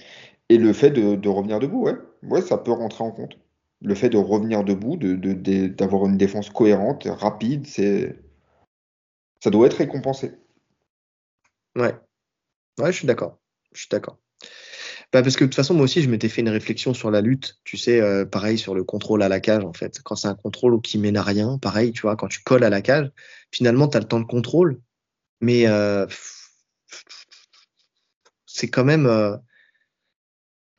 Et 0.49 0.59
le 0.59 0.73
fait 0.73 0.91
de, 0.91 1.29
revenir 1.29 1.61
debout, 1.61 1.85
ouais. 1.85 1.97
ouais, 2.23 2.43
ça 2.43 2.59
peut 2.59 2.73
rentrer 2.73 3.05
en 3.05 3.11
compte. 3.11 3.39
Le 3.81 3.95
fait 3.95 4.09
de 4.09 4.17
revenir 4.17 4.65
debout, 4.65 4.97
d'avoir 4.97 6.03
de, 6.05 6.09
une 6.09 6.17
défense 6.17 6.51
cohérente, 6.51 7.07
rapide, 7.11 7.67
c'est 7.67 8.17
ça 9.41 9.51
doit 9.51 9.67
être 9.67 9.75
récompensé. 9.75 10.33
Ouais, 11.77 11.95
ouais, 12.79 12.93
je 12.93 12.99
suis 12.99 13.07
d'accord. 13.07 13.39
Je 13.73 13.81
suis 13.81 13.89
d'accord. 13.91 14.19
Bah 15.13 15.23
parce 15.23 15.37
que 15.37 15.45
de 15.45 15.49
toute 15.49 15.55
façon, 15.55 15.75
moi 15.75 15.85
aussi, 15.85 16.03
je 16.03 16.11
m'étais 16.11 16.29
fait 16.29 16.41
une 16.41 16.49
réflexion 16.49 16.95
sur 16.95 17.11
la 17.11 17.21
lutte. 17.21 17.61
Tu 17.65 17.77
sais, 17.77 18.01
euh, 18.01 18.25
pareil 18.25 18.59
sur 18.59 18.75
le 18.75 18.85
contrôle 18.85 19.23
à 19.23 19.29
la 19.29 19.41
cage, 19.41 19.65
en 19.65 19.73
fait. 19.73 20.01
Quand 20.03 20.17
c'est 20.17 20.29
un 20.29 20.35
contrôle 20.35 20.81
qui 20.83 20.99
mène 20.99 21.17
à 21.17 21.23
rien, 21.23 21.59
pareil, 21.59 21.93
tu 21.93 22.03
vois, 22.03 22.17
quand 22.17 22.29
tu 22.29 22.43
colles 22.43 22.65
à 22.65 22.71
la 22.71 22.83
cage, 22.83 23.11
finalement, 23.53 23.89
tu 23.89 23.97
as 23.97 24.01
le 24.01 24.07
temps 24.09 24.21
de 24.21 24.27
contrôle. 24.27 24.81
Mais 25.41 25.67
euh, 25.69 26.07
c'est 28.47 28.69
quand 28.69 28.85
même 28.85 29.07
euh, 29.07 29.37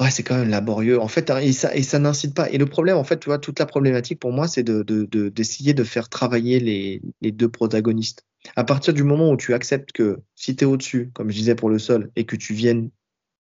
ouais, 0.02 0.12
c'est 0.12 0.24
quand 0.24 0.36
même 0.38 0.50
laborieux. 0.50 1.00
En 1.00 1.08
fait, 1.08 1.30
et 1.30 1.54
ça, 1.54 1.76
et 1.76 1.84
ça 1.84 2.00
n'incite 2.00 2.34
pas. 2.36 2.50
Et 2.50 2.58
le 2.58 2.66
problème, 2.66 2.98
en 2.98 3.04
fait, 3.04 3.20
tu 3.20 3.26
vois, 3.26 3.40
toute 3.40 3.60
la 3.60 3.66
problématique 3.66 4.20
pour 4.20 4.32
moi, 4.32 4.48
c'est 4.48 4.64
de, 4.64 4.84
d'essayer 5.30 5.74
de, 5.74 5.84
faire 5.84 6.10
travailler 6.10 6.60
les, 6.60 7.02
les, 7.22 7.32
deux 7.32 7.50
protagonistes. 7.50 8.26
À 8.56 8.64
partir 8.64 8.94
du 8.94 9.04
moment 9.04 9.32
où 9.32 9.38
tu 9.38 9.54
acceptes 9.54 9.92
que 9.92 10.22
si 10.36 10.56
tu 10.56 10.64
es 10.64 10.68
au-dessus, 10.68 11.12
comme 11.14 11.30
je 11.30 11.36
disais 11.36 11.56
pour 11.56 11.70
le 11.70 11.80
sol, 11.80 12.12
et 12.16 12.26
que 12.26 12.36
tu 12.36 12.54
viennes 12.54 12.90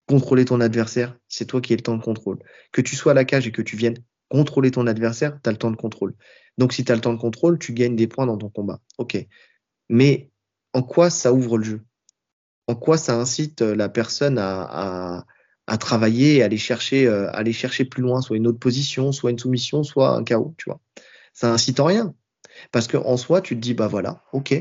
contrôler 0.08 0.46
ton 0.46 0.62
adversaire, 0.62 1.18
c'est 1.28 1.46
toi 1.46 1.62
qui 1.62 1.74
as 1.74 1.76
le 1.76 1.82
temps 1.82 1.98
de 1.98 2.04
contrôle. 2.04 2.40
Que 2.72 2.82
tu 2.82 2.96
sois 2.96 3.12
à 3.12 3.16
la 3.16 3.26
cage 3.26 3.48
et 3.48 3.52
que 3.52 3.62
tu 3.62 3.76
viennes 3.76 3.98
contrôler 4.30 4.72
ton 4.72 4.88
adversaire, 4.88 5.40
tu 5.44 5.50
as 5.50 5.52
le 5.52 5.58
temps 5.58 5.72
de 5.72 5.76
contrôle. 5.76 6.16
Donc 6.58 6.74
si 6.74 6.84
tu 6.84 6.92
as 6.92 6.96
le 6.96 7.02
temps 7.02 7.14
de 7.14 7.20
contrôle, 7.20 7.60
tu 7.60 7.74
gagnes 7.74 7.96
des 7.96 8.08
points 8.08 8.26
dans 8.26 8.38
ton 8.38 8.50
combat. 8.50 8.80
OK. 8.98 9.18
Mais 9.90 10.30
en 10.74 10.82
quoi 10.82 11.10
ça 11.10 11.34
ouvre 11.34 11.58
le 11.58 11.64
jeu? 11.64 11.82
En 12.68 12.76
quoi 12.76 12.98
ça 12.98 13.16
incite 13.16 13.62
euh, 13.62 13.76
la 13.76 13.90
personne 13.90 14.38
à, 14.38 15.26
travailler, 15.80 16.42
à 16.42 16.46
aller 16.46 16.58
chercher, 16.58 17.08
euh, 17.08 17.30
aller 17.34 17.54
chercher 17.54 17.86
plus 17.86 18.02
loin, 18.02 18.22
soit 18.22 18.38
une 18.38 18.48
autre 18.48 18.60
position, 18.60 19.12
soit 19.12 19.32
une 19.32 19.40
soumission, 19.40 19.84
soit 19.84 20.10
un 20.12 20.24
chaos, 20.24 20.54
tu 20.58 20.70
vois? 20.70 20.80
Ça 21.34 21.52
incite 21.52 21.80
en 21.80 21.86
rien. 21.86 22.14
Parce 22.72 22.88
que 22.88 22.98
en 22.98 23.16
soi, 23.18 23.42
tu 23.42 23.56
te 23.56 23.62
dis, 23.62 23.74
bah 23.74 23.88
voilà, 23.88 24.24
ok. 24.34 24.54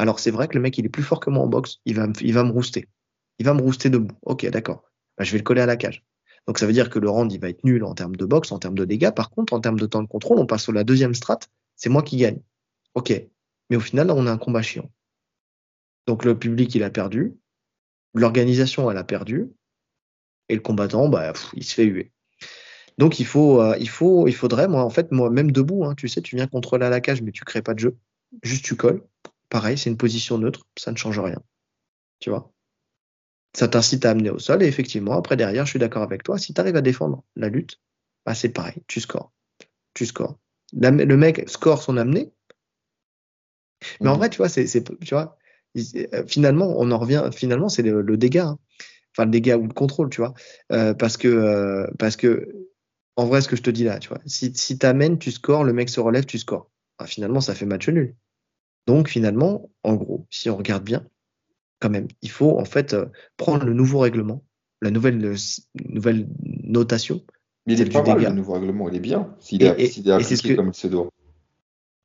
Alors 0.00 0.18
c'est 0.18 0.30
vrai 0.30 0.48
que 0.48 0.54
le 0.54 0.60
mec, 0.60 0.78
il 0.78 0.86
est 0.86 0.88
plus 0.88 1.02
fort 1.02 1.20
que 1.20 1.28
moi 1.28 1.42
en 1.42 1.46
boxe, 1.46 1.76
il 1.84 1.94
va, 1.94 2.06
il 2.22 2.32
va 2.32 2.42
me 2.42 2.50
rouster. 2.50 2.88
Il 3.38 3.44
va 3.44 3.52
me 3.52 3.60
rouster 3.60 3.90
debout. 3.90 4.16
Ok, 4.22 4.46
d'accord. 4.46 4.82
Bah, 5.18 5.24
je 5.24 5.32
vais 5.32 5.36
le 5.36 5.44
coller 5.44 5.60
à 5.60 5.66
la 5.66 5.76
cage. 5.76 6.02
Donc 6.46 6.58
ça 6.58 6.66
veut 6.66 6.72
dire 6.72 6.88
que 6.88 6.98
le 6.98 7.10
round, 7.10 7.30
il 7.30 7.38
va 7.38 7.50
être 7.50 7.62
nul 7.64 7.84
en 7.84 7.92
termes 7.92 8.16
de 8.16 8.24
boxe, 8.24 8.50
en 8.50 8.58
termes 8.58 8.78
de 8.78 8.86
dégâts. 8.86 9.10
Par 9.10 9.28
contre, 9.28 9.52
en 9.52 9.60
termes 9.60 9.78
de 9.78 9.84
temps 9.84 10.02
de 10.02 10.08
contrôle, 10.08 10.38
on 10.38 10.46
passe 10.46 10.62
sur 10.62 10.72
la 10.72 10.84
deuxième 10.84 11.12
strate, 11.12 11.50
c'est 11.76 11.90
moi 11.90 12.02
qui 12.02 12.16
gagne. 12.16 12.40
Ok. 12.94 13.12
Mais 13.68 13.76
au 13.76 13.80
final, 13.80 14.10
on 14.10 14.26
a 14.26 14.32
un 14.32 14.38
combat 14.38 14.62
chiant. 14.62 14.90
Donc 16.06 16.24
le 16.24 16.38
public, 16.38 16.74
il 16.74 16.82
a 16.82 16.88
perdu 16.88 17.36
l'organisation, 18.14 18.90
elle 18.90 18.96
a 18.96 19.04
perdu, 19.04 19.50
et 20.48 20.54
le 20.54 20.62
combattant, 20.62 21.10
bah, 21.10 21.34
il 21.52 21.62
se 21.62 21.74
fait 21.74 21.84
huer. 21.84 22.10
Donc 22.96 23.20
il 23.20 23.26
faut, 23.26 23.60
euh, 23.60 23.76
il 23.78 23.90
faut, 23.90 24.26
il 24.28 24.34
faudrait, 24.34 24.66
moi, 24.66 24.82
en 24.82 24.90
fait, 24.90 25.12
moi, 25.12 25.28
même 25.28 25.52
debout, 25.52 25.84
hein, 25.84 25.94
tu 25.94 26.08
sais, 26.08 26.22
tu 26.22 26.36
viens 26.36 26.46
contrôler 26.46 26.86
à 26.86 26.90
la 26.90 27.02
cage, 27.02 27.20
mais 27.20 27.32
tu 27.32 27.44
crées 27.44 27.60
pas 27.60 27.74
de 27.74 27.80
jeu. 27.80 27.98
Juste 28.42 28.64
tu 28.64 28.76
colles. 28.76 29.02
Pareil, 29.50 29.76
c'est 29.76 29.90
une 29.90 29.96
position 29.96 30.38
neutre, 30.38 30.66
ça 30.78 30.92
ne 30.92 30.96
change 30.96 31.18
rien. 31.18 31.42
Tu 32.20 32.30
vois? 32.30 32.52
Ça 33.54 33.68
t'incite 33.68 34.04
à 34.06 34.10
amener 34.10 34.30
au 34.30 34.38
sol, 34.38 34.62
et 34.62 34.66
effectivement, 34.66 35.18
après, 35.18 35.36
derrière, 35.36 35.66
je 35.66 35.70
suis 35.70 35.78
d'accord 35.78 36.02
avec 36.02 36.22
toi, 36.22 36.38
si 36.38 36.54
tu 36.54 36.60
arrives 36.60 36.76
à 36.76 36.82
défendre 36.82 37.24
la 37.36 37.48
lutte, 37.48 37.80
bah, 38.24 38.34
c'est 38.34 38.50
pareil, 38.50 38.82
tu 38.86 39.00
scores. 39.00 39.32
Tu 39.92 40.06
scores. 40.06 40.38
le 40.72 41.16
mec 41.16 41.48
score 41.48 41.82
son 41.82 41.96
amené. 41.96 42.32
Mais 44.00 44.08
en 44.08 44.14
mmh. 44.14 44.18
vrai, 44.18 44.30
tu 44.30 44.38
vois, 44.38 44.48
c'est, 44.48 44.66
tu 44.66 45.14
vois, 45.14 45.36
euh, 45.76 46.24
finalement, 46.26 46.74
on 46.78 46.90
en 46.90 46.98
revient. 46.98 47.28
Finalement, 47.32 47.68
c'est 47.68 47.82
le, 47.82 48.16
dégât, 48.16 48.46
hein. 48.46 48.58
enfin 49.12 49.24
le 49.24 49.30
dégât 49.30 49.56
ou 49.56 49.66
le 49.66 49.72
contrôle, 49.72 50.10
tu 50.10 50.20
vois, 50.20 50.34
euh, 50.72 50.94
parce 50.94 51.16
que 51.16 51.28
euh, 51.28 51.86
parce 51.98 52.16
que 52.16 52.48
en 53.16 53.26
vrai, 53.26 53.40
ce 53.40 53.48
que 53.48 53.56
je 53.56 53.62
te 53.62 53.70
dis 53.70 53.84
là, 53.84 53.98
tu 53.98 54.08
vois, 54.08 54.20
si 54.26 54.52
si 54.54 54.78
t'amènes, 54.78 55.18
tu 55.18 55.30
scores, 55.30 55.64
le 55.64 55.72
mec 55.72 55.88
se 55.88 56.00
relève, 56.00 56.26
tu 56.26 56.38
scores. 56.38 56.70
Ah, 56.98 57.06
finalement, 57.06 57.40
ça 57.40 57.54
fait 57.54 57.66
match 57.66 57.88
nul. 57.88 58.14
Donc 58.86 59.08
finalement, 59.08 59.70
en 59.84 59.94
gros, 59.94 60.26
si 60.30 60.50
on 60.50 60.56
regarde 60.56 60.84
bien, 60.84 61.06
quand 61.80 61.90
même, 61.90 62.08
il 62.22 62.30
faut 62.30 62.58
en 62.58 62.64
fait 62.64 62.96
prendre 63.36 63.64
le 63.64 63.72
nouveau 63.72 64.00
règlement, 64.00 64.44
la 64.82 64.90
nouvelle 64.90 65.36
nouvelle 65.88 66.28
notation. 66.42 67.22
Mais 67.66 67.74
il 67.74 67.82
est 67.82 67.92
pas 67.92 68.02
mal, 68.02 68.22
le 68.22 68.30
nouveau 68.30 68.54
règlement, 68.54 68.88
il 68.88 68.96
est 68.96 69.00
bien. 69.00 69.34
S'il 69.38 69.62
est, 69.62 69.80
est 69.80 70.10
appliqué 70.10 70.56
comme 70.56 70.68
il 70.68 70.74
se 70.74 70.88
doit. 70.88 71.08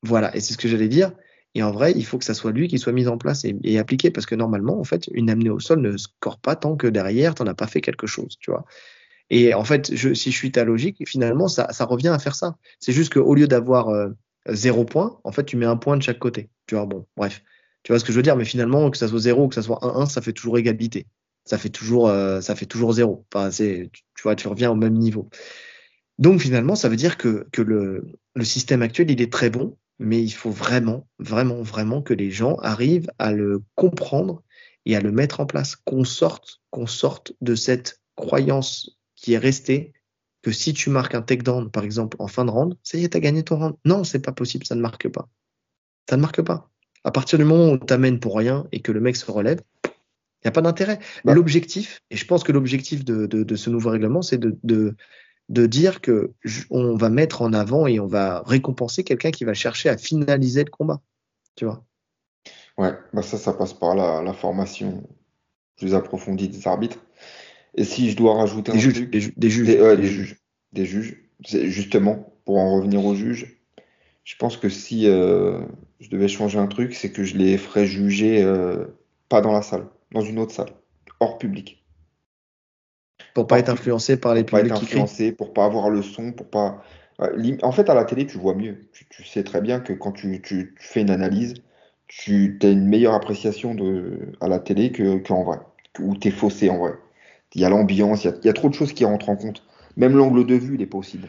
Voilà, 0.02 0.34
et 0.36 0.40
c'est 0.40 0.52
ce 0.52 0.58
que 0.58 0.68
j'allais 0.68 0.88
dire. 0.88 1.12
Et 1.56 1.62
en 1.62 1.72
vrai, 1.72 1.92
il 1.96 2.04
faut 2.04 2.18
que 2.18 2.24
ça 2.26 2.34
soit 2.34 2.52
lui 2.52 2.68
qui 2.68 2.78
soit 2.78 2.92
mis 2.92 3.08
en 3.08 3.16
place 3.16 3.46
et, 3.46 3.78
appliqué 3.78 4.10
parce 4.10 4.26
que 4.26 4.34
normalement, 4.34 4.78
en 4.78 4.84
fait, 4.84 5.08
une 5.14 5.30
amenée 5.30 5.48
au 5.48 5.58
sol 5.58 5.80
ne 5.80 5.96
score 5.96 6.38
pas 6.38 6.54
tant 6.54 6.76
que 6.76 6.86
derrière, 6.86 7.34
tu 7.34 7.42
n'en 7.42 7.50
as 7.50 7.54
pas 7.54 7.66
fait 7.66 7.80
quelque 7.80 8.06
chose, 8.06 8.36
tu 8.38 8.50
vois. 8.50 8.66
Et 9.30 9.54
en 9.54 9.64
fait, 9.64 9.94
je, 9.94 10.12
si 10.12 10.30
je 10.30 10.36
suis 10.36 10.52
ta 10.52 10.64
logique, 10.64 11.02
finalement, 11.08 11.48
ça, 11.48 11.72
ça 11.72 11.86
revient 11.86 12.08
à 12.08 12.18
faire 12.18 12.34
ça. 12.34 12.58
C'est 12.78 12.92
juste 12.92 13.14
qu'au 13.14 13.34
lieu 13.34 13.48
d'avoir 13.48 13.88
euh, 13.88 14.10
zéro 14.48 14.84
point, 14.84 15.18
en 15.24 15.32
fait, 15.32 15.44
tu 15.44 15.56
mets 15.56 15.66
un 15.66 15.76
point 15.76 15.96
de 15.96 16.02
chaque 16.02 16.18
côté. 16.18 16.50
Tu 16.66 16.74
vois, 16.74 16.86
bon, 16.86 17.06
bref. 17.16 17.42
Tu 17.82 17.92
vois 17.92 17.98
ce 17.98 18.04
que 18.04 18.12
je 18.12 18.16
veux 18.16 18.22
dire, 18.22 18.36
mais 18.36 18.44
finalement, 18.44 18.90
que 18.90 18.98
ça 18.98 19.08
soit 19.08 19.20
zéro 19.20 19.44
ou 19.44 19.48
que 19.48 19.54
ça 19.54 19.62
soit 19.62 19.78
1-1, 19.82 20.06
ça 20.06 20.20
fait 20.20 20.32
toujours 20.32 20.58
égalité. 20.58 21.06
Ça 21.44 21.58
fait 21.58 21.68
toujours, 21.68 22.08
euh, 22.08 22.40
ça 22.40 22.56
fait 22.56 22.66
toujours 22.66 22.92
zéro. 22.92 23.24
Enfin, 23.32 23.50
c'est, 23.50 23.90
tu, 23.92 24.22
vois, 24.22 24.34
tu 24.34 24.48
reviens 24.48 24.70
au 24.70 24.74
même 24.74 24.94
niveau. 24.94 25.28
Donc 26.18 26.40
finalement, 26.40 26.74
ça 26.74 26.88
veut 26.88 26.96
dire 26.96 27.18
que, 27.18 27.46
que 27.52 27.62
le, 27.62 28.06
le 28.34 28.44
système 28.44 28.82
actuel, 28.82 29.10
il 29.10 29.20
est 29.20 29.32
très 29.32 29.50
bon 29.50 29.76
mais 29.98 30.22
il 30.22 30.30
faut 30.30 30.50
vraiment, 30.50 31.06
vraiment, 31.18 31.62
vraiment 31.62 32.02
que 32.02 32.14
les 32.14 32.30
gens 32.30 32.56
arrivent 32.56 33.10
à 33.18 33.32
le 33.32 33.62
comprendre 33.74 34.42
et 34.84 34.96
à 34.96 35.00
le 35.00 35.10
mettre 35.10 35.40
en 35.40 35.46
place, 35.46 35.76
qu'on 35.76 36.04
sorte, 36.04 36.60
qu'on 36.70 36.86
sorte 36.86 37.32
de 37.40 37.54
cette 37.54 38.00
croyance 38.14 38.98
qui 39.14 39.32
est 39.32 39.38
restée 39.38 39.92
que 40.46 40.52
si 40.52 40.72
tu 40.72 40.90
marques 40.90 41.16
un 41.16 41.22
takedown, 41.22 41.72
par 41.72 41.82
exemple, 41.82 42.16
en 42.20 42.28
fin 42.28 42.44
de 42.44 42.52
round, 42.52 42.76
ça 42.84 42.96
y 42.96 43.04
est, 43.04 43.08
tu 43.08 43.16
as 43.16 43.20
gagné 43.20 43.42
ton 43.42 43.58
round. 43.58 43.74
Non, 43.84 44.04
c'est 44.04 44.20
pas 44.20 44.30
possible, 44.30 44.64
ça 44.64 44.76
ne 44.76 44.80
marque 44.80 45.08
pas. 45.08 45.28
Ça 46.08 46.16
ne 46.16 46.22
marque 46.22 46.40
pas. 46.40 46.70
À 47.02 47.10
partir 47.10 47.36
du 47.36 47.44
moment 47.44 47.72
où 47.72 47.78
tu 47.78 47.92
amènes 47.92 48.20
pour 48.20 48.36
rien 48.36 48.68
et 48.70 48.78
que 48.78 48.92
le 48.92 49.00
mec 49.00 49.16
se 49.16 49.28
relève, 49.28 49.60
il 49.86 50.44
n'y 50.44 50.48
a 50.48 50.52
pas 50.52 50.62
d'intérêt. 50.62 51.00
Bah. 51.24 51.34
L'objectif, 51.34 52.00
et 52.12 52.16
je 52.16 52.24
pense 52.26 52.44
que 52.44 52.52
l'objectif 52.52 53.04
de, 53.04 53.56
ce 53.56 53.70
nouveau 53.70 53.90
règlement, 53.90 54.22
c'est 54.22 54.38
de, 54.38 54.56
de, 55.48 55.66
dire 55.66 56.00
que 56.00 56.32
on 56.70 56.94
va 56.94 57.10
mettre 57.10 57.42
en 57.42 57.52
avant 57.52 57.88
et 57.88 57.98
on 57.98 58.06
va 58.06 58.44
récompenser 58.46 59.02
quelqu'un 59.02 59.32
qui 59.32 59.42
va 59.42 59.52
chercher 59.52 59.88
à 59.88 59.98
finaliser 59.98 60.62
le 60.62 60.70
combat. 60.70 61.00
Tu 61.56 61.64
vois? 61.64 61.84
Ouais, 62.78 62.96
bah 63.12 63.22
ça, 63.22 63.36
ça 63.36 63.52
passe 63.52 63.74
par 63.74 63.96
la, 63.96 64.32
formation 64.32 65.02
plus 65.76 65.92
approfondie 65.92 66.48
des 66.48 66.68
arbitres. 66.68 67.04
Et 67.76 67.84
si 67.84 68.10
je 68.10 68.16
dois 68.16 68.34
rajouter 68.34 68.72
des 68.72 68.78
un 68.78 68.80
juges, 68.80 68.94
truc, 68.94 69.10
des, 69.10 69.20
juges, 69.20 69.36
des, 69.36 69.50
juges, 69.50 70.36
des 70.72 70.86
juges, 70.86 71.16
justement 71.44 72.34
pour 72.44 72.58
en 72.58 72.76
revenir 72.76 73.04
aux 73.04 73.14
juges, 73.14 73.60
je 74.24 74.34
pense 74.36 74.56
que 74.56 74.68
si 74.68 75.06
euh, 75.06 75.60
je 76.00 76.08
devais 76.08 76.28
changer 76.28 76.58
un 76.58 76.66
truc, 76.66 76.94
c'est 76.94 77.12
que 77.12 77.22
je 77.22 77.36
les 77.36 77.58
ferais 77.58 77.86
juger 77.86 78.42
euh, 78.42 78.86
pas 79.28 79.40
dans 79.40 79.52
la 79.52 79.62
salle, 79.62 79.86
dans 80.10 80.22
une 80.22 80.38
autre 80.38 80.52
salle, 80.52 80.70
hors 81.20 81.38
public. 81.38 81.84
Pour 83.34 83.46
pas 83.46 83.58
être 83.58 83.68
influencé 83.68 84.16
par 84.16 84.34
les 84.34 84.42
pour 84.42 84.58
pas 84.58 84.64
être 84.64 84.72
influencé, 84.72 85.30
pour 85.30 85.52
pas 85.52 85.66
avoir 85.66 85.90
le 85.90 86.02
son, 86.02 86.32
pour 86.32 86.48
pas. 86.48 86.82
En 87.62 87.72
fait, 87.72 87.88
à 87.88 87.94
la 87.94 88.04
télé, 88.04 88.26
tu 88.26 88.36
vois 88.36 88.54
mieux. 88.54 88.88
Tu, 89.10 89.24
sais 89.24 89.42
très 89.42 89.60
bien 89.60 89.80
que 89.80 89.92
quand 89.92 90.12
tu, 90.12 90.42
tu 90.42 90.74
fais 90.78 91.00
une 91.00 91.10
analyse, 91.10 91.54
tu 92.08 92.58
as 92.62 92.68
une 92.68 92.86
meilleure 92.86 93.14
appréciation 93.14 93.74
de, 93.74 94.32
à 94.40 94.48
la 94.48 94.58
télé 94.58 94.92
qu'en 95.22 95.44
vrai, 95.44 95.58
ou 95.98 96.16
tu 96.16 96.28
es 96.28 96.30
faussé 96.30 96.68
en 96.68 96.78
vrai. 96.78 96.94
Il 97.56 97.62
y 97.62 97.64
a 97.64 97.70
l'ambiance, 97.70 98.24
il, 98.24 98.34
y 98.44 98.48
a, 98.48 98.52
trop 98.52 98.68
de 98.68 98.74
choses 98.74 98.92
qui 98.92 99.06
rentrent 99.06 99.30
en 99.30 99.36
compte. 99.36 99.62
Même 99.96 100.14
l'angle 100.14 100.44
de 100.44 100.54
vue, 100.54 100.74
il 100.74 100.82
est 100.82 100.86
pas 100.86 100.98
aussi 100.98 101.16
bon. 101.16 101.28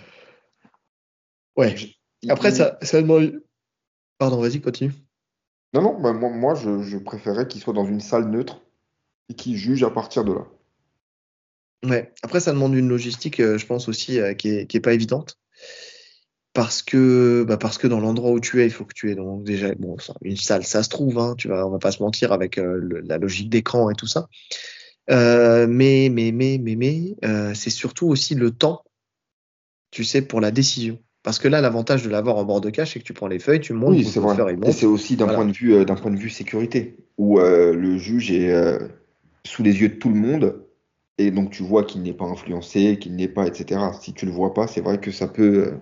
Ouais. 1.55 1.73
Après, 2.27 2.51
ça, 2.51 2.77
ça 2.81 3.01
demande. 3.01 3.41
Pardon, 4.17 4.41
vas-y, 4.41 4.59
continue. 4.59 4.91
Non, 5.73 5.81
non, 5.81 6.01
bah, 6.01 6.11
moi, 6.11 6.29
moi 6.29 6.53
je, 6.53 6.81
je 6.81 6.97
préférais 6.97 7.47
qu'il 7.47 7.61
soit 7.61 7.73
dans 7.73 7.85
une 7.85 8.01
salle 8.01 8.29
neutre 8.29 8.61
et 9.29 9.35
qu'il 9.35 9.55
juge 9.55 9.83
à 9.83 9.89
partir 9.89 10.25
de 10.25 10.33
là. 10.33 10.45
Ouais. 11.85 12.13
Après, 12.23 12.41
ça 12.41 12.51
demande 12.51 12.75
une 12.75 12.89
logistique, 12.89 13.39
euh, 13.39 13.57
je 13.57 13.65
pense 13.65 13.87
aussi, 13.87 14.19
euh, 14.19 14.33
qui, 14.33 14.49
est, 14.49 14.67
qui 14.67 14.75
est 14.75 14.81
pas 14.81 14.93
évidente 14.93 15.39
parce 16.53 16.81
que 16.81 17.45
bah 17.47 17.57
parce 17.57 17.77
que 17.77 17.85
dans 17.85 17.99
l'endroit 17.99 18.31
où 18.31 18.39
tu 18.39 18.63
es, 18.63 18.65
il 18.65 18.71
faut 18.71 18.83
que 18.83 18.95
tu 18.95 19.11
aies 19.11 19.15
donc 19.15 19.43
déjà 19.43 19.75
bon 19.75 19.95
une 20.23 20.37
salle, 20.37 20.65
ça 20.65 20.81
se 20.81 20.89
trouve, 20.89 21.19
hein, 21.19 21.35
tu 21.37 21.49
vas, 21.49 21.67
on 21.67 21.69
va 21.69 21.77
pas 21.77 21.91
se 21.91 22.01
mentir 22.01 22.31
avec 22.31 22.57
euh, 22.57 23.03
la 23.05 23.19
logique 23.19 23.51
d'écran 23.51 23.91
et 23.91 23.93
tout 23.93 24.07
ça. 24.07 24.27
Euh, 25.09 25.67
mais 25.67 26.09
mais 26.11 26.31
mais 26.31 26.59
mais 26.61 26.75
mais 26.75 27.15
euh, 27.23 27.53
c'est 27.53 27.69
surtout 27.69 28.07
aussi 28.07 28.35
le 28.35 28.51
temps, 28.51 28.83
tu 29.91 30.03
sais, 30.03 30.21
pour 30.21 30.41
la 30.41 30.51
décision. 30.51 30.99
Parce 31.23 31.39
que 31.39 31.47
là, 31.47 31.61
l'avantage 31.61 32.03
de 32.03 32.09
l'avoir 32.09 32.37
en 32.37 32.45
bord 32.45 32.61
de 32.61 32.69
cache, 32.69 32.93
c'est 32.93 32.99
que 32.99 33.05
tu 33.05 33.13
prends 33.13 33.27
les 33.27 33.39
feuilles, 33.39 33.59
tu 33.59 33.73
montes, 33.73 33.91
oui, 33.91 34.05
c'est 34.05 34.19
vrai. 34.19 34.35
Et 34.65 34.71
c'est 34.71 34.85
aussi 34.85 35.17
d'un 35.17 35.27
point 35.27 35.45
de 35.45 35.51
vue 35.51 35.83
d'un 35.85 35.95
point 35.95 36.11
de 36.11 36.17
vue 36.17 36.29
sécurité, 36.29 36.97
où 37.17 37.39
le 37.39 37.97
juge 37.97 38.31
est 38.31 38.53
sous 39.45 39.63
les 39.63 39.81
yeux 39.81 39.89
de 39.89 39.95
tout 39.95 40.09
le 40.09 40.15
monde. 40.15 40.63
Et 41.17 41.31
donc 41.31 41.49
tu 41.49 41.63
vois 41.63 41.83
qu'il 41.83 42.03
n'est 42.03 42.13
pas 42.13 42.25
influencé, 42.25 42.99
qu'il 42.99 43.15
n'est 43.15 43.27
pas, 43.27 43.47
etc. 43.47 43.81
Si 43.99 44.13
tu 44.13 44.25
le 44.25 44.31
vois 44.31 44.53
pas, 44.53 44.67
c'est 44.67 44.81
vrai 44.81 44.99
que 44.99 45.11
ça 45.11 45.27
peut, 45.27 45.73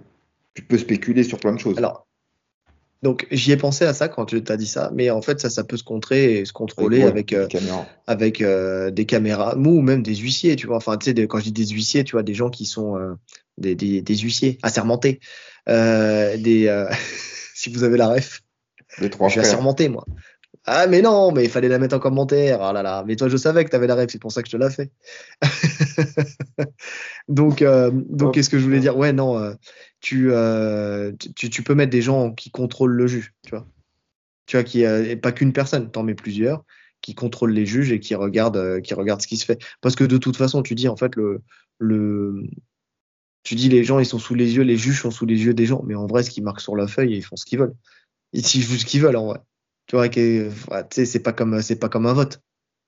tu 0.54 0.64
peux 0.64 0.78
spéculer 0.78 1.24
sur 1.24 1.40
plein 1.40 1.54
de 1.54 1.60
choses. 1.60 1.78
Alors, 1.78 2.05
donc 3.06 3.28
j'y 3.30 3.52
ai 3.52 3.58
pensé 3.58 3.86
à 3.86 3.94
ça 3.94 4.08
quand 4.10 4.26
tu 4.26 4.42
as 4.48 4.58
dit 4.58 4.66
ça, 4.66 4.90
mais 4.96 5.12
en 5.12 5.22
fait 5.22 5.40
ça, 5.40 5.52
ça 5.52 5.64
peut 5.64 5.78
se 5.78 5.84
contrer 5.84 6.40
et 6.40 6.46
se 6.46 6.52
contrôler 6.52 7.04
avec 7.04 7.34
avec, 7.34 7.52
des 7.52 7.60
caméras, 7.60 7.86
avec 8.08 8.42
euh, 8.42 8.90
des 8.90 9.06
caméras, 9.06 9.56
ou 9.56 9.82
même 9.82 10.02
des 10.02 10.16
huissiers, 10.16 10.56
tu 10.56 10.66
vois. 10.66 10.78
Enfin, 10.78 10.98
tu 10.98 11.14
sais, 11.14 11.28
quand 11.28 11.38
je 11.38 11.44
dis 11.44 11.52
des 11.52 11.68
huissiers, 11.68 12.04
tu 12.04 12.14
vois, 12.14 12.24
des 12.24 12.34
gens 12.34 12.50
qui 12.50 12.66
sont 12.66 12.98
euh, 12.98 13.14
des, 13.60 13.76
des, 13.76 14.02
des, 14.02 14.18
huissiers 14.18 14.58
assermentés, 14.64 15.20
euh, 15.70 16.36
des 16.38 16.68
si 17.54 17.70
vous 17.70 17.84
avez 17.84 17.98
la 17.98 18.08
ref. 18.08 18.42
Les 19.00 19.12
trois 19.12 19.28
je 19.28 19.34
suis 19.34 19.42
assermenté 19.42 19.88
moi. 19.88 20.04
Ah 20.68 20.88
mais 20.88 21.02
non, 21.02 21.32
mais 21.32 21.44
il 21.44 21.50
fallait 21.50 21.68
la 21.68 21.78
mettre 21.78 21.96
en 21.96 22.00
commentaire. 22.00 22.62
Ah 22.62 22.74
là 22.74 22.82
là, 22.82 23.04
mais 23.06 23.16
toi 23.16 23.30
je 23.30 23.38
savais 23.38 23.64
que 23.66 23.70
tu 23.70 23.76
avais 23.76 23.88
la 23.88 23.96
ref, 23.96 24.08
c'est 24.10 24.20
pour 24.20 24.32
ça 24.32 24.42
que 24.42 24.50
je 24.50 24.58
te 24.58 24.62
l'ai 24.62 24.72
fait. 24.72 24.92
donc 27.28 27.64
donc 27.64 28.34
qu'est-ce 28.34 28.50
que 28.50 28.58
je 28.58 28.64
voulais 28.64 28.80
dire? 28.80 28.98
Ouais 28.98 29.14
non, 29.14 29.38
euh, 29.38 29.54
tu, 30.02 31.50
tu, 31.50 31.64
peux 31.64 31.76
mettre 31.76 31.92
des 31.92 32.02
gens 32.02 32.32
qui 32.32 32.52
contrôlent 32.52 32.94
le 32.94 33.08
juge, 33.08 33.34
tu 33.44 33.52
vois. 33.52 33.68
Tu 34.46 34.58
vois, 34.58 34.64
qui 34.64 34.86
euh, 34.86 35.16
pas 35.16 35.32
qu'une 35.32 35.54
personne, 35.54 35.92
t'en 35.92 36.04
mets 36.04 36.16
plusieurs 36.16 36.64
qui 37.02 37.14
contrôlent 37.14 37.54
les 37.54 37.68
juges 37.68 37.92
et 37.92 38.00
qui 38.00 38.16
regardent, 38.16 38.58
euh, 38.58 38.82
qui 38.82 38.96
regardent 38.96 39.22
ce 39.22 39.28
qui 39.28 39.38
se 39.38 39.46
fait. 39.46 39.64
Parce 39.82 39.96
que 39.96 40.04
de 40.04 40.18
toute 40.18 40.38
façon, 40.38 40.64
tu 40.64 40.74
dis 40.74 40.88
en 40.88 40.96
fait 40.96 41.16
le, 41.16 41.44
le, 41.78 42.48
tu 43.44 43.54
dis 43.54 43.70
les 43.70 43.84
gens 43.84 44.00
ils 44.00 44.08
sont 44.08 44.18
sous 44.18 44.34
les 44.34 44.56
yeux, 44.56 44.64
les 44.64 44.76
juges 44.76 45.02
sont 45.02 45.12
sous 45.12 45.28
les 45.28 45.44
yeux 45.44 45.54
des 45.54 45.68
gens, 45.68 45.84
mais 45.86 45.94
en 45.94 46.08
vrai 46.08 46.24
ce 46.24 46.32
qu'ils 46.32 46.44
marquent 46.44 46.62
sur 46.62 46.76
la 46.76 46.88
feuille, 46.88 47.16
ils 47.16 47.22
font 47.22 47.36
ce 47.36 47.46
qu'ils 47.46 47.60
veulent. 47.60 47.76
Ils 48.34 48.44
font 48.44 48.76
ce 48.76 48.86
qu'ils 48.86 49.02
veulent 49.02 49.18
en 49.18 49.28
vrai. 49.28 49.40
Tu 49.88 49.96
vois, 49.96 50.10
que, 50.10 50.52
c'est 50.92 51.24
pas 51.24 51.34
comme, 51.34 51.62
c'est 51.62 51.80
pas 51.80 51.90
comme 51.90 52.06
un 52.08 52.14
vote. 52.14 52.42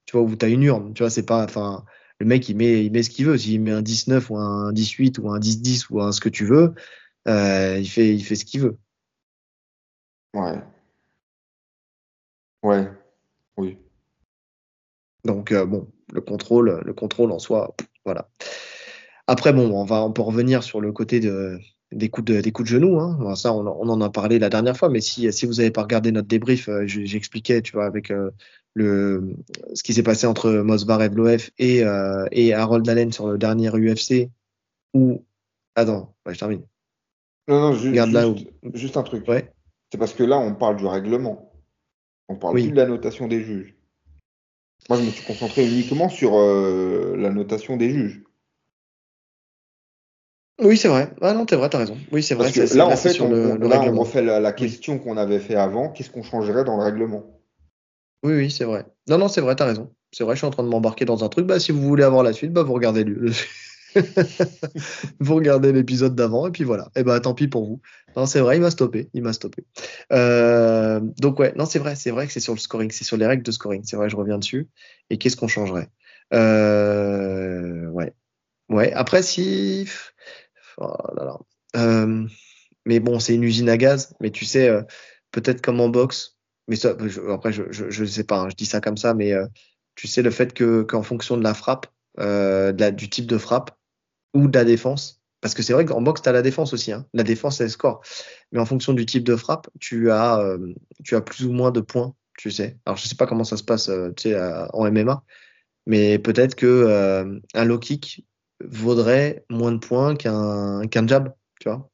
Tu 0.06 0.18
vois 0.18 0.26
où 0.26 0.36
t'as 0.36 0.50
une 0.50 0.64
urne. 0.64 0.94
Tu 0.94 1.04
vois, 1.04 1.10
c'est 1.10 1.26
pas, 1.26 1.44
enfin, 1.44 1.86
le 2.20 2.26
mec 2.26 2.50
il 2.50 2.58
met, 2.58 2.86
il 2.86 2.92
met 2.92 3.04
ce 3.04 3.10
qu'il 3.10 3.26
veut. 3.28 3.38
S'il 3.38 3.62
met 3.62 3.72
un 3.72 3.82
19 3.82 4.30
ou 4.30 4.38
un 4.38 4.72
18 4.74 5.20
ou 5.20 5.30
un 5.32 5.40
10-10 5.40 5.88
ou 5.92 6.02
un 6.02 6.12
ce 6.12 6.22
que 6.22 6.30
tu 6.30 6.46
veux, 6.46 6.74
euh, 7.28 7.78
il, 7.80 7.88
fait, 7.90 8.14
il 8.16 8.24
fait 8.24 8.36
ce 8.36 8.46
qu'il 8.46 8.62
veut. 8.62 8.78
Ouais. 10.34 10.62
Ouais. 12.64 12.88
Oui. 13.58 13.78
Donc 15.24 15.52
euh, 15.52 15.66
bon, 15.66 15.88
le 16.14 16.22
contrôle, 16.22 16.82
le 16.86 16.94
contrôle 16.94 17.32
en 17.32 17.40
soi, 17.40 17.76
voilà. 18.06 18.30
Après 19.28 19.54
bon, 19.54 19.72
on 19.72 19.84
va, 19.84 20.04
on 20.04 20.14
peut 20.14 20.22
revenir 20.22 20.64
sur 20.64 20.82
le 20.82 20.92
côté 20.94 21.20
de, 21.20 21.60
des 21.92 22.10
coups 22.10 22.26
de, 22.26 22.42
des 22.42 22.52
coups 22.52 22.70
de 22.70 22.76
genoux. 22.76 23.00
Hein. 23.00 23.36
ça, 23.36 23.54
on, 23.54 23.66
en 23.66 24.02
a 24.02 24.10
parlé 24.10 24.40
la 24.40 24.50
dernière 24.50 24.76
fois, 24.76 24.90
mais 24.90 25.02
si, 25.02 25.32
si 25.32 25.46
vous 25.46 25.54
n'avez 25.54 25.72
pas 25.72 25.84
regardé 25.84 26.12
notre 26.12 26.28
débrief, 26.28 26.70
euh, 26.70 26.86
j'expliquais, 26.86 27.62
tu 27.62 27.74
vois, 27.74 27.86
avec 27.86 28.12
le, 28.74 29.36
ce 29.74 29.84
qui 29.84 29.94
s'est 29.94 30.04
passé 30.04 30.28
entre 30.28 30.52
Mosbar 30.52 31.02
Evloef 31.02 31.52
et, 31.58 31.84
et 32.32 32.54
Harold 32.54 32.88
Allen 32.88 33.12
sur 33.12 33.28
le 33.28 33.38
dernier 33.38 33.70
UFC, 33.70 34.30
où, 34.94 35.26
attends, 35.76 36.16
je 36.28 36.38
termine. 36.38 36.64
Non, 37.48 37.72
non, 37.72 37.74
juste, 38.74 38.98
un 38.98 39.04
truc. 39.04 39.26
C'est 39.92 39.98
parce 39.98 40.14
que 40.14 40.24
là, 40.24 40.38
on 40.38 40.54
parle 40.54 40.76
du 40.76 40.86
règlement. 40.86 41.54
On 42.28 42.36
parle 42.36 42.56
plus 42.56 42.72
de 42.72 42.76
la 42.76 42.86
notation 42.86 43.28
des 43.28 43.42
juges. 43.42 43.74
Moi, 44.90 45.00
je 45.00 45.06
me 45.06 45.12
suis 45.12 45.26
concentré 45.26 45.66
uniquement 45.66 46.10
sur 46.10 46.38
euh, 46.38 47.16
la 47.18 47.30
notation 47.30 47.78
des 47.78 47.90
juges. 47.90 48.22
Oui, 50.60 50.78
c'est 50.78 50.88
vrai. 50.88 51.10
Ah 51.22 51.34
non, 51.34 51.46
t'es 51.46 51.56
vrai, 51.56 51.70
t'as 51.70 51.78
raison. 51.78 51.98
Oui, 52.12 52.24
c'est 52.24 52.36
vrai. 52.36 52.52
Parce 52.52 52.72
que 52.72 52.78
là, 52.78 52.88
en 52.88 52.96
fait, 52.96 53.20
on, 53.22 53.30
là, 53.30 53.82
on 53.82 54.00
refait 54.00 54.24
la, 54.24 54.52
question 54.54 54.98
qu'on 54.98 55.18
avait 55.18 55.40
fait 55.40 55.56
avant. 55.56 55.90
Qu'est-ce 55.90 56.10
qu'on 56.10 56.24
changerait 56.24 56.64
dans 56.64 56.78
le 56.78 56.84
règlement? 56.84 57.24
Oui, 58.24 58.34
oui, 58.34 58.52
c'est 58.52 58.66
vrai. 58.66 58.86
Non, 59.08 59.18
non, 59.18 59.28
c'est 59.28 59.42
vrai, 59.42 59.56
t'as 59.56 59.66
raison. 59.66 59.94
C'est 60.12 60.24
vrai, 60.24 60.36
je 60.36 60.40
suis 60.40 60.48
en 60.48 60.52
train 60.52 60.64
de 60.64 60.70
m'embarquer 60.70 61.06
dans 61.06 61.24
un 61.24 61.30
truc. 61.30 61.46
Bah, 61.46 61.60
si 61.60 61.72
vous 61.72 61.82
voulez 61.82 62.04
avoir 62.04 62.24
la 62.24 62.34
suite, 62.34 62.54
bah, 62.54 62.64
vous 62.64 62.74
regardez 62.74 63.04
le, 63.04 63.32
vous 65.20 65.36
regardez 65.36 65.72
l'épisode 65.72 66.16
d'avant 66.16 66.48
et 66.48 66.52
puis 66.52 66.64
voilà. 66.64 66.86
Et 66.96 67.02
eh 67.02 67.04
ben 67.04 67.20
tant 67.20 67.34
pis 67.34 67.48
pour 67.48 67.66
vous. 67.66 67.82
Non, 68.16 68.26
c'est 68.26 68.40
vrai, 68.40 68.58
il 68.58 68.62
m'a 68.62 68.72
stoppé. 68.72 69.10
Il 69.14 69.24
m'a 69.24 69.34
stoppé. 69.34 69.64
Euh, 70.12 71.00
donc 71.20 71.40
ouais, 71.40 71.54
non, 71.56 71.66
c'est 71.66 71.80
vrai, 71.80 71.96
c'est 71.96 72.12
vrai 72.12 72.28
que 72.28 72.34
c'est 72.34 72.40
sur 72.40 72.54
le 72.54 72.60
scoring, 72.60 72.92
c'est 72.92 73.04
sur 73.04 73.18
les 73.18 73.26
règles 73.26 73.44
de 73.44 73.52
scoring. 73.52 73.84
C'est 73.86 73.96
vrai, 73.96 74.10
je 74.10 74.16
reviens 74.16 74.38
dessus. 74.38 74.68
Et 75.10 75.18
qu'est-ce 75.18 75.38
qu'on 75.38 75.48
changerait? 75.48 75.90
Euh, 76.34 77.88
Ouais, 77.88 78.14
ouais. 78.70 78.92
Après 78.94 79.24
si, 79.24 79.88
oh 80.78 80.96
euh, 81.76 82.26
mais 82.86 83.00
bon, 83.00 83.20
c'est 83.20 83.36
une 83.36 83.44
usine 83.44 83.70
à 83.70 83.78
gaz. 83.78 84.14
Mais 84.22 84.32
tu 84.32 84.46
sais, 84.46 84.72
peut-être 85.32 85.62
comme 85.62 85.82
en 85.82 85.90
boxe. 85.90 86.38
Mais 86.68 86.78
après, 86.86 87.52
je, 87.52 87.64
je, 87.72 88.06
sais 88.06 88.24
pas. 88.24 88.42
Hein, 88.42 88.50
je 88.50 88.56
dis 88.56 88.66
ça 88.66 88.82
comme 88.82 88.98
ça, 88.98 89.14
mais 89.14 89.34
tu 89.96 90.08
sais 90.08 90.22
le 90.22 90.32
fait 90.32 90.54
que 90.54 90.84
qu'en 90.84 91.04
fonction 91.04 91.38
de 91.38 91.44
la 91.44 91.54
frappe, 91.54 91.88
du 92.18 93.10
type 93.10 93.28
de 93.28 93.38
frappe, 93.38 93.78
ou 94.34 94.48
de 94.48 94.58
la 94.58 94.66
défense. 94.66 95.22
Parce 95.42 95.54
que 95.54 95.62
c'est 95.62 95.74
vrai 95.74 95.86
qu'en 95.86 96.02
boxe, 96.02 96.22
tu 96.22 96.30
as 96.30 96.32
la 96.32 96.42
défense 96.42 96.74
aussi. 96.74 96.92
Hein. 96.92 97.06
La 97.14 97.24
défense, 97.24 97.58
c'est 97.58 97.64
le 97.64 97.70
score. 97.70 98.02
Mais 98.52 98.60
en 98.60 98.66
fonction 98.66 98.94
du 98.94 99.06
type 99.06 99.24
de 99.24 99.36
frappe, 99.36 99.70
tu 99.80 100.12
as, 100.12 100.40
euh, 100.40 100.74
plus 101.22 101.46
ou 101.46 101.52
moins 101.52 101.72
de 101.72 101.82
points, 101.82 102.16
tu 102.38 102.52
sais. 102.52 102.78
Alors, 102.86 102.98
je 102.98 103.08
sais 103.08 103.16
pas 103.16 103.28
comment 103.28 103.44
ça 103.44 103.58
se 103.58 103.64
passe 103.64 103.90
euh, 103.90 104.12
en 104.74 104.92
MMA, 104.92 105.24
mais 105.86 106.20
peut-être 106.20 106.56
que 106.56 106.66
euh, 106.66 107.40
un 107.54 107.66
low 107.66 107.80
kick 107.80 108.26
vaudrait 108.64 109.46
moins 109.50 109.72
de 109.72 109.78
points 109.78 110.16
qu'un 110.16 110.88
qu'un 110.88 111.08
jab, 111.08 111.34
tu 111.60 111.70
vois, 111.70 111.90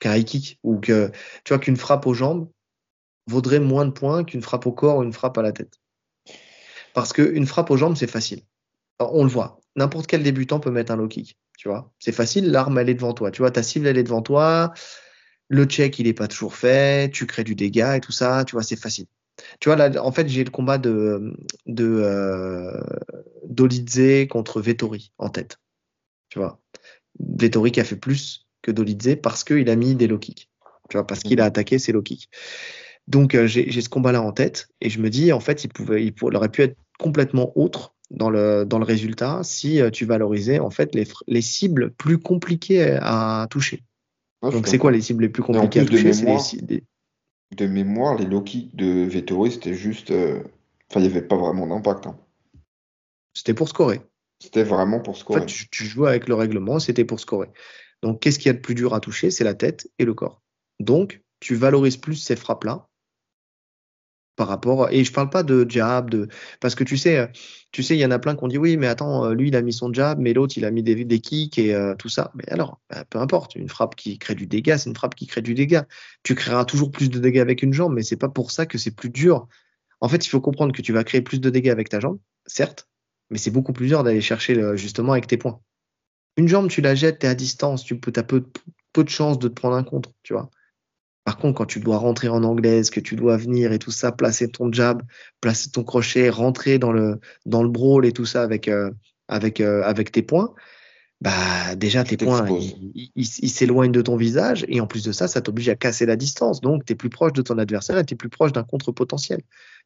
qu'un 0.00 0.16
high 0.16 0.24
kick, 0.24 0.58
ou 0.62 0.78
que 0.78 1.10
tu 1.44 1.52
vois 1.52 1.58
qu'une 1.58 1.76
frappe 1.76 2.06
aux 2.06 2.14
jambes 2.14 2.50
vaudrait 3.26 3.60
moins 3.60 3.84
de 3.86 3.90
points 3.90 4.24
qu'une 4.24 4.42
frappe 4.42 4.66
au 4.66 4.72
corps 4.72 4.98
ou 4.98 5.02
une 5.02 5.12
frappe 5.12 5.38
à 5.38 5.42
la 5.42 5.52
tête. 5.52 5.74
Parce 6.94 7.12
qu'une 7.12 7.46
frappe 7.46 7.70
aux 7.70 7.76
jambes, 7.76 7.96
c'est 7.96 8.06
facile. 8.10 8.42
on 8.98 9.24
le 9.24 9.30
voit 9.30 9.60
n'importe 9.78 10.06
quel 10.06 10.22
débutant 10.22 10.60
peut 10.60 10.70
mettre 10.70 10.92
un 10.92 10.96
low 10.96 11.08
kick. 11.08 11.38
Tu 11.56 11.68
vois, 11.68 11.92
c'est 11.98 12.12
facile, 12.12 12.50
l'arme 12.50 12.78
elle 12.78 12.90
est 12.90 12.94
devant 12.94 13.14
toi. 13.14 13.30
Tu 13.30 13.42
vois, 13.42 13.50
ta 13.50 13.62
cible 13.62 13.86
elle 13.86 13.98
est 13.98 14.02
devant 14.02 14.22
toi. 14.22 14.74
le 15.48 15.64
check, 15.64 15.98
il 15.98 16.06
est 16.06 16.14
pas 16.14 16.28
toujours 16.28 16.54
fait, 16.54 17.10
tu 17.12 17.26
crées 17.26 17.44
du 17.44 17.54
dégât 17.54 17.96
et 17.96 18.00
tout 18.00 18.12
ça, 18.12 18.44
tu 18.44 18.52
vois, 18.54 18.62
c'est 18.62 18.76
facile. 18.76 19.06
Tu 19.60 19.68
vois, 19.68 19.76
là, 19.76 20.04
en 20.04 20.12
fait, 20.12 20.28
j'ai 20.28 20.44
le 20.44 20.50
combat 20.50 20.78
de, 20.78 21.34
de 21.66 21.84
euh, 21.86 22.80
Dolidze 23.48 24.28
contre 24.28 24.60
Vettori 24.60 25.12
en 25.18 25.28
tête. 25.28 25.58
Tu 26.28 26.38
vois, 26.38 26.60
Vettori 27.18 27.72
qui 27.72 27.80
a 27.80 27.84
fait 27.84 27.96
plus 27.96 28.46
que 28.62 28.70
Dolidze 28.70 29.16
parce 29.22 29.44
qu'il 29.44 29.68
a 29.70 29.76
mis 29.76 29.94
des 29.94 30.06
low 30.06 30.18
kicks. 30.18 30.50
Tu 30.88 30.96
vois, 30.96 31.06
parce 31.06 31.20
qu'il 31.20 31.40
a 31.40 31.44
attaqué 31.44 31.78
ses 31.78 31.92
low 31.92 32.02
kicks. 32.02 32.28
Donc, 33.08 33.34
euh, 33.34 33.46
j'ai 33.46 33.80
ce 33.80 33.88
combat-là 33.88 34.22
en 34.22 34.32
tête 34.32 34.68
et 34.80 34.90
je 34.90 35.00
me 35.00 35.08
dis, 35.08 35.32
en 35.32 35.40
fait, 35.40 35.64
il, 35.64 35.68
pouvait, 35.68 36.04
il, 36.04 36.14
aurait 36.36 36.50
pu 36.50 36.62
être 36.62 36.76
complètement 36.98 37.52
autre 37.56 37.94
dans 38.10 38.30
le, 38.30 38.64
dans 38.64 38.78
le 38.78 38.84
résultat 38.84 39.40
si 39.42 39.80
euh, 39.80 39.90
tu 39.90 40.04
valorisais 40.04 40.58
en 40.58 40.70
fait 40.70 40.94
les, 40.94 41.06
les 41.26 41.42
cibles 41.42 41.90
plus 41.90 42.18
compliquées 42.18 42.98
à 43.00 43.46
toucher. 43.50 43.84
Donc, 44.42 44.66
c'est 44.66 44.78
quoi 44.78 44.92
les 44.92 45.00
cibles 45.00 45.22
les 45.22 45.28
plus 45.28 45.42
compliquées 45.42 45.80
à 45.80 45.84
toucher? 45.84 46.12
Les, 46.68 46.84
de 47.56 47.66
mémoire, 47.66 48.16
les 48.16 48.26
low 48.26 48.42
kicks 48.42 48.74
de 48.76 49.04
Vettori, 49.04 49.52
c'était 49.52 49.74
juste. 49.74 50.10
Euh, 50.10 50.42
enfin, 50.90 51.00
il 51.00 51.02
n'y 51.02 51.08
avait 51.08 51.22
pas 51.22 51.36
vraiment 51.36 51.66
d'impact. 51.66 52.06
Hein. 52.06 52.18
C'était 53.38 53.54
pour 53.54 53.68
scorer. 53.68 54.00
C'était 54.40 54.64
vraiment 54.64 54.98
pour 54.98 55.16
scorer. 55.16 55.38
En 55.38 55.46
fait, 55.46 55.66
tu, 55.70 55.84
jouais 55.84 56.08
avec 56.08 56.26
le 56.26 56.34
règlement, 56.34 56.80
c'était 56.80 57.04
pour 57.04 57.20
scorer. 57.20 57.46
Donc, 58.02 58.20
qu'est-ce 58.20 58.40
qu'il 58.40 58.48
y 58.48 58.50
a 58.50 58.54
de 58.54 58.58
plus 58.58 58.74
dur 58.74 58.94
à 58.94 59.00
toucher? 59.00 59.30
C'est 59.30 59.44
la 59.44 59.54
tête 59.54 59.88
et 60.00 60.04
le 60.04 60.12
corps. 60.12 60.42
Donc, 60.80 61.22
tu 61.38 61.54
valorises 61.54 61.98
plus 61.98 62.16
ces 62.16 62.34
frappes-là 62.34 62.88
par 64.34 64.48
rapport 64.48 64.88
et 64.90 65.04
je 65.04 65.12
parle 65.12 65.30
pas 65.30 65.44
de 65.44 65.66
jab 65.68 66.10
de 66.10 66.28
parce 66.60 66.76
que 66.76 66.84
tu 66.84 66.96
sais 66.96 67.30
tu 67.72 67.82
sais 67.82 67.96
il 67.96 68.00
y 68.00 68.06
en 68.06 68.12
a 68.12 68.20
plein 68.20 68.36
qui 68.36 68.44
ont 68.44 68.48
dit 68.48 68.58
oui 68.58 68.76
mais 68.76 68.86
attends 68.86 69.24
euh, 69.24 69.34
lui 69.34 69.48
il 69.48 69.56
a 69.56 69.62
mis 69.62 69.72
son 69.72 69.92
jab 69.92 70.20
mais 70.20 70.32
l'autre 70.32 70.56
il 70.56 70.64
a 70.64 70.70
mis 70.70 70.84
des, 70.84 71.04
des 71.04 71.18
kicks 71.18 71.58
et 71.58 71.74
euh, 71.74 71.96
tout 71.96 72.08
ça 72.08 72.30
mais 72.36 72.48
alors 72.48 72.80
bah, 72.88 73.04
peu 73.10 73.18
importe 73.18 73.56
une 73.56 73.68
frappe 73.68 73.96
qui 73.96 74.16
crée 74.16 74.36
du 74.36 74.46
dégât 74.46 74.78
c'est 74.78 74.90
une 74.90 74.94
frappe 74.94 75.16
qui 75.16 75.26
crée 75.26 75.42
du 75.42 75.54
dégât 75.54 75.88
tu 76.22 76.36
créeras 76.36 76.64
toujours 76.66 76.92
plus 76.92 77.10
de 77.10 77.18
dégâts 77.18 77.40
avec 77.40 77.64
une 77.64 77.72
jambe 77.72 77.94
mais 77.94 78.04
c'est 78.04 78.16
pas 78.16 78.28
pour 78.28 78.52
ça 78.52 78.64
que 78.64 78.78
c'est 78.78 78.94
plus 78.94 79.10
dur 79.10 79.48
en 80.00 80.08
fait 80.08 80.24
il 80.24 80.28
faut 80.28 80.40
comprendre 80.40 80.72
que 80.72 80.82
tu 80.82 80.92
vas 80.92 81.02
créer 81.02 81.20
plus 81.20 81.40
de 81.40 81.50
dégâts 81.50 81.70
avec 81.70 81.88
ta 81.88 81.98
jambe 81.98 82.20
certes 82.46 82.88
mais 83.30 83.38
c'est 83.38 83.50
beaucoup 83.50 83.72
plus 83.72 83.86
dur 83.88 84.04
d'aller 84.04 84.20
chercher 84.20 84.76
justement 84.76 85.12
avec 85.12 85.26
tes 85.26 85.36
points. 85.36 85.60
Une 86.36 86.48
jambe 86.48 86.68
tu 86.68 86.80
la 86.80 86.94
jettes 86.94 87.20
tu 87.20 87.26
à 87.26 87.34
distance 87.34 87.84
tu 87.84 87.98
as 88.16 88.22
peu, 88.22 88.44
peu 88.92 89.04
de 89.04 89.08
chances 89.08 89.38
de 89.38 89.48
te 89.48 89.54
prendre 89.54 89.76
un 89.76 89.84
contre 89.84 90.10
tu 90.22 90.32
vois. 90.32 90.50
Par 91.28 91.36
contre, 91.36 91.58
quand 91.58 91.66
tu 91.66 91.80
dois 91.80 91.98
rentrer 91.98 92.28
en 92.28 92.42
anglaise, 92.42 92.88
que 92.88 93.00
tu 93.00 93.14
dois 93.14 93.36
venir 93.36 93.70
et 93.72 93.78
tout 93.78 93.90
ça, 93.90 94.12
placer 94.12 94.50
ton 94.50 94.72
jab, 94.72 95.02
placer 95.42 95.70
ton 95.70 95.84
crochet, 95.84 96.30
rentrer 96.30 96.78
dans 96.78 96.90
le, 96.90 97.20
dans 97.44 97.62
le 97.62 97.68
brawl 97.68 98.06
et 98.06 98.12
tout 98.12 98.24
ça 98.24 98.42
avec, 98.42 98.66
euh, 98.66 98.90
avec, 99.28 99.60
euh, 99.60 99.82
avec 99.82 100.10
tes 100.10 100.22
points, 100.22 100.54
bah 101.20 101.74
déjà 101.74 102.04
tes 102.04 102.16
points, 102.16 102.46
ils 102.94 103.24
s'éloignent 103.26 103.92
de 103.92 104.02
ton 104.02 104.16
visage 104.16 104.64
et 104.68 104.80
en 104.80 104.86
plus 104.86 105.02
de 105.04 105.12
ça, 105.12 105.26
ça 105.26 105.40
t'oblige 105.40 105.68
à 105.68 105.74
casser 105.74 106.06
la 106.06 106.16
distance. 106.16 106.60
Donc, 106.60 106.84
tu 106.84 106.92
es 106.92 106.96
plus 106.96 107.10
proche 107.10 107.32
de 107.32 107.42
ton 107.42 107.58
adversaire 107.58 107.98
et 107.98 108.04
tu 108.04 108.14
es 108.14 108.16
plus 108.16 108.28
proche 108.28 108.52
d'un 108.52 108.62
contre 108.62 108.92
potentiel. 108.92 109.40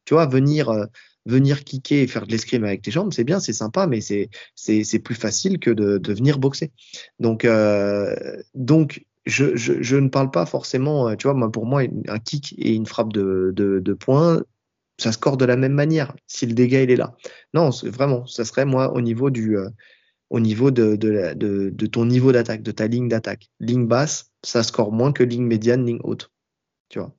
Tu 0.05 0.13
vois, 0.13 0.27
venir, 0.27 0.69
euh, 0.69 0.85
venir 1.25 1.63
kicker 1.63 2.03
et 2.03 2.07
faire 2.07 2.27
de 2.27 2.31
l'escrime 2.31 2.63
avec 2.65 2.81
tes 2.83 2.91
jambes, 2.91 3.13
c'est 3.13 3.23
bien, 3.23 3.39
c'est 3.39 3.53
sympa, 3.53 3.87
mais 3.87 3.99
c'est 4.01 4.99
plus 4.99 5.15
facile 5.15 5.59
que 5.59 5.71
de, 5.71 5.97
de 5.97 6.13
venir 6.13 6.37
boxer. 6.37 6.71
Donc, 7.19 7.47
donc 8.53 9.03
je, 9.25 9.55
je, 9.55 9.81
je, 9.81 9.95
ne 9.95 10.09
parle 10.09 10.31
pas 10.31 10.45
forcément, 10.45 11.09
euh, 11.09 11.15
tu 11.15 11.27
vois, 11.27 11.33
moi, 11.33 11.51
pour 11.51 11.65
moi, 11.65 11.83
un 12.07 12.19
kick 12.19 12.55
et 12.57 12.73
une 12.73 12.85
frappe 12.85 13.13
de, 13.13 13.53
de, 13.55 13.79
de 13.79 13.93
poing, 13.93 14.41
ça 14.97 15.11
score 15.11 15.37
de 15.37 15.45
la 15.45 15.55
même 15.55 15.73
manière 15.73 16.13
si 16.27 16.45
le 16.45 16.53
dégât 16.53 16.83
il 16.83 16.91
est 16.91 16.95
là. 16.95 17.15
Non, 17.53 17.69
vraiment, 17.83 18.25
ça 18.27 18.45
serait 18.45 18.65
moi 18.65 18.93
au 18.93 19.01
niveau 19.01 19.29
du, 19.29 19.57
euh, 19.57 19.69
au 20.33 20.39
niveau 20.39 20.71
de, 20.71 20.95
de, 20.95 21.33
de, 21.35 21.69
de 21.69 21.85
ton 21.85 22.05
niveau 22.05 22.31
d'attaque, 22.31 22.63
de 22.63 22.71
ta 22.71 22.87
ligne 22.87 23.07
d'attaque. 23.07 23.51
Ligne 23.59 23.85
basse, 23.85 24.31
ça 24.43 24.63
score 24.63 24.91
moins 24.91 25.13
que 25.13 25.23
ligne 25.23 25.45
médiane, 25.45 25.85
ligne 25.85 25.99
haute. 26.03 26.31
Tu 26.89 26.97
vois. 26.97 27.13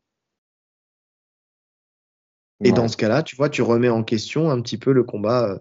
Et 2.65 2.73
dans 2.73 2.89
ce 2.89 2.97
cas-là, 2.97 3.23
tu 3.23 3.37
vois, 3.37 3.49
tu 3.49 3.63
remets 3.63 3.89
en 3.89 4.03
question 4.03 4.51
un 4.51 4.61
petit 4.61 4.79
peu 4.79 4.93
le 4.93 5.05
combat, 5.05 5.49
euh, 5.49 5.59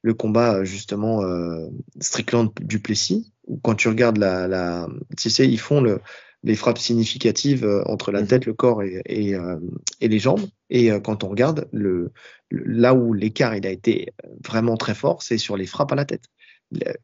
le 0.00 0.14
combat 0.14 0.64
justement 0.64 1.22
euh, 1.22 1.68
Strickland 2.00 2.50
Duplessis 2.60 3.34
quand 3.62 3.74
tu 3.74 3.88
regardes 3.88 4.18
la, 4.18 4.48
la 4.48 4.88
tu 5.16 5.30
sais, 5.30 5.46
ils 5.46 5.58
font 5.60 5.80
le, 5.80 6.00
les 6.42 6.56
frappes 6.56 6.78
significatives 6.78 7.64
euh, 7.64 7.82
entre 7.86 8.12
la 8.12 8.22
mhm. 8.22 8.28
tête, 8.28 8.46
le 8.46 8.54
corps 8.54 8.82
et, 8.82 9.02
et, 9.06 9.34
euh, 9.34 9.56
et 10.00 10.08
les 10.08 10.18
jambes. 10.18 10.46
Et 10.70 10.90
euh, 10.90 11.00
quand 11.00 11.24
on 11.24 11.28
regarde 11.28 11.68
le, 11.72 12.12
là 12.50 12.94
où 12.94 13.12
l'écart 13.12 13.54
il 13.54 13.66
a 13.66 13.70
été 13.70 14.12
vraiment 14.44 14.76
très 14.76 14.94
fort, 14.94 15.22
c'est 15.22 15.38
sur 15.38 15.56
les 15.56 15.66
frappes 15.66 15.92
à 15.92 15.96
la 15.96 16.04
tête. 16.04 16.24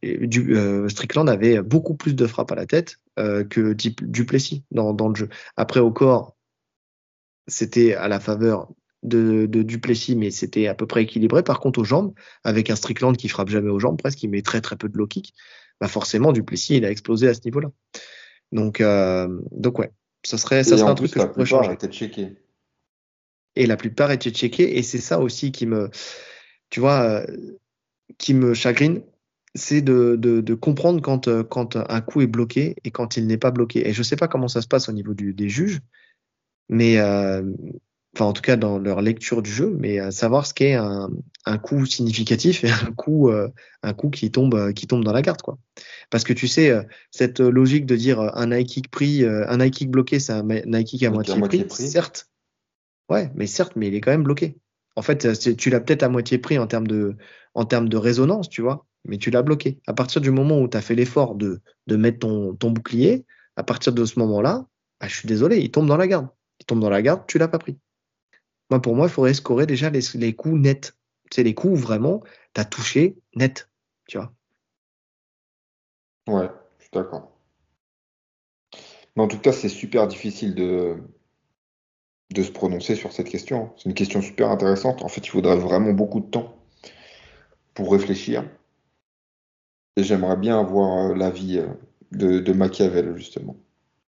Du, 0.03 0.57
Strickland 0.89 1.29
avait 1.29 1.63
beaucoup 1.63 1.95
plus 1.95 2.15
de 2.15 2.27
frappes 2.27 2.53
à 2.53 2.55
la 2.55 2.67
tête 2.67 2.99
que 3.17 3.73
Duplessis 3.73 4.63
dans, 4.71 4.93
dans 4.93 5.09
le 5.09 5.15
jeu. 5.15 5.29
Après 5.57 5.81
au 5.81 5.91
corps, 5.91 6.37
c'était 7.47 7.95
à 7.95 8.09
la 8.09 8.21
faveur 8.21 8.69
de, 9.03 9.47
de 9.47 9.63
Duplessis, 9.63 10.17
mais 10.17 10.31
c'était 10.31 10.67
à 10.67 10.75
peu 10.75 10.87
près 10.87 11.03
équilibré. 11.03 11.43
Par 11.43 11.61
contre 11.61 11.79
aux 11.79 11.85
jambes, 11.85 12.13
avec 12.43 12.69
un 12.71 12.77
Strickland 12.77 13.17
qui 13.17 13.29
frappe 13.29 13.49
jamais 13.49 13.71
aux 13.71 13.79
jambes, 13.79 13.99
presque, 13.99 14.23
il 14.23 14.29
met 14.29 14.43
très 14.43 14.61
très 14.61 14.77
peu 14.77 14.89
de 14.89 14.99
low 14.99 15.07
kick 15.07 15.35
bah 15.81 15.89
forcément 15.89 16.33
Duplessis 16.33 16.77
il 16.77 16.85
a 16.85 16.91
explosé 16.91 17.29
à 17.29 17.35
ce 17.35 17.41
niveau-là. 17.45 17.71
Donc, 18.53 18.81
euh, 18.81 19.41
donc 19.51 19.79
ouais, 19.79 19.91
ça 20.25 20.39
serait, 20.39 20.65
ça 20.65 20.77
serait 20.77 20.91
un 20.91 20.95
truc 20.95 21.11
que 21.11 21.21
je 21.21 21.27
pourrais 21.27 21.47
changer. 21.47 21.77
Checké. 21.91 22.37
Et 23.57 23.67
la 23.67 23.77
plupart 23.77 24.11
étaient 24.11 24.31
checkés, 24.31 24.79
et 24.79 24.83
c'est 24.83 25.01
ça 25.01 25.21
aussi 25.21 25.53
qui 25.53 25.67
me, 25.67 25.91
tu 26.71 26.81
vois, 26.81 27.03
euh, 27.03 27.27
qui 28.19 28.35
me 28.35 28.53
chagrine, 28.55 29.03
c'est 29.55 29.83
de, 29.83 30.17
de, 30.17 30.41
de, 30.41 30.55
comprendre 30.55 31.01
quand, 31.01 31.29
euh, 31.29 31.43
quand 31.45 31.77
un 31.77 32.01
coup 32.01 32.21
est 32.21 32.27
bloqué 32.27 32.77
et 32.85 32.91
quand 32.91 33.17
il 33.17 33.27
n'est 33.27 33.39
pas 33.39 33.51
bloqué. 33.51 33.89
Et 33.89 33.93
je 33.93 34.03
sais 34.03 34.17
pas 34.17 34.29
comment 34.29 34.49
ça 34.49 34.63
se 34.63 34.69
passe 34.69 34.89
au 34.89 34.93
niveau 34.93 35.15
du, 35.15 35.33
des 35.33 35.49
juges, 35.49 35.81
mais 36.69 36.99
euh, 36.99 37.43
enfin 38.15 38.27
en 38.27 38.33
tout 38.33 38.43
cas 38.43 38.57
dans 38.57 38.79
leur 38.79 39.03
lecture 39.03 39.43
du 39.43 39.51
jeu, 39.51 39.77
mais 39.79 39.99
à 39.99 40.11
savoir 40.11 40.47
ce 40.47 40.55
qu'est 40.55 40.75
un, 40.75 41.11
un 41.47 41.59
coup 41.59 41.85
significatif 41.87 42.65
et 42.65 42.71
un 42.71 42.93
coup, 42.93 43.29
euh, 43.29 43.49
un 43.83 43.93
coup 43.93 44.11
qui 44.11 44.31
tombe, 44.31 44.55
euh, 44.55 44.73
qui 44.73 44.87
tombe 44.87 45.05
dans 45.05 45.13
la 45.13 45.23
carte, 45.23 45.43
quoi. 45.43 45.59
Parce 46.11 46.25
que 46.25 46.33
tu 46.33 46.49
sais, 46.49 46.71
euh, 46.71 46.83
cette 47.11 47.41
logique 47.41 47.87
de 47.87 47.97
dire 47.97 48.21
un 48.21 48.51
high 48.53 48.67
kick 48.67 48.91
pris, 48.91 49.25
un 49.25 49.61
high 49.61 49.73
kick 49.73 49.91
bloqué, 49.91 50.21
c'est 50.21 50.33
un 50.33 50.49
high 50.49 50.85
kick 50.85 51.03
à 51.03 51.11
moitié, 51.11 51.65
pris, 51.65 51.67
certes. 51.69 52.31
Ouais, 53.09 53.31
mais 53.35 53.47
certes, 53.47 53.73
mais 53.77 53.89
il 53.89 53.95
est 53.95 54.01
quand 54.01 54.13
même 54.13 54.23
bloqué. 54.23 54.57
En 54.97 55.03
fait, 55.03 55.57
tu 55.57 55.71
l'as 55.71 55.81
peut-être 55.81 56.05
à 56.05 56.09
moitié 56.09 56.39
pris 56.39 56.59
en 56.59 56.67
termes 56.67 56.87
de, 56.87 57.17
en 57.55 57.65
termes 57.65 57.89
de 57.89 57.97
résonance, 57.97 58.49
tu 58.49 58.63
vois, 58.63 58.87
mais 59.05 59.19
tu 59.19 59.31
l'as 59.31 59.43
bloqué. 59.43 59.81
À 59.87 59.93
partir 59.95 60.21
du 60.21 60.31
moment 60.31 60.61
où 60.61 60.69
tu 60.69 60.77
as 60.77 60.81
fait 60.81 60.95
l'effort 60.95 61.35
de, 61.35 61.61
de 61.87 61.97
mettre 61.97 62.21
ton, 62.21 62.55
ton 62.55 62.71
bouclier, 62.71 63.25
à 63.57 63.63
partir 63.63 63.93
de 63.93 64.05
ce 64.05 64.19
moment-là, 64.19 64.67
bah, 65.01 65.09
je 65.09 65.17
suis 65.17 65.29
désolé, 65.29 65.59
il 65.59 65.71
tombe 65.71 65.87
dans 65.87 65.97
la 65.97 66.07
garde. 66.07 66.29
Il 66.61 66.67
tombe 66.67 66.81
dans 66.81 66.91
la 66.91 67.03
garde, 67.03 67.23
tu 67.27 67.39
l'as 67.39 67.49
pas 67.49 67.59
pris. 67.59 67.79
Moi, 68.71 68.81
pour 68.81 68.97
moi, 68.97 69.07
il 69.07 69.13
faudrait 69.13 69.35
scorer 69.35 69.67
déjà 69.67 69.91
les, 69.91 70.01
les 70.15 70.35
coups 70.35 70.59
nets. 70.59 70.97
C'est 71.31 71.43
les 71.43 71.55
coups 71.55 71.75
où 71.75 71.77
vraiment 71.77 72.23
tu 72.55 72.61
as 72.61 72.65
touché 72.65 73.17
net, 73.35 73.69
tu 74.07 74.19
vois. 74.19 74.33
Ouais, 76.27 76.49
je 76.79 76.85
suis 76.85 76.91
d'accord. 76.93 77.33
Mais 79.17 79.23
en 79.23 79.29
tout 79.29 79.39
cas, 79.39 79.53
c'est 79.53 79.69
super 79.69 80.07
difficile 80.07 80.55
de, 80.55 80.97
de 82.31 82.43
se 82.43 82.51
prononcer 82.51 82.97
sur 82.97 83.13
cette 83.13 83.29
question. 83.29 83.73
C'est 83.77 83.89
une 83.89 83.95
question 83.95 84.23
super 84.23 84.51
intéressante. 84.51 85.03
En 85.03 85.09
fait, 85.09 85.21
il 85.27 85.31
faudrait 85.31 85.57
vraiment 85.57 85.93
beaucoup 85.93 86.21
de 86.21 86.31
temps 86.31 86.57
pour 87.75 87.93
réfléchir. 87.93 88.49
Et 89.97 90.03
j'aimerais 90.03 90.37
bien 90.37 90.59
avoir 90.59 91.11
euh, 91.11 91.15
l'avis 91.15 91.59
euh, 91.59 91.67
de, 92.13 92.41
de 92.41 92.53
Machiavel, 92.53 93.17
justement. 93.17 93.57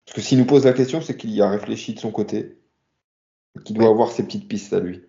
Parce 0.05 0.15
que 0.15 0.21
s'il 0.21 0.37
nous 0.37 0.45
pose 0.45 0.65
la 0.65 0.73
question, 0.73 1.01
c'est 1.01 1.17
qu'il 1.17 1.31
y 1.31 1.41
a 1.41 1.49
réfléchi 1.49 1.93
de 1.93 1.99
son 1.99 2.11
côté 2.11 2.57
qui 3.63 3.73
doit 3.73 3.89
avoir 3.89 4.11
ses 4.11 4.23
petites 4.23 4.47
pistes 4.47 4.73
à 4.73 4.79
lui. 4.79 5.03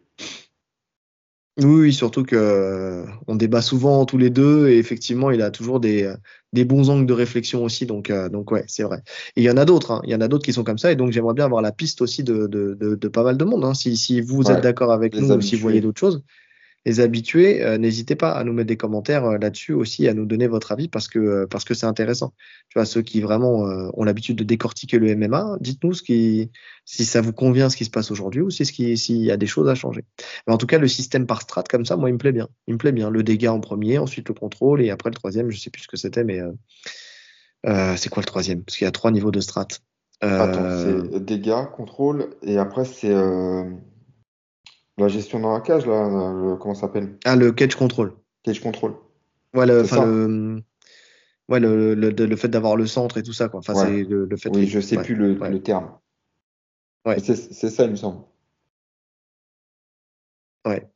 Oui, 1.63 1.95
surtout 1.95 2.23
que 2.23 2.37
euh, 2.37 3.07
on 3.27 3.35
débat 3.35 3.63
souvent 3.63 4.05
tous 4.05 4.19
les 4.19 4.29
deux 4.29 4.69
et 4.69 4.77
effectivement, 4.79 5.31
il 5.31 5.41
a 5.41 5.51
toujours 5.51 5.81
des, 5.81 6.13
des 6.53 6.67
bons 6.67 6.91
angles 6.91 7.07
de 7.07 7.15
réflexion 7.15 7.65
aussi. 7.65 7.87
Donc, 7.87 8.11
euh, 8.11 8.29
donc 8.29 8.51
ouais, 8.51 8.65
c'est 8.67 8.83
vrai. 8.83 9.03
Et 9.37 9.41
il 9.41 9.45
y 9.45 9.51
en 9.51 9.57
a 9.57 9.65
d'autres. 9.65 9.91
Hein. 9.93 10.03
Il 10.05 10.11
y 10.11 10.15
en 10.15 10.21
a 10.21 10.29
d'autres 10.29 10.45
qui 10.45 10.53
sont 10.53 10.65
comme 10.65 10.77
ça. 10.77 10.93
Et 10.93 10.97
donc, 10.97 11.13
j'aimerais 11.13 11.33
bien 11.33 11.47
avoir 11.47 11.63
la 11.63 11.73
piste 11.73 12.03
aussi 12.03 12.25
de, 12.25 12.47
de, 12.47 12.75
de, 12.75 13.09
pas 13.09 13.23
mal 13.23 13.39
de 13.39 13.45
monde. 13.45 13.65
Hein. 13.65 13.73
Si, 13.73 13.97
si 13.97 14.21
vous 14.21 14.51
êtes 14.51 14.63
d'accord 14.63 14.93
avec 14.93 15.15
nous 15.15 15.33
ou 15.33 15.41
si 15.41 15.57
vous 15.57 15.63
voyez 15.63 15.81
d'autres 15.81 16.01
choses 16.01 16.23
les 16.87 17.01
habitués, 17.01 17.65
euh, 17.65 17.79
n'hésitez 17.79 18.15
pas 18.15 18.31
à 18.31 18.45
nous 18.45 18.53
mettre 18.53 18.69
des 18.69 18.77
commentaires 18.77 19.25
euh, 19.25 19.39
là-dessus 19.39 19.73
aussi, 19.73 20.07
à 20.07 20.15
nous 20.15 20.25
donner 20.25 20.47
votre 20.47 20.71
avis 20.71 20.87
parce 20.87 21.09
que 21.09 21.19
euh, 21.19 21.47
parce 21.51 21.65
que 21.65 21.75
c'est 21.75 21.85
intéressant. 21.85 22.33
Tu 22.69 22.79
vois, 22.79 22.87
ceux 22.87 23.03
qui 23.03 23.21
vraiment 23.21 23.65
ont 23.95 24.05
l'habitude 24.05 24.37
de 24.37 24.45
décortiquer 24.45 24.99
le 24.99 25.15
MMA, 25.17 25.57
dites-nous 25.61 25.95
ce 25.95 26.03
qui, 26.05 26.51
si 26.85 27.05
ça 27.05 27.21
vous 27.21 27.33
convient 27.33 27.69
ce 27.71 27.77
qui 27.77 27.85
se 27.85 27.91
passe 27.91 28.13
aujourd'hui 28.13 28.41
ou 28.41 28.51
si 28.51 28.65
ce 28.65 28.73
qui, 28.73 28.97
s'il 28.97 29.17
y 29.17 29.33
a 29.33 29.37
des 29.37 29.49
choses 29.49 29.69
à 29.69 29.75
changer. 29.75 30.05
Mais 30.47 30.55
en 30.55 30.59
tout 30.59 30.67
cas, 30.67 30.79
le 30.79 30.87
système 30.87 31.27
par 31.27 31.43
strat 31.43 31.65
comme 31.65 31.85
ça, 31.85 31.97
moi, 31.97 32.09
il 32.09 32.13
me 32.13 32.19
plaît 32.19 32.33
bien. 32.33 32.49
Il 32.69 32.75
me 32.75 32.79
plaît 32.79 32.93
bien. 32.93 33.11
Le 33.11 33.25
dégât 33.25 33.53
en 33.53 33.61
premier, 33.61 33.99
ensuite 33.99 34.29
le 34.29 34.35
contrôle 34.35 34.81
et 34.81 34.91
après 34.91 35.11
le 35.11 35.17
troisième, 35.17 35.51
je 35.51 35.59
sais 35.59 35.71
plus 35.71 35.83
ce 35.83 35.89
que 35.89 35.97
c'était, 35.97 36.23
mais 36.23 36.41
c'est 37.97 38.09
quoi 38.11 38.21
le 38.21 38.27
troisième? 38.27 38.63
Parce 38.63 38.79
qu'il 38.79 38.85
y 38.85 38.89
a 38.89 38.93
trois 38.93 39.11
niveaux 39.11 39.33
de 39.33 39.41
strat. 39.41 39.67
Attends, 40.21 41.11
c'est 41.11 41.25
dégâts, 41.25 41.67
contrôle 41.75 42.31
et 42.43 42.59
après 42.59 42.85
c'est 42.85 43.15
la 44.99 45.09
gestion 45.09 45.41
dans 45.41 45.53
la 45.53 45.61
cage, 45.61 45.87
là, 45.87 46.57
comment 46.61 46.75
ça 46.75 46.83
s'appelle? 46.83 47.17
Ah, 47.25 47.37
le 47.37 47.53
cage 47.53 47.75
control. 47.77 48.15
Cage 48.43 48.61
control. 48.61 48.95
Ouais, 49.55 49.71
enfin, 49.81 50.07
le, 50.07 50.63
Ouais, 51.49 51.61
le, 51.61 51.95
le, 51.95 52.11
le 52.11 52.37
fait 52.37 52.49
d'avoir 52.49 52.77
le 52.77 52.87
centre 52.87 53.19
et 53.19 53.23
tout 53.23 53.33
ça, 53.33 53.49
quoi. 53.49 53.61
Enfin, 53.61 53.75
c'est 53.75 54.03
le, 54.03 54.25
le, 54.25 54.37
fait. 54.37 54.51
Oui, 54.51 54.67
je 54.67 54.81
sais 54.81 54.97
plus 54.97 55.15
le, 55.15 55.35
le, 55.35 55.63
terme. 55.63 55.97
Ouais. 57.05 57.19
C'est 57.21 57.37
ça, 57.71 57.85
il 57.85 57.91
me 57.91 57.97
semble. 57.97 58.25
Ouais. 60.67 60.89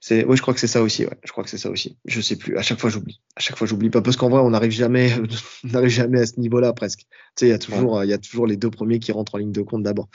C'est, 0.00 0.24
oui, 0.26 0.36
je 0.36 0.42
crois 0.42 0.52
que 0.52 0.60
c'est 0.60 0.66
ça 0.66 0.82
aussi. 0.82 1.06
Ouais. 1.06 1.16
Je 1.24 1.32
crois 1.32 1.44
que 1.44 1.48
c'est 1.48 1.56
ça 1.56 1.70
aussi. 1.70 1.96
Je 2.04 2.20
sais 2.20 2.36
plus. 2.36 2.58
À 2.58 2.62
chaque 2.62 2.78
fois, 2.78 2.90
j'oublie. 2.90 3.22
À 3.36 3.40
chaque 3.40 3.56
fois, 3.56 3.66
j'oublie 3.66 3.88
pas 3.88 4.02
parce 4.02 4.16
qu'en 4.18 4.28
vrai, 4.28 4.40
on 4.40 4.50
n'arrive 4.50 4.72
jamais, 4.72 5.10
on 5.64 5.68
n'arrive 5.68 5.90
jamais 5.90 6.20
à 6.20 6.26
ce 6.26 6.38
niveau-là 6.38 6.74
presque. 6.74 7.00
Tu 7.00 7.06
sais, 7.36 7.46
il 7.46 7.50
y 7.50 7.54
a 7.54 7.58
toujours, 7.58 8.04
il 8.04 8.10
y 8.10 8.12
a 8.12 8.18
toujours 8.18 8.46
les 8.46 8.58
deux 8.58 8.70
premiers 8.70 8.98
qui 8.98 9.12
rentrent 9.12 9.36
en 9.36 9.38
ligne 9.38 9.52
de 9.52 9.62
compte 9.62 9.82
d'abord. 9.82 10.08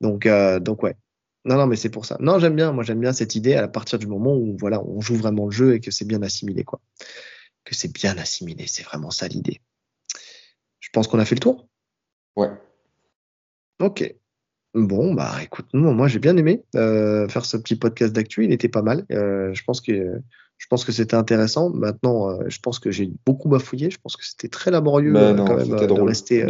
Donc, 0.00 0.26
euh, 0.26 0.58
donc 0.58 0.82
ouais. 0.82 0.96
Non, 1.46 1.56
non, 1.56 1.66
mais 1.66 1.76
c'est 1.76 1.90
pour 1.90 2.04
ça. 2.04 2.16
Non, 2.20 2.38
j'aime 2.38 2.56
bien. 2.56 2.72
Moi, 2.72 2.84
j'aime 2.84 3.00
bien 3.00 3.12
cette 3.12 3.34
idée 3.34 3.54
à 3.54 3.68
partir 3.68 3.98
du 3.98 4.06
moment 4.06 4.34
où, 4.36 4.56
voilà, 4.58 4.82
on 4.82 5.00
joue 5.00 5.14
vraiment 5.14 5.46
le 5.46 5.52
jeu 5.52 5.74
et 5.74 5.80
que 5.80 5.90
c'est 5.90 6.04
bien 6.04 6.22
assimilé, 6.22 6.64
quoi. 6.64 6.80
Que 7.64 7.74
c'est 7.74 7.92
bien 7.92 8.18
assimilé. 8.18 8.66
C'est 8.66 8.82
vraiment 8.82 9.10
ça 9.10 9.28
l'idée. 9.28 9.60
Je 10.80 10.90
pense 10.92 11.08
qu'on 11.08 11.18
a 11.18 11.24
fait 11.24 11.36
le 11.36 11.40
tour? 11.40 11.68
Ouais. 12.36 12.50
Ok. 13.80 14.14
Bon, 14.74 15.14
bah 15.14 15.36
écoute, 15.42 15.66
moi 15.72 16.06
j'ai 16.06 16.18
bien 16.18 16.36
aimé 16.36 16.62
euh, 16.74 17.26
faire 17.28 17.46
ce 17.46 17.56
petit 17.56 17.76
podcast 17.76 18.12
d'actu, 18.12 18.44
il 18.44 18.52
était 18.52 18.68
pas 18.68 18.82
mal. 18.82 19.06
Euh, 19.10 19.54
je 19.54 19.64
pense 19.64 19.80
que 19.80 20.20
je 20.58 20.66
pense 20.68 20.84
que 20.84 20.92
c'était 20.92 21.16
intéressant. 21.16 21.70
Maintenant, 21.70 22.30
euh, 22.30 22.44
je 22.48 22.58
pense 22.58 22.78
que 22.78 22.90
j'ai 22.90 23.10
beaucoup 23.24 23.48
bafouillé. 23.48 23.90
Je 23.90 23.98
pense 23.98 24.16
que 24.16 24.24
c'était 24.26 24.48
très 24.48 24.70
laborieux 24.70 25.14
quand 25.14 25.56
même 25.56 25.68
de 25.68 26.02
rester. 26.02 26.44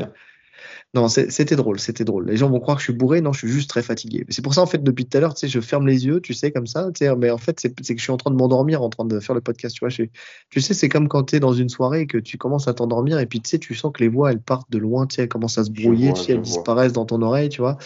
Non, 0.96 1.08
c'était 1.08 1.56
drôle, 1.56 1.78
c'était 1.78 2.04
drôle. 2.04 2.26
Les 2.26 2.38
gens 2.38 2.48
vont 2.48 2.58
croire 2.58 2.78
que 2.78 2.80
je 2.80 2.86
suis 2.86 2.94
bourré, 2.94 3.20
non, 3.20 3.34
je 3.34 3.40
suis 3.40 3.48
juste 3.48 3.68
très 3.68 3.82
fatigué. 3.82 4.24
C'est 4.30 4.40
pour 4.40 4.54
ça, 4.54 4.62
en 4.62 4.66
fait, 4.66 4.82
depuis 4.82 5.04
tout 5.04 5.18
à 5.18 5.20
l'heure, 5.20 5.34
tu 5.34 5.40
sais, 5.40 5.48
je 5.48 5.60
ferme 5.60 5.86
les 5.86 6.06
yeux, 6.06 6.22
tu 6.22 6.32
sais, 6.32 6.52
comme 6.52 6.66
ça, 6.66 6.88
tu 6.94 7.04
sais, 7.04 7.16
mais 7.16 7.30
en 7.30 7.36
fait, 7.36 7.60
c'est 7.60 7.74
que 7.74 7.98
je 7.98 8.02
suis 8.02 8.12
en 8.12 8.16
train 8.16 8.30
de 8.30 8.36
m'endormir 8.36 8.80
en 8.80 8.88
train 8.88 9.04
de 9.04 9.20
faire 9.20 9.34
le 9.34 9.42
podcast, 9.42 9.76
tu 9.76 9.84
vois. 9.84 9.90
tu 9.90 10.60
sais, 10.62 10.72
c'est 10.72 10.88
comme 10.88 11.08
quand 11.08 11.24
tu 11.24 11.36
es 11.36 11.40
dans 11.40 11.52
une 11.52 11.68
soirée 11.68 12.00
et 12.00 12.06
que 12.06 12.16
tu 12.16 12.38
commences 12.38 12.66
à 12.66 12.72
t'endormir 12.72 13.18
et 13.18 13.26
puis, 13.26 13.42
tu 13.42 13.50
sais, 13.50 13.58
tu 13.58 13.74
sens 13.74 13.92
que 13.92 14.02
les 14.02 14.08
voix, 14.08 14.32
elles 14.32 14.40
partent 14.40 14.70
de 14.70 14.78
loin, 14.78 15.06
tu 15.06 15.16
sais, 15.16 15.22
elles 15.22 15.28
commencent 15.28 15.58
à 15.58 15.64
se 15.64 15.70
brouiller, 15.70 16.14
tu 16.14 16.22
sais, 16.22 16.32
elles 16.32 16.40
disparaissent 16.40 16.94
dans 16.94 17.04
ton 17.04 17.20
oreille, 17.20 17.50
tu 17.50 17.60
vois. 17.60 17.76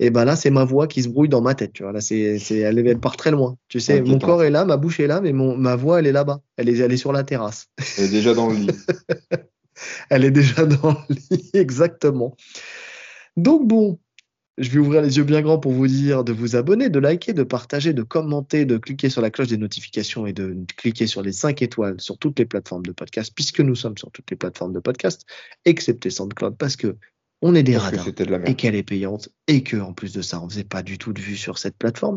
Et 0.00 0.08
ben 0.08 0.24
là, 0.24 0.34
c'est 0.34 0.50
ma 0.50 0.64
voix 0.64 0.86
qui 0.86 1.02
se 1.02 1.08
brouille 1.08 1.28
dans 1.28 1.42
ma 1.42 1.54
tête, 1.54 1.74
tu 1.74 1.82
vois. 1.82 1.92
Là, 1.92 2.00
c'est, 2.00 2.38
elle, 2.50 2.78
elle, 2.78 2.98
part 2.98 3.18
très 3.18 3.30
loin. 3.30 3.56
Tu 3.68 3.78
sais, 3.78 4.00
mon 4.00 4.18
corps 4.18 4.42
est 4.42 4.50
là, 4.50 4.64
ma 4.64 4.78
bouche 4.78 5.00
est 5.00 5.06
là, 5.06 5.20
mais 5.20 5.34
mon, 5.34 5.54
ma 5.54 5.76
voix, 5.76 5.98
elle 5.98 6.06
est 6.06 6.12
là-bas. 6.12 6.40
Elle 6.56 6.70
est, 6.70 6.78
elle 6.78 6.92
est 6.92 6.96
sur 6.96 7.12
la 7.12 7.24
terrasse. 7.24 7.66
Elle 7.98 8.04
est 8.04 8.08
déjà 8.08 8.32
dans 8.32 8.48
le 8.48 8.54
lit. 8.54 8.70
elle 10.10 10.24
est 10.24 10.30
déjà 10.30 10.66
dans 10.66 10.96
le 11.08 11.16
lit, 11.30 11.50
exactement. 11.54 12.36
Donc 13.36 13.66
bon, 13.66 13.98
je 14.58 14.70
vais 14.70 14.78
ouvrir 14.78 15.02
les 15.02 15.16
yeux 15.16 15.24
bien 15.24 15.40
grands 15.40 15.58
pour 15.58 15.72
vous 15.72 15.86
dire 15.86 16.24
de 16.24 16.32
vous 16.32 16.56
abonner, 16.56 16.90
de 16.90 16.98
liker, 16.98 17.32
de 17.32 17.44
partager, 17.44 17.92
de 17.92 18.02
commenter, 18.02 18.64
de 18.64 18.76
cliquer 18.76 19.08
sur 19.08 19.22
la 19.22 19.30
cloche 19.30 19.48
des 19.48 19.56
notifications 19.56 20.26
et 20.26 20.32
de 20.32 20.56
cliquer 20.76 21.06
sur 21.06 21.22
les 21.22 21.32
5 21.32 21.62
étoiles 21.62 22.00
sur 22.00 22.18
toutes 22.18 22.38
les 22.38 22.46
plateformes 22.46 22.84
de 22.84 22.92
podcast, 22.92 23.32
puisque 23.34 23.60
nous 23.60 23.76
sommes 23.76 23.96
sur 23.96 24.10
toutes 24.10 24.30
les 24.30 24.36
plateformes 24.36 24.72
de 24.72 24.80
podcast, 24.80 25.24
excepté 25.64 26.10
SoundCloud, 26.10 26.56
parce 26.56 26.76
que 26.76 26.96
on 27.40 27.54
est 27.54 27.62
des 27.62 27.76
radars 27.76 28.08
et 28.46 28.54
qu'elle 28.56 28.74
est 28.74 28.82
payante 28.82 29.28
et 29.46 29.62
que 29.62 29.76
en 29.76 29.92
plus 29.92 30.12
de 30.12 30.22
ça, 30.22 30.42
on 30.42 30.48
faisait 30.48 30.64
pas 30.64 30.82
du 30.82 30.98
tout 30.98 31.12
de 31.12 31.20
vue 31.20 31.36
sur 31.36 31.58
cette 31.58 31.76
plateforme. 31.76 32.16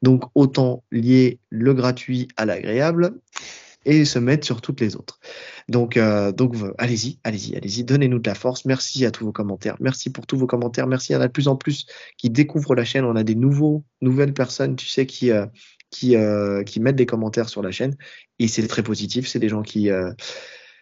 Donc 0.00 0.24
autant 0.36 0.84
lier 0.92 1.40
le 1.50 1.74
gratuit 1.74 2.28
à 2.36 2.46
l'agréable 2.46 3.14
et 3.84 4.04
se 4.04 4.18
mettre 4.18 4.46
sur 4.46 4.60
toutes 4.60 4.80
les 4.80 4.96
autres. 4.96 5.18
Donc, 5.68 5.96
euh, 5.96 6.32
allez-y, 6.78 7.18
allez-y, 7.24 7.56
allez-y, 7.56 7.84
donnez-nous 7.84 8.18
de 8.18 8.28
la 8.28 8.34
force. 8.34 8.64
Merci 8.64 9.04
à 9.06 9.10
tous 9.10 9.24
vos 9.24 9.32
commentaires. 9.32 9.76
Merci 9.80 10.10
pour 10.10 10.26
tous 10.26 10.36
vos 10.36 10.46
commentaires. 10.46 10.86
Merci. 10.86 11.12
Il 11.12 11.14
y 11.14 11.16
en 11.16 11.20
a 11.20 11.28
de 11.28 11.32
plus 11.32 11.48
en 11.48 11.56
plus 11.56 11.86
qui 12.16 12.30
découvrent 12.30 12.74
la 12.74 12.84
chaîne. 12.84 13.04
On 13.04 13.16
a 13.16 13.24
des 13.24 13.34
nouveaux, 13.34 13.84
nouvelles 14.00 14.34
personnes, 14.34 14.76
tu 14.76 14.86
sais, 14.86 15.06
qui, 15.06 15.30
euh, 15.30 15.46
qui, 15.90 16.16
euh, 16.16 16.62
qui 16.62 16.80
mettent 16.80 16.96
des 16.96 17.06
commentaires 17.06 17.48
sur 17.48 17.62
la 17.62 17.70
chaîne. 17.70 17.96
Et 18.38 18.48
c'est 18.48 18.66
très 18.66 18.82
positif. 18.82 19.28
C'est 19.28 19.38
des 19.38 19.48
gens 19.48 19.62
qui, 19.62 19.90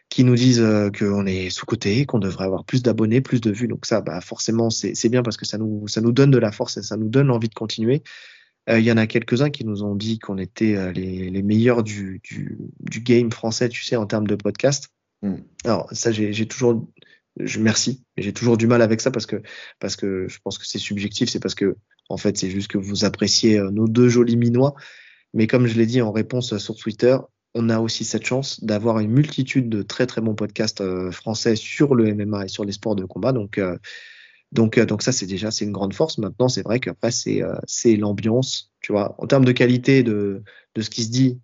qui 0.09 0.25
nous 0.25 0.35
disent 0.35 0.65
qu'on 0.99 1.27
est 1.27 1.51
sous-côté, 1.51 2.07
qu'on 2.07 2.19
devrait 2.19 2.45
avoir 2.45 2.65
plus 2.65 2.83
d'abonnés, 2.83 3.21
plus 3.21 3.41
de 3.41 3.51
vues. 3.51 3.69
Donc 3.69 3.87
ça, 3.87 4.01
bah, 4.01 4.21
forcément, 4.21 4.71
c'est 4.71 5.09
bien 5.09 5.23
parce 5.23 5.37
que 5.37 5.45
ça 5.45 5.59
nous, 5.59 5.87
ça 5.87 6.01
nous 6.01 6.13
donne 6.13 6.31
de 6.31 6.39
la 6.39 6.53
force 6.53 6.77
et 6.77 6.83
ça 6.83 6.97
nous 6.97 7.09
donne 7.09 7.31
envie 7.31 7.49
de 7.49 7.55
continuer. 7.55 8.03
Euh, 8.69 8.79
il 8.79 8.85
y 8.85 8.93
en 8.93 8.97
a 8.97 9.07
quelques-uns 9.07 9.51
qui 9.51 9.65
nous 9.65 9.83
ont 9.83 9.95
dit 9.95 10.19
qu'on 10.19 10.39
était 10.39 10.77
euh, 10.77 10.93
les, 10.93 11.31
les, 11.31 11.43
meilleurs 11.43 11.83
du, 11.83 12.21
du, 12.23 12.59
du, 12.81 13.01
game 13.01 13.31
français, 13.31 13.69
tu 13.69 13.83
sais, 13.83 13.97
en 13.97 14.07
termes 14.07 14.27
de 14.27 14.35
podcast. 14.35 14.91
Mm. 15.23 15.37
Alors 15.65 15.89
ça, 15.93 16.13
j'ai 16.13 16.47
toujours, 16.47 16.87
je 17.39 17.59
merci, 17.61 18.05
mais 18.17 18.23
j'ai 18.23 18.33
toujours 18.33 18.57
du 18.57 18.67
mal 18.67 18.83
avec 18.83 19.01
ça 19.01 19.11
parce 19.11 19.27
que 19.27 19.43
parce 19.81 19.97
que 19.97 20.29
je 20.29 20.39
pense 20.43 20.59
que 20.59 20.67
c'est 20.67 20.79
subjectif, 20.79 21.29
c'est 21.29 21.41
parce 21.41 21.55
que 21.55 21.77
en 22.09 22.17
fait 22.17 22.37
c'est 22.37 22.51
juste 22.51 22.69
que 22.69 22.79
vous 22.79 23.05
appréciez 23.05 23.59
euh, 23.59 23.71
nos 23.71 23.89
deux 23.89 24.09
jolis 24.09 24.37
minois. 24.37 24.75
Mais 25.35 25.47
comme 25.47 25.67
je 25.67 25.77
l'ai 25.77 25.87
dit 25.87 26.01
en 26.01 26.13
réponse 26.13 26.57
sur 26.57 26.77
Twitter, 26.77 27.17
on 27.55 27.69
a 27.69 27.81
aussi 27.81 28.05
cette 28.05 28.25
chance 28.25 28.63
d'avoir 28.65 28.99
une 28.99 29.11
multitude 29.11 29.69
de 29.69 29.83
très 29.83 30.07
très 30.07 30.21
bons 30.21 30.35
podcasts 30.35 30.83
français 31.11 31.57
sur 31.57 31.95
le 31.95 32.15
MMA 32.15 32.45
et 32.45 32.49
sur 32.49 32.65
les 32.65 32.73
sports 32.73 32.97
de 32.97 33.05
combat. 33.05 33.33
Donc 33.33 33.49
donc, 33.49 33.59
euh, 33.59 33.79
donc 34.53 35.03
ça, 35.03 35.13
c'est 35.13 35.27
déjà 35.27 35.51
c'est 35.51 35.65
une 35.65 35.73
grande 35.73 35.95
force. 35.95 36.19
Maintenant, 36.19 36.49
c'est 36.49 36.63
vrai 36.63 36.81
qu'après, 36.81 37.11
c'est 37.11 37.43
euh, 37.43 37.55
c'est 37.67 37.97
l'ambiance, 37.97 38.73
tu 38.81 38.93
vois. 38.93 39.15
En 39.19 39.27
termes 39.27 39.45
de 39.45 39.53
qualité 39.53 40.03
de, 40.03 40.43
de 40.75 40.83
ce 40.83 40.91
qui 40.91 41.05
se 41.05 41.11
dit, 41.11 41.39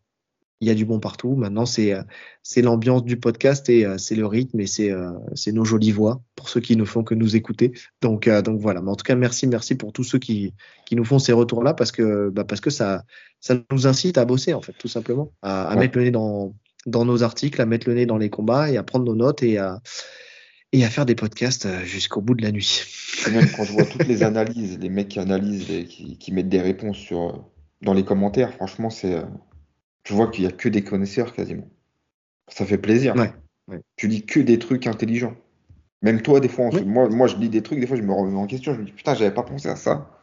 il 0.61 0.69
y 0.69 0.71
a 0.71 0.75
du 0.75 0.87
bon 0.87 1.01
partout. 1.01 1.35
Maintenant, 1.37 1.67
c'est 1.67 1.93
euh, 1.93 2.03
c'est 2.43 2.63
l'ambiance 2.63 3.05
du 3.05 3.19
podcast 3.19 3.69
et 3.69 3.87
c'est 3.99 4.15
le 4.15 4.27
rythme 4.27 4.61
et 4.61 4.67
c'est 4.67 4.91
c'est 5.35 5.53
nos 5.53 5.65
jolies 5.65 5.93
voix 5.93 6.23
pour 6.35 6.49
ceux 6.49 6.61
qui 6.61 6.77
ne 6.77 6.85
font 6.85 7.05
que 7.05 7.15
nous 7.15 7.37
écouter. 7.37 7.73
Donc 8.01 8.29
donc 8.29 8.61
voilà. 8.61 8.81
Mais 8.81 8.91
en 8.91 8.97
tout 8.97 9.05
cas, 9.05 9.17
merci 9.17 9.47
merci 9.47 9.75
pour 9.75 9.93
tous 9.93 10.05
ceux 10.05 10.19
qui 10.19 10.55
qui 10.87 10.97
nous 10.97 11.05
font 11.05 11.19
ces 11.19 11.33
retours 11.33 11.63
là 11.63 11.75
parce 11.75 11.93
que 11.93 12.31
bah 12.31 12.45
parce 12.45 12.61
que 12.61 12.71
ça 12.71 13.05
ça 13.41 13.57
nous 13.71 13.87
incite 13.87 14.17
à 14.17 14.25
bosser 14.25 14.55
en 14.55 14.63
fait 14.63 14.75
tout 14.79 14.89
simplement 14.89 15.33
à, 15.43 15.67
à 15.67 15.77
mettre 15.77 15.99
le 15.99 16.05
nez 16.05 16.11
dans 16.11 16.55
dans 16.87 17.05
nos 17.05 17.23
articles, 17.23 17.61
à 17.61 17.67
mettre 17.67 17.89
le 17.89 17.95
nez 17.95 18.07
dans 18.07 18.19
les 18.19 18.31
combats 18.31 18.71
et 18.71 18.77
à 18.77 18.83
prendre 18.83 19.05
nos 19.05 19.15
notes 19.15 19.43
et 19.43 19.59
à 19.59 19.81
et 20.75 20.85
à 20.85 20.91
faire 20.91 21.07
des 21.07 21.15
podcasts 21.15 21.67
euh, 21.67 21.85
jusqu'au 21.85 22.21
bout 22.21 22.35
de 22.35 22.43
la 22.43 22.51
nuit. 22.51 22.83
même 23.31 23.47
quand 23.57 23.63
je 23.63 23.73
vois 23.73 23.85
toutes 23.85 24.09
les 24.09 24.25
analyses, 24.25 24.77
les 24.81 24.89
mecs 24.89 25.09
qui 25.09 25.21
analysent 25.21 25.71
et 25.71 25.85
qui, 25.85 26.33
mettent 26.33 26.49
des 26.49 26.61
réponses 26.61 26.97
sur, 26.97 27.49
dans 27.81 27.95
les 27.95 28.05
commentaires, 28.05 28.53
franchement, 28.53 28.91
c'est, 28.91 29.15
euh, 29.15 29.23
je 30.05 30.15
vois 30.15 30.29
qu'il 30.29 30.43
n'y 30.43 30.51
a 30.51 30.53
que 30.53 30.69
des 30.69 30.83
connaisseurs 30.83 31.33
quasiment. 31.33 31.69
Ça 32.49 32.67
fait 32.67 32.77
plaisir. 32.77 33.15
Tu 33.97 34.09
dis 34.09 34.27
que 34.27 34.41
des 34.41 34.59
trucs 34.59 34.89
intelligents. 34.89 35.37
Même 36.03 36.21
toi, 36.23 36.41
des 36.41 36.49
fois, 36.49 36.69
moi, 36.85 37.09
moi, 37.09 37.29
je 37.29 37.37
lis 37.37 37.49
des 37.49 37.63
trucs, 37.63 37.79
des 37.79 37.87
fois, 37.87 37.97
je 37.97 38.03
me 38.03 38.13
remets 38.13 38.37
en 38.37 38.47
question. 38.47 38.75
Je 38.75 38.81
me 38.81 38.85
dis, 38.85 38.93
putain, 38.93 39.15
j'avais 39.15 39.33
pas 39.33 39.45
pensé 39.45 39.69
à 39.69 39.77
ça. 39.77 40.21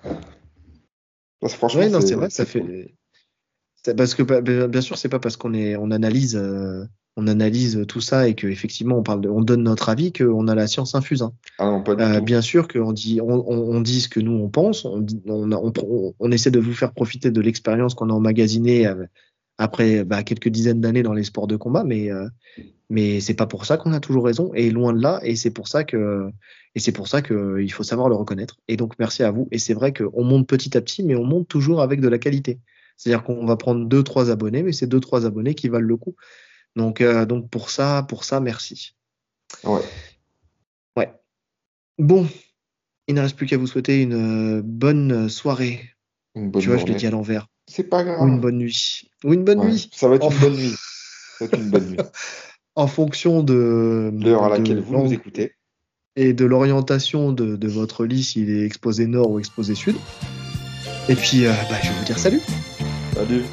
franchement, 1.47 1.89
non, 1.89 2.01
c'est 2.01 2.15
vrai, 2.15 2.29
ça 2.29 2.45
fait. 2.45 2.93
Parce 3.97 4.13
que, 4.13 4.21
bah, 4.21 4.41
bien 4.41 4.81
sûr, 4.81 4.97
c'est 4.97 5.09
pas 5.09 5.19
parce 5.19 5.37
qu'on 5.37 5.53
est, 5.53 5.77
on 5.77 5.89
analyse. 5.89 6.35
Euh, 6.35 6.85
on 7.17 7.27
analyse 7.27 7.83
tout 7.87 8.01
ça 8.01 8.27
et 8.27 8.35
que 8.35 8.47
effectivement 8.47 8.97
on 8.97 9.03
parle, 9.03 9.27
on 9.27 9.41
donne 9.41 9.63
notre 9.63 9.89
avis, 9.89 10.13
qu'on 10.13 10.47
a 10.47 10.55
la 10.55 10.67
science 10.67 10.95
infuse. 10.95 11.21
Hein. 11.21 11.33
Ah 11.59 11.83
euh, 11.87 12.21
bien 12.21 12.41
sûr 12.41 12.67
qu'on 12.67 12.93
dit, 12.93 13.19
on, 13.21 13.81
dit 13.81 14.01
ce 14.01 14.09
que 14.09 14.19
nous 14.19 14.31
on 14.31 14.49
pense, 14.49 14.85
on, 14.85 15.05
on, 15.27 16.31
essaie 16.31 16.51
de 16.51 16.59
vous 16.59 16.73
faire 16.73 16.93
profiter 16.93 17.31
de 17.31 17.41
l'expérience 17.41 17.95
qu'on 17.95 18.09
a 18.09 18.13
emmagasinée 18.13 18.87
euh, 18.87 19.05
après 19.57 20.03
bah, 20.05 20.23
quelques 20.23 20.49
dizaines 20.49 20.81
d'années 20.81 21.03
dans 21.03 21.13
les 21.13 21.23
sports 21.23 21.47
de 21.47 21.57
combat, 21.57 21.83
mais 21.83 22.11
euh, 22.11 22.27
mais 22.89 23.21
c'est 23.21 23.35
pas 23.35 23.47
pour 23.47 23.65
ça 23.65 23.77
qu'on 23.77 23.93
a 23.93 23.99
toujours 23.99 24.25
raison 24.25 24.51
et 24.53 24.69
loin 24.69 24.91
de 24.93 25.01
là. 25.01 25.19
Et 25.23 25.35
c'est 25.35 25.51
pour 25.51 25.67
ça 25.67 25.83
que 25.83 26.29
et 26.75 26.79
c'est 26.79 26.91
pour 26.91 27.07
ça 27.07 27.21
que 27.21 27.59
il 27.61 27.71
faut 27.71 27.83
savoir 27.83 28.09
le 28.09 28.15
reconnaître. 28.15 28.57
Et 28.67 28.77
donc 28.77 28.99
merci 28.99 29.23
à 29.23 29.31
vous. 29.31 29.47
Et 29.51 29.59
c'est 29.59 29.73
vrai 29.73 29.93
qu'on 29.93 30.23
monte 30.23 30.47
petit 30.47 30.77
à 30.77 30.81
petit, 30.81 31.03
mais 31.03 31.15
on 31.15 31.23
monte 31.23 31.47
toujours 31.47 31.81
avec 31.81 32.01
de 32.01 32.07
la 32.07 32.17
qualité. 32.17 32.59
C'est-à-dire 32.97 33.23
qu'on 33.23 33.45
va 33.45 33.55
prendre 33.55 33.85
deux 33.85 34.03
trois 34.03 34.29
abonnés, 34.29 34.61
mais 34.61 34.73
c'est 34.73 34.87
deux 34.87 34.99
trois 34.99 35.25
abonnés 35.25 35.55
qui 35.55 35.69
valent 35.69 35.87
le 35.87 35.97
coup. 35.97 36.15
Donc, 36.75 37.01
euh, 37.01 37.25
donc 37.25 37.49
pour 37.49 37.69
ça, 37.69 38.05
pour 38.07 38.23
ça, 38.23 38.39
merci. 38.39 38.95
Ouais. 39.63 39.81
Ouais. 40.95 41.13
Bon, 41.97 42.27
il 43.07 43.15
ne 43.15 43.21
reste 43.21 43.35
plus 43.35 43.45
qu'à 43.45 43.57
vous 43.57 43.67
souhaiter 43.67 44.01
une 44.01 44.59
euh, 44.59 44.61
bonne 44.63 45.29
soirée. 45.29 45.89
Une 46.35 46.49
bonne 46.49 46.61
tu 46.61 46.69
vois, 46.69 46.77
je 46.77 46.85
l'ai 46.85 46.95
dit 46.95 47.07
à 47.07 47.11
l'envers. 47.11 47.47
C'est 47.67 47.83
pas 47.83 48.03
grave. 48.03 48.21
Ou 48.21 48.27
une 48.27 48.39
bonne 48.39 48.57
nuit. 48.57 49.09
Ou 49.23 49.33
une 49.33 49.43
bonne 49.43 49.59
nuit. 49.59 49.89
Ça 49.93 50.07
va 50.07 50.15
être 50.15 50.31
une 50.31 50.39
bonne 50.39 50.55
nuit. 50.55 50.75
Ça 51.37 51.45
va 51.45 51.45
être 51.45 51.59
une 51.59 51.69
bonne 51.69 51.89
nuie. 51.89 51.97
en 52.75 52.87
fonction 52.87 53.43
de 53.43 54.11
l'heure 54.23 54.43
à 54.43 54.49
laquelle 54.49 54.79
vous 54.79 54.97
nous 54.97 55.13
écoutez 55.13 55.55
et 56.15 56.33
de 56.33 56.45
l'orientation 56.45 57.31
de, 57.31 57.55
de, 57.55 57.67
votre 57.67 58.05
lit, 58.05 58.23
s'il 58.23 58.49
est 58.49 58.65
exposé 58.65 59.07
nord 59.07 59.31
ou 59.31 59.39
exposé 59.39 59.75
sud. 59.75 59.95
Et 61.09 61.15
puis, 61.15 61.45
euh, 61.45 61.53
bah, 61.69 61.77
je 61.81 61.89
vais 61.89 61.95
vous 61.97 62.05
dire 62.05 62.19
salut. 62.19 62.41
Salut. 63.13 63.43